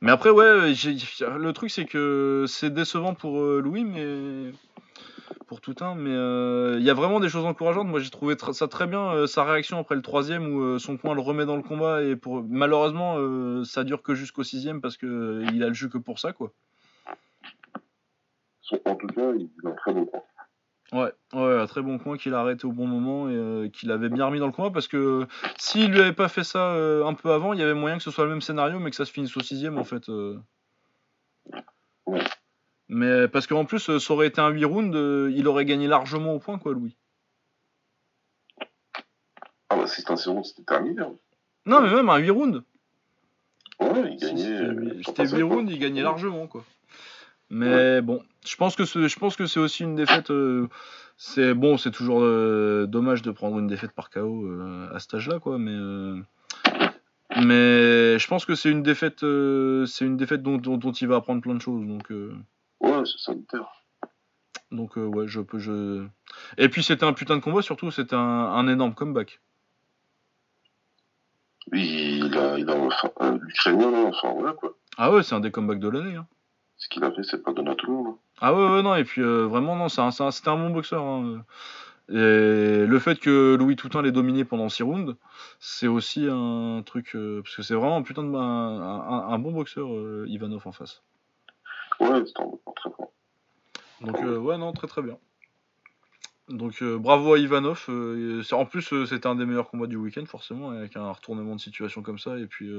Mais 0.00 0.10
après, 0.10 0.30
ouais, 0.30 0.72
le 0.72 1.50
truc 1.52 1.70
c'est 1.70 1.84
que 1.84 2.44
c'est 2.48 2.70
décevant 2.70 3.14
pour 3.14 3.40
euh, 3.40 3.60
Louis, 3.62 3.84
mais. 3.84 4.52
Pour 5.46 5.60
tout 5.60 5.74
un, 5.80 5.96
mais 5.96 6.10
euh, 6.10 6.76
il 6.78 6.84
y 6.84 6.90
a 6.90 6.94
vraiment 6.94 7.18
des 7.18 7.28
choses 7.28 7.44
encourageantes. 7.44 7.88
Moi 7.88 7.98
j'ai 7.98 8.10
trouvé 8.10 8.36
tr- 8.36 8.52
ça 8.52 8.68
très 8.68 8.86
bien, 8.86 9.12
euh, 9.12 9.26
sa 9.26 9.42
réaction 9.42 9.78
après 9.78 9.96
le 9.96 10.02
troisième 10.02 10.46
où 10.46 10.78
son 10.78 10.96
coin 10.96 11.12
le 11.12 11.20
remet 11.20 11.44
dans 11.44 11.56
le 11.56 11.62
combat 11.62 12.04
et 12.04 12.14
pour 12.14 12.44
malheureusement 12.48 13.16
ça 13.64 13.82
dure 13.82 14.02
que 14.02 14.14
jusqu'au 14.14 14.44
sixième 14.44 14.80
parce 14.80 14.96
que 14.96 15.42
il 15.52 15.64
a 15.64 15.68
le 15.68 15.74
jeu 15.74 15.88
que 15.88 15.98
pour 15.98 16.20
ça 16.20 16.32
quoi. 16.32 16.52
En 18.84 18.94
tout 18.94 19.08
cas, 19.08 19.32
il 19.34 19.50
est 19.64 19.66
en 19.66 19.74
très 19.74 19.92
point. 19.92 20.22
Ouais, 20.92 21.12
ouais, 21.34 21.60
un 21.60 21.66
très 21.66 21.82
bon 21.82 21.98
coin 21.98 22.16
qu'il 22.18 22.34
a 22.34 22.40
arrêté 22.40 22.66
au 22.66 22.72
bon 22.72 22.86
moment 22.88 23.28
et 23.28 23.34
euh, 23.34 23.68
qu'il 23.68 23.92
avait 23.92 24.08
bien 24.08 24.26
remis 24.26 24.40
dans 24.40 24.46
le 24.46 24.52
combat 24.52 24.70
parce 24.70 24.88
que 24.88 25.26
s'il 25.56 25.92
lui 25.92 26.00
avait 26.00 26.12
pas 26.12 26.28
fait 26.28 26.42
ça 26.42 26.72
euh, 26.74 27.04
un 27.06 27.14
peu 27.14 27.30
avant, 27.30 27.52
il 27.52 27.60
y 27.60 27.62
avait 27.62 27.74
moyen 27.74 27.96
que 27.96 28.02
ce 28.02 28.10
soit 28.10 28.24
le 28.24 28.30
même 28.30 28.40
scénario 28.40 28.80
mais 28.80 28.90
que 28.90 28.96
ça 28.96 29.04
se 29.04 29.12
finisse 29.12 29.36
au 29.36 29.40
sixième 29.40 29.78
en 29.78 29.84
fait. 29.84 30.08
euh. 30.08 30.36
Mais 32.88 33.28
parce 33.28 33.46
qu'en 33.46 33.64
plus, 33.64 33.88
euh, 33.88 33.98
ça 34.00 34.12
aurait 34.14 34.26
été 34.26 34.40
un 34.40 34.48
8 34.48 34.64
rounds, 34.64 34.96
euh, 34.96 35.30
il 35.36 35.46
aurait 35.46 35.64
gagné 35.64 35.86
largement 35.86 36.34
au 36.34 36.40
point 36.40 36.58
quoi, 36.58 36.72
Louis. 36.72 36.96
Ah 39.68 39.76
bah, 39.76 39.86
si 39.86 40.00
c'était 40.00 40.10
un 40.10 40.16
second, 40.16 40.42
c'était 40.42 40.64
terminé. 40.64 41.00
hein. 41.00 41.12
Non, 41.66 41.82
mais 41.82 41.90
même 41.94 42.08
un 42.08 42.16
8 42.18 42.30
rounds. 42.30 42.62
Ouais, 43.78 44.12
il 44.12 44.18
Si 44.18 44.26
gagnait. 44.26 44.42
c'était 44.42 44.52
euh, 44.64 44.72
huit- 44.72 45.02
sur 45.04 45.12
C'était 45.12 45.12
pas 45.12 45.22
8 45.22 45.28
cinq, 45.30 45.46
quoi. 45.46 45.56
rounds, 45.56 45.72
il 45.72 45.78
gagnait 45.78 46.02
largement 46.02 46.46
quoi. 46.48 46.64
Mais 47.50 48.00
bon, 48.00 48.22
je 48.46 48.56
pense 48.56 48.76
que 48.76 48.84
c'est, 48.84 49.08
je 49.08 49.18
pense 49.18 49.36
que 49.36 49.46
c'est 49.46 49.58
aussi 49.60 49.82
une 49.82 49.96
défaite. 49.96 50.30
euh, 50.30 50.68
c'est 51.16 51.52
bon, 51.52 51.76
c'est 51.76 51.90
toujours 51.90 52.22
euh, 52.22 52.86
dommage 52.86 53.22
de 53.22 53.30
prendre 53.32 53.58
une 53.58 53.66
défaite 53.66 53.90
par 53.92 54.08
KO 54.10 54.46
euh, 54.46 54.88
à 54.94 55.00
cet 55.00 55.14
âge-là, 55.14 55.38
quoi. 55.40 55.58
Mais 55.58 55.76
mais 57.36 58.18
je 58.18 58.26
pense 58.26 58.44
que 58.44 58.54
c'est 58.54 58.70
une 58.70 58.82
défaite, 58.82 59.20
c'est 59.20 60.04
une 60.04 60.16
défaite 60.16 60.42
dont, 60.42 60.58
dont, 60.58 60.76
dont 60.76 60.92
il 60.92 61.08
va 61.08 61.16
apprendre 61.16 61.40
plein 61.42 61.54
de 61.54 61.60
choses. 61.60 61.86
Donc 61.86 62.10
Ouais, 62.10 63.02
c'est 63.04 63.18
sanitaire. 63.18 63.68
donc 64.72 64.96
ouais, 64.96 65.26
je 65.28 65.40
peux 65.40 65.58
je. 65.58 66.06
Et 66.58 66.68
puis 66.68 66.82
c'était 66.82 67.04
un 67.04 67.12
putain 67.12 67.36
de 67.36 67.42
combat, 67.42 67.62
surtout 67.62 67.90
c'était 67.90 68.16
un, 68.16 68.18
un 68.20 68.68
énorme 68.68 68.94
comeback. 68.94 69.40
Oui, 71.72 72.20
il 72.24 72.36
a, 72.36 72.58
il 72.58 72.68
a, 72.68 72.74
enfin, 72.76 73.38
l'Ukrainien, 73.40 73.92
enfin, 74.06 74.32
voilà, 74.32 74.52
quoi. 74.54 74.74
Ah 74.96 75.12
ouais, 75.12 75.22
c'est 75.22 75.34
un 75.36 75.40
des 75.40 75.50
comebacks 75.52 75.78
de 75.78 75.88
l'année. 75.88 76.16
hein. 76.16 76.26
Ce 76.80 76.88
qu'il 76.88 77.04
a 77.04 77.12
fait, 77.12 77.22
c'est 77.22 77.42
pas 77.42 77.52
donné 77.52 77.70
à 77.70 77.74
tout 77.76 77.86
le 77.86 77.92
monde. 77.92 78.06
hein. 78.08 78.16
Ah 78.40 78.54
ouais, 78.54 78.68
ouais, 78.72 78.82
non, 78.82 78.94
et 78.96 79.04
puis 79.04 79.20
euh, 79.20 79.44
vraiment, 79.46 79.76
non, 79.76 79.88
c'est 79.90 80.00
un- 80.00 80.08
un- 80.18 80.30
c'était 80.30 80.48
un, 80.48 80.56
bon 80.56 80.70
boxeur. 80.70 81.04
hein. 81.04 81.44
Et 82.08 82.86
le 82.86 82.98
fait 82.98 83.20
que 83.20 83.54
Louis 83.54 83.76
Toutain 83.76 84.02
l'ait 84.02 84.10
dominé 84.12 84.44
pendant 84.44 84.68
6 84.68 84.82
rounds, 84.82 85.14
c'est 85.60 85.86
aussi 85.86 86.26
un 86.28 86.82
truc. 86.84 87.14
euh, 87.14 87.42
parce 87.42 87.54
que 87.54 87.62
c'est 87.62 87.74
vraiment 87.74 87.96
un 87.98 88.02
putain 88.02 88.24
de. 88.24 88.34
Un, 88.34 88.40
un- 88.40 89.28
un 89.28 89.38
bon 89.38 89.52
boxeur, 89.52 89.92
euh, 89.94 90.24
Ivanov 90.26 90.66
en 90.66 90.72
face. 90.72 91.02
Ouais, 92.00 92.24
c'était 92.26 92.40
un 92.42 92.46
bon 92.46 92.60
très 92.74 92.90
fort. 92.90 93.12
Donc, 94.00 94.16
euh, 94.22 94.38
ouais, 94.38 94.56
non, 94.58 94.72
très 94.72 94.86
très 94.88 95.02
bien. 95.02 95.18
Donc, 96.50 96.82
euh, 96.82 96.98
bravo 96.98 97.34
à 97.34 97.38
Ivanov. 97.38 97.84
euh, 97.88 98.42
en 98.52 98.66
plus, 98.66 98.92
euh, 98.92 99.06
c'était 99.06 99.26
un 99.28 99.36
des 99.36 99.46
meilleurs 99.46 99.70
combats 99.70 99.86
du 99.86 99.96
week-end, 99.96 100.24
forcément, 100.26 100.70
avec 100.70 100.96
un 100.96 101.10
retournement 101.10 101.54
de 101.54 101.60
situation 101.60 102.02
comme 102.02 102.18
ça. 102.18 102.36
Et 102.38 102.46
puis, 102.46 102.70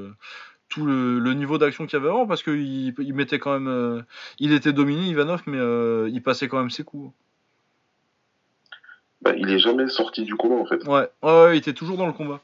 tout 0.69 0.85
le, 0.85 1.19
le 1.19 1.33
niveau 1.33 1.57
d'action 1.57 1.85
qu'il 1.85 1.97
y 1.97 2.01
avait 2.01 2.09
avant, 2.09 2.27
parce 2.27 2.43
qu'il 2.43 2.93
il 2.97 3.13
mettait 3.13 3.39
quand 3.39 3.57
même. 3.59 4.03
il 4.39 4.53
était 4.53 4.73
dominé, 4.73 5.07
Ivanov, 5.07 5.43
mais 5.47 6.11
il 6.11 6.21
passait 6.21 6.47
quand 6.47 6.59
même 6.59 6.69
ses 6.69 6.83
coups. 6.83 7.13
Bah, 9.21 9.33
il 9.37 9.49
est 9.51 9.59
jamais 9.59 9.87
sorti 9.87 10.23
du 10.23 10.35
combat, 10.35 10.55
en 10.55 10.65
fait. 10.65 10.83
Ouais, 10.87 11.09
ouais, 11.21 11.43
ouais, 11.43 11.55
il 11.55 11.59
était 11.59 11.73
toujours 11.73 11.97
dans 11.97 12.07
le 12.07 12.13
combat. 12.13 12.41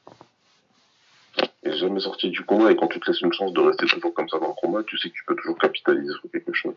Il 1.64 1.72
est 1.72 1.78
jamais 1.78 2.00
sorti 2.00 2.30
du 2.30 2.44
combat, 2.44 2.72
et 2.72 2.76
quand 2.76 2.88
tu 2.88 3.00
te 3.00 3.10
laisses 3.10 3.22
une 3.22 3.34
chance 3.34 3.52
de 3.52 3.60
rester 3.60 3.86
toujours 3.88 4.14
comme 4.14 4.30
ça 4.30 4.40
dans 4.40 4.48
le 4.50 4.54
combat, 4.54 4.84
tu 4.84 4.98
sais 4.98 5.10
que 5.10 5.16
tu 5.16 5.24
peux 5.26 5.36
toujours 5.36 5.58
capitaliser 5.58 6.14
sur 6.14 6.32
quelque 6.32 6.54
chose. 6.54 6.76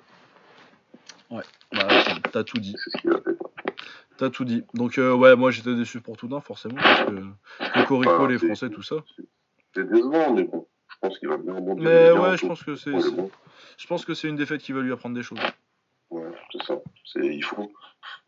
Bah, 1.30 1.86
t'as- 2.32 2.42
tout 2.44 2.58
dit. 2.58 2.72
Et 2.72 2.78
C'est 2.78 2.90
ce 2.90 2.98
qu'il 3.00 3.12
a 3.12 3.20
fait, 3.20 3.36
quoi. 3.36 3.39
T'as 4.20 4.28
tout 4.30 4.44
dit. 4.44 4.62
Donc, 4.74 4.98
euh, 4.98 5.14
ouais, 5.14 5.34
moi 5.34 5.50
j'étais 5.50 5.74
déçu 5.74 6.00
pour 6.02 6.16
Toudin, 6.18 6.40
forcément, 6.40 6.74
parce 6.76 7.04
que 7.06 7.80
Cocorico, 7.80 8.26
les 8.26 8.38
c'est- 8.38 8.46
Français, 8.46 8.68
tout 8.68 8.82
ça. 8.82 8.96
C'est 9.74 9.88
décevant, 9.88 10.34
mais 10.34 10.44
bon. 10.44 10.68
Je 10.88 10.96
pense 11.00 11.18
qu'il 11.18 11.28
va 11.28 11.38
bien 11.38 11.54
rebondir. 11.54 11.82
Mais 11.84 12.10
ouais, 12.12 12.36
je 12.36 12.42
tout. 12.42 12.48
pense 12.48 12.62
que 12.62 12.76
c'est. 12.76 12.90
Bon. 12.90 13.30
Je 13.78 13.86
pense 13.86 14.04
que 14.04 14.12
c'est 14.12 14.28
une 14.28 14.36
défaite 14.36 14.60
qui 14.60 14.72
va 14.72 14.82
lui 14.82 14.92
apprendre 14.92 15.14
des 15.14 15.22
choses. 15.22 15.38
Ouais, 16.10 16.30
c'est 16.52 16.62
ça. 16.64 16.74
C'est, 17.06 17.24
il 17.34 17.42
faut, 17.42 17.72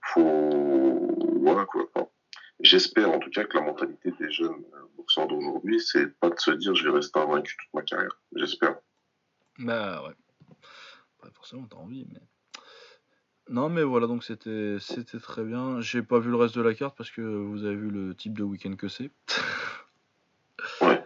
faut, 0.00 1.14
voilà 1.42 1.66
quoi. 1.66 1.84
Enfin, 1.94 2.08
j'espère 2.60 3.10
en 3.10 3.18
tout 3.18 3.28
cas 3.30 3.44
que 3.44 3.56
la 3.58 3.64
mentalité 3.64 4.12
des 4.18 4.30
jeunes 4.30 4.50
euh, 4.52 4.86
boxeurs 4.96 5.26
boxeur 5.26 5.28
d'aujourd'hui, 5.28 5.78
c'est 5.80 6.18
pas 6.20 6.30
de 6.30 6.38
se 6.38 6.52
dire 6.52 6.74
je 6.74 6.84
vais 6.88 6.94
rester 6.96 7.18
invaincu 7.18 7.54
toute 7.58 7.74
ma 7.74 7.82
carrière. 7.82 8.18
J'espère. 8.34 8.76
Bah 9.58 10.02
ouais. 10.06 10.14
Pas 11.20 11.28
forcément, 11.34 11.66
t'as 11.68 11.76
envie, 11.76 12.06
mais. 12.10 12.20
Non, 13.48 13.68
mais 13.68 13.82
voilà, 13.82 14.06
donc 14.06 14.24
c'était 14.24 14.76
c'était 14.80 15.18
très 15.18 15.44
bien. 15.44 15.80
J'ai 15.80 16.02
pas 16.02 16.18
vu 16.18 16.30
le 16.30 16.36
reste 16.36 16.56
de 16.56 16.62
la 16.62 16.74
carte 16.74 16.96
parce 16.96 17.10
que 17.10 17.20
vous 17.20 17.64
avez 17.64 17.76
vu 17.76 17.90
le 17.90 18.14
type 18.14 18.38
de 18.38 18.42
week-end 18.42 18.74
que 18.76 18.88
c'est. 18.88 19.10
Ouais. 20.80 21.02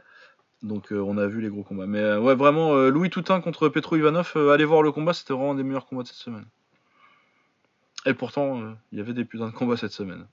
Donc 0.62 0.92
euh, 0.92 1.00
on 1.00 1.18
a 1.18 1.26
vu 1.26 1.40
les 1.40 1.48
gros 1.48 1.62
combats. 1.62 1.86
Mais 1.86 2.00
euh, 2.00 2.20
ouais, 2.20 2.34
vraiment, 2.34 2.74
euh, 2.74 2.90
Louis 2.90 3.10
Toutain 3.10 3.40
contre 3.40 3.68
Petro 3.68 3.96
Ivanov, 3.96 4.36
allez 4.52 4.64
voir 4.64 4.82
le 4.82 4.92
combat, 4.92 5.12
c'était 5.12 5.32
vraiment 5.32 5.52
un 5.52 5.54
des 5.54 5.62
meilleurs 5.62 5.86
combats 5.86 6.02
de 6.02 6.08
cette 6.08 6.16
semaine. 6.16 6.46
Et 8.04 8.14
pourtant, 8.14 8.76
il 8.92 8.98
y 8.98 9.00
avait 9.00 9.12
des 9.12 9.24
putains 9.24 9.48
de 9.48 9.52
combats 9.52 9.76
cette 9.76 9.92
semaine. 9.92 10.26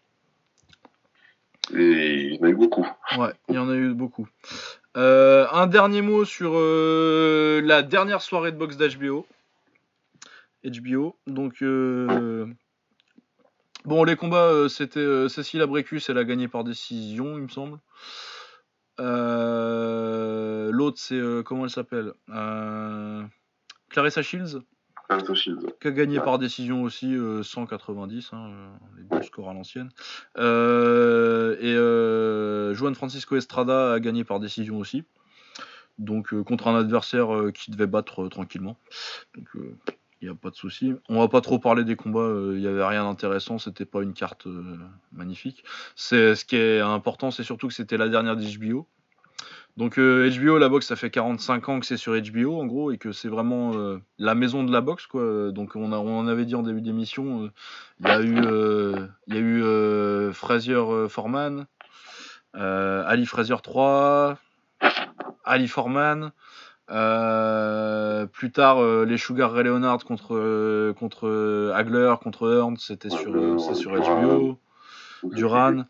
Et 1.73 2.27
il 2.27 2.35
y 2.35 2.39
en 2.39 2.45
a 2.45 2.49
eu 2.49 2.55
beaucoup. 2.55 2.87
Ouais, 3.17 3.33
il 3.49 3.55
y 3.55 3.57
en 3.57 3.69
a 3.69 3.75
eu 3.75 3.93
beaucoup. 3.93 4.27
Un 4.95 5.67
dernier 5.67 6.03
mot 6.03 6.23
sur 6.23 6.53
la 6.53 7.81
dernière 7.81 8.21
soirée 8.21 8.51
de 8.51 8.57
boxe 8.57 8.77
d'HBO. 8.77 9.25
HBO. 10.65 11.17
Donc, 11.27 11.61
euh, 11.61 12.47
bon, 13.85 14.03
les 14.03 14.15
combats, 14.15 14.47
euh, 14.47 14.67
c'était 14.69 14.99
euh, 14.99 15.27
Cécile 15.29 15.61
Abrecus, 15.61 16.09
elle 16.09 16.17
a 16.17 16.23
gagné 16.23 16.47
par 16.47 16.63
décision, 16.63 17.37
il 17.37 17.43
me 17.43 17.47
semble. 17.49 17.79
L'autre, 20.71 20.97
c'est 20.99 21.19
comment 21.45 21.65
elle 21.65 21.69
s'appelle 21.69 22.13
Clarissa 23.89 24.21
Shields, 24.21 24.59
Clarissa 25.07 25.33
Shields. 25.35 25.65
qui 25.79 25.87
a 25.87 25.91
gagné 25.91 26.17
Ouais. 26.17 26.25
par 26.25 26.39
décision 26.39 26.81
aussi, 26.83 27.13
euh, 27.15 27.43
190, 27.43 28.29
hein, 28.33 28.49
euh, 28.51 28.69
les 28.97 29.03
bons 29.03 29.21
scores 29.21 29.49
à 29.49 29.53
l'ancienne. 29.53 29.89
Euh, 30.37 31.55
et 31.59 32.73
Juan 32.75 32.95
Francisco 32.95 33.35
Estrada 33.35 33.93
a 33.93 33.99
gagné 33.99 34.23
par 34.23 34.39
décision 34.39 34.77
aussi. 34.79 35.03
Donc 35.99 36.33
contre 36.43 36.67
un 36.67 36.75
adversaire 36.79 37.27
qui 37.53 37.69
devait 37.69 37.85
battre 37.85 38.27
tranquillement. 38.27 38.77
Donc 39.35 39.47
il 40.23 40.29
n'y 40.29 40.31
a 40.31 40.35
pas 40.35 40.49
de 40.49 40.55
souci. 40.55 40.93
On 41.09 41.19
va 41.19 41.27
pas 41.27 41.41
trop 41.41 41.59
parler 41.59 41.83
des 41.83 41.97
combats, 41.97 42.31
il 42.53 42.59
n'y 42.59 42.67
avait 42.67 42.85
rien 42.85 43.03
d'intéressant, 43.03 43.59
c'était 43.59 43.85
pas 43.85 44.01
une 44.01 44.13
carte 44.13 44.47
euh, 44.47 44.77
magnifique. 45.11 45.65
C'est 45.97 46.33
ce 46.35 46.45
qui 46.45 46.55
est 46.55 46.79
important, 46.79 47.29
c'est 47.29 47.43
surtout 47.43 47.67
que 47.67 47.73
c'était 47.73 47.97
la 47.97 48.07
dernière 48.07 48.37
d'HBO. 48.37 48.87
Donc 49.75 49.97
euh, 49.97 50.29
HBO, 50.29 50.59
la 50.59 50.69
boxe, 50.69 50.87
ça 50.87 50.95
fait 50.95 51.09
45 51.09 51.67
ans 51.67 51.79
que 51.81 51.85
c'est 51.85 51.97
sur 51.97 52.13
HBO 52.13 52.61
en 52.61 52.65
gros 52.65 52.91
et 52.91 52.97
que 52.97 53.11
c'est 53.11 53.27
vraiment 53.27 53.73
euh, 53.73 53.97
la 54.17 54.33
maison 54.33 54.63
de 54.63 54.71
la 54.71 54.79
boxe 54.79 55.07
quoi. 55.07 55.51
Donc 55.51 55.75
on, 55.75 55.91
a, 55.91 55.97
on 55.97 56.19
en 56.19 56.27
avait 56.27 56.45
dit 56.45 56.55
en 56.55 56.63
début 56.63 56.81
d'émission, 56.81 57.43
euh, 57.43 57.51
il 57.99 58.07
y 58.07 58.11
a 58.11 58.21
eu, 58.21 58.37
euh, 58.45 59.07
il 59.27 59.35
y 59.35 59.37
a 59.37 59.41
eu 59.41 59.61
euh, 59.61 60.31
Frazier 60.31 60.75
euh, 60.75 61.09
Foreman, 61.09 61.65
euh, 62.55 63.03
Ali 63.07 63.25
Frazier 63.25 63.57
3, 63.61 64.37
Ali 65.43 65.67
Foreman. 65.67 66.31
Euh, 66.91 68.25
plus 68.25 68.51
tard, 68.51 68.79
euh, 68.81 69.05
les 69.05 69.17
Sugar 69.17 69.51
Ray 69.51 69.63
Leonard 69.63 70.03
contre 70.05 70.35
euh, 70.35 70.93
contre 70.93 71.71
Hagler, 71.75 72.13
contre 72.21 72.51
Hearn, 72.51 72.77
c'était 72.77 73.09
sur 73.09 73.59
c'est 73.59 73.75
sur 73.75 73.91
HBO. 73.93 74.57
Duran. 75.23 75.85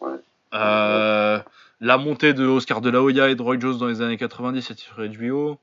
Ouais. 0.00 0.10
Euh, 0.54 1.38
la 1.80 1.98
montée 1.98 2.34
de 2.34 2.44
Oscar 2.44 2.80
de 2.80 2.90
la 2.90 3.00
Hoya 3.02 3.28
et 3.30 3.36
de 3.36 3.42
Roy 3.42 3.58
Jones 3.60 3.78
dans 3.78 3.86
les 3.86 4.02
années 4.02 4.16
90, 4.16 4.60
c'était 4.62 4.80
sur 4.80 4.96
HBO. 4.98 5.58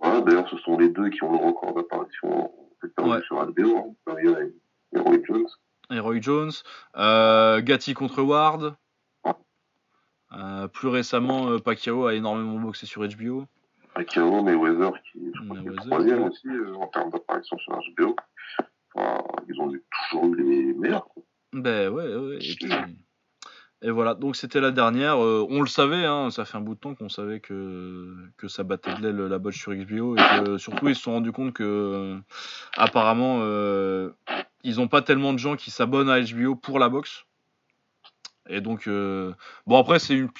Ouais, 0.00 0.22
D'ailleurs, 0.22 0.48
ce 0.48 0.56
sont 0.58 0.78
les 0.78 0.88
deux 0.88 1.10
qui 1.10 1.22
ont 1.24 1.32
le 1.32 1.38
record 1.44 1.74
d'apparition 1.74 2.52
Ouais. 2.98 3.20
sur 3.26 3.44
HBO. 3.44 3.94
Hein. 4.08 4.14
Et 4.22 4.96
et 4.96 5.00
Roy 5.00 5.16
Jones. 5.26 5.46
et 5.90 5.98
Roy 5.98 6.20
Jones. 6.20 6.52
Euh, 6.96 7.60
Gatti 7.60 7.94
contre 7.94 8.22
Ward. 8.22 8.74
Euh, 10.32 10.68
plus 10.68 10.88
récemment, 10.88 11.48
euh, 11.50 11.58
Pacquiao 11.58 12.06
a 12.06 12.14
énormément 12.14 12.58
boxé 12.58 12.86
sur 12.86 13.02
HBO. 13.06 13.44
Pacquiao, 13.94 14.42
Mayweather, 14.42 14.92
qui 15.12 15.30
je 15.34 15.44
crois, 15.44 15.58
qui 15.60 15.68
est 15.68 15.74
troisième 15.76 16.22
ouais. 16.22 16.28
aussi 16.28 16.48
euh, 16.48 16.74
en 16.76 16.86
termes 16.88 17.10
d'apparition 17.10 17.56
sur 17.58 17.72
HBO. 17.96 18.16
Enfin, 18.94 19.22
ils 19.48 19.60
ont 19.60 19.72
toujours 20.10 20.26
eu 20.26 20.36
les 20.42 20.72
meilleurs. 20.74 21.06
quoi. 21.08 21.22
Ben 21.52 21.88
ouais, 21.92 22.14
ouais. 22.16 22.38
Et, 22.40 22.54
puis- 22.56 22.72
et 23.82 23.90
voilà, 23.90 24.14
donc 24.14 24.34
c'était 24.34 24.60
la 24.60 24.70
dernière. 24.70 25.22
Euh, 25.22 25.46
on 25.50 25.60
le 25.60 25.66
savait, 25.66 26.04
hein, 26.04 26.30
ça 26.30 26.44
fait 26.44 26.56
un 26.56 26.60
bout 26.60 26.74
de 26.74 26.80
temps 26.80 26.94
qu'on 26.94 27.08
savait 27.08 27.40
que, 27.40 28.14
que 28.38 28.48
ça 28.48 28.62
battait 28.64 28.94
de 28.94 29.02
l'aile 29.02 29.16
la 29.26 29.38
boxe 29.38 29.56
sur 29.58 29.72
HBO. 29.74 30.16
Et 30.16 30.20
que 30.44 30.58
surtout, 30.58 30.88
ils 30.88 30.96
se 30.96 31.02
sont 31.02 31.12
rendus 31.12 31.32
compte 31.32 31.52
que, 31.52 31.62
euh, 31.62 32.18
apparemment, 32.76 33.40
euh, 33.42 34.10
ils 34.62 34.76
n'ont 34.76 34.88
pas 34.88 35.02
tellement 35.02 35.32
de 35.32 35.38
gens 35.38 35.56
qui 35.56 35.70
s'abonnent 35.70 36.08
à 36.08 36.20
HBO 36.20 36.56
pour 36.56 36.78
la 36.78 36.88
boxe. 36.88 37.24
Et 38.48 38.60
donc, 38.60 38.88
bon, 38.88 39.78
après, 39.78 39.98
c'est 39.98 40.14
une. 40.14 40.30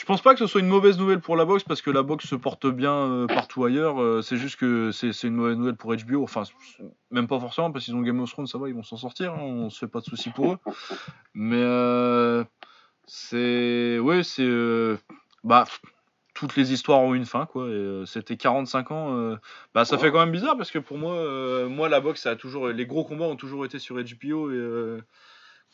Je- 0.00 0.04
pense 0.04 0.20
pas 0.22 0.32
que 0.34 0.38
ce 0.40 0.46
soit 0.46 0.60
une 0.60 0.68
mauvaise 0.68 0.98
nouvelle 0.98 1.20
pour 1.20 1.36
la 1.36 1.44
boxe 1.44 1.62
parce 1.64 1.82
que 1.82 1.90
la 1.90 2.02
boxe 2.02 2.26
se 2.26 2.34
porte 2.34 2.66
bien 2.66 2.92
euh, 2.94 3.26
partout 3.26 3.64
ailleurs. 3.64 4.00
euh, 4.00 4.22
c'est 4.22 4.36
juste 4.36 4.56
que 4.56 4.90
c'est 4.92 5.10
une 5.24 5.34
mauvaise 5.34 5.56
nouvelle 5.56 5.76
pour 5.76 5.94
HBO. 5.94 6.22
Enfin, 6.22 6.42
même 7.10 7.26
pas 7.28 7.40
forcément 7.40 7.70
parce 7.72 7.84
qu'ils 7.84 7.94
ont 7.94 8.02
Game 8.02 8.20
of 8.20 8.30
Thrones, 8.30 8.46
ça 8.46 8.58
va, 8.58 8.68
ils 8.68 8.74
vont 8.74 8.82
s'en 8.82 8.96
sortir. 8.96 9.32
hein, 9.34 9.40
on 9.40 9.70
se 9.70 9.78
fait 9.78 9.88
pas 9.88 10.00
de 10.00 10.04
soucis 10.04 10.30
pour 10.30 10.52
eux. 10.54 10.58
Mais 11.34 11.60
euh, 11.62 12.44
c'est. 13.06 13.98
Ouais, 13.98 14.22
c'est. 14.22 14.42
euh, 14.44 14.96
Bah. 15.44 15.64
Toutes 16.34 16.54
les 16.56 16.70
histoires 16.74 17.00
ont 17.00 17.14
une 17.14 17.24
fin, 17.24 17.46
quoi. 17.46 17.66
C'était 18.04 18.36
45 18.36 18.90
ans. 18.90 19.36
Bah, 19.74 19.86
ça 19.86 19.96
fait 19.96 20.12
quand 20.12 20.18
même 20.18 20.32
bizarre 20.32 20.54
parce 20.58 20.70
que 20.70 20.78
pour 20.78 20.98
moi, 20.98 21.14
euh, 21.14 21.66
moi 21.66 21.88
la 21.88 21.98
boxe, 22.00 22.20
ça 22.24 22.32
a 22.32 22.36
toujours. 22.36 22.68
Les 22.68 22.84
gros 22.84 23.04
combats 23.04 23.24
ont 23.24 23.36
toujours 23.36 23.64
été 23.64 23.78
sur 23.78 23.96
HBO. 23.96 24.50
Et 24.50 24.54
euh, 24.54 25.00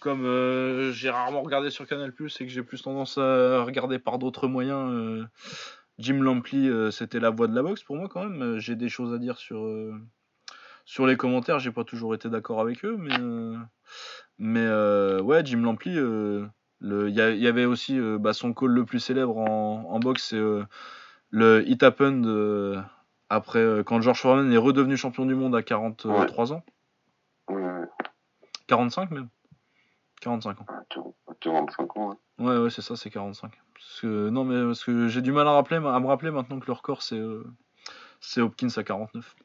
comme 0.02 0.24
euh, 0.24 0.90
j'ai 0.90 1.10
rarement 1.10 1.42
regardé 1.42 1.70
sur 1.70 1.86
Canal 1.86 2.12
Plus 2.12 2.40
et 2.40 2.44
que 2.44 2.50
j'ai 2.50 2.64
plus 2.64 2.82
tendance 2.82 3.18
à 3.18 3.62
regarder 3.62 4.00
par 4.00 4.18
d'autres 4.18 4.48
moyens, 4.48 4.90
euh, 4.92 5.24
Jim 5.98 6.20
Lampley, 6.20 6.68
euh, 6.68 6.90
c'était 6.90 7.20
la 7.20 7.30
voix 7.30 7.46
de 7.46 7.54
la 7.54 7.62
boxe 7.62 7.84
pour 7.84 7.96
moi 7.96 8.08
quand 8.08 8.28
même. 8.28 8.58
J'ai 8.58 8.74
des 8.74 8.88
choses 8.88 9.14
à 9.14 9.18
dire 9.18 9.38
sur, 9.38 9.64
sur 10.84 11.06
les 11.06 11.16
commentaires. 11.16 11.60
J'ai 11.60 11.70
pas 11.70 11.84
toujours 11.84 12.16
été 12.16 12.28
d'accord 12.28 12.60
avec 12.60 12.84
eux, 12.84 12.96
mais. 12.98 13.12
mais 14.38 14.68
ouais, 15.20 15.44
Jim 15.44 15.62
Lampley, 15.62 15.94
le- 15.94 16.50
il 17.08 17.14
y, 17.14 17.46
avait 17.46 17.64
aussi 17.64 18.00
bah, 18.18 18.32
son 18.32 18.52
call 18.52 18.70
le 18.70 18.84
plus 18.84 18.98
célèbre 18.98 19.38
en, 19.38 19.84
en 19.88 20.00
boxe, 20.00 20.30
c'est 20.30 20.66
le 21.30 21.68
It 21.68 21.80
Happened 21.84 22.26
après 23.28 23.84
quand 23.86 24.00
George 24.00 24.18
Foreman 24.20 24.52
est 24.52 24.56
redevenu 24.56 24.96
champion 24.96 25.26
du 25.26 25.36
monde 25.36 25.54
à 25.54 25.62
43 25.62 26.52
ans, 26.52 26.64
Ouais, 27.48 27.54
ouais, 27.54 27.86
45 28.66 29.12
même, 29.12 29.28
45 30.22 30.60
ans. 30.60 30.66
à 30.68 30.82
40 30.88 31.14
à 31.28 31.34
45 31.40 31.96
ans. 31.96 32.08
ouais. 32.10 32.16
Ouais, 32.46 32.56
ouais, 32.58 32.70
c'est 32.70 32.82
ça, 32.82 32.96
c'est 32.96 33.10
45. 33.10 33.52
Parce 33.74 34.00
que, 34.00 34.28
non, 34.30 34.44
mais 34.44 34.64
parce 34.64 34.84
que 34.84 35.08
j'ai 35.08 35.20
du 35.22 35.32
mal 35.32 35.46
à, 35.46 35.52
rappeler, 35.52 35.76
à 35.76 35.80
me 36.00 36.06
rappeler 36.06 36.30
maintenant 36.30 36.58
que 36.60 36.66
le 36.66 36.72
record 36.72 37.02
c'est 37.02 37.18
euh, 37.18 37.44
c'est 38.20 38.40
Hopkins 38.40 38.68
à 38.76 38.82
49. 38.84 39.36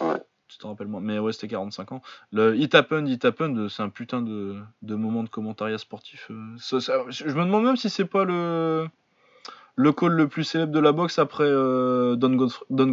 Ouais. 0.00 0.22
Tu 0.48 0.58
te 0.58 0.66
rappelles 0.66 0.86
moi. 0.88 1.00
Mais 1.00 1.18
ouais, 1.18 1.32
c'était 1.32 1.48
45 1.48 1.92
ans. 1.92 2.02
Le 2.32 2.56
It 2.56 2.74
Happened, 2.74 3.08
It 3.08 3.24
Happened, 3.24 3.68
c'est 3.68 3.82
un 3.82 3.88
putain 3.90 4.22
de, 4.22 4.60
de 4.82 4.94
moment 4.94 5.22
de 5.22 5.28
commentariat 5.28 5.78
sportif. 5.78 6.28
euh. 6.30 6.56
Ça- 6.58 6.80
ça- 6.80 7.04
je 7.08 7.24
me 7.26 7.44
demande 7.44 7.64
même 7.64 7.76
si 7.76 7.90
c'est 7.90 8.04
pas 8.04 8.24
le, 8.24 8.88
le 9.76 9.92
call 9.92 10.12
le 10.12 10.28
plus 10.28 10.44
célèbre 10.44 10.72
de 10.72 10.80
la 10.80 10.92
boxe 10.92 11.18
après 11.18 11.44
euh, 11.46 12.16
Don, 12.16 12.30
Godf- 12.36 12.62
Don 12.70 12.92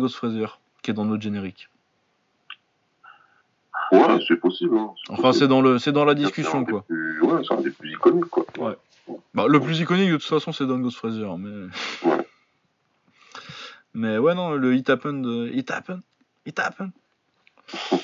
qui 0.84 0.92
est 0.92 0.94
dans 0.94 1.06
notre 1.06 1.24
générique. 1.24 1.70
Ouais, 3.92 4.20
c'est 4.28 4.36
possible. 4.38 4.78
Hein. 4.78 4.90
Enfin, 5.10 5.32
c'est 5.34 5.48
dans, 5.48 5.62
le, 5.62 5.80
c'est 5.80 5.92
dans 5.92 6.06
la 6.06 6.14
discussion, 6.14 6.66
quoi. 6.66 6.84
plus- 6.84 7.22
Ouais, 7.22 7.42
c'est 7.48 7.54
un 7.54 7.62
des 7.62 7.70
plus 7.72 7.92
iconiques, 7.92 8.26
quoi. 8.26 8.46
Bah, 9.34 9.46
le 9.48 9.60
plus 9.62 9.80
iconique 9.80 10.10
de 10.12 10.18
toute 10.18 10.26
façon 10.26 10.52
c'est 10.52 10.66
Don 10.66 10.80
Goes 10.80 10.92
Frazier 10.92 11.26
mais 11.40 11.68
Ouais. 12.10 12.18
mais 13.94 14.18
ouais 14.18 14.36
non 14.36 14.52
le 14.52 14.76
It 14.76 14.90
Happened 14.90 15.26
euh, 15.26 15.50
It 15.54 15.72
Happened 15.72 16.02
It 16.46 16.60
Happened 16.60 16.92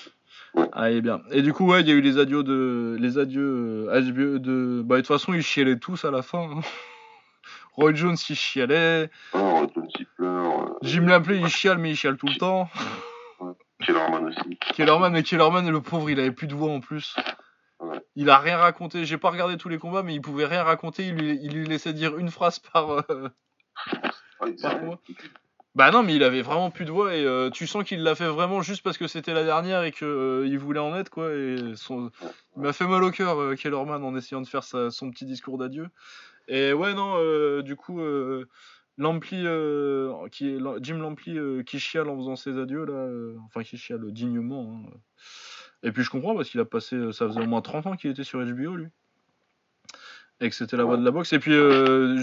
Ouais. 0.55 0.69
ah 0.71 0.91
et 0.91 1.01
bien 1.01 1.21
et 1.31 1.41
du 1.41 1.51
coup 1.51 1.67
ouais 1.69 1.81
il 1.81 1.87
y 1.87 1.91
a 1.91 1.95
eu 1.95 1.99
les 2.01 2.19
adieux 2.19 2.43
de 2.43 2.95
les 2.99 3.17
adieux 3.17 3.87
euh, 3.89 4.01
HBO 4.01 4.37
de 4.39 4.81
bah 4.85 4.95
de 4.97 5.01
toute 5.01 5.07
façon 5.07 5.33
ils 5.33 5.41
chialaient 5.43 5.79
tous 5.79 6.05
à 6.05 6.11
la 6.11 6.21
fin 6.21 6.43
hein. 6.57 6.61
Roy 7.73 7.93
Jones 7.95 8.15
il 8.29 8.35
chialait 8.37 9.09
John 9.33 9.67
Tipler, 9.93 10.25
euh, 10.27 10.65
Jim 10.83 11.01
Lampley 11.07 11.39
il 11.41 11.47
chiale 11.49 11.79
mais 11.79 11.89
il 11.89 11.95
chiale 11.97 12.15
tout 12.17 12.27
le 12.27 12.37
temps 12.37 12.69
Kellerman 13.85 14.25
aussi. 14.27 14.57
Kellerman 14.75 15.11
mais 15.13 15.23
Kellerman 15.23 15.69
le 15.69 15.81
pauvre 15.81 16.09
il 16.09 16.19
avait 16.19 16.31
plus 16.31 16.47
de 16.47 16.55
voix 16.55 16.71
en 16.71 16.79
plus 16.79 17.15
Ouais. 17.79 17.99
il 18.15 18.29
a 18.29 18.37
rien 18.37 18.57
raconté 18.57 19.03
j'ai 19.03 19.17
pas 19.17 19.29
regardé 19.29 19.57
tous 19.57 19.67
les 19.67 19.77
combats 19.77 20.03
mais 20.03 20.13
il 20.15 20.21
pouvait 20.21 20.45
rien 20.45 20.63
raconter 20.63 21.07
il 21.07 21.15
lui, 21.15 21.37
il 21.41 21.51
lui 21.53 21.65
laissait 21.67 21.91
dire 21.91 22.17
une 22.17 22.29
phrase 22.31 22.59
par 22.59 22.91
euh, 22.91 23.27
Par 24.61 24.75
Bah 25.75 25.91
non, 25.91 26.03
mais 26.03 26.15
il 26.15 26.23
avait 26.23 26.41
vraiment 26.41 26.69
plus 26.69 26.85
de 26.85 26.91
voix 26.91 27.15
et 27.15 27.25
euh, 27.25 27.49
tu 27.49 27.65
sens 27.67 27.83
qu'il 27.83 28.03
l'a 28.03 28.15
fait 28.15 28.27
vraiment 28.27 28.61
juste 28.61 28.83
parce 28.83 28.97
que 28.97 29.07
c'était 29.07 29.33
la 29.33 29.43
dernière 29.43 29.83
et 29.83 29.91
que 29.91 30.05
euh, 30.05 30.47
il 30.47 30.59
voulait 30.59 30.79
en 30.79 30.95
être 30.95 31.09
quoi. 31.09 31.33
Et 31.33 31.75
son... 31.75 32.11
il 32.55 32.61
m'a 32.61 32.73
fait 32.73 32.85
mal 32.85 33.03
au 33.03 33.11
cœur, 33.11 33.55
Kellerman, 33.57 34.03
en 34.03 34.15
essayant 34.15 34.41
de 34.41 34.47
faire 34.47 34.63
sa- 34.63 34.91
son 34.91 35.09
petit 35.11 35.25
discours 35.25 35.57
d'adieu. 35.57 35.87
Et 36.47 36.73
ouais, 36.73 36.93
non, 36.93 37.17
du 37.61 37.75
coup, 37.75 38.01
Lampli, 38.97 39.41
euh, 39.45 40.27
qui 40.29 40.49
est 40.49 40.59
Jim 40.81 40.97
Lampli 40.97 41.37
euh, 41.37 41.63
qui 41.63 41.79
chiale 41.79 42.09
en 42.09 42.17
faisant 42.17 42.35
ses 42.35 42.59
adieux 42.59 42.85
là, 42.85 42.93
euh, 42.93 43.35
enfin 43.45 43.63
qui 43.63 43.77
chiale 43.77 44.11
dignement. 44.11 44.81
hein. 44.85 44.97
Et 45.81 45.91
puis 45.91 46.03
je 46.03 46.09
comprends 46.09 46.35
parce 46.35 46.49
qu'il 46.49 46.59
a 46.59 46.65
passé, 46.65 47.11
ça 47.11 47.27
faisait 47.27 47.41
au 47.41 47.47
moins 47.47 47.61
30 47.61 47.87
ans 47.87 47.95
qu'il 47.95 48.11
était 48.11 48.23
sur 48.23 48.39
HBO 48.39 48.75
lui. 48.75 48.87
Et 50.39 50.49
que 50.49 50.55
c'était 50.55 50.77
la 50.77 50.83
voix 50.83 50.97
de 50.97 51.05
la 51.05 51.11
boxe. 51.11 51.31
Et 51.31 51.39
puis, 51.39 51.51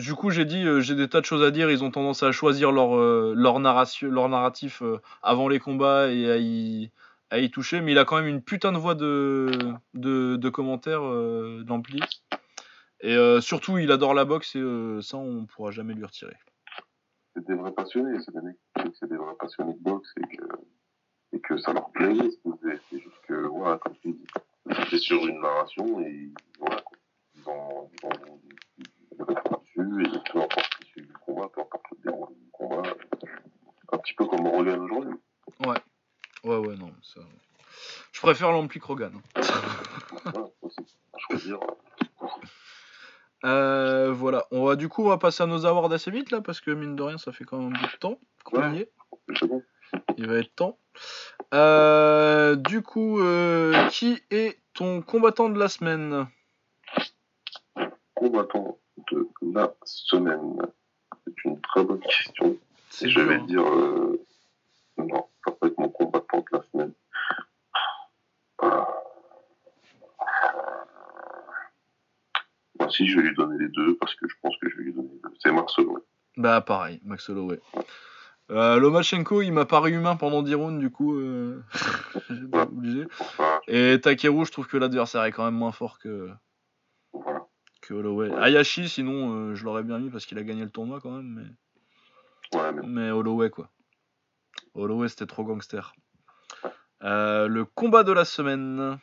du 0.02 0.14
coup, 0.14 0.30
j'ai 0.30 0.44
dit, 0.44 0.64
j'ai 0.80 0.94
des 0.94 1.09
tas 1.09 1.20
de 1.20 1.24
choses 1.24 1.42
à 1.42 1.51
dire. 1.51 1.70
Ils 1.70 1.84
ont 1.84 1.90
tendance 1.90 2.22
à 2.22 2.32
choisir 2.32 2.70
leur, 2.72 2.97
leur, 3.34 3.60
narration, 3.60 4.10
leur 4.10 4.28
narratif 4.28 4.82
avant 5.22 5.48
les 5.48 5.59
combats 5.59 6.10
et 6.10 6.30
à 6.30 6.36
y, 6.36 6.90
à 7.30 7.38
y 7.38 7.51
toucher. 7.51 7.80
Mais 7.80 7.92
il 7.92 7.98
a 7.98 8.05
quand 8.05 8.16
même 8.16 8.26
une 8.26 8.42
putain 8.42 8.72
de 8.72 8.78
voix 8.78 8.94
de, 8.94 9.51
de, 9.94 10.36
de 10.36 10.48
commentaires, 10.51 11.02
d'ampli. 11.64 12.01
Et 13.01 13.16
surtout, 13.40 13.78
il 13.78 13.90
adore 13.92 14.12
la 14.12 14.24
boxe 14.24 14.56
et 14.56 14.98
ça, 15.01 15.16
on 15.16 15.47
pourra 15.47 15.70
jamais 15.70 15.94
lui 15.94 16.05
retirer. 16.05 16.36
C'est 17.35 17.47
des 17.47 17.55
vrais 17.55 17.73
passionnés, 17.73 18.19
c'est 18.24 18.35
des 18.35 18.40
mecs 18.40 18.59
que 18.74 18.93
c'est 18.98 19.09
des 19.09 19.16
vrais 19.16 19.36
passionnés 19.39 19.74
de 19.74 19.78
boxe 19.78 20.12
et 20.16 20.36
que, 20.36 20.44
et 21.32 21.40
que 21.40 21.59
ça 21.59 21.73
leur 21.73 21.90
plaît. 21.90 22.16
C'est 22.90 22.98
juste 22.98 23.20
que, 23.28 23.47
voilà, 23.47 23.78
comme 23.78 23.97
tu 23.98 24.12
dis, 24.12 24.27
c'était 24.82 24.98
sur 24.98 25.27
une 25.27 25.40
narration 25.40 26.01
et 26.01 26.32
voilà, 26.59 26.82
quoi. 26.82 26.98
Ils 27.36 27.48
ont, 27.48 27.90
ils 27.93 28.07
ont, 28.07 28.40
ils 29.16 29.23
réfléchissent 29.23 29.61
dessus 29.77 30.05
et 30.05 30.32
peu 30.32 30.39
importe 30.40 30.81
l'issue 30.81 31.02
du 31.02 31.12
combat, 31.15 31.48
peu 31.48 31.61
importe 31.61 31.85
le 31.93 32.11
déroulé 32.11 32.35
du 32.35 32.51
combat, 32.51 32.82
un 33.93 33.98
petit 33.98 34.15
peu 34.15 34.27
comme 34.27 34.47
Rogan 34.47 34.81
aujourd'hui. 34.81 35.15
Ouais, 35.61 36.57
ouais, 36.57 36.77
non. 36.77 36.93
Ça... 37.02 37.20
Je 38.12 38.20
préfère 38.20 38.51
l'ampli 38.51 38.81
Krogan. 38.81 39.12
Voilà, 40.24 40.48
aussi, 40.62 40.81
à 41.12 41.19
choisir. 41.19 41.61
Euh, 43.44 44.12
voilà, 44.12 44.46
on 44.50 44.66
va 44.66 44.76
du 44.76 44.88
coup 44.88 45.02
on 45.02 45.08
va 45.08 45.16
passer 45.16 45.42
à 45.42 45.46
nos 45.46 45.64
awards 45.64 45.90
assez 45.92 46.10
vite 46.10 46.30
là 46.30 46.42
parce 46.42 46.60
que 46.60 46.70
mine 46.70 46.94
de 46.94 47.02
rien 47.02 47.16
ça 47.16 47.32
fait 47.32 47.44
quand 47.44 47.56
même 47.56 47.72
bout 47.72 47.86
de 47.86 47.98
temps 47.98 48.18
qu'on 48.44 48.74
y 48.74 48.80
est. 48.80 48.92
C'est 49.38 49.46
bon. 49.46 49.62
Il 50.16 50.26
va 50.26 50.38
être 50.38 50.54
temps. 50.54 50.78
Euh, 51.54 52.54
du 52.54 52.82
coup, 52.82 53.20
euh, 53.20 53.88
qui 53.88 54.22
est 54.30 54.58
ton 54.74 55.02
combattant 55.02 55.48
de 55.48 55.58
la 55.58 55.68
semaine? 55.68 56.26
Combattant 58.14 58.78
de 59.12 59.28
la 59.42 59.72
semaine. 59.84 60.56
C'est 61.26 61.44
une 61.44 61.60
très 61.60 61.84
bonne 61.84 62.00
question. 62.00 62.56
C'est 62.90 63.08
je 63.08 63.20
vais 63.20 63.38
dur, 63.38 63.66
hein. 63.66 63.72
dire, 63.72 63.72
euh, 63.72 64.26
non, 64.98 65.26
ça 65.44 65.52
peut 65.52 65.68
être 65.68 65.78
mon 65.78 65.88
combattant 65.88 66.38
de 66.38 66.56
la 66.56 66.62
semaine. 66.70 66.92
Euh, 68.62 68.82
bah, 72.78 72.79
si, 72.90 73.06
je 73.08 73.16
vais 73.16 73.28
lui 73.28 73.34
donner 73.34 73.58
les 73.58 73.68
deux 73.68 73.96
parce 73.96 74.14
que 74.14 74.28
je 74.28 74.34
pense 74.42 74.56
que 74.58 74.68
je 74.68 74.76
vais 74.76 74.84
lui 74.84 74.92
donner 74.92 75.10
les 75.12 75.20
deux. 75.22 75.34
C'est 75.38 75.52
Max 75.52 75.78
Holloway. 75.78 76.00
Bah 76.36 76.60
pareil, 76.60 77.00
Max 77.04 77.28
Holloway. 77.28 77.60
Euh, 78.50 78.78
Lomachenko, 78.78 79.42
il 79.42 79.52
m'a 79.52 79.64
paru 79.64 79.92
humain 79.92 80.16
pendant 80.16 80.42
10 80.42 80.54
rounds, 80.56 80.80
du 80.80 80.90
coup, 80.90 81.16
euh... 81.16 81.62
Ouais. 82.30 82.62
obligé. 82.62 83.06
Et 83.68 84.00
Takeru, 84.00 84.44
je 84.44 84.50
trouve 84.50 84.66
que 84.66 84.76
l'adversaire 84.76 85.22
est 85.24 85.32
quand 85.32 85.44
même 85.44 85.54
moins 85.54 85.70
fort 85.70 86.00
que, 86.00 86.28
voilà. 87.12 87.46
que 87.80 87.94
Holloway. 87.94 88.28
Ouais. 88.28 88.42
Hayashi, 88.42 88.88
sinon, 88.88 89.34
euh, 89.34 89.54
je 89.54 89.64
l'aurais 89.64 89.84
bien 89.84 89.98
mis 89.98 90.10
parce 90.10 90.26
qu'il 90.26 90.38
a 90.38 90.42
gagné 90.42 90.64
le 90.64 90.70
tournoi 90.70 91.00
quand 91.00 91.12
même, 91.12 91.28
mais... 92.52 92.58
Ouais, 92.58 92.72
mais 92.72 92.82
Mais 92.84 93.10
Holloway, 93.12 93.50
quoi. 93.50 93.70
Holloway, 94.74 95.08
c'était 95.08 95.26
trop 95.26 95.44
gangster. 95.44 95.92
Le 97.02 97.62
combat 97.62 98.02
de 98.02 98.12
la 98.12 98.24
semaine. 98.24 98.98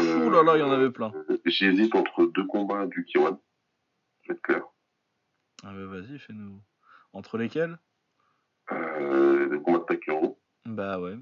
Ouh 0.00 0.30
là 0.30 0.42
là, 0.42 0.56
il 0.56 0.60
y 0.60 0.62
en 0.62 0.70
avait 0.72 0.90
plein. 0.90 1.12
euh, 1.30 1.38
J'hésite 1.44 1.94
entre 1.94 2.26
deux 2.26 2.44
combats 2.46 2.86
du 2.86 3.04
Kiwan. 3.04 3.36
Je 4.22 4.28
vais 4.28 4.34
être 4.36 4.42
clair. 4.42 4.62
Ah 5.64 5.72
bah 5.72 5.84
vas-y, 5.86 6.18
fais-nous. 6.18 6.60
Entre 7.12 7.38
lesquels? 7.38 7.78
Euh, 8.72 9.48
le 9.48 9.60
combat 9.60 9.78
de 9.80 9.84
Takeru 9.84 10.28
Bah 10.64 10.98
ouais. 11.00 11.16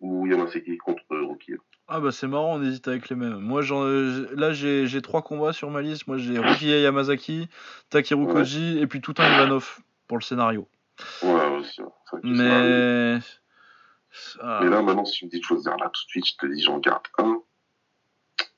ou 0.00 0.26
Yamaseki 0.26 0.78
contre 0.78 1.02
Rocky. 1.10 1.52
Ah 1.88 2.00
bah 2.00 2.12
c'est 2.12 2.26
marrant, 2.28 2.54
on 2.56 2.62
hésite 2.62 2.86
avec 2.88 3.08
les 3.08 3.16
mêmes. 3.16 3.38
Moi, 3.38 3.62
j'en, 3.62 3.84
là, 3.84 4.52
j'ai 4.52 4.86
j'ai 4.86 5.02
trois 5.02 5.22
combats 5.22 5.52
sur 5.52 5.70
ma 5.70 5.82
liste. 5.82 6.06
Moi, 6.06 6.18
j'ai 6.18 6.38
Rukiya 6.38 6.80
Yamazaki, 6.80 7.48
Takeru 7.90 8.24
Ouais. 8.26 8.32
Koji 8.32 8.78
et 8.78 8.86
puis 8.86 9.00
tout 9.00 9.14
un 9.18 9.26
Ivanov 9.34 9.80
pour 10.06 10.16
le 10.18 10.22
scénario. 10.22 10.68
Ouais, 11.22 11.46
aussi. 11.56 11.80
ouais. 11.82 11.88
Mais... 12.24 13.18
Ah, 14.40 14.60
Mais 14.62 14.70
là, 14.70 14.82
maintenant, 14.82 15.04
si 15.04 15.18
tu 15.20 15.24
me 15.26 15.30
dis 15.30 15.38
de 15.40 15.44
choisir 15.44 15.76
là 15.76 15.86
tout 15.92 16.02
de 16.04 16.08
suite, 16.10 16.26
je 16.26 16.34
te 16.36 16.46
dis 16.52 16.62
j'en 16.62 16.78
garde 16.78 17.04
un. 17.18 17.39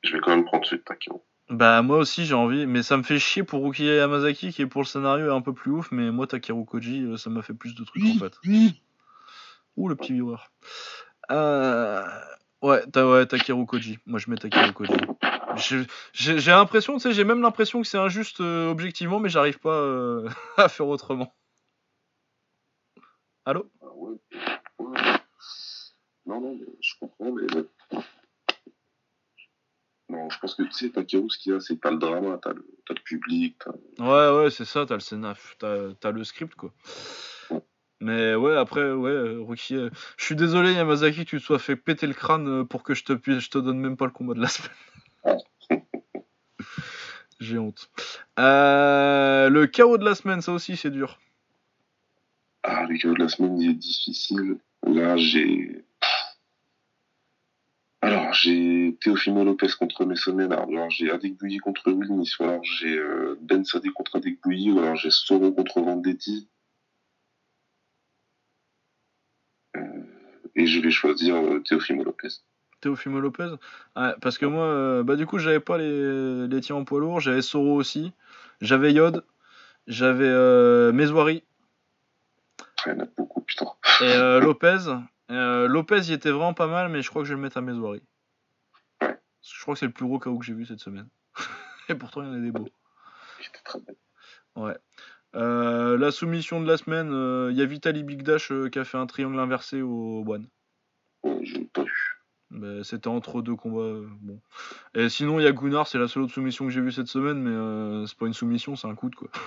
Je 0.03 0.13
vais 0.13 0.21
quand 0.21 0.31
même 0.31 0.45
prendre 0.45 0.65
celui 0.65 0.79
de 0.79 0.85
Takeru. 0.85 1.19
Bah 1.51 1.83
moi 1.83 1.99
aussi 1.99 2.25
j'ai 2.25 2.35
envie, 2.35 2.67
mais 2.67 2.83
ça 2.83 2.97
me 2.97 3.03
fait 3.03 3.19
chier 3.19 3.43
pour 3.43 3.63
Rukiya 3.63 3.97
Yamazaki 3.97 4.53
qui 4.53 4.63
est 4.63 4.67
pour 4.67 4.83
le 4.83 4.87
scénario 4.87 5.35
un 5.35 5.43
peu 5.43 5.53
plus 5.53 5.71
ouf, 5.71 5.93
mais 5.93 6.11
moi 6.11 6.27
Takeru 6.27 6.65
Koji 6.65 7.03
euh, 7.03 7.17
ça 7.17 7.31
m'a 7.31 7.43
fait 7.43 7.53
plus 7.53 7.75
de 7.75 7.85
trucs 7.85 8.03
en 8.05 8.19
fait. 8.19 8.33
Ouh 9.77 9.89
le 9.89 9.97
petit 9.97 10.13
viewer. 10.13 10.37
Euh... 11.31 12.05
Ouais, 12.63 12.87
ta, 12.87 13.07
ouais, 13.07 13.27
Takeru 13.27 13.67
Koji. 13.67 13.99
Moi 14.07 14.19
je 14.19 14.31
mets 14.31 14.37
Takeru 14.37 14.73
Koji. 14.73 14.93
J'ai 16.15 16.51
l'impression, 16.51 16.95
tu 16.95 17.01
sais, 17.01 17.13
j'ai 17.13 17.25
même 17.25 17.43
l'impression 17.43 17.83
que 17.83 17.87
c'est 17.87 17.99
injuste 17.99 18.41
euh, 18.41 18.71
objectivement, 18.71 19.21
mais 19.21 19.29
j'arrive 19.29 19.59
pas 19.59 19.75
euh, 19.75 20.29
à 20.57 20.69
faire 20.69 20.87
autrement. 20.87 21.35
Allô? 23.45 23.69
Ah 23.83 23.87
ouais. 23.97 24.17
ouais. 24.79 24.99
Non, 26.27 26.41
non, 26.41 26.55
mais 26.55 26.67
je 26.81 26.95
comprends, 27.01 27.33
mais. 27.33 27.47
Non, 30.13 30.29
je 30.29 30.39
pense 30.41 30.55
que 30.55 30.63
tu 30.65 30.73
sais, 30.73 30.91
Takeru, 30.91 31.31
ce 31.31 31.39
qu'il 31.39 31.53
y 31.53 31.57
a, 31.57 31.61
c'est 31.61 31.75
que 31.77 31.81
t'as 31.81 31.91
le 31.91 31.97
drama, 31.97 32.39
t'as 32.43 32.53
le, 32.53 32.67
t'as 32.87 32.93
le 32.95 33.01
public, 33.03 33.57
t'as. 33.59 33.71
Ouais, 34.05 34.43
ouais, 34.45 34.51
c'est 34.51 34.67
ça, 34.67 34.85
t'as 34.85 34.95
le 34.95 35.01
scénar, 35.01 35.39
t'as 35.59 35.95
t'as 35.99 36.11
le 36.11 36.23
script, 36.23 36.55
quoi. 36.55 36.71
Mais 38.01 38.35
ouais, 38.35 38.55
après, 38.57 38.93
ouais, 38.93 39.37
Ruki, 39.39 39.77
euh, 39.77 39.89
je 40.19 40.25
suis 40.27 40.37
désolé, 40.37 40.75
Yamazaki, 40.75 41.25
tu 41.25 41.39
te 41.39 41.43
sois 41.43 41.59
fait 41.59 41.77
péter 41.77 42.07
le 42.07 42.13
crâne 42.15 42.47
euh, 42.49 42.65
pour 42.65 42.83
que 42.83 42.95
je 42.95 43.05
te, 43.05 43.13
puisse- 43.15 43.39
je 43.39 43.49
te 43.51 43.59
donne 43.59 43.79
même 43.79 43.97
pas 43.97 44.05
le 44.07 44.11
combat 44.11 44.35
de 44.35 44.41
la 44.41 44.49
semaine. 44.49 44.71
J'ai 47.41 47.59
honte. 47.59 47.91
Euh, 48.39 49.49
le 49.49 49.67
chaos 49.67 49.97
de 49.99 50.05
la 50.05 50.15
semaine, 50.15 50.43
ça 50.43 50.53
aussi, 50.53 50.77
c'est 50.77 50.91
dur. 50.91 51.19
Ah, 52.65 52.85
le 52.89 52.97
chaos 52.99 53.15
de 53.15 53.21
la 53.23 53.29
semaine, 53.29 53.59
il 53.61 53.71
est 53.71 53.75
difficile. 53.75 54.59
Là, 54.87 55.17
j'ai. 55.17 55.85
Alors, 58.33 58.41
j'ai 58.41 58.97
Teofimo 59.03 59.45
Lopez 59.45 59.69
contre 59.79 60.07
Messon 60.07 60.33
Ménard. 60.33 60.67
Alors, 60.67 60.89
j'ai 60.89 61.11
Adek 61.11 61.37
Bouilly 61.37 61.59
contre 61.59 61.93
Wilnis. 61.93 62.35
Ou 62.41 62.45
alors, 62.45 62.65
j'ai 62.65 62.97
euh, 62.97 63.37
Ben 63.43 63.63
Sadé 63.63 63.91
contre 63.91 64.17
Adek 64.17 64.41
Bouilly. 64.43 64.73
Ou 64.73 64.79
alors, 64.79 64.97
j'ai 64.97 65.11
Soro 65.11 65.53
contre 65.53 65.83
Vendetti. 65.83 66.49
Euh, 69.77 69.81
et 70.57 70.67
je 70.67 70.81
vais 70.81 70.91
choisir 70.91 71.37
euh, 71.37 71.61
Teofimo 71.61 72.05
Lopez. 72.05 72.29
Teofimo 72.81 73.21
Lopez 73.21 73.51
Parce 73.95 74.39
que 74.39 74.47
moi, 74.47 75.03
bah 75.03 75.17
du 75.17 75.27
coup, 75.27 75.37
j'avais 75.37 75.61
pas 75.61 75.77
les, 75.77 76.49
les 76.49 76.61
tirs 76.63 76.79
en 76.79 76.85
poids 76.85 77.01
lourd, 77.01 77.21
j'avais 77.21 77.43
Soro 77.43 77.75
aussi, 77.75 78.13
j'avais 78.63 78.95
Yod, 78.95 79.25
j'avais 79.87 80.25
euh, 80.27 80.91
Ah, 80.91 81.29
Il 82.87 82.89
y 82.89 82.93
en 82.93 83.01
a 83.01 83.05
beaucoup, 83.15 83.43
putain. 83.43 83.67
et 84.01 84.05
euh, 84.05 84.41
Lopez. 84.45 84.79
Euh, 85.31 85.69
Lopez, 85.69 86.01
il 86.09 86.13
était 86.15 86.31
vraiment 86.31 86.55
pas 86.55 86.67
mal, 86.67 86.89
mais 86.89 87.03
je 87.03 87.11
crois 87.11 87.23
que 87.23 87.29
je 87.29 87.35
vais 87.35 87.37
le 87.37 87.43
mettre 87.43 87.59
à 87.59 87.61
Mezouari. 87.61 88.03
Je 89.43 89.61
crois 89.63 89.75
que 89.75 89.81
c'est 89.81 89.87
le 89.87 89.93
plus 89.93 90.07
gros 90.07 90.19
KO 90.19 90.39
que 90.39 90.45
j'ai 90.45 90.55
vu 90.55 90.65
cette 90.67 90.81
semaine. 90.81 91.09
et 91.89 91.95
pourtant, 91.95 92.23
il 92.23 92.29
y 92.29 92.31
en 92.31 92.35
a 92.35 92.39
des 92.41 92.53
beaux. 92.53 92.69
Ouais. 94.57 94.77
Euh, 95.35 95.97
la 95.97 96.11
soumission 96.11 96.61
de 96.61 96.67
la 96.69 96.77
semaine, 96.77 97.11
euh, 97.13 97.49
il 97.51 97.57
y 97.59 97.63
a 97.63 97.67
Vitali 97.67 98.03
Big 98.03 98.23
Dash 98.23 98.53
euh, 98.53 98.69
qui 98.69 98.79
a 98.79 98.85
fait 98.85 98.99
un 98.99 99.07
triangle 99.07 99.39
inversé 99.39 99.81
au 99.81 100.23
One. 100.27 100.47
Ouais, 101.25 101.41
je 101.45 101.59
pas 101.73 101.83
vu. 101.85 101.93
Bah, 102.51 102.85
C'était 102.85 103.09
entre 103.09 103.41
deux 103.41 103.57
combats. 103.57 103.81
euh, 103.81 104.07
bon. 104.21 104.41
Et 104.95 105.09
sinon, 105.09 105.41
il 105.41 105.45
y 105.45 105.47
a 105.47 105.53
Gunnar, 105.53 105.87
c'est 105.89 105.99
la 105.99 106.07
seule 106.07 106.25
autre 106.25 106.35
soumission 106.35 106.67
que 106.67 106.71
j'ai 106.71 106.83
vue 106.83 106.93
cette 106.93 107.07
semaine, 107.07 107.39
mais 107.43 107.51
euh, 107.51 108.05
c'est 108.07 108.19
pas 108.19 108.27
une 108.27 108.35
soumission, 108.35 108.77
c'est 108.77 108.89
un 108.89 108.95
coup 108.95 109.09
de 109.11 109.15
quoi. 109.17 109.29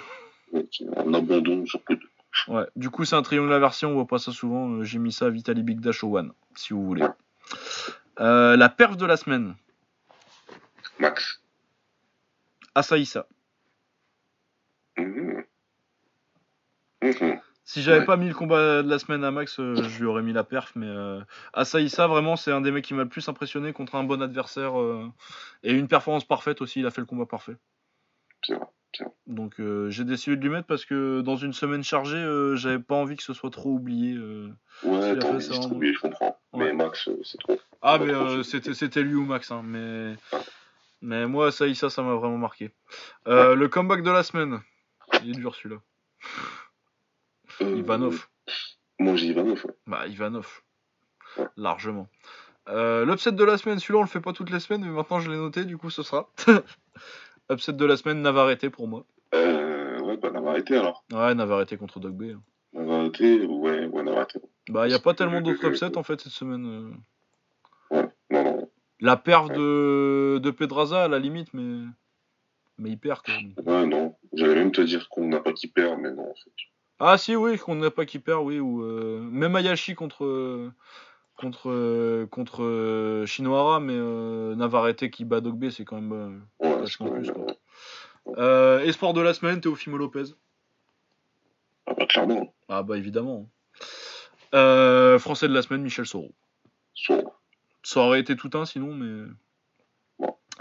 Ouais, 0.54 0.64
un 0.96 1.14
abandon 1.14 1.66
sur 1.66 1.82
deux. 1.90 2.00
Ouais, 2.48 2.66
du 2.76 2.90
coup, 2.92 3.04
c'est 3.04 3.16
un 3.16 3.24
triangle 3.24 3.52
inversé, 3.52 3.86
on 3.88 3.94
voit 3.94 4.06
pas 4.08 4.20
ça 4.20 4.32
souvent. 4.32 4.70
euh, 4.74 4.84
J'ai 4.84 5.00
mis 5.00 5.12
ça 5.12 5.26
à 5.26 5.30
Vitali 5.30 5.64
Big 5.64 5.80
Dash 5.82 6.04
au 6.04 6.16
One, 6.18 6.32
si 6.56 6.74
vous 6.74 6.86
voulez. 6.86 7.04
Euh, 8.20 8.56
la 8.56 8.70
perf 8.70 8.96
de 8.96 9.06
la 9.06 9.18
semaine, 9.18 9.56
Max. 11.00 11.42
Asaïsa. 12.74 13.28
Mhm. 14.98 15.44
Mhm. 17.02 17.40
Si 17.68 17.82
j'avais 17.82 18.00
Ouais. 18.00 18.06
pas 18.06 18.16
mis 18.18 18.28
le 18.28 18.34
combat 18.36 18.84
de 18.84 18.90
la 18.90 19.00
semaine 19.00 19.24
à 19.24 19.32
Max, 19.32 19.60
euh, 19.60 19.76
je 19.76 20.00
lui 20.00 20.06
aurais 20.06 20.22
mis 20.22 20.34
la 20.34 20.44
perf, 20.44 20.72
mais 20.76 20.86
euh, 20.88 21.20
Asaïsa, 21.54 22.06
vraiment, 22.08 22.36
c'est 22.36 22.52
un 22.52 22.62
des 22.62 22.72
mecs 22.72 22.86
qui 22.86 22.94
m'a 22.94 23.04
le 23.04 23.10
plus 23.10 23.28
impressionné 23.28 23.74
contre 23.74 23.96
un 23.96 24.04
bon 24.04 24.22
adversaire 24.22 24.80
euh, 24.80 25.10
et 25.64 25.74
une 25.74 25.88
performance 25.88 26.26
parfaite 26.26 26.62
aussi. 26.62 26.80
Il 26.82 26.86
a 26.86 26.92
fait 26.92 27.02
le 27.02 27.08
combat 27.08 27.26
parfait. 27.26 27.56
C'est 28.44 28.54
vrai. 28.56 28.66
Donc 29.28 29.60
euh, 29.60 29.90
j'ai 29.90 30.06
décidé 30.06 30.38
de 30.38 30.42
lui 30.42 30.50
mettre 30.50 30.68
parce 30.68 30.86
que 30.86 31.20
dans 31.22 31.36
une 31.36 31.52
semaine 31.52 31.84
chargée, 31.84 32.24
j'avais 32.56 32.80
pas 32.80 32.96
envie 32.96 33.18
que 33.18 33.24
ce 33.24 33.34
soit 33.34 33.50
trop 33.50 33.72
oublié. 33.72 34.18
Ouais, 34.84 35.26
en- 35.26 35.34
distribuer, 35.34 35.94
je 35.94 36.00
comprends. 36.00 36.40
Ouais. 36.54 36.68
Mais 36.68 36.74
Max, 36.74 37.10
c'est 37.24 37.38
trop. 37.40 37.60
Ah 37.82 37.98
mais 37.98 38.14
c'était 38.44 39.02
lui 39.04 39.16
ou 39.16 39.26
Max, 39.26 39.52
hein, 39.52 39.64
mais 39.66 40.16
mais 41.06 41.28
moi 41.28 41.52
ça 41.52 41.72
ça 41.76 41.90
ça 41.90 42.02
m'a 42.04 42.16
vraiment 42.16 42.38
marqué. 42.38 42.72
Euh, 43.28 43.56
Le 43.56 43.68
comeback 43.70 44.02
de 44.04 44.12
la 44.12 44.24
semaine, 44.24 44.60
il 45.24 45.30
est 45.32 45.34
dur 45.40 45.56
celui-là. 45.56 45.82
Euh, 47.62 47.76
Ivanov, 47.78 48.28
Moi, 49.00 49.16
j'ai 49.16 49.28
Ivanov. 49.28 49.64
ouais. 49.66 49.74
bah 49.88 50.08
Ivanov, 50.08 50.62
Ouais. 51.38 51.46
largement. 51.58 52.08
Euh, 52.70 53.06
L'upset 53.06 53.32
de 53.34 53.44
la 53.44 53.58
semaine, 53.58 53.78
celui-là 53.80 54.00
on 54.00 54.04
le 54.04 54.08
fait 54.08 54.22
pas 54.22 54.34
toutes 54.34 54.50
les 54.50 54.60
semaines, 54.60 54.82
mais 54.82 54.90
maintenant 54.90 55.20
je 55.20 55.30
l'ai 55.30 55.38
noté, 55.38 55.66
du 55.66 55.78
coup 55.78 55.90
ce 55.90 56.02
sera. 56.04 56.30
upset 57.52 57.74
de 57.74 57.86
la 57.86 57.96
semaine, 57.98 58.22
Navarrete 58.22 58.70
pour 58.70 58.88
moi. 58.88 59.06
Euh, 59.34 60.00
ouais, 60.02 60.18
bah, 60.18 60.32
Navarrete 60.32 60.72
alors. 60.72 61.04
Ouais, 61.14 61.36
Navarrete 61.36 61.78
contre 61.78 62.00
Dog 62.00 62.14
B. 62.14 62.24
hein. 62.36 62.42
Navarrete, 62.74 63.20
ouais, 63.48 63.86
ouais, 63.86 64.04
Navarrete. 64.04 64.38
Bah, 64.70 64.88
y 64.88 64.92
a 64.92 64.96
Parce 64.96 65.04
pas 65.04 65.14
tellement 65.14 65.42
d'autres 65.42 65.64
upsets 65.66 65.96
en 65.98 66.04
fait 66.04 66.20
cette 66.22 66.32
semaine. 66.32 66.66
euh. 66.66 67.96
Ouais, 67.96 68.10
non, 68.32 68.44
non. 68.44 68.70
La 69.06 69.18
perf 69.18 69.50
de, 69.50 70.40
de 70.42 70.52
Pedraza 70.52 71.04
à 71.04 71.08
la 71.08 71.20
limite, 71.20 71.54
mais. 71.54 71.86
Mais 72.78 72.90
il 72.90 72.98
perd 72.98 73.22
quand 73.26 73.34
même. 73.34 73.54
Ouais, 73.66 73.86
non. 73.86 74.16
J'allais 74.34 74.56
même 74.56 74.72
te 74.72 74.82
dire 74.82 75.08
qu'on 75.10 75.28
n'a 75.28 75.40
pas 75.40 75.54
qui 75.54 75.68
perd, 75.68 76.00
mais 76.00 76.12
non, 76.12 76.30
en 76.32 76.34
fait. 76.34 76.52
Ah 77.00 77.18
si 77.18 77.36
oui, 77.36 77.58
qu'on 77.58 77.76
n'a 77.76 77.92
pas 77.92 78.06
qui 78.06 78.20
perd, 78.20 78.44
oui, 78.44 78.60
ou 78.60 78.82
euh, 78.84 79.20
même 79.22 79.56
Ayashi 79.56 79.96
contre 79.96 80.72
contre 81.38 81.70
euh, 81.70 82.26
contre 82.28 83.24
Shinohara, 83.28 83.80
mais 83.80 83.94
euh, 83.96 84.56
Navarrete 84.56 85.10
qui 85.10 85.24
bat 85.26 85.40
Dogbe, 85.42 85.70
c'est 85.70 85.86
quand 85.86 86.02
même. 86.02 86.14
euh, 86.62 86.68
Ouais, 86.68 86.80
Vachement 86.80 87.10
plus, 87.12 87.32
quoi. 87.32 87.46
Euh, 88.38 88.80
espoir 88.80 89.14
de 89.14 89.22
la 89.22 89.34
semaine, 89.34 89.62
Teofimo 89.62 89.98
Lopez. 89.98 90.34
Ah, 91.86 91.94
bah, 91.98 92.06
clairement. 92.08 92.54
Ah 92.70 92.82
bah 92.84 92.98
évidemment. 92.98 93.48
Euh, 94.54 95.20
français 95.20 95.48
de 95.48 95.54
la 95.54 95.62
semaine, 95.62 95.82
Michel 95.82 96.06
Soro. 96.06 96.32
Son. 96.94 97.24
Ça 97.86 98.00
aurait 98.00 98.20
été 98.20 98.36
tout 98.36 98.50
un 98.56 98.66
sinon, 98.66 98.96
mais 98.96 99.30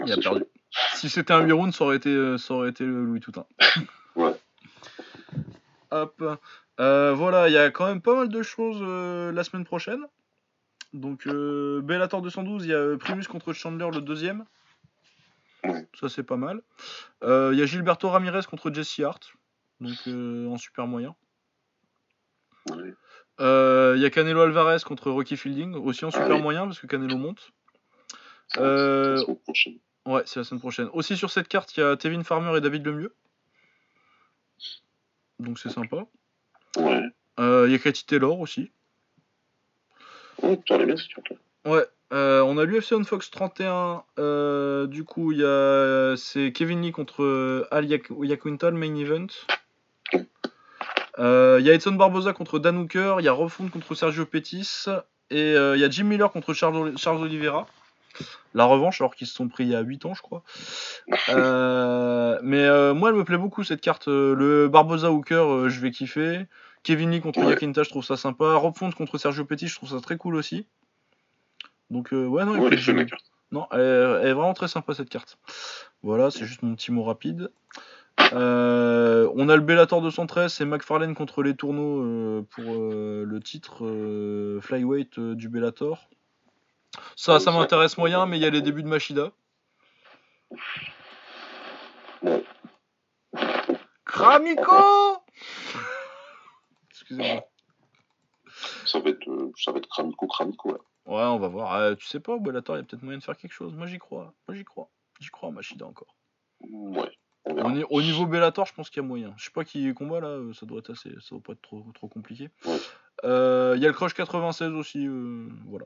il 0.05 0.13
a 0.13 0.17
perdu. 0.17 0.39
chaud. 0.41 0.47
Si 0.93 1.09
c'était 1.09 1.33
un 1.33 1.41
8 1.41 1.51
rounds, 1.53 1.75
ça 1.75 1.85
aurait 1.85 1.95
été, 1.95 2.09
euh, 2.09 2.37
ça 2.37 2.53
aurait 2.53 2.69
été 2.69 2.85
le 2.85 3.03
Louis 3.03 3.19
Toutain. 3.19 3.45
Ouais. 4.15 4.33
Hop. 5.91 6.23
Euh, 6.79 7.13
voilà, 7.13 7.49
il 7.49 7.53
y 7.53 7.57
a 7.57 7.69
quand 7.69 7.85
même 7.85 8.01
pas 8.01 8.15
mal 8.15 8.29
de 8.29 8.41
choses 8.41 8.77
euh, 8.81 9.33
la 9.33 9.43
semaine 9.43 9.65
prochaine. 9.65 10.05
Donc, 10.93 11.27
euh, 11.27 11.81
Bellator 11.81 12.21
212, 12.21 12.63
il 12.63 12.69
y 12.69 12.73
a 12.73 12.97
Primus 12.97 13.25
contre 13.25 13.51
Chandler 13.51 13.89
le 13.93 13.99
deuxième. 13.99 14.45
Ça, 15.99 16.07
c'est 16.07 16.23
pas 16.23 16.37
mal. 16.37 16.61
Il 17.23 17.57
y 17.57 17.61
a 17.61 17.65
Gilberto 17.65 18.09
Ramirez 18.09 18.43
contre 18.49 18.71
Jesse 18.71 19.01
Hart. 19.01 19.33
Donc, 19.81 19.97
en 20.07 20.57
super 20.57 20.87
moyen. 20.87 21.13
Ouais. 22.69 22.93
Euh, 23.41 23.93
Il 23.97 24.01
y 24.01 24.05
a 24.05 24.09
Canelo 24.09 24.41
Alvarez 24.41 24.77
contre 24.85 25.11
Rocky 25.11 25.35
Fielding, 25.37 25.73
aussi 25.75 26.05
en 26.05 26.11
super 26.11 26.39
moyen 26.39 26.65
parce 26.65 26.79
que 26.79 26.87
Canelo 26.87 27.17
monte. 27.17 27.51
Euh, 28.57 29.17
c'est 29.17 29.21
la 29.21 29.25
semaine 29.25 29.37
prochaine. 29.39 29.73
Ouais, 30.05 30.21
c'est 30.25 30.39
la 30.39 30.43
semaine 30.43 30.59
prochaine. 30.61 30.89
Aussi 30.93 31.17
sur 31.17 31.29
cette 31.31 31.47
carte, 31.47 31.75
il 31.75 31.79
y 31.79 31.83
a 31.83 31.97
Tevin 31.97 32.23
Farmer 32.23 32.57
et 32.57 32.61
David 32.61 32.85
Lemieux. 32.85 33.13
Donc 35.39 35.59
c'est 35.59 35.69
sympa. 35.69 36.05
Ouais. 36.77 37.03
Euh, 37.39 37.65
Il 37.67 37.71
y 37.71 37.75
a 37.75 37.79
Katy 37.79 38.05
Taylor 38.05 38.39
aussi. 38.39 38.71
Est 40.43 40.85
bien. 40.85 40.95
Ouais. 41.65 41.85
Euh, 42.13 42.41
on 42.41 42.57
a 42.57 42.65
l'UFC 42.65 42.93
on 42.93 43.03
Fox 43.03 43.31
31. 43.31 44.03
euh, 44.19 44.85
du 44.87 45.03
coup, 45.03 45.31
il 45.31 45.39
y 45.39 45.43
a 45.45 46.15
c'est 46.17 46.51
Kevin 46.53 46.81
Lee 46.83 46.91
contre 46.91 47.23
euh, 47.23 47.67
Al 47.71 47.85
Yak- 47.85 48.11
Yaquinta, 48.21 48.69
le 48.69 48.77
main 48.77 48.95
event. 48.95 49.27
Euh, 51.19 51.57
Il 51.59 51.65
y 51.65 51.69
a 51.69 51.73
Edson 51.73 51.93
Barboza 51.93 52.33
contre 52.33 52.59
Dan 52.59 52.77
Hooker. 52.77 53.15
Il 53.19 53.25
y 53.25 53.27
a 53.27 53.31
Rob 53.31 53.49
Font 53.49 53.67
contre 53.69 53.95
Sergio 53.95 54.25
Pettis. 54.25 54.85
Et 55.31 55.53
euh, 55.55 55.75
il 55.75 55.81
y 55.81 55.83
a 55.83 55.89
Jim 55.89 56.03
Miller 56.05 56.31
contre 56.31 56.53
Charles, 56.53 56.97
Charles 56.97 57.21
Oliveira. 57.21 57.67
La 58.53 58.63
revanche, 58.65 59.01
alors 59.01 59.15
qu'ils 59.15 59.27
se 59.27 59.33
sont 59.33 59.49
pris 59.49 59.65
il 59.65 59.71
y 59.71 59.75
a 59.75 59.81
8 59.81 60.05
ans, 60.05 60.13
je 60.13 60.21
crois. 60.21 60.43
Euh, 61.29 62.39
mais 62.43 62.63
euh, 62.63 62.93
moi, 62.93 63.09
elle 63.09 63.15
me 63.15 63.23
plaît 63.23 63.37
beaucoup 63.37 63.63
cette 63.63 63.81
carte. 63.81 64.07
Euh, 64.07 64.35
Le 64.35 64.67
Barboza 64.67 65.11
Hooker, 65.11 65.35
euh, 65.35 65.69
je 65.69 65.79
vais 65.79 65.91
kiffer. 65.91 66.45
Kevin 66.83 67.11
Lee 67.11 67.21
contre 67.21 67.39
Ouais. 67.39 67.49
Yakinta, 67.51 67.83
je 67.83 67.89
trouve 67.89 68.05
ça 68.05 68.15
sympa. 68.17 68.53
Rob 68.55 68.75
Font 68.77 68.91
contre 68.91 69.17
Sergio 69.17 69.43
Pettis, 69.45 69.67
je 69.67 69.75
trouve 69.75 69.89
ça 69.89 69.99
très 69.99 70.17
cool 70.17 70.35
aussi. 70.35 70.65
Donc, 71.89 72.13
euh, 72.13 72.25
ouais, 72.25 72.45
non, 72.45 72.59
Ouais, 72.59 72.69
elle 72.71 72.99
est 72.99 73.07
non, 73.51 73.67
elle, 73.71 73.79
elle 73.79 74.27
est 74.27 74.33
vraiment 74.33 74.53
très 74.53 74.67
sympa 74.67 74.93
cette 74.93 75.09
carte. 75.09 75.37
Voilà, 76.03 76.31
c'est 76.31 76.45
juste 76.45 76.61
mon 76.63 76.75
petit 76.75 76.91
mot 76.91 77.03
rapide. 77.03 77.49
Euh, 78.33 79.29
on 79.35 79.49
a 79.49 79.55
le 79.55 79.61
Bellator 79.61 80.01
213, 80.01 80.53
c'est 80.53 80.65
McFarlane 80.65 81.15
contre 81.15 81.43
les 81.43 81.55
tourneaux 81.55 82.01
euh, 82.01 82.47
pour 82.49 82.63
euh, 82.67 83.23
le 83.25 83.39
titre 83.39 83.85
euh, 83.85 84.59
flyweight 84.61 85.19
euh, 85.19 85.35
du 85.35 85.49
Bellator. 85.49 86.09
Ça, 87.15 87.39
ça 87.39 87.51
m'intéresse 87.51 87.97
moyen, 87.97 88.25
mais 88.25 88.37
il 88.37 88.41
y 88.41 88.45
a 88.45 88.49
les 88.49 88.61
débuts 88.61 88.83
de 88.83 88.87
Machida. 88.87 89.31
Kramiko 94.05 95.17
Excusez-moi. 96.91 97.43
Ça 98.85 98.99
va 98.99 99.09
être, 99.09 99.51
ça 99.57 99.71
va 99.71 99.79
être 99.79 99.89
cramico, 99.89 100.27
cramico, 100.27 100.71
là. 100.71 100.77
Ouais, 101.05 101.23
on 101.23 101.37
va 101.37 101.47
voir. 101.47 101.73
Euh, 101.75 101.95
tu 101.95 102.05
sais 102.07 102.19
pas, 102.19 102.33
au 102.33 102.39
Bellator, 102.39 102.77
il 102.77 102.79
y 102.79 102.81
a 102.81 102.85
peut-être 102.85 103.03
moyen 103.03 103.19
de 103.19 103.23
faire 103.23 103.37
quelque 103.37 103.51
chose. 103.51 103.73
Moi, 103.73 103.87
j'y 103.87 103.99
crois. 103.99 104.33
Moi, 104.47 104.55
j'y 104.55 104.63
crois. 104.63 104.89
J'y 105.19 105.29
crois 105.29 105.49
à 105.49 105.51
Machida 105.51 105.85
encore. 105.85 106.15
Ouais. 106.61 107.11
On 107.47 107.51
Au, 107.51 107.55
verra. 107.55 107.71
ni- 107.71 107.83
au 107.89 108.01
niveau 108.01 108.25
Bellator, 108.25 108.65
je 108.65 108.73
pense 108.73 108.89
qu'il 108.89 109.01
y 109.01 109.05
a 109.05 109.07
moyen. 109.07 109.33
Je 109.37 109.45
sais 109.45 109.51
pas 109.51 109.63
qui 109.63 109.93
combat 109.93 110.19
là, 110.19 110.27
euh, 110.27 110.53
ça 110.53 110.65
doit 110.65 110.79
être 110.79 110.91
assez, 110.91 111.09
ça 111.21 111.29
doit 111.31 111.41
pas 111.41 111.53
être 111.53 111.61
trop, 111.61 111.85
trop 111.93 112.07
compliqué. 112.07 112.49
Ouais. 112.65 112.77
Euh, 113.23 113.73
Il 113.77 113.81
y 113.81 113.85
a 113.85 113.89
le 113.89 113.93
Crush 113.93 114.13
96 114.13 114.71
aussi, 114.73 115.05
euh, 115.07 115.47
voilà. 115.67 115.85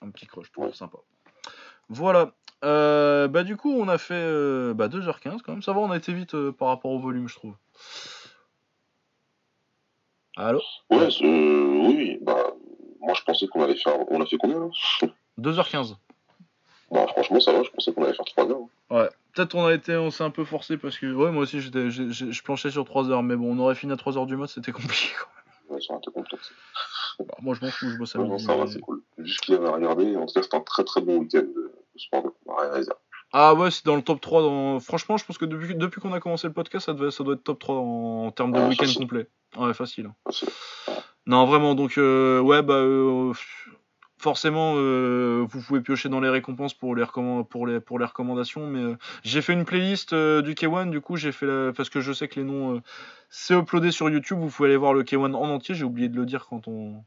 Un 0.00 0.10
petit 0.10 0.26
crush, 0.26 0.50
toujours 0.50 0.70
Ouais. 0.70 0.74
sympa. 0.74 0.98
Voilà. 1.88 2.32
Euh, 2.64 3.28
bah 3.28 3.42
du 3.44 3.56
coup, 3.56 3.72
on 3.72 3.88
a 3.88 3.98
fait 3.98 4.72
bah, 4.74 4.88
2h15 4.88 5.42
quand 5.42 5.52
même. 5.52 5.62
Ça 5.62 5.72
va, 5.72 5.80
on 5.80 5.90
a 5.90 5.96
été 5.96 6.12
vite 6.12 6.36
par 6.52 6.68
rapport 6.68 6.90
au 6.92 6.98
volume, 6.98 7.28
je 7.28 7.34
trouve. 7.36 7.54
Allô? 10.36 10.60
Ouais, 10.90 11.08
oui. 11.20 12.18
Bah, 12.22 12.46
moi, 13.00 13.14
je 13.14 13.22
pensais 13.22 13.46
qu'on 13.48 13.62
allait 13.62 13.76
faire. 13.76 13.94
On 14.10 14.20
a 14.20 14.26
fait 14.26 14.38
combien, 14.38 14.58
là? 14.60 14.68
2h15. 15.38 15.96
Bah, 16.92 17.06
franchement, 17.08 17.40
ça 17.40 17.52
va. 17.52 17.62
Je 17.62 17.70
pensais 17.70 17.92
qu'on 17.92 18.04
allait 18.04 18.14
faire 18.14 18.24
3 18.26 18.44
heures. 18.50 18.58
Ouais. 18.90 19.08
Peut-être 19.34 19.54
on 19.54 19.64
a 19.64 19.72
été, 19.72 19.96
on 19.96 20.10
s'est 20.10 20.24
un 20.24 20.30
peu 20.30 20.44
forcé 20.44 20.76
parce 20.76 20.98
que 20.98 21.10
ouais, 21.12 21.30
moi 21.32 21.44
aussi 21.44 21.60
j'étais, 21.62 21.90
je 21.90 22.42
planchais 22.42 22.70
sur 22.70 22.84
3 22.84 23.08
heures, 23.10 23.22
mais 23.22 23.34
bon, 23.34 23.56
on 23.56 23.58
aurait 23.60 23.74
fini 23.74 23.90
à 23.92 23.96
3 23.96 24.18
heures 24.18 24.26
du 24.26 24.36
mat, 24.36 24.46
c'était 24.46 24.72
compliqué. 24.72 25.08
Quoi. 25.18 25.74
Ouais, 25.76 25.80
ça 25.80 25.94
aurait 25.94 26.02
été 26.02 26.10
complexe. 26.12 26.52
Bah, 27.18 27.34
moi 27.40 27.54
je 27.58 27.64
m'en 27.64 27.70
fous, 27.70 27.88
je 27.88 27.96
bosse 27.96 28.14
à 28.14 28.18
Ouais, 28.18 28.28
non, 28.28 28.36
ça 28.38 28.54
va, 28.54 28.64
mais- 28.64 28.70
c'est 28.70 28.80
cool. 28.80 29.02
Juste 29.18 29.40
qu'il 29.40 29.54
avait 29.54 29.68
regardé. 29.70 30.14
En 30.16 30.26
tout 30.26 30.34
cas, 30.34 30.42
c'était 30.42 30.56
un 30.56 30.60
très 30.60 30.84
très 30.84 31.00
bon 31.00 31.16
week-end 31.18 31.38
de, 31.44 31.72
sport 31.96 32.24
de 32.24 32.30
à 32.76 32.80
dire. 32.80 32.92
Ah 33.32 33.54
ouais, 33.54 33.70
c'est 33.70 33.86
dans 33.86 33.96
le 33.96 34.02
top 34.02 34.20
3. 34.20 34.42
Dans... 34.42 34.78
Franchement, 34.80 35.16
je 35.16 35.24
pense 35.24 35.38
que 35.38 35.46
depuis, 35.46 35.74
depuis 35.74 36.02
qu'on 36.02 36.12
a 36.12 36.20
commencé 36.20 36.46
le 36.46 36.52
podcast, 36.52 36.84
ça, 36.84 36.92
devait, 36.92 37.10
ça 37.10 37.24
doit 37.24 37.32
être 37.34 37.42
top 37.44 37.58
3 37.58 37.74
en, 37.76 38.26
en 38.26 38.30
termes 38.32 38.52
de 38.52 38.58
Ah, 38.58 38.68
week-end 38.68 38.84
facile. 38.84 39.00
complet. 39.00 39.28
Ouais, 39.56 39.72
facile. 39.72 40.06
hein. 40.06 40.14
Facile. 40.26 40.50
Non, 41.24 41.46
vraiment, 41.46 41.74
donc, 41.74 41.96
euh, 41.96 42.40
ouais, 42.40 42.60
bah, 42.60 42.74
euh, 42.74 43.32
forcément, 44.22 44.74
euh, 44.76 45.44
vous 45.48 45.60
pouvez 45.60 45.80
piocher 45.80 46.08
dans 46.08 46.20
les 46.20 46.28
récompenses 46.28 46.74
pour 46.74 46.94
les, 46.94 47.02
recommand- 47.02 47.44
pour 47.44 47.66
les, 47.66 47.80
pour 47.80 47.98
les 47.98 48.04
recommandations, 48.04 48.66
mais 48.66 48.80
euh, 48.80 48.96
j'ai 49.24 49.42
fait 49.42 49.52
une 49.52 49.64
playlist 49.64 50.12
euh, 50.12 50.42
du 50.42 50.54
K1, 50.54 50.90
du 50.90 51.00
coup, 51.00 51.16
j'ai 51.16 51.32
fait 51.32 51.46
la... 51.46 51.72
parce 51.72 51.90
que 51.90 52.00
je 52.00 52.12
sais 52.12 52.28
que 52.28 52.38
les 52.40 52.46
noms, 52.46 52.80
c'est 53.28 53.58
uploadé 53.58 53.90
sur 53.90 54.08
YouTube, 54.08 54.38
vous 54.38 54.48
pouvez 54.48 54.68
aller 54.68 54.76
voir 54.78 54.94
le 54.94 55.02
K1 55.02 55.34
en 55.34 55.50
entier, 55.50 55.74
j'ai 55.74 55.84
oublié 55.84 56.08
de 56.08 56.16
le 56.16 56.24
dire 56.24 56.46
quand 56.48 56.68
on, 56.68 57.02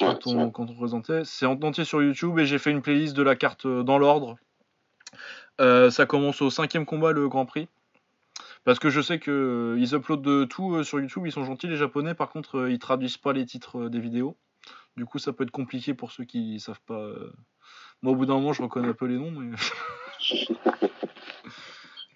quand, 0.00 0.26
on, 0.26 0.34
vrai. 0.34 0.50
quand 0.54 0.70
on 0.70 0.74
présentait. 0.74 1.24
C'est 1.24 1.46
en 1.46 1.60
entier 1.62 1.84
sur 1.84 2.02
YouTube 2.02 2.38
et 2.38 2.46
j'ai 2.46 2.58
fait 2.58 2.70
une 2.70 2.82
playlist 2.82 3.16
de 3.16 3.22
la 3.22 3.34
carte 3.36 3.66
dans 3.66 3.98
l'ordre. 3.98 4.36
Ça 5.58 6.06
commence 6.06 6.42
au 6.42 6.50
cinquième 6.50 6.86
combat, 6.86 7.12
le 7.12 7.28
Grand 7.28 7.46
Prix. 7.46 7.68
Parce 8.64 8.78
que 8.78 8.90
je 8.90 9.00
sais 9.00 9.18
que 9.20 9.30
euh, 9.76 9.80
ils 9.80 9.94
uploadent 9.94 10.22
de 10.22 10.44
tout 10.44 10.82
sur 10.82 10.98
YouTube, 11.00 11.22
ils 11.24 11.32
sont 11.32 11.44
gentils 11.44 11.68
les 11.68 11.76
japonais, 11.76 12.14
par 12.14 12.30
contre 12.30 12.68
ils 12.68 12.80
traduisent 12.80 13.16
pas 13.16 13.32
les 13.32 13.46
titres 13.46 13.88
des 13.88 14.00
vidéos. 14.00 14.36
Du 14.96 15.04
coup 15.06 15.18
ça 15.18 15.32
peut 15.32 15.44
être 15.44 15.50
compliqué 15.50 15.94
pour 15.94 16.10
ceux 16.12 16.24
qui 16.24 16.58
savent 16.60 16.80
pas. 16.86 16.94
euh. 16.94 17.32
Moi 18.02 18.12
au 18.12 18.16
bout 18.16 18.26
d'un 18.26 18.34
moment 18.34 18.52
je 18.52 18.62
reconnais 18.62 18.88
un 18.88 18.94
peu 18.94 19.06
les 19.06 19.16
noms, 19.18 19.30
mais. 19.30 19.54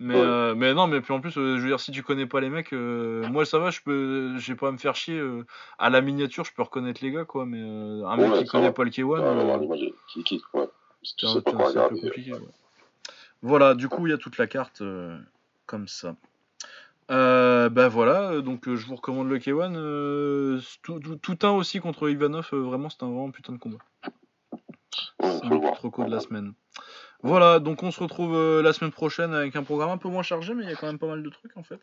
Mais, 0.02 0.15
Ouais. 0.15 0.20
euh, 0.23 0.55
mais 0.55 0.73
non, 0.73 0.86
mais 0.86 1.02
puis 1.02 1.12
en 1.12 1.20
plus, 1.20 1.36
euh, 1.36 1.57
je 1.59 1.60
veux 1.60 1.68
dire, 1.68 1.78
si 1.78 1.92
tu 1.92 2.02
connais 2.02 2.25
pas 2.25 2.41
les 2.41 2.49
mecs, 2.49 2.73
euh, 2.73 3.28
moi 3.28 3.44
ça 3.44 3.59
va, 3.59 3.68
je 3.68 3.83
peux, 3.83 4.34
j'ai 4.39 4.55
pas 4.55 4.68
à 4.68 4.73
me 4.73 4.78
faire 4.78 4.94
chier. 4.94 5.23
à 5.78 5.91
la 5.91 6.00
miniature, 6.00 6.42
je 6.47 6.55
peux 6.55 6.62
reconnaître 6.62 7.05
les 7.05 7.12
gars, 7.12 7.26
quoi. 7.26 7.44
Mais 7.44 7.60
un 7.60 8.17
mec 8.17 8.31
Ouais, 8.33 8.39
qui 8.39 8.47
connaît 8.47 8.68
va. 8.68 8.73
pas 8.73 8.84
le 8.84 8.89
K1, 8.91 9.05
Ouais, 9.05 9.20
euh, 9.20 9.44
ouais, 9.44 9.60
l'image 9.60 9.83
est- 9.83 9.94
qui, 10.09 10.25
qui, 10.25 10.42
ouais. 10.55 10.67
Si 11.02 11.17
tu 11.17 11.26
c'est 11.26 11.36
un, 11.36 11.42
peu 11.42 11.97
compliqué. 11.97 12.33
Voilà, 13.42 13.75
du 13.75 13.89
coup, 13.91 14.07
il 14.07 14.10
y 14.10 14.15
a 14.15 14.17
toute 14.18 14.39
la 14.39 14.47
carte 14.47 14.83
comme 15.67 15.86
ça. 15.86 16.17
Euh, 17.10 17.68
bah 17.68 17.89
voilà, 17.89 18.30
euh, 18.30 18.40
donc 18.40 18.68
euh, 18.68 18.76
je 18.76 18.86
vous 18.86 18.94
recommande 18.94 19.28
le 19.28 19.39
K1. 19.39 19.74
euh, 19.74 20.60
tout, 20.82 21.00
tout, 21.00 21.16
tout 21.16 21.39
un 21.42 21.50
aussi 21.50 21.80
contre 21.80 22.08
Ivanov, 22.08 22.48
vraiment, 22.52 22.89
c'est 22.89 23.02
un 23.02 23.08
vraiment 23.08 23.30
putain 23.32 23.52
de 23.52 23.58
combat. 23.58 23.78
C'est 25.20 25.47
voir. 25.48 25.74
petit 25.74 25.82
reco 25.82 26.05
de 26.05 26.10
la 26.10 26.20
semaine. 26.20 26.55
Voilà, 27.22 27.58
donc 27.58 27.82
on 27.82 27.90
se 27.90 28.00
retrouve 28.00 28.62
la 28.62 28.72
semaine 28.72 28.92
prochaine 28.92 29.34
avec 29.34 29.55
un 29.56 29.62
programme 29.62 29.90
un 29.90 29.98
peu 29.98 30.08
moins 30.08 30.22
chargé, 30.22 30.55
mais 30.55 30.62
il 30.64 30.70
y 30.70 30.72
a 30.72 30.76
quand 30.76 30.86
même 30.86 30.98
pas 30.98 31.08
mal 31.08 31.22
de 31.22 31.28
trucs 31.28 31.56
en 31.56 31.62
fait. 31.62 31.80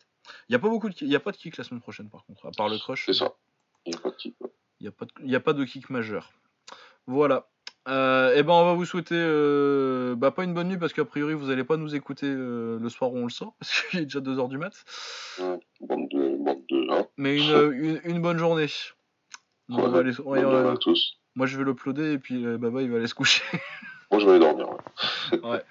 Il 0.48 0.52
y 0.52 0.56
a 0.56 0.58
pas 0.58 0.68
beaucoup 0.68 0.88
de, 0.88 0.94
il 1.00 1.08
y 1.08 1.16
a 1.16 1.20
pas 1.20 1.30
de 1.30 1.36
kick 1.36 1.56
la 1.58 1.64
semaine 1.64 1.80
prochaine 1.80 2.08
par 2.08 2.24
contre, 2.24 2.46
à 2.46 2.50
part 2.50 2.68
le 2.68 2.78
crush. 2.78 3.04
C'est 3.06 3.12
ça. 3.12 3.34
Il 3.86 3.90
n'y 3.92 3.96
a 3.96 4.00
pas 4.00 4.10
de 4.10 4.16
kick. 4.16 4.34
ouais. 4.40 4.50
Il 4.80 5.28
n'y 5.28 5.36
a 5.36 5.40
pas 5.40 5.52
de 5.52 5.64
kick 5.64 5.90
majeur. 5.90 6.32
Voilà. 7.06 7.48
Euh, 7.88 8.34
et 8.36 8.42
ben 8.42 8.52
on 8.52 8.64
va 8.66 8.74
vous 8.74 8.84
souhaiter 8.84 9.14
euh, 9.16 10.14
bah, 10.14 10.30
pas 10.30 10.44
une 10.44 10.52
bonne 10.52 10.68
nuit 10.68 10.76
parce 10.76 10.92
qu'a 10.92 11.04
priori 11.06 11.32
vous 11.34 11.48
allez 11.50 11.64
pas 11.64 11.76
nous 11.78 11.94
écouter 11.94 12.26
euh, 12.26 12.78
le 12.78 12.88
soir 12.90 13.12
où 13.12 13.16
on 13.18 13.24
le 13.24 13.30
sort 13.30 13.54
parce 13.60 13.82
qu'il 13.90 14.00
est 14.00 14.04
déjà 14.04 14.20
2h 14.20 14.48
du 14.48 14.58
mat. 14.58 14.72
Bande 15.80 16.08
de. 16.10 16.36
Bande 16.44 16.62
de. 16.68 16.92
Hein. 16.92 17.06
Mais 17.16 17.38
une, 17.38 17.72
une, 17.72 18.00
une 18.04 18.20
bonne 18.22 18.38
journée. 18.38 18.66
On 19.70 19.76
va 19.76 19.88
Ouais, 19.88 19.98
aller- 20.00 20.12
on 20.24 20.32
va- 20.64 20.72
à 20.72 20.76
tous. 20.76 21.14
Moi, 21.34 21.46
je 21.46 21.56
vais 21.56 21.64
l'uploader 21.64 22.12
et 22.12 22.18
puis 22.18 22.44
euh, 22.44 22.58
Baba, 22.58 22.82
il 22.82 22.90
va 22.90 22.96
aller 22.98 23.06
se 23.06 23.14
coucher. 23.14 23.42
Moi, 24.10 24.20
je 24.20 24.24
vais 24.26 24.32
aller 24.32 24.40
dormir. 24.40 24.66
ouais. 25.44 25.62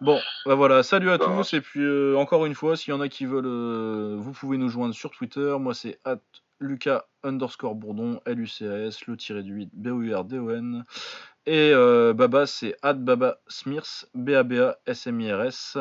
Bon, 0.00 0.18
bah 0.46 0.54
voilà, 0.54 0.82
salut 0.82 1.10
à 1.10 1.18
tous. 1.18 1.52
Et 1.52 1.60
puis, 1.60 1.82
euh, 1.82 2.16
encore 2.16 2.46
une 2.46 2.54
fois, 2.54 2.74
s'il 2.74 2.94
y 2.94 2.96
en 2.96 3.02
a 3.02 3.08
qui 3.10 3.26
veulent, 3.26 3.44
euh, 3.46 4.16
vous 4.18 4.32
pouvez 4.32 4.56
nous 4.56 4.70
joindre 4.70 4.94
sur 4.94 5.10
Twitter. 5.10 5.54
Moi, 5.60 5.74
c'est 5.74 5.98
at 6.06 6.20
Lucas 6.58 7.04
underscore 7.22 7.74
Bourdon, 7.74 8.18
L-U-C-A-S, 8.24 9.06
le 9.06 9.16
tiré 9.18 9.42
du 9.42 9.52
8, 9.52 9.70
B-O-U-R-D-O-N. 9.74 10.84
Et 11.46 11.72
euh, 11.72 12.12
Baba, 12.12 12.46
c'est 12.46 12.76
Baba 12.82 13.38
Smirs, 13.48 14.04
B-A-B-A-S-M-I-R-S. 14.14 15.78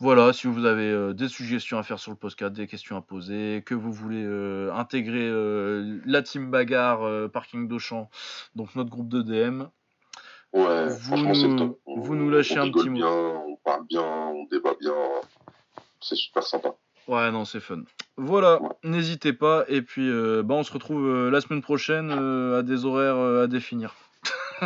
Voilà, 0.00 0.32
si 0.32 0.46
vous 0.46 0.64
avez 0.64 0.90
euh, 0.90 1.12
des 1.12 1.28
suggestions 1.28 1.78
à 1.78 1.82
faire 1.82 1.98
sur 1.98 2.10
le 2.10 2.16
podcast, 2.16 2.52
des 2.54 2.66
questions 2.66 2.96
à 2.96 3.02
poser, 3.02 3.62
que 3.64 3.74
vous 3.74 3.92
voulez 3.92 4.24
euh, 4.24 4.72
intégrer 4.72 5.30
la 6.06 6.22
team 6.22 6.50
bagarre 6.50 7.30
parking 7.30 7.68
d'Auchan, 7.68 8.08
donc 8.56 8.74
notre 8.76 8.90
groupe 8.90 9.08
de 9.08 9.22
DM, 9.22 9.64
Ouais, 10.52 10.88
Vous 10.88 11.16
nous- 11.16 11.56
top. 11.56 11.78
vous 11.86 12.16
nous 12.16 12.28
lâchez 12.28 12.58
on 12.58 12.64
un 12.64 12.70
petit 12.72 12.88
mot. 12.90 12.98
on 13.06 13.56
parle 13.62 13.86
bien, 13.86 14.02
on 14.02 14.46
débat 14.50 14.74
bien. 14.80 14.92
C'est 16.00 16.16
super 16.16 16.42
sympa. 16.42 16.70
Ouais, 17.06 17.30
non, 17.30 17.44
c'est 17.44 17.60
fun. 17.60 17.82
Voilà, 18.16 18.60
Ouais. 18.60 18.68
n'hésitez 18.82 19.32
pas. 19.32 19.64
Et 19.68 19.80
puis, 19.82 20.10
bah, 20.42 20.54
on 20.56 20.64
se 20.64 20.72
retrouve 20.72 21.28
la 21.30 21.40
semaine 21.40 21.62
prochaine 21.62 22.10
à 22.10 22.62
des 22.62 22.84
horaires 22.84 23.16
à 23.42 23.46
définir. 23.46 23.94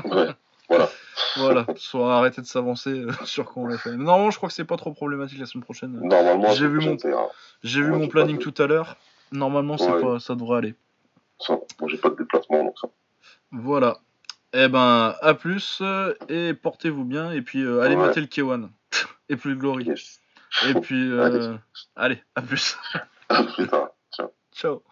Ouais, 0.05 0.29
voilà. 0.69 0.89
Voilà, 1.37 1.67
soit 1.77 2.17
arrêter 2.17 2.41
de 2.43 2.47
s'avancer 2.47 2.91
euh, 2.91 3.11
sur 3.25 3.45
quand 3.45 3.63
on 3.63 3.67
les 3.67 3.79
fait. 3.79 3.97
Non, 3.97 4.31
je 4.31 4.37
crois 4.37 4.49
que 4.49 4.55
c'est 4.55 4.65
pas 4.65 4.77
trop 4.77 4.93
problématique 4.93 5.39
la 5.41 5.47
semaine 5.47 5.65
prochaine. 5.65 5.93
Normalement, 6.01 6.51
J'ai 6.53 6.69
vu 6.69 6.79
la 6.81 6.87
mon- 6.87 6.97
ira. 6.97 7.27
J'ai 7.65 7.83
vu 7.83 7.91
mon 7.91 8.07
planning 8.09 8.39
tout 8.39 8.55
à 8.59 8.67
l'heure. 8.67 8.97
Normalement, 9.33 9.77
c'est 9.79 9.91
Ouais. 9.91 10.01
pas, 10.01 10.19
ça 10.21 10.35
devrait 10.37 10.59
aller. 10.59 10.75
Ça, 11.41 11.59
moi, 11.81 11.89
j'ai 11.91 11.97
pas 11.99 12.11
de 12.11 12.15
déplacement, 12.17 12.63
donc 12.65 12.79
ça. 12.81 12.89
Voilà. 13.51 13.99
Eh 14.53 14.69
ben, 14.69 15.17
à 15.21 15.35
plus 15.35 15.79
euh, 15.81 16.15
et 16.29 16.55
portez-vous 16.55 17.05
bien. 17.05 17.33
Et 17.33 17.43
puis, 17.43 17.63
euh, 17.63 17.81
allez 17.81 17.97
Ouais. 17.97 18.07
mater 18.07 18.21
le 18.21 18.27
K1 18.29 18.69
et 19.29 19.37
plus 19.37 19.55
de 19.57 19.61
glory. 19.61 19.85
Yes. 19.87 20.21
Et 20.69 20.75
puis, 20.75 21.11
euh, 21.11 21.57
allez, 21.97 22.23
à 22.37 22.43
plus. 22.43 22.77
À 23.29 23.43
plus 23.43 23.67
tard. 23.67 23.89
Ciao. 24.15 24.29
Ciao. 24.55 24.83